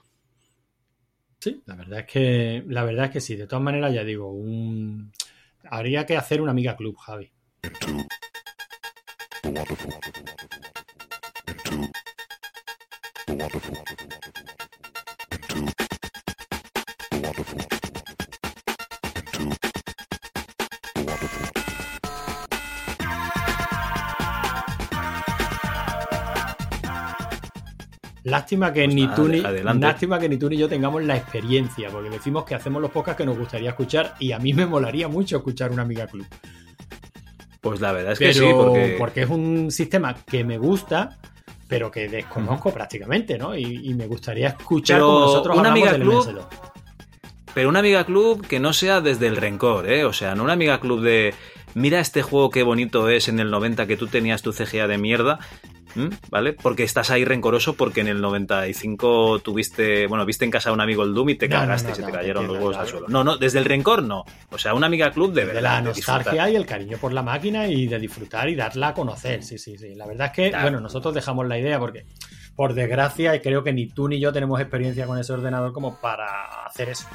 Sí, 1.41 1.63
la 1.67 1.77
verdad 1.77 2.01
es 2.01 2.07
que, 2.07 2.65
la 2.67 2.85
verdad 2.85 3.07
es 3.07 3.11
que 3.13 3.21
sí. 3.21 3.37
De 3.37 3.47
todas 3.47 3.63
maneras, 3.63 3.95
ya 3.95 4.03
digo, 4.05 4.33
un... 4.33 5.13
habría 5.65 6.05
que 6.05 6.17
hacer 6.17 6.41
una 6.41 6.51
amiga 6.51 6.77
club, 6.77 6.97
Javi. 6.97 7.31
Lástima 28.29 28.73
que, 28.73 28.85
Pues 28.85 28.95
ni 28.95 29.03
nada, 29.05 29.17
tú 29.17 29.29
ni, 29.29 29.41
lástima 29.41 30.19
que 30.19 30.29
ni 30.29 30.37
tú 30.37 30.49
ni 30.49 30.57
yo 30.57 30.69
tengamos 30.69 31.03
la 31.05 31.17
experiencia, 31.17 31.89
porque 31.91 32.11
decimos 32.11 32.45
que 32.45 32.55
hacemos 32.55 32.83
los 32.83 32.91
podcasts 32.91 33.19
que 33.19 33.27
nos 33.27 33.39
gustaría 33.39 33.71
escuchar 33.71 34.15
y 34.19 34.33
a 34.33 34.39
mí 34.39 34.53
me 34.53 34.67
molaría 34.67 35.09
mucho 35.09 35.37
escuchar 35.39 35.71
una 35.71 35.83
amiga 35.83 36.07
club. 36.07 36.27
Pues 37.61 37.81
la 37.81 37.93
verdad 37.93 38.13
es 38.13 38.19
que 38.19 38.33
sí, 38.35 38.45
porque... 38.99 39.23
es 39.23 39.29
un 39.29 39.71
sistema 39.71 40.15
que 40.15 40.45
me 40.45 40.59
gusta, 40.59 41.19
pero 41.67 41.91
que 41.91 42.09
desconozco 42.09 42.73
prácticamente, 42.73 43.37
¿no? 43.37 43.57
Y, 43.57 43.91
y 43.91 43.95
me 43.95 44.07
gustaría 44.07 44.49
escuchar 44.49 44.99
Pero 44.99 45.07
como 45.07 45.21
nosotros 45.21 45.59
una 45.59 45.71
amiga 45.71 45.93
del 45.93 46.03
club- 46.03 46.25
MS2. 46.25 46.47
Pero 47.55 47.69
una 47.69 47.81
amiga 47.81 48.05
club 48.05 48.47
que 48.47 48.61
no 48.61 48.73
sea 48.73 49.01
desde 49.01 49.27
el 49.27 49.37
rencor, 49.37 49.91
¿eh? 49.91 50.05
O 50.05 50.13
sea, 50.13 50.35
no 50.35 50.45
una 50.45 50.53
amiga 50.53 50.79
club 50.81 51.03
de 51.03 51.35
mira 51.75 51.99
este 51.99 52.23
juego 52.23 52.51
qué 52.51 52.63
bonito 52.63 53.09
es 53.09 53.29
en 53.29 53.41
el 53.41 53.51
90 53.51 53.87
que 53.87 53.97
tú 53.97 54.07
tenías 54.07 54.43
tu 54.43 54.53
CGA 54.53 54.87
de 54.87 54.99
mierda. 54.99 55.41
¿Vale? 56.31 56.53
Porque 56.53 56.83
estás 56.85 57.11
ahí 57.11 57.25
rencoroso 57.25 57.75
porque 57.75 58.01
en 58.01 58.09
el 58.09 58.21
95 58.21 59.41
tuviste, 59.41 60.07
bueno, 60.07 60.25
viste 60.27 60.45
en 60.45 60.51
casa 60.51 60.71
a 60.71 60.73
un 60.73 60.81
amigo 60.81 61.03
el 61.05 61.15
Doom 61.15 61.31
y 61.31 61.35
te 61.37 61.49
No, 61.49 61.57
cagaste 61.57 61.89
no, 61.89 61.93
y 61.93 61.97
se 61.97 62.03
te 62.03 62.13
cayeron 62.13 62.47
los 62.47 62.57
huevos 62.57 62.77
al 62.77 62.87
suelo. 62.89 63.07
No, 63.09 63.25
no, 63.25 63.37
desde 63.37 63.59
el 63.59 63.65
rencor 63.65 64.03
no. 64.03 64.25
O 64.51 64.59
sea, 64.59 64.75
una 64.75 64.87
amiga 64.87 65.11
club 65.11 65.33
de 65.33 65.43
de 65.43 65.47
verdad. 65.47 65.63
la 65.63 65.77
de 65.77 65.83
nostalgia 65.83 66.19
disfrutar. 66.33 66.51
y 66.53 66.57
el 66.57 66.67
cariño 66.67 66.99
por 66.99 67.13
la 67.13 67.23
máquina 67.23 67.67
y 67.69 67.87
de 67.87 67.99
disfrutar 67.99 68.49
y 68.49 68.55
darla 68.55 68.89
a 68.89 68.95
conocer. 68.95 69.43
Sí, 69.43 69.59
sí, 69.59 69.77
sí. 69.79 69.95
La 69.95 70.07
verdad 70.07 70.27
es 70.29 70.33
que, 70.33 70.49
Claro. 70.51 70.65
bueno, 70.65 70.81
nosotros 70.81 71.15
dejamos 71.15 71.47
la 71.47 71.59
idea 71.59 71.79
porque, 71.79 72.05
por 72.57 72.75
desgracia, 72.75 73.35
y 73.35 73.41
creo 73.41 73.63
que 73.65 73.73
ni 73.73 73.87
tú 73.87 74.09
ni 74.09 74.19
yo 74.21 74.33
tenemos 74.33 74.61
experiencia 74.61 75.07
con 75.07 75.19
ese 75.19 75.33
ordenador 75.33 75.73
como 75.73 76.01
para 76.01 76.27
hacer 76.67 76.89
eso. 76.91 77.07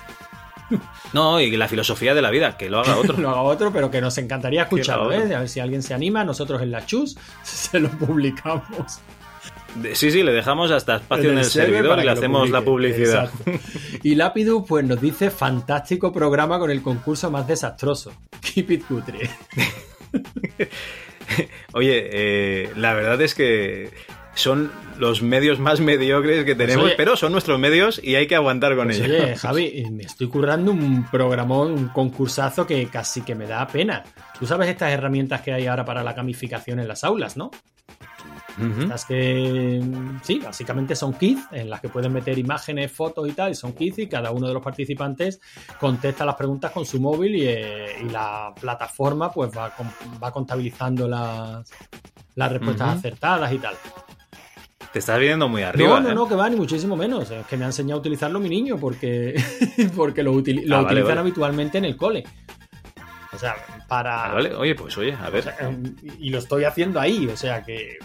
No, 1.13 1.39
y 1.39 1.51
la 1.55 1.67
filosofía 1.67 2.13
de 2.13 2.21
la 2.21 2.31
vida, 2.31 2.57
que 2.57 2.69
lo 2.69 2.79
haga 2.79 2.97
otro. 2.97 3.17
lo 3.19 3.29
haga 3.29 3.41
otro, 3.41 3.71
pero 3.71 3.91
que 3.91 4.01
nos 4.01 4.17
encantaría 4.17 4.63
escucharlo, 4.63 5.11
¿eh? 5.11 5.35
A 5.35 5.39
ver 5.39 5.49
si 5.49 5.59
alguien 5.59 5.83
se 5.83 5.93
anima, 5.93 6.23
nosotros 6.23 6.61
en 6.61 6.71
la 6.71 6.85
chus 6.85 7.17
se 7.43 7.79
lo 7.79 7.89
publicamos. 7.89 8.99
Sí, 9.93 10.11
sí, 10.11 10.21
le 10.21 10.31
dejamos 10.31 10.69
hasta 10.69 10.97
espacio 10.97 11.31
en 11.31 11.39
el, 11.39 11.45
servidor 11.45 11.99
y 11.99 12.03
le 12.03 12.11
hacemos 12.11 12.49
la 12.51 12.61
publicidad. 12.61 13.31
Exacto. 13.45 13.51
Y 14.03 14.13
Lápidu, 14.15 14.65
pues 14.65 14.85
nos 14.85 15.01
dice 15.01 15.31
fantástico 15.31 16.13
programa 16.13 16.59
con 16.59 16.69
el 16.69 16.83
concurso 16.83 17.31
más 17.31 17.47
desastroso. 17.47 18.13
Keep 18.41 18.71
it 18.71 18.85
cutre. 18.85 19.29
Oye, 21.73 22.09
eh, 22.11 22.71
la 22.75 22.93
verdad 22.93 23.19
es 23.21 23.33
que 23.33 23.89
son 24.35 24.71
los 24.99 25.21
medios 25.21 25.59
más 25.59 25.79
mediocres 25.79 26.43
que 26.45 26.55
tenemos, 26.55 26.85
oye- 26.85 26.93
pero 26.97 27.15
son 27.15 27.31
nuestros 27.31 27.59
medios 27.59 27.99
y 28.03 28.15
hay 28.15 28.27
que 28.27 28.35
aguantar 28.35 28.75
con 28.75 28.87
Pues 28.87 28.99
ellos. 28.99 29.21
oye, 29.23 29.35
Javi, 29.37 29.85
me 29.91 30.03
estoy 30.03 30.27
currando 30.27 30.71
un 30.71 31.05
programón, 31.09 31.71
un 31.71 31.87
concursazo 31.89 32.65
que 32.65 32.87
casi 32.87 33.21
que 33.21 33.35
me 33.35 33.45
da 33.47 33.67
pena. 33.67 34.03
Tú 34.39 34.45
sabes 34.45 34.69
estas 34.69 34.91
herramientas 34.91 35.41
que 35.41 35.51
hay 35.53 35.67
ahora 35.67 35.83
para 35.85 36.03
la 36.03 36.13
gamificación 36.13 36.79
en 36.79 36.87
las 36.87 37.03
aulas, 37.03 37.37
¿no? 37.37 37.51
Ujú. 38.59 38.81
Estas 38.83 39.05
que, 39.05 39.81
sí, 40.21 40.37
básicamente 40.39 40.95
son 40.95 41.13
quiz 41.13 41.39
en 41.51 41.71
las 41.71 41.81
que 41.81 41.89
pueden 41.89 42.13
meter 42.13 42.37
imágenes, 42.37 42.91
fotos 42.91 43.27
y 43.27 43.31
tal, 43.31 43.51
y 43.51 43.55
son 43.55 43.73
quiz 43.73 43.97
y 43.97 44.07
cada 44.07 44.29
uno 44.29 44.47
de 44.47 44.53
los 44.53 44.61
participantes 44.63 45.39
contesta 45.79 46.23
las 46.23 46.35
preguntas 46.35 46.71
con 46.71 46.85
su 46.85 46.99
móvil 47.01 47.35
y, 47.35 47.47
eh, 47.47 47.85
y 48.05 48.09
la 48.09 48.53
plataforma 48.59 49.31
pues 49.31 49.49
va, 49.57 49.73
va 50.23 50.31
contabilizando 50.31 51.07
las, 51.07 51.67
las 52.35 52.51
respuestas 52.51 52.97
acertadas 52.99 53.51
y 53.53 53.57
tal. 53.57 53.73
Te 54.93 54.99
estás 54.99 55.19
viendo 55.19 55.49
muy 55.49 55.63
arriba. 55.63 55.89
no, 55.89 55.99
no, 56.01 56.09
¿eh? 56.11 56.15
no, 56.15 56.27
que 56.29 56.35
va, 56.35 56.47
ni 56.49 56.55
muchísimo 56.55 56.95
menos. 56.95 57.31
Es 57.31 57.45
que 57.47 57.57
me 57.57 57.63
ha 57.63 57.67
enseñado 57.67 57.97
a 57.97 57.99
utilizarlo 57.99 58.39
mi 58.39 58.47
niño 58.47 58.77
porque, 58.79 59.33
porque 59.95 60.21
lo, 60.21 60.29
Ah, 60.31 60.33
vale, 60.33 60.39
utilizan 60.41 60.85
vale. 61.07 61.19
habitualmente 61.19 61.79
en 61.79 61.85
el 61.85 61.97
cole. 61.97 62.23
O 63.33 63.37
sea, 63.39 63.55
para... 63.87 64.25
Ah, 64.25 64.33
vale, 64.35 64.53
oye, 64.53 64.75
pues 64.75 64.95
oye, 64.97 65.13
a 65.13 65.29
ver. 65.31 65.39
O 65.39 65.43
sea, 65.43 65.71
y 66.19 66.29
lo 66.29 66.37
estoy 66.37 66.65
haciendo 66.65 66.99
ahí, 66.99 67.27
o 67.27 67.35
sea 67.35 67.63
que. 67.63 67.97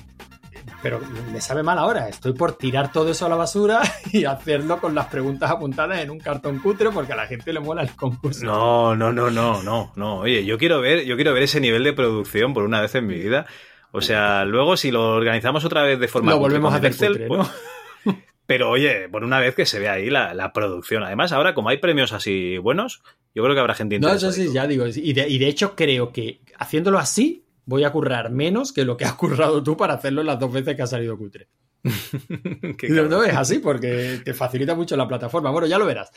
Pero 0.83 1.01
me 1.33 1.41
sabe 1.41 1.63
mal 1.63 1.79
ahora. 1.79 2.09
Estoy 2.09 2.33
por 2.33 2.53
tirar 2.57 2.91
todo 2.93 3.11
eso 3.11 3.27
a 3.27 3.29
la 3.29 3.37
basura 3.37 3.81
y 4.13 4.25
hacerlo 4.25 4.81
con 4.81 4.95
las 4.95 5.07
preguntas 5.07 5.51
apuntadas 5.51 6.01
en 6.01 6.11
un 6.11 6.19
cartón 6.21 6.59
cutre 6.61 6.91
porque 6.91 7.13
a 7.13 7.17
la 7.17 7.27
gente 7.27 7.53
le 7.53 7.61
mola 7.61 7.83
el 7.83 7.91
concurso. 7.95 8.45
No, 8.47 8.97
no, 8.97 9.13
no, 9.13 9.31
no, 9.31 9.63
no, 9.63 9.93
no. 9.95 10.19
Oye, 10.21 10.45
yo 10.47 10.57
quiero 10.57 10.81
ver, 10.81 11.05
yo 11.05 11.17
quiero 11.17 11.35
ver 11.35 11.43
ese 11.43 11.61
nivel 11.61 11.85
de 11.85 11.93
producción 11.93 12.55
por 12.55 12.63
una 12.65 12.81
vez 12.81 12.95
en 12.95 13.07
mi 13.07 13.15
vida. 13.15 13.47
O 13.93 14.01
sea, 14.01 14.45
luego 14.45 14.77
si 14.77 14.91
lo 14.91 15.15
organizamos 15.15 15.65
otra 15.65 15.83
vez 15.83 15.99
de 15.99 16.09
forma 16.09 16.33
Lo 16.33 16.39
volvemos 16.39 16.73
a 16.73 16.77
hacer 16.77 16.91
Excel, 16.93 17.25
pues- 17.27 17.41
¿no? 18.05 18.15
Pero 18.47 18.71
oye, 18.71 19.09
por 19.11 19.25
una 19.25 19.41
vez 19.41 19.55
que 19.55 19.67
se 19.67 19.79
vea 19.79 19.93
ahí 19.93 20.09
la, 20.09 20.33
la 20.33 20.53
producción. 20.55 21.03
Además, 21.03 21.33
ahora 21.33 21.53
como 21.55 21.69
hay 21.69 21.77
premios 21.79 22.13
así 22.15 22.57
buenos, 22.57 23.03
yo 23.35 23.43
creo 23.43 23.55
que 23.55 23.61
habrá 23.61 23.75
gente 23.75 23.99
No, 23.99 24.09
interesada. 24.09 24.33
eso 24.33 24.43
sí, 24.43 24.55
ya 24.55 24.67
digo. 24.67 24.87
Y 24.87 25.13
de, 25.13 25.29
y 25.29 25.39
de 25.39 25.49
hecho 25.49 25.77
creo 25.77 26.13
que 26.13 26.41
haciéndolo 26.59 26.99
así 26.99 27.45
voy 27.67 27.85
a 27.85 27.91
currar 27.93 28.31
menos 28.31 28.73
que 28.73 28.87
lo 28.87 28.97
que 28.97 29.05
has 29.05 29.13
currado 29.15 29.63
tú 29.63 29.77
para 29.77 29.95
hacerlo 29.95 30.23
las 30.23 30.39
dos 30.39 30.51
veces 30.51 30.75
que 30.77 30.83
ha 30.83 30.87
salido 30.87 31.17
cutre. 31.19 31.49
No, 32.89 33.03
no, 33.05 33.23
es 33.25 33.35
así 33.37 33.59
porque 33.59 34.21
te 34.25 34.35
facilita 34.35 34.75
mucho 34.75 34.97
la 34.97 35.07
plataforma. 35.09 35.51
Bueno, 35.51 35.67
ya 35.67 35.79
lo 35.79 35.87
verás. 35.87 36.11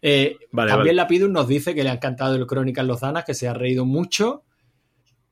Eh, 0.00 0.38
Vale, 0.52 0.70
también 0.70 0.88
vale. 0.88 0.94
Lapidus 0.94 1.30
nos 1.30 1.48
dice 1.48 1.74
que 1.74 1.82
le 1.82 1.90
ha 1.90 1.94
encantado 1.94 2.36
el 2.36 2.46
Crónicas 2.46 2.86
Lozanas, 2.86 3.24
que 3.24 3.34
se 3.34 3.48
ha 3.48 3.54
reído 3.54 3.84
mucho. 3.84 4.44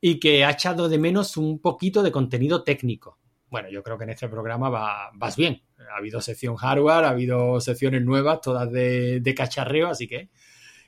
Y 0.05 0.19
que 0.19 0.45
ha 0.45 0.51
echado 0.51 0.89
de 0.89 0.99
menos 0.99 1.37
un 1.37 1.61
poquito 1.61 2.03
de 2.03 2.11
contenido 2.11 2.65
técnico. 2.65 3.21
Bueno, 3.49 3.71
yo 3.71 3.85
creo 3.85 3.97
que 3.97 4.03
en 4.03 4.11
este 4.11 4.29
programa 4.29 4.69
va, 4.69 5.11
vas 5.15 5.37
bien. 5.37 5.63
Ha 5.79 5.99
habido 5.99 6.21
sección 6.21 6.57
hardware, 6.57 7.05
ha 7.05 7.11
habido 7.11 7.61
secciones 7.61 8.03
nuevas, 8.03 8.41
todas 8.41 8.71
de, 8.73 9.21
de 9.21 9.35
cacharreo, 9.35 9.87
así 9.87 10.09
que 10.09 10.29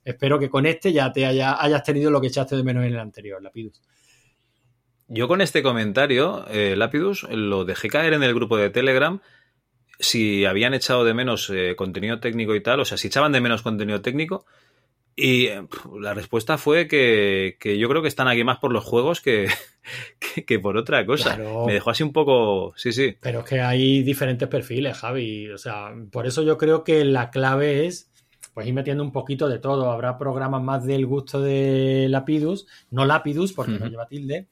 espero 0.05 0.41
que 0.41 0.51
con 0.51 0.67
este 0.67 0.93
ya 0.93 1.13
te 1.13 1.27
haya, 1.27 1.63
hayas 1.63 1.85
tenido 1.85 2.11
lo 2.11 2.21
que 2.21 2.27
echaste 2.27 2.57
de 2.57 2.65
menos 2.65 2.85
en 2.85 2.93
el 2.93 2.99
anterior, 2.99 3.41
Lapidus. 3.41 3.81
Yo 5.07 5.29
con 5.29 5.41
este 5.41 5.63
comentario, 5.63 6.45
eh, 6.49 6.75
Lapidus, 6.75 7.23
lo 7.31 7.65
dejé 7.65 7.89
caer 7.89 8.15
en 8.15 8.25
el 8.25 8.35
grupo 8.35 8.57
de 8.57 8.71
Telegram 8.71 9.21
si 10.01 10.45
habían 10.45 10.75
echado 10.75 11.05
de 11.05 11.15
menos 11.15 11.51
eh, 11.51 11.77
contenido 11.77 12.19
técnico 12.19 12.57
y 12.57 12.63
tal, 12.63 12.81
o 12.81 12.85
sea, 12.85 12.99
si 12.99 13.07
echaban 13.07 13.31
de 13.31 13.41
menos 13.41 13.63
contenido 13.63 14.01
técnico. 14.01 14.45
Y 15.17 15.49
la 16.01 16.13
respuesta 16.13 16.59
fue 16.59 16.89
que, 16.89 17.57
que, 17.61 17.79
yo 17.79 17.89
creo 17.89 18.03
que 18.03 18.09
están 18.09 18.27
aquí 18.27 18.43
más 18.43 18.59
por 18.59 18.73
los 18.73 18.85
juegos 18.85 19.21
que, 19.21 19.47
que, 20.35 20.45
que 20.45 20.59
por 20.59 20.77
otra 20.77 21.07
cosa. 21.07 21.37
Claro. 21.37 21.67
Me 21.67 21.75
dejó 21.75 21.91
así 21.91 22.03
un 22.03 22.13
poco. 22.13 22.73
Sí, 22.77 22.93
sí. 22.93 23.17
Pero 23.21 23.41
es 23.41 23.45
que 23.45 23.61
hay 23.61 24.03
diferentes 24.03 24.49
perfiles, 24.49 24.97
Javi. 24.97 25.51
O 25.51 25.59
sea, 25.59 25.95
por 26.11 26.27
eso 26.27 26.43
yo 26.43 26.59
creo 26.59 26.83
que 26.83 27.05
la 27.05 27.31
clave 27.31 27.87
es 27.87 28.11
pues 28.55 28.67
ir 28.69 28.75
metiendo 28.75 29.03
un 29.03 29.13
poquito 29.13 29.49
de 29.49 29.59
todo. 29.59 29.91
Habrá 29.91 30.19
programas 30.19 30.63
más 30.63 30.85
del 30.85 31.07
gusto 31.07 31.41
de 31.41 32.07
Lapidus, 32.09 32.67
no 32.91 33.05
Lapidus, 33.05 33.53
porque 33.53 33.73
uh 33.73 33.77
-huh. 33.77 33.81
no 33.81 33.87
lleva 33.89 34.07
tilde. 34.07 34.49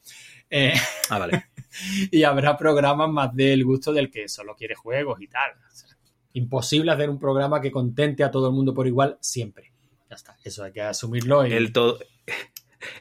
Eh, 0.50 0.74
ah, 1.08 1.18
vale. 1.18 1.46
y 2.10 2.22
habrá 2.24 2.56
programas 2.56 3.08
más 3.08 3.34
del 3.34 3.64
gusto 3.64 3.92
del 3.92 4.10
que 4.10 4.28
solo 4.28 4.54
quiere 4.54 4.74
juegos 4.74 5.20
y 5.22 5.28
tal. 5.28 5.52
O 5.52 5.74
sea, 5.74 5.96
imposible 6.34 6.92
hacer 6.92 7.10
un 7.10 7.18
programa 7.18 7.60
que 7.60 7.70
contente 7.70 8.24
a 8.24 8.30
todo 8.30 8.48
el 8.48 8.54
mundo 8.54 8.74
por 8.74 8.86
igual 8.86 9.18
siempre. 9.20 9.71
Ya 10.12 10.16
está, 10.16 10.36
eso 10.44 10.62
hay 10.62 10.72
que 10.72 10.82
asumirlo. 10.82 11.46
Y... 11.46 11.54
El, 11.54 11.72
todo, 11.72 11.98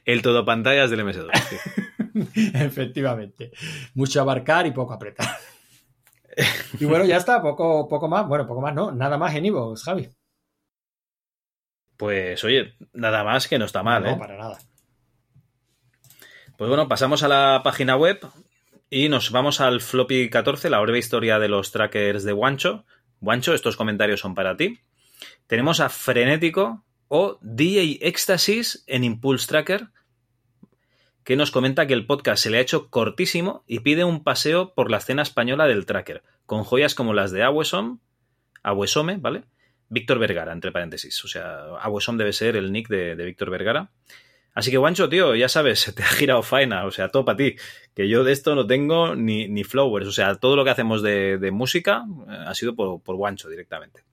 el 0.05 0.21
todo 0.21 0.45
pantallas 0.45 0.89
del 0.89 1.01
MS2. 1.01 1.29
Sí. 2.33 2.51
Efectivamente. 2.53 3.51
Mucho 3.95 4.21
abarcar 4.21 4.65
y 4.65 4.71
poco 4.71 4.93
apretar. 4.93 5.27
y 6.79 6.85
bueno, 6.85 7.03
ya 7.03 7.17
está, 7.17 7.41
poco, 7.41 7.89
poco 7.89 8.07
más. 8.07 8.25
Bueno, 8.27 8.47
poco 8.47 8.61
más, 8.61 8.73
no, 8.73 8.93
nada 8.93 9.17
más 9.17 9.35
en 9.35 9.45
Ivo, 9.45 9.75
Javi. 9.75 10.09
Pues 11.97 12.41
oye, 12.45 12.75
nada 12.93 13.25
más 13.25 13.49
que 13.49 13.59
no 13.59 13.65
está 13.65 13.83
mal, 13.83 14.03
no, 14.03 14.09
¿eh? 14.09 14.11
No, 14.13 14.17
para 14.17 14.37
nada. 14.37 14.57
Pues 16.57 16.69
bueno, 16.69 16.87
pasamos 16.87 17.23
a 17.23 17.27
la 17.27 17.61
página 17.61 17.97
web 17.97 18.25
y 18.89 19.09
nos 19.09 19.31
vamos 19.31 19.59
al 19.59 19.81
floppy 19.81 20.29
14, 20.29 20.69
la 20.69 20.79
breve 20.79 20.99
historia 20.99 21.39
de 21.39 21.49
los 21.49 21.71
trackers 21.71 22.23
de 22.23 22.31
Wancho. 22.31 22.85
Wancho, 23.19 23.53
estos 23.53 23.75
comentarios 23.75 24.21
son 24.21 24.33
para 24.33 24.55
ti. 24.55 24.79
Tenemos 25.47 25.79
a 25.79 25.89
Frenético 25.89 26.85
o 27.13 27.37
DJ 27.41 27.99
Éxtasis 28.07 28.85
en 28.87 29.03
Impulse 29.03 29.45
Tracker, 29.45 29.89
que 31.25 31.35
nos 31.35 31.51
comenta 31.51 31.85
que 31.85 31.93
el 31.93 32.05
podcast 32.05 32.41
se 32.41 32.49
le 32.49 32.57
ha 32.57 32.61
hecho 32.61 32.89
cortísimo 32.89 33.65
y 33.67 33.81
pide 33.81 34.05
un 34.05 34.23
paseo 34.23 34.73
por 34.73 34.89
la 34.89 34.99
escena 34.99 35.21
española 35.21 35.67
del 35.67 35.85
tracker, 35.85 36.23
con 36.45 36.63
joyas 36.63 36.95
como 36.95 37.13
las 37.13 37.31
de 37.33 37.43
Awesom, 37.43 37.99
Awesome, 38.63 39.17
¿vale? 39.17 39.43
Víctor 39.89 40.19
Vergara, 40.19 40.53
entre 40.53 40.71
paréntesis. 40.71 41.21
O 41.25 41.27
sea, 41.27 41.75
Awesom 41.81 42.15
debe 42.15 42.31
ser 42.31 42.55
el 42.55 42.71
nick 42.71 42.87
de, 42.87 43.15
Víctor 43.15 43.49
Vergara. 43.49 43.91
Así 44.53 44.71
que, 44.71 44.77
Guancho, 44.77 45.09
tío, 45.09 45.35
ya 45.35 45.49
sabes, 45.49 45.93
te 45.93 46.03
ha 46.03 46.07
girado 46.07 46.43
faena, 46.43 46.85
o 46.85 46.91
sea, 46.91 47.09
todo 47.09 47.25
para 47.25 47.35
ti. 47.35 47.57
Que 47.93 48.07
yo 48.07 48.23
de 48.23 48.31
esto 48.31 48.55
no 48.55 48.65
tengo 48.65 49.17
ni, 49.17 49.63
flowers. 49.65 50.07
O 50.07 50.13
sea, 50.13 50.35
todo 50.35 50.55
lo 50.55 50.63
que 50.63 50.69
hacemos 50.69 51.01
de, 51.01 51.49
música 51.51 52.05
eh, 52.29 52.37
ha 52.47 52.55
sido 52.55 52.73
por 52.73 53.15
Guancho 53.17 53.49
directamente. 53.49 54.05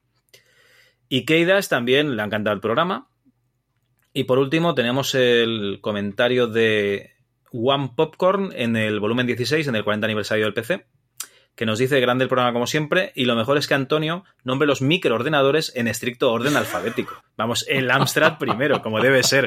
Y 1.08 1.24
Keidas 1.24 1.68
también 1.68 2.16
le 2.16 2.22
ha 2.22 2.26
encantado 2.26 2.54
el 2.54 2.60
programa. 2.60 3.08
Y 4.12 4.24
por 4.24 4.38
último, 4.38 4.74
tenemos 4.74 5.14
el 5.14 5.78
comentario 5.80 6.46
de 6.46 7.12
One 7.52 7.92
Popcorn 7.96 8.52
en 8.54 8.76
el 8.76 9.00
volumen 9.00 9.26
16, 9.26 9.68
en 9.68 9.76
el 9.76 9.84
40 9.84 10.06
aniversario 10.06 10.44
del 10.44 10.54
PC, 10.54 10.86
que 11.54 11.66
nos 11.66 11.78
dice 11.78 12.00
grande 12.00 12.24
el 12.24 12.28
programa 12.28 12.52
como 12.52 12.66
siempre. 12.66 13.12
Y 13.14 13.24
lo 13.24 13.36
mejor 13.36 13.58
es 13.58 13.66
que 13.66 13.74
Antonio 13.74 14.24
nombre 14.44 14.66
los 14.66 14.82
microordenadores 14.82 15.72
en 15.76 15.88
estricto 15.88 16.32
orden 16.32 16.56
alfabético. 16.56 17.22
Vamos, 17.36 17.64
el 17.68 17.90
Amstrad 17.90 18.38
primero, 18.38 18.82
como 18.82 19.00
debe 19.00 19.22
ser. 19.22 19.46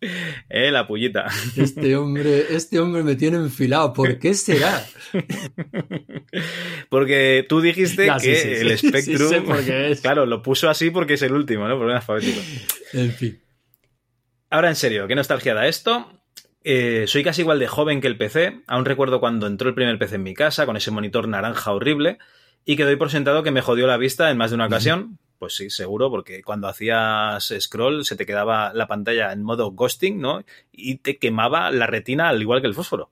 Eh, 0.00 0.70
la 0.70 0.86
pullita. 0.86 1.26
Este 1.56 1.96
hombre, 1.96 2.54
este 2.54 2.78
hombre 2.78 3.02
me 3.02 3.16
tiene 3.16 3.36
enfilado. 3.38 3.92
¿Por 3.92 4.18
qué 4.18 4.34
será? 4.34 4.86
Porque 6.88 7.44
tú 7.48 7.60
dijiste 7.60 8.08
que 8.22 8.34
sí, 8.34 8.34
sí, 8.34 8.48
el 8.48 8.78
sí, 8.78 8.88
Spectrum. 8.88 9.28
sí 9.28 9.34
sé 9.34 9.40
por 9.40 9.64
qué 9.64 9.90
es. 9.90 10.00
Claro, 10.00 10.26
lo 10.26 10.42
puso 10.42 10.70
así 10.70 10.90
porque 10.90 11.14
es 11.14 11.22
el 11.22 11.32
último, 11.32 11.66
¿no? 11.66 11.74
Por 11.74 11.84
orden 11.86 11.96
alfabético. 11.96 12.40
En 12.92 13.12
fin. 13.12 13.40
Ahora 14.50 14.68
en 14.68 14.76
serio, 14.76 15.06
qué 15.08 15.14
nostalgia 15.14 15.54
da 15.54 15.66
esto. 15.66 16.12
Eh, 16.64 17.04
soy 17.06 17.22
casi 17.22 17.42
igual 17.42 17.58
de 17.58 17.66
joven 17.66 18.00
que 18.00 18.06
el 18.06 18.16
PC. 18.16 18.60
Aún 18.66 18.84
recuerdo 18.84 19.20
cuando 19.20 19.46
entró 19.46 19.68
el 19.68 19.74
primer 19.74 19.98
PC 19.98 20.16
en 20.16 20.22
mi 20.22 20.34
casa 20.34 20.66
con 20.66 20.76
ese 20.76 20.90
monitor 20.90 21.28
naranja 21.28 21.72
horrible 21.72 22.18
y 22.64 22.76
que 22.76 22.84
doy 22.84 22.96
por 22.96 23.10
sentado 23.10 23.42
que 23.42 23.50
me 23.50 23.62
jodió 23.62 23.86
la 23.86 23.96
vista 23.96 24.30
en 24.30 24.36
más 24.36 24.50
de 24.50 24.56
una 24.56 24.66
ocasión. 24.66 25.18
Pues 25.38 25.54
sí, 25.54 25.70
seguro, 25.70 26.10
porque 26.10 26.42
cuando 26.42 26.66
hacías 26.66 27.54
scroll 27.60 28.04
se 28.04 28.16
te 28.16 28.26
quedaba 28.26 28.72
la 28.74 28.88
pantalla 28.88 29.32
en 29.32 29.42
modo 29.42 29.70
ghosting, 29.70 30.20
¿no? 30.20 30.42
Y 30.72 30.96
te 30.96 31.18
quemaba 31.18 31.70
la 31.70 31.86
retina 31.86 32.28
al 32.28 32.42
igual 32.42 32.60
que 32.60 32.66
el 32.66 32.74
fósforo. 32.74 33.10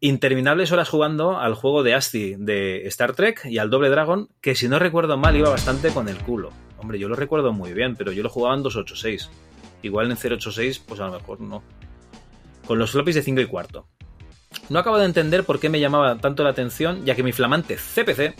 Interminables 0.00 0.72
horas 0.72 0.88
jugando 0.88 1.38
al 1.38 1.54
juego 1.54 1.82
de 1.82 1.92
Asti 1.92 2.36
de 2.38 2.86
Star 2.86 3.14
Trek 3.14 3.44
y 3.44 3.58
al 3.58 3.68
Doble 3.68 3.90
Dragon, 3.90 4.30
que 4.40 4.54
si 4.54 4.66
no 4.66 4.78
recuerdo 4.78 5.18
mal 5.18 5.36
iba 5.36 5.50
bastante 5.50 5.90
con 5.90 6.08
el 6.08 6.16
culo. 6.16 6.52
Hombre, 6.78 6.98
yo 6.98 7.06
lo 7.06 7.16
recuerdo 7.16 7.52
muy 7.52 7.74
bien, 7.74 7.96
pero 7.96 8.12
yo 8.12 8.22
lo 8.22 8.30
jugaba 8.30 8.54
en 8.54 8.62
286. 8.62 9.28
Igual 9.82 10.10
en 10.10 10.16
086, 10.16 10.78
pues 10.78 11.00
a 11.00 11.06
lo 11.06 11.12
mejor 11.12 11.42
no. 11.42 11.62
Con 12.66 12.78
los 12.78 12.92
floppies 12.92 13.16
de 13.16 13.22
5 13.22 13.42
y 13.42 13.46
cuarto. 13.46 13.86
No 14.68 14.78
acabo 14.78 14.98
de 14.98 15.04
entender 15.04 15.44
por 15.44 15.58
qué 15.58 15.68
me 15.68 15.80
llamaba 15.80 16.18
tanto 16.18 16.44
la 16.44 16.50
atención, 16.50 17.04
ya 17.04 17.14
que 17.14 17.22
mi 17.22 17.32
flamante 17.32 17.76
CPC 17.76 18.34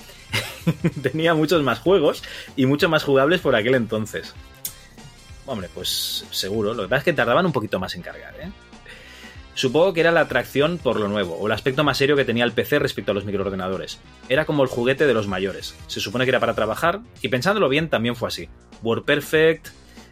tenía 1.03 1.35
muchos 1.35 1.63
más 1.63 1.81
juegos 1.81 2.23
y 2.57 2.67
mucho 2.67 2.89
más 2.89 3.03
jugables 3.03 3.41
por 3.41 3.55
aquel 3.55 3.75
entonces. 3.75 4.35
Hombre, 5.47 5.69
pues 5.75 6.25
seguro. 6.31 6.75
Lo 6.75 6.85
que 6.85 6.89
pasa 6.89 6.99
es 6.99 7.05
que 7.05 7.13
tardaban 7.13 7.47
un 7.47 7.53
poquito 7.53 7.81
más 7.81 7.95
en 7.97 8.03
cargar, 8.03 8.35
¿eh? 8.41 8.51
Supongo 9.55 9.93
que 9.93 10.01
era 10.01 10.13
la 10.13 10.21
atracción 10.21 10.79
por 10.79 10.99
lo 11.01 11.09
nuevo, 11.09 11.35
o 11.35 11.47
el 11.47 11.53
aspecto 11.53 11.83
más 11.83 11.99
serio 11.99 12.17
que 12.17 12.25
tenía 12.25 12.45
el 12.45 12.53
PC 12.53 12.79
respecto 12.79 13.11
a 13.11 13.15
los 13.15 13.25
microordenadores. 13.25 13.99
Era 14.29 14.47
como 14.47 14.63
el 14.63 14.69
juguete 14.69 15.07
de 15.07 15.15
los 15.15 15.27
mayores. 15.27 15.75
Se 15.89 16.01
supone 16.01 16.25
que 16.25 16.31
era 16.31 16.41
para 16.41 16.55
trabajar, 16.55 17.01
y 17.21 17.29
pensándolo 17.29 17.69
bien 17.69 17.91
también 17.91 18.15
fue 18.15 18.29
así. 18.29 18.49
WordPerfect, 18.83 19.69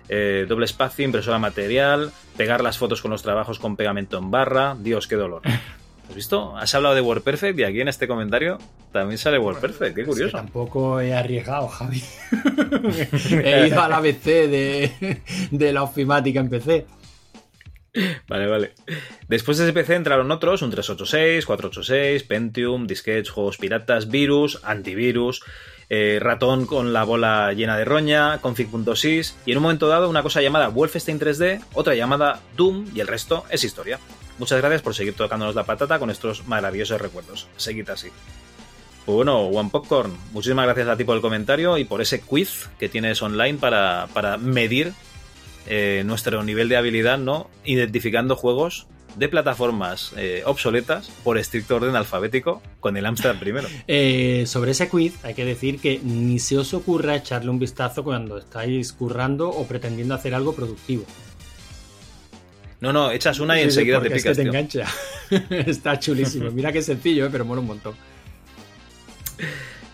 eh, 0.08 0.44
doble 0.48 0.64
espacio, 0.64 1.04
impresora 1.04 1.38
material, 1.38 2.12
pegar 2.36 2.62
las 2.62 2.76
fotos 2.76 3.00
con 3.00 3.10
los 3.10 3.22
trabajos 3.22 3.58
con 3.58 3.76
pegamento 3.76 4.18
en 4.18 4.30
barra. 4.30 4.76
Dios, 4.78 5.06
qué 5.06 5.14
dolor. 5.16 5.42
¿Has 6.08 6.14
visto? 6.14 6.56
Has 6.56 6.74
hablado 6.74 6.94
de 6.94 7.02
WordPerfect 7.02 7.58
y 7.58 7.64
aquí 7.64 7.80
en 7.80 7.88
este 7.88 8.08
comentario 8.08 8.58
también 8.92 9.18
sale 9.18 9.38
WordPerfect. 9.38 9.94
Qué 9.94 10.04
curioso. 10.04 10.24
Es 10.24 10.32
que 10.32 10.38
tampoco 10.38 11.00
he 11.00 11.14
arriesgado, 11.14 11.68
Javi. 11.68 12.02
he 13.44 13.68
ido 13.68 13.80
a 13.80 13.88
la 13.88 14.00
BC 14.00 14.24
de, 14.24 15.22
de 15.50 15.72
la 15.72 15.82
ofimática 15.82 16.40
en 16.40 16.48
PC. 16.48 16.86
Vale, 18.26 18.46
vale. 18.46 18.72
Después 19.28 19.58
de 19.58 19.64
ese 19.64 19.72
PC 19.72 19.96
entraron 19.96 20.30
otros, 20.30 20.62
un 20.62 20.70
386, 20.70 21.44
486, 21.44 22.22
Pentium, 22.24 22.86
disquetes, 22.86 23.30
juegos 23.30 23.58
piratas, 23.58 24.08
virus, 24.08 24.60
antivirus, 24.62 25.42
eh, 25.90 26.18
ratón 26.20 26.66
con 26.66 26.92
la 26.92 27.04
bola 27.04 27.52
llena 27.54 27.76
de 27.76 27.84
roña, 27.84 28.38
config.sys 28.40 29.36
y 29.46 29.52
en 29.52 29.58
un 29.58 29.62
momento 29.62 29.88
dado 29.88 30.08
una 30.08 30.22
cosa 30.22 30.42
llamada 30.42 30.68
Wolfenstein 30.68 31.18
3D, 31.18 31.64
otra 31.74 31.94
llamada 31.94 32.40
Doom 32.56 32.86
y 32.94 33.00
el 33.00 33.08
resto 33.08 33.44
es 33.50 33.64
historia. 33.64 33.98
Muchas 34.38 34.58
gracias 34.60 34.82
por 34.82 34.94
seguir 34.94 35.14
tocándonos 35.14 35.54
la 35.54 35.64
patata 35.64 35.98
con 35.98 36.10
estos 36.10 36.46
maravillosos 36.46 37.00
recuerdos. 37.00 37.48
Seguid 37.56 37.88
así. 37.90 38.08
Bueno, 39.06 39.46
One 39.46 39.70
Popcorn, 39.70 40.12
muchísimas 40.32 40.66
gracias 40.66 40.88
a 40.88 40.96
ti 40.96 41.04
por 41.04 41.16
el 41.16 41.22
comentario 41.22 41.78
y 41.78 41.84
por 41.84 42.02
ese 42.02 42.20
quiz 42.20 42.68
que 42.78 42.90
tienes 42.90 43.22
online 43.22 43.58
para, 43.58 44.06
para 44.12 44.36
medir 44.36 44.92
eh, 45.66 46.02
nuestro 46.04 46.42
nivel 46.44 46.68
de 46.68 46.76
habilidad, 46.76 47.18
¿no? 47.18 47.48
Identificando 47.64 48.36
juegos 48.36 48.86
de 49.16 49.28
plataformas 49.28 50.12
eh, 50.16 50.42
obsoletas 50.46 51.10
por 51.24 51.38
estricto 51.38 51.76
orden 51.76 51.96
alfabético 51.96 52.62
con 52.80 52.96
el 52.96 53.06
Amstrad 53.06 53.38
primero. 53.38 53.68
Eh, 53.90 54.44
sobre 54.46 54.72
ese 54.72 54.88
quiz 54.88 55.14
hay 55.24 55.34
que 55.34 55.44
decir 55.44 55.80
que 55.80 56.00
ni 56.02 56.38
se 56.38 56.58
os 56.58 56.74
ocurra 56.74 57.16
echarle 57.16 57.50
un 57.50 57.58
vistazo 57.58 58.04
cuando 58.04 58.36
estáis 58.36 58.92
currando 58.92 59.48
o 59.48 59.66
pretendiendo 59.66 60.14
hacer 60.14 60.34
algo 60.34 60.54
productivo. 60.54 61.04
No, 62.80 62.92
no, 62.92 63.10
echas 63.10 63.40
una 63.40 63.56
y 63.56 63.64
Sí, 63.64 63.70
sí, 63.70 63.80
enseguida 63.80 64.00
te 64.00 64.10
picas. 64.10 64.26
Es 64.26 64.36
que 64.36 64.42
te 64.42 64.48
engancha. 64.48 64.86
Está 65.66 65.98
chulísimo. 65.98 66.50
Mira 66.50 66.72
qué 66.72 66.82
sencillo, 66.82 67.26
¿eh? 67.26 67.28
pero 67.30 67.44
mola 67.44 67.60
un 67.60 67.66
montón. 67.66 67.94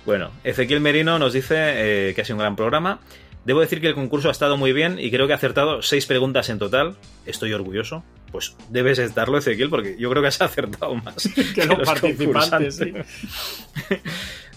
Bueno, 0.05 0.31
Ezequiel 0.45 0.81
Merino 0.81 1.19
nos 1.19 1.33
dice 1.33 1.55
eh, 1.57 2.13
que 2.15 2.21
ha 2.21 2.25
sido 2.25 2.37
un 2.37 2.41
gran 2.41 2.57
programa. 2.57 3.01
Debo 3.45 3.61
decir 3.61 3.81
que 3.81 3.89
el 3.89 3.95
concurso 3.95 4.29
ha 4.29 4.33
estado 4.33 4.57
muy 4.57 4.73
bien 4.73 4.99
y 4.99 5.11
creo 5.11 5.27
que 5.27 5.35
ha 5.35 5.37
acertado 5.37 5.83
seis 5.83 6.07
preguntas 6.07 6.49
en 6.49 6.59
total. 6.59 6.97
Estoy 7.27 7.53
orgulloso. 7.53 8.03
Pues 8.33 8.57
debes 8.71 8.99
estarlo, 8.99 9.39
Ezequiel, 9.39 9.71
porque 9.71 9.97
yo 9.99 10.11
creo 10.11 10.23
que 10.23 10.29
has 10.29 10.41
acertado 10.41 10.95
más 10.95 11.29
Que 11.55 11.67
los 11.67 11.79
participantes, 11.87 12.79
concursantes. 12.79 13.07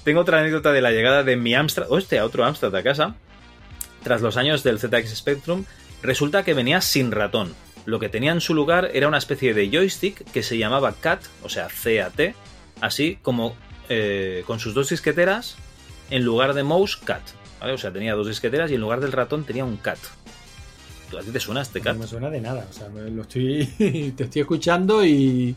Tengo 0.03 0.21
otra 0.21 0.39
anécdota 0.39 0.71
de 0.71 0.81
la 0.81 0.91
llegada 0.91 1.23
de 1.23 1.35
mi 1.35 1.53
Amstrad, 1.53 1.91
hostia, 1.91 2.23
otro 2.25 2.45
Amstrad 2.45 2.75
a 2.75 2.83
casa. 2.83 3.15
Tras 4.03 4.21
los 4.21 4.37
años 4.37 4.63
del 4.63 4.79
ZX 4.79 5.15
Spectrum, 5.15 5.65
resulta 6.01 6.43
que 6.43 6.53
venía 6.53 6.79
sin 6.79 7.11
ratón. 7.11 7.53
Lo 7.87 7.99
que 7.99 8.09
tenía 8.09 8.33
en 8.33 8.41
su 8.41 8.53
lugar 8.53 8.91
era 8.93 9.07
una 9.07 9.17
especie 9.17 9.53
de 9.53 9.69
joystick 9.71 10.23
que 10.31 10.43
se 10.43 10.57
llamaba 10.57 10.93
CAT, 10.99 11.21
o 11.41 11.47
sea, 11.49 11.67
CAT, 11.69 12.35
así 12.81 13.17
como 13.21 13.55
eh, 13.87 14.43
con 14.45 14.59
sus 14.59 14.73
dos 14.73 14.89
disqueteras 14.89 15.55
en 16.09 16.25
lugar 16.25 16.53
de 16.53 16.63
mouse 16.63 16.97
CAT. 16.97 17.21
¿vale? 17.61 17.71
O 17.73 17.77
sea, 17.77 17.91
tenía 17.93 18.13
dos 18.13 18.27
disqueteras 18.27 18.69
y 18.71 18.75
en 18.75 18.81
lugar 18.81 18.99
del 18.99 19.13
ratón 19.13 19.45
tenía 19.45 19.63
un 19.63 19.77
CAT. 19.77 19.97
¿A 21.17 21.21
ti 21.21 21.31
te 21.31 21.39
suena 21.39 21.61
este 21.61 21.79
CAT? 21.79 21.93
No 21.95 22.01
me 22.01 22.07
suena 22.07 22.29
de 22.29 22.41
nada. 22.41 22.67
O 22.69 22.73
sea, 22.73 22.89
me- 22.89 23.09
lo 23.09 23.21
estoy, 23.21 23.65
te 24.17 24.25
estoy 24.25 24.41
escuchando 24.41 25.05
y, 25.05 25.55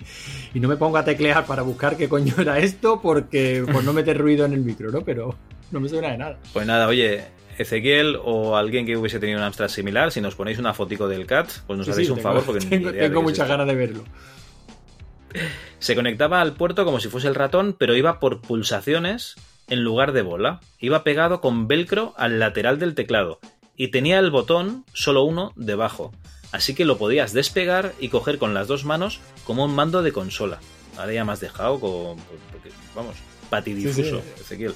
y 0.54 0.60
no 0.60 0.68
me 0.68 0.76
pongo 0.76 0.98
a 0.98 1.04
teclear 1.04 1.44
para 1.46 1.62
buscar 1.62 1.96
qué 1.96 2.08
coño 2.08 2.32
era 2.38 2.60
esto 2.60 3.00
porque 3.02 3.64
por 3.72 3.82
no 3.82 3.92
meter 3.92 4.16
ruido 4.16 4.46
en 4.46 4.52
el 4.52 4.60
micro, 4.60 4.92
¿no? 4.92 5.00
Pero 5.00 5.34
no 5.72 5.80
me 5.80 5.88
suena 5.88 6.12
de 6.12 6.18
nada. 6.18 6.38
Pues 6.52 6.64
nada, 6.64 6.86
oye, 6.86 7.24
Ezequiel 7.60 8.18
o 8.22 8.56
alguien 8.56 8.86
que 8.86 8.96
hubiese 8.96 9.18
tenido 9.18 9.38
un 9.38 9.44
Amstrad 9.44 9.68
similar, 9.68 10.10
si 10.12 10.20
nos 10.20 10.34
ponéis 10.34 10.58
una 10.58 10.72
fotico 10.74 11.08
del 11.08 11.26
CAT, 11.26 11.48
pues 11.66 11.76
nos 11.76 11.86
Sí, 11.86 11.92
hacéis 11.92 12.08
sí, 12.08 12.12
un 12.12 12.18
tengo- 12.18 12.28
favor 12.28 12.44
porque 12.44 12.66
tengo, 12.66 12.92
tengo 12.92 13.22
muchas 13.22 13.48
ganas 13.48 13.66
de 13.66 13.74
verlo. 13.74 14.04
Se 15.78 15.94
conectaba 15.94 16.40
al 16.40 16.54
puerto 16.54 16.84
como 16.84 17.00
si 17.00 17.08
fuese 17.08 17.28
el 17.28 17.34
ratón, 17.34 17.74
pero 17.78 17.94
iba 17.96 18.18
por 18.20 18.40
pulsaciones 18.40 19.36
en 19.68 19.82
lugar 19.84 20.12
de 20.12 20.22
bola. 20.22 20.60
Iba 20.80 21.04
pegado 21.04 21.40
con 21.40 21.68
velcro 21.68 22.14
al 22.16 22.38
lateral 22.40 22.78
del 22.78 22.94
teclado 22.94 23.38
y 23.76 23.88
tenía 23.88 24.18
el 24.18 24.30
botón, 24.30 24.84
solo 24.92 25.22
uno, 25.22 25.52
debajo. 25.56 26.12
Así 26.52 26.74
que 26.74 26.84
lo 26.84 26.98
podías 26.98 27.32
despegar 27.32 27.92
y 28.00 28.08
coger 28.08 28.38
con 28.38 28.54
las 28.54 28.66
dos 28.66 28.84
manos 28.84 29.20
como 29.44 29.64
un 29.64 29.74
mando 29.74 30.02
de 30.02 30.12
consola. 30.12 30.58
Ahora 30.98 31.12
ya 31.12 31.24
me 31.24 31.32
has 31.32 31.40
dejado 31.40 31.78
con... 31.78 32.16
porque, 32.50 32.70
vamos, 32.94 33.14
patidifuso, 33.48 34.02
Sí, 34.02 34.22
sí. 34.36 34.40
Ezequiel. 34.42 34.74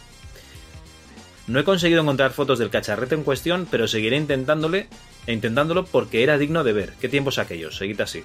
No 1.47 1.61
he 1.61 1.65
conseguido 1.65 2.01
encontrar 2.01 2.33
fotos 2.33 2.59
del 2.59 2.71
cacharrete 2.71 3.15
en 3.15 3.23
cuestión, 3.23 3.67
pero 3.71 3.87
seguiré 3.87 4.17
intentándole 4.17 4.89
e 5.27 5.33
intentándolo 5.33 5.85
porque 5.85 6.23
era 6.23 6.39
digno 6.39 6.65
de 6.65 6.73
ver. 6.73 6.93
¿Qué 7.01 7.09
tiempos 7.09 7.39
aquellos? 7.39 7.77
Seguid 7.77 8.01
así. 8.01 8.23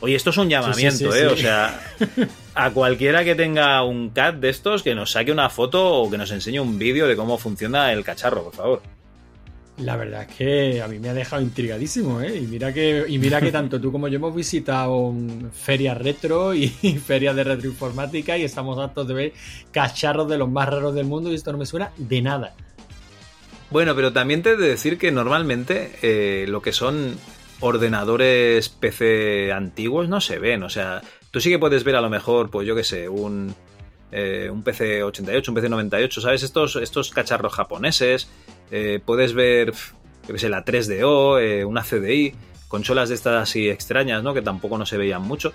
Oye, 0.00 0.14
esto 0.14 0.30
es 0.30 0.36
un 0.36 0.48
llamamiento, 0.48 1.10
sí, 1.10 1.18
sí. 1.18 1.18
¿eh? 1.18 1.26
O 1.26 1.36
sea, 1.36 1.80
a 2.54 2.70
cualquiera 2.70 3.24
que 3.24 3.34
tenga 3.34 3.82
un 3.82 4.10
CAT 4.10 4.36
de 4.36 4.50
estos, 4.50 4.82
que 4.82 4.94
nos 4.94 5.12
saque 5.12 5.32
una 5.32 5.48
foto 5.48 5.86
o 5.86 6.10
que 6.10 6.18
nos 6.18 6.30
enseñe 6.30 6.60
un 6.60 6.78
vídeo 6.78 7.06
de 7.06 7.16
cómo 7.16 7.38
funciona 7.38 7.92
el 7.92 8.04
cacharro, 8.04 8.44
por 8.44 8.54
favor. 8.54 8.82
La 9.78 9.96
verdad 9.96 10.22
es 10.22 10.34
que 10.34 10.80
a 10.80 10.88
mí 10.88 10.98
me 10.98 11.10
ha 11.10 11.14
dejado 11.14 11.42
intrigadísimo, 11.42 12.22
¿eh? 12.22 12.34
Y 12.34 12.46
mira 12.46 12.72
que, 12.72 13.04
y 13.06 13.18
mira 13.18 13.42
que 13.42 13.52
tanto 13.52 13.78
tú 13.78 13.92
como 13.92 14.08
yo 14.08 14.16
hemos 14.16 14.34
visitado 14.34 15.12
ferias 15.52 15.98
retro 15.98 16.54
y 16.54 16.68
ferias 17.06 17.36
de 17.36 17.44
retroinformática 17.44 18.38
y 18.38 18.44
estamos 18.44 18.78
hartos 18.78 19.06
de 19.06 19.14
ver 19.14 19.32
cacharros 19.72 20.28
de 20.28 20.38
los 20.38 20.48
más 20.48 20.68
raros 20.68 20.94
del 20.94 21.04
mundo 21.04 21.30
y 21.30 21.34
esto 21.34 21.52
no 21.52 21.58
me 21.58 21.66
suena 21.66 21.92
de 21.98 22.22
nada. 22.22 22.54
Bueno, 23.70 23.94
pero 23.94 24.12
también 24.12 24.42
te 24.42 24.52
he 24.52 24.56
de 24.56 24.68
decir 24.68 24.96
que 24.96 25.12
normalmente 25.12 25.92
eh, 26.00 26.46
lo 26.48 26.62
que 26.62 26.72
son 26.72 27.18
ordenadores 27.60 28.68
PC 28.70 29.52
antiguos 29.52 30.08
no 30.08 30.22
se 30.22 30.38
ven. 30.38 30.62
O 30.62 30.70
sea, 30.70 31.02
tú 31.30 31.40
sí 31.40 31.50
que 31.50 31.58
puedes 31.58 31.84
ver 31.84 31.96
a 31.96 32.00
lo 32.00 32.08
mejor, 32.08 32.50
pues 32.50 32.66
yo 32.66 32.74
qué 32.74 32.84
sé, 32.84 33.08
un, 33.08 33.54
eh, 34.12 34.48
un 34.50 34.62
PC 34.62 35.02
88, 35.02 35.50
un 35.50 35.54
PC 35.54 35.68
98, 35.68 36.20
¿sabes? 36.20 36.42
Estos, 36.42 36.76
estos 36.76 37.10
cacharros 37.10 37.52
japoneses. 37.52 38.28
Eh, 38.70 39.00
puedes 39.04 39.32
ver, 39.34 39.72
yo 40.26 40.32
qué 40.34 40.38
sé, 40.38 40.48
la 40.48 40.64
3DO, 40.64 41.40
eh, 41.40 41.64
una 41.64 41.82
CDI, 41.82 42.34
consolas 42.68 43.08
de 43.08 43.14
estas 43.14 43.42
así 43.42 43.68
extrañas, 43.68 44.22
¿no? 44.22 44.34
Que 44.34 44.42
tampoco 44.42 44.78
no 44.78 44.86
se 44.86 44.96
veían 44.96 45.22
mucho. 45.22 45.52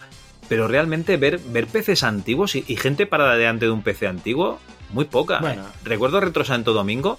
Pero 0.50 0.68
realmente 0.68 1.18
ver, 1.18 1.40
ver 1.40 1.68
PCs 1.68 2.04
antiguos 2.04 2.56
y, 2.56 2.64
y 2.68 2.76
gente 2.76 3.06
parada 3.06 3.36
delante 3.38 3.66
de 3.66 3.72
un 3.72 3.84
PC 3.84 4.08
antiguo, 4.08 4.60
muy 4.90 5.06
poca. 5.06 5.40
Bueno. 5.40 5.64
Recuerdo 5.84 6.20
Retro 6.20 6.44
Santo 6.44 6.74
Domingo 6.74 7.18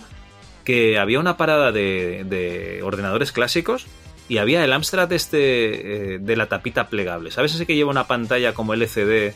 que 0.64 0.98
había 0.98 1.18
una 1.18 1.36
parada 1.36 1.72
de, 1.72 2.24
de 2.28 2.82
ordenadores 2.82 3.32
clásicos 3.32 3.86
y 4.28 4.38
había 4.38 4.64
el 4.64 4.72
Amstrad 4.72 5.12
este 5.12 6.14
eh, 6.14 6.18
de 6.20 6.36
la 6.36 6.46
tapita 6.46 6.88
plegable. 6.88 7.30
¿Sabes 7.30 7.54
ese 7.54 7.66
que 7.66 7.74
lleva 7.74 7.90
una 7.90 8.06
pantalla 8.06 8.52
como 8.54 8.74
LCD 8.74 9.32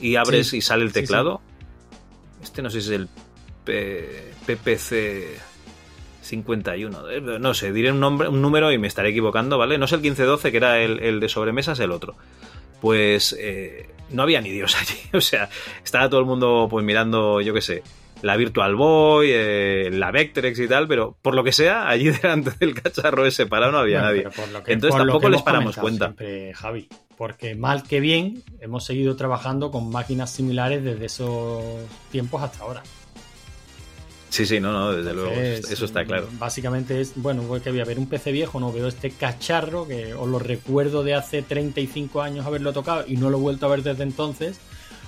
y 0.00 0.16
abres 0.16 0.48
Sí. 0.48 0.58
y 0.58 0.60
sale 0.62 0.84
el 0.84 0.90
Sí, 0.90 0.94
sí. 0.94 1.00
teclado? 1.02 1.40
Este 2.42 2.62
no 2.62 2.70
sé 2.70 2.80
si 2.80 2.88
es 2.88 2.94
el 2.94 3.08
P- 3.64 4.32
PPC 4.46 5.38
51. 6.26 7.10
eh, 7.10 7.20
No 7.40 7.54
sé, 7.54 7.72
diré 7.72 7.92
un, 7.92 8.00
nombre, 8.00 8.28
un 8.28 8.42
número 8.42 8.72
y 8.72 8.78
me 8.78 8.86
estaré 8.88 9.10
equivocando, 9.10 9.58
¿vale? 9.58 9.78
No 9.78 9.84
es 9.86 9.92
el 9.92 10.00
1512, 10.00 10.50
que 10.50 10.56
era 10.56 10.80
el, 10.80 11.00
el 11.00 11.20
de 11.20 11.28
sobremesa, 11.28 11.72
es 11.72 11.80
el 11.80 11.90
otro. 11.92 12.14
Pues 12.80 13.36
eh, 13.38 13.88
no 14.10 14.22
había 14.22 14.40
ni 14.40 14.50
Dios 14.50 14.76
allí. 14.80 14.98
O 15.14 15.20
sea, 15.20 15.48
estaba 15.84 16.08
todo 16.10 16.20
el 16.20 16.26
mundo 16.26 16.66
pues 16.70 16.84
mirando, 16.84 17.40
yo 17.40 17.54
qué 17.54 17.60
sé, 17.62 17.82
la 18.22 18.36
Virtual 18.36 18.74
Boy, 18.76 19.28
eh, 19.30 19.90
la 19.92 20.10
Vectrex 20.10 20.58
y 20.58 20.68
tal, 20.68 20.86
pero 20.88 21.16
por 21.22 21.34
lo 21.34 21.42
que 21.44 21.52
sea, 21.52 21.88
allí 21.88 22.10
delante 22.22 22.50
del 22.58 22.74
cacharro 22.74 23.26
ese 23.26 23.46
parado 23.46 23.72
no 23.72 23.78
había 23.78 24.00
Bueno, 24.02 24.10
nadie. 24.16 24.22
por 24.30 24.48
lo 24.48 24.62
que- 24.62 24.72
Entonces 24.72 24.96
por 24.96 25.06
lo 25.06 25.12
tampoco 25.12 25.26
que 25.26 25.30
les 25.32 25.42
paramos 25.42 25.76
cuenta. 25.76 26.06
siempre, 26.06 26.54
Javi, 26.54 26.88
porque 27.16 27.54
mal 27.54 27.82
que 27.82 28.00
bien 28.00 28.42
hemos 28.60 28.84
seguido 28.84 29.16
trabajando 29.16 29.70
con 29.70 29.90
máquinas 29.90 30.30
similares 30.30 30.84
desde 30.84 31.06
esos 31.06 31.62
tiempos 32.10 32.42
hasta 32.42 32.62
ahora. 32.62 32.82
Sí, 34.28 34.44
sí, 34.44 34.60
no, 34.60 34.72
no, 34.72 34.92
desde 34.92 35.14
luego, 35.14 35.32
eso 35.32 35.84
está 35.84 36.04
claro. 36.04 36.28
Básicamente 36.38 37.00
es, 37.00 37.12
bueno, 37.16 37.42
que 37.62 37.70
voy 37.70 37.80
a 37.80 37.84
ver 37.84 37.98
un 37.98 38.06
PC 38.06 38.32
viejo, 38.32 38.60
no 38.60 38.72
veo 38.72 38.88
este 38.88 39.10
cacharro 39.10 39.86
que 39.86 40.14
os 40.14 40.28
lo 40.28 40.38
recuerdo 40.38 41.04
de 41.04 41.14
hace 41.14 41.42
35 41.42 42.20
años 42.20 42.44
haberlo 42.44 42.72
tocado 42.72 43.04
y 43.06 43.16
no 43.16 43.30
lo 43.30 43.38
he 43.38 43.40
vuelto 43.40 43.66
a 43.66 43.70
ver 43.70 43.82
desde 43.82 44.02
entonces, 44.02 44.58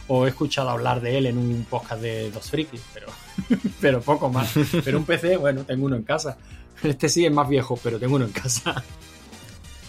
o 0.07 0.25
he 0.25 0.31
escuchado 0.31 0.71
hablar 0.71 1.01
de 1.01 1.19
él 1.19 1.27
en 1.27 1.37
un 1.37 1.67
podcast 1.69 2.01
de 2.01 2.31
dos 2.31 2.51
frikis, 2.51 2.81
pero, 2.95 3.09
pero 3.81 4.01
poco 4.01 4.31
más. 4.31 4.53
Pero 4.85 4.99
un 4.99 5.05
PC, 5.05 5.37
bueno, 5.37 5.65
tengo 5.65 5.87
uno 5.87 5.97
en 5.97 6.05
casa. 6.05 6.39
Este 6.83 7.09
sí 7.09 7.27
es 7.27 7.33
más 7.33 7.49
viejo, 7.49 7.79
pero 7.83 7.99
tengo 7.99 8.17
uno 8.17 8.25
en 8.25 8.33
casa. 8.33 8.83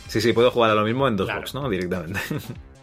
Sí, 0.08 0.22
sí, 0.22 0.34
puedo 0.34 0.50
jugar 0.50 0.72
a 0.72 0.76
lo 0.76 0.84
mismo 0.84 1.08
en 1.08 1.16
dos 1.16 1.32
box, 1.32 1.54
¿no? 1.54 1.70
Directamente. 1.70 2.20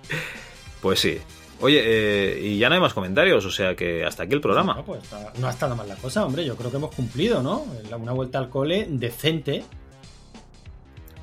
pues 0.81 1.01
sí. 1.01 1.19
Oye, 1.61 1.83
eh, 1.85 2.41
y 2.41 2.59
ya 2.59 2.69
no 2.69 2.75
hay 2.75 2.81
más 2.81 2.93
comentarios, 2.93 3.45
o 3.45 3.51
sea 3.51 3.75
que 3.75 4.05
hasta 4.05 4.25
aquí 4.25 4.35
el 4.35 4.41
programa. 4.41 4.75
No, 4.75 4.85
pues 4.85 5.01
no 5.39 5.47
ha 5.47 5.51
estado 5.51 5.75
mal 5.75 5.89
la 5.89 5.97
cosa, 5.97 6.25
hombre. 6.25 6.45
Yo 6.45 6.55
creo 6.57 6.71
que 6.71 6.77
hemos 6.77 6.95
cumplido, 6.95 7.43
¿no? 7.43 7.65
Una 7.99 8.13
vuelta 8.13 8.39
al 8.39 8.51
cole 8.51 8.87
decente. 8.91 9.65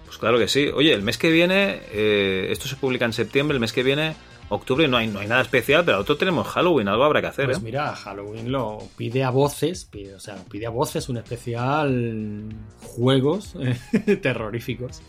Pues 0.06 0.18
claro 0.18 0.40
que 0.40 0.48
sí. 0.48 0.68
Oye, 0.74 0.94
el 0.94 1.04
mes 1.04 1.18
que 1.18 1.30
viene, 1.30 1.82
eh, 1.92 2.48
esto 2.50 2.68
se 2.68 2.76
publica 2.76 3.06
en 3.06 3.14
septiembre, 3.14 3.56
el 3.56 3.60
mes 3.60 3.74
que 3.74 3.84
viene, 3.84 4.16
octubre, 4.50 4.88
no 4.88 4.98
hay, 4.98 5.08
no 5.08 5.20
hay 5.20 5.28
nada 5.28 5.42
especial, 5.42 5.86
pero 5.86 6.00
otro 6.00 6.18
tenemos 6.18 6.48
Halloween, 6.48 6.88
algo 6.88 7.04
habrá 7.04 7.22
que 7.22 7.28
hacer, 7.28 7.46
Pues 7.46 7.58
¿eh? 7.58 7.62
mira, 7.64 7.96
Halloween 7.96 8.52
lo 8.52 8.80
pide 8.98 9.24
a 9.24 9.30
voces, 9.30 9.86
pide, 9.86 10.16
o 10.16 10.20
sea, 10.20 10.36
pide 10.50 10.66
a 10.66 10.70
voces 10.70 11.10
un 11.10 11.18
especial 11.18 12.50
juegos 12.82 13.56
eh, 13.60 14.16
terroríficos. 14.18 15.02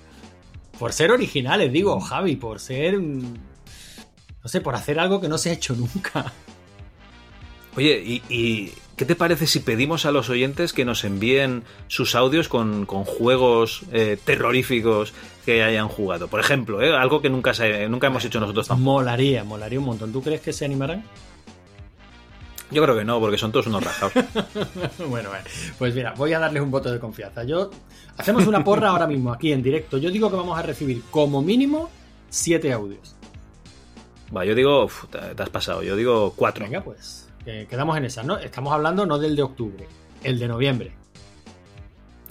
Por 0.78 0.92
ser 0.92 1.12
originales, 1.12 1.72
digo, 1.72 1.98
Javi, 2.00 2.36
por 2.36 2.58
ser. 2.60 2.98
No 4.44 4.48
sé, 4.48 4.60
por 4.60 4.74
hacer 4.76 5.00
algo 5.00 5.20
que 5.20 5.28
no 5.28 5.38
se 5.38 5.50
ha 5.50 5.52
hecho 5.54 5.74
nunca. 5.74 6.32
Oye, 7.76 8.00
¿y, 8.06 8.22
y 8.28 8.72
qué 8.96 9.04
te 9.04 9.16
parece 9.16 9.48
si 9.48 9.58
pedimos 9.58 10.06
a 10.06 10.12
los 10.12 10.28
oyentes 10.30 10.72
que 10.72 10.84
nos 10.84 11.02
envíen 11.02 11.64
sus 11.88 12.14
audios 12.14 12.48
con, 12.48 12.86
con 12.86 13.04
juegos 13.04 13.82
eh, 13.90 14.16
terroríficos 14.24 15.12
que 15.44 15.64
hayan 15.64 15.88
jugado? 15.88 16.28
Por 16.28 16.38
ejemplo, 16.38 16.80
¿eh? 16.82 16.94
algo 16.96 17.20
que 17.20 17.30
nunca, 17.30 17.52
se- 17.54 17.88
nunca 17.88 18.06
hemos 18.06 18.24
hecho 18.24 18.38
nosotros 18.38 18.68
tampoco. 18.68 18.84
Molaría, 18.92 19.42
molaría 19.42 19.80
un 19.80 19.86
montón. 19.86 20.12
¿Tú 20.12 20.22
crees 20.22 20.40
que 20.40 20.52
se 20.52 20.64
animarán? 20.64 21.02
Yo 22.70 22.82
creo 22.82 22.96
que 22.96 23.04
no, 23.04 23.18
porque 23.20 23.38
son 23.38 23.50
todos 23.50 23.66
unos 23.66 23.82
rajados. 23.82 24.12
bueno, 25.08 25.30
bueno, 25.30 25.44
pues 25.78 25.94
mira, 25.94 26.14
voy 26.16 26.32
a 26.32 26.38
darles 26.38 26.62
un 26.62 26.70
voto 26.70 26.92
de 26.92 26.98
confianza. 27.00 27.44
Yo 27.44 27.70
hacemos 28.16 28.46
una 28.46 28.62
porra 28.62 28.90
ahora 28.90 29.06
mismo 29.06 29.32
aquí 29.32 29.52
en 29.52 29.62
directo. 29.62 29.98
Yo 29.98 30.10
digo 30.10 30.30
que 30.30 30.36
vamos 30.36 30.56
a 30.58 30.62
recibir 30.62 31.02
como 31.10 31.42
mínimo 31.42 31.90
siete 32.30 32.72
audios. 32.72 33.16
Va, 34.36 34.44
yo 34.44 34.54
digo, 34.54 34.84
uf, 34.84 35.04
te, 35.10 35.18
te 35.18 35.42
has 35.42 35.50
pasado, 35.50 35.82
yo 35.82 35.96
digo 35.96 36.32
cuatro. 36.36 36.64
Venga, 36.64 36.82
pues 36.82 37.28
que 37.44 37.66
quedamos 37.66 37.96
en 37.98 38.04
esa, 38.06 38.22
¿no? 38.22 38.38
Estamos 38.38 38.72
hablando 38.72 39.04
no 39.06 39.18
del 39.18 39.36
de 39.36 39.42
octubre, 39.42 39.86
el 40.22 40.38
de 40.38 40.48
noviembre. 40.48 40.92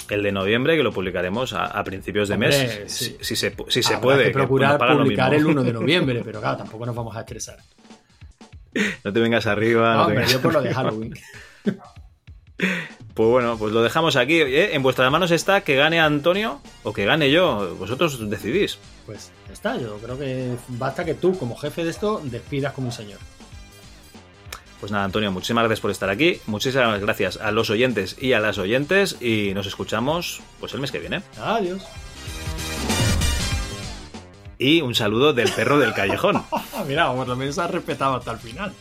El 0.10 0.22
de 0.22 0.32
noviembre, 0.32 0.76
que 0.76 0.84
lo 0.84 0.92
publicaremos 0.92 1.54
a, 1.54 1.66
a 1.66 1.84
principios 1.84 2.28
de 2.28 2.34
Hombre, 2.36 2.50
mes, 2.50 2.92
sí. 2.92 3.06
si, 3.06 3.18
si 3.26 3.36
se, 3.36 3.56
si 3.70 3.82
se 3.84 3.94
Habrá 3.94 4.02
puede. 4.02 4.20
que 4.26 4.30
que 4.30 4.34
procurar 4.34 4.78
publicar 4.98 5.34
el 5.34 5.46
mismo. 5.46 5.62
1 5.62 5.64
de 5.64 5.74
noviembre, 5.80 6.22
pero 6.26 6.40
claro, 6.42 6.58
tampoco 6.58 6.86
nos 6.86 6.96
vamos 6.96 7.16
a 7.16 7.22
estresar. 7.22 7.58
No 9.04 9.14
te 9.14 9.20
vengas 9.20 9.46
arriba. 9.46 9.94
No, 9.94 9.98
no 10.00 10.06
te 10.08 10.12
hombre, 10.12 10.16
vengas 10.26 10.32
yo 10.34 10.42
por 10.42 10.54
lo 10.54 10.62
de. 10.62 10.74
Halloween. 10.74 11.14
Pues 13.14 13.30
bueno, 13.30 13.58
pues 13.58 13.72
lo 13.74 13.84
dejamos 13.84 14.16
aquí. 14.16 14.42
¿eh? 14.42 14.76
En 14.76 14.82
vuestras 14.84 15.12
manos 15.12 15.30
está 15.32 15.62
que 15.62 15.76
gane 15.76 16.00
Antonio 16.00 16.60
o 16.84 16.94
que 16.94 17.06
gane 17.06 17.30
yo. 17.32 17.76
Vosotros 17.78 18.30
decidís. 18.30 18.80
Pues 19.06 19.32
está, 19.64 19.78
yo 19.78 19.98
creo 19.98 20.20
que 20.20 20.58
basta 20.68 21.06
que 21.06 21.14
tú, 21.14 21.38
como 21.38 21.56
jefe 21.56 21.86
de 21.86 21.92
esto, 21.92 22.22
despidas 22.26 22.74
como 22.74 22.88
un 22.88 22.92
señor. 22.92 23.20
Pues 24.82 24.92
nada, 24.92 25.06
Antonio, 25.06 25.32
muchísimas 25.32 25.64
gracias 25.64 25.80
por 25.80 25.92
estar 25.92 26.10
aquí. 26.10 26.42
Muchísimas 26.48 27.00
gracias 27.00 27.38
a 27.38 27.52
los 27.52 27.70
oyentes 27.70 28.18
y 28.22 28.34
a 28.34 28.42
las 28.42 28.58
oyentes. 28.58 29.22
Y 29.22 29.54
nos 29.54 29.66
escuchamos 29.66 30.42
pues 30.60 30.74
el 30.74 30.82
mes 30.82 30.92
que 30.92 31.00
viene. 31.00 31.24
Adiós. 31.42 31.82
Y 34.60 34.82
un 34.82 34.94
saludo 34.96 35.32
del 35.32 35.50
perro 35.50 35.80
del 35.80 35.94
callejón. 35.94 36.44
Mira, 36.88 37.14
por 37.14 37.26
lo 37.26 37.38
menos 37.38 37.58
has 37.58 37.72
respetado 37.72 38.16
hasta 38.16 38.32
el 38.32 38.40
final. 38.40 38.74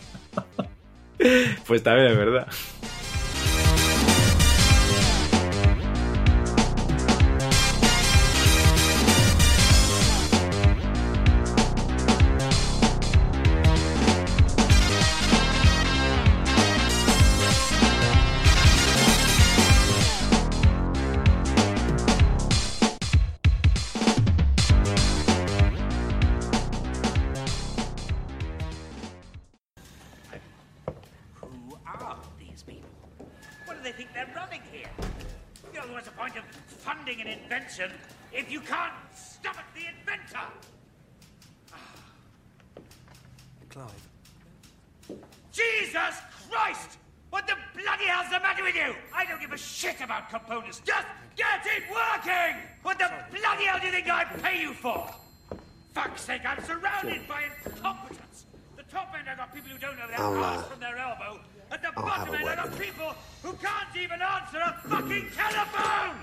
Pues 1.68 1.84
también 1.84 2.08
es 2.08 2.16
verdad. 2.16 2.48
Just 50.80 51.06
get 51.36 51.66
it 51.66 51.82
working! 51.90 52.56
What 52.82 52.98
the 52.98 53.10
bloody 53.30 53.64
hell 53.64 53.78
do 53.78 53.86
you 53.86 53.92
think 53.92 54.08
I 54.08 54.24
pay 54.24 54.62
you 54.62 54.72
for? 54.72 55.06
Fuck's 55.92 56.22
sake, 56.22 56.42
I'm 56.46 56.64
surrounded 56.64 57.28
by 57.28 57.44
incompetence. 57.64 58.46
The 58.76 58.82
top 58.84 59.14
end, 59.18 59.28
I've 59.28 59.36
got 59.36 59.54
people 59.54 59.70
who 59.70 59.78
don't 59.78 59.98
know 59.98 60.06
their 60.06 60.18
I'll, 60.18 60.62
from 60.62 60.80
their 60.80 60.96
elbow. 60.96 61.40
At 61.70 61.82
the 61.82 61.88
I'll 61.94 62.02
bottom 62.02 62.34
end, 62.34 62.48
I've 62.48 62.70
got 62.70 62.78
people 62.78 63.14
who 63.42 63.52
can't 63.54 63.94
even 63.96 64.22
answer 64.22 64.60
a 64.60 64.72
fucking 64.88 65.28
telephone! 65.36 66.16